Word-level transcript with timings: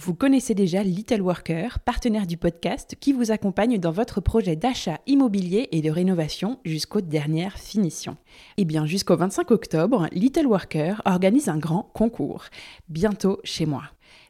Vous 0.00 0.14
connaissez 0.14 0.54
déjà 0.54 0.84
Little 0.84 1.22
Worker, 1.22 1.80
partenaire 1.80 2.28
du 2.28 2.36
podcast 2.36 2.94
qui 3.00 3.12
vous 3.12 3.32
accompagne 3.32 3.80
dans 3.80 3.90
votre 3.90 4.20
projet 4.20 4.54
d'achat 4.54 5.00
immobilier 5.08 5.66
et 5.72 5.82
de 5.82 5.90
rénovation 5.90 6.60
jusqu'aux 6.64 7.00
dernières 7.00 7.58
finitions. 7.58 8.16
Et 8.56 8.62
eh 8.62 8.64
bien 8.64 8.86
jusqu'au 8.86 9.16
25 9.16 9.50
octobre, 9.50 10.06
Little 10.12 10.46
Worker 10.46 11.02
organise 11.04 11.48
un 11.48 11.58
grand 11.58 11.90
concours. 11.94 12.44
Bientôt 12.88 13.40
chez 13.42 13.66
moi. 13.66 13.82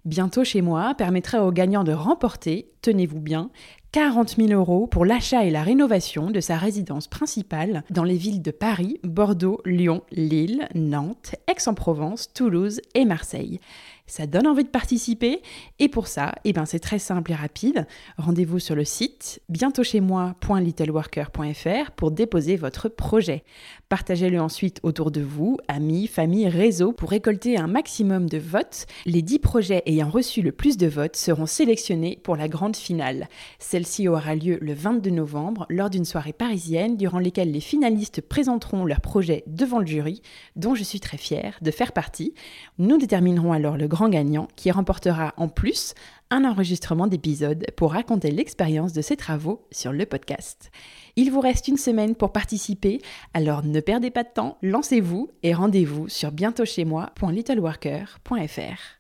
Bientôt 0.07 0.43
chez 0.43 0.63
moi 0.63 0.95
permettra 0.95 1.45
aux 1.45 1.53
gagnants 1.53 1.85
de 1.85 1.93
remporter, 1.93 2.71
tenez-vous 2.81 3.21
bien, 3.21 3.51
40 3.93 4.37
000 4.37 4.49
euros 4.53 4.87
pour 4.87 5.05
l'achat 5.05 5.45
et 5.45 5.51
la 5.51 5.63
rénovation 5.63 6.31
de 6.31 6.41
sa 6.41 6.57
résidence 6.57 7.09
principale 7.09 7.85
dans 7.91 8.05
les 8.05 8.17
villes 8.17 8.43
de 8.43 8.51
Paris, 8.51 9.01
Bordeaux, 9.03 9.61
Lyon, 9.67 10.03
Lille, 10.13 10.67
Nantes, 10.75 11.35
Aix-en-Provence, 11.47 12.33
Toulouse 12.33 12.81
et 12.95 13.05
Marseille 13.05 13.61
ça 14.09 14.27
donne 14.27 14.49
envie 14.49 14.65
de 14.65 14.69
participer. 14.69 15.41
Et 15.79 15.89
pour 15.89 16.09
ça, 16.09 16.35
eh 16.45 16.53
ben, 16.53 16.65
c'est 16.65 16.81
très 16.81 16.99
simple 16.99 17.31
et 17.31 17.37
rapide. 17.37 17.87
Rendez-vous 18.17 18.59
sur 18.59 18.75
le 18.75 18.85
site 18.85 19.41
bientôt 19.49 19.85
chez 19.85 20.01
moi.littleworker.fr 20.01 21.91
pour 21.93 22.11
déposer 22.11 22.57
votre 22.57 22.89
projet. 22.89 23.45
Partagez-le 23.89 24.41
ensuite 24.41 24.81
autour 24.83 25.11
de 25.11 25.21
vous, 25.21 25.59
amis, 25.69 26.07
famille, 26.07 26.49
réseau, 26.49 26.93
pour 26.93 27.11
récolter 27.11 27.59
un 27.59 27.67
maximum 27.67 28.29
de 28.29 28.39
votes. 28.39 28.87
Les 29.07 29.23
10 29.23 29.39
projets 29.39 29.83
ayant 29.87 30.09
reçu 30.09 30.43
le 30.43 30.53
plus 30.53 30.77
de 30.77 30.87
votes 30.87 31.17
seront 31.17 31.47
sélectionnés 31.47 32.19
pour 32.23 32.37
la 32.37 32.49
grande 32.49 32.77
finale. 32.77 33.29
Celle-ci 33.59 34.09
aura 34.09 34.35
lieu 34.35 34.59
le 34.61 34.73
22 34.73 35.11
novembre 35.11 35.67
lors 35.69 35.91
d'une 35.91 36.05
soirée 36.05 36.33
parisienne 36.33 36.97
durant 36.97 37.19
laquelle 37.19 37.53
les 37.53 37.61
finalistes 37.61 38.23
présenteront 38.23 38.85
leurs 38.85 39.01
projets 39.01 39.45
devant 39.47 39.81
le 39.81 39.87
jury, 39.87 40.23
dont 40.57 40.75
je 40.75 40.83
suis 40.83 41.01
très 41.01 41.19
fière 41.19 41.59
de 41.61 41.71
faire 41.71 41.93
partie. 41.93 42.35
Nous 42.79 42.97
déterminerons 42.97 43.53
alors 43.53 43.77
le 43.77 43.89
grand 43.89 43.98
gagnant 44.07 44.47
qui 44.55 44.71
remportera 44.71 45.35
en 45.37 45.49
plus 45.49 45.95
un 46.31 46.45
enregistrement 46.45 47.09
d'épisode 47.09 47.67
pour 47.77 47.91
raconter 47.93 48.31
l'expérience 48.31 48.93
de 48.93 49.03
ses 49.03 49.17
travaux 49.17 49.67
sur 49.73 49.93
le 49.93 50.07
podcast. 50.07 50.71
Il 51.17 51.33
vous 51.33 51.41
reste 51.41 51.67
une 51.67 51.77
semaine 51.77 52.15
pour 52.15 52.33
participer, 52.33 53.03
alors 53.35 53.65
ne 53.65 53.81
perdez 53.81 54.13
pas 54.13 54.23
de 54.23 54.31
temps, 54.33 54.59
lancez-vous 54.63 55.29
et 55.43 55.55
rendez-vous 55.55 56.09
sur 56.09 56.31
bientôtchez-moi.littleworker.fr. 56.31 58.98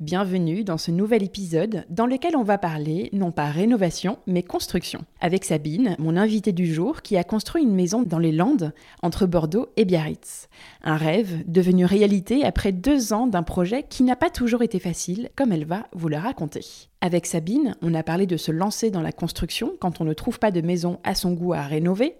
Bienvenue 0.00 0.62
dans 0.62 0.78
ce 0.78 0.92
nouvel 0.92 1.24
épisode 1.24 1.84
dans 1.90 2.06
lequel 2.06 2.36
on 2.36 2.44
va 2.44 2.56
parler 2.56 3.08
non 3.12 3.32
pas 3.32 3.46
rénovation 3.46 4.20
mais 4.28 4.44
construction. 4.44 5.04
Avec 5.20 5.44
Sabine, 5.44 5.96
mon 5.98 6.16
invitée 6.16 6.52
du 6.52 6.72
jour 6.72 7.02
qui 7.02 7.16
a 7.16 7.24
construit 7.24 7.64
une 7.64 7.74
maison 7.74 8.02
dans 8.02 8.20
les 8.20 8.30
Landes 8.30 8.72
entre 9.02 9.26
Bordeaux 9.26 9.70
et 9.76 9.84
Biarritz. 9.84 10.48
Un 10.84 10.96
rêve 10.96 11.42
devenu 11.48 11.84
réalité 11.84 12.44
après 12.44 12.70
deux 12.70 13.12
ans 13.12 13.26
d'un 13.26 13.42
projet 13.42 13.82
qui 13.82 14.04
n'a 14.04 14.14
pas 14.14 14.30
toujours 14.30 14.62
été 14.62 14.78
facile 14.78 15.30
comme 15.34 15.50
elle 15.50 15.66
va 15.66 15.88
vous 15.92 16.06
le 16.06 16.16
raconter. 16.16 16.87
Avec 17.00 17.26
Sabine, 17.26 17.76
on 17.80 17.94
a 17.94 18.02
parlé 18.02 18.26
de 18.26 18.36
se 18.36 18.50
lancer 18.50 18.90
dans 18.90 19.02
la 19.02 19.12
construction 19.12 19.72
quand 19.78 20.00
on 20.00 20.04
ne 20.04 20.14
trouve 20.14 20.40
pas 20.40 20.50
de 20.50 20.60
maison 20.60 20.98
à 21.04 21.14
son 21.14 21.32
goût 21.32 21.52
à 21.52 21.62
rénover, 21.62 22.16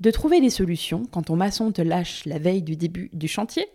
de 0.00 0.10
trouver 0.10 0.42
des 0.42 0.50
solutions 0.50 1.04
quand 1.10 1.22
ton 1.22 1.36
maçon 1.36 1.72
te 1.72 1.80
lâche 1.80 2.26
la 2.26 2.38
veille 2.38 2.60
du 2.60 2.76
début 2.76 3.08
du 3.14 3.26
chantier, 3.26 3.66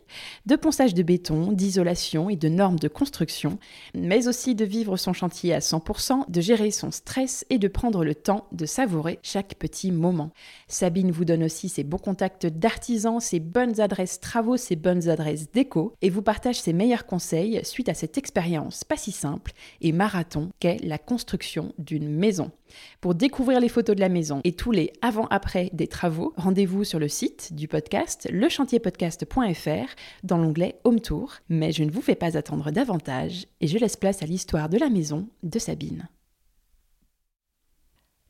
de 0.46 0.56
ponçage 0.56 0.94
de 0.94 1.02
béton, 1.02 1.52
d'isolation 1.52 2.30
et 2.30 2.36
de 2.36 2.50
normes 2.50 2.78
de 2.78 2.88
construction, 2.88 3.58
mais 3.96 4.28
aussi 4.28 4.53
de 4.53 4.64
vivre 4.64 4.96
son 4.96 5.12
chantier 5.12 5.56
à 5.56 5.59
100%, 5.59 6.30
de 6.30 6.41
gérer 6.41 6.70
son 6.70 6.91
stress 6.91 7.47
et 7.50 7.58
de 7.58 7.68
prendre 7.68 8.06
le 8.06 8.14
temps 8.14 8.46
de 8.52 8.68
savourer 8.68 9.18
chaque 9.24 9.56
petit 9.56 9.91
moment. 9.91 10.34
Sabine 10.68 11.09
vous 11.09 11.25
donne 11.25 11.44
aussi 11.44 11.68
ses 11.68 11.84
bons 11.84 11.97
contacts 11.97 12.46
d'artisans, 12.46 13.20
ses 13.20 13.40
bonnes 13.40 13.81
adresses 13.81 14.20
travaux, 14.20 14.58
ses 14.58 14.75
bonnes 14.75 15.09
adresses 15.09 15.52
déco 15.52 15.96
et 16.03 16.12
vous 16.12 16.22
partage 16.22 16.62
ses 16.62 16.74
meilleurs 16.74 17.08
conseils 17.08 17.59
suite 17.64 17.90
à 17.90 17.96
cette 17.96 18.20
expérience 18.20 18.84
pas 18.84 18.97
si 18.97 19.12
simple 19.12 19.53
et 19.81 19.91
marathon 19.91 20.43
qu'est 20.59 20.84
la 20.84 20.98
construction 20.98 21.74
d'une 21.78 22.09
maison. 22.09 22.52
Pour 23.02 23.16
découvrir 23.16 23.59
les 23.59 23.70
photos 23.70 23.96
de 23.96 24.02
la 24.02 24.09
maison 24.09 24.42
et 24.44 24.54
tous 24.54 24.72
les 24.72 24.92
avant-après 25.02 25.70
des 25.74 25.88
travaux, 25.88 26.34
rendez-vous 26.38 26.84
sur 26.84 27.00
le 27.00 27.08
site 27.08 27.54
du 27.54 27.68
podcast 27.68 28.28
lechantierpodcast.fr 28.31 29.96
dans 30.24 30.38
l'onglet 30.38 30.80
Home 30.84 31.00
Tour. 31.00 31.34
Mais 31.50 31.72
je 31.72 31.84
ne 31.84 31.92
vous 31.92 32.02
fais 32.02 32.16
pas 32.16 32.38
attendre 32.38 32.72
davantage 32.72 33.48
et 33.62 33.68
je 33.68 33.78
laisse 33.78 33.98
place 33.98 34.24
à 34.24 34.26
l'histoire 34.26 34.70
de 34.70 34.78
la 34.78 34.90
maison 34.90 35.28
de 35.44 35.59
Sabine. 35.59 36.08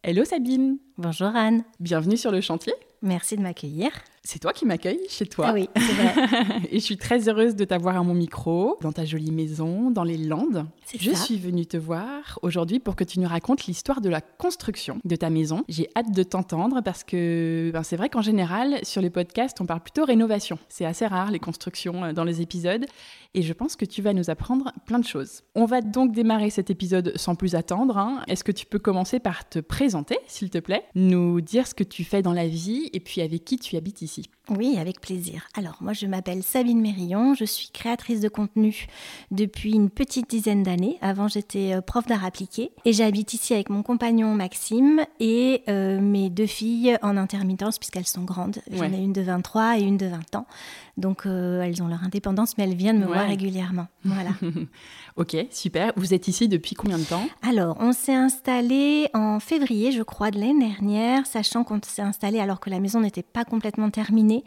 Hello 0.03 0.25
Sabine 0.25 0.79
Bonjour 0.97 1.27
Anne 1.33 1.63
Bienvenue 1.79 2.17
sur 2.17 2.31
le 2.31 2.41
chantier 2.41 2.73
Merci 3.01 3.37
de 3.37 3.41
m'accueillir. 3.41 3.91
C'est 4.25 4.39
toi 4.39 4.53
qui 4.53 4.65
m'accueilles 4.65 5.01
chez 5.09 5.25
toi. 5.25 5.47
Ah 5.49 5.53
oui, 5.53 5.67
c'est 5.75 5.81
vrai. 5.81 6.61
et 6.71 6.79
je 6.79 6.83
suis 6.83 6.95
très 6.95 7.27
heureuse 7.27 7.57
de 7.57 7.65
t'avoir 7.65 7.97
à 7.97 8.03
mon 8.03 8.13
micro, 8.13 8.77
dans 8.79 8.93
ta 8.93 9.03
jolie 9.03 9.31
maison, 9.31 9.91
dans 9.91 10.05
les 10.05 10.15
Landes. 10.15 10.65
Je 10.97 11.11
suis 11.11 11.37
venue 11.37 11.65
te 11.65 11.75
voir 11.75 12.39
aujourd'hui 12.41 12.79
pour 12.79 12.95
que 12.95 13.03
tu 13.03 13.19
nous 13.19 13.27
racontes 13.27 13.65
l'histoire 13.65 13.99
de 13.99 14.07
la 14.07 14.21
construction 14.21 14.99
de 15.03 15.15
ta 15.17 15.29
maison. 15.29 15.65
J'ai 15.67 15.89
hâte 15.97 16.13
de 16.13 16.23
t'entendre 16.23 16.79
parce 16.79 17.03
que 17.03 17.71
ben, 17.73 17.83
c'est 17.83 17.97
vrai 17.97 18.07
qu'en 18.07 18.21
général, 18.21 18.79
sur 18.83 19.01
les 19.01 19.09
podcasts, 19.09 19.59
on 19.59 19.65
parle 19.65 19.81
plutôt 19.81 20.05
rénovation. 20.05 20.57
C'est 20.69 20.85
assez 20.85 21.05
rare 21.05 21.29
les 21.29 21.39
constructions 21.39 22.05
euh, 22.05 22.13
dans 22.13 22.23
les 22.23 22.41
épisodes. 22.41 22.85
Et 23.33 23.41
je 23.41 23.51
pense 23.51 23.75
que 23.75 23.83
tu 23.83 24.01
vas 24.01 24.13
nous 24.13 24.29
apprendre 24.29 24.71
plein 24.85 24.99
de 24.99 25.05
choses. 25.05 25.41
On 25.53 25.65
va 25.65 25.81
donc 25.81 26.13
démarrer 26.13 26.49
cet 26.49 26.69
épisode 26.69 27.11
sans 27.17 27.35
plus 27.35 27.55
attendre. 27.55 27.97
Hein. 27.97 28.21
Est-ce 28.27 28.45
que 28.45 28.53
tu 28.53 28.65
peux 28.65 28.79
commencer 28.79 29.19
par 29.19 29.49
te 29.49 29.59
présenter, 29.59 30.17
s'il 30.27 30.49
te 30.49 30.59
plaît, 30.59 30.85
nous 30.95 31.41
dire 31.41 31.67
ce 31.67 31.73
que 31.73 31.83
tu 31.83 32.05
fais 32.05 32.21
dans 32.21 32.31
la 32.31 32.47
vie 32.47 32.89
et 32.93 33.01
puis 33.01 33.19
avec 33.21 33.43
qui 33.43 33.57
tu 33.57 33.75
habites 33.75 34.01
ici 34.01 34.12
oui, 34.49 34.77
avec 34.77 34.99
plaisir. 34.99 35.47
Alors, 35.55 35.77
moi, 35.79 35.93
je 35.93 36.05
m'appelle 36.05 36.43
Sabine 36.43 36.81
Mérillon, 36.81 37.33
je 37.33 37.45
suis 37.45 37.69
créatrice 37.69 38.19
de 38.19 38.27
contenu 38.27 38.87
depuis 39.31 39.71
une 39.71 39.89
petite 39.89 40.29
dizaine 40.29 40.63
d'années. 40.63 40.97
Avant, 41.01 41.29
j'étais 41.29 41.73
euh, 41.73 41.81
prof 41.81 42.05
d'art 42.05 42.25
appliqué 42.25 42.71
et 42.83 42.91
j'habite 42.91 43.33
ici 43.33 43.53
avec 43.53 43.69
mon 43.69 43.83
compagnon 43.83 44.35
Maxime 44.35 45.05
et 45.21 45.63
euh, 45.69 46.01
mes 46.01 46.29
deux 46.29 46.45
filles 46.45 46.97
en 47.01 47.15
intermittence 47.15 47.79
puisqu'elles 47.79 48.07
sont 48.07 48.23
grandes. 48.23 48.59
J'en 48.69 48.91
ai 48.91 48.97
une 48.97 49.13
de 49.13 49.21
23 49.21 49.79
et 49.79 49.83
une 49.83 49.97
de 49.97 50.07
20 50.07 50.35
ans. 50.35 50.45
Donc, 50.95 51.25
euh, 51.25 51.61
elles 51.61 51.81
ont 51.81 51.87
leur 51.87 52.03
indépendance, 52.03 52.55
mais 52.57 52.65
elles 52.65 52.75
viennent 52.75 52.99
me 52.99 53.07
voir 53.07 53.27
régulièrement. 53.27 53.87
Voilà. 54.05 54.29
ok, 55.15 55.35
super. 55.49 55.91
Vous 55.95 56.13
êtes 56.13 56.27
ici 56.27 56.47
depuis 56.47 56.75
combien 56.75 56.99
de 56.99 57.03
temps? 57.03 57.27
Alors, 57.41 57.77
on 57.79 57.93
s'est 57.93 58.13
installé 58.13 59.07
en 59.15 59.39
février, 59.39 59.91
je 59.91 60.03
crois, 60.03 60.29
de 60.29 60.39
l'année 60.39 60.67
dernière, 60.67 61.25
sachant 61.25 61.63
qu'on 61.63 61.79
s'est 61.81 62.03
installé 62.03 62.39
alors 62.39 62.59
que 62.59 62.69
la 62.69 62.79
maison 62.79 62.99
n'était 62.99 63.23
pas 63.23 63.43
complètement 63.43 63.89
terminée. 63.89 64.43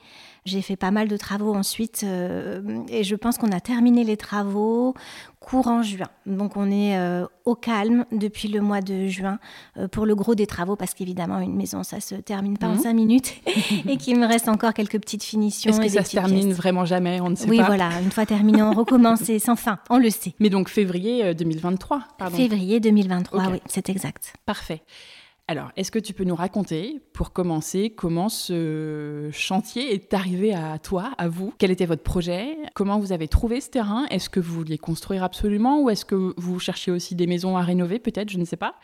J'ai 0.47 0.63
fait 0.63 0.77
pas 0.77 0.93
mal 0.93 1.09
de 1.09 1.17
travaux 1.17 1.57
ensuite 1.57 2.03
euh, 2.05 2.63
et 2.89 3.03
je 3.03 3.17
pense 3.17 3.37
qu'on 3.37 3.51
a 3.51 3.59
terminé 3.59 4.05
les 4.05 4.17
travaux 4.17 4.95
courant 5.41 5.83
juin. 5.83 6.07
Donc 6.25 6.57
on 6.57 6.71
est 6.71 6.97
euh, 6.97 7.27
au 7.45 7.57
calme 7.57 8.07
depuis 8.13 8.47
le 8.47 8.61
mois 8.61 8.81
de 8.81 9.09
juin 9.09 9.41
euh, 9.77 9.89
pour 9.89 10.07
le 10.07 10.15
gros 10.15 10.37
des 10.37 10.47
travaux 10.47 10.77
parce 10.77 10.95
qu'évidemment 10.95 11.41
une 11.41 11.57
maison 11.57 11.83
ça 11.83 11.99
se 11.99 12.15
termine 12.15 12.59
pas 12.59 12.69
en 12.69 12.75
mhm. 12.75 12.81
cinq 12.81 12.95
minutes 12.95 13.35
et 13.89 13.97
qu'il 13.97 14.21
me 14.21 14.27
reste 14.27 14.49
encore 14.49 14.73
quelques 14.73 15.01
petites 15.01 15.25
finitions. 15.25 15.73
Est-ce 15.73 15.81
que 15.81 15.89
ça 15.89 16.05
se 16.05 16.13
termine 16.13 16.53
vraiment 16.53 16.85
jamais 16.85 17.21
On 17.21 17.31
ne 17.31 17.35
sait 17.35 17.49
oui, 17.49 17.57
pas. 17.57 17.65
Oui 17.65 17.67
voilà, 17.67 18.01
une 18.01 18.13
fois 18.13 18.25
terminé 18.25 18.63
on 18.63 18.73
recommence 18.73 19.25
sans 19.39 19.57
fin, 19.57 19.81
on 19.91 19.99
le 19.99 20.11
sait. 20.11 20.35
Mais 20.39 20.49
donc 20.49 20.69
février 20.69 21.35
2023 21.35 22.03
pardon. 22.19 22.37
Février 22.37 22.79
2023 22.79 23.47
oui 23.51 23.61
c'est 23.67 23.89
exact. 23.89 24.35
Parfait. 24.47 24.83
Alors, 25.49 25.71
est-ce 25.77 25.93
que 25.93 26.01
tu 26.01 26.13
peux 26.13 26.25
nous 26.25 26.35
raconter, 26.35 27.01
pour 27.13 27.33
commencer, 27.33 27.91
comment 27.91 28.29
ce 28.29 29.31
chantier 29.33 29.95
est 29.95 30.13
arrivé 30.13 30.53
à 30.53 30.77
toi, 30.81 31.13
à 31.19 31.29
vous? 31.29 31.55
Quel 31.59 31.71
était 31.71 31.87
votre 31.87 32.03
projet? 32.03 32.57
Comment 32.75 32.99
vous 32.99 33.13
avez 33.13 33.29
trouvé 33.29 33.61
ce 33.61 33.71
terrain? 33.71 34.07
Est-ce 34.07 34.29
que 34.29 34.41
vous 34.41 34.55
vouliez 34.55 34.77
construire 34.77 35.23
absolument 35.23 35.81
ou 35.83 35.91
est-ce 35.91 36.05
que 36.05 36.35
vous 36.37 36.59
cherchiez 36.59 36.93
aussi 36.93 37.15
des 37.15 37.29
maisons 37.29 37.57
à 37.57 37.63
rénover, 37.63 38.01
peut-être? 38.01 38.29
Je 38.29 38.39
ne 38.39 38.45
sais 38.45 38.57
pas. 38.57 38.75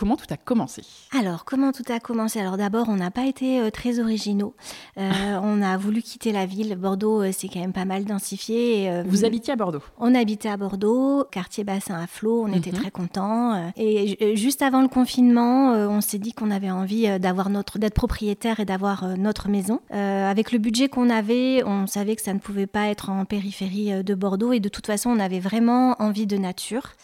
Comment 0.00 0.16
tout 0.16 0.32
a 0.32 0.38
commencé? 0.38 0.82
Alors, 1.12 1.44
comment 1.44 1.72
tout 1.72 1.82
a 1.90 2.00
commencé? 2.00 2.40
Alors 2.40 2.56
d'abord, 2.56 2.88
on 2.88 2.96
n'a 2.96 3.10
pas 3.10 3.26
été 3.26 3.60
euh, 3.60 3.68
très 3.68 4.00
originaux. 4.00 4.54
Euh, 4.96 5.10
on 5.42 5.60
a 5.60 5.76
voulu 5.76 6.00
quitter 6.00 6.32
la 6.32 6.46
ville. 6.46 6.74
Bordeaux, 6.74 7.22
euh, 7.22 7.32
c'est 7.36 7.48
quand 7.48 7.60
même 7.60 7.74
pas 7.74 7.84
mal 7.84 8.06
densifié. 8.06 9.02
Vous 9.04 9.26
habitiez 9.26 9.52
à 9.52 9.56
Bordeaux? 9.56 9.82
On 9.98 10.14
habitait 10.14 10.48
à 10.48 10.56
Bordeaux, 10.56 11.24
quartier 11.30 11.64
bassin 11.64 12.00
à 12.00 12.06
flot. 12.06 12.44
On 12.48 12.52
était 12.54 12.72
mhm. 12.72 12.78
très 12.78 12.90
contents. 12.90 13.72
Et 13.76 14.36
juste 14.36 14.62
avant 14.62 14.80
le 14.80 14.88
confinement, 14.88 15.72
on 15.72 16.00
s'est 16.00 16.18
dit 16.18 16.32
qu'on 16.32 16.50
avait 16.50 16.70
envie 16.70 17.18
d'avoir 17.18 17.50
notre, 17.50 17.78
d'être 17.78 17.94
propriétaire 17.94 18.58
et 18.60 18.64
d'avoir 18.64 19.18
notre 19.18 19.48
maison. 19.50 19.80
avec 19.90 20.50
le 20.52 20.58
budget 20.58 20.88
qu'on 20.88 21.10
avait, 21.10 21.62
on 21.64 21.86
savait 21.86 22.16
que 22.16 22.22
ça 22.22 22.32
ne 22.32 22.38
pouvait 22.38 22.66
pas 22.66 22.86
être 22.86 23.10
en 23.10 23.26
périphérie 23.26 24.02
de 24.02 24.14
Bordeaux. 24.14 24.52
Et 24.54 24.60
de 24.60 24.70
toute 24.70 24.86
façon, 24.86 25.10
on 25.10 25.20
avait 25.20 25.40
vraiment 25.40 25.94
envie 25.98 26.26
de 26.26 26.38
nature. 26.38 26.94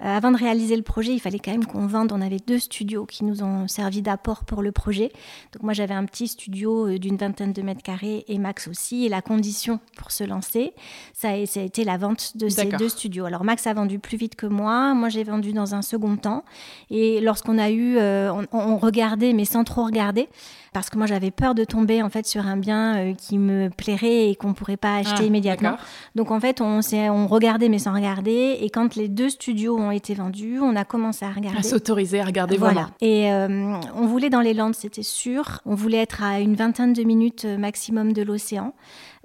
Euh, 0.00 0.04
avant 0.04 0.30
de 0.30 0.36
réaliser 0.36 0.76
le 0.76 0.82
projet, 0.82 1.12
il 1.12 1.20
fallait 1.20 1.38
quand 1.38 1.52
même 1.52 1.64
qu'on 1.64 1.86
vende. 1.86 2.12
On 2.12 2.20
avait 2.20 2.38
deux 2.38 2.58
studios 2.58 3.06
qui 3.06 3.24
nous 3.24 3.42
ont 3.42 3.66
servi 3.66 4.02
d'apport 4.02 4.44
pour 4.44 4.62
le 4.62 4.72
projet. 4.72 5.10
Donc 5.52 5.62
moi, 5.62 5.72
j'avais 5.72 5.94
un 5.94 6.04
petit 6.04 6.28
studio 6.28 6.86
euh, 6.88 6.98
d'une 6.98 7.16
vingtaine 7.16 7.52
de 7.52 7.62
mètres 7.62 7.82
carrés 7.82 8.24
et 8.28 8.38
Max 8.38 8.68
aussi. 8.68 9.06
Et 9.06 9.08
la 9.08 9.22
condition 9.22 9.80
pour 9.96 10.10
se 10.10 10.24
lancer, 10.24 10.74
ça 11.14 11.30
a, 11.30 11.36
été 11.36 11.84
la 11.84 11.96
vente 11.96 12.36
de 12.36 12.48
ces 12.48 12.66
deux 12.66 12.88
studios. 12.88 13.24
Alors 13.24 13.44
Max 13.44 13.66
a 13.66 13.72
vendu 13.72 13.98
plus 13.98 14.18
vite 14.18 14.36
que 14.36 14.46
moi. 14.46 14.94
Moi, 14.94 15.08
j'ai 15.08 15.24
vendu 15.24 15.52
dans 15.52 15.74
un 15.74 15.82
second 15.82 16.16
temps. 16.16 16.44
Et 16.90 17.20
lorsqu'on 17.20 17.58
a 17.58 17.70
eu, 17.70 17.96
euh, 17.96 18.32
on 18.52 18.76
regardait, 18.76 19.32
mais 19.32 19.44
sans 19.44 19.64
trop 19.64 19.84
regarder 19.84 20.28
parce 20.76 20.90
que 20.90 20.98
moi 20.98 21.06
j'avais 21.06 21.30
peur 21.30 21.54
de 21.54 21.64
tomber 21.64 22.02
en 22.02 22.10
fait 22.10 22.26
sur 22.26 22.46
un 22.46 22.58
bien 22.58 22.98
euh, 22.98 23.14
qui 23.14 23.38
me 23.38 23.70
plairait 23.70 24.28
et 24.28 24.36
qu'on 24.36 24.52
pourrait 24.52 24.76
pas 24.76 24.96
acheter 24.96 25.22
ah, 25.22 25.24
immédiatement. 25.24 25.78
Donc 26.16 26.30
en 26.30 26.38
fait 26.38 26.60
on, 26.60 26.80
on 26.92 27.26
regardait 27.28 27.70
mais 27.70 27.78
sans 27.78 27.94
regarder 27.94 28.58
et 28.60 28.68
quand 28.68 28.94
les 28.94 29.08
deux 29.08 29.30
studios 29.30 29.74
ont 29.74 29.90
été 29.90 30.12
vendus, 30.12 30.58
on 30.60 30.76
a 30.76 30.84
commencé 30.84 31.24
à 31.24 31.30
regarder. 31.30 31.60
À 31.60 31.62
s'autoriser 31.62 32.20
à 32.20 32.26
regarder 32.26 32.58
voilà. 32.58 32.90
Et 33.00 33.32
euh, 33.32 33.72
on 33.94 34.06
voulait 34.06 34.28
dans 34.28 34.42
les 34.42 34.52
Landes, 34.52 34.74
c'était 34.74 35.02
sûr. 35.02 35.60
On 35.64 35.74
voulait 35.74 36.02
être 36.02 36.22
à 36.22 36.40
une 36.40 36.56
vingtaine 36.56 36.92
de 36.92 37.04
minutes 37.04 37.46
euh, 37.46 37.56
maximum 37.56 38.12
de 38.12 38.20
l'océan. 38.20 38.74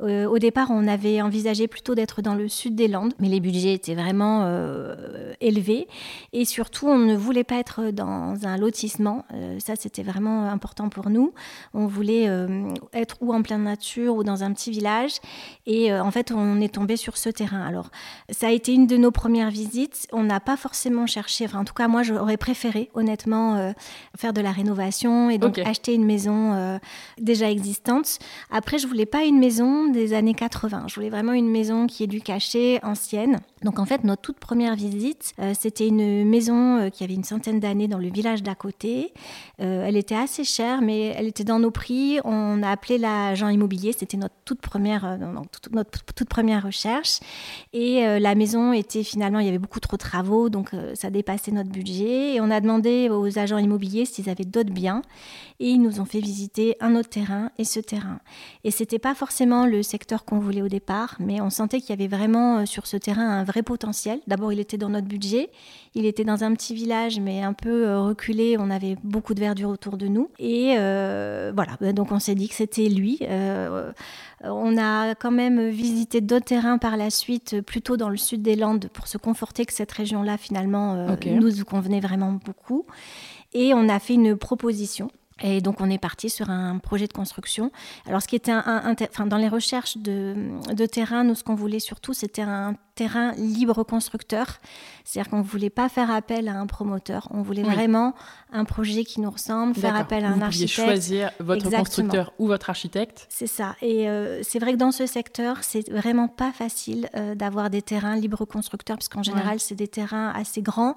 Euh, 0.01 0.25
au 0.27 0.39
départ, 0.39 0.67
on 0.71 0.87
avait 0.87 1.21
envisagé 1.21 1.67
plutôt 1.67 1.95
d'être 1.95 2.21
dans 2.21 2.35
le 2.35 2.47
sud 2.47 2.75
des 2.75 2.87
Landes, 2.87 3.13
mais 3.19 3.29
les 3.29 3.39
budgets 3.39 3.73
étaient 3.73 3.95
vraiment 3.95 4.43
euh, 4.45 5.33
élevés. 5.41 5.87
Et 6.33 6.45
surtout, 6.45 6.87
on 6.87 6.97
ne 6.97 7.15
voulait 7.15 7.43
pas 7.43 7.55
être 7.55 7.91
dans 7.91 8.35
un 8.45 8.57
lotissement. 8.57 9.25
Euh, 9.33 9.59
ça, 9.59 9.75
c'était 9.75 10.03
vraiment 10.03 10.49
important 10.49 10.89
pour 10.89 11.09
nous. 11.09 11.33
On 11.73 11.87
voulait 11.87 12.29
être 12.93 13.17
ou 13.21 13.33
en 13.33 13.41
pleine 13.41 13.63
nature 13.63 14.15
ou 14.15 14.23
dans 14.23 14.43
un 14.43 14.51
petit 14.53 14.71
village. 14.71 15.19
Et 15.65 15.93
en 15.93 16.11
fait, 16.11 16.31
on 16.31 16.59
est 16.61 16.73
tombé 16.73 16.97
sur 16.97 17.17
ce 17.17 17.29
terrain. 17.29 17.61
Alors, 17.61 17.89
ça 18.29 18.47
a 18.47 18.51
été 18.51 18.73
une 18.73 18.87
de 18.87 18.97
nos 18.97 19.11
premières 19.11 19.49
visites. 19.49 20.07
On 20.11 20.23
n'a 20.23 20.39
pas 20.39 20.57
forcément 20.57 21.05
cherché, 21.05 21.45
enfin, 21.45 21.59
en 21.59 21.65
tout 21.65 21.73
cas, 21.73 21.87
moi, 21.87 22.03
j'aurais 22.03 22.37
préféré, 22.37 22.89
honnêtement, 22.93 23.73
faire 24.17 24.33
de 24.33 24.41
la 24.41 24.51
rénovation 24.51 25.29
et 25.29 25.37
donc 25.37 25.57
acheter 25.59 25.93
une 25.93 26.05
maison 26.05 26.79
déjà 27.19 27.49
existante. 27.49 28.19
Après, 28.49 28.77
je 28.77 28.87
voulais 28.87 29.05
pas 29.05 29.23
une 29.23 29.39
maison 29.39 29.90
des 29.91 30.13
années 30.13 30.33
80. 30.33 30.85
Je 30.87 30.95
voulais 30.95 31.09
vraiment 31.09 31.33
une 31.33 31.49
maison 31.49 31.87
qui 31.87 32.03
ait 32.03 32.07
du 32.07 32.21
cachet, 32.21 32.79
ancienne. 32.83 33.39
Donc 33.63 33.79
en 33.79 33.85
fait, 33.85 34.03
notre 34.03 34.21
toute 34.21 34.39
première 34.39 34.75
visite, 34.75 35.33
euh, 35.39 35.53
c'était 35.57 35.87
une 35.87 36.27
maison 36.27 36.77
euh, 36.77 36.89
qui 36.89 37.03
avait 37.03 37.13
une 37.13 37.23
centaine 37.23 37.59
d'années 37.59 37.87
dans 37.87 37.99
le 37.99 38.09
village 38.09 38.41
d'à 38.41 38.55
côté. 38.55 39.13
Euh, 39.59 39.85
elle 39.85 39.97
était 39.97 40.15
assez 40.15 40.43
chère, 40.43 40.81
mais 40.81 41.13
elle 41.17 41.27
était 41.27 41.43
dans 41.43 41.59
nos 41.59 41.69
prix. 41.71 42.19
On 42.23 42.63
a 42.63 42.69
appelé 42.69 42.97
l'agent 42.97 43.49
immobilier. 43.49 43.93
C'était 43.93 44.17
notre 44.17 44.35
toute 44.45 44.61
première, 44.61 45.17
notre 45.71 46.03
toute 46.03 46.29
première 46.29 46.63
recherche. 46.63 47.19
Et 47.73 48.01
la 48.19 48.35
maison 48.35 48.73
était 48.73 49.03
finalement, 49.03 49.39
il 49.39 49.45
y 49.45 49.49
avait 49.49 49.59
beaucoup 49.59 49.79
trop 49.79 49.97
de 49.97 50.01
travaux, 50.01 50.49
donc 50.49 50.71
ça 50.95 51.09
dépassait 51.09 51.51
notre 51.51 51.69
budget. 51.69 52.35
Et 52.35 52.41
on 52.41 52.51
a 52.51 52.59
demandé 52.59 53.09
aux 53.09 53.39
agents 53.39 53.57
immobiliers 53.57 54.05
s'ils 54.05 54.29
avaient 54.29 54.45
d'autres 54.45 54.73
biens. 54.73 55.01
Et 55.63 55.69
ils 55.69 55.79
nous 55.79 56.01
ont 56.01 56.05
fait 56.05 56.19
visiter 56.19 56.75
un 56.79 56.95
autre 56.95 57.09
terrain 57.09 57.51
et 57.59 57.65
ce 57.65 57.79
terrain. 57.79 58.19
Et 58.63 58.71
c'était 58.71 58.97
pas 58.97 59.13
forcément 59.13 59.67
le 59.67 59.83
secteur 59.83 60.25
qu'on 60.25 60.39
voulait 60.39 60.63
au 60.63 60.67
départ, 60.67 61.15
mais 61.19 61.39
on 61.39 61.51
sentait 61.51 61.79
qu'il 61.79 61.91
y 61.91 61.93
avait 61.93 62.07
vraiment 62.07 62.65
sur 62.65 62.87
ce 62.87 62.97
terrain 62.97 63.29
un 63.29 63.43
vrai 63.43 63.61
potentiel. 63.61 64.21
D'abord, 64.25 64.51
il 64.51 64.59
était 64.59 64.79
dans 64.79 64.89
notre 64.89 65.07
budget. 65.07 65.51
Il 65.93 66.07
était 66.07 66.23
dans 66.23 66.43
un 66.43 66.55
petit 66.55 66.73
village, 66.73 67.19
mais 67.19 67.43
un 67.43 67.53
peu 67.53 67.85
euh, 67.85 68.01
reculé. 68.01 68.55
On 68.57 68.71
avait 68.71 68.95
beaucoup 69.03 69.35
de 69.35 69.39
verdure 69.39 69.69
autour 69.69 69.97
de 69.97 70.07
nous. 70.07 70.31
Et 70.39 70.77
euh, 70.79 71.51
voilà, 71.53 71.93
donc 71.93 72.11
on 72.11 72.17
s'est 72.17 72.33
dit 72.33 72.49
que 72.49 72.55
c'était 72.55 72.89
lui. 72.89 73.19
Euh, 73.21 73.91
on 74.41 74.79
a 74.79 75.13
quand 75.13 75.29
même 75.29 75.69
visité 75.69 76.21
d'autres 76.21 76.45
terrains 76.45 76.79
par 76.79 76.97
la 76.97 77.11
suite, 77.11 77.61
plutôt 77.61 77.97
dans 77.97 78.09
le 78.09 78.17
sud 78.17 78.41
des 78.41 78.55
Landes, 78.55 78.89
pour 78.91 79.07
se 79.07 79.19
conforter 79.19 79.67
que 79.67 79.73
cette 79.73 79.91
région-là, 79.91 80.39
finalement, 80.39 81.05
nous 81.23 81.63
convenait 81.65 81.99
vraiment 81.99 82.39
beaucoup. 82.43 82.87
Et 83.53 83.75
on 83.75 83.89
a 83.89 83.99
fait 83.99 84.15
une 84.15 84.35
proposition 84.35 85.11
et 85.41 85.61
donc 85.61 85.81
on 85.81 85.89
est 85.89 85.97
parti 85.97 86.29
sur 86.29 86.49
un 86.49 86.77
projet 86.77 87.07
de 87.07 87.13
construction. 87.13 87.71
Alors 88.05 88.21
ce 88.21 88.27
qui 88.27 88.35
était 88.35 88.51
un, 88.51 88.95
enfin, 89.09 89.25
dans 89.25 89.37
les 89.37 89.49
recherches 89.49 89.97
de, 89.97 90.35
de 90.73 90.85
terrain, 90.85 91.23
nous 91.23 91.35
ce 91.35 91.43
qu'on 91.43 91.55
voulait 91.55 91.79
surtout 91.79 92.13
c'était 92.13 92.41
un 92.41 92.75
terrain 92.95 93.31
libre 93.33 93.83
constructeur. 93.83 94.59
C'est-à-dire 95.03 95.29
qu'on 95.31 95.39
ne 95.39 95.43
voulait 95.43 95.69
pas 95.69 95.89
faire 95.89 96.11
appel 96.11 96.47
à 96.47 96.59
un 96.59 96.67
promoteur. 96.67 97.27
On 97.31 97.41
voulait 97.41 97.63
vraiment 97.63 98.13
un 98.51 98.65
projet 98.65 99.03
qui 99.03 99.21
nous 99.21 99.29
ressemble, 99.29 99.75
faire 99.75 99.95
appel 99.95 100.23
à 100.25 100.29
un 100.29 100.41
architecte. 100.41 100.79
Vous 100.79 100.85
choisir 100.85 101.31
votre 101.39 101.69
constructeur 101.69 102.33
ou 102.37 102.47
votre 102.47 102.69
architecte. 102.69 103.25
C'est 103.29 103.47
ça. 103.47 103.75
Et 103.81 104.09
euh, 104.09 104.41
c'est 104.43 104.59
vrai 104.59 104.73
que 104.73 104.77
dans 104.77 104.91
ce 104.91 105.05
secteur, 105.05 105.57
c'est 105.61 105.89
vraiment 105.89 106.27
pas 106.27 106.51
facile 106.51 107.09
euh, 107.15 107.35
d'avoir 107.35 107.69
des 107.69 107.81
terrains 107.81 108.15
libre 108.15 108.45
constructeurs, 108.45 108.97
parce 108.97 109.09
qu'en 109.09 109.23
général, 109.23 109.59
c'est 109.59 109.75
des 109.75 109.87
terrains 109.87 110.31
assez 110.35 110.61
grands 110.61 110.95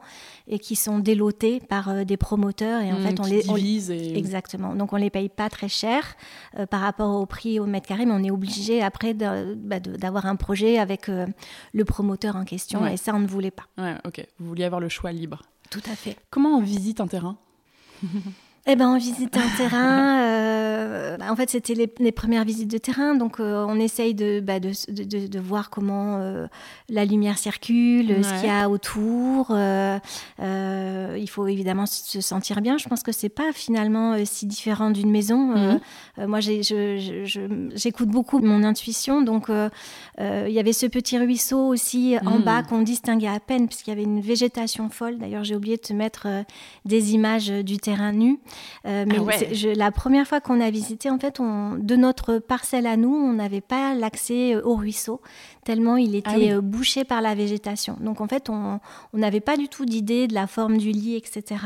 et 0.49 0.58
qui 0.58 0.76
sont 0.76 0.99
délotés 0.99 1.61
par 1.61 1.88
euh, 1.88 2.05
des 2.05 2.17
promoteurs. 2.17 2.82
Et 2.82 2.93
en 2.93 2.99
mmh, 2.99 3.02
fait, 3.02 3.20
on 3.20 3.25
les 3.25 3.43
divise 3.43 3.90
exactement. 3.90 4.75
Donc 4.75 4.93
on 4.93 4.97
les 4.97 5.11
paye 5.11 5.29
pas 5.29 5.49
très 5.49 5.69
cher 5.69 6.17
par 6.70 6.81
rapport 6.81 7.20
au 7.20 7.26
prix 7.26 7.58
au 7.61 7.67
mètre 7.67 7.87
carré, 7.87 8.06
mais 8.06 8.12
on 8.12 8.23
est 8.23 8.31
obligé 8.31 8.82
après 8.82 9.14
bah, 9.14 9.81
d'avoir 9.81 10.26
un 10.26 10.37
projet 10.37 10.79
avec 10.79 11.08
le 11.08 11.83
promoteur 11.84 12.36
en 12.36 12.44
question, 12.44 12.86
et 12.86 12.96
ça, 12.96 13.14
on 13.14 13.20
ne 13.20 13.26
voulait 13.26 13.50
pas. 13.50 13.64
Ouais, 13.78 13.96
ok. 14.04 14.26
Vous 14.38 14.48
vouliez 14.48 14.64
avoir 14.64 14.81
le 14.81 14.88
choix 14.88 15.12
libre. 15.12 15.42
Tout 15.70 15.82
à 15.90 15.96
fait. 15.96 16.16
Comment 16.31 16.58
on 16.58 16.62
visite 16.62 17.00
un 17.00 17.06
terrain? 17.06 17.36
eh 18.66 18.76
ben, 18.76 18.88
on 18.88 18.96
visite 18.96 19.37
un 19.37 19.56
terrain. 19.58 20.20
Euh, 20.20 21.16
bah, 21.19 21.26
en 21.31 21.37
fait, 21.37 21.50
c'était 21.50 21.75
les, 21.75 22.12
premières 22.12 22.44
visites 22.44 22.70
de 22.70 22.78
terrain, 22.78 23.14
donc 23.14 23.38
euh, 23.38 23.64
on 23.69 23.78
essaye 23.78 24.14
de, 24.14 24.40
bah, 24.40 24.58
de, 24.58 24.70
de, 24.88 25.26
de, 25.26 25.38
voir 25.38 25.69
comment 25.69 26.16
euh, 26.19 26.46
la 26.88 27.05
lumière 27.05 27.37
circule, 27.37 28.25
ce 28.25 28.40
qu'il 28.40 28.49
y 28.49 28.50
a 28.50 28.70
autour. 28.70 29.50
il 30.38 31.28
faut 31.28 31.46
évidemment 31.46 31.84
se 31.84 32.22
sentir 32.22 32.62
bien. 32.62 32.78
Je 32.78 32.88
pense 32.88 33.02
que 33.02 33.12
c'est 33.12 33.28
pas 33.28 33.52
finalement 33.52 34.16
si 34.25 34.47
différent 34.47 34.90
d'une 34.90 35.11
maison. 35.11 35.54
Mhm. 35.54 36.26
moi, 36.26 36.40
j'écoute 36.40 38.09
beaucoup 38.09 38.38
mon 38.38 38.64
intuition, 38.64 39.21
donc 39.21 39.50
il 40.18 40.52
y 40.52 40.59
avait 40.59 40.73
ce 40.73 40.87
petit 40.87 41.18
ruisseau 41.18 41.66
aussi 41.66 42.16
en 42.25 42.38
mhm. 42.38 42.44
bas 42.44 42.62
qu'on 42.62 42.80
distinguait 42.80 43.28
à 43.28 43.40
peine 43.40 43.66
puisqu'il 43.66 43.90
y 43.90 43.92
avait 43.92 44.04
une 44.04 44.21
végétation 44.21 44.88
folle. 44.88 45.18
D'ailleurs, 45.18 45.44
j'ai 45.44 45.54
oublié 45.54 45.76
de 45.76 45.83
te 45.83 45.92
mettre 45.92 46.26
des 46.87 47.12
images 47.12 47.49
du 47.50 47.76
terrain 47.76 48.12
nu. 48.12 48.38
Euh, 48.87 49.04
mais 49.06 49.16
ah 49.18 49.75
la 49.76 49.90
première 49.90 50.26
fois 50.26 50.40
qu'on 50.40 50.61
a 50.61 50.70
visité, 50.70 51.11
en 51.11 51.18
fait, 51.18 51.40
on, 51.40 51.75
de 51.75 51.96
notre 51.96 52.38
parcelle 52.38 52.87
à 52.87 52.96
nous, 52.96 53.14
on 53.14 53.32
n'avait 53.32 53.61
pas 53.61 53.94
l'accès 53.94 54.54
euh, 54.54 54.62
au 54.64 54.75
ruisseau 54.75 55.20
tellement 55.64 55.96
il 55.96 56.23
ah 56.25 56.37
était 56.37 56.52
euh, 56.52 56.61
bouché 56.61 57.04
par 57.04 57.20
la 57.20 57.34
végétation. 57.34 57.96
Donc 58.00 58.20
en 58.20 58.28
fait, 58.28 58.49
on 58.50 58.80
n'avait 59.12 59.40
pas 59.40 59.56
du 59.56 59.68
tout 59.68 59.84
d'idée 59.84 60.28
de 60.28 60.34
la 60.34 60.46
forme 60.46 60.76
du 60.76 60.92
lit, 60.92 61.16
etc. 61.16 61.56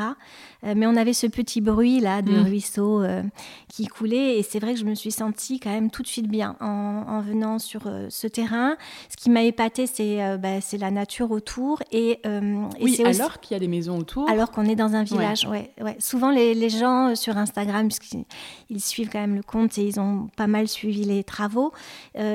Euh, 0.65 0.75
mais 0.77 0.87
on 0.87 0.97
avait 0.97 1.13
ce 1.13 1.27
petit 1.27 1.61
bruit 1.61 2.01
là 2.01 2.21
de 2.21 2.33
mm. 2.33 2.43
ruisseau 2.43 3.03
euh, 3.03 3.23
qui 3.69 3.87
coulait 3.87 4.39
et 4.39 4.43
c'est 4.43 4.59
vrai 4.59 4.75
que 4.75 4.81
je 4.81 4.85
me 4.85 4.95
suis 4.95 5.13
sentie 5.13 5.61
quand 5.61 5.71
même 5.71 5.91
tout 5.91 6.03
de 6.03 6.09
suite 6.09 6.27
bien 6.27 6.57
en, 6.61 7.21
venant 7.21 7.59
sur 7.59 7.83
ce 8.09 8.27
terrain. 8.27 8.77
Ce 9.09 9.17
qui 9.17 9.31
m'a 9.31 9.43
épaté, 9.43 9.87
c'est 9.87 10.39
bah, 10.39 10.59
la 10.79 10.91
nature 10.91 11.31
autour 11.31 11.83
et, 11.93 12.21
oui, 12.81 13.01
alors 13.05 13.41
qu'il 13.41 13.55
y 13.55 13.57
a 13.57 13.61
des 13.61 13.69
maisons 13.69 13.99
autour. 13.99 14.31
Alors 14.31 14.51
qu'on 14.51 14.65
est 14.67 14.77
dans 14.77 14.95
un 14.95 15.03
village, 15.03 15.47
ouais. 15.47 15.73
ouais, 15.81 15.97
Souvent 15.99 16.31
les, 16.31 16.55
les, 16.55 16.69
gens 16.69 17.15
sur 17.17 17.37
Instagram, 17.37 17.89
puisqu'ils 17.89 18.81
suivent 18.81 19.09
quand 19.11 19.21
même 19.21 19.35
le 19.35 19.43
compte 19.43 19.79
et 19.79 19.87
ils 19.87 19.99
ont 19.99 20.29
pas 20.37 20.47
mal 20.47 20.69
suivi 20.69 21.05
les 21.05 21.25
travaux, 21.25 21.73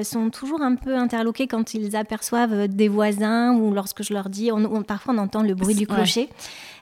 sont 0.04 0.30
toujours 0.30 0.62
un 0.62 0.76
peu 0.76 0.96
interloqués 0.96 1.48
quand 1.48 1.74
ils 1.74 1.96
aperçoivent 1.96 2.68
des 2.68 2.90
voisins 2.90 3.56
ou 3.56 3.74
lorsque 3.74 4.04
je 4.04 4.14
leur 4.14 4.30
dis, 4.30 4.52
on, 4.52 4.84
parfois 4.84 5.14
on 5.14 5.18
entend 5.18 5.44
le 5.44 5.56
bruit 5.56 5.76
du 5.76 5.88
clocher. 5.88 6.30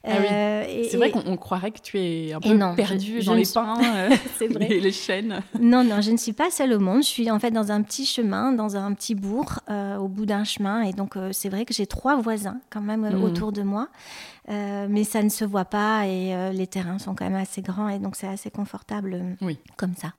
Ah 0.04 0.16
euh, 0.16 0.84
c'est 0.90 0.98
vrai 0.98 1.12
qu'on 1.12 1.38
croirait 1.38 1.70
que 1.70 1.80
tu 1.80 2.00
es 2.00 2.34
un 2.34 2.40
peu 2.40 2.58
perdu 2.76 3.22
dans 3.24 3.36
les 3.36 3.46
pins 3.46 3.78
euh, 3.84 4.48
vrai. 4.50 4.72
et 4.72 4.80
les 4.80 4.92
chênes. 4.92 5.42
Non, 5.60 5.84
non, 5.84 6.02
je 6.02 6.12
ne 6.12 6.18
suis 6.18 6.34
pas 6.34 6.50
seule 6.50 6.74
au 6.74 6.80
monde. 6.80 7.04
Je 7.04 7.08
suis 7.08 7.30
en 7.30 7.40
fait 7.40 7.52
dans 7.52 7.72
un 7.72 7.84
petit 7.84 8.06
chemin, 8.06 8.52
dans 8.52 8.76
un 8.76 8.94
petit 8.94 9.14
bourg, 9.14 9.60
euh, 9.70 9.98
au 9.98 10.08
bout 10.08 10.26
d'un 10.26 10.44
chemin. 10.44 10.82
Et 10.82 10.94
donc, 10.94 11.16
c'est 11.32 11.50
vrai 11.50 11.66
que 11.66 11.74
j'ai 11.74 11.86
trois 11.86 12.16
voisins 12.16 12.60
quand 12.72 12.82
même 12.82 13.08
hmm. 13.08 13.24
autour 13.24 13.52
de 13.52 13.62
moi. 13.62 13.90
mais 14.48 15.04
ça 15.04 15.22
ne 15.22 15.30
se 15.30 15.46
voit 15.46 15.66
pas 15.66 16.08
et 16.08 16.52
les 16.52 16.68
terrains 16.68 16.98
sont 16.98 17.14
quand 17.14 17.26
même 17.26 17.40
assez 17.40 17.62
grands 17.62 17.90
et 17.90 18.00
donc 18.00 18.16
c'est 18.16 18.28
assez 18.28 18.50
confortable 18.50 19.22
oui. 19.42 19.58
comme 19.78 19.94
ça. 19.96 20.14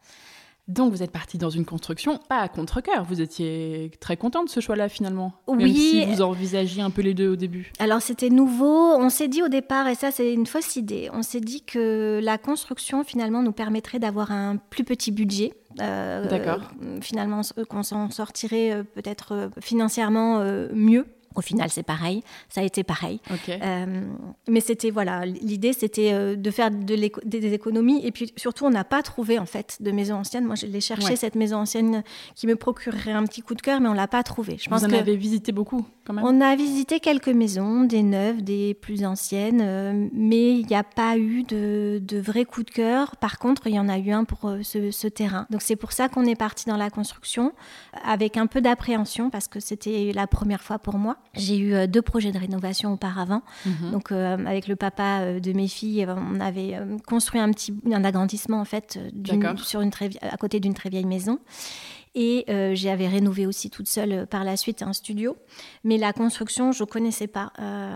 Donc 0.68 0.92
vous 0.92 1.02
êtes 1.02 1.10
partie 1.10 1.38
dans 1.38 1.50
une 1.50 1.64
construction, 1.64 2.18
pas 2.28 2.38
à 2.38 2.48
contre-cœur, 2.48 3.04
vous 3.04 3.20
étiez 3.20 3.90
très 3.98 4.16
contente 4.16 4.46
de 4.46 4.50
ce 4.50 4.60
choix-là 4.60 4.88
finalement 4.88 5.32
Oui. 5.48 5.64
Même 5.64 5.74
si 5.74 6.04
vous 6.06 6.22
envisagiez 6.22 6.82
un 6.82 6.90
peu 6.90 7.02
les 7.02 7.14
deux 7.14 7.30
au 7.30 7.36
début. 7.36 7.72
Alors 7.80 8.00
c'était 8.00 8.30
nouveau, 8.30 8.94
on 8.94 9.08
s'est 9.08 9.26
dit 9.26 9.42
au 9.42 9.48
départ, 9.48 9.88
et 9.88 9.96
ça 9.96 10.12
c'est 10.12 10.32
une 10.32 10.46
fausse 10.46 10.76
idée, 10.76 11.10
on 11.12 11.22
s'est 11.22 11.40
dit 11.40 11.62
que 11.62 12.20
la 12.22 12.38
construction 12.38 13.02
finalement 13.02 13.42
nous 13.42 13.52
permettrait 13.52 13.98
d'avoir 13.98 14.30
un 14.30 14.56
plus 14.56 14.84
petit 14.84 15.10
budget. 15.10 15.52
Euh, 15.80 16.28
D'accord. 16.28 16.60
finalement 17.00 17.40
qu'on 17.68 17.82
s'en 17.82 18.10
sortirait 18.10 18.72
euh, 18.72 18.82
peut-être 18.82 19.32
euh, 19.32 19.48
financièrement 19.58 20.44
mieux 20.74 21.06
au 21.34 21.40
final, 21.40 21.70
c'est 21.70 21.82
pareil. 21.82 22.22
Ça 22.48 22.60
a 22.60 22.64
été 22.64 22.82
pareil. 22.84 23.20
Euh, 23.48 24.02
mais 24.48 24.60
c'était 24.60 24.90
voilà, 24.90 25.24
l'idée, 25.24 25.72
c'était 25.72 26.12
euh, 26.12 26.36
de 26.36 26.50
faire 26.50 26.70
de 26.70 26.96
des 27.24 27.52
économies. 27.52 28.04
Et 28.04 28.12
puis 28.12 28.32
surtout, 28.36 28.64
on 28.64 28.70
n'a 28.70 28.84
pas 28.84 29.02
trouvé 29.02 29.38
en 29.38 29.46
fait 29.46 29.78
de 29.80 29.90
maison 29.90 30.16
ancienne. 30.16 30.44
Moi, 30.44 30.56
je 30.56 30.66
l'ai 30.66 30.80
cherché 30.80 31.16
cette 31.16 31.34
maison 31.34 31.58
ancienne 31.58 32.02
qui 32.34 32.46
me 32.46 32.56
procurerait 32.56 33.12
un 33.12 33.24
petit 33.24 33.42
coup 33.42 33.54
de 33.54 33.62
cœur, 33.62 33.80
mais 33.80 33.88
on 33.88 33.94
l'a 33.94 34.08
pas 34.08 34.22
trouvée. 34.22 34.56
Je 34.58 34.68
pense 34.68 34.80
Vous 34.80 34.86
en 34.86 34.92
avez 34.92 35.16
visité 35.16 35.52
beaucoup 35.52 35.86
quand 36.04 36.12
même. 36.12 36.24
On 36.24 36.40
a 36.40 36.54
visité 36.56 37.00
quelques 37.00 37.28
maisons, 37.28 37.84
des 37.84 38.02
neuves, 38.02 38.42
des 38.42 38.74
plus 38.74 39.04
anciennes, 39.04 39.60
euh, 39.62 40.08
mais 40.12 40.52
il 40.52 40.66
n'y 40.66 40.76
a 40.76 40.84
pas 40.84 41.16
eu 41.16 41.42
de, 41.44 42.00
de, 42.02 42.18
vrai 42.18 42.44
coup 42.44 42.62
de 42.62 42.70
cœur. 42.70 43.16
Par 43.16 43.38
contre, 43.38 43.66
il 43.66 43.74
y 43.74 43.80
en 43.80 43.88
a 43.88 43.98
eu 43.98 44.10
un 44.10 44.24
pour 44.24 44.50
ce, 44.62 44.90
ce 44.90 45.08
terrain. 45.08 45.46
Donc 45.50 45.62
c'est 45.62 45.76
pour 45.76 45.92
ça 45.92 46.08
qu'on 46.08 46.24
est 46.24 46.36
parti 46.36 46.66
dans 46.66 46.76
la 46.76 46.90
construction 46.90 47.52
avec 48.04 48.36
un 48.36 48.46
peu 48.46 48.60
d'appréhension 48.60 49.30
parce 49.30 49.48
que 49.48 49.60
c'était 49.60 50.12
la 50.14 50.26
première 50.26 50.62
fois 50.62 50.78
pour 50.78 50.98
moi. 50.98 51.16
J'ai 51.34 51.56
eu 51.56 51.74
euh, 51.74 51.86
deux 51.86 52.02
projets 52.02 52.30
de 52.30 52.38
rénovation 52.38 52.92
auparavant. 52.92 53.42
Mhm. 53.64 53.90
Donc, 53.90 54.12
euh, 54.12 54.36
avec 54.46 54.68
le 54.68 54.76
papa 54.76 55.20
euh, 55.20 55.40
de 55.40 55.52
mes 55.52 55.68
filles, 55.68 56.06
on 56.08 56.40
avait 56.40 56.78
construit 57.06 57.40
un 57.40 57.50
petit 57.50 57.74
un 57.90 58.04
agrandissement 58.04 58.60
en 58.60 58.64
fait 58.64 58.98
sur 59.56 59.80
une 59.80 59.90
très, 59.90 60.10
à 60.20 60.36
côté 60.36 60.60
d'une 60.60 60.74
très 60.74 60.90
vieille 60.90 61.06
maison. 61.06 61.38
Et 62.14 62.44
j'avais 62.74 63.08
rénové 63.08 63.46
aussi 63.46 63.70
toute 63.70 63.88
seule 63.88 64.26
par 64.26 64.44
la 64.44 64.58
suite 64.58 64.82
un 64.82 64.92
studio. 64.92 65.34
Mais 65.82 65.96
la 65.96 66.12
construction, 66.12 66.70
je 66.70 66.82
ne 66.82 66.86
connaissais 66.86 67.26
pas. 67.26 67.52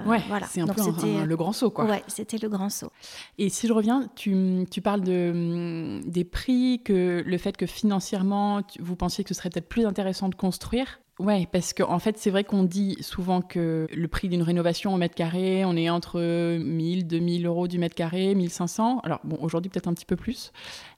ouais, 0.06 0.23
voilà. 0.28 0.47
c'est 0.47 0.62
un 0.62 0.66
peu 0.66 0.83
le 0.83 1.37
grand 1.37 1.52
saut, 1.52 1.71
quoi. 1.71 1.85
Ouais, 1.85 2.02
c'était 2.06 2.38
le 2.38 2.49
grand 2.49 2.71
saut. 2.71 2.90
Et 3.37 3.50
si 3.50 3.68
je 3.68 3.75
reviens, 3.75 4.09
tu, 4.16 4.64
tu 4.71 4.80
parles 4.80 5.02
de, 5.02 5.33
hum, 5.35 6.00
des 6.11 6.25
prix, 6.25 6.80
que 6.83 7.23
le 7.26 7.38
fait 7.38 7.59
que 7.59 7.66
financièrement, 7.66 8.62
vous 8.80 8.97
pensiez 8.97 9.23
que 9.23 9.28
ce 9.28 9.35
serait 9.35 9.50
peut-être 9.50 9.68
plus 9.68 9.85
intéressant 9.85 10.30
de 10.30 10.35
construire. 10.35 11.00
Ouais, 11.18 11.49
parce 11.50 11.73
qu'en 11.73 11.90
en 11.90 11.99
fait, 11.99 12.18
c'est 12.18 12.28
vrai 12.28 12.44
qu'on 12.44 12.62
dit 12.62 12.99
souvent 13.00 13.40
que 13.40 13.87
le 13.90 14.08
prix 14.08 14.28
d'une 14.28 14.42
rénovation 14.42 14.92
au 14.92 14.99
mètre 14.99 15.14
carré, 15.14 15.64
on 15.64 15.75
est 15.75 15.88
entre 15.88 16.20
1000, 16.58 17.06
2000 17.06 17.46
euros 17.46 17.68
du 17.68 17.78
mètre 17.78 17.94
carré, 17.94 18.35
1500. 18.35 19.00
Alors, 19.02 19.20
bon, 19.25 19.38
aujourd'hui, 19.40 19.70
peut-être 19.70 19.88
un 19.88 19.94
petit 19.94 20.04
peu 20.04 20.16
plus 20.16 20.52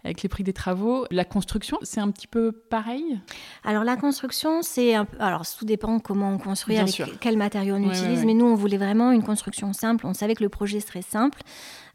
avec 0.05 0.23
les 0.23 0.29
prix 0.29 0.43
des 0.43 0.53
travaux. 0.53 1.07
La 1.13 1.25
construction, 1.25 1.79
c'est 1.83 2.01
un 2.01 2.11
petit 2.11 2.27
peu 2.27 2.51
pareil? 2.51 3.21
Alors, 3.63 3.85
la 3.85 3.97
construction, 3.97 4.63
c'est 4.63 4.97
un 4.97 5.05
peu. 5.05 5.17
Alors, 5.21 5.43
tout 5.47 5.65
dépend 5.65 6.01
comment 6.01 6.33
on 6.33 6.39
construit, 6.39 6.79
avec 6.79 7.01
quel 7.21 7.37
matériau 7.37 7.77
on 7.77 7.89
utilise, 7.89 8.25
mais 8.25 8.35
nous, 8.35 8.47
on 8.47 8.57
voulait 8.57 8.77
vraiment 8.77 9.13
une 9.13 9.23
construction 9.23 9.73
simple. 9.73 10.05
On 10.05 10.15
savait 10.15 10.35
que 10.35 10.43
le 10.43 10.49
projet 10.49 10.81
serait 10.81 11.03
simple. 11.03 11.41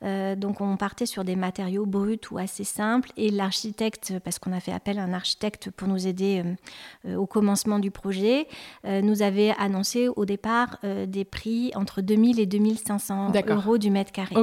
Euh, 0.03 0.35
donc 0.35 0.61
on 0.61 0.75
partait 0.77 1.05
sur 1.05 1.23
des 1.23 1.35
matériaux 1.35 1.85
bruts 1.85 2.19
ou 2.31 2.37
assez 2.37 2.63
simples. 2.63 3.11
Et 3.17 3.29
l'architecte, 3.29 4.13
parce 4.23 4.39
qu'on 4.39 4.53
a 4.53 4.59
fait 4.59 4.71
appel 4.71 4.99
à 4.99 5.03
un 5.03 5.13
architecte 5.13 5.69
pour 5.71 5.87
nous 5.87 6.07
aider 6.07 6.43
euh, 6.43 7.11
euh, 7.11 7.15
au 7.15 7.25
commencement 7.25 7.79
du 7.79 7.91
projet, 7.91 8.47
nous 8.85 9.21
avait 9.21 9.53
annoncé 9.59 10.07
au 10.07 10.25
départ 10.25 10.77
des 11.07 11.23
prix 11.23 11.71
entre 11.75 12.01
2000 12.01 12.39
et 12.39 12.45
2500 12.45 13.31
euros 13.47 13.77
du 13.77 13.89
mètre 13.89 14.11
carré. 14.11 14.35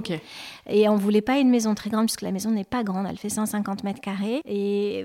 Et 0.68 0.88
on 0.88 0.96
voulait 0.96 1.20
pas 1.20 1.38
une 1.38 1.50
maison 1.50 1.74
très 1.74 1.90
grande, 1.90 2.06
puisque 2.06 2.22
la 2.22 2.32
maison 2.32 2.50
n'est 2.50 2.64
pas 2.64 2.82
grande, 2.82 3.06
elle 3.08 3.18
fait 3.18 3.28
150 3.28 3.84
mètres 3.84 4.00
carrés. 4.00 4.40
Et 4.46 5.04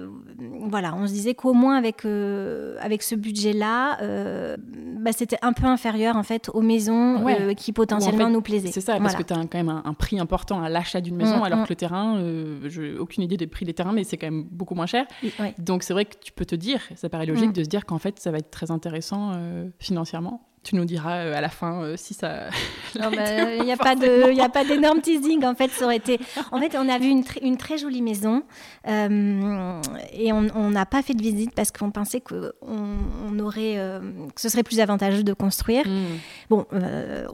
voilà, 0.61 0.95
on 0.95 1.07
se 1.07 1.11
disait 1.11 1.33
qu'au 1.33 1.53
moins 1.53 1.75
avec, 1.75 2.05
avec 2.05 3.03
ce 3.03 3.15
budget-là, 3.15 3.97
bah, 4.99 5.11
c'était 5.11 5.39
un 5.41 5.53
peu 5.53 5.65
inférieur 5.65 6.15
en 6.15 6.23
fait 6.23 6.49
aux 6.53 6.61
maisons 6.61 7.25
qui 7.57 7.71
potentiellement 7.71 8.29
nous 8.29 8.41
plaisaient. 8.41 8.71
C'est 8.71 8.81
ça, 8.81 8.97
parce 8.99 9.15
que 9.15 9.23
tu 9.23 9.33
as 9.33 9.37
quand 9.37 9.55
même 9.55 9.69
un, 9.69 9.83
un 9.85 9.93
prix 9.93 10.19
important 10.19 10.44
à 10.51 10.69
l'achat 10.69 11.01
d'une 11.01 11.15
maison, 11.15 11.39
mm, 11.39 11.43
alors 11.43 11.59
mm. 11.59 11.63
que 11.63 11.69
le 11.69 11.75
terrain, 11.75 12.17
euh, 12.17 12.59
je 12.67 12.81
n'ai 12.81 12.97
aucune 12.97 13.23
idée 13.23 13.37
des 13.37 13.47
prix 13.47 13.65
des 13.65 13.73
terrains, 13.73 13.93
mais 13.93 14.03
c'est 14.03 14.17
quand 14.17 14.27
même 14.27 14.43
beaucoup 14.43 14.75
moins 14.75 14.85
cher. 14.85 15.05
Donc 15.57 15.83
c'est 15.83 15.93
vrai 15.93 16.05
que 16.05 16.15
tu 16.21 16.31
peux 16.31 16.45
te 16.45 16.55
dire, 16.55 16.81
ça 16.95 17.09
paraît 17.09 17.25
logique 17.25 17.49
mm. 17.49 17.53
de 17.53 17.63
se 17.63 17.69
dire 17.69 17.85
qu'en 17.85 17.99
fait, 17.99 18.19
ça 18.19 18.31
va 18.31 18.37
être 18.37 18.51
très 18.51 18.71
intéressant 18.71 19.31
euh, 19.33 19.69
financièrement 19.79 20.41
tu 20.65 20.75
nous 20.75 20.85
diras 20.85 21.17
euh, 21.17 21.35
à 21.35 21.41
la 21.41 21.49
fin 21.49 21.83
euh, 21.83 21.93
si 21.95 22.15
ça. 22.15 22.49
Il 22.95 23.01
n'y 23.01 23.15
bah, 23.15 23.73
a, 23.73 23.77
pas 23.77 23.95
de, 23.95 24.33
y 24.33 24.41
a 24.41 24.49
pas 24.49 24.65
d'énorme 24.65 24.99
teasing. 24.99 25.45
En 25.45 25.53
fait, 25.53 25.69
ça 25.69 25.85
aurait 25.85 25.97
été. 25.97 26.19
En 26.51 26.59
fait, 26.59 26.75
on 26.75 26.89
a 26.89 26.97
vu 26.97 27.07
une, 27.07 27.23
une 27.41 27.55
très 27.55 27.77
jolie 27.77 28.01
maison 28.01 28.41
euh, 28.87 29.81
et 30.13 30.33
on 30.33 30.69
n'a 30.69 30.85
pas 30.85 31.03
fait 31.03 31.13
de 31.13 31.21
visite 31.21 31.53
parce 31.53 31.71
qu'on 31.71 31.91
pensait 31.91 32.21
que 32.21 32.53
on, 32.61 33.37
aurait, 33.39 33.75
que 34.33 34.41
ce 34.41 34.49
serait 34.49 34.63
plus 34.63 34.79
avantageux 34.79 35.23
de 35.23 35.33
construire. 35.33 35.85
Hmm. 35.85 36.17
Bon, 36.49 36.65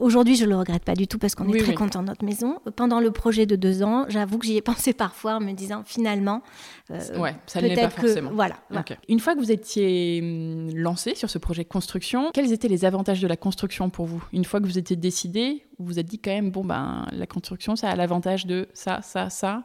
aujourd'hui, 0.00 0.36
je 0.36 0.44
le 0.44 0.56
regrette 0.56 0.84
pas 0.84 0.94
du 0.94 1.06
tout 1.06 1.18
parce 1.18 1.34
qu'on 1.34 1.48
est 1.52 1.60
très 1.60 1.74
content 1.74 2.02
de 2.02 2.08
notre 2.08 2.24
maison. 2.24 2.58
Pendant 2.76 3.00
le 3.00 3.12
projet 3.12 3.46
de 3.46 3.56
deux 3.56 3.82
ans, 3.82 4.04
j'avoue 4.08 4.38
que 4.38 4.46
j'y 4.46 4.56
ai 4.56 4.62
pensé 4.72 4.92
parfois 4.92 5.36
en 5.36 5.40
me 5.40 5.52
disant 5.52 5.82
finalement. 5.86 6.42
Ouais, 6.90 7.34
ça 7.46 7.60
ne 7.60 7.68
l'est 7.68 7.76
pas 7.76 7.90
forcément. 7.90 8.30
voilà. 8.32 8.56
Une 9.08 9.20
fois 9.20 9.34
que 9.34 9.40
vous 9.40 9.52
étiez 9.52 10.20
hum, 10.22 10.74
lancé 10.74 11.14
sur 11.14 11.30
ce 11.30 11.38
projet 11.38 11.62
de 11.62 11.68
construction, 11.68 12.30
quels 12.32 12.52
étaient 12.52 12.68
les 12.68 12.84
avantages 12.84 13.20
de 13.20 13.28
la 13.28 13.36
construction 13.36 13.90
pour 13.90 14.06
vous? 14.06 14.22
Une 14.32 14.44
fois 14.44 14.60
que 14.60 14.66
vous 14.66 14.78
étiez 14.78 14.96
décidé, 14.96 15.64
vous 15.78 15.86
vous 15.86 15.98
êtes 15.98 16.06
dit 16.06 16.18
quand 16.18 16.30
même, 16.30 16.50
bon, 16.50 16.64
ben, 16.64 17.06
la 17.12 17.26
construction, 17.26 17.76
ça 17.76 17.90
a 17.90 17.96
l'avantage 17.96 18.46
de 18.46 18.68
ça, 18.74 19.00
ça, 19.02 19.30
ça? 19.30 19.64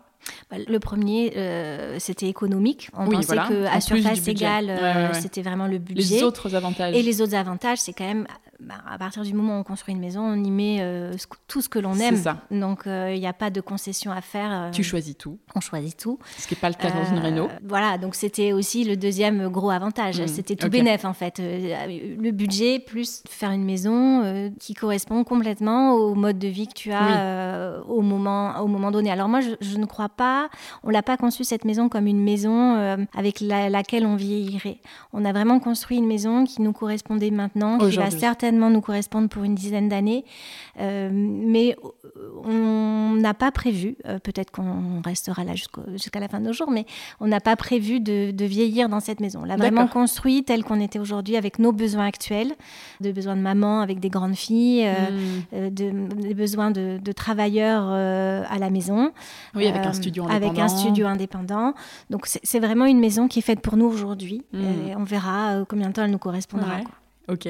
Bah, 0.50 0.58
le 0.68 0.80
premier, 0.80 1.34
euh, 1.38 1.98
c'était 2.00 2.28
économique. 2.28 2.90
On 2.98 3.08
pensait 3.08 3.36
qu'à 3.36 3.82
surface 3.82 4.28
égale, 4.28 4.70
euh, 4.70 5.14
c'était 5.14 5.42
vraiment 5.42 5.68
le 5.68 5.78
budget. 5.78 6.16
Les 6.16 6.24
autres 6.24 6.56
avantages. 6.56 6.96
Et 6.96 7.02
les 7.02 7.22
autres 7.22 7.36
avantages, 7.36 7.80
c'est 7.80 7.94
quand 7.94 8.08
même 8.08 8.28
bah, 8.60 8.76
à 8.90 8.98
partir 8.98 9.22
du 9.22 9.34
moment 9.34 9.58
où 9.58 9.60
on 9.60 9.64
construit 9.64 9.94
une 9.94 10.00
maison, 10.00 10.22
on 10.22 10.44
y 10.44 10.50
met 10.50 10.78
euh, 10.80 11.14
tout 11.48 11.62
ce 11.62 11.70
que 11.70 11.78
l'on 11.78 11.94
aime. 12.00 12.16
Ça. 12.16 12.38
Donc 12.50 12.84
il 12.86 12.92
euh, 12.92 13.18
n'y 13.18 13.28
a 13.28 13.34
pas 13.34 13.52
de 13.52 13.62
concession 13.62 14.12
à 14.12 14.22
faire. 14.22 14.50
Euh, 14.52 14.72
tu 14.72 14.84
choisis 14.84 15.16
tout. 15.16 15.38
On 15.54 15.60
choisit 15.60 15.96
tout. 15.96 16.18
Ce 16.38 16.48
qui 16.48 16.56
n'est 16.56 16.60
pas 16.60 16.70
le 16.70 16.76
cas 16.76 16.90
dans 16.90 17.06
une 17.06 17.20
réno. 17.20 17.50
Voilà, 17.64 18.00
donc 18.00 18.16
c'était 18.16 18.54
aussi 18.54 18.84
le 18.84 18.98
deuxième 18.98 19.50
gros 19.50 19.70
avantage. 19.70 20.20
Mmh, 20.20 20.28
c'était 20.28 20.56
tout 20.56 20.70
bénéf 20.70 21.06
en 21.06 21.14
fait. 21.14 21.40
le 21.40 22.32
budget 22.32 22.80
plus 22.80 23.22
faire 23.30 23.52
une 23.52 23.64
maison 23.64 24.52
qui 24.60 24.74
correspond 24.74 25.24
complètement 25.24 25.94
au 25.94 26.16
mode 26.16 26.40
de 26.40 26.48
vie 26.48 26.68
que 26.68 26.74
tu 26.74 26.92
as 26.92 27.80
au, 27.88 28.02
moment, 28.02 28.60
au 28.62 28.68
moment 28.68 28.90
donné. 28.90 29.12
Alors 29.12 29.30
moi, 29.30 29.40
je, 29.42 29.78
ne 29.78 29.86
crois 29.86 30.10
pas, 30.10 30.50
on 30.84 30.90
l'a 30.90 31.04
pas 31.04 31.18
conçu 31.18 31.44
cette 31.44 31.64
maison 31.64 31.90
comme 31.90 32.08
une 32.08 32.24
maison 32.24 32.76
avec 33.16 33.40
laquelle 33.42 34.06
on 34.06 34.16
vieillirait. 34.16 34.80
On 35.14 35.26
a 35.26 35.32
vraiment 35.32 35.60
construit 35.60 35.98
une 35.98 36.08
maison 36.08 36.46
qui 36.46 36.64
nous 36.64 36.74
correspondait 36.74 37.32
maintenant, 37.32 37.78
qui 37.78 37.96
va 37.98 38.10
certainement 38.10 38.47
nous 38.52 38.82
correspondre 38.82 39.30
pour 39.30 39.44
une 39.44 39.56
dizaine 39.56 39.90
d'années. 39.90 40.26
Euh, 40.80 41.10
mais 41.12 41.76
on 42.44 43.16
n'a 43.16 43.34
pas 43.34 43.52
prévu, 43.52 43.98
euh, 44.06 44.20
peut-être 44.20 44.52
qu'on 44.52 45.02
restera 45.04 45.44
là 45.44 45.54
jusqu'à 45.56 46.20
la 46.20 46.28
fin 46.28 46.40
de 46.40 46.46
nos 46.46 46.54
jours, 46.54 46.72
mais 46.72 46.86
on 47.20 47.28
n'a 47.28 47.40
pas 47.40 47.56
prévu 47.56 48.00
de, 48.00 48.34
vieillir 48.46 48.90
dans 48.90 49.00
cette 49.00 49.20
maison. 49.20 49.42
On 49.42 49.46
l'a 49.46 49.58
vraiment 49.58 49.88
construit 49.88 50.44
tel 50.44 50.64
qu'on 50.64 50.80
était 50.80 51.00
aujourd'hui 51.00 51.36
avec 51.36 51.60
nos 51.60 51.72
besoins 51.72 52.06
actuels, 52.06 52.54
de 53.02 53.12
besoins 53.12 53.36
de 53.36 53.42
maman 53.42 53.82
avec 53.82 54.00
des 54.00 54.10
grandes 54.10 54.36
filles, 54.36 54.86
euh, 54.86 55.70
hmm. 55.70 55.70
des 55.70 56.34
besoins 56.34 56.72
de, 56.72 57.12
travailleurs 57.12 57.88
à 57.90 58.60
la 58.60 58.70
maison. 58.70 59.12
Oui, 59.56 59.68
avec 59.68 59.86
un 59.86 59.94
studio 59.94 60.24
indépendant. 60.26 60.48
Avec 60.48 60.60
un 60.60 60.68
studio 60.68 61.08
indépendant. 61.08 61.74
Donc 62.10 62.28
c'est 62.28 62.60
vraiment 62.60 62.86
une 62.86 63.00
maison 63.00 63.28
qui 63.28 63.40
est 63.40 63.42
faite 63.42 63.62
pour 63.62 63.76
nous 63.78 63.88
aujourd'hui. 63.88 64.44
Hmm. 64.54 64.64
On 64.98 65.04
verra 65.04 65.66
combien 65.68 65.90
de 65.90 65.94
temps 65.94 66.04
elle 66.04 66.12
nous 66.12 66.18
correspondra. 66.18 66.80
Ok. 67.28 67.50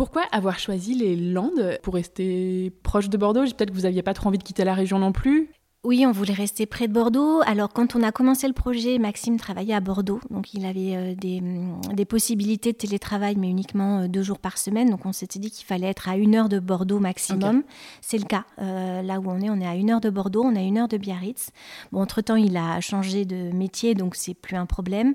Pourquoi 0.00 0.22
avoir 0.32 0.58
choisi 0.58 0.94
les 0.94 1.14
Landes 1.14 1.78
pour 1.82 1.92
rester 1.92 2.72
proche 2.82 3.10
de 3.10 3.18
Bordeaux? 3.18 3.42
Peut-être 3.42 3.68
que 3.68 3.74
vous 3.74 3.82
n'aviez 3.82 4.02
pas 4.02 4.14
trop 4.14 4.28
envie 4.28 4.38
de 4.38 4.42
quitter 4.42 4.64
la 4.64 4.72
région 4.72 4.98
non 4.98 5.12
plus. 5.12 5.50
Oui, 5.82 6.04
on 6.06 6.12
voulait 6.12 6.34
rester 6.34 6.66
près 6.66 6.88
de 6.88 6.92
Bordeaux. 6.92 7.40
Alors, 7.46 7.72
quand 7.72 7.96
on 7.96 8.02
a 8.02 8.12
commencé 8.12 8.46
le 8.46 8.52
projet, 8.52 8.98
Maxime 8.98 9.38
travaillait 9.38 9.72
à 9.72 9.80
Bordeaux. 9.80 10.20
Donc, 10.28 10.52
il 10.52 10.66
avait 10.66 10.94
euh, 10.94 11.14
mm, 11.14 11.94
des, 11.94 12.04
possibilités 12.04 12.72
de 12.72 12.76
télétravail, 12.76 13.36
mais 13.38 13.48
uniquement 13.48 14.00
euh, 14.00 14.06
deux 14.06 14.22
jours 14.22 14.38
par 14.38 14.58
semaine. 14.58 14.90
Donc, 14.90 15.06
on 15.06 15.12
s'était 15.12 15.38
dit 15.38 15.50
qu'il 15.50 15.64
fallait 15.64 15.86
être 15.86 16.06
à 16.10 16.18
une 16.18 16.34
heure 16.34 16.50
de 16.50 16.58
Bordeaux 16.58 16.98
maximum. 16.98 17.62
C'est 18.02 18.18
le 18.18 18.24
cas. 18.24 18.44
Euh, 18.60 19.00
là 19.00 19.20
où 19.20 19.30
on 19.30 19.40
est, 19.40 19.48
on 19.48 19.58
est 19.58 19.66
à 19.66 19.74
une 19.74 19.90
heure 19.90 20.02
de 20.02 20.10
Bordeaux, 20.10 20.42
on 20.44 20.54
est 20.54 20.58
à 20.58 20.64
une 20.64 20.76
heure 20.76 20.88
de 20.88 20.98
Biarritz. 20.98 21.48
Bon, 21.92 22.02
entre-temps, 22.02 22.36
il 22.36 22.58
a 22.58 22.82
changé 22.82 23.24
de 23.24 23.50
métier, 23.50 23.94
donc 23.94 24.16
c'est 24.16 24.34
plus 24.34 24.56
un 24.56 24.66
problème. 24.66 25.14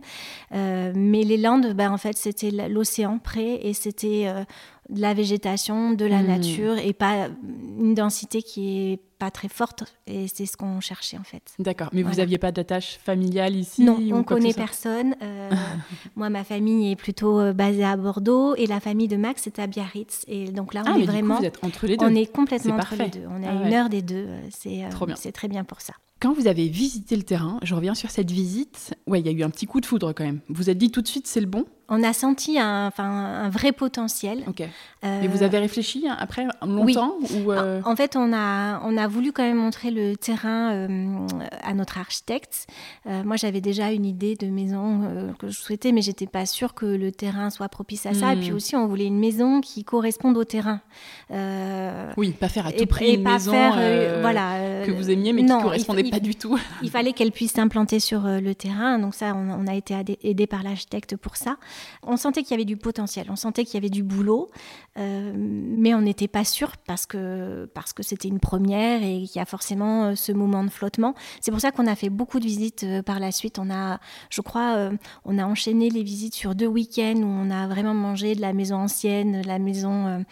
mais 0.52 1.24
les 1.24 1.38
Landes, 1.38 1.74
ben, 1.76 1.92
en 1.92 1.98
fait, 1.98 2.18
c'était 2.18 2.50
l'océan 2.70 3.20
près 3.20 3.68
et 3.68 3.74
c'était 3.74 4.28
de 4.90 5.02
la 5.02 5.14
végétation, 5.14 5.94
de 5.94 6.06
la 6.06 6.22
hmm. 6.22 6.28
nature 6.28 6.78
et 6.78 6.94
pas 6.94 7.30
une 7.80 7.96
densité 7.96 8.42
qui 8.42 8.92
est 8.92 9.00
pas 9.18 9.32
très 9.32 9.48
forte 9.48 9.86
et 10.08 10.28
c'est 10.28 10.46
ce 10.46 10.58
qu'on 10.58 10.82
cherchait 10.82 11.18
en 11.18 11.24
fait. 11.24 11.54
D'accord, 11.60 11.90
mais 11.94 12.04
vous 12.04 12.16
n'aviez 12.16 12.38
pas 12.38 12.52
d'attache 12.52 13.00
familiale 13.04 13.56
ici 13.56 13.84
Non, 13.84 13.98
on 14.12 14.24
connaît 14.24 14.54
personne. 14.54 15.16
Euh, 15.22 15.50
moi, 16.16 16.30
ma 16.30 16.44
famille 16.44 16.92
est 16.92 16.96
plutôt 16.96 17.40
euh, 17.40 17.54
basée 17.54 17.86
à 17.86 17.96
Bordeaux 17.98 18.56
et 18.56 18.68
la 18.68 18.80
famille 18.80 19.08
de 19.08 19.18
Max 19.18 19.48
est 19.48 19.60
à 19.60 19.68
Biarritz 19.68 20.26
et 20.28 20.52
donc 20.52 20.74
là 20.74 20.84
on 20.86 20.94
ah, 20.94 21.00
est 21.00 21.06
vraiment. 21.06 21.40
vous 21.40 21.46
êtes 21.46 21.64
entre 21.64 21.88
les 21.88 21.98
deux. 21.98 22.06
On 22.06 22.14
est 22.14 22.32
complètement 22.32 22.76
entre 22.76 22.96
les 22.96 23.10
deux. 23.10 23.24
On 23.30 23.42
est 23.42 23.48
à 23.48 23.58
ah 23.58 23.68
une 23.68 23.74
heure 23.74 23.90
des 23.90 24.02
deux. 24.02 24.26
Euh, 24.28 24.42
c'est 24.52 24.84
c'est 25.16 25.32
très 25.32 25.48
bien 25.48 25.64
pour 25.64 25.82
ça. 25.82 25.94
Quand 26.20 26.34
vous 26.34 26.48
avez 26.48 26.70
visité 26.70 27.18
le 27.18 27.24
terrain, 27.24 27.60
je 27.62 27.76
reviens 27.76 27.94
sur 27.94 28.10
cette 28.10 28.32
visite, 28.32 28.96
ouais, 29.06 29.20
il 29.20 29.26
y 29.26 29.30
a 29.30 29.34
eu 29.34 29.44
un 29.44 29.50
petit 29.50 29.66
coup 29.66 29.82
de 29.82 29.86
foudre 29.86 30.14
quand 30.14 30.24
même. 30.24 30.40
Vous 30.48 30.70
êtes 30.70 30.78
dit 30.78 30.90
tout 30.90 31.02
de 31.02 31.08
suite 31.08 31.28
c'est 31.28 31.42
le 31.42 31.46
bon? 31.46 31.66
On 31.88 32.04
a 32.04 32.14
senti 32.14 32.58
un, 32.60 32.92
un 32.98 33.50
vrai 33.50 33.72
potentiel. 33.72 34.44
Ok. 34.48 34.64
Euh, 35.06 35.22
Et 35.22 35.28
vous 35.28 35.44
avez 35.44 35.60
réfléchi 35.60 36.06
après 36.18 36.48
longtemps 36.66 37.16
ou 37.36 37.52
euh, 37.52 37.82
En 37.86 37.96
fait, 37.96 38.16
on 38.16 38.34
a, 38.34 38.82
on 38.84 38.98
a 38.98 39.08
voulu 39.08 39.32
quand 39.32 39.44
même 39.44 39.58
montrer 39.58 39.92
le 39.92 40.16
terrain 40.16 40.74
euh, 40.74 41.28
à 41.62 41.74
notre 41.74 42.00
architecte. 42.00 42.68
moi, 43.06 43.36
j'avais 43.36 43.62
déjà 43.62 43.92
une 43.92 44.06
idée 44.06 44.36
de 44.36 44.48
maison 44.48 45.34
que 45.38 45.50
je 45.50 45.60
souhaitais, 45.60 45.92
mais 45.92 46.02
j'étais 46.02 46.28
pas 46.28 46.46
sûre 46.46 46.74
que 46.74 46.86
le 46.86 47.12
terrain 47.12 47.50
soit 47.50 47.70
propice 47.70 48.06
à 48.06 48.14
ça. 48.14 48.34
Et 48.34 48.38
puis 48.38 48.52
hmm. 48.52 48.56
aussi, 48.56 48.76
on 48.76 48.88
voulait 48.88 49.06
une 49.06 49.20
maison 49.20 49.62
qui 49.62 49.84
corresponde 49.84 50.38
au 50.38 50.44
terrain. 50.44 50.82
oui, 52.18 52.32
pas 52.32 52.50
faire 52.50 52.66
à 52.66 52.72
tout 52.72 52.86
prix 52.88 53.16
une 53.16 53.24
maison 53.24 53.52
voilà, 54.22 54.86
que 54.86 54.92
vous 54.92 55.12
aimiez, 55.12 55.34
mais 55.34 55.46
qui 55.46 55.54
ne 55.54 55.62
correspondait 55.62 56.10
pas 56.10 56.20
du 56.20 56.36
tout. 56.36 56.58
il 56.82 56.90
fallait 56.90 57.14
qu'elle 57.14 57.32
puisse 57.32 57.54
s'implanter 57.54 58.00
sur 58.00 58.24
le 58.24 58.56
terrain. 58.56 58.98
Donc 58.98 59.14
ça, 59.14 59.36
on, 59.36 59.52
on 59.52 59.68
a 59.68 59.76
été 59.76 59.96
aidé 60.24 60.48
par 60.48 60.64
l'architecte 60.64 61.16
pour 61.16 61.36
ça. 61.36 61.58
On 62.04 62.18
sentait 62.18 62.44
qu'il 62.44 62.52
y 62.52 62.54
avait 62.56 62.66
du 62.66 62.78
potentiel, 62.78 63.28
on 63.30 63.36
sentait 63.36 63.66
qu'il 63.66 63.76
y 63.76 63.78
avait 63.78 63.90
du 63.90 64.04
boulot, 64.04 64.50
euh, 64.98 65.34
mais 65.36 65.94
on 65.94 66.02
n'était 66.02 66.30
pas 66.30 66.46
sûr 66.46 66.78
parce 66.88 67.06
que 67.06 67.70
parce 67.74 67.92
que 67.92 68.02
c'était 68.02 68.30
une 68.30 68.40
première 68.40 69.04
et 69.04 69.24
qu'il 69.24 69.36
y 69.36 69.40
a 69.40 69.46
forcément 69.46 70.06
euh, 70.06 70.16
ce 70.16 70.32
moment 70.32 70.64
de 70.64 70.70
flottement. 70.70 71.16
C'est 71.42 71.52
pour 71.52 71.60
ça 71.60 71.72
qu'on 71.72 71.88
a 71.88 71.96
fait 71.96 72.10
beaucoup 72.10 72.40
de 72.40 72.46
visites 72.46 72.84
euh, 72.84 73.02
par 73.02 73.20
la 73.20 73.34
suite. 73.34 73.60
On 73.60 73.70
a, 73.70 74.00
je 74.30 74.42
crois, 74.42 74.90
on 75.26 75.38
a 75.38 75.46
enchaîné 75.46 75.90
les 75.90 76.04
visites 76.04 76.34
sur 76.34 76.56
deux 76.56 76.68
week-ends 76.68 77.18
où 77.18 77.26
on 77.26 77.52
a 77.52 77.68
vraiment 77.68 77.94
mangé 77.94 78.36
de 78.36 78.42
la 78.42 78.54
maison 78.54 78.78
ancienne, 78.78 79.42
de 79.42 79.48
la 79.48 79.60
maison 79.60 80.24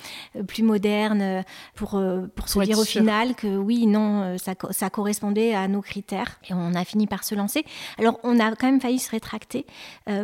plus 0.48 0.64
moderne, 0.64 1.44
pour 1.76 2.02
pour 2.36 2.48
se 2.48 2.60
dire 2.60 2.80
au 2.80 2.84
final 2.84 3.36
que 3.36 3.58
oui, 3.58 3.88
non, 3.88 4.38
ça, 4.38 4.54
ça 4.72 4.90
correspondait 4.90 5.54
à 5.54 5.68
nos 5.68 5.82
critères 5.82 6.40
et 6.50 6.54
on 6.54 6.74
a 6.74 6.86
fini 6.86 7.08
par 7.08 7.24
se 7.24 7.36
lancer. 7.36 7.66
Alors 7.98 8.20
on 8.24 8.40
a 8.40 8.56
quand 8.56 8.68
même 8.68 8.82
failli 8.82 9.00
se 9.00 9.12
rétracter 9.12 9.66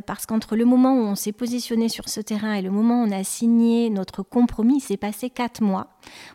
parce 0.05 0.25
qu'entre 0.25 0.55
le 0.55 0.65
moment 0.65 0.95
où 0.95 1.05
on 1.09 1.15
s'est 1.15 1.31
positionné 1.31 1.89
sur 1.89 2.07
ce 2.07 2.21
terrain 2.21 2.53
et 2.53 2.61
le 2.61 2.69
moment 2.69 3.01
où 3.01 3.07
on 3.07 3.11
a 3.11 3.23
signé 3.23 3.89
notre 3.89 4.23
compromis, 4.23 4.77
il 4.77 4.81
s'est 4.81 4.97
passé 4.97 5.29
quatre 5.29 5.61
mois. 5.61 5.87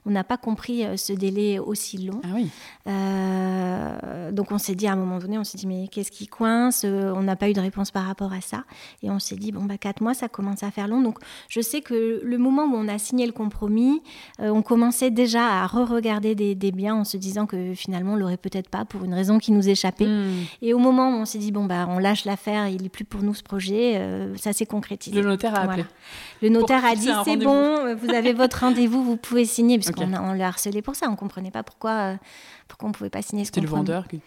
On 0.06 0.10
n'a 0.10 0.24
pas 0.24 0.36
compris 0.36 0.84
euh, 0.84 0.96
ce 0.96 1.12
délai 1.12 1.58
aussi 1.58 1.98
long. 1.98 2.20
Ah 2.24 2.28
oui. 2.34 2.50
Euh, 2.86 4.32
donc 4.32 4.52
on 4.52 4.58
s'est 4.58 4.74
dit 4.74 4.86
à 4.86 4.92
un 4.92 4.96
moment 4.96 5.18
donné, 5.18 5.38
on 5.38 5.44
s'est 5.44 5.58
dit 5.58 5.66
mais 5.66 5.88
qu'est-ce 5.88 6.10
qui 6.10 6.26
coince 6.26 6.82
euh, 6.84 7.12
On 7.14 7.22
n'a 7.22 7.36
pas 7.36 7.48
eu 7.48 7.52
de 7.52 7.60
réponse 7.60 7.90
par 7.90 8.04
rapport 8.04 8.32
à 8.32 8.40
ça. 8.40 8.64
Et 9.02 9.10
on 9.10 9.18
s'est 9.18 9.36
dit 9.36 9.52
bon 9.52 9.64
bah 9.64 9.78
quatre 9.78 10.02
mois, 10.02 10.14
ça 10.14 10.28
commence 10.28 10.62
à 10.62 10.70
faire 10.70 10.88
long. 10.88 11.00
Donc 11.00 11.18
je 11.48 11.60
sais 11.60 11.80
que 11.80 12.20
le 12.22 12.38
moment 12.38 12.64
où 12.64 12.74
on 12.74 12.88
a 12.88 12.98
signé 12.98 13.26
le 13.26 13.32
compromis, 13.32 14.02
on 14.38 14.62
commençait 14.62 15.10
déjà 15.10 15.62
à 15.62 15.66
re-regarder 15.66 16.34
des, 16.34 16.72
biens 16.72 16.96
en 16.96 17.04
se 17.04 17.16
disant 17.16 17.46
que 17.46 17.74
finalement 17.74 18.14
on 18.14 18.16
l'aurait 18.16 18.36
peut-être 18.36 18.68
pas 18.68 18.84
pour 18.84 19.04
une 19.04 19.14
raison 19.14 19.38
qui 19.38 19.52
nous 19.52 19.68
échappait. 19.68 20.06
Hmm. 20.06 20.44
Et 20.62 20.74
au 20.74 20.78
moment 20.78 21.10
où 21.10 21.20
on 21.20 21.24
s'est 21.24 21.38
dit 21.38 21.52
bon 21.52 21.64
bah 21.64 21.86
on 21.88 21.98
lâche 21.98 22.24
l'affaire, 22.24 22.68
il 22.68 22.84
est 22.84 22.88
plus 22.88 23.04
pour 23.04 23.22
nous 23.22 23.34
ce 23.34 23.42
projet, 23.42 24.00
ça 24.36 24.52
s'est 24.52 24.63
concrétisé. 24.66 25.20
Le 25.20 25.28
notaire 25.28 25.54
a 25.54 25.60
appelé. 25.60 25.84
Le 26.42 26.48
notaire 26.48 26.84
a 26.84 26.94
dit 26.94 27.08
c'est 27.24 27.36
bon, 27.36 27.94
vous 27.96 28.10
avez 28.10 28.32
votre 28.32 28.60
rendez-vous, 28.60 29.02
vous 29.02 29.16
pouvez 29.16 29.44
signer, 29.44 29.78
puisqu'on 29.78 30.12
on 30.12 30.32
l'a 30.32 30.48
harcelé 30.48 30.82
pour 30.82 30.94
ça. 30.94 31.06
On 31.08 31.12
ne 31.12 31.16
comprenait 31.16 31.50
pas 31.50 31.62
pourquoi, 31.62 31.90
euh, 31.90 32.16
pourquoi 32.68 32.86
on 32.86 32.90
ne 32.90 32.94
pouvait 32.94 33.10
pas 33.10 33.22
signer 33.22 33.44
ce 33.44 33.48
C'était 33.48 33.60
le 33.60 33.68
vendeur 33.68 34.06
qui, 34.08 34.20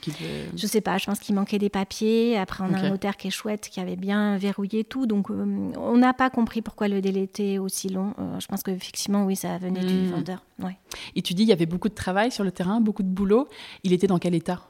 Je 0.55 0.61
ne 0.61 0.67
sais 0.67 0.81
pas, 0.81 0.97
je 0.97 1.05
pense 1.05 1.19
qu'il 1.19 1.35
manquait 1.35 1.59
des 1.59 1.69
papiers. 1.69 2.37
Après, 2.37 2.63
on 2.63 2.73
a 2.73 2.79
un 2.79 2.89
notaire 2.89 3.17
qui 3.17 3.27
est 3.27 3.31
chouette, 3.31 3.69
qui 3.69 3.79
avait 3.79 3.95
bien 3.95 4.37
verrouillé 4.37 4.83
tout. 4.83 5.05
Donc, 5.05 5.29
euh, 5.29 5.71
on 5.77 5.97
n'a 5.97 6.13
pas 6.13 6.29
compris 6.29 6.61
pourquoi 6.61 6.87
le 6.87 7.01
délai 7.01 7.23
était 7.23 7.57
aussi 7.57 7.89
long. 7.89 8.13
Euh, 8.19 8.39
je 8.39 8.47
pense 8.47 8.63
qu'effectivement, 8.63 9.25
oui, 9.25 9.35
ça 9.35 9.57
venait 9.57 9.83
du 9.83 9.93
hmm. 9.93 10.11
vendeur. 10.11 10.43
Ouais. 10.59 10.77
Et 11.15 11.21
tu 11.21 11.33
dis, 11.33 11.43
il 11.43 11.49
y 11.49 11.53
avait 11.53 11.65
beaucoup 11.65 11.89
de 11.89 11.95
travail 11.95 12.31
sur 12.31 12.43
le 12.43 12.51
terrain, 12.51 12.81
beaucoup 12.81 13.03
de 13.03 13.09
boulot. 13.09 13.47
Il 13.83 13.93
était 13.93 14.07
dans 14.07 14.19
quel 14.19 14.35
état? 14.35 14.61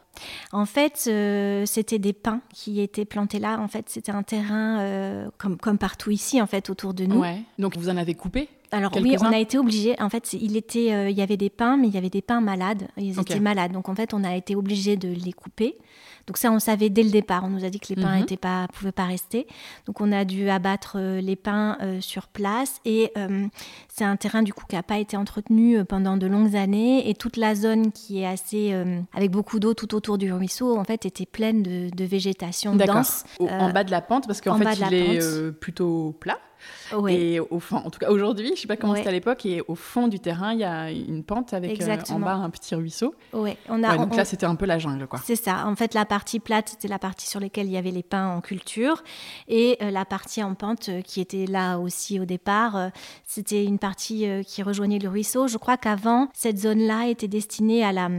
En 0.51 0.65
fait, 0.65 1.05
euh, 1.07 1.65
c'était 1.65 1.99
des 1.99 2.13
pins 2.13 2.41
qui 2.53 2.81
étaient 2.81 3.05
plantés 3.05 3.39
là. 3.39 3.59
En 3.59 3.67
fait, 3.67 3.89
c'était 3.89 4.11
un 4.11 4.23
terrain 4.23 4.79
euh, 4.79 5.29
comme, 5.37 5.57
comme 5.57 5.77
partout 5.77 6.11
ici, 6.11 6.41
en 6.41 6.47
fait, 6.47 6.69
autour 6.69 6.93
de 6.93 7.05
nous. 7.05 7.23
Donc, 7.59 7.77
vous 7.77 7.89
en 7.89 7.97
avez 7.97 8.13
coupé 8.13 8.49
alors 8.71 8.91
oui, 9.01 9.15
on 9.21 9.31
a 9.31 9.37
été 9.37 9.57
obligé. 9.57 9.95
En 10.01 10.09
fait, 10.09 10.33
il 10.33 10.57
était, 10.57 10.93
euh, 10.93 11.09
il 11.09 11.17
y 11.17 11.21
avait 11.21 11.37
des 11.37 11.49
pins, 11.49 11.77
mais 11.77 11.87
il 11.87 11.93
y 11.93 11.97
avait 11.97 12.09
des 12.09 12.21
pins 12.21 12.41
malades. 12.41 12.87
Ils 12.97 13.19
étaient 13.19 13.39
malades, 13.39 13.71
donc 13.71 13.87
en 13.87 13.95
fait, 13.95 14.13
on 14.13 14.23
a 14.23 14.35
été 14.35 14.55
obligé 14.55 14.97
de 14.97 15.07
les 15.07 15.31
couper. 15.31 15.77
Donc 16.27 16.37
ça, 16.37 16.51
on 16.51 16.59
savait 16.59 16.89
dès 16.89 17.03
le 17.03 17.09
départ. 17.09 17.43
On 17.45 17.49
nous 17.49 17.63
a 17.63 17.69
dit 17.69 17.79
que 17.79 17.87
les 17.89 17.95
pins 17.95 18.17
ne 18.17 18.21
mhm. 18.21 18.37
pas, 18.37 18.67
pouvaient 18.73 18.91
pas 18.91 19.05
rester. 19.05 19.47
Donc 19.85 20.01
on 20.01 20.11
a 20.11 20.25
dû 20.25 20.49
abattre 20.49 20.97
euh, 20.97 21.21
les 21.21 21.37
pins 21.37 21.77
euh, 21.81 22.01
sur 22.01 22.27
place. 22.27 22.81
Et 22.83 23.11
euh, 23.17 23.47
c'est 23.87 24.03
un 24.03 24.17
terrain 24.17 24.43
du 24.43 24.53
coup 24.53 24.65
qui 24.67 24.75
n'a 24.75 24.83
pas 24.83 24.99
été 24.99 25.15
entretenu 25.15 25.83
pendant 25.85 26.17
de 26.17 26.27
longues 26.27 26.55
années. 26.57 27.09
Et 27.09 27.15
toute 27.15 27.37
la 27.37 27.55
zone 27.55 27.93
qui 27.93 28.21
est 28.21 28.27
assez, 28.27 28.75
avec 29.13 29.31
beaucoup 29.31 29.59
d'eau 29.59 29.73
tout 29.73 29.95
autour 29.95 30.17
du 30.17 30.31
ruisseau, 30.31 30.77
en 30.77 30.83
fait, 30.83 31.05
était 31.05 31.25
pleine 31.25 31.63
de, 31.63 32.05
végétation 32.05 32.75
dense. 32.75 33.23
en 33.39 33.71
bas 33.71 33.83
de 33.83 33.91
la 33.91 34.01
pente, 34.01 34.27
parce 34.27 34.41
qu'en 34.41 34.57
fait, 34.57 34.79
il 34.91 34.93
est 34.93 35.51
plutôt 35.53 36.15
plat. 36.19 36.37
Et 37.09 37.39
au 37.39 37.59
fond, 37.59 37.77
en 37.77 37.89
tout 37.89 37.99
cas 37.99 38.09
aujourd'hui, 38.09 38.47
je 38.47 38.51
ne 38.51 38.57
sais 38.57 38.67
pas 38.67 38.77
comment 38.77 38.95
c'était 38.95 39.09
à 39.09 39.11
l'époque, 39.11 39.45
et 39.45 39.61
au 39.67 39.75
fond 39.75 40.07
du 40.07 40.19
terrain, 40.19 40.53
il 40.53 40.59
y 40.59 40.63
a 40.63 40.91
une 40.91 41.23
pente 41.23 41.53
avec 41.53 41.81
euh, 41.81 41.97
en 42.09 42.19
bas 42.19 42.35
un 42.35 42.49
petit 42.49 42.75
ruisseau. 42.75 43.13
Ouais, 43.33 43.57
on 43.69 43.83
a, 43.83 43.97
donc 43.97 44.15
là, 44.15 44.25
c'était 44.25 44.45
un 44.45 44.55
peu 44.55 44.65
la 44.65 44.79
jungle, 44.79 45.07
quoi. 45.07 45.19
C'est 45.23 45.35
ça. 45.35 45.65
En 45.67 45.75
fait, 45.75 45.93
la 45.93 46.05
partie 46.05 46.39
plate, 46.39 46.69
c'était 46.69 46.87
la 46.87 46.99
partie 46.99 47.27
sur 47.27 47.39
laquelle 47.39 47.67
il 47.67 47.73
y 47.73 47.77
avait 47.77 47.91
les 47.91 48.03
pins 48.03 48.27
en 48.27 48.41
culture, 48.41 49.03
et 49.47 49.77
euh, 49.81 49.91
la 49.91 50.05
partie 50.05 50.43
en 50.43 50.55
pente 50.55 50.89
euh, 50.89 51.01
qui 51.01 51.21
était 51.21 51.45
là 51.45 51.77
aussi 51.77 52.19
au 52.19 52.25
départ, 52.25 52.91
c'était 53.25 53.63
une 53.63 53.79
partie 53.79 54.27
qui 54.45 54.63
rejoignait 54.63 54.99
le 54.99 55.09
ruisseau. 55.09 55.47
Je 55.47 55.57
crois 55.57 55.77
qu'avant, 55.77 56.29
cette 56.33 56.57
zone-là 56.57 57.07
était 57.07 57.27
destinée 57.27 57.83
à 57.83 57.91
la. 57.91 58.09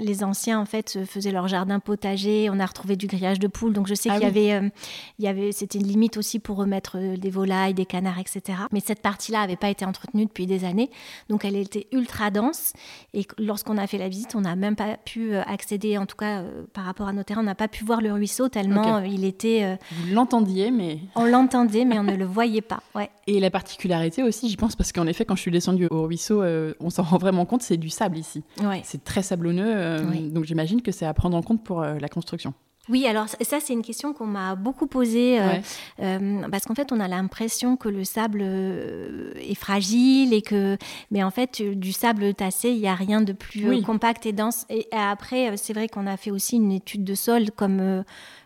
les 0.00 0.24
anciens, 0.24 0.60
en 0.60 0.66
fait, 0.66 1.04
faisaient 1.04 1.32
leur 1.32 1.48
jardin 1.48 1.80
potager. 1.80 2.48
On 2.50 2.60
a 2.60 2.66
retrouvé 2.66 2.96
du 2.96 3.06
grillage 3.06 3.38
de 3.38 3.48
poules, 3.48 3.72
donc 3.72 3.86
je 3.86 3.94
sais 3.94 4.10
ah 4.10 4.14
qu'il 4.14 4.24
y 4.24 4.26
avait, 4.26 4.70
il 5.18 5.24
y 5.24 5.28
avait, 5.28 5.52
c'était 5.52 5.78
une 5.78 5.86
limite 5.86 6.16
aussi 6.16 6.38
pour 6.38 6.56
remettre 6.56 6.98
des 7.16 7.30
volailles, 7.34 7.74
des 7.74 7.86
canards, 7.86 8.18
etc. 8.18 8.58
Mais 8.72 8.80
cette 8.80 9.00
partie-là 9.00 9.40
n'avait 9.40 9.56
pas 9.56 9.68
été 9.68 9.84
entretenue 9.84 10.24
depuis 10.24 10.46
des 10.46 10.64
années, 10.64 10.90
donc 11.28 11.44
elle 11.44 11.56
était 11.56 11.86
ultra 11.92 12.30
dense. 12.30 12.72
Et 13.12 13.26
lorsqu'on 13.38 13.76
a 13.76 13.86
fait 13.86 13.98
la 13.98 14.08
visite, 14.08 14.34
on 14.34 14.40
n'a 14.40 14.56
même 14.56 14.76
pas 14.76 14.96
pu 14.96 15.34
euh, 15.34 15.42
accéder, 15.42 15.98
en 15.98 16.06
tout 16.06 16.16
cas 16.16 16.40
euh, 16.40 16.64
par 16.72 16.84
rapport 16.84 17.08
à 17.08 17.12
nos 17.12 17.22
terrains, 17.22 17.42
on 17.42 17.44
n'a 17.44 17.54
pas 17.54 17.68
pu 17.68 17.84
voir 17.84 18.00
le 18.00 18.12
ruisseau 18.12 18.48
tellement 18.48 18.96
euh, 18.96 19.06
il 19.06 19.24
était. 19.24 19.78
Vous 19.92 20.14
l'entendiez, 20.14 20.70
mais. 20.70 21.00
On 21.14 21.24
l'entendait, 21.24 21.84
mais 21.84 21.98
on 21.98 22.04
ne 22.04 22.16
le 22.16 22.24
voyait 22.24 22.62
pas. 22.62 22.82
Ouais. 22.94 23.10
Et 23.26 23.40
la 23.40 23.50
particularité 23.50 24.22
aussi, 24.22 24.48
j'y 24.48 24.56
pense, 24.56 24.76
parce 24.76 24.92
qu'en 24.92 25.06
effet, 25.06 25.24
quand 25.24 25.36
je 25.36 25.40
suis 25.40 25.50
descendue 25.50 25.88
au 25.90 26.02
ruisseau, 26.02 26.42
on 26.80 26.90
s'en 26.90 27.02
rend 27.02 27.18
vraiment 27.18 27.46
compte, 27.46 27.62
c'est 27.62 27.76
du 27.76 27.90
sable 27.90 28.18
ici. 28.18 28.42
Ouais. 28.62 28.82
C'est 28.84 29.02
très 29.02 29.22
sablonneux, 29.22 30.30
donc 30.30 30.44
j'imagine 30.44 30.82
que 30.82 30.92
c'est 30.92 31.06
à 31.06 31.14
prendre 31.14 31.36
en 31.36 31.42
compte 31.42 31.64
pour 31.64 31.80
la 31.82 32.08
construction. 32.08 32.54
Oui, 32.90 33.06
alors 33.06 33.28
ça, 33.28 33.60
c'est 33.60 33.72
une 33.72 33.82
question 33.82 34.12
qu'on 34.12 34.26
m'a 34.26 34.56
beaucoup 34.56 34.86
posée, 34.86 35.40
euh, 35.40 35.54
euh, 36.00 36.48
parce 36.50 36.64
qu'en 36.64 36.74
fait, 36.74 36.92
on 36.92 37.00
a 37.00 37.08
l'impression 37.08 37.76
que 37.76 37.88
le 37.88 38.04
sable 38.04 38.40
euh, 38.42 39.32
est 39.36 39.54
fragile 39.54 40.34
et 40.34 40.42
que, 40.42 40.76
mais 41.10 41.22
en 41.22 41.30
fait, 41.30 41.62
du 41.62 41.92
sable 41.92 42.34
tassé, 42.34 42.70
il 42.70 42.80
n'y 42.80 42.88
a 42.88 42.94
rien 42.94 43.22
de 43.22 43.32
plus 43.32 43.80
compact 43.82 44.26
et 44.26 44.32
dense. 44.32 44.66
Et 44.68 44.86
après, 44.92 45.56
c'est 45.56 45.72
vrai 45.72 45.88
qu'on 45.88 46.06
a 46.06 46.18
fait 46.18 46.30
aussi 46.30 46.56
une 46.56 46.72
étude 46.72 47.04
de 47.04 47.14
sol 47.14 47.50
comme 47.56 48.04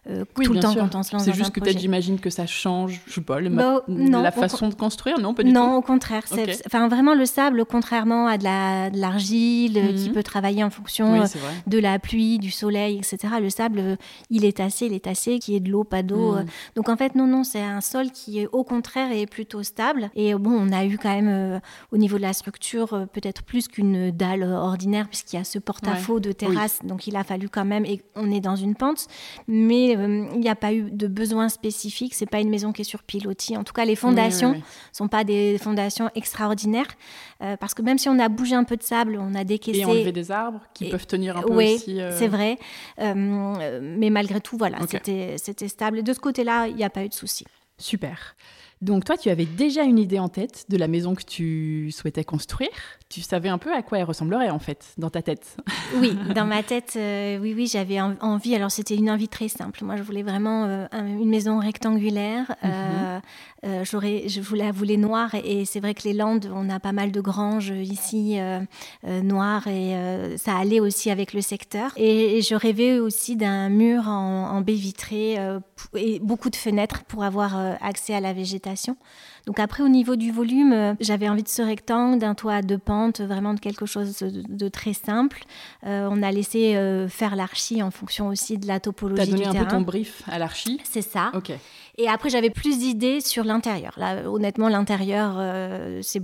euh, 0.08 0.24
tout 0.34 0.52
le 0.52 0.60
temps 0.60 0.74
quand 0.74 0.94
on 0.94 1.02
se 1.02 1.12
lance 1.12 1.24
C'est 1.24 1.34
juste 1.34 1.52
que 1.52 1.60
peut-être 1.60 1.78
j'imagine 1.78 2.18
que 2.18 2.30
ça 2.30 2.46
change, 2.46 3.00
je 3.06 3.14
sais 3.14 3.20
pas, 3.20 3.40
bah, 3.40 3.82
la 3.88 4.30
façon 4.30 4.68
de 4.68 4.74
construire, 4.74 5.18
non 5.18 5.34
pas 5.34 5.42
du 5.42 5.52
Non, 5.52 5.76
au 5.76 5.82
contraire. 5.82 6.22
Enfin, 6.66 6.88
vraiment 6.88 7.14
le 7.14 7.26
sable, 7.26 7.64
contrairement 7.64 8.26
à 8.26 8.38
de 8.38 8.98
l'argile 8.98 9.74
la, 9.74 9.92
qui 9.92 10.08
mhm. 10.08 10.14
peut 10.14 10.22
travailler 10.22 10.64
en 10.64 10.70
fonction 10.70 11.22
euh, 11.22 11.26
de 11.66 11.78
la 11.78 11.98
pluie, 11.98 12.38
du 12.38 12.50
soleil, 12.50 12.96
etc. 12.96 13.34
Le 13.40 13.50
sable, 13.50 13.78
euh, 13.80 13.96
il 14.30 14.44
est 14.44 14.58
tassé, 14.58 14.86
il 14.86 14.92
est 14.92 15.04
tassé, 15.04 15.38
qui 15.38 15.56
est 15.56 15.60
de 15.60 15.70
l'eau, 15.70 15.84
pas 15.84 16.02
d'eau. 16.02 16.32
Mhm. 16.32 16.46
Donc 16.76 16.88
en 16.88 16.96
fait, 16.96 17.14
non, 17.14 17.26
non, 17.26 17.44
c'est 17.44 17.62
un 17.62 17.80
sol 17.80 18.10
qui 18.10 18.46
au 18.52 18.64
contraire 18.64 19.12
est 19.12 19.26
plutôt 19.26 19.62
stable. 19.62 20.10
Et 20.14 20.34
bon, 20.34 20.52
on 20.52 20.72
a 20.72 20.84
eu 20.84 20.96
quand 20.98 21.14
même 21.14 21.60
au 21.92 21.98
niveau 21.98 22.16
de 22.16 22.22
la 22.22 22.32
structure 22.32 23.06
peut-être 23.12 23.42
plus 23.42 23.68
qu'une 23.68 24.10
dalle 24.10 24.44
ordinaire 24.44 25.08
puisqu'il 25.08 25.36
y 25.36 25.38
a 25.40 25.44
ce 25.44 25.58
porte-à-faux 25.58 26.20
de 26.20 26.32
terrasse. 26.32 26.80
Donc 26.84 27.06
il 27.06 27.16
a 27.16 27.24
fallu 27.24 27.48
quand 27.48 27.64
même, 27.64 27.84
et 27.84 28.02
on 28.14 28.30
est 28.30 28.40
dans 28.40 28.56
une 28.56 28.74
pente, 28.74 29.06
mais 29.46 29.96
euh, 29.97 29.97
il 30.06 30.40
n'y 30.40 30.48
a 30.48 30.54
pas 30.54 30.72
eu 30.72 30.90
de 30.90 31.06
besoin 31.06 31.48
spécifique. 31.48 32.14
C'est 32.14 32.26
pas 32.26 32.40
une 32.40 32.50
maison 32.50 32.72
qui 32.72 32.82
est 32.82 32.84
sur 32.84 33.02
pilotis. 33.02 33.56
En 33.56 33.64
tout 33.64 33.72
cas, 33.72 33.84
les 33.84 33.96
fondations 33.96 34.54
ne 34.54 34.60
sont 34.92 35.08
pas 35.08 35.24
des 35.24 35.58
fondations 35.58 36.10
extraordinaires. 36.14 36.88
Euh, 37.42 37.56
parce 37.56 37.74
que 37.74 37.82
même 37.82 37.98
si 37.98 38.08
on 38.08 38.18
a 38.18 38.28
bougé 38.28 38.54
un 38.54 38.64
peu 38.64 38.76
de 38.76 38.82
sable, 38.82 39.18
on 39.20 39.34
a 39.34 39.44
décaissé. 39.44 39.80
Et 39.80 39.84
enlevé 39.84 40.12
des 40.12 40.30
arbres 40.30 40.62
qui 40.74 40.88
peuvent 40.90 41.06
tenir 41.06 41.36
un 41.36 41.42
peu 41.42 41.54
aussi. 41.54 42.00
Euh, 42.00 42.16
c'est 42.18 42.28
vrai. 42.28 42.58
mais 42.98 44.10
malgré 44.10 44.40
tout, 44.40 44.56
voilà, 44.56 44.78
c'était 44.88 45.68
stable. 45.68 45.98
Et 45.98 46.02
de 46.02 46.12
ce 46.12 46.20
côté-là, 46.20 46.68
il 46.68 46.76
n'y 46.76 46.84
a 46.84 46.90
pas 46.90 47.04
eu 47.04 47.08
de 47.08 47.14
souci. 47.14 47.44
Super. 47.78 48.34
Donc 48.80 49.04
toi, 49.04 49.16
tu 49.16 49.28
avais 49.28 49.44
déjà 49.44 49.82
une 49.82 49.98
idée 49.98 50.18
en 50.18 50.28
tête 50.28 50.66
de 50.68 50.76
la 50.76 50.86
maison 50.86 51.14
que 51.14 51.24
tu 51.24 51.90
souhaitais 51.90 52.24
construire. 52.24 52.70
Tu 53.08 53.22
savais 53.22 53.48
un 53.48 53.58
peu 53.58 53.74
à 53.74 53.82
quoi 53.82 53.98
elle 53.98 54.04
ressemblerait 54.04 54.50
en 54.50 54.58
fait 54.58 54.94
dans 54.98 55.10
ta 55.10 55.22
tête. 55.22 55.56
Oui, 55.96 56.16
dans 56.34 56.44
ma 56.46 56.62
tête, 56.62 56.94
euh, 56.96 57.38
oui, 57.38 57.54
oui, 57.56 57.66
j'avais 57.66 58.00
envie. 58.00 58.54
Alors 58.54 58.70
c'était 58.70 58.94
une 58.94 59.10
envie 59.10 59.28
très 59.28 59.48
simple. 59.48 59.82
Moi, 59.84 59.96
je 59.96 60.02
voulais 60.02 60.22
vraiment 60.22 60.66
euh, 60.66 60.86
une 60.92 61.28
maison 61.28 61.58
rectangulaire. 61.58 62.54
Mhm. 62.62 63.20
Euh, 63.64 63.84
je 63.84 64.40
voulais, 64.40 64.70
voulais 64.70 64.96
noire 64.96 65.34
et, 65.34 65.64
c'est 65.64 65.80
vrai 65.80 65.94
que 65.94 66.02
les 66.04 66.12
Landes, 66.12 66.50
on 66.54 66.68
a 66.70 66.78
pas 66.80 66.92
mal 66.92 67.10
de 67.10 67.20
granges 67.20 67.70
ici 67.70 68.38
noires 69.04 69.66
et 69.66 69.94
ça 70.36 70.56
allait 70.56 70.80
aussi 70.80 71.10
avec 71.10 71.32
le 71.32 71.40
secteur. 71.40 71.92
Et, 71.96 72.40
je 72.42 72.54
rêvais 72.54 72.98
aussi 72.98 73.36
d'un 73.36 73.68
mur 73.68 74.08
en, 74.08 74.50
en 74.50 74.60
baie 74.60 74.74
vitrée 74.74 75.36
et 75.94 76.18
beaucoup 76.20 76.50
de 76.50 76.56
fenêtres 76.56 77.04
pour 77.04 77.24
avoir 77.24 77.56
accès 77.80 78.14
à 78.14 78.20
la 78.20 78.32
végétation. 78.32 78.96
Donc 79.48 79.60
après, 79.60 79.82
au 79.82 79.88
niveau 79.88 80.14
du 80.14 80.30
volume, 80.30 80.74
euh, 80.74 80.94
j'avais 81.00 81.26
envie 81.26 81.42
de 81.42 81.48
ce 81.48 81.62
rectangle, 81.62 82.18
d'un 82.18 82.34
toit 82.34 82.52
à 82.52 82.60
deux 82.60 82.76
pentes, 82.76 83.22
vraiment 83.22 83.54
de 83.54 83.60
quelque 83.60 83.86
chose 83.86 84.18
de, 84.18 84.68
très 84.68 84.92
simple. 84.92 85.42
Euh, 85.86 86.06
on 86.10 86.22
a 86.22 86.30
laissé 86.30 86.76
euh, 86.76 87.08
faire 87.08 87.34
l'archi 87.34 87.82
en 87.82 87.90
fonction 87.90 88.28
aussi 88.28 88.58
de 88.58 88.66
la 88.66 88.78
topologie 88.78 89.22
du 89.22 89.38
terrain. 89.38 89.42
Tu 89.42 89.48
as 89.48 89.52
donné 89.52 89.60
un 89.60 89.64
peu 89.64 89.70
ton 89.70 89.80
brief 89.80 90.22
à 90.28 90.38
l'archi? 90.38 90.78
C'est 90.84 91.00
ça. 91.00 91.30
Ok. 91.32 91.52
Et 91.98 92.08
après, 92.08 92.30
j'avais 92.30 92.50
plus 92.50 92.78
d'idées 92.78 93.20
sur 93.20 93.44
l'intérieur. 93.44 93.92
Là, 93.96 94.28
honnêtement, 94.28 94.68
l'intérieur, 94.68 95.42
c'est 96.02 96.22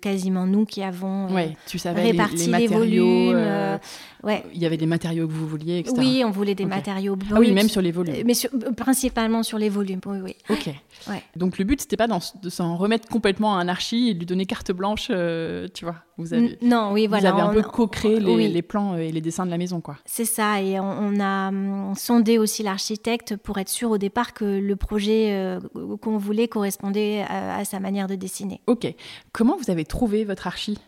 quasiment 0.00 0.46
nous 0.46 0.66
qui 0.66 0.82
avons 0.82 1.32
ouais, 1.32 1.56
tu 1.66 1.78
savais 1.78 2.02
réparti 2.02 2.50
les, 2.50 2.66
volumes. 2.66 3.78
ouais. 4.22 4.44
Il 4.52 4.60
y 4.60 4.66
avait 4.66 4.76
des 4.76 4.86
matériaux 4.86 5.26
que 5.26 5.32
vous 5.32 5.48
vouliez, 5.48 5.78
etc. 5.78 5.94
Oui, 5.98 6.22
on 6.24 6.30
voulait 6.30 6.54
des 6.54 6.66
matériaux 6.66 7.16
Ah 7.32 7.38
oui, 7.38 7.52
même 7.52 7.68
sur 7.68 7.80
les 7.80 7.92
volumes. 7.92 8.24
Mais 8.26 8.34
principalement 8.76 9.42
sur 9.42 9.58
les 9.58 9.70
volumes, 9.70 10.00
oui. 10.06 10.18
oui. 10.22 10.36
Ok. 10.50 10.70
Ouais. 11.08 11.22
Donc 11.36 11.58
le 11.58 11.64
but, 11.64 11.80
c'était 11.80 11.96
pas 11.96 12.08
de 12.08 12.50
s'en 12.50 12.76
remettre 12.76 13.08
complètement 13.08 13.56
à 13.56 13.60
un 13.60 13.68
archi 13.68 14.08
et 14.08 14.14
lui 14.14 14.26
donner 14.26 14.46
carte 14.46 14.72
blanche, 14.72 15.08
euh, 15.10 15.68
tu 15.72 15.84
vois. 15.84 15.96
Vous 16.18 16.32
avez, 16.32 16.56
non, 16.62 16.92
oui, 16.92 17.06
voilà. 17.06 17.32
Vous 17.32 17.38
avez 17.38 17.48
un 17.48 17.52
peu 17.52 17.62
co-créé 17.62 18.20
les, 18.20 18.62
plans 18.62 18.94
euh, 18.94 18.98
et 18.98 19.12
les 19.12 19.20
dessins 19.20 19.44
de 19.44 19.50
la 19.50 19.58
maison, 19.58 19.82
quoi. 19.82 19.98
C'est 20.06 20.24
ça, 20.24 20.62
et 20.62 20.80
on, 20.80 21.20
a 21.20 21.48
hum, 21.48 21.92
sondé 21.94 22.38
aussi 22.38 22.62
l'architecte 22.62 23.36
pour 23.36 23.58
être 23.58 23.68
sûr 23.68 23.90
au 23.90 23.98
départ 23.98 24.32
que 24.32 24.44
le 24.44 24.76
projet 24.76 25.32
euh, 25.32 25.60
qu'on 26.00 26.16
voulait 26.16 26.48
correspondait 26.48 27.24
à, 27.28 27.64
sa 27.64 27.80
manière 27.80 28.06
de 28.06 28.14
dessiner. 28.14 28.62
Ok. 28.66 28.86
Comment 29.32 29.56
vous 29.56 29.70
avez 29.70 29.84
trouvé 29.84 30.24
votre 30.24 30.46
archi? 30.46 30.78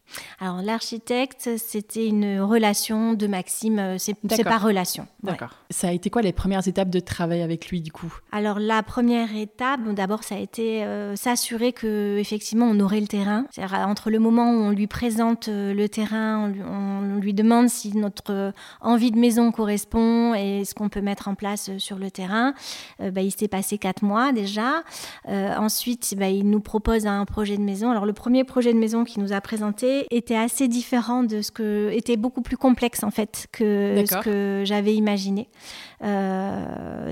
Alors 0.40 0.62
l'architecte, 0.62 1.50
c'était 1.58 2.06
une 2.06 2.40
relation 2.40 3.12
de 3.12 3.26
Maxime, 3.26 3.96
c'est 3.98 4.44
pas 4.44 4.58
relation. 4.58 5.06
D'accord. 5.22 5.50
Ça 5.70 5.88
a 5.88 5.92
été 5.92 6.08
quoi 6.08 6.22
les 6.22 6.32
premières 6.32 6.66
étapes 6.66 6.90
de 6.90 7.00
travail 7.00 7.42
avec 7.42 7.68
lui, 7.68 7.80
du 7.80 7.92
coup? 7.92 8.18
Alors 8.32 8.58
la 8.58 8.82
première 8.82 9.36
étape, 9.36 9.80
d'abord, 9.98 10.24
ça 10.24 10.36
a 10.36 10.38
été 10.38 10.84
s'assurer 11.16 11.72
que 11.72 12.16
effectivement 12.18 12.66
on 12.66 12.80
aurait 12.80 13.00
le 13.00 13.06
terrain. 13.06 13.44
Entre 13.58 14.10
le 14.10 14.18
moment 14.18 14.50
où 14.50 14.54
on 14.54 14.70
lui 14.70 14.86
présente 14.86 15.48
euh, 15.48 15.74
le 15.74 15.88
terrain, 15.88 16.52
on 16.66 17.16
lui, 17.20 17.34
demande 17.34 17.68
si 17.68 17.96
notre 17.96 18.32
euh, 18.32 18.52
envie 18.80 19.10
de 19.10 19.18
maison 19.18 19.52
correspond 19.52 20.34
et 20.34 20.64
ce 20.64 20.74
qu'on 20.74 20.88
peut 20.88 21.00
mettre 21.00 21.28
en 21.28 21.34
place 21.34 21.68
euh, 21.68 21.78
sur 21.78 21.98
le 21.98 22.10
terrain. 22.10 22.54
bah, 22.98 23.20
il 23.20 23.30
s'est 23.30 23.48
passé 23.48 23.78
quatre 23.78 24.02
mois 24.02 24.32
déjà. 24.32 24.82
ensuite, 25.26 26.14
bah, 26.16 26.28
il 26.28 26.48
nous 26.48 26.60
propose 26.60 27.06
un 27.06 27.24
projet 27.24 27.56
de 27.56 27.62
maison. 27.62 27.90
Alors 27.90 28.06
le 28.06 28.12
premier 28.12 28.44
projet 28.44 28.72
de 28.72 28.78
maison 28.78 29.04
qu'il 29.04 29.22
nous 29.22 29.32
a 29.32 29.40
présenté 29.40 30.06
était 30.10 30.36
assez 30.36 30.68
différent 30.68 31.22
de 31.22 31.42
ce 31.42 31.50
que 31.50 31.90
était 31.92 32.16
beaucoup 32.16 32.42
plus 32.42 32.56
complexe 32.56 33.02
en 33.02 33.10
fait 33.10 33.46
que 33.52 34.04
ce 34.06 34.16
que 34.22 34.62
j'avais 34.64 34.94
imaginé. 34.94 35.48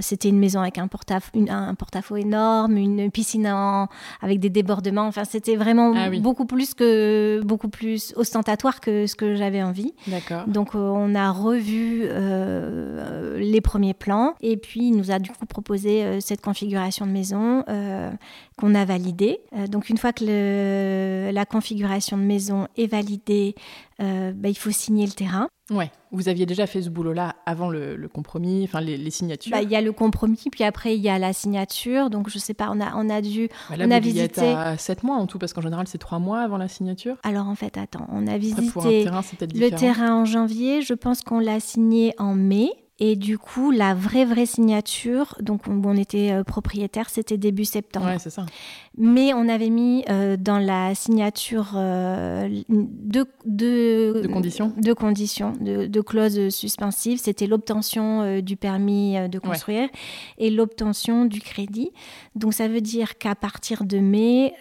C'était 0.01 0.29
une 0.29 0.39
maison 0.39 0.61
avec 0.61 0.79
un 0.79 0.89
porte-à-faux 0.89 2.17
énorme, 2.17 2.76
une 2.77 3.11
piscine 3.11 3.47
avec 4.21 4.41
des 4.41 4.51
débordements. 4.51 5.07
Enfin, 5.07 5.25
c'était 5.25 5.57
vraiment 5.57 5.93
ah 5.97 6.11
beaucoup 6.21 6.47
plus 6.47 6.75
que 6.75 7.41
beaucoup 7.45 7.69
plus 7.69 8.13
ostentatoire 8.17 8.81
que 8.81 9.07
ce 9.07 9.15
que 9.15 9.35
j'avais 9.35 9.63
envie. 9.63 9.95
D'accord. 10.07 10.47
Donc, 10.47 10.75
euh, 10.75 10.79
on 10.79 11.15
a 11.15 11.31
revu 11.31 12.03
euh, 12.05 13.39
les 13.39 13.61
premiers 13.61 13.95
plans 13.95 14.35
et 14.41 14.57
puis 14.57 14.89
il 14.89 14.97
nous 14.97 15.11
a 15.11 15.19
du 15.19 15.31
coup 15.31 15.47
proposé 15.47 16.05
euh, 16.05 16.21
cette 16.21 16.41
configuration 16.41 17.07
de 17.07 17.11
maison 17.11 17.65
qu'on 18.59 18.75
a 18.75 18.85
validée. 18.85 19.41
donc, 19.69 19.91
une 19.91 19.99
fois 19.99 20.13
que 20.13 21.31
la 21.31 21.47
configuration 21.47 22.17
de 22.17 22.23
maison 22.23 22.69
est 22.77 22.87
validée, 22.87 23.55
bah, 23.99 24.49
il 24.49 24.57
faut 24.57 24.71
signer 24.71 25.07
le 25.07 25.13
terrain. 25.13 25.49
Ouais, 25.71 25.91
vous 26.13 26.29
aviez 26.29 26.47
déjà 26.47 26.69
fait 26.69 26.81
ce 26.81 26.91
boulot-là 26.91 27.35
avant 27.45 27.69
le, 27.69 28.09
compromis, 28.13 28.63
enfin 28.65 28.81
les, 28.81 29.11
signatures. 29.11 29.51
Bah, 29.51 29.63
il 29.63 29.71
y 29.71 29.75
a 29.75 29.81
le 29.81 29.93
compromis, 29.93 30.45
puis 30.51 30.63
après 30.63 30.95
il 30.97 31.03
y 31.03 31.09
a 31.09 31.19
la 31.19 31.33
signature. 31.33 32.09
Donc 32.09 32.31
je 32.31 32.39
sais 32.39 32.55
pas, 32.55 32.71
on 32.73 32.81
a, 32.81 32.95
on 32.95 33.11
a 33.11 33.21
dû, 33.21 33.49
bah 33.69 33.77
on 33.81 33.91
a 33.91 33.99
visité. 33.99 34.47
à 34.47 34.79
7 34.79 35.03
mois 35.03 35.17
en 35.17 35.27
tout, 35.27 35.39
parce 35.39 35.53
qu'en 35.53 35.63
général 35.63 35.89
c'est 35.89 35.99
3 35.99 36.21
mois 36.21 36.41
avant 36.41 36.57
la 36.57 36.69
signature. 36.69 37.17
Alors 37.25 37.49
en 37.49 37.57
fait, 37.57 37.77
attends, 37.79 38.07
on 38.13 38.29
a 38.29 38.39
visité 38.39 39.05
le 39.07 39.71
terrain 39.71 40.15
en 40.15 40.25
janvier. 40.25 40.83
Je 40.83 40.95
pense 40.95 41.23
qu'on 41.23 41.41
l'a 41.41 41.59
signé 41.59 42.15
en 42.19 42.35
mai. 42.35 42.71
Et 42.99 43.15
du 43.15 43.37
coup, 43.37 43.73
la 43.73 43.93
vraie, 43.93 44.25
vraie 44.25 44.47
signature, 44.47 45.37
donc 45.41 45.69
on, 45.69 45.83
on 45.85 45.97
était 45.97 46.33
euh, 46.33 46.45
propriétaire, 46.45 47.11
c'était 47.11 47.37
début 47.37 47.67
septembre. 47.67 48.07
Ouais, 48.07 48.19
c'est 48.19 48.31
ça. 48.31 48.47
Mais 48.97 49.35
on 49.35 49.51
avait 49.51 49.69
mis 49.69 50.03
euh, 50.09 50.39
dans 50.39 50.59
la 50.59 50.95
signature 50.95 51.73
euh, 51.77 52.49
deux, 52.71 53.27
de 53.45 54.27
conditions, 54.33 54.73
deux 54.79 54.95
conditions, 54.95 55.53
de, 55.61 56.01
clauses 56.01 56.49
suspensives. 56.49 57.19
C'était 57.19 57.47
l'obtention 57.47 58.41
du 58.41 58.57
permis 58.57 59.17
de 59.29 59.39
construire 59.39 59.91
et 60.39 60.49
l'obtention 60.49 61.27
du 61.27 61.43
crédit. 61.43 61.91
Donc 62.35 62.55
ça 62.55 62.69
veut 62.69 62.81
dire 62.81 63.19
qu'à 63.19 63.35
partir 63.35 63.85
de 63.85 63.99
mai, 63.99 64.55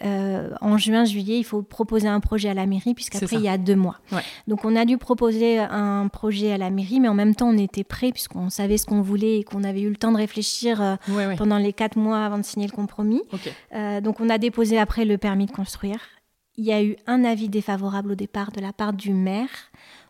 en 0.60 0.78
juin, 0.78 1.06
juillet, 1.06 1.38
il 1.38 1.46
faut 1.46 1.62
proposer 1.62 2.10
un 2.10 2.20
projet 2.20 2.50
à 2.50 2.54
la 2.54 2.66
mairie, 2.66 2.94
puisqu'après, 2.94 3.38
il 3.38 3.44
y 3.44 3.48
a 3.48 3.58
deux 3.58 3.78
mois. 3.78 4.00
Donc 4.48 4.66
on 4.66 4.76
a 4.76 4.84
dû 4.84 4.98
proposer 4.98 5.60
un 5.60 6.10
projet 6.10 6.52
à 6.52 6.58
la 6.58 6.72
mairie, 6.72 7.00
mais 7.00 7.08
en 7.08 7.14
même 7.14 7.36
temps, 7.36 7.48
on 7.48 7.58
était 7.58 7.86
prêt 7.86 8.12
qu'on 8.28 8.50
savait 8.50 8.78
ce 8.78 8.86
qu'on 8.86 9.02
voulait 9.02 9.40
et 9.40 9.44
qu'on 9.44 9.64
avait 9.64 9.82
eu 9.82 9.90
le 9.90 9.96
temps 9.96 10.12
de 10.12 10.18
réfléchir 10.18 10.82
euh, 10.82 10.96
pendant 11.38 11.58
les 11.58 11.74
quatre 11.74 11.98
mois 11.98 12.26
avant 12.26 12.38
de 12.38 12.44
signer 12.44 12.68
le 12.68 12.72
compromis. 12.72 13.22
Euh, 13.74 14.02
donc 14.02 14.20
on 14.20 14.30
a 14.30 14.38
déposé 14.38 14.78
après 14.78 15.06
le 15.06 15.18
permis 15.18 15.46
de 15.46 15.52
construire. 15.52 16.00
Il 16.58 16.66
y 16.66 16.72
a 16.72 16.84
eu 16.84 16.96
un 17.06 17.24
avis 17.24 17.50
défavorable 17.50 18.12
au 18.12 18.16
départ 18.16 18.52
de 18.52 18.62
la 18.62 18.72
part 18.72 18.94
du 18.94 19.14
maire 19.14 19.50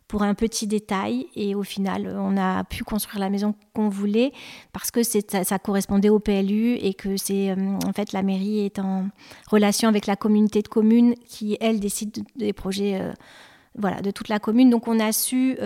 pour 0.07 0.21
un 0.21 0.35
petit 0.35 0.67
détail 0.67 1.25
et 1.35 1.55
au 1.55 1.63
final 1.63 2.15
on 2.19 2.37
a 2.37 2.63
pu 2.63 2.83
construire 2.83 3.19
la 3.19 3.31
maison 3.31 3.55
qu'on 3.73 3.89
voulait 3.89 4.31
parce 4.71 4.91
que 4.91 5.01
ça, 5.01 5.43
ça, 5.43 5.57
correspondait 5.57 6.09
au 6.09 6.19
PLU 6.19 6.75
et 6.75 6.93
que 6.93 7.17
c'est 7.17 7.49
euh, 7.49 7.79
en 7.83 7.93
fait 7.93 8.13
la 8.13 8.21
mairie 8.21 8.65
est 8.65 8.77
en 8.77 9.07
relation 9.49 9.89
avec 9.89 10.05
la 10.05 10.15
communauté 10.15 10.61
de 10.61 10.67
communes 10.67 11.15
qui 11.25 11.57
elle 11.59 11.79
décide 11.79 12.23
des 12.35 12.53
projets 12.53 13.01
voilà 13.75 14.01
de 14.01 14.11
toute 14.11 14.29
la 14.29 14.37
commune 14.37 14.69
donc 14.69 14.87
on 14.87 14.99
a 14.99 15.11
su 15.11 15.57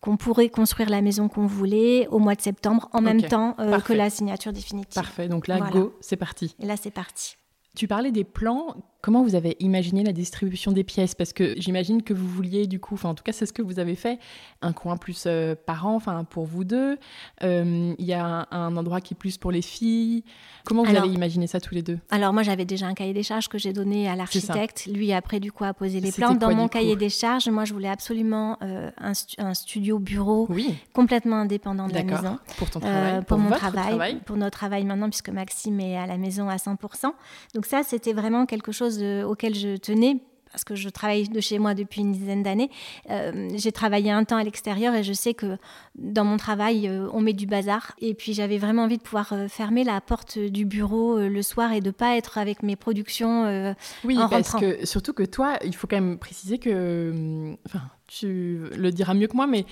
qu'on 0.00 0.16
pourrait 0.16 0.48
construire 0.48 0.90
la 0.90 1.02
maison 1.02 1.28
qu'on 1.28 1.46
voulait 1.46 2.06
au 2.08 2.18
mois 2.18 2.34
de 2.34 2.40
septembre 2.40 2.88
en 2.92 3.00
même 3.00 3.22
temps 3.22 3.54
euh, 3.58 3.80
que 3.80 3.92
la 3.92 4.10
signature 4.10 4.52
définitive. 4.52 4.94
Parfait, 4.94 5.28
donc 5.28 5.48
là, 5.48 5.58
go, 5.60 5.96
c'est 6.00 6.16
parti. 6.16 6.54
Et 6.60 6.66
là, 6.66 6.76
c'est 6.76 6.90
parti. 6.90 7.36
Tu 7.76 7.88
parlais 7.88 8.12
des 8.12 8.24
plans. 8.24 8.76
Comment 9.00 9.22
vous 9.22 9.36
avez 9.36 9.56
imaginé 9.60 10.02
la 10.02 10.12
distribution 10.12 10.72
des 10.72 10.82
pièces? 10.82 11.14
Parce 11.14 11.32
que 11.32 11.54
j'imagine 11.56 12.02
que 12.02 12.12
vous 12.12 12.26
vouliez 12.26 12.66
du 12.66 12.80
coup, 12.80 12.94
enfin 12.94 13.10
en 13.10 13.14
tout 13.14 13.22
cas 13.22 13.30
c'est 13.30 13.46
ce 13.46 13.52
que 13.52 13.62
vous 13.62 13.78
avez 13.78 13.94
fait, 13.94 14.18
un 14.60 14.72
coin 14.72 14.96
plus 14.96 15.24
euh, 15.26 15.54
par 15.54 15.86
an, 15.86 15.94
enfin 15.94 16.24
pour 16.24 16.46
vous 16.46 16.64
deux. 16.64 16.98
Euh, 17.44 17.94
il 17.96 18.04
y 18.04 18.12
a 18.12 18.48
un, 18.50 18.76
endroit 18.76 19.00
qui 19.00 19.14
est 19.14 19.16
plus 19.16 19.38
pour 19.38 19.52
les 19.52 19.62
filles. 19.62 20.24
Comment 20.64 20.82
vous 20.82 20.96
avez 20.96 21.08
imaginé 21.08 21.46
ça 21.46 21.60
tous 21.60 21.74
les 21.74 21.82
deux? 21.82 22.00
Alors 22.10 22.32
moi 22.32 22.42
j'avais 22.42 22.64
déjà 22.64 22.86
un 22.86 22.94
cahier 22.94 23.12
des 23.12 23.22
charges 23.22 23.48
que 23.48 23.56
j'ai 23.56 23.72
donné 23.72 24.08
à 24.08 24.16
l'architecte. 24.16 24.86
Lui 24.92 25.12
après 25.12 25.38
du 25.38 25.52
coup 25.52 25.62
a 25.62 25.74
posé 25.74 26.00
les 26.00 26.10
plans. 26.10 26.34
Dans 26.34 26.52
mon 26.52 26.66
cahier 26.66 26.96
des 26.96 27.08
charges, 27.08 27.48
moi 27.48 27.64
je 27.64 27.74
voulais 27.74 27.88
absolument 27.88 28.58
euh, 28.62 28.90
un, 28.98 29.54
studio 29.54 30.00
bureau 30.00 30.48
complètement 30.92 31.36
indépendant 31.36 31.86
de 31.86 31.94
la 31.94 32.02
maison. 32.02 32.38
Pour 32.56 32.68
ton 32.68 32.80
travail, 32.80 33.24
pour, 33.24 33.38
mon 33.38 33.50
travail, 33.50 34.20
pour 34.26 34.36
notre 34.36 34.58
travail 34.58 34.84
maintenant 34.84 35.08
puisque 35.08 35.30
Maxime 35.30 35.78
est 35.78 35.96
à 35.96 36.06
la 36.06 36.18
maison 36.18 36.48
à 36.48 36.56
100%. 36.56 37.12
Donc 37.54 37.64
ça 37.64 37.84
c'était 37.84 38.12
vraiment 38.12 38.44
quelque 38.44 38.72
chose 38.72 38.87
auquel 39.24 39.54
je 39.54 39.76
tenais 39.76 40.18
parce 40.50 40.64
que 40.64 40.74
je 40.74 40.88
travaille 40.88 41.28
de 41.28 41.40
chez 41.40 41.58
moi 41.58 41.74
depuis 41.74 42.00
une 42.00 42.12
dizaine 42.12 42.42
d'années. 42.42 42.70
Euh, 43.10 43.48
j'ai 43.54 43.72
travaillé 43.72 44.10
un 44.10 44.24
temps 44.24 44.36
à 44.36 44.44
l'extérieur 44.44 44.94
et 44.94 45.02
je 45.02 45.12
sais 45.12 45.34
que 45.34 45.56
dans 45.94 46.24
mon 46.24 46.36
travail, 46.36 46.88
euh, 46.88 47.08
on 47.12 47.20
met 47.20 47.32
du 47.32 47.46
bazar. 47.46 47.92
Et 48.00 48.14
puis 48.14 48.32
j'avais 48.32 48.58
vraiment 48.58 48.84
envie 48.84 48.98
de 48.98 49.02
pouvoir 49.02 49.32
euh, 49.32 49.48
fermer 49.48 49.84
la 49.84 50.00
porte 50.00 50.38
du 50.38 50.64
bureau 50.64 51.18
le 51.18 51.42
soir 51.42 51.72
et 51.72 51.80
de 51.80 51.90
pas 51.90 52.16
être 52.16 52.38
avec 52.38 52.62
mes 52.62 52.76
productions. 52.76 53.74
oui, 54.04 54.18
en 54.18 54.28
parce 54.28 54.52
que 54.52 54.84
surtout 54.84 55.12
que 55.12 55.22
toi, 55.22 55.58
il 55.64 55.74
faut 55.74 55.86
quand 55.86 56.00
même 56.00 56.18
préciser 56.18 56.58
que, 56.58 57.54
enfin, 57.66 57.82
tu 58.06 58.60
le 58.76 58.90
diras 58.90 59.14
mieux 59.14 59.26
que 59.26 59.36
moi, 59.36 59.46
mais 59.46 59.64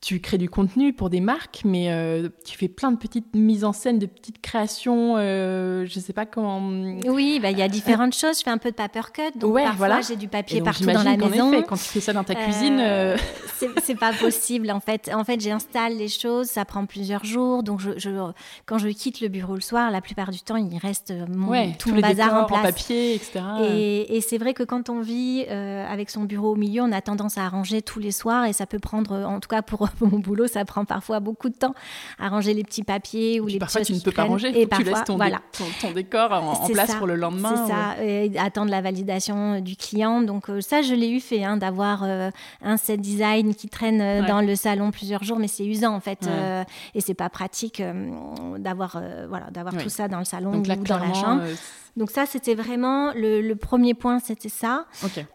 tu 0.00 0.18
crées 0.20 0.38
du 0.38 0.48
contenu 0.48 0.94
pour 0.94 1.10
des 1.10 1.20
marques, 1.20 1.60
mais 1.64 1.92
euh, 1.92 2.30
tu 2.46 2.56
fais 2.56 2.68
plein 2.68 2.90
de 2.90 2.96
petites 2.96 3.34
mises 3.34 3.64
en 3.64 3.74
scène, 3.74 3.98
de 3.98 4.06
petites 4.06 4.40
créations, 4.40 5.16
euh, 5.18 5.84
je 5.86 6.00
sais 6.00 6.14
pas 6.14 6.24
comment. 6.24 6.58
Oui, 7.06 7.38
bah, 7.40 7.50
il 7.50 7.58
y 7.58 7.62
a 7.62 7.68
différentes 7.68 8.14
choses. 8.14 8.38
Je 8.38 8.44
fais 8.44 8.50
un 8.50 8.58
peu 8.58 8.70
de 8.70 8.76
paper 8.76 9.12
cut, 9.12 9.38
donc 9.38 9.54
parfois 9.56 10.00
j'ai 10.00 10.16
du 10.16 10.28
papier 10.28 10.62
partout 10.62 10.86
dans 10.86 11.02
la 11.02 11.16
maison. 11.18 11.52
Effet, 11.52 11.64
quand 11.64 11.76
tu 11.76 11.84
fais 11.84 12.00
ça 12.00 12.14
dans 12.14 12.24
ta 12.24 12.34
cuisine. 12.34 12.78
Euh, 12.80 13.16
c'est 13.82 13.94
pas 13.94 14.14
possible 14.14 14.70
en 14.70 14.80
fait. 14.80 15.10
En 15.12 15.24
fait, 15.24 15.38
j'installe 15.38 15.96
les 15.96 16.08
choses, 16.08 16.46
ça 16.46 16.64
prend 16.64 16.86
plusieurs 16.86 17.24
jours. 17.26 17.62
Donc, 17.62 17.80
je, 17.80 18.30
quand 18.64 18.78
je 18.78 18.88
quitte 18.88 19.20
le 19.20 19.28
bureau 19.28 19.54
le 19.54 19.60
soir, 19.60 19.90
la 19.90 20.00
plupart 20.00 20.30
du 20.30 20.40
temps, 20.40 20.56
il 20.56 20.78
reste 20.78 21.12
mon, 21.28 21.72
tout 21.74 21.92
mon 21.92 22.00
bazar 22.00 22.44
en 22.44 22.46
place. 22.46 22.62
papier, 22.62 23.14
etc. 23.14 23.40
Et, 23.68 24.20
c'est 24.22 24.38
vrai 24.38 24.54
que 24.54 24.62
quand 24.62 24.88
on 24.88 25.00
vit 25.00 25.44
avec 25.44 26.08
son 26.08 26.24
bureau 26.24 26.52
au 26.52 26.56
milieu, 26.56 26.82
on 26.82 26.92
a 26.92 27.02
tendance 27.02 27.36
à 27.36 27.46
ranger 27.48 27.82
tous 27.82 27.98
les 27.98 28.12
soirs 28.12 28.46
et 28.46 28.54
ça 28.54 28.64
peut 28.64 28.78
prendre, 28.78 29.12
en 29.26 29.40
tout 29.40 29.48
cas 29.48 29.60
pour 29.60 29.89
mon 30.00 30.18
boulot, 30.18 30.46
ça 30.46 30.64
prend 30.64 30.84
parfois 30.84 31.20
beaucoup 31.20 31.48
de 31.48 31.54
temps 31.54 31.74
à 32.18 32.28
ranger 32.28 32.54
les 32.54 32.64
petits 32.64 32.82
papiers 32.82 33.40
ou 33.40 33.46
les 33.46 33.58
parfois 33.58 33.82
tu 33.82 33.92
ne 33.92 34.00
peux 34.00 34.12
pas 34.12 34.24
ranger, 34.24 34.48
et 34.58 34.66
parfois, 34.66 34.84
tu 34.84 34.90
laisses 34.90 35.04
ton, 35.04 35.16
voilà. 35.16 35.40
ton, 35.80 35.90
décor 35.92 36.32
en, 36.32 36.68
place 36.68 36.94
pour 36.96 37.06
le 37.06 37.16
lendemain. 37.16 37.54
C'est 37.66 37.72
ça, 37.72 38.04
et 38.04 38.38
attendre 38.38 38.70
la 38.70 38.80
validation 38.80 39.60
du 39.60 39.76
client. 39.76 40.22
Donc 40.22 40.48
euh, 40.48 40.60
ça, 40.60 40.82
je 40.82 40.94
l'ai 40.94 41.10
eu 41.10 41.20
fait, 41.20 41.44
hein, 41.44 41.56
d'avoir 41.56 42.02
euh, 42.04 42.30
un 42.62 42.76
set 42.76 43.00
design 43.00 43.54
qui 43.54 43.68
traîne 43.68 44.00
euh, 44.00 44.26
dans 44.26 44.40
le 44.40 44.54
salon 44.54 44.90
plusieurs 44.90 45.24
jours, 45.24 45.38
mais 45.38 45.48
c'est 45.48 45.66
usant 45.66 45.94
en 45.94 46.00
fait, 46.00 46.28
et 46.94 47.00
c'est 47.00 47.14
pas 47.14 47.28
pratique 47.28 47.82
d'avoir 48.58 49.00
voilà, 49.28 49.50
d'avoir 49.50 49.76
tout 49.76 49.88
ça 49.88 50.08
dans 50.08 50.18
le 50.18 50.24
salon 50.24 50.54
ou 50.54 50.62
dans 50.62 50.98
la 50.98 51.14
chambre. 51.14 51.42
Donc 51.96 52.10
ça, 52.10 52.26
c'était 52.26 52.54
vraiment 52.54 53.12
le, 53.14 53.54
premier 53.54 53.94
point, 53.94 54.20
c'était 54.20 54.48
ça. 54.48 54.86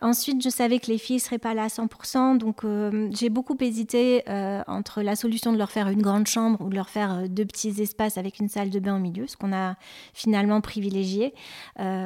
Ensuite, 0.02 0.44
je 0.44 0.50
savais 0.50 0.80
que 0.80 0.88
les 0.88 0.98
filles 0.98 1.18
ne 1.18 1.22
seraient 1.22 1.38
pas 1.38 1.54
là 1.54 1.64
à 1.64 1.68
100%, 1.68 2.38
donc 2.38 2.64
euh, 2.64 3.10
j'ai 3.12 3.30
beaucoup 3.30 3.56
hésité 3.60 4.24
euh, 4.30 4.62
entre 4.68 5.02
la 5.02 5.16
solution 5.16 5.52
de 5.52 5.58
leur 5.58 5.72
faire 5.72 5.90
une 5.90 6.02
grande 6.02 6.28
chambre 6.28 6.62
ou 6.62 6.70
de 6.70 6.76
leur 6.76 6.90
faire 6.90 7.14
euh, 7.14 7.28
deux 7.28 7.46
petits 7.46 7.82
espaces 7.82 8.18
avec 8.18 8.40
une 8.40 8.50
salle 8.50 8.70
de 8.70 8.80
bain 8.80 8.96
au 8.96 9.00
milieu, 9.00 9.28
ce 9.28 9.38
qu'on 9.38 9.54
a 9.54 9.76
finalement 10.14 10.62
privilégié. 10.62 11.34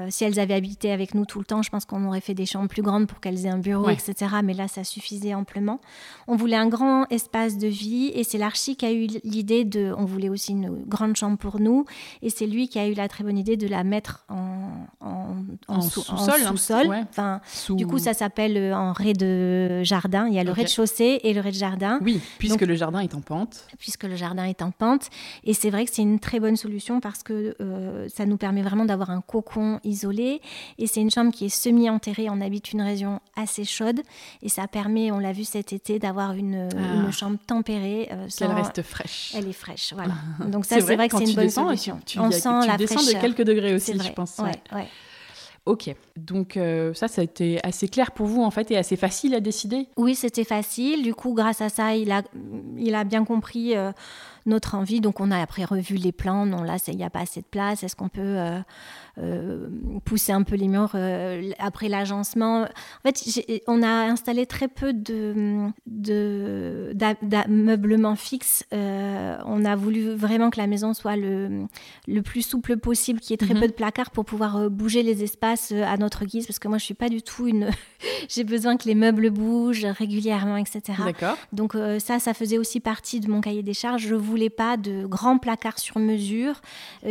si 0.10 0.24
elles 0.24 0.40
avaient 0.40 0.54
habité 0.54 0.92
avec 0.92 1.14
nous 1.14 1.26
tout 1.26 1.40
le 1.40 1.46
temps, 1.46 1.62
je 1.62 1.70
pense 1.70 1.86
qu'on 1.86 2.06
aurait 2.08 2.22
fait 2.22 2.34
des 2.34 2.46
chambres 2.46 2.70
plus 2.70 2.82
grandes 2.82 3.08
pour 3.08 3.20
qu'elles 3.20 3.46
aient 3.46 3.50
un 3.50 3.58
bureau, 3.58 3.90
etc. 3.90 4.14
Mais 4.44 4.54
là, 4.54 4.68
ça 4.68 4.84
suffisait 4.84 5.34
amplement. 5.34 5.80
On 6.28 6.36
voulait 6.36 6.56
un 6.56 6.68
grand 6.68 7.06
espace 7.10 7.58
de 7.58 7.68
vie 7.68 8.12
et 8.14 8.24
c'est 8.24 8.38
l'archi 8.38 8.76
qui 8.76 8.86
a 8.86 8.92
eu 8.92 9.08
l'idée 9.24 9.66
de... 9.66 9.94
On 9.98 10.06
voulait 10.06 10.30
aussi 10.30 10.52
une 10.52 10.84
grande 10.86 11.16
chambre 11.16 11.38
pour 11.38 11.60
nous 11.60 11.86
et 12.22 12.30
c'est 12.30 12.48
lui 12.48 12.68
qui 12.68 12.80
a 12.80 12.88
eu 12.88 12.94
la 12.94 13.08
très 13.08 13.24
bonne 13.24 13.38
idée 13.38 13.58
de 13.58 13.68
la 13.68 13.84
mettre 13.84 14.26
en 14.30 14.39
en, 15.68 15.82
sous-sol. 15.82 16.96
enfin, 17.10 17.42
Du 17.70 17.88
coup, 17.88 18.00
ça 18.00 18.14
s'appelle 18.14 18.58
euh, 18.58 18.76
en 18.76 18.94
rez-de-jardin. 18.94 20.28
Il 20.28 20.34
y 20.34 20.40
a 20.40 20.44
le 20.44 20.52
rez-de-chaussée 20.52 21.20
et 21.24 21.34
le 21.34 21.42
rez-de-jardin. 21.42 22.00
Oui, 22.02 22.20
puisque 22.38 22.62
le 22.62 22.76
jardin 22.76 23.00
est 23.00 23.14
en 23.16 23.22
pente. 23.22 23.66
Puisque 23.78 24.04
le 24.04 24.16
jardin 24.16 24.46
est 24.46 24.62
en 24.62 24.72
pente. 24.72 25.10
Et 25.44 25.54
c'est 25.54 25.70
vrai 25.70 25.86
que 25.86 25.92
c'est 25.94 26.02
une 26.02 26.20
très 26.20 26.40
bonne 26.40 26.56
solution 26.56 27.00
parce 27.00 27.24
que 27.24 27.56
euh, 27.62 28.08
ça 28.10 28.26
nous 28.26 28.38
permet 28.38 28.62
vraiment 28.62 28.86
d'avoir 28.86 29.10
un 29.12 29.22
cocon 29.22 29.80
isolé. 29.84 30.42
Et 30.78 30.88
c'est 30.88 31.02
une 31.02 31.12
chambre 31.12 31.32
qui 31.32 31.46
est 31.46 31.50
semi-enterrée. 31.50 32.28
On 32.30 32.42
habite 32.42 32.72
une 32.72 32.82
région 32.82 33.20
assez 33.36 33.66
chaude. 33.66 34.02
Et 34.42 34.50
ça 34.50 34.68
permet, 34.68 35.12
on 35.12 35.20
l'a 35.20 35.32
vu 35.32 35.44
cet 35.44 35.74
été, 35.74 36.00
d'avoir 36.00 36.34
une, 36.34 36.70
ah. 36.76 37.12
chambre 37.12 37.38
tempérée. 37.46 38.10
Euh, 38.12 38.28
Qu'elle 38.38 38.52
reste 38.52 38.82
fraîche. 38.82 39.34
Elle 39.36 39.48
est 39.48 39.54
fraîche, 39.54 39.94
voilà. 39.94 40.14
Donc 40.48 40.66
ça, 40.66 40.76
c'est 40.76 40.96
vrai, 40.96 41.10
que 41.10 41.18
c'est 41.18 41.26
une 41.26 41.36
bonne 41.36 41.50
solution. 41.50 42.00
on 42.18 42.32
sent 42.32 42.68
la 42.68 42.78
descends 42.78 43.04
de 43.04 43.20
quelques 43.20 43.44
degrés 43.44 43.74
aussi, 43.74 43.94
je 44.00 44.12
pense. 44.12 44.29
Ok, 45.66 45.94
donc 46.18 46.58
euh, 46.58 46.94
ça, 46.94 47.08
ça 47.08 47.22
a 47.22 47.24
été 47.24 47.60
assez 47.64 47.88
clair 47.88 48.12
pour 48.12 48.26
vous 48.26 48.42
en 48.42 48.50
fait 48.50 48.72
et 48.72 48.78
assez 48.78 48.96
facile 48.96 49.36
à 49.36 49.40
décider? 49.40 49.88
Oui, 49.98 50.16
c'était 50.16 50.44
facile. 50.44 51.04
Du 51.04 51.14
coup, 51.14 51.34
grâce 51.34 51.62
à 51.62 51.70
ça, 51.70 51.96
il 51.96 52.12
a, 52.12 52.24
il 52.78 52.96
a 52.96 53.04
bien 53.04 53.24
compris 53.24 53.76
euh, 53.76 53.92
notre 54.46 54.76
envie. 54.76 55.02
Donc, 55.02 55.20
on 55.20 55.32
a 55.32 55.40
après 55.40 55.64
revu 55.64 55.96
les 55.96 56.12
plans. 56.12 56.46
Non, 56.46 56.64
là, 56.64 56.78
il 56.88 56.98
n'y 56.98 57.04
a 57.04 57.10
pas 57.10 57.20
assez 57.20 57.42
de 57.42 57.46
place. 57.46 57.84
Est-ce 57.84 57.96
qu'on 57.96 58.10
peut 58.10 58.22
euh, 58.22 58.60
euh, 59.18 59.70
pousser 60.06 60.32
un 60.32 60.44
peu 60.44 60.56
les 60.56 60.68
murs 60.68 60.92
euh, 60.96 61.52
après 61.60 61.90
l'agencement? 61.90 62.64
En 62.64 62.68
fait, 63.04 63.64
on 63.68 63.84
a 63.84 63.88
installé 63.88 64.46
très 64.46 64.68
peu 64.68 64.94
de, 64.94 65.72
d'ameublement 67.22 68.16
fixe. 68.16 68.66
On 68.72 69.66
a 69.66 69.76
voulu 69.76 70.14
vraiment 70.14 70.50
que 70.50 70.60
la 70.60 70.68
maison 70.68 70.94
soit 70.94 71.16
le, 71.16 71.66
le 72.08 72.22
plus 72.22 72.42
souple 72.42 72.78
possible, 72.78 73.20
qu'il 73.20 73.32
y 73.32 73.34
ait 73.34 73.38
très 73.38 73.54
mhm. 73.54 73.62
peu 73.62 73.68
de 73.68 73.74
placards 73.74 74.12
pour 74.12 74.26
pouvoir 74.26 74.70
bouger 74.70 75.04
les 75.04 75.24
espaces 75.24 75.72
à 75.72 75.98
notre 75.98 76.26
guise, 76.26 76.48
parce 76.48 76.60
que 76.60 76.68
moi, 76.68 76.78
je 76.78 76.86
suis 76.86 76.94
pas 76.94 77.10
du 77.10 77.22
tout 77.22 77.48
une... 77.48 77.70
J'ai 78.30 78.44
besoin 78.44 78.78
que 78.78 78.86
les 78.88 78.96
meubles 78.96 79.30
bougent 79.30 79.86
régulièrement, 79.86 80.58
etc. 80.58 80.82
D'accord. 81.04 81.38
Donc 81.54 81.76
ça, 82.00 82.20
ça 82.20 82.34
faisait 82.34 82.58
aussi 82.58 82.80
partie 82.80 83.20
de 83.20 83.30
mon 83.30 83.42
cahier 83.42 83.64
des 83.64 83.74
charges. 83.74 84.08
Je 84.08 84.16
voulais 84.16 84.39
pas 84.48 84.78
de 84.78 85.06
grands 85.06 85.38
placards 85.38 85.80
sur 85.80 86.00
mesure 86.00 86.62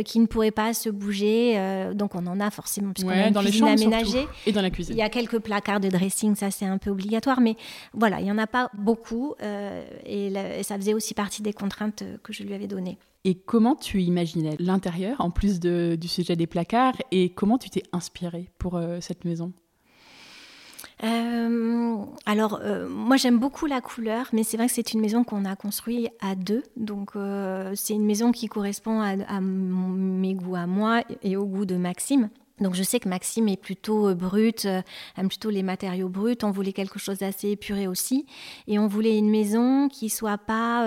qui 0.03 0.19
ne 0.19 0.25
pourraient 0.25 0.49
pas 0.49 0.73
se 0.73 0.89
bouger 0.89 1.59
donc 1.93 2.15
on 2.15 2.25
en 2.25 2.39
a 2.39 2.49
forcément, 2.49 2.93
puisqu'on 2.93 3.11
a 3.11 3.27
une 3.27 3.33
dans 3.33 3.41
cuisine 3.41 3.67
aménagée. 3.67 4.27
Et 4.45 4.51
dans 4.51 4.61
la 4.61 4.69
cuisine. 4.69 4.95
Il 4.95 4.99
y 4.99 5.03
a 5.03 5.09
quelques 5.09 5.39
placards 5.39 5.79
de 5.79 5.89
dressing, 5.89 6.35
ça 6.35 6.49
c'est 6.51 6.65
un 6.65 6.77
peu 6.77 6.89
obligatoire, 6.89 7.41
mais 7.41 7.55
voilà, 7.93 8.19
il 8.19 8.23
n'y 8.23 8.31
en 8.31 8.37
a 8.37 8.47
pas 8.47 8.69
beaucoup, 8.73 9.35
euh, 9.41 9.85
et, 10.05 10.33
ça 10.63 10.77
faisait 10.77 10.93
aussi 10.93 11.13
partie 11.13 11.41
des 11.41 11.53
contraintes 11.53 12.03
que 12.23 12.33
je 12.33 12.43
lui 12.43 12.53
avais 12.53 12.67
données. 12.67 12.97
Et 13.25 13.35
comment 13.35 13.75
tu 13.75 14.01
imaginais 14.01 14.55
l'intérieur, 14.59 15.19
en 15.19 15.29
plus 15.29 15.59
du 15.59 16.07
sujet 16.07 16.35
des 16.35 16.47
placards, 16.47 16.95
et 17.11 17.29
comment 17.29 17.57
tu 17.57 17.69
t'es 17.69 17.83
inspirée 17.91 18.49
pour 18.57 18.75
euh, 18.75 18.99
cette 19.01 19.25
maison? 19.25 19.51
Euh, 21.03 21.97
alors, 22.25 22.59
euh, 22.61 22.89
moi 22.89 23.15
j'aime 23.15 23.39
beaucoup 23.39 23.65
la 23.65 23.81
couleur, 23.81 24.27
mais 24.33 24.43
c'est 24.43 24.57
vrai 24.57 24.67
que 24.67 24.73
c'est 24.73 24.93
une 24.93 24.99
maison 24.99 25.23
qu'on 25.23 25.45
a 25.45 25.55
construite 25.55 26.09
à 26.19 26.35
deux. 26.35 26.63
Donc, 26.75 27.11
euh, 27.15 27.71
c'est 27.75 27.93
une 27.93 28.05
maison 28.05 28.31
qui 28.31 28.47
correspond 28.47 29.01
à, 29.01 29.39
mes 29.41 30.33
goûts 30.33 30.55
à 30.55 30.67
moi 30.67 31.03
et 31.23 31.37
au 31.37 31.45
goût 31.45 31.65
de 31.65 31.75
Maxime. 31.75 32.29
Donc 32.59 32.75
je 32.75 32.83
sais 32.83 32.99
que 32.99 33.07
Maxime 33.07 33.47
est 33.47 33.55
plutôt 33.55 34.13
brut, 34.15 34.65
aime 34.65 35.29
plutôt 35.29 35.49
les 35.49 35.63
matériaux 35.63 36.09
bruts. 36.09 36.35
On 36.43 36.51
voulait 36.51 36.73
quelque 36.73 36.99
chose 36.99 37.19
d'assez 37.19 37.51
épuré 37.51 37.87
aussi. 37.87 38.25
Et 38.67 38.77
on 38.77 38.87
voulait 38.87 39.17
une 39.17 39.29
maison 39.29 39.87
qui 39.87 40.09
soit 40.09 40.37
pas 40.37 40.85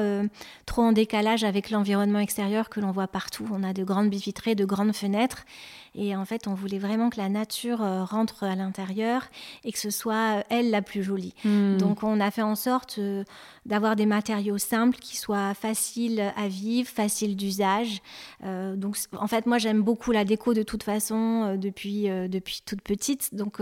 trop 0.66 0.82
en 0.82 0.92
décalage 0.92 1.44
avec 1.44 1.70
l'environnement 1.70 2.18
extérieur 2.18 2.68
que 2.68 2.78
l'on 2.80 2.90
voit 2.90 3.08
partout. 3.08 3.48
On 3.50 3.62
a 3.62 3.72
de 3.72 3.84
grandes 3.84 4.12
vitrées, 4.14 4.54
de 4.54 4.66
grandes 4.66 4.94
fenêtres. 4.94 5.46
Et 5.94 6.16
en 6.16 6.24
fait, 6.24 6.46
on 6.46 6.54
voulait 6.54 6.78
vraiment 6.78 7.10
que 7.10 7.18
la 7.18 7.28
nature 7.28 7.82
euh, 7.82 8.04
rentre 8.04 8.44
à 8.44 8.56
l'intérieur 8.56 9.24
et 9.64 9.72
que 9.72 9.78
ce 9.78 9.90
soit 9.90 10.38
euh, 10.38 10.42
elle 10.48 10.70
la 10.70 10.80
plus 10.80 11.02
jolie. 11.02 11.34
Hmm. 11.44 11.76
Donc, 11.76 12.02
on 12.02 12.18
a 12.18 12.30
fait 12.30 12.42
en 12.42 12.54
sorte 12.54 12.96
euh, 12.98 13.24
d'avoir 13.66 13.94
des 13.94 14.06
matériaux 14.06 14.56
simples 14.56 14.98
qui 14.98 15.16
soient 15.16 15.52
faciles 15.54 16.32
à 16.36 16.48
vivre, 16.48 16.88
faciles 16.88 17.36
d'usage. 17.36 18.02
donc, 18.42 18.96
en 19.16 19.26
fait, 19.28 19.46
moi, 19.46 19.58
j'aime 19.58 19.82
beaucoup 19.82 20.10
la 20.10 20.24
déco 20.24 20.52
de 20.52 20.62
toute 20.62 20.82
façon 20.82 21.56
depuis, 21.56 22.08
depuis 22.28 22.62
toute 22.66 22.80
petite. 22.80 23.34
Donc, 23.34 23.58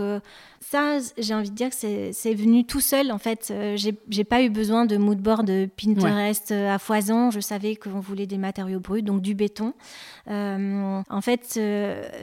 ça, 0.59 0.97
j'ai 1.19 1.35
envie 1.35 1.51
de 1.51 1.55
dire 1.55 1.69
que 1.69 1.75
c'est 2.11 2.33
venu 2.33 2.65
tout 2.65 2.79
seul. 2.79 3.11
En 3.11 3.19
fait, 3.19 3.53
j'ai 3.75 4.23
pas 4.23 4.41
eu 4.41 4.49
besoin 4.49 4.85
de 4.85 4.97
moodboard 4.97 5.67
Pinterest 5.77 6.51
à 6.51 6.79
foison. 6.79 7.29
Je 7.29 7.39
savais 7.39 7.75
qu'on 7.75 7.99
voulait 7.99 8.27
des 8.27 8.39
matériaux 8.39 8.79
bruts, 8.79 9.03
donc 9.03 9.21
du 9.21 9.35
béton. 9.35 9.73
en 10.27 11.21
fait, 11.21 11.59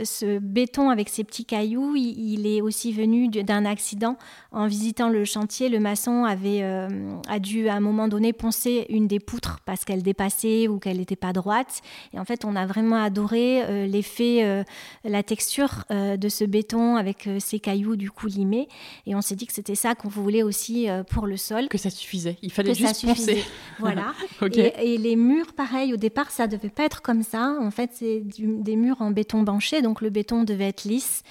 ce 0.04 0.38
béton 0.38 0.90
avec 0.90 1.08
ces 1.08 1.24
petits 1.24 1.44
cailloux, 1.44 1.96
il, 1.96 2.46
est 2.46 2.60
aussi 2.60 2.92
venu 2.92 3.28
d'un 3.28 3.64
accident. 3.64 4.16
En 4.52 4.66
visitant 4.66 5.08
le 5.08 5.24
chantier, 5.24 5.68
le 5.68 5.80
maçon 5.80 6.24
avait, 6.24 6.62
euh, 6.62 6.88
a 7.28 7.38
dû 7.38 7.68
à 7.68 7.74
un 7.74 7.80
moment 7.80 8.08
donné 8.08 8.32
poncer 8.32 8.86
une 8.88 9.06
des 9.06 9.20
poutres 9.20 9.60
parce 9.64 9.84
qu'elle 9.84 10.02
dépassait 10.02 10.68
ou 10.68 10.78
qu'elle 10.78 10.98
n'était 10.98 11.16
pas 11.16 11.32
droite. 11.32 11.80
Et 12.12 12.18
en 12.18 12.24
fait, 12.24 12.44
on 12.44 12.56
a 12.56 12.66
vraiment 12.66 13.02
adoré 13.02 13.62
euh, 13.62 13.86
l'effet, 13.86 14.44
euh, 14.44 14.62
la 15.04 15.22
texture 15.22 15.84
de 15.90 16.28
ce 16.28 16.44
béton 16.44 16.96
avec 16.96 17.28
ces 17.38 17.58
cailloux 17.58 17.96
du 17.96 18.10
coup 18.10 18.26
limés. 18.26 18.68
Et 19.06 19.14
on 19.14 19.20
s'est 19.20 19.34
dit 19.34 19.46
que 19.46 19.52
c'était 19.52 19.74
ça 19.74 19.94
qu'on 19.94 20.08
voulait 20.08 20.42
aussi 20.42 20.88
pour 21.10 21.26
le 21.26 21.36
sol. 21.36 21.68
Que 21.68 21.78
ça 21.78 21.90
suffisait. 21.90 22.36
Il 22.42 22.52
fallait 22.52 22.74
juste 22.74 23.06
poncer. 23.06 23.44
Voilà. 23.78 24.12
et, 24.54 24.94
et, 24.94 24.98
les 24.98 25.14
murs, 25.14 25.52
pareil, 25.52 25.92
au 25.92 25.96
départ, 25.96 26.30
ça 26.30 26.46
devait 26.46 26.68
pas 26.68 26.84
être 26.84 27.00
comme 27.00 27.22
ça. 27.22 27.56
En 27.60 27.70
fait, 27.70 27.90
c'est 27.94 28.22
des 28.24 28.76
murs 28.76 29.00
en 29.00 29.10
béton 29.10 29.42
banché 29.42 29.82
donc 29.82 29.87
le 30.00 30.10
béton 30.10 30.44
devait 30.44 30.68
être 30.68 30.84
lisse. 30.84 31.22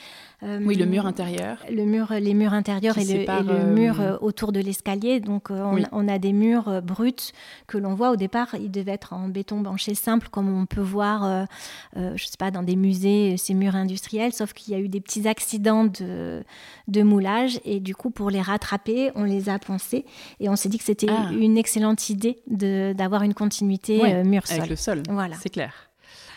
Euh, 0.44 0.60
oui, 0.64 0.76
le 0.76 0.86
mur 0.86 1.08
intérieur. 1.08 1.58
Le 1.72 1.84
mur, 1.86 2.10
les 2.12 2.36
murs 2.36 2.54
intérieurs 2.54 3.00
et 3.00 3.06
le, 3.06 3.26
euh, 3.28 3.74
mur 3.74 4.00
euh, 4.00 4.18
autour 4.22 4.52
de 4.52 4.60
l'escalier. 4.60 5.20
Donc, 5.20 5.50
on, 5.50 6.08
a 6.08 6.20
des 6.20 6.32
murs 6.32 6.82
bruts 6.84 7.34
que 7.66 7.80
l'on 7.80 7.96
voit 7.96 8.12
au 8.12 8.16
départ. 8.16 8.50
Ils 8.54 8.70
devaient 8.70 8.92
être 8.92 9.14
en 9.14 9.30
béton 9.30 9.62
banché 9.62 9.96
simple, 9.96 10.28
comme 10.30 10.48
on 10.56 10.68
peut 10.68 10.82
voir, 10.82 11.48
je 11.96 12.02
ne 12.12 12.18
sais 12.18 12.38
pas, 12.38 12.52
dans 12.52 12.62
des 12.62 12.76
musées, 12.76 13.36
ces 13.38 13.56
murs 13.56 13.76
industriels. 13.76 14.32
Sauf 14.32 14.54
qu'il 14.54 14.74
y 14.74 14.78
a 14.78 14.80
eu 14.80 14.90
des 14.90 15.02
petits 15.02 15.28
accidents 15.28 15.86
de, 15.86 16.44
de, 16.88 17.02
moulage. 17.02 17.60
Et 17.66 17.80
du 17.80 17.96
coup, 17.96 18.12
pour 18.12 18.30
les 18.30 18.42
rattraper, 18.42 19.12
on 19.16 19.24
les 19.24 19.50
a 19.50 19.58
poncés. 19.58 20.06
Et 20.40 20.50
on 20.50 20.56
s'est 20.56 20.70
dit 20.70 20.78
que 20.78 20.84
c'était 20.84 21.08
ah. 21.10 21.32
une 21.32 21.58
excellente 21.58 22.12
idée 22.12 22.38
d'avoir 22.48 23.24
une 23.24 23.34
continuité 23.34 24.24
mur-sol. 24.24 24.58
Avec 24.58 24.70
le 24.70 24.76
sol, 24.76 25.02
voilà. 25.10 25.36
c'est 25.42 25.50
clair. 25.50 25.87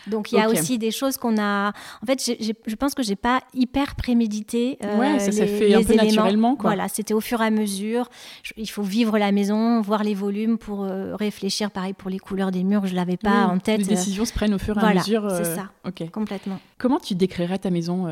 Donc 0.07 0.31
il 0.31 0.35
y 0.35 0.39
a 0.39 0.49
aussi 0.49 0.77
des 0.77 0.91
choses 0.91 1.17
qu'on 1.17 1.37
a. 1.37 1.69
En 1.69 2.05
fait, 2.05 2.19
je 2.19 2.75
pense 2.75 2.93
que 2.93 3.03
j'ai 3.03 3.15
pas 3.15 3.41
hyper 3.53 3.95
prémédité. 3.95 4.77
Euh, 4.83 4.97
ouais, 4.97 5.19
ça 5.19 5.31
s'est 5.31 5.47
fait 5.47 5.73
un 5.73 5.83
peu 5.83 5.95
naturellement. 5.95 6.55
Quoi. 6.55 6.71
Voilà, 6.71 6.87
c'était 6.87 7.13
au 7.13 7.21
fur 7.21 7.41
et 7.41 7.45
à 7.45 7.51
mesure. 7.51 8.09
il 8.57 8.69
faut 8.69 8.83
vivre 8.83 9.17
la 9.17 9.31
maison, 9.31 9.81
voir 9.81 10.03
les 10.03 10.15
volumes 10.15 10.57
pour 10.57 10.83
euh, 10.83 11.15
réfléchir. 11.15 11.71
Pareil 11.71 11.93
pour 11.93 12.09
les 12.09 12.19
couleurs 12.19 12.51
des 12.51 12.63
murs, 12.63 12.87
je 12.87 12.95
l'avais 12.95 13.17
pas 13.17 13.45
en 13.45 13.59
tête. 13.59 13.79
Les 13.79 13.85
décisions 13.85 14.25
se 14.25 14.33
prennent 14.33 14.53
au 14.53 14.59
fur 14.59 14.77
et 14.77 14.81
à 14.81 14.93
mesure. 14.93 15.21
Voilà, 15.21 15.43
c'est 15.43 15.55
ça. 15.55 15.69
Ok. 15.85 16.09
Complètement. 16.11 16.59
Comment 16.77 16.99
tu 16.99 17.15
décrirais 17.15 17.59
ta 17.59 17.69
maison 17.69 18.07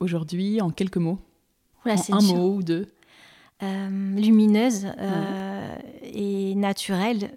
aujourd'hui 0.00 0.60
en 0.60 0.70
quelques 0.70 0.98
mots? 0.98 1.18
En 1.84 2.16
un 2.16 2.22
mot 2.22 2.54
ou 2.56 2.62
deux? 2.62 2.88
Lumineuse 3.60 4.86
et 6.02 6.54
naturelle. 6.54 7.30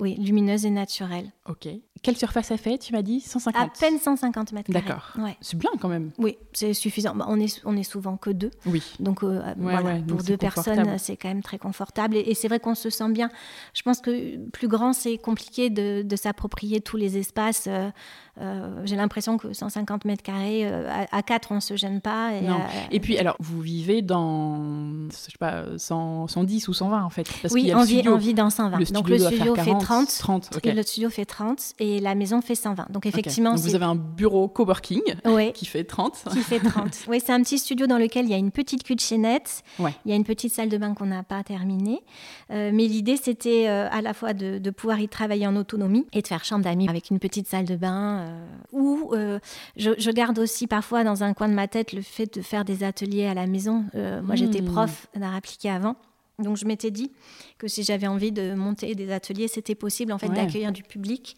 Oui, 0.00 0.16
lumineuse 0.16 0.66
et 0.66 0.70
naturelle. 0.70 1.30
Ok. 1.48 1.68
Quelle 2.02 2.16
surface 2.16 2.50
a 2.50 2.56
fait, 2.56 2.78
tu 2.78 2.92
m'as 2.92 3.02
dit? 3.02 3.20
150 3.20 3.62
À 3.62 3.68
peine 3.68 3.98
150 3.98 4.52
mètres 4.52 4.72
carrés. 4.72 4.84
D'accord. 4.84 5.16
C'est 5.40 5.58
bien 5.58 5.70
quand 5.80 5.88
même. 5.88 6.10
Oui, 6.18 6.36
c'est 6.52 6.74
suffisant. 6.74 7.14
Bah, 7.14 7.26
on, 7.28 7.40
est, 7.40 7.62
on 7.64 7.76
est 7.76 7.82
souvent 7.84 8.16
que 8.16 8.30
deux. 8.30 8.50
Oui. 8.66 8.82
Donc, 9.00 9.22
euh, 9.22 9.40
voilà, 9.56 10.00
pour 10.00 10.22
deux 10.22 10.36
personnes, 10.36 10.98
c'est 10.98 11.16
quand 11.16 11.28
même 11.28 11.42
très 11.42 11.58
confortable. 11.58 12.16
Et, 12.16 12.34
c'est 12.34 12.48
vrai 12.48 12.60
qu'on 12.60 12.74
se 12.74 12.90
sent 12.90 13.10
bien. 13.10 13.30
Je 13.72 13.82
pense 13.82 14.00
que 14.00 14.36
plus 14.48 14.68
grand, 14.68 14.92
c'est 14.92 15.16
compliqué 15.16 15.70
de, 15.70 16.02
de 16.02 16.16
s'approprier 16.16 16.80
tous 16.80 16.96
les 16.96 17.16
espaces. 17.16 17.66
Euh, 17.68 17.90
euh, 18.40 18.82
j'ai 18.84 18.96
l'impression 18.96 19.38
que 19.38 19.52
150 19.52 20.04
mètres 20.04 20.22
carrés, 20.22 20.66
à, 20.66 21.22
4, 21.22 21.52
on 21.52 21.56
ne 21.56 21.60
se 21.60 21.76
gêne 21.76 22.00
pas. 22.00 22.32
Et, 22.34 22.42
non. 22.42 22.60
et 22.90 23.00
puis, 23.00 23.18
alors, 23.18 23.36
vous 23.40 23.60
vivez 23.60 24.02
dans, 24.02 25.08
je 25.10 25.16
sais 25.16 25.38
pas, 25.38 25.64
110 25.76 26.68
ou 26.68 26.74
120 26.74 27.04
en 27.04 27.10
fait 27.10 27.28
parce 27.42 27.54
Oui, 27.54 27.72
on, 27.74 27.84
vit, 27.84 28.02
on 28.08 28.16
vit 28.16 28.34
dans 28.34 28.50
120. 28.50 28.92
Donc, 28.92 29.08
le 29.08 29.18
studio 29.18 29.54
fait 29.54 29.78
30. 29.78 30.08
30 30.18 30.60
Et 30.64 30.72
le 30.72 30.82
studio 30.82 31.10
fait 31.10 31.24
30. 31.24 31.74
Et 31.78 32.00
la 32.00 32.14
maison 32.14 32.40
fait 32.40 32.54
120. 32.54 32.90
Donc 32.90 33.06
effectivement, 33.06 33.54
vous 33.54 33.74
avez 33.74 33.84
un 33.84 33.94
bureau 33.94 34.48
coworking 34.48 35.02
qui 35.54 35.66
fait 35.66 35.84
30. 35.84 36.24
Qui 36.30 36.40
fait 36.40 36.60
30. 36.60 37.04
oui, 37.08 37.20
c'est 37.24 37.32
un 37.32 37.42
petit 37.42 37.58
studio 37.58 37.86
dans 37.86 37.98
lequel 37.98 38.26
il 38.26 38.30
y 38.30 38.34
a 38.34 38.38
une 38.38 38.50
petite 38.50 38.82
kitchenette, 38.82 39.62
il 39.78 40.10
y 40.10 40.12
a 40.12 40.16
une 40.16 40.24
petite 40.24 40.52
salle 40.52 40.68
de 40.68 40.78
bain 40.78 40.94
qu'on 40.94 41.06
n'a 41.06 41.22
pas 41.22 41.42
terminée. 41.42 42.02
Euh, 42.50 42.70
mais 42.72 42.86
l'idée, 42.86 43.16
c'était 43.16 43.68
euh, 43.68 43.88
à 43.90 44.02
la 44.02 44.14
fois 44.14 44.34
de, 44.34 44.70
pouvoir 44.70 45.00
y 45.00 45.08
travailler 45.08 45.46
en 45.46 45.56
autonomie 45.56 46.06
et 46.12 46.22
de 46.22 46.26
faire 46.26 46.44
chambre 46.44 46.64
d'amis 46.64 46.88
avec 46.88 47.10
une 47.10 47.18
petite 47.18 47.46
salle 47.46 47.64
de 47.64 47.76
bain. 47.76 48.23
Euh, 48.24 48.46
ou 48.72 49.12
je, 49.76 50.10
garde 50.10 50.38
aussi 50.38 50.66
parfois 50.66 51.04
dans 51.04 51.22
un 51.22 51.34
coin 51.34 51.48
de 51.48 51.54
ma 51.54 51.68
tête 51.68 51.92
le 51.92 52.02
fait 52.02 52.34
de 52.34 52.42
faire 52.42 52.64
des 52.64 52.84
ateliers 52.84 53.26
à 53.26 53.34
la 53.34 53.46
maison. 53.46 53.84
moi, 53.94 54.34
j'étais 54.34 54.62
hmm. 54.62 54.72
prof 54.72 55.06
d'art 55.14 55.34
appliqué 55.34 55.70
avant. 55.70 55.96
Donc 56.38 56.56
je 56.56 56.64
m'étais 56.66 56.90
dit 56.90 57.12
que 57.58 57.68
si 57.68 57.84
j'avais 57.84 58.08
envie 58.08 58.32
de 58.32 58.54
monter 58.54 58.94
des 58.94 59.12
ateliers, 59.12 59.48
c'était 59.48 59.76
possible 59.76 60.12
en 60.12 60.18
fait 60.18 60.28
d'accueillir 60.28 60.72
du 60.72 60.82
public 60.82 61.36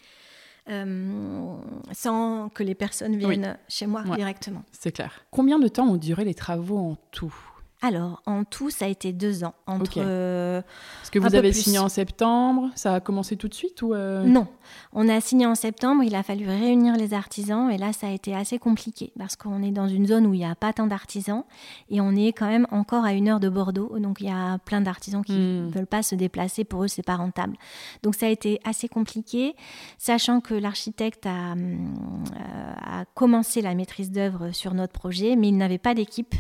euh, 0.69 1.57
sans 1.93 2.49
que 2.49 2.65
les 2.65 2.75
personnes 2.75 3.17
viennent 3.17 3.57
chez 3.69 3.87
moi 3.87 4.03
directement. 4.03 4.65
C'est 4.73 4.93
clair. 4.93 5.25
Combien 5.31 5.59
de 5.59 5.69
temps 5.69 5.87
ont 5.87 5.97
duré 5.97 6.25
les 6.25 6.35
travaux 6.35 6.79
en 6.79 6.97
tout? 7.13 7.35
Alors, 7.83 8.23
en 8.27 8.43
tout, 8.43 8.71
ça 8.71 8.87
a 8.87 8.89
été 8.89 9.13
deux 9.13 9.45
ans. 9.45 9.55
Entre, 9.67 9.99
euh, 9.99 10.61
Est-ce 11.03 11.11
que 11.11 11.19
vous 11.19 11.35
avez 11.35 11.53
signé 11.53 11.79
en 11.79 11.89
septembre? 11.89 12.71
Ça 12.75 12.95
a 12.95 13.01
commencé 13.01 13.37
tout 13.37 13.49
de 13.49 13.55
suite 13.55 13.83
ou 13.83 13.95
euh? 13.95 14.25
Non, 14.25 14.49
on 14.99 15.11
a 15.11 15.21
signé 15.21 15.45
en 15.45 15.55
septembre. 15.55 16.03
Il 16.03 16.15
a 16.15 16.23
fallu 16.23 16.49
réunir 16.49 16.97
les 16.97 17.13
artisans 17.13 17.71
et 17.71 17.77
là, 17.77 17.93
ça 17.93 18.09
a 18.09 18.11
été 18.11 18.35
assez 18.35 18.59
compliqué 18.59 19.13
parce 19.19 19.37
qu'on 19.37 19.63
est 19.63 19.71
dans 19.71 19.89
une 19.89 20.07
zone 20.07 20.27
où 20.27 20.33
il 20.33 20.39
n'y 20.39 20.47
a 20.47 20.55
pas 20.55 20.73
tant 20.73 20.87
d'artisans 20.87 21.45
et 21.91 22.01
on 22.01 22.17
est 22.17 22.33
quand 22.33 22.49
même 22.49 22.67
encore 22.71 23.05
à 23.05 23.13
une 23.13 23.29
heure 23.29 23.39
de 23.39 23.51
Bordeaux. 23.51 23.99
Donc, 23.99 24.21
il 24.21 24.27
y 24.27 24.31
a 24.31 24.57
plein 24.59 24.81
d'artisans 24.81 25.23
qui 25.23 25.33
ne 25.33 25.67
hmm. 25.67 25.71
veulent 25.71 25.87
pas 25.87 26.03
se 26.03 26.15
déplacer. 26.15 26.65
Pour 26.65 26.83
eux, 26.83 26.89
c'est 26.89 27.03
pas 27.03 27.17
rentable. 27.17 27.59
Donc, 28.03 28.15
ça 28.15 28.27
a 28.27 28.31
été 28.31 28.59
assez 28.65 28.89
compliqué, 28.89 29.55
sachant 29.99 30.41
que 30.41 30.55
l'architecte 30.55 31.27
a, 31.27 31.53
euh, 31.53 32.75
a 32.83 33.05
commencé 33.15 33.61
la 33.61 33.75
maîtrise 33.75 34.11
d'œuvre 34.11 34.51
sur 34.53 34.73
notre 34.73 34.95
projet, 34.95 35.37
mais 35.37 35.49
il 35.49 35.59
n'avait 35.59 35.77
pas 35.77 35.93
d'équipe. 35.93 36.35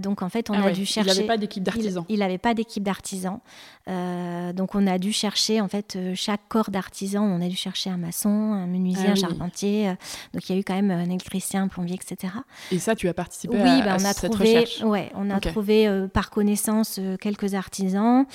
donc, 0.00 0.22
en 0.22 0.30
fait, 0.30 0.48
on 0.48 0.54
ah 0.54 0.68
a 0.68 0.70
dû 0.72 0.86
chercher. 0.86 1.10
Il 1.10 1.14
n'avait 1.14 1.26
pas 1.26 1.36
d'équipe 1.36 1.62
d'artisans. 1.62 2.06
Il 2.08 2.20
n'avait 2.20 2.38
pas 2.38 2.54
d'équipe 2.54 2.82
d'artisans. 2.82 3.40
Euh, 3.88 4.52
donc 4.52 4.74
on 4.74 4.86
a 4.86 4.98
dû 4.98 5.12
chercher 5.12 5.60
en 5.60 5.68
fait 5.68 5.96
euh, 5.96 6.12
chaque 6.14 6.42
corps 6.48 6.70
d'artisan. 6.70 7.22
On 7.22 7.40
a 7.40 7.48
dû 7.48 7.56
chercher 7.56 7.90
un 7.90 7.96
maçon, 7.96 8.28
un 8.28 8.66
menuisier, 8.66 9.06
ah 9.08 9.12
un 9.12 9.14
charpentier. 9.14 9.88
Euh, 9.88 9.94
donc 10.34 10.48
il 10.48 10.54
y 10.54 10.56
a 10.56 10.60
eu 10.60 10.64
quand 10.64 10.74
même 10.74 10.90
un 10.90 11.04
électricien, 11.04 11.62
un 11.62 11.68
plombier, 11.68 11.96
etc. 11.96 12.34
Et 12.70 12.78
ça, 12.78 12.94
tu 12.94 13.08
as 13.08 13.14
participé 13.14 13.56
oui, 13.56 13.68
à, 13.68 13.80
ben, 13.80 13.96
on 14.00 14.04
a 14.04 14.12
cette 14.12 14.30
trouvé, 14.30 14.60
recherche. 14.60 14.82
Ouais, 14.82 15.10
on 15.14 15.30
a 15.30 15.40
trouvé 15.40 15.88
par 16.12 16.30
connaissance 16.30 17.00
quelques 17.20 17.54
artisans, 17.54 18.26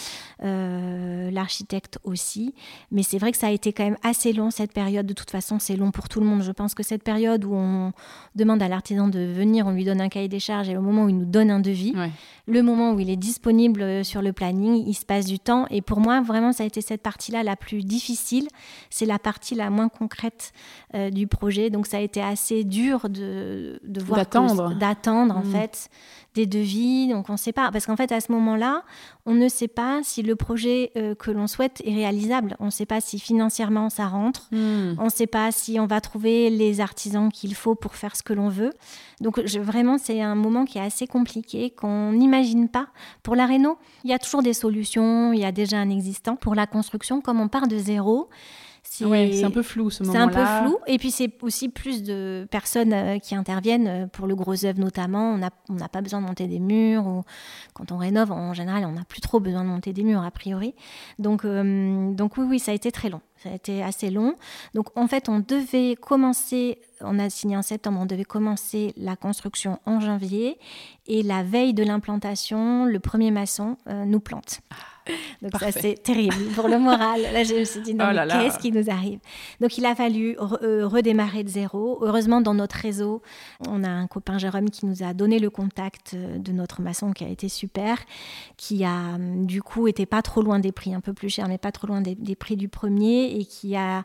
l'architecte 0.41 1.99
aussi. 2.03 2.55
Mais 2.91 3.03
c'est 3.03 3.19
vrai 3.19 3.31
que 3.31 3.37
ça 3.37 3.47
a 3.47 3.51
été 3.51 3.73
quand 3.73 3.83
même 3.83 3.97
assez 4.03 4.33
long 4.33 4.49
cette 4.49 4.73
période. 4.73 5.05
De 5.05 5.13
toute 5.13 5.31
façon, 5.31 5.59
c'est 5.59 5.75
long 5.75 5.91
pour 5.91 6.09
tout 6.09 6.19
le 6.19 6.25
monde. 6.25 6.41
Je 6.41 6.51
pense 6.51 6.73
que 6.73 6.83
cette 6.83 7.03
période 7.03 7.45
où 7.45 7.53
on 7.53 7.91
demande 8.35 8.61
à 8.63 8.67
l'artisan 8.67 9.07
de 9.07 9.19
venir, 9.19 9.67
on 9.67 9.71
lui 9.71 9.85
donne 9.85 10.01
un 10.01 10.09
cahier 10.09 10.27
des 10.27 10.39
charges 10.39 10.69
et 10.69 10.77
au 10.77 10.81
moment 10.81 11.05
où 11.05 11.09
il 11.09 11.17
nous 11.17 11.25
donne 11.25 11.51
un 11.51 11.59
devis, 11.59 11.93
le 12.47 12.61
moment 12.63 12.93
où 12.93 12.99
il 12.99 13.09
est 13.09 13.17
disponible 13.17 14.03
sur 14.03 14.21
le 14.21 14.33
planning, 14.33 14.83
il 14.87 14.93
se 14.93 15.05
passe 15.05 15.25
du 15.25 15.39
temps. 15.43 15.65
Et 15.69 15.81
pour 15.81 15.99
moi, 15.99 16.21
vraiment, 16.21 16.51
ça 16.51 16.63
a 16.63 16.65
été 16.65 16.81
cette 16.81 17.01
partie-là 17.01 17.43
la 17.43 17.55
plus 17.55 17.83
difficile. 17.83 18.47
C'est 18.89 19.05
la 19.05 19.19
partie 19.19 19.55
la 19.55 19.69
moins 19.69 19.89
concrète 19.89 20.53
euh, 20.95 21.09
du 21.09 21.27
projet. 21.27 21.69
Donc, 21.69 21.87
ça 21.87 21.97
a 21.97 22.01
été 22.01 22.21
assez 22.21 22.63
dur 22.63 23.09
de, 23.09 23.79
de 23.83 24.01
voir 24.01 24.19
d'attendre, 24.19 24.75
d'attendre 24.75 25.37
en 25.37 25.43
mmh. 25.43 25.51
fait 25.51 25.89
des 26.33 26.45
devis. 26.45 27.07
Donc, 27.07 27.29
on 27.29 27.33
ne 27.33 27.37
sait 27.37 27.51
pas. 27.51 27.71
Parce 27.71 27.85
qu'en 27.85 27.95
fait, 27.95 28.11
à 28.11 28.19
ce 28.19 28.31
moment-là, 28.31 28.83
on 29.25 29.33
ne 29.33 29.47
sait 29.47 29.67
pas 29.67 30.01
si 30.03 30.21
le 30.21 30.35
projet 30.35 30.91
euh, 30.97 31.15
que 31.15 31.31
l'on 31.31 31.47
souhaite 31.47 31.81
est 31.85 31.93
réalisable. 31.93 32.55
On 32.59 32.65
ne 32.65 32.71
sait 32.71 32.85
pas 32.85 33.01
si 33.01 33.19
financièrement 33.19 33.89
ça 33.89 34.07
rentre. 34.07 34.47
Hmm. 34.51 34.95
On 34.97 35.05
ne 35.05 35.09
sait 35.09 35.27
pas 35.27 35.51
si 35.51 35.79
on 35.79 35.85
va 35.85 36.01
trouver 36.01 36.49
les 36.49 36.81
artisans 36.81 37.31
qu'il 37.31 37.55
faut 37.55 37.75
pour 37.75 37.95
faire 37.95 38.15
ce 38.15 38.23
que 38.23 38.33
l'on 38.33 38.49
veut. 38.49 38.73
Donc, 39.21 39.39
vraiment, 39.39 39.97
c'est 39.97 40.21
un 40.21 40.35
moment 40.35 40.65
qui 40.65 40.77
est 40.77 40.81
assez 40.81 41.07
compliqué, 41.07 41.69
qu'on 41.69 42.11
n'imagine 42.11 42.69
pas. 42.69 42.87
Pour 43.21 43.35
la 43.35 43.45
réno, 43.45 43.77
il 44.03 44.09
y 44.09 44.13
a 44.13 44.19
toujours 44.19 44.43
des 44.43 44.53
solutions. 44.53 45.33
Il 45.33 45.39
y 45.39 45.45
a 45.45 45.51
déjà 45.51 45.77
un 45.77 45.89
existant. 45.89 46.35
Pour 46.35 46.55
la 46.55 46.67
construction, 46.67 47.21
comme 47.21 47.39
on 47.39 47.47
part 47.47 47.67
de 47.67 47.77
zéro, 47.77 48.29
c'est 48.97 49.43
un 49.43 49.51
peu 49.51 49.63
flou 49.63 49.89
ce 49.89 50.03
moment-là. 50.03 50.29
C'est 50.31 50.39
un 50.39 50.61
peu 50.61 50.67
flou. 50.67 50.77
Et 50.87 50.97
puis 50.97 51.11
c'est 51.11 51.31
aussi 51.41 51.69
plus 51.69 52.03
de 52.03 52.47
personnes 52.51 52.93
euh, 52.93 53.19
qui 53.19 53.35
interviennent 53.35 53.87
euh, 53.87 54.07
pour 54.07 54.27
le 54.27 54.35
gros 54.35 54.65
œuvre 54.65 54.79
notamment. 54.79 55.33
On 55.69 55.73
n'a 55.73 55.89
pas 55.89 56.01
besoin 56.01 56.21
de 56.21 56.27
monter 56.27 56.47
des 56.47 56.59
murs. 56.59 57.05
Ou, 57.07 57.23
quand 57.73 57.91
on 57.91 57.97
rénove, 57.97 58.31
en 58.31 58.53
général, 58.53 58.85
on 58.85 58.91
n'a 58.91 59.03
plus 59.03 59.21
trop 59.21 59.39
besoin 59.39 59.63
de 59.63 59.69
monter 59.69 59.93
des 59.93 60.03
murs 60.03 60.23
a 60.23 60.31
priori. 60.31 60.75
Donc, 61.17 61.45
euh, 61.45 62.13
donc 62.13 62.37
oui, 62.37 62.45
oui, 62.47 62.59
ça 62.59 62.71
a 62.71 62.75
été 62.75 62.91
très 62.91 63.09
long. 63.09 63.21
Ça 63.43 63.49
a 63.49 63.55
été 63.55 63.83
assez 63.83 64.09
long. 64.09 64.35
Donc 64.73 64.87
en 64.97 65.07
fait, 65.07 65.29
on 65.29 65.39
devait 65.39 65.95
commencer, 65.95 66.79
on 67.01 67.19
a 67.19 67.29
signé 67.29 67.57
en 67.57 67.61
septembre, 67.61 67.99
on 68.01 68.05
devait 68.05 68.23
commencer 68.23 68.93
la 68.97 69.15
construction 69.15 69.79
en 69.85 69.99
janvier. 69.99 70.57
Et 71.07 71.21
la 71.23 71.43
veille 71.43 71.73
de 71.73 71.83
l'implantation, 71.83 72.85
le 72.85 72.99
premier 72.99 73.31
maçon 73.31 73.77
nous 74.05 74.21
plante. 74.21 74.61
Ah. 74.71 74.75
Donc 75.41 75.51
ça, 75.59 75.71
c'est 75.71 76.01
terrible 76.01 76.45
pour 76.55 76.67
le 76.67 76.79
moral. 76.79 77.21
Là, 77.21 77.43
je 77.43 77.55
me 77.55 77.63
suis 77.65 77.81
dit, 77.81 77.93
non, 77.93 78.05
oh 78.11 78.27
qu'est-ce 78.31 78.59
qui 78.59 78.71
nous 78.71 78.89
arrive? 78.89 79.19
Donc 79.59 79.77
il 79.77 79.85
a 79.85 79.95
fallu 79.95 80.37
euh, 80.39 80.87
redémarrer 80.87 81.43
de 81.43 81.49
zéro. 81.49 81.99
Heureusement, 82.01 82.41
dans 82.41 82.53
notre 82.53 82.75
réseau, 82.77 83.21
on 83.67 83.83
a 83.83 83.89
un 83.89 84.07
copain 84.07 84.37
Jérôme 84.37 84.69
qui 84.69 84.85
nous 84.85 85.03
a 85.03 85.13
donné 85.13 85.39
le 85.39 85.49
contact 85.49 86.13
euh, 86.13 86.37
de 86.37 86.51
notre 86.51 86.81
maçon 86.81 87.11
qui 87.11 87.23
a 87.23 87.27
été 87.27 87.49
super, 87.49 87.97
qui 88.57 88.85
a 88.85 89.17
du 89.19 89.61
coup 89.61 89.87
été 89.87 90.05
pas 90.05 90.21
trop 90.21 90.41
loin 90.41 90.59
des 90.59 90.71
prix, 90.71 90.93
un 90.93 91.01
peu 91.01 91.13
plus 91.13 91.29
cher, 91.29 91.47
mais 91.47 91.57
pas 91.57 91.71
trop 91.71 91.87
loin 91.87 92.01
des, 92.01 92.35
prix 92.35 92.55
du 92.55 92.69
premier 92.69 93.32
et 93.33 93.45
qui 93.45 93.75
a, 93.75 94.03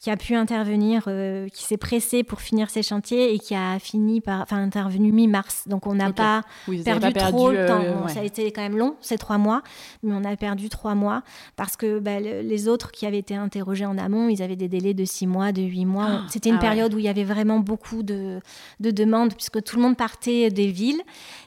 qui 0.00 0.10
a 0.10 0.16
pu 0.16 0.34
intervenir, 0.34 1.04
euh, 1.06 1.48
qui 1.48 1.64
s'est 1.64 1.76
pressé 1.76 2.22
pour 2.22 2.40
finir 2.40 2.70
ses 2.70 2.82
chantiers 2.82 3.34
et 3.34 3.38
qui 3.38 3.54
a 3.54 3.78
fini 3.78 4.20
par, 4.20 4.42
enfin, 4.42 4.58
intervenu 4.58 5.12
mi-mars. 5.12 5.64
Donc 5.66 5.86
on 5.86 5.94
n'a 5.94 6.12
pas, 6.12 6.42
perdu 6.84 7.12
trop 7.12 7.50
le 7.50 7.66
temps. 7.66 8.08
Ça 8.08 8.20
a 8.20 8.24
été 8.24 8.50
quand 8.52 8.62
même 8.62 8.76
long, 8.76 8.96
ces 9.00 9.18
trois 9.18 9.38
mois, 9.38 9.62
mais 10.02 10.12
on 10.14 10.24
a 10.24 10.36
perdu 10.36 10.68
trois 10.68 10.94
mois 10.94 11.22
parce 11.56 11.76
que 11.76 11.98
bah, 11.98 12.20
les 12.20 12.68
autres 12.68 12.90
qui 12.90 13.06
avaient 13.06 13.18
été 13.18 13.34
interrogés 13.34 13.86
en 13.86 13.98
amont, 13.98 14.28
ils 14.28 14.42
avaient 14.42 14.56
des 14.56 14.68
délais 14.68 14.94
de 14.94 15.04
six 15.04 15.26
mois, 15.26 15.52
de 15.52 15.62
huit 15.62 15.84
mois. 15.84 16.06
Ah, 16.08 16.26
c'était 16.28 16.50
une 16.50 16.56
ah 16.56 16.60
période 16.60 16.94
où 16.94 16.98
il 16.98 17.04
y 17.04 17.08
avait 17.08 17.24
vraiment 17.24 17.58
beaucoup 17.58 18.02
de, 18.02 18.40
de, 18.80 18.90
demandes 18.90 19.34
puisque 19.34 19.62
tout 19.62 19.76
le 19.76 19.82
monde 19.82 19.96
partait 19.96 20.50
des 20.50 20.68
villes. 20.68 21.00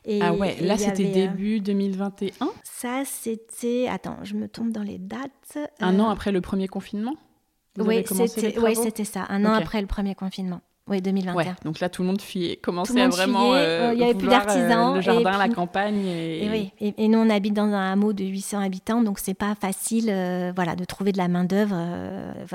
Et, 0.06 0.22
ah 0.22 0.34
ouais, 0.34 0.58
là 0.62 0.78
c'était 0.78 1.06
euh, 1.06 1.14
début 1.14 1.60
2021 1.60 2.32
Ça 2.64 3.04
c'était... 3.06 3.88
Attends, 3.90 4.18
je 4.24 4.36
me 4.36 4.48
tombe 4.48 4.72
dans 4.72 4.84
les 4.84 4.98
dates. 4.98 5.32
Un 5.80 6.00
an 6.00 6.10
euh, 6.10 6.12
après 6.12 6.32
le 6.32 6.42
premier 6.42 6.68
confinement? 6.68 7.16
Oui, 7.78 8.04
c'était 8.06 9.06
ça, 9.06 9.26
un 9.30 9.46
an 9.46 9.54
après 9.54 9.82
le 9.82 9.88
premier 9.88 10.16
confinement. 10.16 10.62
Oui, 10.88 11.02
2021. 11.02 11.56
donc 11.64 11.80
là, 11.80 11.90
tout 11.90 12.02
le 12.02 12.08
monde 12.08 12.22
fuyait, 12.22 12.58
commençait 12.58 13.00
à 13.00 13.08
vraiment. 13.08 13.54
Euh, 13.54 13.92
il 13.94 14.00
n'y 14.00 14.04
avait 14.04 14.16
plus 14.16 14.28
d'artisans. 14.28 14.94
Euh, 14.94 14.96
le 14.96 15.02
jardin, 15.02 15.38
la 15.38 15.48
campagne. 15.48 16.06
Et... 16.06 16.50
oui. 16.82 16.94
Et, 16.98 17.08
nous, 17.08 17.20
on 17.20 17.30
habite 17.30 17.54
dans 17.54 17.72
un 17.72 17.94
hameau 17.94 18.14
de 18.14 18.26
800 18.26 18.60
habitants, 18.60 19.02
donc 19.02 19.20
c'est 19.20 19.36
pas 19.36 19.56
facile 19.56 20.10
euh, 20.10 20.52
voilà, 20.56 20.76
de 20.76 20.84
trouver 20.84 21.12
de 21.12 21.18
la 21.18 21.28
main-d'œuvre 21.28 21.76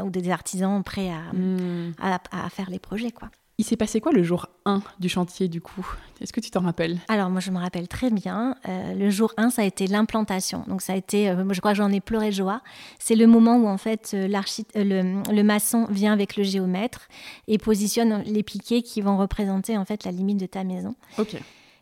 ou 0.02 0.10
des 0.10 0.30
artisans 0.30 0.82
prêts 0.82 1.08
à, 1.08 1.34
hmm. 1.34 1.94
à, 2.02 2.18
à, 2.44 2.48
faire 2.50 2.68
les 2.68 2.78
projets. 2.78 3.12
quoi. 3.12 3.30
Il 3.58 3.64
s'est 3.64 3.76
passé 3.76 4.02
quoi 4.02 4.12
le 4.12 4.22
jour 4.22 4.48
1 4.66 4.82
du 5.00 5.08
chantier 5.08 5.48
du 5.48 5.62
coup? 5.62 5.86
Est-ce 6.20 6.30
que 6.30 6.40
tu 6.40 6.50
t'en 6.50 6.60
rappelles? 6.60 6.98
Alors 7.08 7.30
moi 7.30 7.40
je 7.40 7.50
me 7.50 7.58
rappelle 7.58 7.88
très 7.88 8.10
bien. 8.10 8.54
Euh, 8.68 8.92
le 8.92 9.08
jour 9.08 9.32
1 9.38 9.48
ça 9.48 9.62
a 9.62 9.64
été 9.64 9.86
l'implantation. 9.86 10.64
Donc 10.66 10.82
ça 10.82 10.92
a 10.92 10.96
été, 10.96 11.30
euh, 11.30 11.42
je 11.50 11.60
crois 11.60 11.72
que 11.72 11.78
j'en 11.78 11.90
ai 11.90 12.00
pleuré 12.00 12.26
de 12.26 12.34
joie. 12.34 12.60
C'est 12.98 13.14
le 13.14 13.26
moment 13.26 13.56
où 13.56 13.66
en 13.66 13.78
fait 13.78 14.10
euh, 14.12 14.28
le, 14.74 15.32
le, 15.32 15.42
maçon 15.42 15.86
vient 15.88 16.12
avec 16.12 16.36
le 16.36 16.42
géomètre 16.42 17.08
et 17.48 17.56
positionne 17.56 18.22
les 18.26 18.42
piquets 18.42 18.82
qui 18.82 19.00
vont 19.00 19.16
représenter 19.16 19.78
en 19.78 19.86
fait 19.86 20.04
la 20.04 20.10
limite 20.10 20.38
de 20.38 20.46
ta 20.46 20.62
maison. 20.62 20.94
Ok. 21.16 21.36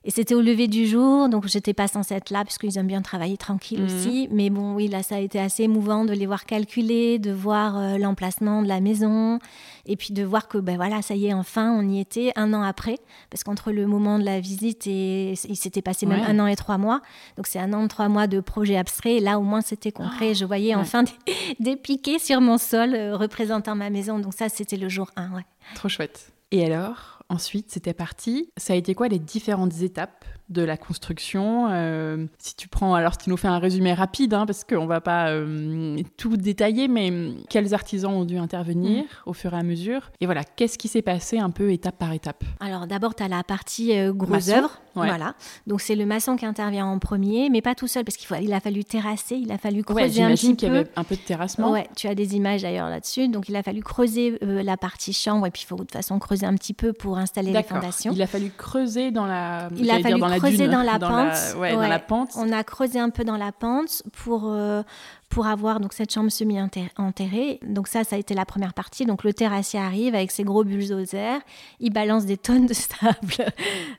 Et 0.06 0.10
c'était 0.10 0.34
au 0.34 0.42
lever 0.42 0.68
du 0.68 0.86
jour, 0.86 1.30
donc 1.30 1.46
j'étais 1.46 1.72
pas 1.72 1.88
censée 1.88 2.14
être 2.14 2.28
là, 2.28 2.44
puisqu'ils 2.44 2.76
aiment 2.76 2.86
bien 2.88 3.00
travailler 3.00 3.38
tranquille 3.38 3.80
Mhm. 3.80 3.86
aussi. 3.86 4.28
Mais 4.30 4.50
bon, 4.50 4.74
oui, 4.74 4.86
là, 4.88 5.02
ça 5.02 5.14
a 5.16 5.18
été 5.18 5.40
assez 5.40 5.62
émouvant 5.62 6.04
de 6.04 6.12
les 6.12 6.26
voir 6.26 6.44
calculer, 6.44 7.18
de 7.18 7.32
voir 7.32 7.78
euh, 7.78 7.96
l'emplacement 7.96 8.60
de 8.62 8.68
la 8.68 8.80
maison, 8.80 9.38
et 9.86 9.96
puis 9.96 10.12
de 10.12 10.22
voir 10.22 10.46
que, 10.48 10.58
ben 10.58 10.76
voilà, 10.76 11.00
ça 11.00 11.14
y 11.14 11.26
est, 11.26 11.32
enfin, 11.32 11.72
on 11.72 11.88
y 11.88 12.00
était 12.00 12.32
un 12.36 12.52
an 12.52 12.62
après, 12.62 12.98
parce 13.30 13.44
qu'entre 13.44 13.72
le 13.72 13.86
moment 13.86 14.18
de 14.18 14.24
la 14.24 14.40
visite 14.40 14.86
et 14.86 15.32
il 15.48 15.56
s'était 15.56 15.80
passé 15.82 16.04
même 16.04 16.22
un 16.26 16.38
an 16.38 16.46
et 16.48 16.56
trois 16.56 16.76
mois. 16.76 17.00
Donc 17.36 17.46
c'est 17.46 17.58
un 17.58 17.72
an 17.72 17.84
et 17.84 17.88
trois 17.88 18.08
mois 18.10 18.26
de 18.26 18.40
projet 18.40 18.76
abstrait. 18.76 19.14
Et 19.16 19.20
là, 19.20 19.38
au 19.38 19.42
moins, 19.42 19.62
c'était 19.62 19.92
concret. 19.92 20.34
Je 20.34 20.44
voyais 20.44 20.74
ouais. 20.74 20.80
enfin 20.80 21.04
des, 21.04 21.12
des 21.60 21.76
piquets 21.76 22.18
sur 22.18 22.42
mon 22.42 22.58
sol 22.58 22.94
euh, 22.94 23.16
représentant 23.16 23.74
ma 23.74 23.88
maison. 23.88 24.18
Donc 24.18 24.34
ça, 24.34 24.50
c'était 24.50 24.76
le 24.76 24.88
jour 24.90 25.10
1, 25.16 25.32
ouais. 25.32 25.46
Trop 25.74 25.88
chouette. 25.88 26.30
Et 26.50 26.64
alors, 26.64 27.13
ensuite, 27.34 27.70
c'était 27.70 27.94
parti. 27.94 28.48
Ça 28.56 28.72
a 28.72 28.76
été 28.76 28.94
quoi 28.94 29.08
les 29.08 29.18
différentes 29.18 29.80
étapes 29.82 30.24
de 30.50 30.62
la 30.62 30.76
construction 30.76 31.68
Euh, 31.70 32.26
Si 32.38 32.54
tu 32.54 32.68
prends, 32.68 32.94
alors 32.94 33.16
tu 33.16 33.30
nous 33.30 33.36
fais 33.38 33.48
un 33.48 33.58
résumé 33.58 33.94
rapide, 33.94 34.34
hein, 34.34 34.44
parce 34.46 34.62
qu'on 34.64 34.86
va 34.86 35.00
pas 35.00 35.30
euh, 35.30 35.96
tout 36.18 36.36
détailler, 36.36 36.86
mais 36.88 37.10
hum, 37.10 37.36
quels 37.48 37.72
artisans 37.72 38.12
ont 38.12 38.24
dû 38.26 38.36
intervenir 38.36 39.04
au 39.26 39.32
fur 39.32 39.54
et 39.54 39.56
à 39.58 39.62
mesure? 39.62 40.10
Et 40.20 40.26
voilà, 40.26 40.44
qu'est-ce 40.44 40.76
qui 40.78 40.88
s'est 40.88 41.00
passé 41.02 41.38
un 41.38 41.50
peu 41.50 41.72
étape 41.72 41.96
par 41.98 42.12
étape? 42.12 42.44
Alors 42.60 42.86
d'abord, 42.86 43.14
tu 43.14 43.22
as 43.22 43.28
la 43.28 43.42
partie 43.42 43.96
euh, 43.96 44.12
gros 44.12 44.32
Maçon, 44.32 44.52
œuvre. 44.52 44.80
ouais. 44.96 45.08
Voilà. 45.08 45.34
Donc 45.66 45.80
c'est 45.80 45.94
le 45.96 46.04
maçon 46.04 46.36
qui 46.36 46.44
intervient 46.44 46.86
en 46.86 46.98
premier, 46.98 47.48
mais 47.48 47.62
pas 47.62 47.74
tout 47.74 47.86
seul, 47.88 48.04
parce 48.04 48.18
qu'il 48.18 48.26
faut, 48.26 48.34
il 48.34 48.52
a 48.52 48.60
fallu 48.60 48.84
terrasser, 48.84 49.36
il 49.36 49.50
a 49.50 49.56
fallu 49.58 49.78
Ouais, 49.88 50.02
creuser 50.02 50.22
un 50.22 50.30
petit 50.32 50.56
qu'il 50.56 50.68
y 50.68 50.70
peu. 50.70 50.76
avait 50.78 50.90
un 50.96 51.04
peu 51.04 51.16
de 51.16 51.20
terrassement. 51.22 51.70
Ouais, 51.72 51.88
tu 51.96 52.06
as 52.06 52.14
des 52.14 52.36
images 52.36 52.60
d'ailleurs 52.62 52.90
là-dessus. 52.90 53.28
Donc 53.28 53.48
il 53.48 53.56
a 53.56 53.62
fallu 53.62 53.82
creuser 53.82 54.38
euh, 54.42 54.62
la 54.62 54.76
partie 54.76 55.14
chambre, 55.14 55.46
et 55.46 55.50
puis 55.50 55.62
il 55.62 55.66
faut 55.66 55.76
de 55.76 55.80
toute 55.80 55.92
façon 55.92 56.18
creuser 56.18 56.44
un 56.44 56.54
petit 56.54 56.74
peu 56.74 56.92
pour 56.92 57.16
installer 57.24 57.52
les 57.52 57.62
fondations. 57.62 58.12
Il 58.14 58.22
a 58.22 58.26
fallu 58.26 58.50
creuser 58.56 59.10
dans 59.10 59.26
la. 59.26 59.68
Il 59.76 59.90
a 59.90 59.96
dire 59.96 60.02
fallu 60.02 60.20
la 60.20 60.38
creuser 60.38 60.56
dune, 60.58 60.70
dans 60.70 60.82
la 60.82 60.98
pente. 60.98 61.56
ouais, 61.58 61.72
dans 61.72 61.80
la 61.80 61.98
pente. 61.98 62.30
On 62.36 62.52
a 62.52 62.62
creusé 62.64 62.98
un 62.98 63.10
peu 63.10 63.24
dans 63.24 63.36
la 63.36 63.52
pente 63.52 64.02
pour, 64.24 64.44
euh, 64.46 64.82
pour 65.28 65.46
avoir 65.46 65.80
donc, 65.80 65.92
cette 65.92 66.12
chambre 66.12 66.30
semi-enterrée. 66.30 67.60
Donc 67.66 67.88
ça, 67.88 68.04
ça 68.04 68.16
a 68.16 68.18
été 68.18 68.34
la 68.34 68.44
première 68.44 68.72
partie. 68.74 69.04
Donc 69.06 69.24
le 69.24 69.32
terrassier 69.32 69.80
arrive 69.80 70.14
avec 70.14 70.30
ses 70.30 70.44
gros 70.44 70.64
bulldozers, 70.64 71.40
il 71.80 71.92
balance 71.92 72.24
des 72.24 72.36
tonnes 72.36 72.66
de 72.66 72.74
sable 72.74 73.52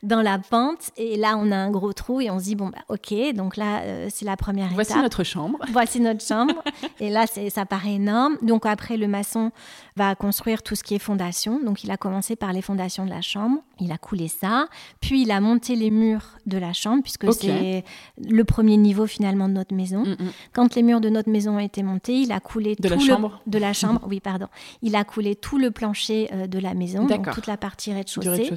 dans 0.04 0.22
la 0.22 0.40
pente 0.40 0.92
et 0.98 1.18
là, 1.18 1.36
on 1.38 1.52
a 1.52 1.56
un 1.58 1.72
gros 1.72 1.94
trou 1.94 2.22
et 2.22 2.30
on 2.32 2.40
se 2.40 2.46
dit, 2.46 2.56
bon, 2.56 2.70
bah, 2.70 2.80
ok, 2.90 3.14
donc 3.34 3.58
là, 3.58 3.82
euh, 3.82 4.08
c'est 4.12 4.26
la 4.26 4.38
première 4.38 4.70
Voici 4.74 4.92
étape. 4.92 5.04
notre 5.04 5.24
chambre. 5.24 5.60
Voici 5.72 6.00
notre 6.00 6.24
chambre. 6.26 6.54
Et 7.00 7.10
là, 7.10 7.26
c'est- 7.28 7.50
ça 7.50 7.66
paraît 7.66 7.94
énorme. 7.96 8.38
Donc 8.42 8.66
après, 8.66 8.98
le 8.98 9.08
maçon 9.08 9.52
va 9.96 10.16
construire 10.16 10.64
tout 10.64 10.76
ce 10.76 10.84
qui 10.84 10.96
est 10.96 11.00
fondation. 11.00 11.60
Donc 11.64 11.84
il 11.84 11.92
a 11.92 11.98
commencé 11.98 12.36
par 12.36 12.54
les 12.54 12.62
fondations 12.62 13.06
de 13.06 13.10
la 13.10 13.22
chambre. 13.22 13.60
Il 13.80 13.92
a 13.92 13.98
coulé 13.98 14.28
ça. 14.28 14.68
Puis 15.02 15.24
il 15.24 15.32
a 15.32 15.40
monté 15.42 15.76
les 15.76 15.92
murs 15.92 16.26
de 16.46 16.58
la 16.58 16.74
chambre, 16.74 17.02
puisque 17.04 17.32
c'est 17.34 17.84
le 18.18 18.44
premier 18.44 18.78
niveau 18.78 19.06
finalement 19.08 19.48
de 19.50 19.54
notre 19.54 19.74
maison. 19.76 20.04
Mm, 20.06 20.12
mm. 20.12 20.32
Quand 20.54 20.76
les 20.76 20.84
murs 20.84 21.02
de 21.02 21.10
notre 21.16 21.30
maison 21.30 21.56
ont 21.56 21.60
été 21.60 21.82
montés, 21.84 22.14
il 22.20 22.32
a 22.32 22.40
coulé 22.40 22.76
De 22.76 22.88
la 22.88 22.96
tout 22.96 23.02
le- 23.02 23.08
chambre 23.08 23.42
de 23.48 23.58
la 23.58 23.74
chambre. 23.74 24.02
Oui, 24.08 24.20
pardon. 24.20 24.48
Il 24.82 24.96
a 24.96 25.04
coulé 25.04 25.36
tout 25.36 25.58
le 25.58 25.72
plancher 25.72 26.30
euh, 26.34 26.48
de 26.48 26.60
la 26.60 26.74
maison, 26.74 27.06
donc 27.06 27.32
toute 27.32 27.48
la 27.48 27.58
partie 27.58 27.92
rez-de-chaussée. 27.94 28.52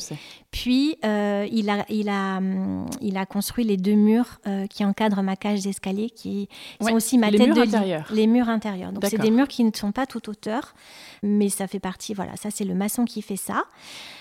Puis, 0.51 0.97
euh, 1.05 1.47
il, 1.51 1.69
a, 1.71 1.85
il, 1.89 2.09
a, 2.09 2.39
hum, 2.39 2.87
il 3.01 3.17
a 3.17 3.27
construit 3.27 3.65
les 3.65 3.77
deux 3.77 3.95
murs 3.95 4.41
euh, 4.47 4.67
qui 4.67 4.85
encadrent 4.85 5.23
ma 5.23 5.37
cage 5.37 5.63
d'escalier, 5.63 6.11
qui 6.11 6.49
Ouais, 6.81 6.91
sont 6.91 6.97
aussi 6.97 7.19
ma 7.19 7.31
les 7.31 7.39
tête 7.39 7.47
murs 7.49 7.57
de 7.57 7.63
lit. 7.63 7.69
intérieurs. 7.69 8.09
Les 8.13 8.27
murs 8.27 8.49
intérieurs. 8.49 8.93
Donc, 8.93 9.05
c'est 9.09 9.19
des 9.19 9.31
murs 9.31 9.49
qui 9.49 9.65
ne 9.65 9.71
sont 9.75 9.93
pas 9.93 10.07
tout 10.07 10.29
hauteur, 10.29 10.75
mais 11.23 11.49
ça 11.49 11.67
fait 11.67 11.81
partie, 11.81 12.15
voilà, 12.15 12.37
ça 12.37 12.51
c'est 12.51 12.65
le 12.65 12.75
maçon 12.75 13.05
qui 13.05 13.23
fait 13.23 13.37
ça. 13.37 13.65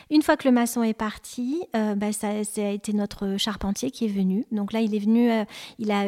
Une 0.10 0.22
fois 0.22 0.38
que 0.38 0.48
le 0.48 0.54
maçon 0.54 0.84
est 0.84 0.94
parti, 0.94 1.64
euh, 1.76 1.96
bah, 1.96 2.14
ça, 2.14 2.30
a 2.30 2.70
été 2.70 2.94
notre 2.94 3.36
charpentier 3.38 3.92
qui 3.92 4.06
est 4.06 4.10
venu. 4.10 4.46
Donc 4.52 4.72
là, 4.72 4.80
il 4.80 4.96
est 4.96 5.00
venu, 5.00 5.30
euh, 5.32 5.44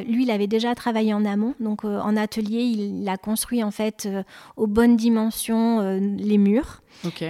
lui, 0.03 0.23
il 0.23 0.31
avait 0.31 0.47
déjà 0.47 0.73
travaillé 0.73 1.13
en 1.13 1.25
amont. 1.25 1.53
Donc 1.59 1.83
euh, 1.83 1.99
en 1.99 2.15
atelier, 2.15 2.61
il, 2.61 3.07
a 3.09 3.17
construit 3.17 3.63
en 3.63 3.71
fait 3.71 4.05
euh, 4.05 4.23
aux 4.55 4.67
bonnes 4.67 4.95
dimensions 4.95 5.81
les 6.17 6.37
murs. 6.37 6.81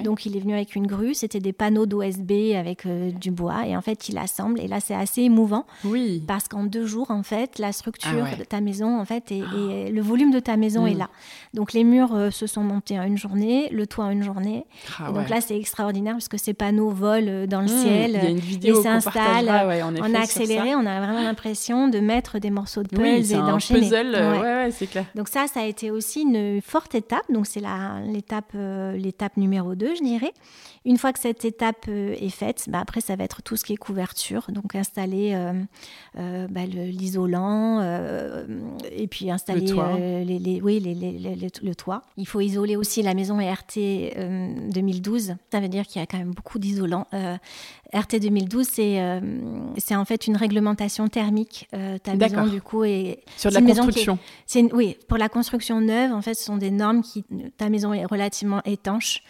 Donc 0.04 0.26
il 0.26 0.36
est 0.36 0.40
venu 0.40 0.54
avec 0.54 0.76
une 0.76 0.88
grue, 0.88 1.14
c'était 1.14 1.40
des 1.40 1.54
panneaux 1.54 1.86
d'OSB 1.86 2.32
avec 2.58 2.86
euh, 2.86 3.12
du 3.12 3.32
bois 3.32 3.66
et 3.68 3.76
en 3.78 3.82
fait 3.82 4.10
il 4.10 4.18
assemble 4.18 4.60
et 4.60 4.68
là 4.68 4.80
c'est 4.80 4.96
assez 4.96 5.22
émouvant 5.22 5.66
oui. 5.84 6.24
parce 6.28 6.48
qu'en 6.48 6.64
deux 6.64 6.86
jours 6.86 7.12
en 7.12 7.24
fait 7.24 7.60
la 7.60 7.72
structure 7.72 8.10
Ah 8.14 8.24
ouais. 8.32 8.36
de 8.38 8.44
ta 8.44 8.62
maison 8.62 9.00
en 9.00 9.06
fait 9.06 9.32
et, 9.32 9.44
et 9.58 9.92
le 9.92 10.02
volume 10.02 10.32
de 10.32 10.40
ta 10.40 10.58
maison 10.58 10.84
Mm. 10.84 10.88
est 10.88 10.94
là. 10.96 11.10
Donc 11.54 11.74
les 11.74 11.84
murs 11.84 12.14
euh, 12.16 12.32
se 12.32 12.48
sont 12.48 12.62
montés 12.64 13.00
en 13.00 13.04
une 13.04 13.18
journée, 13.18 13.70
le 13.72 13.86
toit 13.88 14.06
en 14.06 14.10
une 14.12 14.24
journée 14.24 14.66
Ah 15.00 15.08
et 15.10 15.14
donc 15.14 15.30
là 15.30 15.42
c'est 15.42 15.58
extraordinaire 15.58 16.14
parce 16.14 16.28
que 16.28 16.38
ces 16.38 16.54
panneaux 16.54 16.90
volent 16.90 17.28
euh, 17.28 17.48
dans 17.48 17.62
le 17.62 17.66
Mmh, 17.66 17.82
ciel. 17.84 18.12
Il 18.16 18.24
y 18.24 18.28
a 18.28 18.30
une 18.30 18.38
euh, 18.38 18.42
vidéo 18.42 18.76
qu'on 18.78 18.84
s'installe, 18.84 19.46
partagera, 19.46 19.68
ouais, 19.68 19.82
on 19.84 20.14
a 20.16 20.20
accéléré, 20.20 20.76
on 20.76 20.86
a 20.86 21.00
vraiment 21.00 21.22
l'impression 21.24 21.88
de 21.90 22.00
mettre 22.00 22.40
des 22.40 22.50
morceaux 22.50 22.84
de 22.84 22.88
puzzle 22.90 23.02
Oui, 23.04 23.34
et 23.34 23.38
d'enchaîner. 23.38 23.80
puzzle. 23.82 24.16
euh, 24.16 24.70
c'est 24.72 24.88
clair. 24.88 25.06
Donc 25.16 25.28
ça, 25.28 25.46
ça 25.48 25.62
a 25.62 25.66
été 25.66 25.92
aussi 25.92 26.22
une 26.22 26.62
forte 26.62 26.96
étape. 26.96 27.24
Donc 27.32 27.46
c'est 27.48 27.60
la- 27.60 28.00
l'étape 28.06 28.54
l'étape 28.96 29.36
numéro 29.38 29.59
2, 29.64 29.96
je 29.96 30.04
dirais. 30.04 30.34
Une 30.90 30.98
fois 30.98 31.14
que 31.14 31.20
cette 31.20 31.46
étape 31.46 31.86
euh, 31.88 32.16
est 32.20 32.30
faite, 32.32 32.66
bah, 32.68 32.80
après, 32.82 33.00
ça 33.00 33.16
va 33.16 33.24
être 33.24 33.42
tout 33.44 33.56
ce 33.56 33.64
qui 33.64 33.74
est 33.74 33.78
couverture. 33.78 34.48
Donc 34.50 34.74
installer 34.76 35.34
euh, 35.36 35.54
euh, 36.18 36.48
bah, 36.50 36.66
l'isolant 36.66 37.80
et 38.92 39.08
puis 39.08 39.30
installer 39.30 39.62
Le 39.62 39.68
toit. 39.74 39.98
les, 40.00 40.60
oui, 40.62 40.80
le 40.82 41.74
toit. 41.76 42.02
Il 42.18 42.28
faut 42.28 42.42
isoler 42.42 42.76
aussi 42.76 43.02
la 43.04 43.14
maison 43.14 43.38
RT 43.38 43.78
euh, 43.78 44.54
2012. 44.72 45.36
Ça 45.52 45.60
veut 45.60 45.68
dire 45.70 45.86
qu'il 45.86 46.00
y 46.00 46.04
a 46.04 46.08
quand 46.08 46.18
même 46.18 46.34
beaucoup 46.34 46.58
d'isolants. 46.60 47.06
RT 47.92 48.20
2012, 48.22 48.68
c'est 48.72 49.00
euh, 49.02 49.20
en 49.92 50.06
fait 50.06 50.28
une 50.28 50.38
réglementation 50.38 51.08
thermique. 51.08 51.68
Euh, 51.74 51.98
ta 51.98 52.14
maison, 52.16 52.46
du 52.46 52.62
coup, 52.62 52.84
est, 52.84 53.24
Sur 53.36 53.50
de 53.50 53.56
c'est 53.56 53.62
la 53.62 53.70
est- 53.72 53.76
construction. 53.76 54.20
une- 54.56 54.70
oui, 54.74 54.96
pour 55.08 55.18
la 55.18 55.28
construction 55.28 55.82
neuve, 55.82 56.14
en 56.14 56.22
fait, 56.22 56.36
ce 56.36 56.44
sont 56.44 56.58
des 56.58 56.70
normes 56.72 57.02
qui. 57.02 57.24
Ta 57.58 57.70
maison 57.70 57.92
est 57.94 58.06
relativement 58.06 58.62
étanche. 58.66 59.24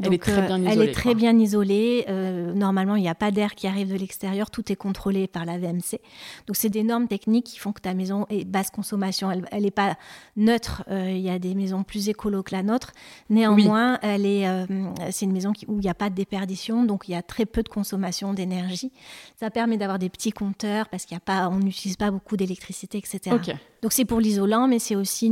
Elle 0.00 0.14
est 0.14 0.18
très 0.18 0.42
bien 0.46 0.56
Elle 0.64 0.70
isolée, 0.72 0.88
est 0.90 0.92
très 0.92 1.03
quoi. 1.10 1.14
bien 1.14 1.38
isolée. 1.38 2.04
Euh, 2.08 2.52
normalement, 2.54 2.96
il 2.96 3.02
n'y 3.02 3.08
a 3.08 3.14
pas 3.14 3.30
d'air 3.30 3.54
qui 3.54 3.66
arrive 3.66 3.90
de 3.92 3.96
l'extérieur. 3.96 4.50
Tout 4.50 4.70
est 4.72 4.76
contrôlé 4.76 5.26
par 5.26 5.44
la 5.44 5.58
VMC. 5.58 6.00
Donc, 6.46 6.56
c'est 6.56 6.68
des 6.68 6.82
normes 6.82 7.08
techniques 7.08 7.46
qui 7.46 7.58
font 7.58 7.72
que 7.72 7.80
ta 7.80 7.94
maison 7.94 8.26
est 8.30 8.44
basse 8.44 8.70
consommation. 8.70 9.30
Elle 9.50 9.62
n'est 9.62 9.70
pas 9.70 9.96
neutre. 10.36 10.82
Euh, 10.90 11.10
Il 11.10 11.20
y 11.20 11.30
a 11.30 11.38
des 11.38 11.54
maisons 11.54 11.82
plus 11.84 12.08
écolo 12.08 12.42
que 12.42 12.54
la 12.54 12.62
nôtre. 12.62 12.92
Néanmoins, 13.30 13.98
elle 14.02 14.26
est. 14.26 14.46
euh, 14.48 14.66
c'est 15.10 15.24
une 15.26 15.32
maison 15.32 15.52
qui- 15.52 15.66
où 15.68 15.74
il 15.78 15.82
n'y 15.84 15.88
a 15.88 15.94
pas 15.94 16.10
de 16.10 16.14
déperdition. 16.14 16.84
Donc, 16.84 17.08
il 17.08 17.12
y 17.12 17.14
a 17.14 17.22
très 17.22 17.46
peu 17.46 17.62
de 17.62 17.68
consommation 17.68 18.32
d'énergie. 18.34 18.92
Ça 19.40 19.50
permet 19.50 19.76
d'avoir 19.76 19.98
des 19.98 20.08
petits 20.08 20.32
compteurs 20.32 20.88
parce 20.88 21.04
qu'il 21.04 21.14
y 21.14 21.18
a 21.18 21.20
pas, 21.20 21.48
on 21.48 21.58
n'utilise 21.58 21.96
pas 21.96 22.10
beaucoup 22.10 22.36
d'électricité, 22.36 22.98
etc. 22.98 23.20
Donc 23.82 23.92
c'est 23.92 24.06
pour 24.06 24.18
l'isolant, 24.18 24.66
mais 24.66 24.78
c'est 24.78 24.96
aussi 24.96 25.30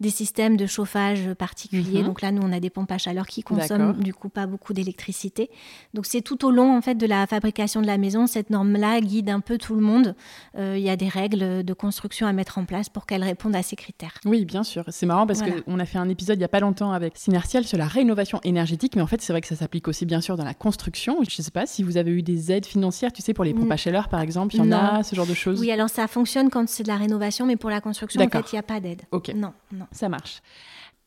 des 0.00 0.10
systèmes 0.10 0.56
de 0.56 0.66
chauffage 0.66 1.32
particuliers. 1.34 2.00
Mhm. 2.00 2.06
Donc 2.06 2.22
là, 2.22 2.30
nous, 2.30 2.42
on 2.42 2.52
a 2.52 2.60
des 2.60 2.70
pompes 2.70 2.92
à 2.92 2.98
chaleur 2.98 3.26
qui 3.26 3.42
consomment 3.42 3.92
du 4.00 4.14
coup 4.14 4.28
pas 4.28 4.46
beaucoup 4.46 4.72
d'électricité. 4.82 5.50
Donc 5.94 6.06
c'est 6.06 6.20
tout 6.20 6.44
au 6.44 6.50
long 6.50 6.76
en 6.76 6.80
fait 6.80 6.94
de 6.94 7.06
la 7.06 7.26
fabrication 7.26 7.80
de 7.80 7.86
la 7.86 7.98
maison. 7.98 8.26
Cette 8.26 8.50
norme-là 8.50 9.00
guide 9.00 9.30
un 9.30 9.40
peu 9.40 9.58
tout 9.58 9.74
le 9.74 9.80
monde. 9.80 10.14
Euh, 10.58 10.76
Il 10.76 10.82
y 10.84 10.90
a 10.90 10.96
des 10.96 11.08
règles 11.08 11.62
de 11.64 11.72
construction 11.74 12.26
à 12.26 12.32
mettre 12.32 12.58
en 12.58 12.64
place 12.64 12.88
pour 12.88 13.06
qu'elles 13.06 13.22
répondent 13.24 13.56
à 13.56 13.62
ces 13.62 13.76
critères. 13.76 14.14
Oui, 14.24 14.44
bien 14.44 14.62
sûr. 14.64 14.84
C'est 14.88 15.06
marrant 15.06 15.26
parce 15.26 15.40
Voilà. 15.40 15.60
qu'on 15.62 15.78
a 15.78 15.84
fait 15.84 15.98
un 15.98 16.08
épisode 16.08 16.36
il 16.36 16.40
n'y 16.40 16.44
a 16.44 16.48
pas 16.48 16.60
longtemps 16.60 16.92
avec 16.92 17.16
Synertial 17.16 17.64
sur 17.64 17.78
la 17.78 17.86
rénovation 17.86 18.40
énergétique, 18.44 18.96
mais 18.96 19.02
en 19.02 19.06
fait, 19.06 19.20
c'est 19.22 19.32
vrai 19.32 19.40
que 19.40 19.46
ça 19.48 19.56
s'applique 19.56 19.88
aussi 19.88 20.06
bien 20.06 20.20
sûr 20.20 20.36
dans 20.36 20.44
la 20.44 20.54
construction. 20.54 21.18
Je 21.28 21.36
ne 21.38 21.42
sais 21.44 21.50
pas 21.50 21.66
si 21.66 21.82
vous 21.82 21.96
avez 21.96 22.10
eu 22.10 22.22
des 22.22 22.50
aides 22.52 22.66
financières, 22.66 23.12
tu 23.12 23.22
sais, 23.22 23.32
pour 23.34 23.44
les 23.44 23.54
pompes 23.54 23.68
Mm. 23.68 23.72
à 23.72 23.76
chaleur 23.76 24.08
par 24.08 24.20
exemple, 24.20 24.54
il 24.54 24.58
y 24.58 24.60
en 24.62 24.66
Non. 24.66 24.76
a, 24.76 25.02
ce 25.02 25.14
genre 25.14 25.26
de 25.26 25.34
choses. 25.34 25.60
Oui, 25.60 25.70
alors 25.70 25.88
ça 25.88 26.06
fonctionne 26.08 26.50
quand 26.50 26.68
c'est 26.68 26.82
de 26.82 26.88
la 26.88 26.96
rénovation, 26.96 27.46
mais 27.46 27.56
pour 27.56 27.70
la 27.70 27.80
construction, 27.80 28.20
en 28.20 28.28
fait, 28.28 28.52
il 28.52 28.54
n'y 28.54 28.58
a 28.58 28.62
pas 28.62 28.80
d'aide. 28.80 29.02
Ok, 29.12 29.32
Non, 29.34 29.52
non. 29.72 29.86
ça 29.92 30.08
marche. 30.08 30.40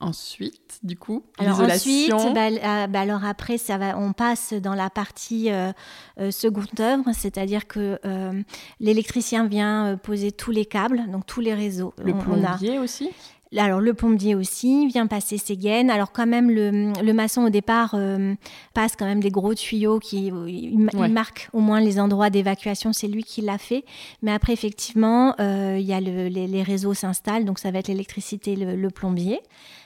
Ensuite, 0.02 0.80
du 0.84 0.98
coup, 0.98 1.24
Alors 1.38 1.62
ensuite, 1.62 2.10
bah, 2.34 2.48
euh, 2.50 2.88
bah, 2.88 3.00
alors 3.00 3.24
après, 3.24 3.58
ça 3.58 3.78
va, 3.78 3.98
on 3.98 4.12
passe 4.12 4.54
dans 4.54 4.76
la 4.76 4.90
partie 4.90 5.50
euh, 5.50 5.72
euh, 6.20 6.32
seconde 6.32 6.80
œuvre, 6.82 7.06
c'est-à-dire 7.14 7.66
que 7.66 7.98
euh, 8.06 8.42
l'électricien 8.82 9.48
vient 9.48 9.98
poser 10.04 10.32
tous 10.34 10.52
les 10.52 10.66
câbles, 10.66 11.04
donc 11.10 11.26
tous 11.26 11.40
les 11.40 11.54
réseaux. 11.54 11.94
le 12.04 12.12
On- 12.14 12.18
on 12.30 12.44
a- 12.44 12.58
plombier 12.58 12.78
aussi? 12.78 13.10
alors 13.58 13.80
le 13.80 13.94
plombier 13.94 14.36
aussi 14.36 14.86
vient 14.88 15.08
passer 15.08 15.38
ses 15.38 15.56
gaines. 15.56 15.90
Alors 15.90 16.12
quand 16.12 16.28
même 16.28 16.52
le, 16.52 16.92
le 17.02 17.14
maçon 17.14 17.46
au 17.46 17.50
départ 17.50 17.92
euh, 17.94 18.36
passe 18.74 18.98
quand 18.98 19.06
même 19.06 19.22
des 19.22 19.32
gros 19.32 19.54
tuyaux 19.54 20.00
qui 20.00 20.28
il, 20.28 20.78
marque 21.14 21.48
au 21.54 21.62
moins 21.62 21.80
les 21.80 21.98
endroits 21.98 22.30
d'évacuation. 22.30 22.92
C'est 22.92 23.08
lui 23.08 23.24
qui 23.24 23.40
l'a 23.42 23.58
fait. 23.58 23.86
Mais 24.22 24.34
après 24.34 24.52
effectivement 24.52 25.36
euh, 25.40 25.78
il 25.80 25.86
y 25.86 25.94
a 25.94 26.02
le- 26.02 26.28
les, 26.28 26.48
les 26.48 26.64
réseaux 26.64 26.94
s'installent 26.94 27.46
donc 27.46 27.60
ça 27.60 27.72
va 27.72 27.80
être 27.80 27.88
l'électricité, 27.88 28.58
le, 28.58 28.76
le 28.76 28.90
plombier. 28.90 29.40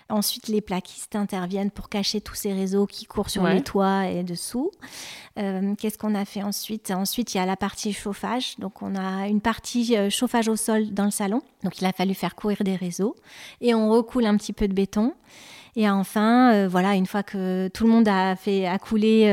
Ensuite, 0.10 0.48
les 0.48 0.62
plaquistes 0.62 1.16
interviennent 1.16 1.70
pour 1.70 1.88
cacher 1.88 2.20
tous 2.20 2.34
ces 2.34 2.52
réseaux 2.52 2.88
qui 2.88 3.06
courent 3.06 3.30
sur 3.30 3.44
Ouais. 3.44 3.54
les 3.56 3.62
toits 3.62 4.08
et 4.08 4.24
dessous. 4.24 4.72
Euh, 5.38 5.76
Qu'est-ce 5.78 5.98
qu'on 6.00 6.16
a 6.16 6.26
fait 6.26 6.42
ensuite? 6.42 6.90
Ensuite, 6.92 7.34
il 7.34 7.38
y 7.38 7.40
a 7.40 7.46
la 7.46 7.56
partie 7.56 7.94
chauffage. 7.94 8.56
Donc, 8.58 8.82
on 8.82 8.96
a 8.96 9.28
une 9.28 9.40
partie 9.42 9.96
euh, 9.96 10.10
chauffage 10.10 10.48
au 10.48 10.56
sol 10.56 10.92
dans 10.94 11.06
le 11.06 11.12
salon. 11.12 11.42
Donc, 11.64 11.80
il 11.80 11.86
a 11.86 11.92
fallu 11.94 12.14
faire 12.16 12.36
courir 12.36 12.58
des 12.64 12.76
réseaux. 12.76 13.16
Et 13.62 13.76
on 13.76 13.90
recoule 13.92 14.26
un 14.26 14.36
petit 14.36 14.54
peu 14.54 14.68
de 14.68 14.74
béton. 14.74 15.14
Et 15.76 15.88
enfin, 15.88 16.68
voilà, 16.68 16.96
une 16.96 17.06
fois 17.06 17.22
que 17.22 17.68
tout 17.70 17.86
le 17.86 17.92
monde 17.92 18.08
a 18.08 18.36
fait 18.36 18.66
a 18.66 18.80
coulé 18.80 19.26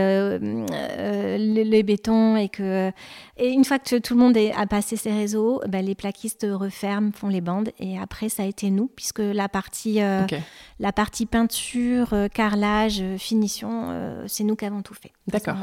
les, 1.38 1.82
bétons 1.82 2.36
et 2.36 2.48
que 2.48 2.92
et 3.36 3.50
une 3.50 3.64
fois 3.64 3.78
que 3.78 3.98
tout 3.98 4.14
le 4.14 4.20
monde 4.20 4.36
a 4.36 4.66
passé 4.66 4.96
ses 4.96 5.12
réseaux, 5.12 5.60
ben, 5.68 5.84
les 5.84 5.94
plaquistes 5.94 6.46
referment, 6.48 7.12
font 7.12 7.28
les 7.28 7.40
bandes. 7.40 7.70
Et 7.78 7.98
après, 7.98 8.28
ça 8.28 8.42
a 8.42 8.46
été 8.46 8.70
nous, 8.70 8.88
puisque 8.94 9.20
la 9.20 9.48
partie, 9.48 10.00
la 10.78 10.92
partie 10.92 11.26
peinture, 11.26 12.14
carrelage, 12.32 13.02
finition, 13.18 14.24
c'est 14.26 14.44
nous 14.44 14.56
qui 14.56 14.64
avons 14.64 14.82
tout 14.82 14.94
fait. 14.94 15.12
D'accord. 15.28 15.56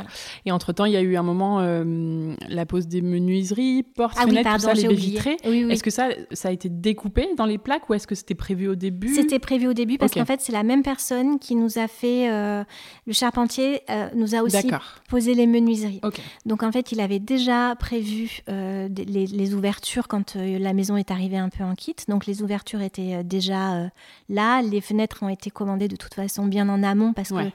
Et 0.45 0.51
entre-temps, 0.51 0.85
il 0.85 0.93
y 0.93 0.97
a 0.97 1.01
eu 1.01 1.15
un 1.15 1.23
moment, 1.23 1.59
euh, 1.61 2.35
la 2.49 2.65
pose 2.65 2.87
des 2.87 3.01
menuiseries, 3.01 3.83
portes, 3.83 4.17
ah 4.19 4.23
fenêtres, 4.23 4.53
tout 4.55 4.59
ça, 4.59 4.73
les 4.73 4.87
baies 4.87 4.93
vitrées. 4.93 5.37
Est-ce 5.43 5.83
que 5.83 5.89
ça, 5.89 6.09
ça 6.31 6.49
a 6.49 6.51
été 6.51 6.69
découpé 6.69 7.29
dans 7.37 7.45
les 7.45 7.57
plaques 7.57 7.89
ou 7.89 7.93
est-ce 7.93 8.07
que 8.07 8.15
c'était 8.15 8.35
prévu 8.35 8.67
au 8.67 8.75
début? 8.75 9.13
C'était 9.13 9.39
prévu 9.39 9.67
au 9.67 9.73
début 9.73 9.97
parce 9.97 10.13
qu'en 10.13 10.25
fait, 10.25 10.41
c'est 10.41 10.51
la 10.51 10.63
même 10.63 10.83
personne 10.83 11.39
qui 11.39 11.55
nous 11.55 11.77
a 11.77 11.87
fait, 11.87 12.29
euh, 12.29 12.63
le 13.07 13.13
charpentier 13.13 13.81
euh, 13.89 14.09
nous 14.15 14.35
a 14.35 14.41
aussi 14.41 14.69
posé 15.09 15.33
les 15.33 15.47
menuiseries. 15.47 16.01
Donc 16.45 16.63
en 16.63 16.71
fait, 16.71 16.91
il 16.91 16.99
avait 16.99 17.19
déjà 17.19 17.62
prévu 17.75 18.41
les, 18.47 18.89
les, 19.27 19.53
ouvertures 19.53 20.07
quand 20.07 20.35
la 20.35 20.73
maison 20.73 20.97
est 20.97 21.11
arrivée 21.11 21.37
un 21.37 21.49
peu 21.49 21.63
en 21.63 21.75
kit. 21.75 21.95
Donc 22.07 22.25
les 22.25 22.41
ouvertures 22.41 22.81
étaient 22.81 23.23
déjà 23.23 23.89
là. 24.29 24.61
Les 24.61 24.81
fenêtres 24.81 25.23
ont 25.23 25.29
été 25.29 25.49
commandées 25.49 25.87
de 25.87 25.95
toute 25.95 26.13
façon 26.13 26.45
bien 26.45 26.69
en 26.69 26.83
amont 26.83 27.13
parce 27.13 27.29
que 27.29 27.51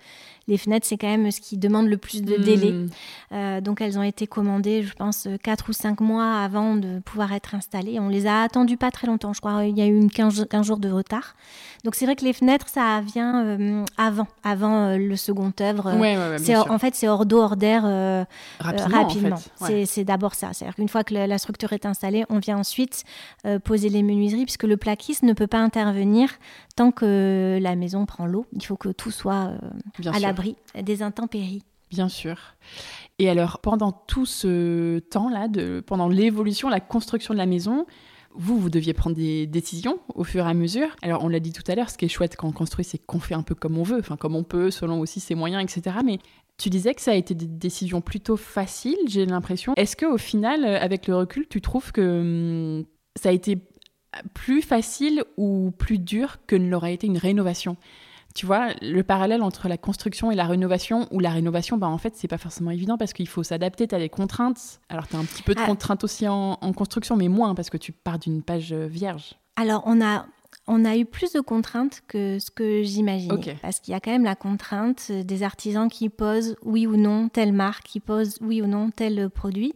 les 0.48 0.56
fenêtres, 0.56 0.86
c'est 0.86 0.96
quand 0.96 1.08
même 1.08 1.30
ce 1.30 1.40
qui 1.40 1.58
demande 1.58 1.88
le 1.88 1.98
plus 1.98 2.22
de 2.22 2.36
délai. 2.36 2.72
Hmm. 2.72 2.88
Euh, 3.32 3.60
donc, 3.60 3.82
elles 3.82 3.98
ont 3.98 4.02
été 4.02 4.26
commandées, 4.26 4.82
je 4.82 4.94
pense, 4.94 5.28
4 5.42 5.68
ou 5.68 5.72
5 5.74 6.00
mois 6.00 6.40
avant 6.40 6.74
de 6.74 7.00
pouvoir 7.00 7.34
être 7.34 7.54
installées. 7.54 8.00
On 8.00 8.08
les 8.08 8.26
a 8.26 8.42
attendues 8.42 8.78
pas 8.78 8.90
très 8.90 9.06
longtemps, 9.06 9.34
je 9.34 9.40
crois. 9.40 9.66
Il 9.66 9.76
y 9.76 9.82
a 9.82 9.86
eu 9.86 9.94
une 9.94 10.10
15, 10.10 10.46
jours 10.62 10.78
de 10.78 10.90
retard. 10.90 11.34
Donc, 11.84 11.94
c'est 11.94 12.06
vrai 12.06 12.16
que 12.16 12.24
les 12.24 12.32
fenêtres, 12.32 12.68
ça 12.68 13.02
vient 13.02 13.44
euh, 13.44 13.84
avant, 13.98 14.26
avant 14.42 14.86
euh, 14.86 14.96
le 14.96 15.16
second 15.16 15.52
œuvre. 15.60 15.92
c'est 16.38 16.56
en 16.56 16.78
fait, 16.78 16.94
c'est 16.94 17.08
hors 17.08 17.26
d'eau, 17.26 17.40
hors 17.40 17.56
d'air 17.56 17.82
rapidement. 18.58 19.36
C'est 19.84 20.04
d'abord 20.04 20.34
ça. 20.34 20.54
C'est-à-dire 20.54 20.76
qu'une 20.76 20.88
fois 20.88 21.04
que 21.04 21.14
la, 21.14 21.38
structure 21.38 21.74
est 21.74 21.84
installée, 21.84 22.24
on 22.30 22.38
vient 22.38 22.56
ensuite 22.56 23.04
poser 23.64 23.90
les 23.90 24.02
menuiseries, 24.02 24.44
puisque 24.44 24.64
le 24.64 24.78
plaquiste 24.78 25.22
ne 25.24 25.34
peut 25.34 25.46
pas 25.46 25.58
intervenir 25.58 26.30
tant 26.78 26.92
que 26.92 27.58
la 27.60 27.74
maison 27.74 28.06
prend 28.06 28.26
l'eau. 28.26 28.46
Il 28.52 28.64
faut 28.64 28.76
que 28.76 28.90
tout 28.90 29.10
soit 29.10 29.50
à 30.06 30.18
l'abri 30.20 30.54
des 30.80 31.02
intempéries. 31.02 31.64
Bien 31.90 32.08
sûr. 32.08 32.38
Et 33.18 33.28
alors, 33.28 33.58
pendant 33.58 33.90
tout 33.90 34.26
ce 34.26 35.00
temps-là, 35.00 35.48
pendant 35.86 36.08
l'évolution, 36.08 36.68
la 36.68 36.78
construction 36.78 37.34
de 37.34 37.38
la 37.38 37.46
maison, 37.46 37.84
vous, 38.36 38.60
vous 38.60 38.70
deviez 38.70 38.94
prendre 38.94 39.16
des 39.16 39.48
décisions 39.48 39.98
au 40.14 40.22
fur 40.22 40.46
et 40.46 40.50
à 40.50 40.54
mesure. 40.54 40.94
Alors, 41.02 41.24
on 41.24 41.28
l'a 41.28 41.40
dit 41.40 41.52
tout 41.52 41.64
à 41.66 41.74
l'heure, 41.74 41.90
ce 41.90 41.98
qui 41.98 42.04
est 42.04 42.08
chouette 42.08 42.36
quand 42.36 42.46
on 42.46 42.52
construit, 42.52 42.84
c'est 42.84 42.98
qu'on 42.98 43.18
fait 43.18 43.34
un 43.34 43.42
peu 43.42 43.56
comme 43.56 43.76
on 43.76 43.82
veut, 43.82 43.98
enfin, 43.98 44.16
comme 44.16 44.36
on 44.36 44.44
peut, 44.44 44.70
selon 44.70 45.00
aussi 45.00 45.18
ses 45.18 45.34
moyens, 45.34 45.60
etc. 45.64 45.96
Mais 46.04 46.20
tu 46.58 46.70
disais 46.70 46.94
que 46.94 47.00
ça 47.00 47.10
a 47.10 47.14
été 47.14 47.34
des 47.34 47.46
décisions 47.46 48.00
plutôt 48.00 48.36
faciles, 48.36 48.98
j'ai 49.08 49.26
l'impression. 49.26 49.72
Est-ce 49.76 49.96
qu'au 49.96 50.18
final, 50.18 50.64
avec 50.64 51.08
le 51.08 51.16
recul, 51.16 51.48
tu 51.48 51.60
trouves 51.60 51.90
que 51.90 52.78
hum, 52.80 52.84
ça 53.18 53.30
a 53.30 53.32
été 53.32 53.58
plus 54.34 54.62
facile 54.62 55.24
ou 55.36 55.72
plus 55.76 55.98
dur 55.98 56.38
que 56.46 56.56
ne 56.56 56.68
l'aurait 56.68 56.94
été 56.94 57.06
une 57.06 57.18
rénovation 57.18 57.76
tu 58.34 58.46
vois, 58.46 58.68
le 58.82 59.02
parallèle 59.02 59.42
entre 59.42 59.66
la 59.66 59.76
construction 59.76 60.30
et 60.30 60.36
la 60.36 60.46
rénovation, 60.46 61.08
ou 61.10 61.18
la 61.18 61.30
rénovation, 61.30 61.76
bah, 61.76 61.88
en 61.88 61.98
fait, 61.98 62.14
c'est 62.14 62.28
pas 62.28 62.38
forcément 62.38 62.70
évident 62.70 62.96
parce 62.96 63.12
qu'il 63.12 63.26
faut 63.26 63.42
s'adapter, 63.42 63.88
tu 63.88 63.94
as 63.96 63.98
des 63.98 64.08
contraintes. 64.08 64.80
Alors, 64.88 65.08
tu 65.08 65.16
as 65.16 65.18
un 65.18 65.24
petit 65.24 65.42
peu 65.42 65.54
de 65.54 65.60
ah. 65.60 65.66
contraintes 65.66 66.04
aussi 66.04 66.28
en, 66.28 66.56
en, 66.60 66.72
construction, 66.72 67.16
mais 67.16 67.26
moins 67.26 67.56
parce 67.56 67.68
que 67.68 67.76
tu 67.76 67.90
pars 67.90 68.18
d'une 68.18 68.42
page 68.42 68.72
vierge. 68.72 69.34
Alors, 69.56 69.82
on 69.86 70.00
a, 70.00 70.26
on 70.68 70.84
a 70.84 70.96
eu 70.96 71.04
plus 71.06 71.32
de 71.32 71.40
contraintes 71.40 72.02
que 72.06 72.38
ce 72.38 72.50
que 72.50 72.82
j'imaginais. 72.82 73.56
Parce 73.62 73.80
qu'il 73.80 73.92
y 73.92 73.94
a 73.94 74.00
quand 74.00 74.10
même 74.10 74.24
la 74.24 74.36
contrainte 74.36 75.10
des 75.10 75.42
artisans 75.42 75.88
qui 75.88 76.10
posent 76.10 76.56
oui 76.62 76.86
ou 76.86 76.96
non 76.96 77.28
telle 77.28 77.52
marque, 77.52 77.84
qui 77.84 78.00
posent 78.00 78.38
oui 78.42 78.60
ou 78.62 78.66
non 78.66 78.90
tel 78.90 79.30
produit. 79.30 79.74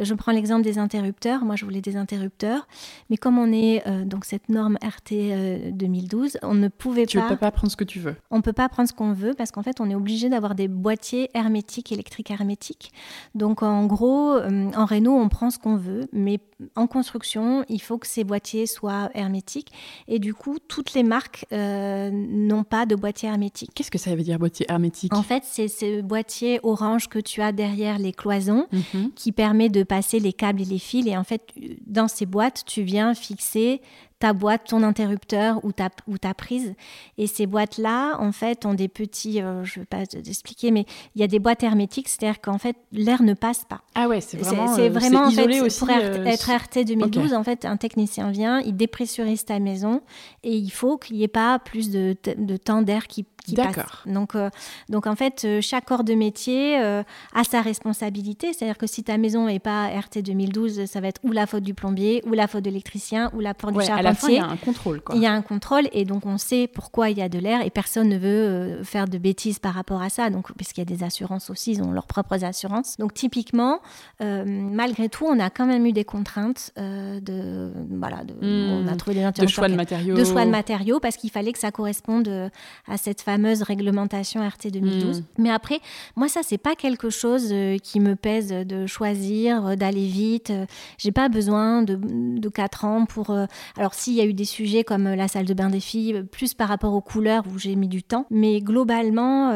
Euh, 0.00 0.04
je 0.04 0.14
prends 0.14 0.32
l'exemple 0.32 0.62
des 0.62 0.78
interrupteurs. 0.78 1.44
Moi, 1.44 1.56
je 1.56 1.64
voulais 1.64 1.80
des 1.80 1.96
interrupteurs. 1.96 2.66
Mais 3.08 3.16
comme 3.16 3.38
on 3.38 3.52
est 3.52 3.86
euh, 3.86 4.04
donc 4.04 4.24
cette 4.24 4.48
norme 4.48 4.78
RT 4.82 5.72
2012, 5.72 6.36
euh, 6.36 6.38
on 6.42 6.54
ne 6.54 6.68
pouvait 6.68 7.02
pas. 7.02 7.06
Tu 7.06 7.18
ne 7.18 7.28
peux 7.28 7.36
pas 7.36 7.50
prendre 7.50 7.70
ce 7.70 7.76
que 7.76 7.84
tu 7.84 8.00
veux. 8.00 8.16
On 8.30 8.38
ne 8.38 8.42
peut 8.42 8.52
pas 8.52 8.68
prendre 8.68 8.88
ce 8.88 8.94
qu'on 8.94 9.12
veut 9.12 9.34
parce 9.34 9.52
qu'en 9.52 9.62
fait, 9.62 9.80
on 9.80 9.88
est 9.88 9.94
obligé 9.94 10.28
d'avoir 10.28 10.54
des 10.54 10.68
boîtiers 10.68 11.30
hermétiques, 11.34 11.92
électriques 11.92 12.30
hermétiques. 12.30 12.92
Donc, 13.34 13.62
en 13.62 13.86
gros, 13.86 14.36
en 14.38 14.84
réno, 14.84 15.16
on 15.16 15.28
prend 15.28 15.50
ce 15.50 15.58
qu'on 15.58 15.76
veut. 15.76 16.08
Mais 16.12 16.40
en 16.74 16.86
construction, 16.86 17.64
il 17.68 17.80
faut 17.80 17.98
que 17.98 18.06
ces 18.06 18.24
boîtiers 18.24 18.66
soient 18.66 19.10
hermétiques. 19.14 19.72
Et 20.08 20.18
du 20.18 20.31
coup, 20.32 20.58
toutes 20.68 20.94
les 20.94 21.02
marques 21.02 21.46
euh, 21.52 22.10
n'ont 22.12 22.64
pas 22.64 22.86
de 22.86 22.94
boîtier 22.94 23.28
hermétique. 23.28 23.70
Qu'est-ce 23.74 23.90
que 23.90 23.98
ça 23.98 24.14
veut 24.14 24.22
dire 24.22 24.38
boîtier 24.38 24.66
hermétique? 24.68 25.14
En 25.14 25.22
fait, 25.22 25.42
c'est 25.46 25.68
ce 25.68 26.00
boîtier 26.00 26.60
orange 26.62 27.08
que 27.08 27.18
tu 27.18 27.42
as 27.42 27.52
derrière 27.52 27.98
les 27.98 28.12
cloisons 28.12 28.66
mhm. 28.72 29.12
qui 29.14 29.32
permet 29.32 29.68
de 29.68 29.82
passer 29.82 30.18
les 30.18 30.32
câbles 30.32 30.62
et 30.62 30.66
les 30.66 30.78
fils. 30.78 31.06
Et 31.06 31.16
en 31.16 31.24
fait, 31.24 31.42
dans 31.86 32.08
ces 32.08 32.26
boîtes, 32.26 32.64
tu 32.66 32.82
viens 32.82 33.14
fixer 33.14 33.80
ta 34.22 34.32
boîte, 34.32 34.68
ton 34.68 34.84
interrupteur 34.84 35.64
ou 35.64 35.72
ta, 35.72 35.88
ou 36.06 36.16
ta 36.16 36.32
prise. 36.32 36.74
Et 37.18 37.26
ces 37.26 37.46
boîtes-là, 37.46 38.20
en 38.20 38.30
fait, 38.30 38.64
ont 38.64 38.74
des 38.74 38.86
petits, 38.86 39.42
euh, 39.42 39.64
je 39.64 39.80
ne 39.80 39.82
vais 39.82 39.86
pas 39.86 40.06
t'expliquer, 40.06 40.70
mais 40.70 40.86
il 41.16 41.20
y 41.20 41.24
a 41.24 41.26
des 41.26 41.40
boîtes 41.40 41.64
hermétiques, 41.64 42.08
c'est-à-dire 42.08 42.40
qu'en 42.40 42.58
fait, 42.58 42.76
l'air 42.92 43.24
ne 43.24 43.34
passe 43.34 43.64
pas. 43.64 43.80
Ah 43.96 44.06
ouais, 44.06 44.20
c'est 44.20 44.36
vraiment, 44.36 44.76
c'est, 44.76 44.86
euh, 44.86 44.90
vraiment 44.90 45.26
isolé 45.26 45.60
aussi, 45.60 45.80
pour 45.80 45.90
euh, 45.90 46.24
être 46.24 46.48
RT 46.52 46.84
2012, 46.84 47.34
en 47.34 47.42
fait, 47.42 47.64
un 47.64 47.76
technicien 47.76 48.30
vient, 48.30 48.60
il 48.60 48.76
dépressurise 48.76 49.44
ta 49.44 49.58
maison 49.58 50.02
et 50.44 50.54
il 50.54 50.70
faut 50.70 50.98
qu'il 50.98 51.16
n'y 51.16 51.24
ait 51.24 51.28
pas 51.28 51.58
plus 51.58 51.90
de, 51.90 52.14
de 52.24 52.56
temps 52.56 52.82
d'air 52.82 53.08
qui 53.08 53.24
D'accord. 53.48 54.02
Donc, 54.06 54.34
euh, 54.34 54.50
donc 54.88 55.06
en 55.06 55.16
fait, 55.16 55.42
euh, 55.44 55.60
chaque 55.60 55.84
corps 55.84 56.04
de 56.04 56.14
métier 56.14 56.80
euh, 56.80 57.02
a 57.34 57.44
sa 57.44 57.60
responsabilité. 57.60 58.52
C'est-à-dire 58.52 58.78
que 58.78 58.86
si 58.86 59.02
ta 59.02 59.18
maison 59.18 59.46
n'est 59.46 59.58
pas 59.58 59.88
RT 59.88 60.22
2012, 60.22 60.86
ça 60.86 61.00
va 61.00 61.08
être 61.08 61.20
ou 61.24 61.32
la 61.32 61.46
faute 61.46 61.64
du 61.64 61.74
plombier, 61.74 62.22
ou 62.26 62.34
la 62.34 62.46
faute 62.46 62.64
de 62.64 62.70
l'électricien, 62.70 63.30
ou 63.34 63.40
la 63.40 63.54
faute 63.54 63.74
du 63.74 63.80
charpentier. 63.80 63.98
À 63.98 64.02
la 64.02 64.14
fin, 64.14 64.28
il 64.28 64.34
y 64.34 64.38
a 64.38 64.46
un 64.46 64.56
contrôle. 64.56 65.00
Quoi. 65.00 65.16
Il 65.16 65.22
y 65.22 65.26
a 65.26 65.32
un 65.32 65.42
contrôle 65.42 65.88
et 65.92 66.04
donc 66.04 66.24
on 66.24 66.38
sait 66.38 66.68
pourquoi 66.68 67.10
il 67.10 67.18
y 67.18 67.22
a 67.22 67.28
de 67.28 67.38
l'air 67.38 67.62
et 67.62 67.70
personne 67.70 68.08
ne 68.08 68.18
veut 68.18 68.84
faire 68.84 69.08
de 69.08 69.18
bêtises 69.18 69.58
par 69.58 69.74
rapport 69.74 70.02
à 70.02 70.08
ça. 70.08 70.30
Donc, 70.30 70.52
puisqu'il 70.56 70.80
y 70.80 70.82
a 70.82 70.96
des 70.96 71.02
assurances 71.02 71.50
aussi, 71.50 71.72
ils 71.72 71.82
ont 71.82 71.90
leurs 71.90 72.06
propres 72.06 72.44
assurances. 72.44 72.96
Donc 72.98 73.14
typiquement, 73.14 73.80
malgré 74.20 75.08
tout, 75.08 75.26
on 75.26 75.40
a 75.40 75.50
quand 75.50 75.66
même 75.66 75.84
eu 75.86 75.92
des 75.92 76.04
contraintes 76.04 76.72
de, 76.76 77.72
voilà, 77.90 78.22
de, 78.24 78.34
on 78.40 78.86
a 78.86 78.92
hmm. 78.92 78.96
trouvé 78.96 79.16
des 79.16 79.30
de 79.32 79.46
choix 79.48 79.68
de 79.68 79.74
matériaux, 79.74 80.14
de 80.14 80.24
choix 80.24 80.44
de 80.44 80.50
matériaux 80.50 81.00
parce 81.00 81.16
qu'il 81.16 81.30
fallait 81.30 81.52
que 81.52 81.58
ça 81.58 81.72
corresponde 81.72 82.50
à 82.86 82.96
cette 82.96 83.20
phase 83.20 83.31
fameuse 83.32 83.62
réglementation 83.62 84.46
RT 84.46 84.70
2012. 84.72 85.20
Hmm. 85.20 85.24
Mais 85.38 85.50
après, 85.50 85.80
moi, 86.16 86.28
ça, 86.28 86.40
c'est 86.42 86.58
pas 86.58 86.74
quelque 86.74 87.08
chose 87.08 87.48
euh, 87.50 87.78
qui 87.78 87.98
me 87.98 88.14
pèse 88.14 88.48
de 88.48 88.86
choisir, 88.86 89.66
euh, 89.66 89.74
d'aller 89.74 90.06
vite. 90.06 90.50
Euh, 90.50 90.66
j'ai 90.98 91.12
pas 91.12 91.30
besoin 91.30 91.82
de, 91.82 91.96
de 91.96 92.48
4 92.48 92.84
ans 92.84 93.06
pour. 93.06 93.34
Alors, 93.78 93.94
s'il 93.94 94.14
y 94.14 94.20
a 94.20 94.24
eu 94.24 94.34
des 94.34 94.44
sujets 94.44 94.84
comme 94.84 95.04
la 95.04 95.28
salle 95.28 95.46
de 95.46 95.54
bain 95.54 95.70
des 95.70 95.80
filles, 95.80 96.22
plus 96.30 96.52
par 96.52 96.68
rapport 96.68 96.92
aux 96.92 97.00
couleurs 97.00 97.44
où 97.52 97.58
j'ai 97.58 97.74
mis 97.74 97.88
du 97.88 98.02
temps. 98.02 98.26
Mais 98.30 98.60
globalement, 98.60 99.52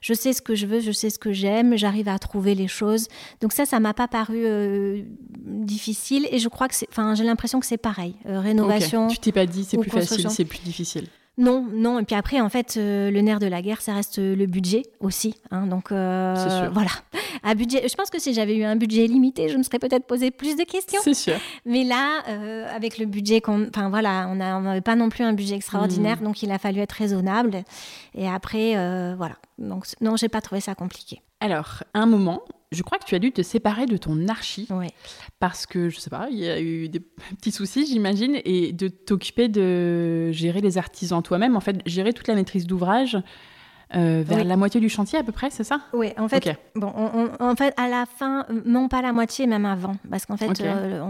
je 0.00 0.14
sais 0.14 0.32
ce 0.32 0.42
que 0.42 0.54
je 0.54 0.66
veux, 0.66 0.80
je 0.80 0.92
sais 0.92 1.10
ce 1.10 1.18
que 1.18 1.32
j'aime, 1.32 1.76
j'arrive 1.76 2.08
à 2.08 2.18
trouver 2.18 2.54
les 2.54 2.68
choses. 2.68 3.06
Donc, 3.40 3.52
ça, 3.52 3.66
ça 3.66 3.78
m'a 3.78 3.94
pas 3.94 4.08
paru 4.08 5.06
difficile. 5.46 6.26
Et 6.32 6.38
je 6.38 6.48
crois 6.48 6.68
que 6.68 6.74
c'est. 6.74 6.88
Enfin, 6.90 7.14
j'ai 7.14 7.24
l'impression 7.24 7.60
que 7.60 7.66
c'est 7.66 7.78
pareil. 7.78 8.16
rénovation. 8.24 9.08
Tu 9.08 9.18
t'es 9.18 9.32
pas 9.32 9.46
dit 9.46 9.64
c'est 9.64 9.78
plus 9.78 9.90
facile, 9.90 10.28
c'est 10.30 10.44
plus 10.44 10.60
difficile. 10.60 11.06
Non, 11.40 11.66
non. 11.72 11.98
Et 11.98 12.04
puis 12.04 12.14
après, 12.14 12.38
en 12.42 12.50
fait, 12.50 12.74
euh, 12.76 13.10
le 13.10 13.22
nerf 13.22 13.38
de 13.38 13.46
la 13.46 13.62
guerre, 13.62 13.80
ça 13.80 13.94
reste 13.94 14.18
euh, 14.18 14.36
le 14.36 14.44
budget 14.44 14.82
aussi. 15.00 15.36
Hein. 15.50 15.66
donc 15.66 15.90
euh, 15.90 16.68
voilà. 16.72 16.90
À 17.42 17.54
budget, 17.54 17.88
je 17.88 17.94
pense 17.94 18.10
que 18.10 18.20
si 18.20 18.34
j'avais 18.34 18.54
eu 18.54 18.64
un 18.64 18.76
budget 18.76 19.06
limité, 19.06 19.48
je 19.48 19.56
me 19.56 19.62
serais 19.62 19.78
peut-être 19.78 20.06
posé 20.06 20.30
plus 20.30 20.54
de 20.56 20.64
questions. 20.64 21.00
C'est 21.02 21.14
sûr. 21.14 21.36
Mais 21.64 21.84
là, 21.84 22.20
avec 22.74 22.98
le 22.98 23.06
budget 23.06 23.40
qu'on, 23.40 23.66
enfin 23.68 23.88
voilà, 23.88 24.28
on 24.28 24.34
n'avait 24.34 24.82
pas 24.82 24.94
non 24.96 25.08
plus 25.08 25.24
un 25.24 25.32
budget 25.32 25.54
extraordinaire, 25.54 26.20
mmh. 26.20 26.24
donc 26.24 26.42
il 26.42 26.50
a 26.50 26.58
fallu 26.58 26.80
être 26.80 26.92
raisonnable. 26.92 27.62
Et 28.14 28.28
après, 28.28 28.74
voilà. 29.16 29.36
Donc 29.58 29.86
non, 30.02 30.16
j'ai 30.16 30.28
pas 30.28 30.42
trouvé 30.42 30.60
ça 30.60 30.74
compliqué. 30.74 31.22
Alors, 31.40 31.82
un 31.94 32.04
moment, 32.04 32.42
je 32.72 32.82
crois 32.82 32.98
que 32.98 33.04
tu 33.04 33.14
as 33.14 33.18
dû 33.18 33.32
te 33.32 33.42
séparer 33.42 33.86
de 33.86 33.96
ton 33.96 34.28
archi. 34.28 34.68
Ouais. 34.70 34.90
Parce 35.40 35.66
que, 35.66 35.88
je 35.88 35.98
sais 35.98 36.10
pas, 36.10 36.28
il 36.30 36.38
y 36.38 36.48
a 36.48 36.60
eu 36.60 36.88
des 36.88 37.00
petits 37.38 37.52
soucis, 37.52 37.86
j'imagine, 37.86 38.40
et 38.44 38.72
de 38.72 38.88
t'occuper 38.88 39.48
de 39.48 40.30
gérer 40.30 40.60
les 40.60 40.78
artisans 40.78 41.22
toi-même, 41.22 41.56
en 41.56 41.60
fait, 41.60 41.80
gérer 41.86 42.12
toute 42.12 42.28
la 42.28 42.34
maîtrise 42.34 42.66
d'ouvrage. 42.66 43.18
Euh, 43.96 44.22
vers 44.24 44.44
la 44.44 44.56
moitié 44.56 44.80
du 44.80 44.88
chantier 44.88 45.18
à 45.18 45.24
peu 45.24 45.32
près, 45.32 45.50
c'est 45.50 45.64
ça? 45.64 45.80
Oui, 45.92 46.12
en 46.16 46.28
fait, 46.28 46.48
bon, 46.76 46.92
en 47.40 47.56
fait, 47.56 47.74
à 47.76 47.88
la 47.88 48.06
fin, 48.06 48.46
non 48.64 48.86
pas 48.86 49.02
la 49.02 49.12
moitié, 49.12 49.48
même 49.48 49.66
avant, 49.66 49.96
parce 50.08 50.26
qu'en 50.26 50.36
fait, 50.36 50.60
euh, 50.60 51.02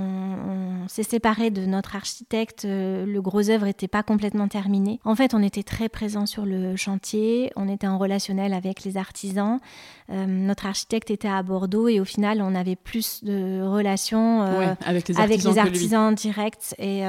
s'est 0.89 1.03
séparé 1.03 1.51
de 1.51 1.67
notre 1.67 1.95
architecte. 1.95 2.65
le 2.65 3.21
gros 3.21 3.51
œuvre 3.51 3.67
n'était 3.67 3.87
pas 3.87 4.03
complètement 4.03 4.49
terminé. 4.49 4.99
En 5.05 5.15
fait, 5.15 5.35
on 5.35 5.43
était 5.43 5.63
très 5.63 5.91
présent 5.91 6.25
sur 6.25 6.47
le 6.47 6.75
chantier. 6.75 7.53
On 7.55 7.69
était 7.69 7.87
en 7.87 7.99
relationnel 7.99 8.55
avec 8.55 8.83
les 8.85 8.97
artisans. 8.97 9.61
Notre 10.11 10.67
architecte 10.67 11.11
était 11.11 11.29
à 11.29 11.43
Bordeaux 11.43 11.89
et 11.89 12.01
au 12.01 12.05
final, 12.05 12.43
on 12.43 12.55
avait 12.55 12.77
plus 12.77 13.23
de 13.25 13.63
relations 13.63 14.43
avec 14.85 15.09
les 15.09 15.19
artisans, 15.19 15.25
avec 15.25 15.45
les 15.45 15.59
artisans 15.59 16.15
directs. 16.15 16.75
Et 16.79 17.03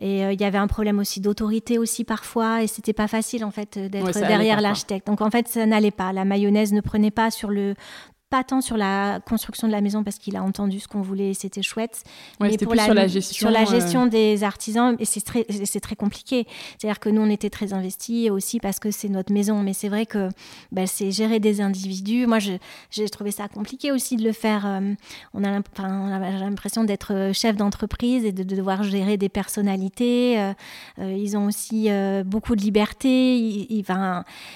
et 0.00 0.22
il 0.22 0.40
y 0.40 0.44
avait 0.44 0.58
un 0.58 0.66
problème 0.66 0.98
aussi 0.98 1.20
d'autorité 1.20 1.78
aussi 1.78 2.04
parfois. 2.04 2.62
Et 2.62 2.66
c'était 2.66 2.92
pas 2.92 3.08
facile 3.08 3.44
en 3.44 3.50
fait 3.50 3.78
d'être 3.78 4.18
derrière 4.18 4.60
l'architecte. 4.60 5.06
Donc 5.06 5.20
en 5.20 5.30
fait, 5.30 5.48
ça 5.48 5.66
n'allait 5.66 5.90
pas. 5.90 6.12
La 6.12 6.24
mayonnaise 6.24 6.72
ne 6.72 6.80
prenait 6.80 7.12
pas 7.12 7.30
sur 7.30 7.50
le 7.50 7.74
pas 8.34 8.42
tant 8.42 8.60
sur 8.60 8.76
la 8.76 9.20
construction 9.20 9.68
de 9.68 9.72
la 9.72 9.80
maison 9.80 10.02
parce 10.02 10.18
qu'il 10.18 10.34
a 10.34 10.42
entendu 10.42 10.80
ce 10.80 10.88
qu'on 10.88 11.02
voulait, 11.02 11.34
c'était 11.34 11.62
chouette. 11.62 12.02
mais 12.40 12.58
pour 12.58 12.74
la, 12.74 12.84
sur 12.84 12.92
la 12.92 13.06
gestion, 13.06 13.32
sur 13.32 13.50
la 13.52 13.64
gestion 13.64 14.06
euh, 14.06 14.08
des 14.08 14.42
artisans, 14.42 14.96
et 14.98 15.04
c'est 15.04 15.20
très, 15.20 15.46
c'est 15.64 15.78
très 15.78 15.94
compliqué. 15.94 16.44
C'est-à-dire 16.76 16.98
que 16.98 17.10
nous, 17.10 17.22
on 17.22 17.30
était 17.30 17.48
très 17.48 17.72
investis 17.72 18.30
aussi 18.30 18.58
parce 18.58 18.80
que 18.80 18.90
c'est 18.90 19.08
notre 19.08 19.32
maison. 19.32 19.62
Mais 19.62 19.72
c'est 19.72 19.88
vrai 19.88 20.04
que 20.04 20.30
bah, 20.72 20.88
c'est 20.88 21.12
gérer 21.12 21.38
des 21.38 21.60
individus. 21.60 22.26
Moi, 22.26 22.40
j'ai 22.40 23.08
trouvé 23.08 23.30
ça 23.30 23.46
compliqué 23.46 23.92
aussi 23.92 24.16
de 24.16 24.24
le 24.24 24.32
faire. 24.32 24.66
Euh, 24.66 24.94
on 25.32 25.44
a 25.44 25.52
l'impression 25.52 26.82
d'être 26.82 27.14
euh, 27.14 27.32
chef 27.32 27.54
d'entreprise 27.54 28.24
et 28.24 28.32
de, 28.32 28.42
devoir 28.42 28.82
gérer 28.82 29.16
des 29.16 29.28
personnalités. 29.28 30.52
ils 30.98 31.36
ont 31.36 31.46
aussi 31.46 31.88
beaucoup 32.24 32.56
de 32.56 32.62
liberté. 32.62 33.38
Ils, 33.38 33.84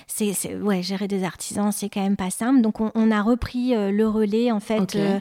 c'est, 0.08 0.56
ouais, 0.56 0.82
gérer 0.82 1.06
des 1.06 1.22
artisans, 1.22 1.70
c'est 1.70 1.88
quand 1.88 2.02
même 2.02 2.16
pas 2.16 2.30
simple. 2.30 2.60
Donc, 2.60 2.80
on 2.80 3.10
a 3.12 3.22
repris 3.22 3.67
euh, 3.74 3.90
le 3.90 4.08
relais 4.08 4.50
en 4.50 4.60
fait 4.60 4.96
euh, 4.96 5.18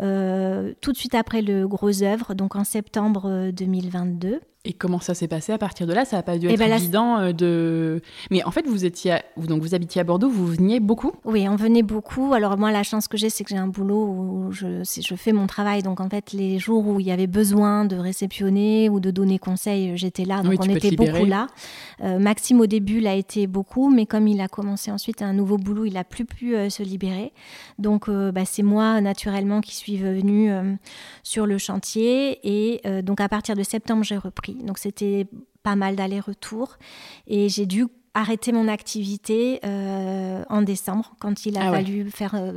euh, 0.00 0.72
tout 0.80 0.92
de 0.92 0.96
suite 0.96 1.14
après 1.14 1.42
le 1.42 1.66
gros 1.66 2.02
œuvre, 2.02 2.34
donc 2.34 2.56
en 2.56 2.64
septembre 2.64 3.50
2022. 3.52 4.40
Et 4.64 4.72
comment 4.72 4.98
ça 4.98 5.14
s'est 5.14 5.28
passé 5.28 5.52
à 5.52 5.58
partir 5.58 5.86
de 5.86 5.92
là? 5.92 6.04
Ça 6.04 6.16
n'a 6.16 6.24
pas 6.24 6.36
dû 6.36 6.48
eh 6.48 6.52
être 6.52 6.58
ben 6.58 6.72
évident 6.72 7.18
euh, 7.18 7.32
de. 7.32 8.02
Mais 8.30 8.42
en 8.42 8.50
fait, 8.50 8.66
vous 8.66 8.84
étiez, 8.84 9.18
donc 9.36 9.62
vous 9.62 9.74
habitiez 9.74 10.00
à 10.00 10.04
Bordeaux, 10.04 10.28
vous 10.28 10.46
veniez 10.46 10.80
beaucoup? 10.80 11.12
Oui, 11.24 11.48
on 11.48 11.54
venait 11.54 11.84
beaucoup. 11.84 12.34
Alors 12.34 12.58
moi, 12.58 12.72
la 12.72 12.82
chance 12.82 13.06
que 13.06 13.16
j'ai, 13.16 13.30
c'est 13.30 13.44
que 13.44 13.50
j'ai 13.50 13.56
un 13.56 13.68
boulot 13.68 14.04
où 14.04 14.52
je, 14.52 14.82
je 14.82 15.14
fais 15.14 15.32
mon 15.32 15.46
travail. 15.46 15.82
Donc 15.84 16.00
en 16.00 16.08
fait, 16.10 16.32
les 16.32 16.58
jours 16.58 16.86
où 16.88 16.98
il 16.98 17.06
y 17.06 17.12
avait 17.12 17.28
besoin 17.28 17.84
de 17.84 17.96
réceptionner 17.96 18.88
ou 18.88 18.98
de 18.98 19.12
donner 19.12 19.38
conseil, 19.38 19.96
j'étais 19.96 20.24
là. 20.24 20.42
Donc 20.42 20.54
on 20.58 20.68
était 20.68 20.90
beaucoup 20.90 21.24
là. 21.24 21.46
Euh, 22.02 22.18
Maxime 22.18 22.60
au 22.60 22.66
début 22.66 22.98
l'a 22.98 23.14
été 23.14 23.46
beaucoup, 23.46 23.90
mais 23.90 24.06
comme 24.06 24.26
il 24.26 24.40
a 24.40 24.48
commencé 24.48 24.90
ensuite 24.90 25.22
un 25.22 25.34
nouveau 25.34 25.56
boulot, 25.56 25.84
il 25.84 25.96
a 25.96 26.04
plus 26.04 26.24
pu 26.24 26.56
euh, 26.56 26.68
se 26.68 26.82
libérer. 26.82 27.32
Donc 27.78 28.10
bah, 28.10 28.44
c'est 28.44 28.64
moi 28.64 29.00
naturellement 29.00 29.60
qui 29.60 29.76
suis 29.76 29.96
venue 29.96 30.50
sur 31.22 31.46
le 31.46 31.58
chantier 31.58 32.40
et 32.42 33.02
donc 33.02 33.20
à 33.20 33.28
partir 33.28 33.54
de 33.54 33.62
septembre, 33.62 34.02
j'ai 34.02 34.16
repris. 34.16 34.57
Donc 34.62 34.78
c'était 34.78 35.26
pas 35.62 35.76
mal 35.76 35.96
d'allers-retours. 35.96 36.76
Et 37.26 37.48
j'ai 37.48 37.66
dû 37.66 37.86
arrêter 38.14 38.52
mon 38.52 38.66
activité 38.68 39.60
euh, 39.64 40.42
en 40.48 40.62
décembre 40.62 41.14
quand 41.20 41.46
il 41.46 41.56
a 41.56 41.68
ah 41.68 41.72
fallu 41.72 42.10
faire 42.10 42.34
euh, 42.34 42.52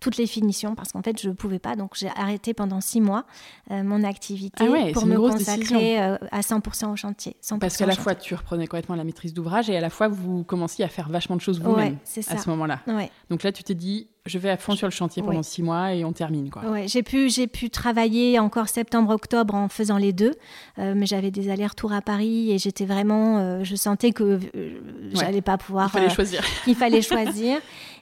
toutes 0.00 0.18
les 0.18 0.26
finitions 0.26 0.74
parce 0.74 0.92
qu'en 0.92 1.00
fait 1.00 1.20
je 1.20 1.28
ne 1.28 1.34
pouvais 1.34 1.58
pas. 1.58 1.74
Donc 1.74 1.92
j'ai 1.94 2.08
arrêté 2.08 2.52
pendant 2.52 2.80
six 2.82 3.00
mois 3.00 3.24
euh, 3.70 3.82
mon 3.82 4.04
activité 4.04 4.66
ah 4.68 4.92
pour 4.92 5.06
me 5.06 5.16
consacrer 5.16 5.98
à 5.98 6.40
100% 6.40 6.92
au 6.92 6.96
chantier 6.96 7.36
parce 7.60 7.76
qu'à 7.76 7.86
la 7.86 7.94
fois 7.94 8.14
tu 8.14 8.34
reprenais 8.34 8.66
complètement 8.66 8.96
la 8.96 9.04
maîtrise 9.04 9.32
d'ouvrage 9.32 9.70
et 9.70 9.76
à 9.76 9.80
la 9.80 9.90
fois 9.90 10.08
vous 10.08 10.44
commenciez 10.44 10.84
à 10.84 10.88
faire 10.88 11.08
vachement 11.08 11.36
de 11.36 11.40
choses 11.40 11.60
vous-même 11.60 11.96
à 12.28 12.36
ce 12.36 12.48
moment-là. 12.50 12.82
Donc 13.30 13.42
là 13.42 13.52
tu 13.52 13.62
t'es 13.62 13.74
dit 13.74 14.08
je 14.26 14.38
vais 14.38 14.50
à 14.50 14.56
fond 14.56 14.74
sur 14.74 14.86
le 14.86 14.92
chantier 14.92 15.22
pendant 15.22 15.42
six 15.42 15.62
mois 15.62 15.94
et 15.94 16.04
on 16.04 16.12
termine. 16.12 16.50
Quoi. 16.50 16.64
Ouais, 16.64 16.88
j'ai 16.88 17.02
pu, 17.02 17.30
j'ai 17.30 17.46
pu 17.46 17.70
travailler 17.70 18.38
encore 18.38 18.68
septembre-octobre 18.68 19.54
en 19.54 19.68
faisant 19.68 19.98
les 19.98 20.12
deux, 20.12 20.34
euh, 20.78 20.94
mais 20.96 21.06
j'avais 21.06 21.30
des 21.30 21.50
allers-retours 21.50 21.92
à 21.92 22.02
Paris 22.02 22.52
et 22.52 22.58
j'étais 22.58 22.84
vraiment, 22.84 23.38
euh, 23.38 23.64
je 23.64 23.76
sentais 23.76 24.12
que 24.12 24.38
euh, 24.54 24.80
j'allais 25.14 25.42
pas 25.42 25.56
pouvoir. 25.58 25.88
Il 25.88 25.98
fallait 25.98 26.10
choisir. 26.10 26.42
Il 26.66 26.74
fallait 26.74 27.02
choisir. 27.02 27.58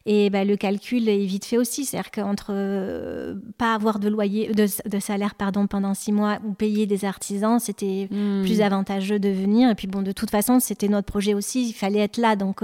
Et 0.07 0.31
bah, 0.31 0.45
le 0.45 0.57
calcul 0.57 1.09
est 1.09 1.25
vite 1.25 1.45
fait 1.45 1.57
aussi, 1.57 1.85
c'est-à-dire 1.85 2.11
qu'entre 2.11 2.53
pas 3.59 3.75
avoir 3.75 3.99
de 3.99 4.09
loyer, 4.09 4.53
de, 4.53 4.99
salaire 4.99 5.35
pardon 5.35 5.67
pendant 5.67 5.95
six 5.95 6.13
mois 6.13 6.39
ou 6.47 6.53
payer 6.53 6.87
des 6.87 7.05
artisans, 7.05 7.59
c'était 7.59 8.09
hmm. 8.11 8.43
plus 8.43 8.61
avantageux 8.61 9.19
de 9.19 9.31
venir. 9.31 9.71
Et 9.71 9.75
puis 9.75 9.87
bon, 9.87 10.03
de 10.03 10.13
toute 10.13 10.31
façon, 10.31 10.61
c'était 10.61 10.89
notre 10.89 11.07
projet 11.07 11.35
aussi, 11.35 11.69
il 11.69 11.73
fallait 11.73 12.01
être 12.01 12.19
là, 12.19 12.37
donc 12.37 12.63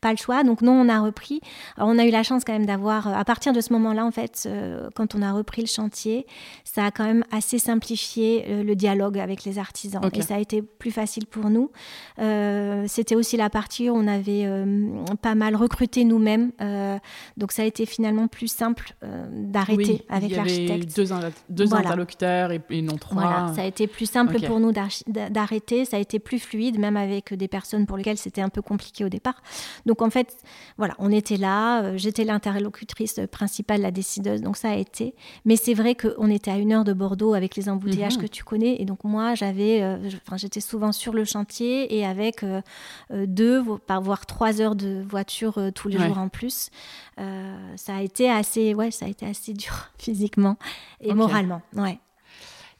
pas 0.00 0.10
le 0.10 0.16
choix. 0.16 0.44
Donc 0.44 0.62
non, 0.62 0.72
on 0.72 0.88
a 0.88 1.00
repris. 1.00 1.40
Alors, 1.76 1.88
on 1.88 1.98
a 1.98 2.04
eu 2.04 2.10
la 2.10 2.22
chance 2.22 2.44
quand 2.44 2.52
même 2.52 2.66
d'avoir 2.66 3.02
euh, 3.06 3.12
à 3.14 3.24
partir 3.24 3.52
de 3.52 3.60
ce 3.60 3.72
moment-là, 3.74 4.04
en 4.04 4.10
fait, 4.10 4.44
euh, 4.46 4.88
quand 4.94 5.14
on 5.14 5.22
a 5.22 5.32
repris 5.32 5.62
le 5.62 5.68
chantier, 5.68 6.26
ça 6.64 6.86
a 6.86 6.90
quand 6.90 7.04
même 7.04 7.24
assez 7.30 7.58
simplifié 7.58 8.44
euh, 8.48 8.62
le 8.62 8.74
dialogue 8.74 9.18
avec 9.18 9.44
les 9.44 9.58
artisans. 9.58 10.02
Et 10.12 10.22
ça 10.22 10.36
a 10.36 10.38
été 10.38 10.62
plus 10.62 10.90
facile 10.90 11.26
pour 11.26 11.50
nous. 11.50 11.70
C'était 12.86 13.14
aussi 13.14 13.36
la 13.36 13.50
partie 13.50 13.88
où 13.88 13.94
on 13.94 14.06
avait 14.06 14.46
pas 15.22 15.34
mal 15.34 15.56
recruté 15.56 16.04
nous-mêmes. 16.04 16.52
Donc 17.36 17.52
ça 17.52 17.62
a 17.62 17.64
été 17.64 17.86
finalement 17.86 18.28
plus 18.28 18.48
simple 18.48 18.94
d'arrêter 19.30 20.04
avec 20.08 20.36
l'architecte. 20.36 20.96
Deux, 20.96 21.08
deux 21.48 21.74
interlocuteurs 21.74 22.52
et, 22.52 22.82
non 22.82 22.96
trois. 22.96 23.22
Voilà, 23.22 23.52
ça 23.54 23.62
a 23.62 23.66
été 23.66 23.86
plus 23.86 24.08
simple 24.10 24.40
pour 24.46 24.60
nous 24.60 24.72
d'arrêter. 25.06 25.84
Ça 25.84 25.96
a 25.96 26.00
été 26.00 26.18
plus 26.18 26.38
fluide, 26.38 26.78
même 26.78 26.96
avec 26.96 27.34
des 27.34 27.48
personnes 27.48 27.86
pour 27.86 27.96
lesquelles 27.96 28.18
c'était 28.18 28.42
un 28.42 28.48
peu 28.48 28.62
compliqué 28.62 29.04
au 29.04 29.08
départ. 29.08 29.42
Donc 29.86 30.02
en 30.02 30.10
fait, 30.10 30.36
voilà, 30.78 30.94
on 30.98 31.10
était 31.10 31.36
là. 31.36 31.96
J'étais 31.96 32.24
l'interlocuteur 32.24 32.82
principale, 33.30 33.80
la 33.80 33.90
décideuse. 33.90 34.42
Donc 34.42 34.56
ça 34.56 34.70
a 34.70 34.76
été. 34.76 35.14
Mais 35.44 35.56
c'est 35.56 35.74
vrai 35.74 35.94
qu'on 35.94 36.28
était 36.30 36.50
à 36.50 36.56
une 36.56 36.72
heure 36.72 36.84
de 36.84 36.92
Bordeaux 36.92 37.34
avec 37.34 37.56
les 37.56 37.68
embouteillages 37.68 38.16
mhm. 38.16 38.22
que 38.22 38.26
tu 38.26 38.44
connais. 38.44 38.80
Et 38.80 38.84
donc 38.84 39.04
moi, 39.04 39.34
j'avais, 39.34 39.82
euh, 39.82 39.96
enfin, 40.26 40.36
j'étais 40.36 40.60
souvent 40.60 40.92
sur 40.92 41.12
le 41.12 41.24
chantier 41.24 41.96
et 41.96 42.04
avec 42.04 42.42
euh, 42.42 42.60
euh, 43.12 43.26
deux, 43.26 43.60
voire 43.60 44.26
trois 44.26 44.60
heures 44.60 44.76
de 44.76 45.04
voiture 45.08 45.58
tous 45.74 45.88
les 45.88 45.98
jours 45.98 46.18
en 46.18 46.28
plus. 46.28 46.51
Ça 47.16 47.96
a 47.96 48.02
été 48.02 48.30
assez, 48.30 48.74
ouais, 48.74 48.90
ça 48.90 49.06
a 49.06 49.08
été 49.08 49.26
assez 49.26 49.52
dur 49.52 49.90
physiquement 49.98 50.56
et 51.00 51.14
moralement. 51.14 51.62
Ouais. 51.74 51.98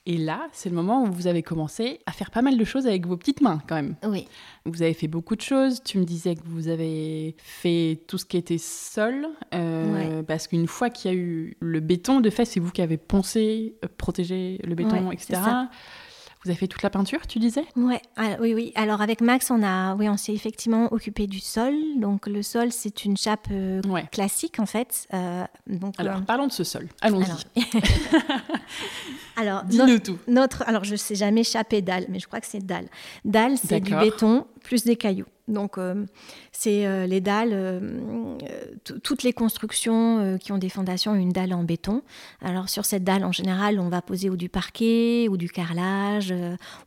Et 0.04 0.16
là, 0.16 0.48
c'est 0.52 0.68
le 0.68 0.74
moment 0.74 1.04
où 1.04 1.12
vous 1.12 1.28
avez 1.28 1.44
commencé 1.44 2.00
à 2.06 2.12
faire 2.12 2.32
pas 2.32 2.42
mal 2.42 2.58
de 2.58 2.64
choses 2.64 2.88
avec 2.88 3.06
vos 3.06 3.16
petites 3.16 3.40
mains, 3.40 3.62
quand 3.68 3.76
même. 3.76 3.94
Oui. 4.04 4.26
Vous 4.64 4.82
avez 4.82 4.94
fait 4.94 5.06
beaucoup 5.06 5.36
de 5.36 5.40
choses. 5.40 5.80
Tu 5.84 5.98
me 5.98 6.04
disais 6.04 6.34
que 6.34 6.40
vous 6.44 6.66
avez 6.66 7.36
fait 7.38 8.00
tout 8.08 8.18
ce 8.18 8.24
qui 8.24 8.36
était 8.36 8.58
sol. 8.58 9.28
Euh, 9.54 10.24
parce 10.24 10.48
qu'une 10.48 10.66
fois 10.66 10.90
qu'il 10.90 11.10
y 11.12 11.14
a 11.14 11.16
eu 11.16 11.56
le 11.60 11.78
béton, 11.78 12.20
de 12.20 12.30
fait, 12.30 12.44
c'est 12.44 12.58
vous 12.58 12.72
qui 12.72 12.82
avez 12.82 12.96
poncé, 12.96 13.76
euh, 13.84 13.88
protégé 13.96 14.58
le 14.64 14.74
béton, 14.74 15.12
etc. 15.12 15.40
Vous 16.44 16.50
avez 16.50 16.58
fait 16.58 16.66
toute 16.66 16.82
la 16.82 16.90
peinture, 16.90 17.26
tu 17.26 17.38
disais? 17.38 17.64
Ouais, 17.76 18.00
ah, 18.16 18.36
Oui, 18.40 18.52
oui. 18.54 18.72
Alors 18.74 19.00
avec 19.00 19.20
Max, 19.20 19.50
on 19.50 19.62
a, 19.62 19.94
oui, 19.94 20.08
on 20.08 20.16
s'est 20.16 20.34
effectivement 20.34 20.92
occupé 20.92 21.26
du 21.26 21.40
sol. 21.40 21.74
Donc 21.96 22.26
le 22.26 22.42
sol, 22.42 22.72
c'est 22.72 23.04
une 23.04 23.16
chape 23.16 23.48
euh, 23.50 23.80
classique 24.10 24.58
en 24.58 24.66
fait. 24.66 25.06
donc, 25.66 25.94
alors 25.98 26.22
parlons 26.22 26.46
de 26.46 26.52
ce 26.52 26.64
sol. 26.64 26.88
Allons-y. 27.00 27.62
Alors, 29.36 29.64
Dis-nous 29.64 29.98
tout. 29.98 30.18
Notre, 30.26 30.62
alors, 30.66 30.84
je 30.84 30.92
ne 30.92 30.96
sais 30.96 31.14
jamais 31.14 31.44
chaper 31.44 31.82
dalle, 31.82 32.06
mais 32.08 32.18
je 32.18 32.26
crois 32.26 32.40
que 32.40 32.46
c'est 32.46 32.64
dalle. 32.64 32.88
Dalle, 33.24 33.56
c'est 33.58 33.80
du 33.80 33.94
béton 33.94 34.46
plus 34.62 34.84
des 34.84 34.96
cailloux. 34.96 35.26
Donc, 35.48 35.76
euh, 35.76 36.06
c'est 36.52 36.86
euh, 36.86 37.06
les 37.06 37.20
dalles, 37.20 37.50
euh, 37.52 38.38
toutes 39.02 39.22
les 39.22 39.32
constructions 39.32 40.38
qui 40.38 40.52
ont 40.52 40.58
des 40.58 40.68
fondations, 40.68 41.14
une 41.14 41.30
dalle 41.30 41.52
en 41.52 41.64
béton. 41.64 42.02
Alors, 42.40 42.68
sur 42.68 42.84
cette 42.84 43.04
dalle, 43.04 43.24
en 43.24 43.32
général, 43.32 43.80
on 43.80 43.88
va 43.88 44.02
poser 44.02 44.30
ou 44.30 44.36
du 44.36 44.48
parquet 44.48 45.26
ou 45.28 45.36
du 45.36 45.48
carrelage, 45.48 46.32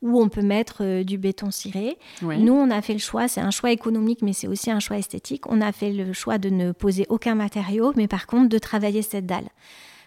ou 0.01 0.21
on 0.21 0.29
peut 0.29 0.41
mettre 0.41 1.03
du 1.03 1.17
béton 1.17 1.51
ciré. 1.51 1.97
Nous, 2.21 2.53
on 2.53 2.69
a 2.69 2.81
fait 2.81 2.93
le 2.93 2.99
choix, 2.99 3.27
c'est 3.27 3.41
un 3.41 3.51
choix 3.51 3.71
économique, 3.71 4.21
mais 4.21 4.33
c'est 4.33 4.47
aussi 4.47 4.71
un 4.71 4.79
choix 4.79 4.97
esthétique. 4.97 5.49
On 5.49 5.61
a 5.61 5.71
fait 5.71 5.91
le 5.91 6.13
choix 6.13 6.37
de 6.37 6.49
ne 6.49 6.71
poser 6.71 7.05
aucun 7.09 7.35
matériau, 7.35 7.93
mais 7.95 8.07
par 8.07 8.27
contre, 8.27 8.49
de 8.49 8.57
travailler 8.57 9.01
cette 9.01 9.25
dalle. 9.25 9.49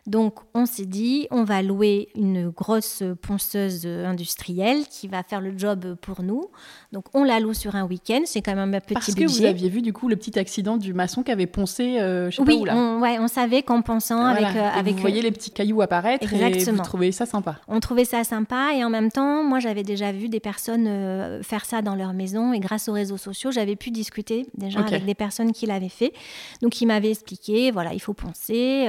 Donc 0.08 0.34
on 0.54 0.64
s'est 0.64 0.86
dit, 0.86 1.28
on 1.30 1.44
va 1.44 1.62
louer 1.62 2.08
une 2.14 2.48
grosse 2.48 3.02
ponceuse 3.20 3.86
industrielle 3.86 4.86
qui 4.90 5.06
va 5.06 5.22
faire 5.22 5.42
le 5.42 5.56
job 5.56 5.96
pour 6.00 6.22
nous. 6.22 6.46
Donc 6.92 7.04
on 7.12 7.24
la 7.24 7.40
loue 7.40 7.52
sur 7.52 7.76
un 7.76 7.84
week-end, 7.84 8.22
c'est 8.24 8.40
quand 8.40 8.54
même 8.54 8.74
un 8.74 8.80
petit 8.80 8.94
Parce 8.94 9.14
que 9.14 9.24
vous 9.24 9.44
aviez 9.44 9.68
vu 9.68 9.82
du 9.82 9.92
coup 9.92 10.08
le 10.08 10.16
petit 10.16 10.38
accident 10.38 10.78
du 10.78 10.94
maçon 10.94 11.22
qui 11.22 11.30
avait 11.30 11.46
poncé, 11.46 12.00
euh, 12.00 12.30
je 12.30 12.36
sais 12.36 12.42
oui, 12.42 12.56
pas 12.56 12.60
où 12.62 12.64
là. 12.64 12.76
On, 12.76 13.00
ouais, 13.00 13.18
on 13.18 13.28
savait 13.28 13.62
qu'en 13.62 13.82
ponçant 13.82 14.24
avec, 14.24 14.56
euh, 14.56 14.70
avec... 14.74 14.94
Vous 14.94 15.00
voyez 15.02 15.20
les 15.20 15.30
petits 15.30 15.50
cailloux 15.50 15.82
apparaître 15.82 16.24
Exactement. 16.24 16.76
et 16.76 16.76
vous 16.78 16.82
trouvez 16.82 17.12
ça 17.12 17.26
sympa. 17.26 17.60
On 17.68 17.80
trouvait 17.80 18.06
ça 18.06 18.24
sympa 18.24 18.70
et 18.74 18.84
en 18.84 18.90
même 18.90 19.10
temps, 19.10 19.44
moi 19.44 19.60
j'avais 19.60 19.82
déjà 19.82 20.10
vu 20.12 20.30
des 20.30 20.40
personnes 20.40 20.86
euh, 20.88 21.42
faire 21.42 21.66
ça 21.66 21.82
dans 21.82 21.94
leur 21.94 22.14
maison 22.14 22.54
et 22.54 22.60
grâce 22.60 22.88
aux 22.88 22.94
réseaux 22.94 23.18
sociaux, 23.18 23.50
j'avais 23.50 23.76
pu 23.76 23.90
discuter 23.90 24.46
déjà 24.56 24.80
avec 24.80 25.04
des 25.04 25.14
personnes 25.14 25.52
qui 25.52 25.66
l'avaient 25.66 25.90
fait. 25.90 26.14
Donc 26.62 26.80
ils 26.80 26.86
m'avaient 26.86 27.10
expliqué, 27.10 27.70
voilà, 27.70 27.92
il 27.92 28.00
faut 28.00 28.14
poncer, 28.14 28.86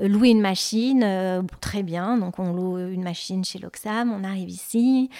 louer 0.00 0.30
une 0.30 0.39
une 0.40 0.48
machine, 0.48 1.02
euh, 1.04 1.42
très 1.60 1.82
bien. 1.82 2.16
Donc 2.16 2.38
on 2.38 2.52
loue 2.52 2.78
une 2.78 3.02
machine 3.02 3.44
chez 3.44 3.58
l'Oxam, 3.58 4.10
on 4.12 4.24
arrive 4.24 4.48
ici. 4.48 5.10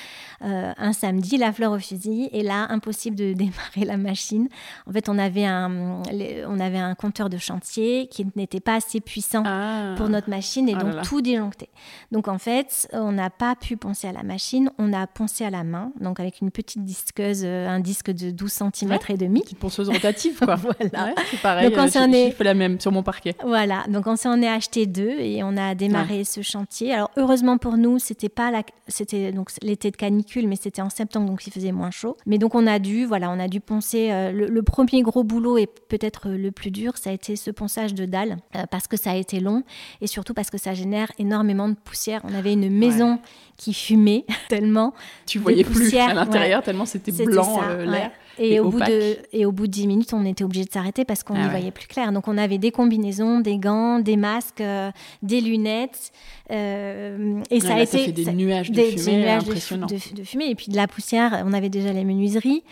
Euh, 0.43 0.73
un 0.79 0.93
samedi, 0.95 1.37
la 1.37 1.53
fleur 1.53 1.73
au 1.73 1.79
fusil. 1.79 2.31
Et 2.33 2.43
là, 2.43 2.67
impossible 2.71 3.17
de 3.17 3.33
démarrer 3.35 3.85
la 3.85 3.97
machine. 3.99 4.49
En 4.87 4.93
fait, 4.93 5.09
on 5.09 5.19
avait 5.19 5.45
un, 5.45 6.03
on 6.49 6.59
avait 6.61 6.79
un 6.79 6.95
compteur 6.95 7.29
de 7.29 7.37
chantier 7.37 8.09
qui 8.11 8.27
n'était 8.37 8.61
pas 8.61 8.77
assez 8.77 9.01
puissant 9.01 9.43
Ah. 9.47 9.95
pour 9.97 10.09
notre 10.09 10.31
machine 10.31 10.69
et 10.69 10.75
là 10.75 10.81
donc 10.83 10.95
là. 10.95 11.03
tout 11.03 11.21
disjoncté. 11.21 11.69
Donc 12.13 12.27
en 12.29 12.39
fait, 12.39 12.89
on 12.93 13.13
n'a 13.13 13.29
pas 13.31 13.55
pu 13.57 13.77
poncer 13.77 14.09
à 14.09 14.13
la 14.13 14.23
machine, 14.23 14.71
on 14.79 14.93
a 14.93 15.07
poncé 15.07 15.45
à 15.45 15.51
la 15.51 15.65
main, 15.65 15.93
donc 16.01 16.19
avec 16.21 16.41
une 16.41 16.51
petite 16.51 16.85
disqueuse, 16.85 17.43
euh, 17.45 17.69
un 17.69 17.81
disque 17.81 18.11
de 18.11 18.31
12 18.31 18.51
cm 18.73 18.99
et 19.09 19.17
demi. 19.17 19.41
Petite 19.43 19.59
ponceuse 19.59 19.89
rotative, 19.91 20.39
quoi. 20.39 20.57
Voilà. 20.61 21.07
Ouais, 21.07 21.15
c'est 21.31 21.41
pareil. 21.41 21.69
Donc, 21.71 21.79
on 21.79 22.01
euh, 22.01 22.13
est- 22.15 22.41
la 22.43 22.55
même 22.55 22.81
sur 22.81 22.93
mon 22.93 23.03
parquet. 23.03 23.35
Voilà, 23.45 23.85
donc 23.89 24.07
on 24.07 24.17
s'en 24.17 24.41
est 24.41 24.49
acheté 24.49 24.87
deux 24.87 25.00
et 25.19 25.43
on 25.43 25.57
a 25.57 25.75
démarré 25.75 26.25
ce 26.25 26.43
chantier. 26.43 26.93
Alors 26.93 27.11
heureusement 27.17 27.59
pour 27.59 27.77
nous, 27.77 27.99
c'était 27.99 28.29
pas 28.29 28.51
la, 28.51 28.63
c'était 28.89 29.33
donc 29.33 29.51
l'été 29.63 29.91
de 29.91 29.97
canicule, 29.97 30.47
mais 30.49 30.57
c'était 30.57 30.83
en 30.83 30.91
septembre, 30.91 31.27
donc 31.29 31.47
il 31.47 31.53
faisait 31.53 31.73
moins 31.73 31.91
chaud. 31.91 32.17
Mais 32.27 32.39
donc 32.39 32.55
on 32.55 32.67
a 32.67 32.79
dû, 32.79 33.05
voilà, 33.05 33.31
on 33.31 33.39
a 33.39 33.49
dû 33.49 33.61
poncer. 33.61 34.11
euh, 34.11 34.33
le, 34.33 34.47
le 34.47 34.63
premier 34.63 35.03
gros 35.03 35.25
boulot 35.25 35.59
et 35.59 35.67
peut-être 35.67 36.29
euh, 36.29 36.37
le 36.37 36.51
plus 36.51 36.71
dur, 36.71 36.97
ça 36.97 37.11
a 37.11 37.13
été 37.13 37.37
ce 37.37 37.51
ponçage 37.51 37.95
de 37.95 38.05
dalles 38.05 38.37
euh, 38.57 38.65
parce 38.71 38.87
que 38.87 38.97
ça 38.97 39.13
a 39.13 39.17
été 39.17 39.41
long 39.41 39.63
et 40.01 40.07
surtout 40.07 40.35
parce 40.35 40.51
que 40.51 40.59
ça 40.59 40.75
génère 40.75 41.11
énormément 41.19 41.69
de 41.69 41.75
poussière. 41.75 42.21
On 42.25 42.35
avait 42.35 42.53
une 42.53 42.71
maison 42.71 43.19
qui 43.57 43.75
fumait 43.75 44.25
tellement. 44.49 44.95
Tu 45.27 45.39
voyais 45.39 45.65
plus 45.65 45.95
à 45.97 46.15
l'intérieur 46.15 46.63
tellement 46.63 46.87
c'était 46.87 47.13
blanc 47.25 47.61
l'air. 47.85 48.11
Et, 48.43 48.55
et 48.55 48.61
au 48.61 48.71
bout 48.71 48.81
de, 48.81 49.17
et 49.33 49.45
au 49.45 49.53
bout 49.53 49.67
de 49.67 49.73
10 49.73 49.87
minutes, 49.87 50.15
on 50.15 50.25
était 50.25 50.45
obligé 50.45 50.65
de 50.65 50.71
s'arrêter 50.73 51.05
parce 51.05 51.23
qu'on 51.23 51.35
Ah 51.35 51.39
n'y 51.41 51.45
ouais. 51.45 51.51
voyait 51.51 51.71
plus 51.71 51.87
clair. 51.87 52.11
Donc 52.11 52.27
on 52.27 52.39
avait 52.39 52.57
des 52.59 52.71
combinaisons, 52.73 53.41
des 53.41 53.59
gants, 53.59 53.99
des 54.01 54.17
masques, 54.17 54.61
euh, 54.63 54.91
des 55.23 55.41
lunettes. 55.43 56.11
euh, 56.51 57.41
et 57.51 57.61
ça 57.61 57.75
a 57.77 57.83
été. 57.83 57.99
ça 57.99 58.05
fait 58.05 58.13
des 58.13 58.25
ça- 58.25 58.33
nuages 58.33 58.71
de 58.71 58.75
des- 58.77 58.93
des 58.93 58.97
fumée 58.99 59.19
nuages 59.19 59.45
de, 59.45 59.51
impressionnants. 59.51 59.87
de- 59.87 60.17
de 60.17 60.25
fumée. 60.25 60.51
Et 60.51 60.55
puis 60.55 60.67
de 60.71 60.77
la 60.77 60.87
poussière, 60.89 61.43
on 61.47 61.53
avait 61.53 61.69
déjà 61.69 61.93
les 61.93 62.05
menuiseries, 62.05 62.63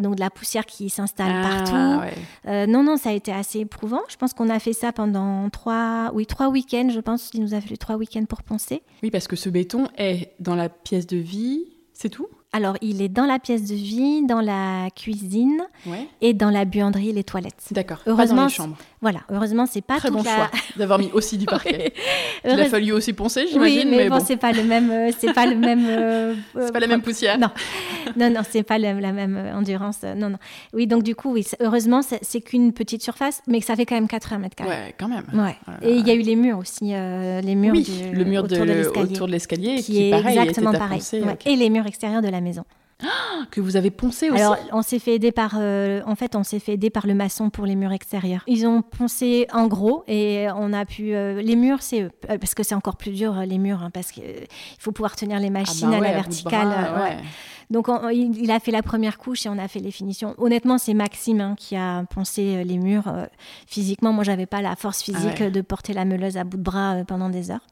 donc 0.00 0.16
de 0.16 0.20
la 0.20 0.30
poussière 0.30 0.66
qui 0.66 0.90
s'installe 0.90 1.30
Ah, 1.32 1.48
partout. 1.48 2.00
ouais. 2.00 2.12
Euh, 2.48 2.66
non, 2.66 2.82
non, 2.82 2.96
ça 2.96 3.10
a 3.10 3.12
été 3.12 3.32
assez 3.32 3.60
éprouvant. 3.60 4.00
Je 4.08 4.16
pense 4.16 4.32
qu'on 4.32 4.48
a 4.48 4.58
fait 4.58 4.72
ça 4.72 4.92
pendant 4.92 5.48
trois, 5.50 6.10
oui, 6.14 6.26
trois 6.26 6.48
week-ends. 6.48 6.88
Je 6.92 7.00
pense 7.00 7.28
qu'il 7.28 7.42
nous 7.42 7.54
a 7.54 7.60
fallu 7.60 7.78
trois 7.78 7.96
week-ends 7.96 8.24
pour 8.24 8.42
poncer. 8.42 8.82
Oui, 9.02 9.10
parce 9.10 9.28
que 9.28 9.36
ce 9.36 9.48
béton 9.48 9.86
est 9.98 10.32
dans 10.40 10.54
la 10.56 10.68
pièce 10.68 11.06
de 11.06 11.16
vie, 11.18 11.64
c'est 11.92 12.08
tout? 12.08 12.26
Alors, 12.52 12.76
il 12.80 13.00
est 13.00 13.08
dans 13.08 13.26
la 13.26 13.38
pièce 13.38 13.64
de 13.68 13.74
vie, 13.74 14.26
dans 14.26 14.40
la 14.40 14.88
cuisine 14.96 15.62
Ouais. 15.86 16.08
et 16.20 16.34
dans 16.34 16.50
la 16.50 16.64
buanderie 16.64 17.10
et 17.10 17.12
les 17.12 17.22
toilettes. 17.22 17.68
D'accord. 17.70 17.98
Pas 17.98 18.10
Heureusement, 18.10 18.36
dans 18.36 18.44
les 18.46 18.52
chambres. 18.52 18.76
Voilà, 19.02 19.20
heureusement, 19.30 19.64
c'est 19.66 19.80
pas 19.80 19.96
Très 19.96 20.10
bon 20.10 20.22
la... 20.22 20.34
choix 20.36 20.50
d'avoir 20.76 20.98
mis 20.98 21.10
aussi 21.12 21.38
du 21.38 21.46
parquet. 21.46 21.94
Il 22.44 22.50
a 22.60 22.64
fallu 22.66 22.92
aussi 22.92 23.14
poncer, 23.14 23.42
Oui, 23.44 23.48
j'imagine, 23.52 23.88
mais, 23.90 23.96
mais, 23.96 24.08
bon, 24.10 24.18
bon, 24.18 24.24
c'est 24.26 24.36
pas 24.36 24.52
le 24.52 24.62
même, 24.62 24.90
euh, 24.90 25.10
c'est 25.18 25.32
pas 25.32 25.46
le 25.46 25.56
même. 25.56 25.86
euh, 25.88 26.34
c'est 26.60 26.72
pas 26.72 26.80
la 26.80 26.86
même 26.86 27.00
poussière. 27.00 27.38
Non, 27.38 27.48
non, 28.16 28.28
non, 28.30 28.40
c'est 28.48 28.62
pas 28.62 28.78
le- 28.78 29.00
la 29.00 29.12
même 29.12 29.36
euh, 29.38 29.56
endurance. 29.56 30.00
euh, 30.04 30.14
Non, 30.14 30.28
non. 30.28 30.36
Oui, 30.74 30.86
donc 30.86 31.02
du 31.02 31.14
coup, 31.14 31.32
oui, 31.32 31.46
heureusement, 31.60 32.00
c'est 32.02 32.40
qu'une 32.42 32.72
petite 32.74 33.02
surface, 33.02 33.40
mais 33.46 33.60
ça 33.62 33.74
fait 33.74 33.86
quand 33.86 33.94
même 33.94 34.08
80 34.08 34.38
mètres 34.38 34.56
carrés. 34.56 34.68
Ouais, 34.70 34.94
quand 34.98 35.08
même. 35.08 35.24
Ouais. 35.32 35.56
Oh. 35.66 35.70
Et 35.82 35.96
il 35.96 36.06
y 36.06 36.10
a 36.10 36.14
eu 36.14 36.20
les 36.22 36.36
murs 36.36 36.58
aussi, 36.58 36.92
euh, 36.94 37.40
les 37.40 37.54
murs 37.54 37.72
oui, 37.72 37.84
du- 37.84 38.14
le 38.14 38.24
mur 38.24 38.44
autour 38.44 38.58
de 38.58 38.64
le- 38.64 38.74
l'escalier, 38.74 39.12
autour 39.14 39.26
de 39.28 39.32
l'escalier 39.32 39.76
qui, 39.76 39.82
qui, 39.84 40.08
est 40.08 40.10
pareil, 40.10 40.38
exactement 40.38 40.72
pareil. 40.72 41.00
Ouais. 41.14 41.38
Et 41.46 41.56
les 41.56 41.70
murs 41.70 41.86
extérieurs 41.86 42.20
de 42.22 42.28
la 42.28 42.40
maison. 42.42 42.64
Que 43.50 43.60
vous 43.60 43.76
avez 43.76 43.90
poncé 43.90 44.30
aussi. 44.30 44.40
Alors, 44.40 44.56
on 44.72 44.82
s'est 44.82 44.98
fait 44.98 45.14
aider 45.14 45.32
par, 45.32 45.54
euh, 45.58 46.02
en 46.06 46.14
fait, 46.14 46.36
on 46.36 46.42
s'est 46.42 46.58
fait 46.58 46.72
aider 46.74 46.90
par 46.90 47.06
le 47.06 47.14
maçon 47.14 47.50
pour 47.50 47.66
les 47.66 47.74
murs 47.74 47.92
extérieurs. 47.92 48.42
Ils 48.46 48.66
ont 48.66 48.82
poncé 48.82 49.46
en 49.52 49.66
gros 49.66 50.04
et 50.06 50.46
on 50.56 50.72
a 50.72 50.84
pu. 50.84 51.14
euh, 51.14 51.40
les 51.40 51.56
murs, 51.56 51.82
c'est 51.82 52.02
eux, 52.02 52.10
Euh, 52.28 52.38
parce 52.38 52.54
que 52.54 52.62
c'est 52.62 52.74
encore 52.74 52.96
plus 52.96 53.12
dur 53.12 53.38
euh, 53.38 53.44
les 53.44 53.58
murs, 53.58 53.82
hein, 53.82 53.90
parce 53.92 54.12
qu'il 54.12 54.22
faut 54.78 54.92
pouvoir 54.92 55.16
tenir 55.16 55.38
les 55.40 55.46
Ah 55.46 55.50
bah 55.50 55.58
machines 55.60 55.88
à 55.94 55.98
ouais, 55.98 56.00
la 56.00 56.12
verticale. 56.12 56.66
bras, 56.68 56.84
euh, 56.84 56.94
ouais. 56.96 57.16
ouais. 57.16 57.16
Donc, 57.70 57.88
on- 57.88 58.08
il, 58.08 58.36
il 58.42 58.50
a 58.50 58.58
fait 58.60 58.72
la 58.72 58.82
première 58.82 59.16
couche 59.16 59.46
et 59.46 59.48
on 59.48 59.56
a 59.58 59.68
fait 59.68 59.78
les 59.80 59.92
finitions. 59.92 60.34
Honnêtement, 60.38 60.76
c'est 60.76 60.92
Maxime 60.94 61.40
hein, 61.40 61.54
qui 61.56 61.76
a 61.76 62.02
poncé 62.14 62.56
euh, 62.56 62.64
les 62.64 62.78
murs 62.78 63.06
euh, 63.08 63.26
physiquement. 63.66 64.12
Moi, 64.12 64.24
j'avais 64.24 64.46
pas 64.46 64.60
la 64.60 64.74
force 64.76 65.02
physique 65.02 65.30
Ah 65.36 65.40
ouais. 65.40 65.46
euh, 65.46 65.50
de 65.50 65.60
porter 65.60 65.92
la 65.92 66.04
meuleuse 66.04 66.36
à 66.36 66.44
bout 66.44 66.56
de 66.56 66.62
bras 66.62 66.94
euh, 66.96 67.04
pendant 67.04 67.30
des 67.30 67.50
heures. 67.50 67.64